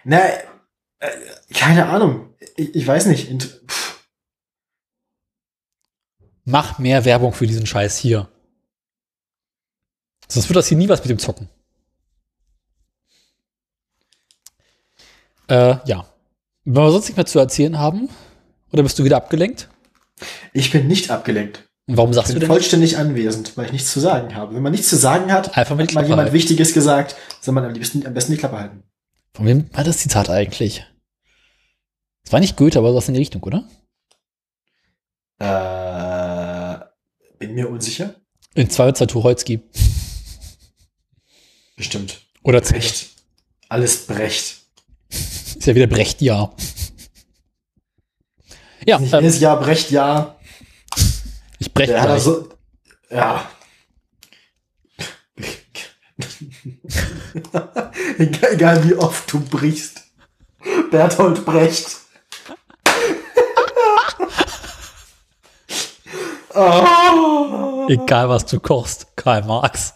Na, 0.03 0.19
äh, 1.01 1.09
keine 1.55 1.87
Ahnung. 1.89 2.35
Ich, 2.57 2.75
ich 2.75 2.87
weiß 2.87 3.07
nicht. 3.07 3.29
Int- 3.29 3.61
pff. 3.67 4.07
Mach 6.45 6.79
mehr 6.79 7.05
Werbung 7.05 7.33
für 7.33 7.47
diesen 7.47 7.67
Scheiß 7.67 7.99
hier. 7.99 8.29
Sonst 10.29 10.49
wird 10.49 10.57
das 10.57 10.69
hier 10.69 10.79
nie 10.79 10.89
was 10.89 11.01
mit 11.01 11.11
dem 11.11 11.19
Zocken. 11.19 11.49
Äh, 15.49 15.77
ja. 15.85 16.07
Wenn 16.65 16.75
wir 16.83 16.93
sonst 16.93 17.07
nicht 17.09 17.17
mehr 17.17 17.27
zu 17.27 17.39
erzählen 17.39 17.79
haben, 17.79 18.09
oder 18.73 18.83
bist 18.83 18.99
du 18.99 19.05
wieder 19.05 19.17
abgelenkt? 19.17 19.69
Ich 20.53 20.71
bin 20.71 20.87
nicht 20.87 21.11
abgelenkt. 21.11 21.69
Und 21.87 21.97
warum 21.97 22.11
Ich 22.11 22.17
sagst 22.17 22.29
du 22.31 22.35
bin 22.35 22.41
denn 22.41 22.49
nicht? 22.49 22.57
vollständig 22.57 22.99
anwesend, 22.99 23.57
weil 23.57 23.67
ich 23.67 23.73
nichts 23.73 23.93
zu 23.93 23.99
sagen 24.01 24.35
habe. 24.37 24.55
Wenn 24.55 24.63
man 24.63 24.73
nichts 24.73 24.89
zu 24.89 24.97
sagen 24.97 25.33
hat, 25.33 25.57
Einfach 25.57 25.75
mal 25.77 25.83
hat 25.85 25.95
mal 25.95 26.03
jemand 26.03 26.21
halten. 26.23 26.33
Wichtiges 26.35 26.73
gesagt, 26.75 27.17
soll 27.41 27.55
man 27.55 27.65
am 27.65 27.73
liebsten 27.73 28.07
am 28.07 28.15
besten 28.15 28.33
die 28.33 28.39
Klappe 28.39 28.59
halten. 28.59 28.83
Von 29.35 29.47
wem 29.47 29.71
war 29.75 29.83
das 29.85 29.99
Zitat 29.99 30.31
eigentlich? 30.31 30.85
Es 32.31 32.33
war 32.33 32.39
nicht 32.39 32.57
Goethe, 32.57 32.79
aber 32.79 32.95
was 32.95 33.09
in 33.09 33.15
die 33.15 33.19
Richtung, 33.19 33.43
oder? 33.43 33.65
Äh, 35.41 36.79
bin 37.41 37.57
mir 37.57 37.69
unsicher. 37.69 38.15
In 38.55 38.71
Zweifelsfall 38.71 39.09
Tucholsky. 39.09 39.59
Bestimmt. 41.75 42.21
Oder 42.45 42.61
Brecht. 42.61 42.73
Brecht. 42.73 43.09
Alles 43.69 44.07
Brecht. 44.07 44.59
Ist 45.09 45.67
ja 45.67 45.75
wieder 45.75 45.89
Brecht, 45.89 46.23
ja. 46.23 46.55
Ja, 48.87 49.01
Nicht 49.01 49.13
ähm, 49.13 49.23
jedes 49.23 49.41
Jahr 49.41 49.59
Brecht, 49.59 49.91
ja. 49.91 50.39
ich 51.59 51.75
breche 51.75 51.91
Der 51.91 52.03
hat 52.03 52.09
gleich. 52.11 52.23
so, 52.23 52.49
ja. 53.11 53.51
egal, 58.19 58.53
egal 58.53 58.89
wie 58.89 58.95
oft 58.95 59.33
du 59.33 59.41
brichst. 59.41 60.05
Bertolt 60.93 61.45
Brecht. 61.45 62.00
Oh. 66.61 67.87
Egal, 67.89 68.29
was 68.29 68.47
du 68.47 68.61
kochst. 68.61 69.07
Karl 69.17 69.45
Marx. 69.45 69.95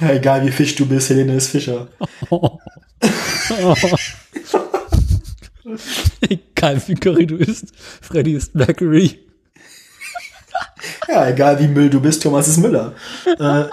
ja, 0.00 0.10
egal 0.10 0.44
wie 0.46 0.50
Fisch 0.50 0.74
du 0.74 0.86
bist, 0.86 1.10
Helene 1.10 1.34
ist 1.34 1.48
Fischer. 1.48 1.88
Egal, 6.20 6.80
wie 6.86 6.94
Curry 6.94 7.26
du 7.26 7.36
isst. 7.36 7.72
Freddy 8.02 8.34
ist 8.34 8.54
Mercury. 8.54 9.20
Ja, 11.08 11.28
egal 11.28 11.58
wie 11.58 11.68
Müll 11.68 11.90
du 11.90 12.00
bist, 12.00 12.22
Thomas 12.22 12.48
ist 12.48 12.58
Müller. 12.58 12.94
äh, 13.26 13.64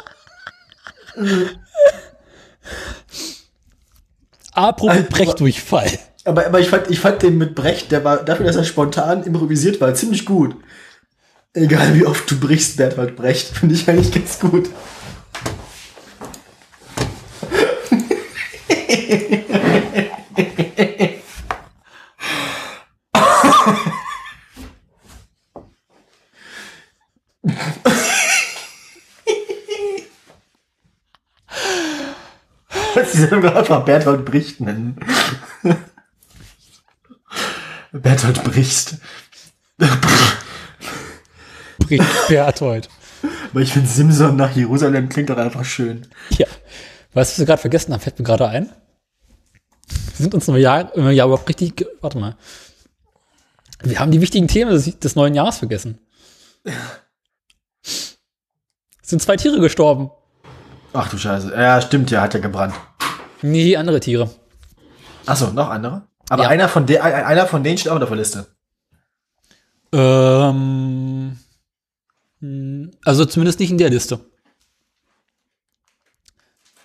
Apropos 4.54 4.96
Alter. 4.96 5.10
Brechtdurchfall. 5.10 6.00
aber, 6.26 6.46
aber 6.46 6.60
ich 6.60 6.70
fand, 6.70 6.90
ich 6.90 7.00
fand 7.00 7.22
den 7.22 7.38
mit 7.38 7.56
Brecht, 7.56 7.92
der 7.92 8.04
war, 8.04 8.24
dafür, 8.24 8.46
dass 8.46 8.56
er 8.56 8.64
spontan 8.64 9.24
improvisiert 9.24 9.80
war, 9.80 9.94
ziemlich 9.94 10.26
gut. 10.26 10.56
Egal 11.54 11.96
wie 11.96 12.06
oft 12.06 12.32
du 12.32 12.40
brichst, 12.40 12.78
Bertolt 12.78 13.18
Brecht, 13.18 13.48
finde 13.58 13.76
ich 13.76 13.90
eigentlich 13.90 14.14
ganz 14.14 14.40
gut. 14.40 14.70
Sie 33.12 33.28
sollen 33.28 33.46
einfach 33.46 33.84
Bertolt 33.84 34.24
Bricht 34.24 34.62
nennen. 34.62 34.98
Bertolt 37.92 38.42
Bricht. 38.46 38.96
Brecht 42.00 42.28
Berthold. 42.28 42.90
Aber 43.52 43.60
ich 43.62 43.72
finde 43.74 43.88
Simson 43.90 44.36
nach 44.36 44.56
Jerusalem 44.56 45.10
klingt 45.10 45.30
doch 45.30 45.38
einfach 45.38 45.64
schön. 45.66 46.08
Ja. 46.38 46.48
Weißt 47.14 47.32
du, 47.32 47.34
was 47.34 47.40
wir 47.40 47.46
gerade 47.46 47.62
vergessen 47.62 47.94
haben? 47.94 48.00
Fällt 48.02 48.18
mir 48.20 48.26
gerade 48.26 48.48
ein. 48.48 48.70
Wir 49.90 50.24
sind 50.24 50.34
uns 50.34 50.48
im 50.48 50.56
Jahr, 50.56 50.94
im 50.96 51.10
Jahr 51.12 51.28
überhaupt 51.28 51.48
richtig. 51.50 51.86
Warte 52.02 52.18
mal. 52.18 52.36
Wir 53.84 54.00
haben 54.00 54.12
die 54.12 54.22
wichtigen 54.22 54.48
Themen 54.48 54.72
des, 54.72 55.00
des 55.00 55.16
neuen 55.16 55.34
Jahres 55.36 55.58
vergessen. 55.58 56.00
Es 57.84 58.20
sind 59.10 59.22
zwei 59.22 59.36
Tiere 59.38 59.60
gestorben. 59.60 60.12
Ach 60.94 61.10
du 61.10 61.18
Scheiße. 61.18 61.52
Ja, 61.54 61.82
stimmt, 61.82 62.12
ja, 62.12 62.22
hat 62.22 62.34
ja 62.34 62.40
gebrannt. 62.40 62.76
Nee, 63.42 63.76
andere 63.76 64.00
Tiere. 64.00 64.30
Achso, 65.26 65.48
noch 65.52 65.70
andere? 65.70 66.04
Aber 66.30 66.44
Ja. 66.44 66.50
einer, 66.50 66.70
von 66.70 66.86
de 66.86 67.00
ein- 67.00 67.26
einer 67.26 67.48
von 67.48 67.64
denen 67.64 67.78
steht 67.78 67.92
auch 67.92 68.00
auf 68.02 68.08
der 68.08 68.18
Liste. 68.18 68.48
Ähm, 69.94 71.38
also 73.06 73.26
zumindest 73.26 73.60
nicht 73.60 73.72
in 73.72 73.78
der 73.78 73.90
Liste. 73.90 74.20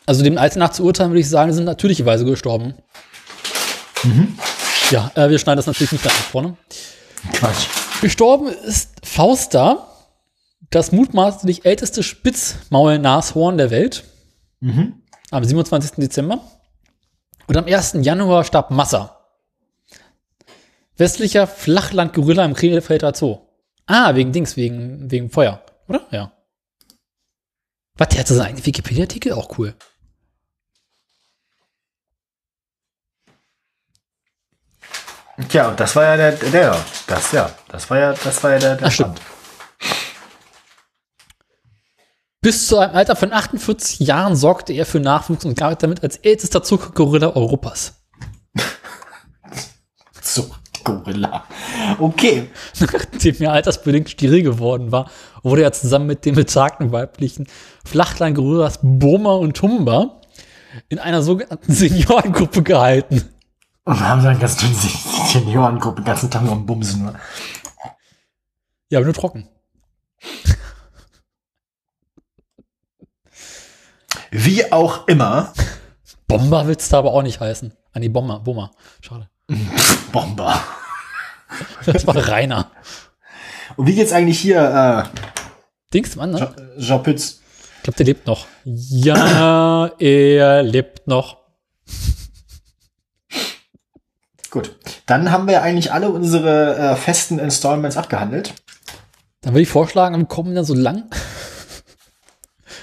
Also 0.05 0.23
dem 0.23 0.39
Alter 0.39 0.59
nach 0.59 0.71
zu 0.71 0.85
urteilen, 0.85 1.11
würde 1.11 1.21
ich 1.21 1.29
sagen, 1.29 1.53
sind 1.53 1.65
natürlicherweise 1.65 2.25
gestorben. 2.25 2.75
Ja, 4.91 5.11
äh, 5.17 5.31
wir 5.31 5.39
schneiden 5.39 5.57
das 5.57 5.67
natürlich 5.67 5.93
nicht 5.93 6.05
nach 6.05 6.13
vorne. 6.13 6.57
Quatsch. 7.33 7.67
Gestorben 8.03 8.47
ist 8.49 8.91
Fausta, 9.05 9.89
das 10.71 10.93
mutmaßlich 10.93 11.65
älteste 11.65 12.03
Spitzmaulnashorn 12.03 13.57
der 13.59 13.71
Welt, 13.71 14.05
Mhm. 14.61 15.03
am 15.31 15.45
27. 15.45 16.01
Dezember. 16.01 16.41
Und 17.49 17.57
am 17.57 17.67
1. 17.67 18.03
Januar 18.03 18.45
starb 18.45 18.71
Massa. 18.71 19.21
Westlicher 20.97 21.47
Flachlandgorilla 21.47 22.45
im 22.45 22.55
Krefelder 22.55 23.15
Zoo. 23.15 23.39
Ah, 23.87 24.15
wegen 24.15 24.33
Dings, 24.33 24.57
wegen, 24.57 25.11
wegen 25.11 25.31
Feuer, 25.31 25.65
oder? 25.87 26.07
Ja. 26.11 26.33
Was, 27.97 28.09
der 28.09 28.21
hatte 28.21 28.35
seinen 28.35 28.47
eigenen 28.49 28.67
Wikipedia-Artikel? 28.67 29.33
Auch 29.33 29.59
cool. 29.59 29.75
Tja, 35.49 35.69
und 35.69 35.79
das 35.79 35.95
war 35.95 36.05
ja 36.05 36.17
der, 36.17 36.33
der, 36.33 36.85
das, 37.07 37.33
ja, 37.33 37.51
das 37.69 37.89
war 37.91 37.99
ja, 37.99 38.13
das 38.13 38.43
war 38.43 38.53
ja 38.53 38.59
der, 38.59 38.77
der 38.77 38.87
Ach, 38.87 38.93
stimmt. 38.93 39.21
Bis 42.41 42.69
zu 42.69 42.79
einem 42.79 42.95
Alter 42.95 43.17
von 43.17 43.33
48 43.33 44.01
Jahren 44.01 44.35
sorgte 44.37 44.73
er 44.73 44.87
für 44.87 45.01
Nachwuchs 45.01 45.45
und 45.45 45.59
galt 45.59 45.83
damit 45.83 46.03
als 46.03 46.17
ältester 46.19 46.63
Zuckergorilla 46.63 47.35
Europas. 47.35 47.95
So. 50.23 50.55
Gorilla. 50.87 51.45
Okay. 51.99 52.49
Nachdem 52.81 53.35
er 53.41 53.53
altersbedingt 53.53 54.09
steril 54.09 54.43
geworden 54.43 54.93
war, 54.93 55.11
wurde 55.43 55.63
er 55.63 55.73
zusammen 55.73 56.07
mit 56.07 56.25
den 56.25 56.35
betagten 56.35 56.93
weiblichen 56.93 57.47
Flachlandgorillas 57.85 58.79
Boma 58.83 59.33
und 59.35 59.57
Tumba 59.57 60.21
in 60.89 60.99
einer 60.99 61.23
sogenannten 61.23 61.73
Seniorengruppe 61.73 62.63
gehalten. 62.63 63.23
Und 63.85 64.01
haben 64.01 64.25
eine 64.25 64.39
ganz 64.39 64.57
dünne 64.57 64.75
Seniorengruppe, 64.75 66.03
den 66.03 66.07
ganzen 66.07 66.31
Tag 66.31 66.43
nur 66.43 66.53
am 66.53 66.67
Bumsen. 66.67 67.03
Nur. 67.03 67.15
Ja, 68.89 68.99
aber 68.99 69.07
nur 69.07 69.15
trocken. 69.15 69.49
Wie 74.31 74.71
auch 74.73 75.07
immer, 75.09 75.53
Bomber 76.29 76.67
willst 76.67 76.93
du 76.93 76.97
aber 76.97 77.13
auch 77.13 77.23
nicht 77.23 77.41
heißen. 77.41 77.73
Ah, 77.93 77.99
nee, 77.99 78.09
Bomber, 78.09 78.41
Bomber. 78.41 78.71
Schade. 79.01 79.29
Bomber. 80.13 80.63
Das 81.85 82.07
war 82.07 82.17
Rainer. 82.17 82.71
Und 83.77 83.87
wie 83.87 83.95
geht's 83.95 84.13
eigentlich 84.13 84.39
hier, 84.39 85.09
Dingsmann, 85.95 86.35
äh, 86.35 86.41
ne? 86.41 86.55
Jean- 86.57 86.79
Jean 86.81 87.03
Pütz? 87.03 87.41
Ich 87.79 87.83
glaube, 87.85 87.97
der 87.99 88.07
lebt 88.07 88.27
noch. 88.27 88.47
Ja, 88.65 89.91
er 89.99 90.63
lebt 90.63 91.07
noch. 91.07 91.39
Gut. 94.51 94.77
Dann 95.07 95.31
haben 95.31 95.47
wir 95.47 95.63
eigentlich 95.63 95.93
alle 95.93 96.09
unsere 96.11 96.77
äh, 96.77 96.97
festen 96.97 97.39
Installments 97.39 97.97
abgehandelt. 97.97 98.55
Dann 99.43 99.53
würde 99.53 99.63
ich 99.63 99.69
vorschlagen, 99.69 100.17
wir 100.19 100.25
kommen 100.27 100.55
dann 100.55 100.65
so 100.65 100.75
lang. 100.75 101.05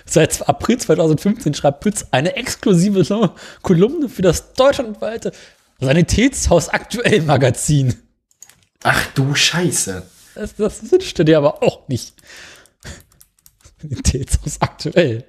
Seit 0.06 0.48
April 0.48 0.77
2015 0.77 1.53
schreibt 1.56 1.81
Pütz 1.81 2.06
eine 2.11 2.35
exklusive 2.35 3.34
Kolumne 3.64 4.07
für 4.07 4.22
das 4.22 4.53
deutschlandweite 4.53 5.31
Sanitätshaus 5.80 6.70
Aktuell 6.70 7.22
Magazin. 7.22 7.94
Ach 8.84 9.06
du 9.14 9.36
Scheiße. 9.36 10.04
Das, 10.36 10.56
das 10.56 10.91
wünscht 10.91 11.20
er 11.20 11.26
dir 11.26 11.38
aber 11.38 11.62
auch 11.64 11.88
nicht. 11.88 12.16
Sanitätshaus 13.82 14.62
Aktuell. 14.62 15.26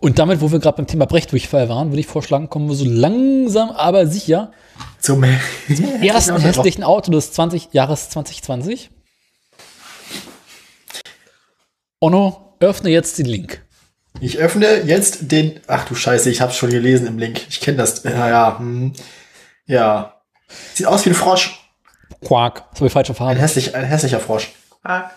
Und 0.00 0.18
damit, 0.18 0.40
wo 0.40 0.50
wir 0.50 0.58
gerade 0.60 0.78
beim 0.78 0.86
Thema 0.86 1.04
Brechdurchfall 1.04 1.68
waren, 1.68 1.90
würde 1.90 2.00
ich 2.00 2.06
vorschlagen, 2.06 2.48
kommen 2.48 2.68
wir 2.68 2.74
so 2.74 2.86
langsam, 2.86 3.70
aber 3.70 4.06
sicher 4.06 4.50
Zum 4.98 5.22
ersten 5.22 6.38
hässlichen 6.38 6.84
Auto 6.84 7.12
des 7.12 7.32
20 7.32 7.74
Jahres 7.74 8.08
2020. 8.08 8.90
Onno, 12.00 12.49
öffne 12.60 12.90
jetzt 12.90 13.18
den 13.18 13.26
Link. 13.26 13.62
Ich 14.20 14.38
öffne 14.38 14.82
jetzt 14.82 15.30
den. 15.32 15.60
Ach 15.66 15.84
du 15.84 15.94
Scheiße, 15.94 16.30
ich 16.30 16.40
hab's 16.40 16.56
schon 16.56 16.70
gelesen 16.70 17.06
im 17.06 17.18
Link. 17.18 17.46
Ich 17.48 17.60
kenne 17.60 17.78
das. 17.78 18.02
Ja, 18.04 18.28
ja. 18.28 18.58
Hm. 18.58 18.92
Ja. 19.66 20.20
Sieht 20.74 20.86
aus 20.86 21.04
wie 21.04 21.10
ein 21.10 21.14
Frosch. 21.14 21.56
Quark. 22.24 22.64
Das 22.70 22.80
habe 22.80 22.86
ich 22.88 22.92
falsche 22.92 23.12
Ein, 23.12 23.16
Farbe. 23.16 23.40
hässlich, 23.40 23.74
ein 23.74 23.84
hässlicher 23.84 24.20
Frosch. 24.20 24.50
Ah, 24.82 25.10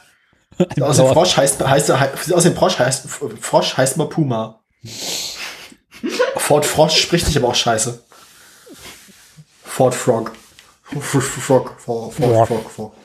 Sieht 0.58 0.82
aus 0.84 0.98
wie 1.00 1.02
ein 1.02 1.14
Frosch 1.14 1.36
heißt, 1.36 1.66
heißt, 1.68 1.90
heißt, 2.00 2.24
sieht 2.26 2.34
aus 2.34 2.46
wie 2.46 2.50
ein 2.50 2.56
Frosch 2.56 2.78
heißt, 2.80 3.08
Frosch 3.42 3.76
heißt 3.76 3.98
mal 3.98 4.08
Puma. 4.08 4.62
Ford 6.38 6.66
Frosch 6.66 7.02
spricht 7.02 7.26
sich 7.26 7.36
aber 7.38 7.48
auch 7.50 7.56
scheiße. 7.56 8.04
Ford 9.64 9.96
Frog. 9.96 10.34
Frog, 10.84 11.04
Frog, 11.04 11.82
Frog, 11.82 12.14
Frog, 12.14 12.70
Frog, 12.70 13.00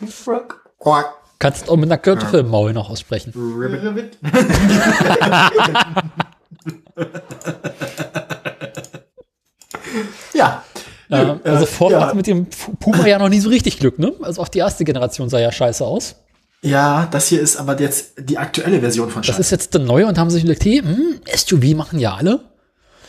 Frog. 0.79 1.18
Kannst 1.39 1.69
auch 1.69 1.77
mit 1.77 1.89
einer 1.89 1.99
Kartoffel 1.99 2.41
im 2.41 2.49
Maul 2.49 2.73
noch 2.73 2.91
aussprechen. 2.91 3.33
Ribbit. 3.37 4.19
ja. 10.35 10.65
Ähm, 11.11 11.41
also 11.45 11.67
Ford 11.67 11.93
ja. 11.93 12.01
hatte 12.01 12.17
mit 12.17 12.27
dem 12.27 12.47
Puma 12.81 13.07
ja 13.07 13.19
noch 13.19 13.29
nie 13.29 13.41
so 13.41 13.51
richtig 13.51 13.79
Glück, 13.79 14.01
ne? 14.01 14.13
Also 14.21 14.43
auch 14.43 14.49
die 14.49 14.59
erste 14.59 14.85
Generation 14.85 15.29
sah 15.29 15.39
ja 15.39 15.53
scheiße 15.53 15.85
aus. 15.85 16.17
Ja, 16.61 17.07
das 17.11 17.29
hier 17.29 17.41
ist 17.41 17.57
aber 17.57 17.81
jetzt 17.81 18.15
die 18.19 18.37
aktuelle 18.37 18.81
Version 18.81 19.11
von 19.11 19.23
Das 19.23 19.29
Scheiße. 19.29 19.41
ist 19.41 19.51
jetzt 19.53 19.75
der 19.75 19.83
neue 19.83 20.07
und 20.07 20.19
haben 20.19 20.31
sich 20.31 20.43
überlegt, 20.43 20.65
hey, 20.65 20.83
hm, 20.83 21.21
SUV 21.33 21.77
machen 21.77 22.01
ja 22.01 22.17
alle. 22.17 22.41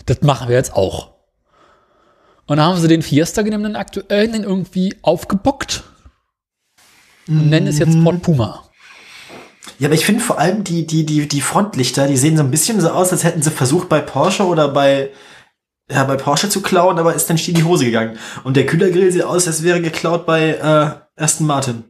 Das 0.05 0.21
machen 0.21 0.49
wir 0.49 0.55
jetzt 0.55 0.73
auch. 0.73 1.13
Und 2.45 2.57
dann 2.57 2.65
haben 2.65 2.79
sie 2.79 2.87
den 2.87 3.01
Fiesta 3.01 3.41
genommen, 3.41 3.63
den 3.63 3.75
aktuellen, 3.75 4.33
den 4.33 4.43
irgendwie 4.43 4.95
aufgebockt. 5.01 5.83
Und 7.29 7.49
nennen 7.49 7.67
es 7.67 7.79
jetzt 7.79 7.95
Ford 7.95 8.21
Puma. 8.21 8.65
Ja, 9.77 9.87
aber 9.87 9.95
ich 9.95 10.05
finde 10.05 10.21
vor 10.21 10.39
allem 10.39 10.63
die, 10.63 10.85
die, 10.85 11.05
die, 11.05 11.27
die 11.27 11.41
Frontlichter, 11.41 12.07
die 12.07 12.17
sehen 12.17 12.35
so 12.35 12.43
ein 12.43 12.51
bisschen 12.51 12.81
so 12.81 12.89
aus, 12.89 13.11
als 13.11 13.23
hätten 13.23 13.41
sie 13.41 13.51
versucht 13.51 13.87
bei 13.87 14.01
Porsche 14.01 14.45
oder 14.45 14.67
bei, 14.67 15.11
ja, 15.89 16.03
bei 16.03 16.15
Porsche 16.15 16.49
zu 16.49 16.61
klauen, 16.61 16.99
aber 16.99 17.13
ist 17.13 17.29
dann 17.29 17.37
in 17.37 17.53
die 17.53 17.63
Hose 17.63 17.85
gegangen. 17.85 18.17
Und 18.43 18.57
der 18.57 18.65
Kühlergrill 18.65 19.11
sieht 19.11 19.23
aus, 19.23 19.47
als 19.47 19.63
wäre 19.63 19.81
geklaut 19.81 20.25
bei 20.25 20.55
äh, 21.17 21.21
Aston 21.21 21.47
Martin. 21.47 21.83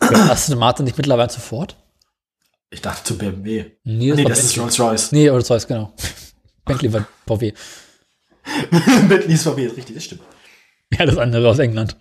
Hast 0.00 0.48
du 0.48 0.52
den 0.52 0.58
Martin 0.58 0.84
nicht 0.84 0.96
mittlerweile 0.98 1.30
sofort? 1.30 1.76
Ich 2.70 2.80
dachte 2.80 3.04
zu 3.04 3.16
BMW. 3.16 3.66
Nee, 3.84 4.08
das, 4.08 4.16
Nee, 4.16 4.24
das 4.24 4.44
ist. 4.44 4.58
Rolls 4.58 4.80
Royce. 4.80 5.12
Nee, 5.12 5.28
das 5.28 5.48
heißt 5.48 5.68
genau. 5.68 5.94
Bentley 6.64 6.92
war 6.92 7.06
VW. 7.26 7.52
Bentley 9.08 9.34
ist 9.34 9.44
VW, 9.44 9.66
richtig, 9.68 9.94
das 9.94 10.04
stimmt. 10.04 10.22
Ja, 10.98 11.06
das 11.06 11.16
andere 11.16 11.48
aus 11.48 11.58
England. 11.58 11.96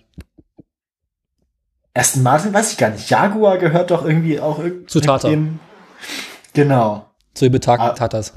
Aston 1.94 2.24
Martin 2.24 2.54
weiß 2.54 2.72
ich 2.72 2.78
gar 2.78 2.90
nicht. 2.90 3.10
Jaguar 3.10 3.58
gehört 3.58 3.92
doch 3.92 4.06
irgendwie 4.06 4.40
auch 4.40 4.60
irgendwie. 4.60 4.86
Zu 4.86 5.02
Tata. 5.02 5.30
Genau. 6.54 7.06
Zu 7.34 7.46
den 7.46 7.52
betagten 7.52 7.88
Ah. 7.90 7.94
Tatas. 7.94 8.34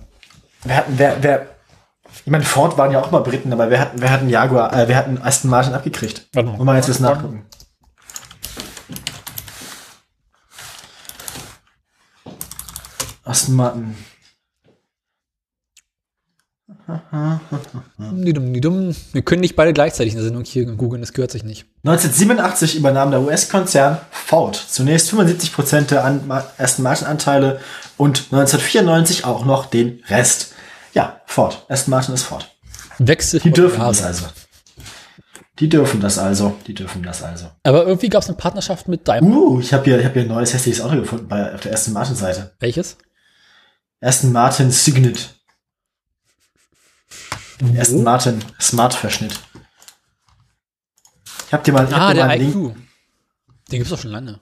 Wer 0.64 0.76
hatten, 0.78 0.94
wer, 0.98 1.22
wer, 1.22 1.46
ich 2.24 2.30
meine, 2.30 2.44
Ford 2.44 2.76
waren 2.78 2.90
ja 2.90 3.00
auch 3.00 3.10
mal 3.10 3.20
Briten, 3.20 3.52
aber 3.52 3.70
wer 3.70 3.80
hatten, 3.80 4.00
wer 4.00 4.10
hatten 4.10 4.28
Jaguar, 4.28 4.72
äh, 4.72 4.88
wer 4.88 4.96
hatten 4.96 5.20
Aston 5.22 5.50
Martin 5.50 5.74
abgekriegt? 5.74 6.28
Mal. 6.34 6.46
Wollen 6.46 6.64
wir 6.64 6.76
jetzt 6.76 6.88
was 6.88 7.00
nachgucken? 7.00 7.44
Aston 13.24 13.54
Martin. 13.56 13.96
Wir 18.10 19.22
können 19.22 19.40
nicht 19.40 19.56
beide 19.56 19.72
gleichzeitig 19.72 20.12
in 20.12 20.18
der 20.18 20.24
Sendung 20.24 20.44
hier 20.44 20.66
googeln, 20.66 21.00
das 21.00 21.12
gehört 21.12 21.30
sich 21.30 21.44
nicht. 21.44 21.66
1987 21.84 22.76
übernahm 22.76 23.10
der 23.10 23.22
US-Konzern 23.22 23.98
Ford 24.10 24.56
zunächst 24.56 25.12
75% 25.12 25.82
der 25.88 26.04
An 26.04 26.26
Ma- 26.26 26.44
Aston 26.58 26.82
Martin-Anteile 26.82 27.60
und 27.96 28.24
1994 28.32 29.24
auch 29.24 29.44
noch 29.44 29.66
den 29.66 30.02
Rest. 30.08 30.52
Ja, 30.92 31.20
Ford. 31.26 31.64
Aston 31.68 31.90
Martin 31.90 32.14
ist 32.14 32.22
Ford. 32.22 32.48
Wechsel 32.98 33.40
Die 33.40 33.50
dürfen 33.50 33.80
das 33.80 34.02
also. 34.02 34.26
Die 35.58 35.68
dürfen 35.68 36.00
das 36.00 36.18
also. 36.18 36.54
Die 36.66 36.74
dürfen 36.74 37.02
das 37.02 37.22
also. 37.22 37.46
Aber 37.62 37.86
irgendwie 37.86 38.08
gab 38.08 38.22
es 38.22 38.28
eine 38.28 38.36
Partnerschaft 38.36 38.88
mit 38.88 39.06
Daimler. 39.06 39.36
Uh, 39.36 39.60
ich 39.60 39.72
habe 39.72 39.84
hier, 39.84 39.98
ich 39.98 40.04
hab 40.04 40.12
hier 40.12 40.22
ein 40.22 40.28
neues 40.28 40.52
hässliches 40.52 40.80
Auto 40.80 40.96
gefunden 40.96 41.28
bei, 41.28 41.54
auf 41.54 41.60
der 41.60 41.72
Aston 41.72 41.94
Martin-Seite. 41.94 42.52
Welches? 42.60 42.96
Aston 44.00 44.32
Martin 44.32 44.70
Signet. 44.70 45.33
Aston 47.78 48.02
Martin 48.02 48.44
Smart-Verschnitt. 48.60 49.38
Ich 51.46 51.52
hab 51.52 51.64
dir 51.64 51.72
mal, 51.72 51.86
ich 51.88 51.94
Ah, 51.94 52.08
dir 52.10 52.14
der 52.16 52.26
mal 52.26 52.40
IQ. 52.40 52.54
Link. 52.54 52.76
Den 53.70 53.78
gibt's 53.78 53.90
doch 53.90 53.98
schon 54.00 54.10
lange. 54.10 54.40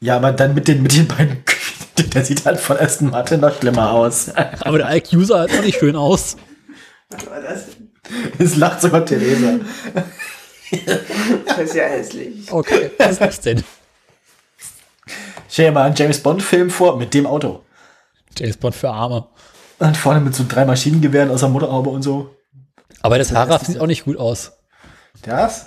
Ja, 0.00 0.16
aber 0.16 0.32
dann 0.32 0.54
mit 0.54 0.66
den, 0.68 0.82
mit 0.82 0.94
den 0.94 1.06
beiden. 1.08 1.44
Der 2.12 2.24
sieht 2.24 2.44
halt 2.44 2.58
von 2.58 2.76
Aston 2.76 3.10
Martin 3.10 3.38
noch 3.40 3.56
schlimmer 3.56 3.92
aus. 3.92 4.28
Aber 4.34 4.78
der 4.78 4.96
IQ 4.96 5.24
sah 5.24 5.38
halt 5.40 5.52
auch 5.56 5.62
nicht 5.62 5.78
schön 5.78 5.94
aus. 5.94 6.36
Was 7.10 7.26
war 7.26 7.40
das? 7.40 7.66
Es 8.36 8.56
lacht 8.56 8.80
sogar 8.80 9.06
Theresa. 9.06 9.60
Das 11.46 11.58
ist 11.58 11.74
ja 11.76 11.84
hässlich. 11.84 12.50
Okay, 12.50 12.90
was 12.98 13.12
ist 13.12 13.20
das 13.20 13.40
denn? 13.42 13.62
Stell 15.48 15.66
dir 15.66 15.72
mal 15.72 15.84
einen 15.84 15.94
James 15.94 16.20
Bond-Film 16.20 16.68
vor 16.68 16.96
mit 16.96 17.14
dem 17.14 17.26
Auto. 17.28 17.64
James 18.36 18.56
Bond 18.56 18.74
für 18.74 18.90
Arme. 18.90 19.28
Und 19.78 19.96
vorne 19.96 20.20
mit 20.20 20.34
so 20.34 20.44
drei 20.48 20.64
Maschinengewehren 20.64 21.30
aus 21.30 21.40
der 21.40 21.48
Motorhaube 21.48 21.90
und 21.90 22.02
so. 22.02 22.34
Aber 23.02 23.18
das 23.18 23.32
Haraf 23.32 23.64
sieht 23.66 23.80
auch 23.80 23.86
nicht 23.86 24.04
gut 24.04 24.16
aus. 24.16 24.52
Das? 25.22 25.66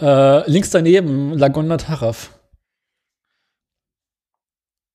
Äh, 0.00 0.48
links 0.50 0.70
daneben, 0.70 1.32
Lagonda 1.36 1.76
Taraf. 1.76 2.30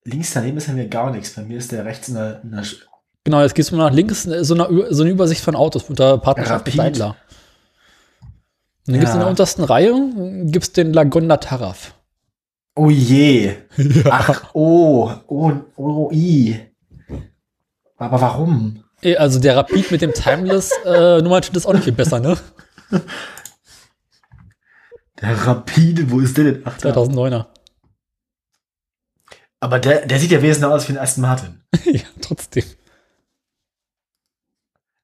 Links 0.06 0.34
daneben 0.34 0.58
ist 0.58 0.68
ja 0.68 0.74
mir 0.74 0.88
gar 0.88 1.11
nichts. 1.11 1.32
Bei 1.32 1.42
mir 1.43 1.58
ist 1.58 1.72
der 1.72 1.85
rechts 1.85 2.10
in 2.10 2.16
der, 2.16 2.42
in 2.43 2.52
der 2.52 2.64
Genau, 3.26 3.42
jetzt 3.42 3.56
gehst 3.56 3.72
du 3.72 3.77
mal 3.77 3.88
nach 3.90 3.95
links, 3.95 4.24
so 4.24 4.53
eine, 4.53 4.93
so 4.93 5.03
eine 5.03 5.11
Übersicht 5.11 5.42
von 5.42 5.56
Autos 5.56 5.84
unter 5.90 6.18
Partnerschaft 6.18 6.66
mit 6.66 6.77
Rapid. 6.77 6.95
Daimler. 7.00 7.16
Und 8.85 8.93
dann 8.93 9.00
gibt's 9.00 9.14
in 9.14 9.19
der 9.19 9.26
Ja. 9.27 9.30
untersten 9.30 9.64
Reihe 9.64 10.43
gibt's 10.45 10.74
den 10.74 10.92
Lagonda 10.92 11.38
Taraf. 11.38 11.95
Oh 12.76 12.90
je. 12.90 13.56
Ach, 14.10 14.50
oh, 14.53 15.11
oh, 15.27 15.53
oh, 15.77 16.10
i. 16.11 16.60
Aber 17.97 18.22
warum? 18.22 18.83
Eh, 19.01 19.15
Also 19.17 19.39
der 19.39 19.55
Rapid 19.55 19.91
mit 19.91 20.01
dem 20.01 20.13
Timeless 20.13 20.72
äh, 20.85 21.22
Nummernschild 21.22 21.57
ist 21.57 21.65
auch 21.65 21.73
nicht 21.73 21.83
viel 21.83 21.93
besser, 21.93 22.19
ne? 22.19 22.38
Der 25.22 25.47
Rapide, 25.47 26.09
wo 26.11 26.19
ist 26.19 26.38
der 26.38 26.43
denn? 26.45 26.61
Ach, 26.65 26.77
da. 26.77 26.91
2009er. 26.91 27.45
Aber 29.59 29.80
der, 29.80 30.05
der 30.05 30.19
sieht 30.19 30.31
ja 30.31 30.41
wesentlich 30.41 30.72
aus 30.72 30.89
wie 30.89 30.93
ein 30.93 30.97
Aston 30.97 31.22
Martin. 31.22 31.61
ja, 31.85 32.01
trotzdem. 32.22 32.65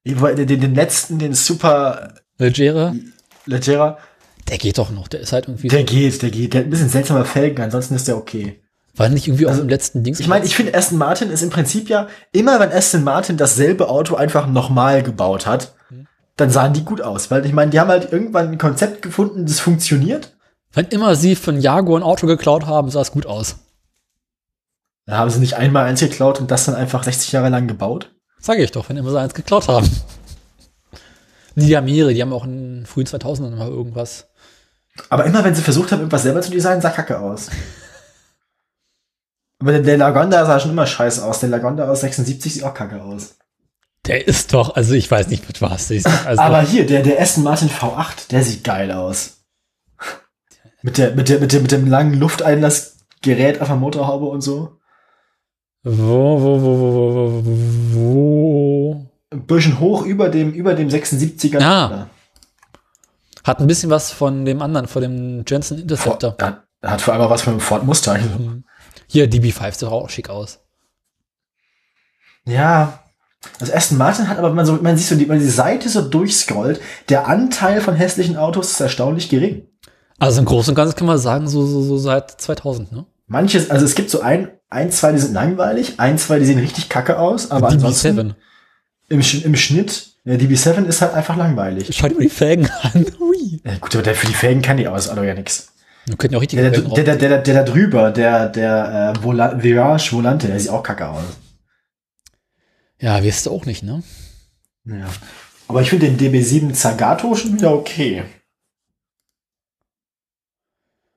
Den, 0.04 0.46
den, 0.46 0.74
letzten, 0.74 1.18
den 1.18 1.34
Super 1.34 2.14
Legere, 2.38 2.94
Leggera, 3.46 3.98
der 4.48 4.58
geht 4.58 4.78
doch 4.78 4.90
noch. 4.90 5.08
Der 5.08 5.20
ist 5.20 5.32
halt 5.32 5.46
irgendwie. 5.46 5.68
der 5.68 5.84
geht, 5.84 6.20
der 6.22 6.30
geht. 6.30 6.52
Der 6.54 6.60
hat 6.60 6.66
ein 6.66 6.70
bisschen 6.70 6.88
seltsame 6.88 7.24
Felgen, 7.24 7.62
ansonsten 7.62 7.94
ist 7.94 8.08
der 8.08 8.16
okay. 8.16 8.62
War 9.00 9.08
nicht 9.08 9.26
irgendwie 9.26 9.46
Also, 9.46 9.60
auf 9.60 9.66
dem 9.66 9.70
letzten 9.70 10.04
Dings. 10.04 10.20
Ich 10.20 10.28
meine, 10.28 10.44
ich 10.44 10.54
finde, 10.54 10.74
Aston 10.74 10.98
Martin 10.98 11.30
ist 11.30 11.42
im 11.42 11.50
Prinzip 11.50 11.88
ja, 11.88 12.08
immer 12.32 12.60
wenn 12.60 12.70
Aston 12.70 13.02
Martin 13.02 13.36
dasselbe 13.38 13.88
Auto 13.88 14.14
einfach 14.14 14.46
nochmal 14.46 15.02
gebaut 15.02 15.46
hat, 15.46 15.74
dann 16.36 16.50
sahen 16.50 16.74
die 16.74 16.84
gut 16.84 17.00
aus. 17.00 17.30
Weil 17.30 17.46
ich 17.46 17.52
meine, 17.52 17.70
die 17.70 17.80
haben 17.80 17.88
halt 17.88 18.12
irgendwann 18.12 18.50
ein 18.50 18.58
Konzept 18.58 19.00
gefunden, 19.02 19.46
das 19.46 19.58
funktioniert. 19.58 20.36
Wann 20.72 20.86
immer 20.86 21.16
sie 21.16 21.34
von 21.34 21.60
Jaguar 21.60 21.98
ein 21.98 22.04
Auto 22.04 22.26
geklaut 22.26 22.66
haben, 22.66 22.90
sah 22.90 23.00
es 23.00 23.10
gut 23.10 23.26
aus. 23.26 23.56
Da 25.06 25.16
haben 25.16 25.30
sie 25.30 25.40
nicht 25.40 25.54
einmal 25.54 25.86
eins 25.86 26.00
geklaut 26.00 26.38
und 26.38 26.50
das 26.50 26.66
dann 26.66 26.74
einfach 26.74 27.02
60 27.02 27.32
Jahre 27.32 27.48
lang 27.48 27.66
gebaut. 27.66 28.14
Sage 28.38 28.62
ich 28.62 28.70
doch, 28.70 28.88
wenn 28.88 28.96
immer 28.96 29.10
sie 29.10 29.18
eins 29.18 29.34
geklaut 29.34 29.66
haben. 29.66 29.88
Die 31.56 31.76
haben 31.76 31.84
mehrere, 31.86 32.14
die 32.14 32.22
haben 32.22 32.32
auch 32.32 32.44
in 32.44 32.76
den 32.76 32.86
frühen 32.86 33.06
2000ern 33.06 33.56
mal 33.56 33.68
irgendwas. 33.68 34.28
Aber 35.08 35.24
immer 35.24 35.42
wenn 35.42 35.54
sie 35.54 35.62
versucht 35.62 35.90
haben, 35.90 35.98
irgendwas 35.98 36.22
selber 36.22 36.40
zu 36.42 36.50
designen, 36.50 36.80
sah 36.80 36.90
kacke 36.90 37.18
aus. 37.18 37.48
Aber 39.60 39.72
der, 39.72 39.82
der 39.82 39.98
Lagonda 39.98 40.44
sah 40.46 40.58
schon 40.58 40.70
immer 40.70 40.86
scheiße 40.86 41.24
aus. 41.24 41.40
Der 41.40 41.50
Lagonda 41.50 41.88
aus 41.88 42.00
76 42.00 42.54
sieht 42.54 42.64
auch 42.64 42.74
kacke 42.74 43.02
aus. 43.02 43.36
Der 44.06 44.26
ist 44.26 44.54
doch, 44.54 44.74
also 44.76 44.94
ich 44.94 45.10
weiß 45.10 45.28
nicht 45.28 45.46
mit 45.46 45.60
was. 45.60 45.90
Ich, 45.90 46.06
also, 46.06 46.40
Aber 46.40 46.62
hier, 46.62 46.86
der, 46.86 47.02
der 47.02 47.20
Aston 47.20 47.44
Martin 47.44 47.68
V8, 47.68 48.28
der 48.30 48.42
sieht 48.42 48.64
geil 48.64 48.90
aus. 48.90 49.42
Mit 50.82 50.96
der, 50.96 51.14
mit 51.14 51.28
der, 51.28 51.40
mit 51.40 51.52
der, 51.52 51.60
mit 51.60 51.72
dem 51.72 51.86
langen 51.86 52.14
Lufteinlassgerät 52.14 53.60
auf 53.60 53.68
der 53.68 53.76
Motorhaube 53.76 54.24
und 54.24 54.40
so. 54.40 54.78
wo, 55.82 56.40
wo, 56.40 56.62
wo, 56.62 56.80
wo, 56.80 57.04
wo, 57.04 57.44
wo, 57.44 57.94
wo. 57.94 59.06
Ein 59.30 59.44
bisschen 59.44 59.78
hoch 59.78 60.06
über 60.06 60.30
dem, 60.30 60.54
über 60.54 60.72
dem 60.74 60.88
76er. 60.88 61.60
Ah. 61.60 62.06
Hat 63.44 63.60
ein 63.60 63.66
bisschen 63.66 63.90
was 63.90 64.10
von 64.10 64.46
dem 64.46 64.62
anderen, 64.62 64.88
von 64.88 65.02
dem 65.02 65.44
Jensen 65.46 65.76
Vor, 65.76 65.82
Interceptor. 65.82 66.36
hat, 66.40 66.62
hat 66.82 67.00
vor 67.02 67.12
allem 67.12 67.28
was 67.28 67.42
von 67.42 67.52
einem 67.52 67.60
Ford 67.60 67.84
Mustang. 67.84 68.64
Hier, 69.12 69.28
DB5 69.28 69.72
sieht 69.72 69.88
auch 69.88 70.08
schick 70.08 70.30
aus. 70.30 70.60
Ja. 72.46 73.02
Also 73.58 73.72
Aston 73.72 73.98
Martin 73.98 74.28
hat 74.28 74.38
aber, 74.38 74.50
wenn 74.50 74.56
man 74.56 74.66
so, 74.66 74.74
man 74.74 74.96
sieht 74.96 75.06
so, 75.08 75.14
die, 75.16 75.22
wenn 75.28 75.38
man 75.38 75.44
die 75.44 75.50
Seite 75.50 75.88
so 75.88 76.02
durchscrollt, 76.02 76.80
der 77.08 77.26
Anteil 77.26 77.80
von 77.80 77.94
hässlichen 77.96 78.36
Autos 78.36 78.70
ist 78.70 78.80
erstaunlich 78.80 79.28
gering. 79.28 79.66
Also 80.20 80.38
im 80.40 80.44
Großen 80.44 80.70
und 80.70 80.74
Ganzen 80.76 80.94
kann 80.96 81.06
man 81.08 81.18
sagen, 81.18 81.48
so, 81.48 81.66
so, 81.66 81.82
so 81.82 81.96
seit 81.98 82.30
2000, 82.40 82.92
ne? 82.92 83.06
Manches, 83.26 83.70
also 83.70 83.84
es 83.84 83.94
gibt 83.96 84.10
so 84.10 84.20
ein, 84.20 84.50
ein, 84.68 84.90
zwei, 84.92 85.12
die 85.12 85.18
sind 85.18 85.32
langweilig, 85.34 85.94
ein, 85.98 86.18
zwei, 86.18 86.38
die 86.38 86.44
sehen 86.44 86.58
richtig 86.58 86.88
kacke 86.88 87.18
aus, 87.18 87.50
aber 87.50 87.68
ansonsten 87.68 88.18
DB7. 88.32 88.34
im, 89.08 89.20
Sch- 89.22 89.42
im 89.44 89.56
Schnitt, 89.56 90.08
der 90.24 90.38
DB7 90.38 90.84
ist 90.84 91.00
halt 91.00 91.14
einfach 91.14 91.36
langweilig. 91.36 91.88
Schau 91.96 92.08
dir 92.08 92.14
mal 92.14 92.20
die 92.22 92.28
Felgen 92.28 92.68
an. 92.82 93.06
Hui. 93.18 93.60
Ja, 93.64 93.78
gut, 93.78 93.94
aber 93.94 94.02
der, 94.02 94.14
für 94.14 94.26
die 94.26 94.34
Felgen 94.34 94.62
kann 94.62 94.76
die 94.76 94.86
aus, 94.86 95.08
also 95.08 95.22
ja 95.22 95.34
nix. 95.34 95.72
Wir 96.10 96.16
könnten 96.16 96.36
auch 96.36 96.40
richtig 96.40 96.58
Der, 96.58 96.70
der, 96.70 96.82
der, 96.82 97.16
der, 97.16 97.38
der, 97.38 97.54
da 97.54 97.62
drüber, 97.62 98.10
der, 98.10 98.48
der 98.48 99.14
äh, 99.16 99.22
Vola 99.22 99.62
Virage 99.62 100.12
Volante, 100.12 100.48
der 100.48 100.58
sieht 100.58 100.70
auch 100.70 100.82
kacke 100.82 101.08
aus. 101.08 101.22
Ja, 102.98 103.22
wirst 103.22 103.46
du 103.46 103.50
auch 103.52 103.64
nicht, 103.64 103.84
ne? 103.84 104.02
Ja. 104.84 105.08
Aber 105.68 105.82
ich 105.82 105.90
finde 105.90 106.10
den 106.10 106.18
DB7 106.18 106.72
Zagato 106.72 107.34
schon 107.36 107.54
wieder 107.54 107.72
okay. 107.72 108.24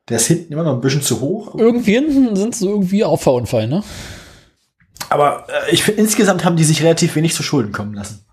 Der 0.09 0.17
ist 0.17 0.27
hinten 0.27 0.53
immer 0.53 0.63
noch 0.63 0.75
ein 0.75 0.81
bisschen 0.81 1.01
zu 1.01 1.19
hoch. 1.21 1.55
Irgendwie 1.55 1.93
hinten 1.93 2.35
sind 2.35 2.55
so 2.55 2.69
irgendwie 2.69 3.03
Auffahrunfall, 3.03 3.67
ne? 3.67 3.83
Aber 5.09 5.47
äh, 5.49 5.73
ich 5.73 5.83
finde, 5.83 6.01
insgesamt 6.01 6.45
haben 6.45 6.55
die 6.55 6.63
sich 6.63 6.83
relativ 6.83 7.15
wenig 7.15 7.33
zu 7.33 7.41
Schulden 7.41 7.71
kommen 7.71 7.95
lassen. 7.95 8.23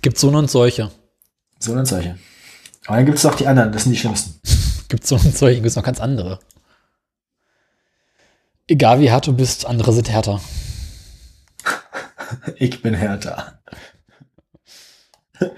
Gibt 0.00 0.16
so 0.16 0.28
und 0.28 0.48
solche. 0.48 0.92
So 1.58 1.72
und 1.72 1.86
solche. 1.86 2.18
Aber 2.86 2.96
dann 2.98 3.06
gibt 3.06 3.18
es 3.18 3.24
noch 3.24 3.34
die 3.34 3.48
anderen, 3.48 3.72
das 3.72 3.82
sind 3.82 3.92
die 3.92 3.98
schlimmsten. 3.98 4.40
Gibt 4.92 5.06
so 5.06 5.14
und 5.14 5.34
solche, 5.34 5.62
gibt 5.62 5.74
noch 5.74 5.82
ganz 5.82 6.00
andere. 6.00 6.38
Egal 8.68 9.00
wie 9.00 9.10
hart 9.10 9.26
du 9.26 9.32
bist, 9.34 9.64
andere 9.64 9.90
sind 9.94 10.10
härter. 10.10 10.38
Ich 12.56 12.82
bin 12.82 12.92
härter. 12.92 13.58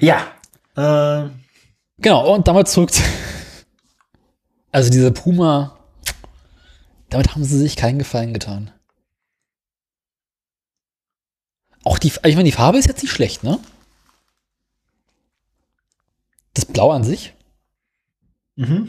ja. 0.00 0.26
Äh, 0.74 1.28
Genau, 1.98 2.34
und 2.34 2.48
damit 2.48 2.68
zurück. 2.68 2.92
zu- 2.94 3.02
Also 4.72 4.88
diese 4.90 5.12
Puma, 5.12 5.78
damit 7.10 7.34
haben 7.34 7.44
sie 7.44 7.58
sich 7.58 7.76
keinen 7.76 7.98
Gefallen 7.98 8.32
getan. 8.32 8.72
Auch 11.84 11.98
die, 11.98 12.08
ich 12.08 12.22
meine, 12.22 12.44
die 12.44 12.52
Farbe 12.52 12.78
ist 12.78 12.88
jetzt 12.88 13.02
nicht 13.02 13.12
schlecht, 13.12 13.44
ne? 13.44 13.58
Das 16.58 16.64
Blau 16.64 16.90
an 16.90 17.04
sich. 17.04 17.34
mhm. 18.56 18.88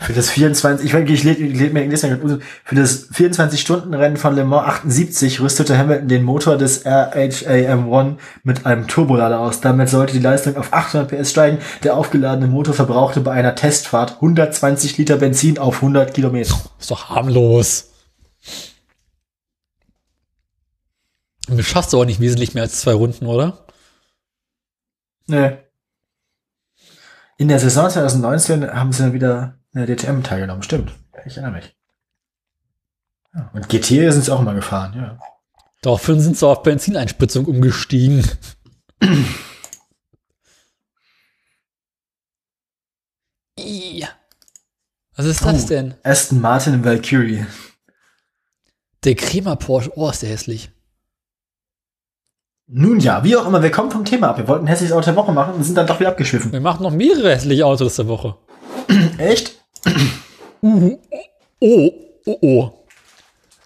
Für 0.00 0.12
das 0.12 0.30
24, 0.30 0.84
ich, 0.84 0.92
lese 1.22 1.42
ich 1.44 1.58
lese 1.58 1.72
mir 1.72 1.86
mir 1.86 2.40
für 2.64 2.74
das 2.74 3.10
24-Stunden-Rennen 3.10 4.16
von 4.16 4.34
Le 4.34 4.44
Mans 4.44 4.66
78 4.66 5.40
rüstete 5.40 5.78
Hamilton 5.78 6.08
den 6.08 6.24
Motor 6.24 6.56
des 6.56 6.84
RHAM1 6.84 8.16
mit 8.42 8.66
einem 8.66 8.88
Turbolader 8.88 9.38
aus. 9.38 9.60
Damit 9.60 9.88
sollte 9.90 10.14
die 10.14 10.18
Leistung 10.18 10.56
auf 10.56 10.72
800 10.72 11.08
PS 11.08 11.30
steigen. 11.30 11.58
Der 11.84 11.96
aufgeladene 11.96 12.48
Motor 12.48 12.74
verbrauchte 12.74 13.20
bei 13.20 13.30
einer 13.30 13.54
Testfahrt 13.54 14.14
120 14.14 14.98
Liter 14.98 15.18
Benzin 15.18 15.58
auf 15.58 15.76
100 15.76 16.14
Kilometer. 16.14 16.58
Ist 16.80 16.90
doch 16.90 17.10
harmlos. 17.10 17.90
Und 21.48 21.58
du 21.58 21.62
schaffst 21.62 21.94
aber 21.94 22.06
nicht 22.06 22.20
wesentlich 22.20 22.54
mehr 22.54 22.64
als 22.64 22.80
zwei 22.80 22.94
Runden, 22.94 23.26
oder? 23.26 23.68
Nee. 25.28 25.58
In 27.36 27.48
der 27.48 27.60
Saison 27.60 27.88
2019 27.88 28.68
haben 28.72 28.92
sie 28.92 29.02
dann 29.04 29.12
wieder 29.12 29.58
in 29.72 29.86
der 29.86 29.96
DTM 29.96 30.22
teilgenommen. 30.22 30.62
Stimmt. 30.62 30.92
Ich 31.24 31.36
erinnere 31.36 31.52
mich. 31.52 31.76
Ja. 33.34 33.50
Und 33.52 33.68
GT 33.68 34.10
sind 34.12 34.24
sie 34.24 34.32
auch 34.32 34.40
mal 34.42 34.54
gefahren, 34.54 34.94
ja. 34.96 35.18
Daraufhin 35.82 36.18
sind 36.20 36.36
sie 36.36 36.46
auf 36.46 36.62
Benzineinspritzung 36.64 37.44
umgestiegen. 37.44 38.24
ja. 43.58 44.08
Was 45.16 45.26
ist 45.26 45.44
das 45.44 45.64
Oh. 45.64 45.68
denn? 45.68 45.94
Aston 46.04 46.40
Martin 46.40 46.84
Valkyrie. 46.84 47.46
Der 49.04 49.14
Crema 49.16 49.56
Porsche. 49.56 49.92
Oh, 49.96 50.08
ist 50.10 50.22
der 50.22 50.28
hässlich. 50.30 50.70
Nun 52.70 53.00
ja, 53.00 53.24
wie 53.24 53.34
auch 53.34 53.46
immer, 53.46 53.62
wir 53.62 53.70
kommen 53.70 53.90
vom 53.90 54.04
Thema 54.04 54.28
ab. 54.28 54.38
Wir 54.38 54.46
wollten 54.46 54.64
ein 54.64 54.68
hässliches 54.68 54.94
Auto 54.94 55.06
der 55.06 55.16
Woche 55.16 55.32
machen 55.32 55.54
und 55.54 55.64
sind 55.64 55.74
dann 55.74 55.86
doch 55.86 55.98
wieder 55.98 56.10
abgeschwiffen. 56.10 56.52
Wir 56.52 56.60
machen 56.60 56.82
noch 56.82 56.90
mehrere 56.90 57.30
hässliche 57.30 57.64
Autos 57.64 57.96
der 57.96 58.08
Woche. 58.08 58.36
Echt? 59.18 59.58
Uh, 60.60 60.98
oh, 61.60 61.92
oh, 62.26 62.38
oh. 62.42 62.70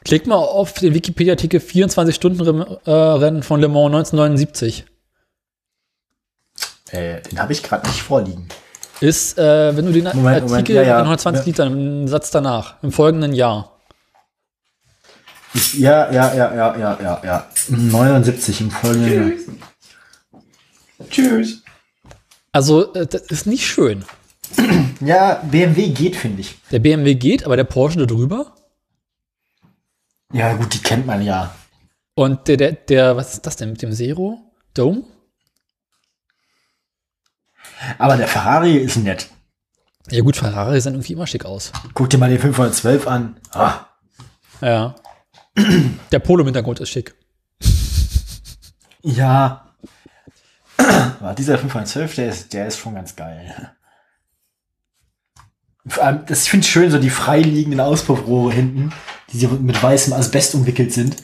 Klick 0.04 0.26
mal 0.26 0.36
auf 0.36 0.74
den 0.74 0.92
Wikipedia-Artikel 0.92 1.58
24-Stunden-Rennen 1.58 3.42
von 3.42 3.60
Le 3.60 3.68
Mans 3.68 4.12
1979. 4.12 4.84
Äh, 6.90 7.22
den 7.22 7.40
habe 7.40 7.54
ich 7.54 7.62
gerade 7.62 7.88
nicht 7.88 8.02
vorliegen. 8.02 8.46
Ist, 9.00 9.38
äh, 9.38 9.74
wenn 9.74 9.86
du 9.86 9.92
den 9.92 10.04
Moment, 10.04 10.26
Artikel 10.26 10.48
Moment, 10.48 10.68
ja, 10.68 10.82
ja. 10.82 10.98
in 10.98 11.04
120 11.04 11.40
Ja. 11.40 11.46
Litern, 11.46 11.72
im 11.72 12.08
Satz 12.08 12.30
danach, 12.30 12.82
im 12.82 12.92
folgenden 12.92 13.32
Jahr. 13.32 13.71
Ja, 15.74 16.10
ja, 16.10 16.34
ja, 16.34 16.54
ja, 16.54 16.76
ja, 16.78 16.98
ja, 17.02 17.20
ja. 17.24 17.46
79 17.68 18.60
im 18.62 18.70
folgenden 18.70 19.12
Jahr. 19.38 21.08
Tschüss. 21.10 21.62
Also, 22.52 22.92
äh, 22.94 23.06
das 23.06 23.22
ist 23.22 23.46
nicht 23.46 23.66
schön. 23.66 24.04
Ja, 25.00 25.34
BMW 25.50 25.88
geht, 25.88 26.16
finde 26.16 26.40
ich. 26.42 26.56
Der 26.70 26.78
BMW 26.78 27.14
geht, 27.14 27.44
aber 27.44 27.56
der 27.56 27.64
Porsche 27.64 27.98
da 27.98 28.06
drüber. 28.06 28.54
Ja, 30.32 30.54
gut, 30.54 30.72
die 30.74 30.78
kennt 30.82 31.06
man 31.06 31.22
ja. 31.22 31.54
Und 32.14 32.48
der, 32.48 32.56
der, 32.56 32.72
der, 32.72 33.16
was 33.16 33.34
ist 33.34 33.46
das 33.46 33.56
denn 33.56 33.70
mit 33.70 33.82
dem 33.82 33.92
Zero? 33.92 34.38
Dome? 34.74 35.04
Aber 37.98 38.16
der 38.16 38.28
Ferrari 38.28 38.76
ist 38.76 38.96
nett. 38.96 39.28
Ja 40.10 40.22
gut, 40.22 40.36
Ferrari 40.36 40.80
sehen 40.80 40.94
irgendwie 40.94 41.12
immer 41.14 41.26
schick 41.26 41.44
aus. 41.44 41.72
Guck 41.94 42.10
dir 42.10 42.18
mal 42.18 42.30
den 42.30 42.38
512 42.40 43.06
an. 43.06 43.36
Ah, 43.52 43.86
Ja. 44.60 44.94
Der 45.56 46.18
Polo 46.18 46.40
im 46.40 46.46
Hintergrund 46.46 46.80
ist 46.80 46.88
schick. 46.88 47.14
ja. 49.02 49.68
Dieser 51.38 51.58
512, 51.58 52.14
der 52.14 52.28
ist, 52.28 52.52
der 52.52 52.66
ist 52.66 52.78
schon 52.78 52.94
ganz 52.94 53.14
geil. 53.14 53.72
Vor 55.86 56.04
allem, 56.04 56.26
das, 56.26 56.44
ich 56.44 56.50
finde 56.50 56.64
es 56.64 56.70
schön, 56.70 56.90
so 56.90 56.98
die 56.98 57.10
freiliegenden 57.10 57.80
Auspuffrohre 57.80 58.52
hinten, 58.52 58.92
die 59.32 59.46
mit 59.46 59.82
weißem 59.82 60.12
Asbest 60.12 60.54
umwickelt 60.54 60.92
sind. 60.92 61.16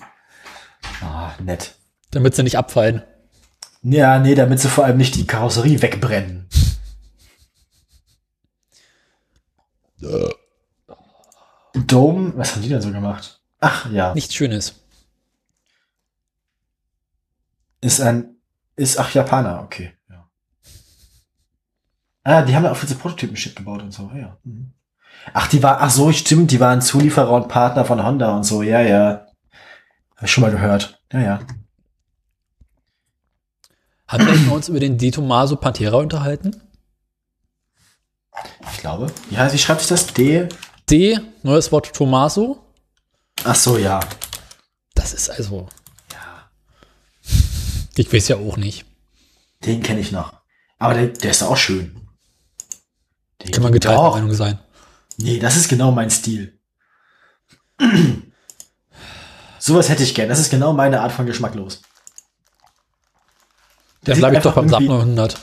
Ah, 1.01 1.33
nett. 1.41 1.75
Damit 2.11 2.35
sie 2.35 2.43
nicht 2.43 2.59
abfallen. 2.59 3.03
Ja, 3.83 4.19
nee, 4.19 4.35
damit 4.35 4.59
sie 4.61 4.69
vor 4.69 4.85
allem 4.85 4.97
nicht 4.97 5.15
die 5.15 5.27
Karosserie 5.27 5.81
wegbrennen. 5.81 6.49
Dome, 11.75 12.33
was 12.37 12.55
haben 12.55 12.63
die 12.63 12.69
denn 12.69 12.83
so 12.83 12.91
gemacht? 12.91 13.38
Ach 13.61 13.91
ja. 13.91 14.15
Nichts 14.15 14.35
Schönes. 14.35 14.81
Ist 17.81 18.01
ein, 18.01 18.37
ist, 18.77 18.99
ach, 18.99 19.13
Japaner, 19.15 19.63
okay. 19.63 19.93
Ja. 20.09 20.29
Ah, 22.25 22.43
die 22.43 22.55
haben 22.55 22.65
da 22.65 22.73
auch 22.73 22.81
diese 22.81 22.97
Prototypen-Shit 22.97 23.57
gebaut 23.57 23.83
und 23.83 23.93
so, 23.93 24.11
ja. 24.15 24.37
Mhm. 24.45 24.73
Ach, 25.33 25.47
die 25.49 25.63
war, 25.63 25.81
ach 25.81 25.91
so, 25.91 26.13
stimmt, 26.13 26.51
die 26.51 26.61
waren 26.61 26.81
Zulieferer 26.81 27.31
und 27.33 27.49
Partner 27.49 27.85
von 27.85 28.05
Honda 28.05 28.35
und 28.35 28.45
so, 28.45 28.63
ja, 28.63 28.81
ja. 28.81 29.27
Hab 30.17 30.25
ich 30.25 30.31
schon 30.31 30.43
mal 30.43 30.51
gehört. 30.51 31.01
Ja, 31.13 31.21
ja. 31.21 31.41
Haben 34.09 34.27
wir 34.27 34.53
uns 34.53 34.69
über 34.69 34.81
den 34.81 34.97
De 34.97 35.11
Tomaso 35.11 35.57
Pantera 35.57 35.97
unterhalten? 35.97 36.63
Ich 38.73 38.79
glaube. 38.79 39.13
Ja, 39.31 39.53
wie 39.53 39.59
schreibt 39.59 39.81
sich 39.81 39.89
das? 39.89 40.07
D? 40.07 40.49
D, 40.89 41.21
neues 41.43 41.71
Wort 41.73 41.93
Tomaso. 41.93 42.65
Ach 43.45 43.55
so, 43.55 43.79
ja. 43.79 44.01
Das 44.95 45.15
ist 45.15 45.31
also, 45.31 45.69
Ja. 46.13 46.51
ich 47.97 48.13
weiß 48.13 48.29
ja 48.29 48.37
auch 48.37 48.57
nicht. 48.57 48.85
Den 49.65 49.83
kenne 49.83 50.01
ich 50.01 50.13
noch. 50.13 50.33
Aber 50.79 50.95
der, 50.95 51.09
der 51.09 51.31
ist 51.31 51.43
auch 51.43 51.57
schön. 51.57 52.09
Den 53.43 53.51
Kann 53.53 53.63
man 53.63 53.73
geteilter 53.73 54.03
Doch. 54.03 54.15
Meinung 54.15 54.35
sein. 54.35 54.59
Nee, 55.17 55.39
das 55.39 55.57
ist 55.57 55.69
genau 55.69 55.91
mein 55.93 56.11
Stil. 56.11 56.59
Sowas 59.59 59.89
hätte 59.89 60.03
ich 60.03 60.15
gern. 60.15 60.29
Das 60.29 60.39
ist 60.39 60.51
genau 60.51 60.73
meine 60.73 61.01
Art 61.01 61.13
von 61.13 61.27
geschmacklos. 61.27 61.83
Der 64.07 64.15
Dann 64.15 64.21
bleibe 64.21 64.37
ich 64.37 64.43
doch 64.43 64.55
beim 64.55 64.67
irgendwie- 64.69 64.89
900. 64.89 65.39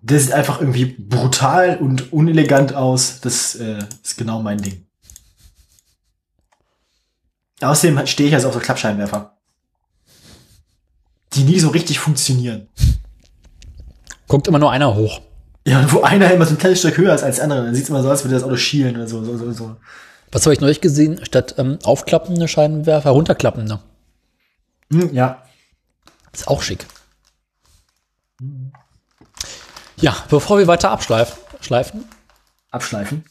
Der 0.00 0.20
sieht 0.20 0.32
einfach 0.32 0.60
irgendwie 0.60 0.84
brutal 0.86 1.76
und 1.78 2.12
unelegant 2.12 2.72
aus. 2.74 3.20
Das 3.20 3.56
äh, 3.56 3.84
ist 4.02 4.16
genau 4.16 4.40
mein 4.42 4.58
Ding. 4.58 4.86
Außerdem 7.60 8.06
stehe 8.06 8.28
ich 8.28 8.34
also 8.34 8.48
auf 8.48 8.54
so 8.54 8.60
Klappscheinwerfer. 8.60 9.36
Die 11.34 11.44
nie 11.44 11.58
so 11.58 11.68
richtig 11.68 11.98
funktionieren. 11.98 12.68
Guckt 14.28 14.46
immer 14.48 14.58
nur 14.58 14.70
einer 14.70 14.94
hoch. 14.94 15.20
Ja, 15.66 15.90
wo 15.92 16.02
einer 16.02 16.30
immer 16.30 16.46
so 16.46 16.54
ein 16.54 16.58
kleines 16.58 16.78
Stück 16.78 16.96
höher 16.96 17.14
ist 17.14 17.22
als 17.22 17.36
der 17.36 17.44
andere. 17.44 17.64
Dann 17.64 17.74
sieht 17.74 17.84
es 17.84 17.90
immer 17.90 18.02
so 18.02 18.08
aus, 18.08 18.12
als 18.12 18.24
würde 18.24 18.34
das 18.36 18.44
Auto 18.44 18.56
schielen 18.56 18.96
oder 18.96 19.08
so. 19.08 19.24
so, 19.24 19.36
so, 19.36 19.52
so. 19.52 19.76
Was 20.30 20.44
habe 20.44 20.54
ich 20.54 20.60
neulich 20.60 20.80
gesehen? 20.80 21.24
Statt 21.24 21.56
ähm, 21.58 21.78
aufklappende 21.82 22.48
Scheinwerfer, 22.48 23.10
runterklappende. 23.10 23.80
Hm, 24.90 25.12
ja. 25.12 25.42
Ist 26.32 26.48
auch 26.48 26.62
schick. 26.62 26.86
Ja, 29.96 30.16
bevor 30.30 30.58
wir 30.58 30.66
weiter 30.68 30.90
abschleifen, 30.90 31.36
schleifen, 31.60 32.04
Abschleifen. 32.70 33.24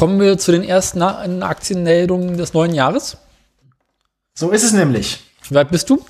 Kommen 0.00 0.18
wir 0.18 0.38
zu 0.38 0.50
den 0.50 0.64
ersten 0.64 1.02
Aktienmeldungen 1.42 2.38
des 2.38 2.54
neuen 2.54 2.72
Jahres. 2.72 3.18
So 4.32 4.48
ist 4.48 4.62
es 4.62 4.72
nämlich. 4.72 5.20
Wie 5.46 5.54
weit 5.54 5.70
bist 5.70 5.90
du? 5.90 6.02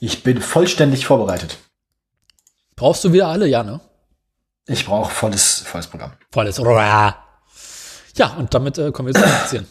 Ich 0.00 0.24
bin 0.24 0.42
vollständig 0.42 1.06
vorbereitet. 1.06 1.56
Brauchst 2.74 3.04
du 3.04 3.12
wieder 3.12 3.28
alle? 3.28 3.46
Ja, 3.46 3.62
ne? 3.62 3.78
Ich 4.66 4.86
brauche 4.86 5.14
volles, 5.14 5.60
volles 5.60 5.86
Programm. 5.86 6.14
Volles. 6.32 6.58
Ja, 8.16 8.34
und 8.38 8.52
damit 8.52 8.76
äh, 8.76 8.90
kommen 8.90 9.06
wir 9.06 9.14
zu 9.14 9.20
den 9.20 9.30
Aktien. 9.30 9.66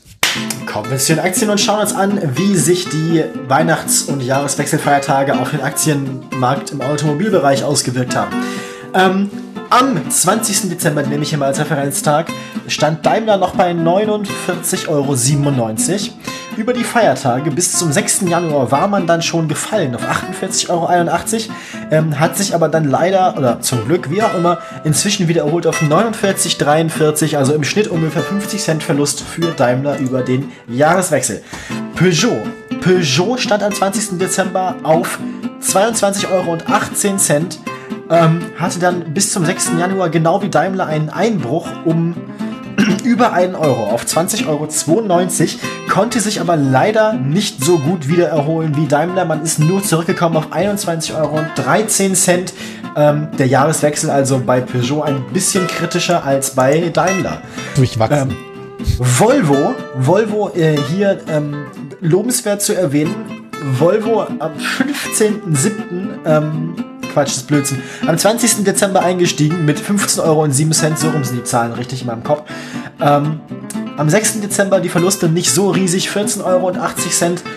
Kommen 0.65 0.89
wir 0.89 0.97
zu 0.97 1.13
den 1.15 1.19
Aktien 1.19 1.49
und 1.49 1.59
schauen 1.59 1.81
uns 1.81 1.93
an, 1.93 2.37
wie 2.37 2.55
sich 2.55 2.87
die 2.87 3.25
Weihnachts- 3.49 4.03
und 4.03 4.21
Jahreswechselfeiertage 4.21 5.37
auf 5.37 5.51
den 5.51 5.59
Aktienmarkt 5.59 6.71
im 6.71 6.79
Automobilbereich 6.79 7.65
ausgewirkt 7.65 8.15
haben. 8.15 8.33
Ähm, 8.93 9.29
am 9.69 10.09
20. 10.09 10.69
Dezember, 10.69 11.03
nehme 11.03 11.23
ich 11.23 11.29
hier 11.29 11.37
mal 11.37 11.47
als 11.47 11.59
Referenztag, 11.59 12.27
stand 12.67 13.05
Daimler 13.05 13.37
noch 13.37 13.55
bei 13.55 13.71
49,97 13.71 14.89
Euro. 14.89 15.15
Über 16.57 16.71
die 16.71 16.85
Feiertage 16.85 17.51
bis 17.51 17.73
zum 17.73 17.91
6. 17.91 18.21
Januar 18.29 18.71
war 18.71 18.87
man 18.87 19.07
dann 19.07 19.21
schon 19.21 19.49
gefallen 19.49 19.93
auf 19.93 20.03
48,81 20.03 20.69
Euro, 20.69 20.89
ähm, 21.91 22.17
hat 22.17 22.37
sich 22.37 22.55
aber 22.55 22.69
dann 22.69 22.85
leider, 22.85 23.37
oder 23.37 23.59
zum 23.59 23.85
Glück, 23.85 24.09
wie 24.09 24.23
auch 24.23 24.33
immer, 24.33 24.59
inzwischen 24.85 25.27
wieder 25.27 25.43
erholt 25.43 25.67
auf 25.67 25.81
49,43, 25.81 27.35
also 27.35 27.53
im 27.53 27.65
Schnitt 27.65 27.89
ungefähr 27.89 28.21
50 28.21 28.61
Cent 28.61 28.83
Verlust 28.83 29.21
für 29.21 29.51
Daimler 29.51 29.97
über 29.97 30.21
den 30.21 30.51
Jahreswechsel. 30.67 31.43
Peugeot. 31.95 32.41
Peugeot 32.81 33.37
stand 33.37 33.61
am 33.61 33.73
20. 33.73 34.17
Dezember 34.17 34.75
auf 34.83 35.19
22,18 35.61 36.31
Euro 36.31 36.57
ähm, 38.09 38.39
hatte 38.57 38.79
dann 38.79 39.13
bis 39.13 39.31
zum 39.31 39.45
6. 39.45 39.71
Januar 39.79 40.09
genau 40.09 40.41
wie 40.41 40.49
Daimler 40.49 40.87
einen 40.87 41.09
Einbruch 41.09 41.67
um 41.85 42.15
über 43.03 43.33
1 43.33 43.55
Euro 43.55 43.85
auf 43.85 44.05
20,92 44.05 44.47
Euro, 44.47 44.67
konnte 45.89 46.19
sich 46.19 46.41
aber 46.41 46.55
leider 46.55 47.13
nicht 47.13 47.63
so 47.63 47.79
gut 47.79 48.07
wieder 48.07 48.27
erholen 48.27 48.75
wie 48.75 48.87
Daimler. 48.87 49.25
Man 49.25 49.41
ist 49.43 49.59
nur 49.59 49.83
zurückgekommen 49.83 50.37
auf 50.37 50.51
21,13 50.51 51.15
Euro. 51.15 51.39
Ähm, 52.97 53.27
der 53.37 53.47
Jahreswechsel 53.47 54.09
also 54.09 54.39
bei 54.39 54.61
Peugeot 54.61 55.03
ein 55.03 55.23
bisschen 55.33 55.67
kritischer 55.67 56.23
als 56.23 56.51
bei 56.51 56.89
Daimler. 56.93 57.41
Durchwachsen. 57.75 58.31
Ähm, 58.31 58.37
Volvo, 58.97 59.75
Volvo 59.97 60.49
äh, 60.55 60.77
hier 60.89 61.19
ähm, 61.27 61.65
lobenswert 62.01 62.61
zu 62.61 62.73
erwähnen. 62.73 63.15
Volvo 63.77 64.21
am 64.39 64.51
15.07. 64.57 65.71
Ähm, 66.25 66.75
Quatsch, 67.15 67.29
das 67.29 67.37
ist 67.37 67.47
Blödsinn. 67.47 67.81
Am 68.05 68.17
20. 68.17 68.65
Dezember 68.65 69.01
eingestiegen 69.01 69.63
mit 69.63 69.79
15,07 69.79 70.19
Euro, 70.21 70.45
so 70.97 71.09
rum 71.09 71.23
sind 71.23 71.37
die 71.37 71.43
Zahlen 71.45 71.71
richtig 71.71 72.01
in 72.01 72.07
meinem 72.07 72.23
Kopf. 72.23 72.43
Ähm, 73.01 73.39
am 73.95 74.09
6. 74.09 74.41
Dezember 74.41 74.81
die 74.81 74.89
Verluste 74.89 75.29
nicht 75.29 75.49
so 75.49 75.69
riesig, 75.69 76.09
14,80 76.09 76.43
Euro. 76.43 76.73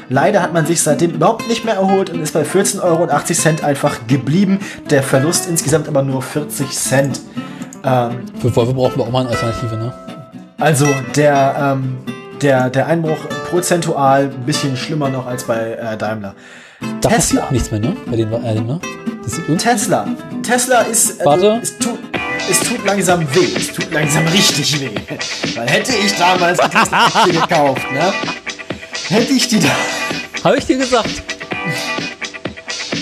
Leider 0.09 0.43
hat 0.43 0.53
man 0.53 0.65
sich 0.65 0.81
seitdem 0.81 1.11
überhaupt 1.11 1.49
nicht 1.49 1.65
mehr 1.65 1.75
erholt 1.75 2.09
und 2.11 2.21
ist 2.21 2.35
bei 2.35 2.43
14,80 2.43 2.83
Euro 2.85 3.67
einfach 3.67 4.07
geblieben. 4.07 4.61
Der 4.91 5.03
Verlust 5.03 5.49
insgesamt 5.49 5.89
aber 5.89 6.05
nur 6.05 6.23
40 6.23 6.71
Cent. 6.71 7.21
Ähm, 7.83 8.27
Für 8.41 8.55
Volvo 8.55 8.75
brauchen 8.75 8.97
wir 8.97 9.07
auch 9.07 9.11
mal 9.11 9.21
eine 9.21 9.31
Alternative, 9.31 9.77
ne? 9.77 9.93
also 10.61 10.87
der, 11.17 11.57
ähm, 11.77 11.99
der, 12.43 12.71
der 12.71 12.87
Einbruch 12.87 13.19
prozentual 13.51 14.25
ein 14.25 14.47
bisschen 14.47 14.77
schlimmer 14.77 15.09
noch 15.09 15.27
als 15.27 15.43
bei 15.43 15.73
äh, 15.73 15.97
Daimler. 15.97 16.35
Da 16.81 16.87
Tesla. 17.09 17.11
passiert 17.11 17.43
auch 17.45 17.51
nichts 17.51 17.71
mehr, 17.71 17.81
ne? 17.81 17.97
Bei 18.07 18.17
den, 18.17 18.33
äh, 18.33 18.55
ne? 18.61 18.81
Tesla. 19.59 20.07
Tesla 20.43 20.81
ist. 20.83 21.25
Warte. 21.25 21.59
Es 21.63 21.77
tut, 21.79 21.99
es 22.51 22.61
tut 22.61 22.85
langsam 22.87 23.27
weh. 23.35 23.49
Es 23.57 23.73
tut 23.73 23.91
langsam 23.93 24.27
richtig 24.29 24.81
weh. 24.81 24.91
Weil 25.57 25.69
hätte 25.69 25.93
ich 25.97 26.15
damals 26.17 26.59
die 26.59 26.69
Tesla-Aktie 26.69 27.33
gekauft, 27.33 27.83
ne? 27.93 28.13
Hätte 29.09 29.33
ich 29.33 29.49
die 29.49 29.61
da. 29.61 29.69
Habe 30.45 30.59
ich 30.59 30.67
dir 30.67 30.79
gesagt? 30.79 31.11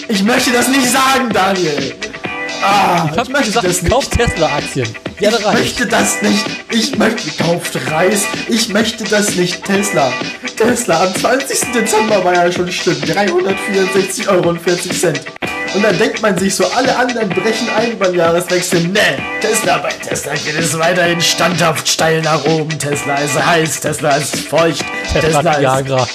Ich 0.09 0.23
möchte 0.23 0.53
das 0.53 0.69
nicht 0.69 0.87
sagen, 0.91 1.29
Daniel. 1.33 1.95
Ah, 2.63 3.09
Ich 3.13 3.19
habe 3.19 3.33
dir 3.33 3.43
gesagt, 3.43 3.91
kauf 3.91 4.09
Tesla-Aktien. 4.09 4.89
Ja, 5.21 5.31
Ich 5.31 5.45
reicht. 5.45 5.59
möchte 5.59 5.87
das 5.87 6.23
nicht. 6.23 6.45
Ich 6.79 6.95
möchte 6.99 7.31
kauft 7.43 7.75
Reis. 7.91 8.25
Ich 8.49 8.69
möchte 8.69 9.05
das 9.05 9.35
nicht. 9.35 9.65
Tesla. 9.65 10.13
Tesla 10.59 11.05
am 11.05 11.15
20. 11.15 11.73
Dezember 11.73 12.23
war 12.23 12.35
ja 12.35 12.53
schon 12.53 12.71
stimmt. 12.71 13.03
364,40 13.07 14.29
Euro. 14.29 14.51
Und 14.51 15.83
dann 15.83 15.99
denkt 15.99 16.21
man 16.21 16.37
sich 16.37 16.55
so, 16.55 16.67
alle 16.67 16.95
anderen 16.95 17.31
brechen 17.31 17.71
ein 17.75 17.99
beim 17.99 18.15
Jahreswechsel. 18.15 18.89
Ne, 18.89 19.01
Tesla, 19.41 19.79
bei 19.79 19.89
Tesla 19.89 20.35
geht 20.35 20.59
es 20.59 20.79
weiterhin 20.79 21.21
standhaft 21.23 21.89
steil 21.89 22.21
nach 22.21 22.45
oben. 22.45 22.79
Tesla 22.79 23.15
ist 23.15 23.43
heiß, 23.43 23.81
Tesla 23.81 24.17
ist 24.17 24.37
feucht. 24.37 24.85
Tesla, 25.15 25.21
Tesla 25.21 25.53
ist 25.53 25.61
Viagra. 25.61 26.09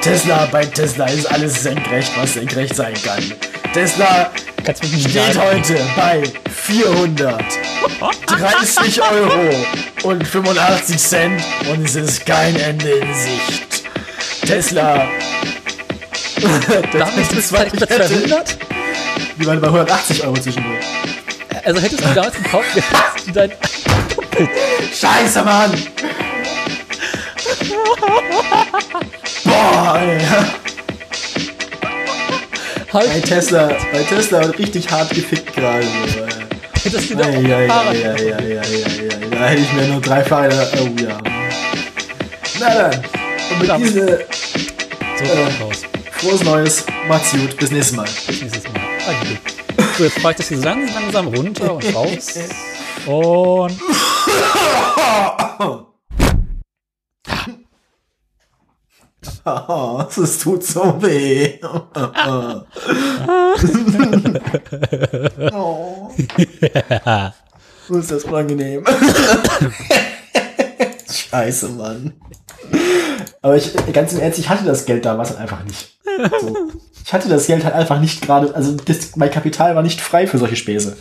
Tesla, 0.00 0.48
bei 0.52 0.64
Tesla 0.64 1.06
ist 1.06 1.26
alles 1.26 1.60
senkrecht, 1.64 2.12
was 2.16 2.34
senkrecht 2.34 2.76
sein 2.76 2.94
kann. 3.02 3.32
Tesla 3.72 4.30
Kannst 4.64 4.82
mit 4.82 4.92
dem 4.92 5.00
steht 5.10 5.38
heute 5.38 5.76
bei 5.96 6.22
430 6.50 9.02
Euro 9.02 9.54
und 10.02 10.26
85 10.26 10.98
Cent 10.98 11.42
und 11.70 11.84
es 11.84 11.94
ist 11.96 12.26
kein 12.26 12.56
Ende 12.56 12.90
in 12.90 13.14
Sicht. 13.14 13.84
Tesla. 14.42 15.06
Du 16.40 16.48
gleich 16.60 16.90
bei 16.90 17.22
200? 17.40 18.58
Die 19.38 19.46
waren 19.46 19.60
bei 19.60 19.68
180 19.68 20.24
Euro 20.24 20.34
zwischendurch. 20.34 20.84
Also 21.64 21.80
hättest 21.80 22.04
du 22.04 22.14
damals 22.14 22.36
gekauft, 22.36 22.66
hättest 22.74 22.92
du 23.26 23.32
dein 23.32 23.50
Scheiße, 24.92 25.42
Mann! 25.42 25.72
Boah, 29.44 29.98
ey. 30.00 30.18
Bei 32.92 33.20
Tesla, 33.20 33.68
bei 33.92 34.02
Tesla 34.02 34.44
wird 34.46 34.58
richtig 34.58 34.90
hart 34.90 35.10
gefickt 35.10 35.54
gerade. 35.54 35.80
ey. 35.84 35.88
hättest 36.82 37.10
du 37.10 37.14
Ja, 37.14 37.28
ja, 37.28 37.60
ja, 37.60 38.16
ja, 38.16 38.40
ja. 38.40 38.62
Da 39.30 39.46
hätte 39.46 39.60
ich 39.62 39.72
mir 39.74 39.86
nur 39.88 40.00
drei 40.00 40.24
Fahrräder. 40.24 40.66
Oh 40.80 40.88
ja. 41.02 41.18
Na 42.58 42.74
dann. 42.74 43.04
Und 43.50 43.58
mit 43.60 43.68
Ja. 43.68 43.76
diesem 43.78 44.06
So, 44.08 45.24
Äh. 45.24 45.62
raus. 45.62 45.82
frohes 46.12 46.44
Neues. 46.44 46.84
Macht's 47.08 47.32
gut. 47.32 47.56
Bis 47.58 47.70
nächstes 47.70 47.96
Mal. 47.96 48.08
Bis 48.26 48.40
nächstes 48.40 48.64
Mal. 48.64 48.80
Adieu. 49.06 49.36
So, 49.98 50.04
jetzt 50.04 50.18
fahre 50.20 50.32
ich 50.32 50.36
das 50.38 50.48
hier 50.48 50.58
langsam, 50.58 50.94
langsam 51.02 51.28
runter 51.28 51.74
und 51.74 51.94
raus. 51.94 52.38
Und 53.06 53.78
Oh, 59.44 60.04
es 60.22 60.38
tut 60.38 60.64
so 60.64 61.00
weh. 61.02 61.58
oh. 65.52 66.10
Was 67.88 67.98
ist 68.02 68.10
das 68.10 68.24
unangenehm. 68.24 68.84
Scheiße, 71.10 71.68
Mann. 71.70 72.12
Aber 73.40 73.56
ich, 73.56 73.72
ganz 73.92 74.12
im 74.12 74.20
Ernst, 74.20 74.38
ich 74.38 74.48
hatte 74.48 74.64
das 74.64 74.84
Geld 74.84 75.04
damals 75.04 75.30
halt 75.30 75.40
einfach 75.40 75.64
nicht. 75.64 75.98
So. 76.40 76.70
Ich 77.04 77.12
hatte 77.12 77.28
das 77.28 77.46
Geld 77.46 77.64
halt 77.64 77.74
einfach 77.74 78.00
nicht 78.00 78.20
gerade, 78.20 78.54
also 78.54 78.72
das, 78.72 79.16
mein 79.16 79.30
Kapital 79.30 79.74
war 79.74 79.82
nicht 79.82 80.00
frei 80.00 80.26
für 80.26 80.38
solche 80.38 80.56
Späße. 80.56 80.96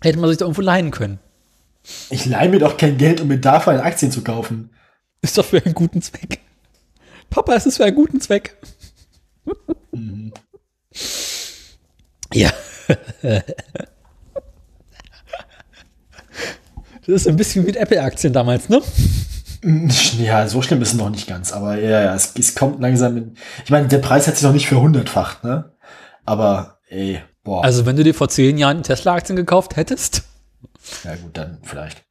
Hätte 0.00 0.18
man 0.18 0.28
sich 0.28 0.38
da 0.38 0.46
irgendwo 0.46 0.62
leihen 0.62 0.90
können. 0.90 1.20
Ich 2.10 2.26
leihe 2.26 2.48
mir 2.48 2.58
doch 2.58 2.76
kein 2.76 2.98
Geld, 2.98 3.20
um 3.20 3.28
mir 3.28 3.38
dafür 3.38 3.84
Aktien 3.84 4.10
zu 4.10 4.22
kaufen. 4.22 4.70
Ist 5.22 5.38
doch 5.38 5.44
für 5.44 5.64
einen 5.64 5.74
guten 5.74 6.02
Zweck. 6.02 6.40
Papa, 7.30 7.54
es 7.54 7.66
ist 7.66 7.76
für 7.78 7.84
einen 7.84 7.96
guten 7.96 8.20
Zweck. 8.20 8.56
ja. 12.34 12.52
Das 17.04 17.16
ist 17.16 17.28
ein 17.28 17.36
bisschen 17.36 17.64
wie 17.64 17.66
mit 17.66 17.76
Apple-Aktien 17.76 18.32
damals, 18.32 18.68
ne? 18.68 18.80
Ja, 20.18 20.46
so 20.46 20.62
schlimm 20.62 20.80
ist 20.82 20.92
es 20.92 20.94
noch 20.94 21.10
nicht 21.10 21.26
ganz, 21.26 21.52
aber 21.52 21.76
ja, 21.76 22.02
ja, 22.02 22.14
es, 22.14 22.32
es 22.38 22.54
kommt 22.54 22.80
langsam 22.80 23.16
in, 23.16 23.36
ich 23.64 23.70
meine, 23.70 23.88
der 23.88 23.98
Preis 23.98 24.28
hat 24.28 24.36
sich 24.36 24.44
noch 24.44 24.52
nicht 24.52 24.68
für 24.68 24.80
hundertfacht, 24.80 25.42
ne? 25.42 25.72
Aber, 26.24 26.78
ey, 26.88 27.20
boah. 27.42 27.64
Also, 27.64 27.86
wenn 27.86 27.96
du 27.96 28.04
dir 28.04 28.14
vor 28.14 28.28
zehn 28.28 28.56
Jahren 28.56 28.84
Tesla-Aktien 28.84 29.34
gekauft 29.34 29.76
hättest, 29.76 30.22
ja 31.02 31.16
gut, 31.16 31.36
dann 31.36 31.58
vielleicht. 31.62 32.04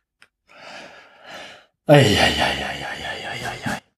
Ei, 1.91 1.97
ei, 1.97 2.05
ei, 2.05 2.17
ei, 2.17 2.35
ei, 2.39 2.83
ei, 2.83 3.25
ei, 3.25 3.43
ei, 3.43 3.73
ei. 3.73 3.80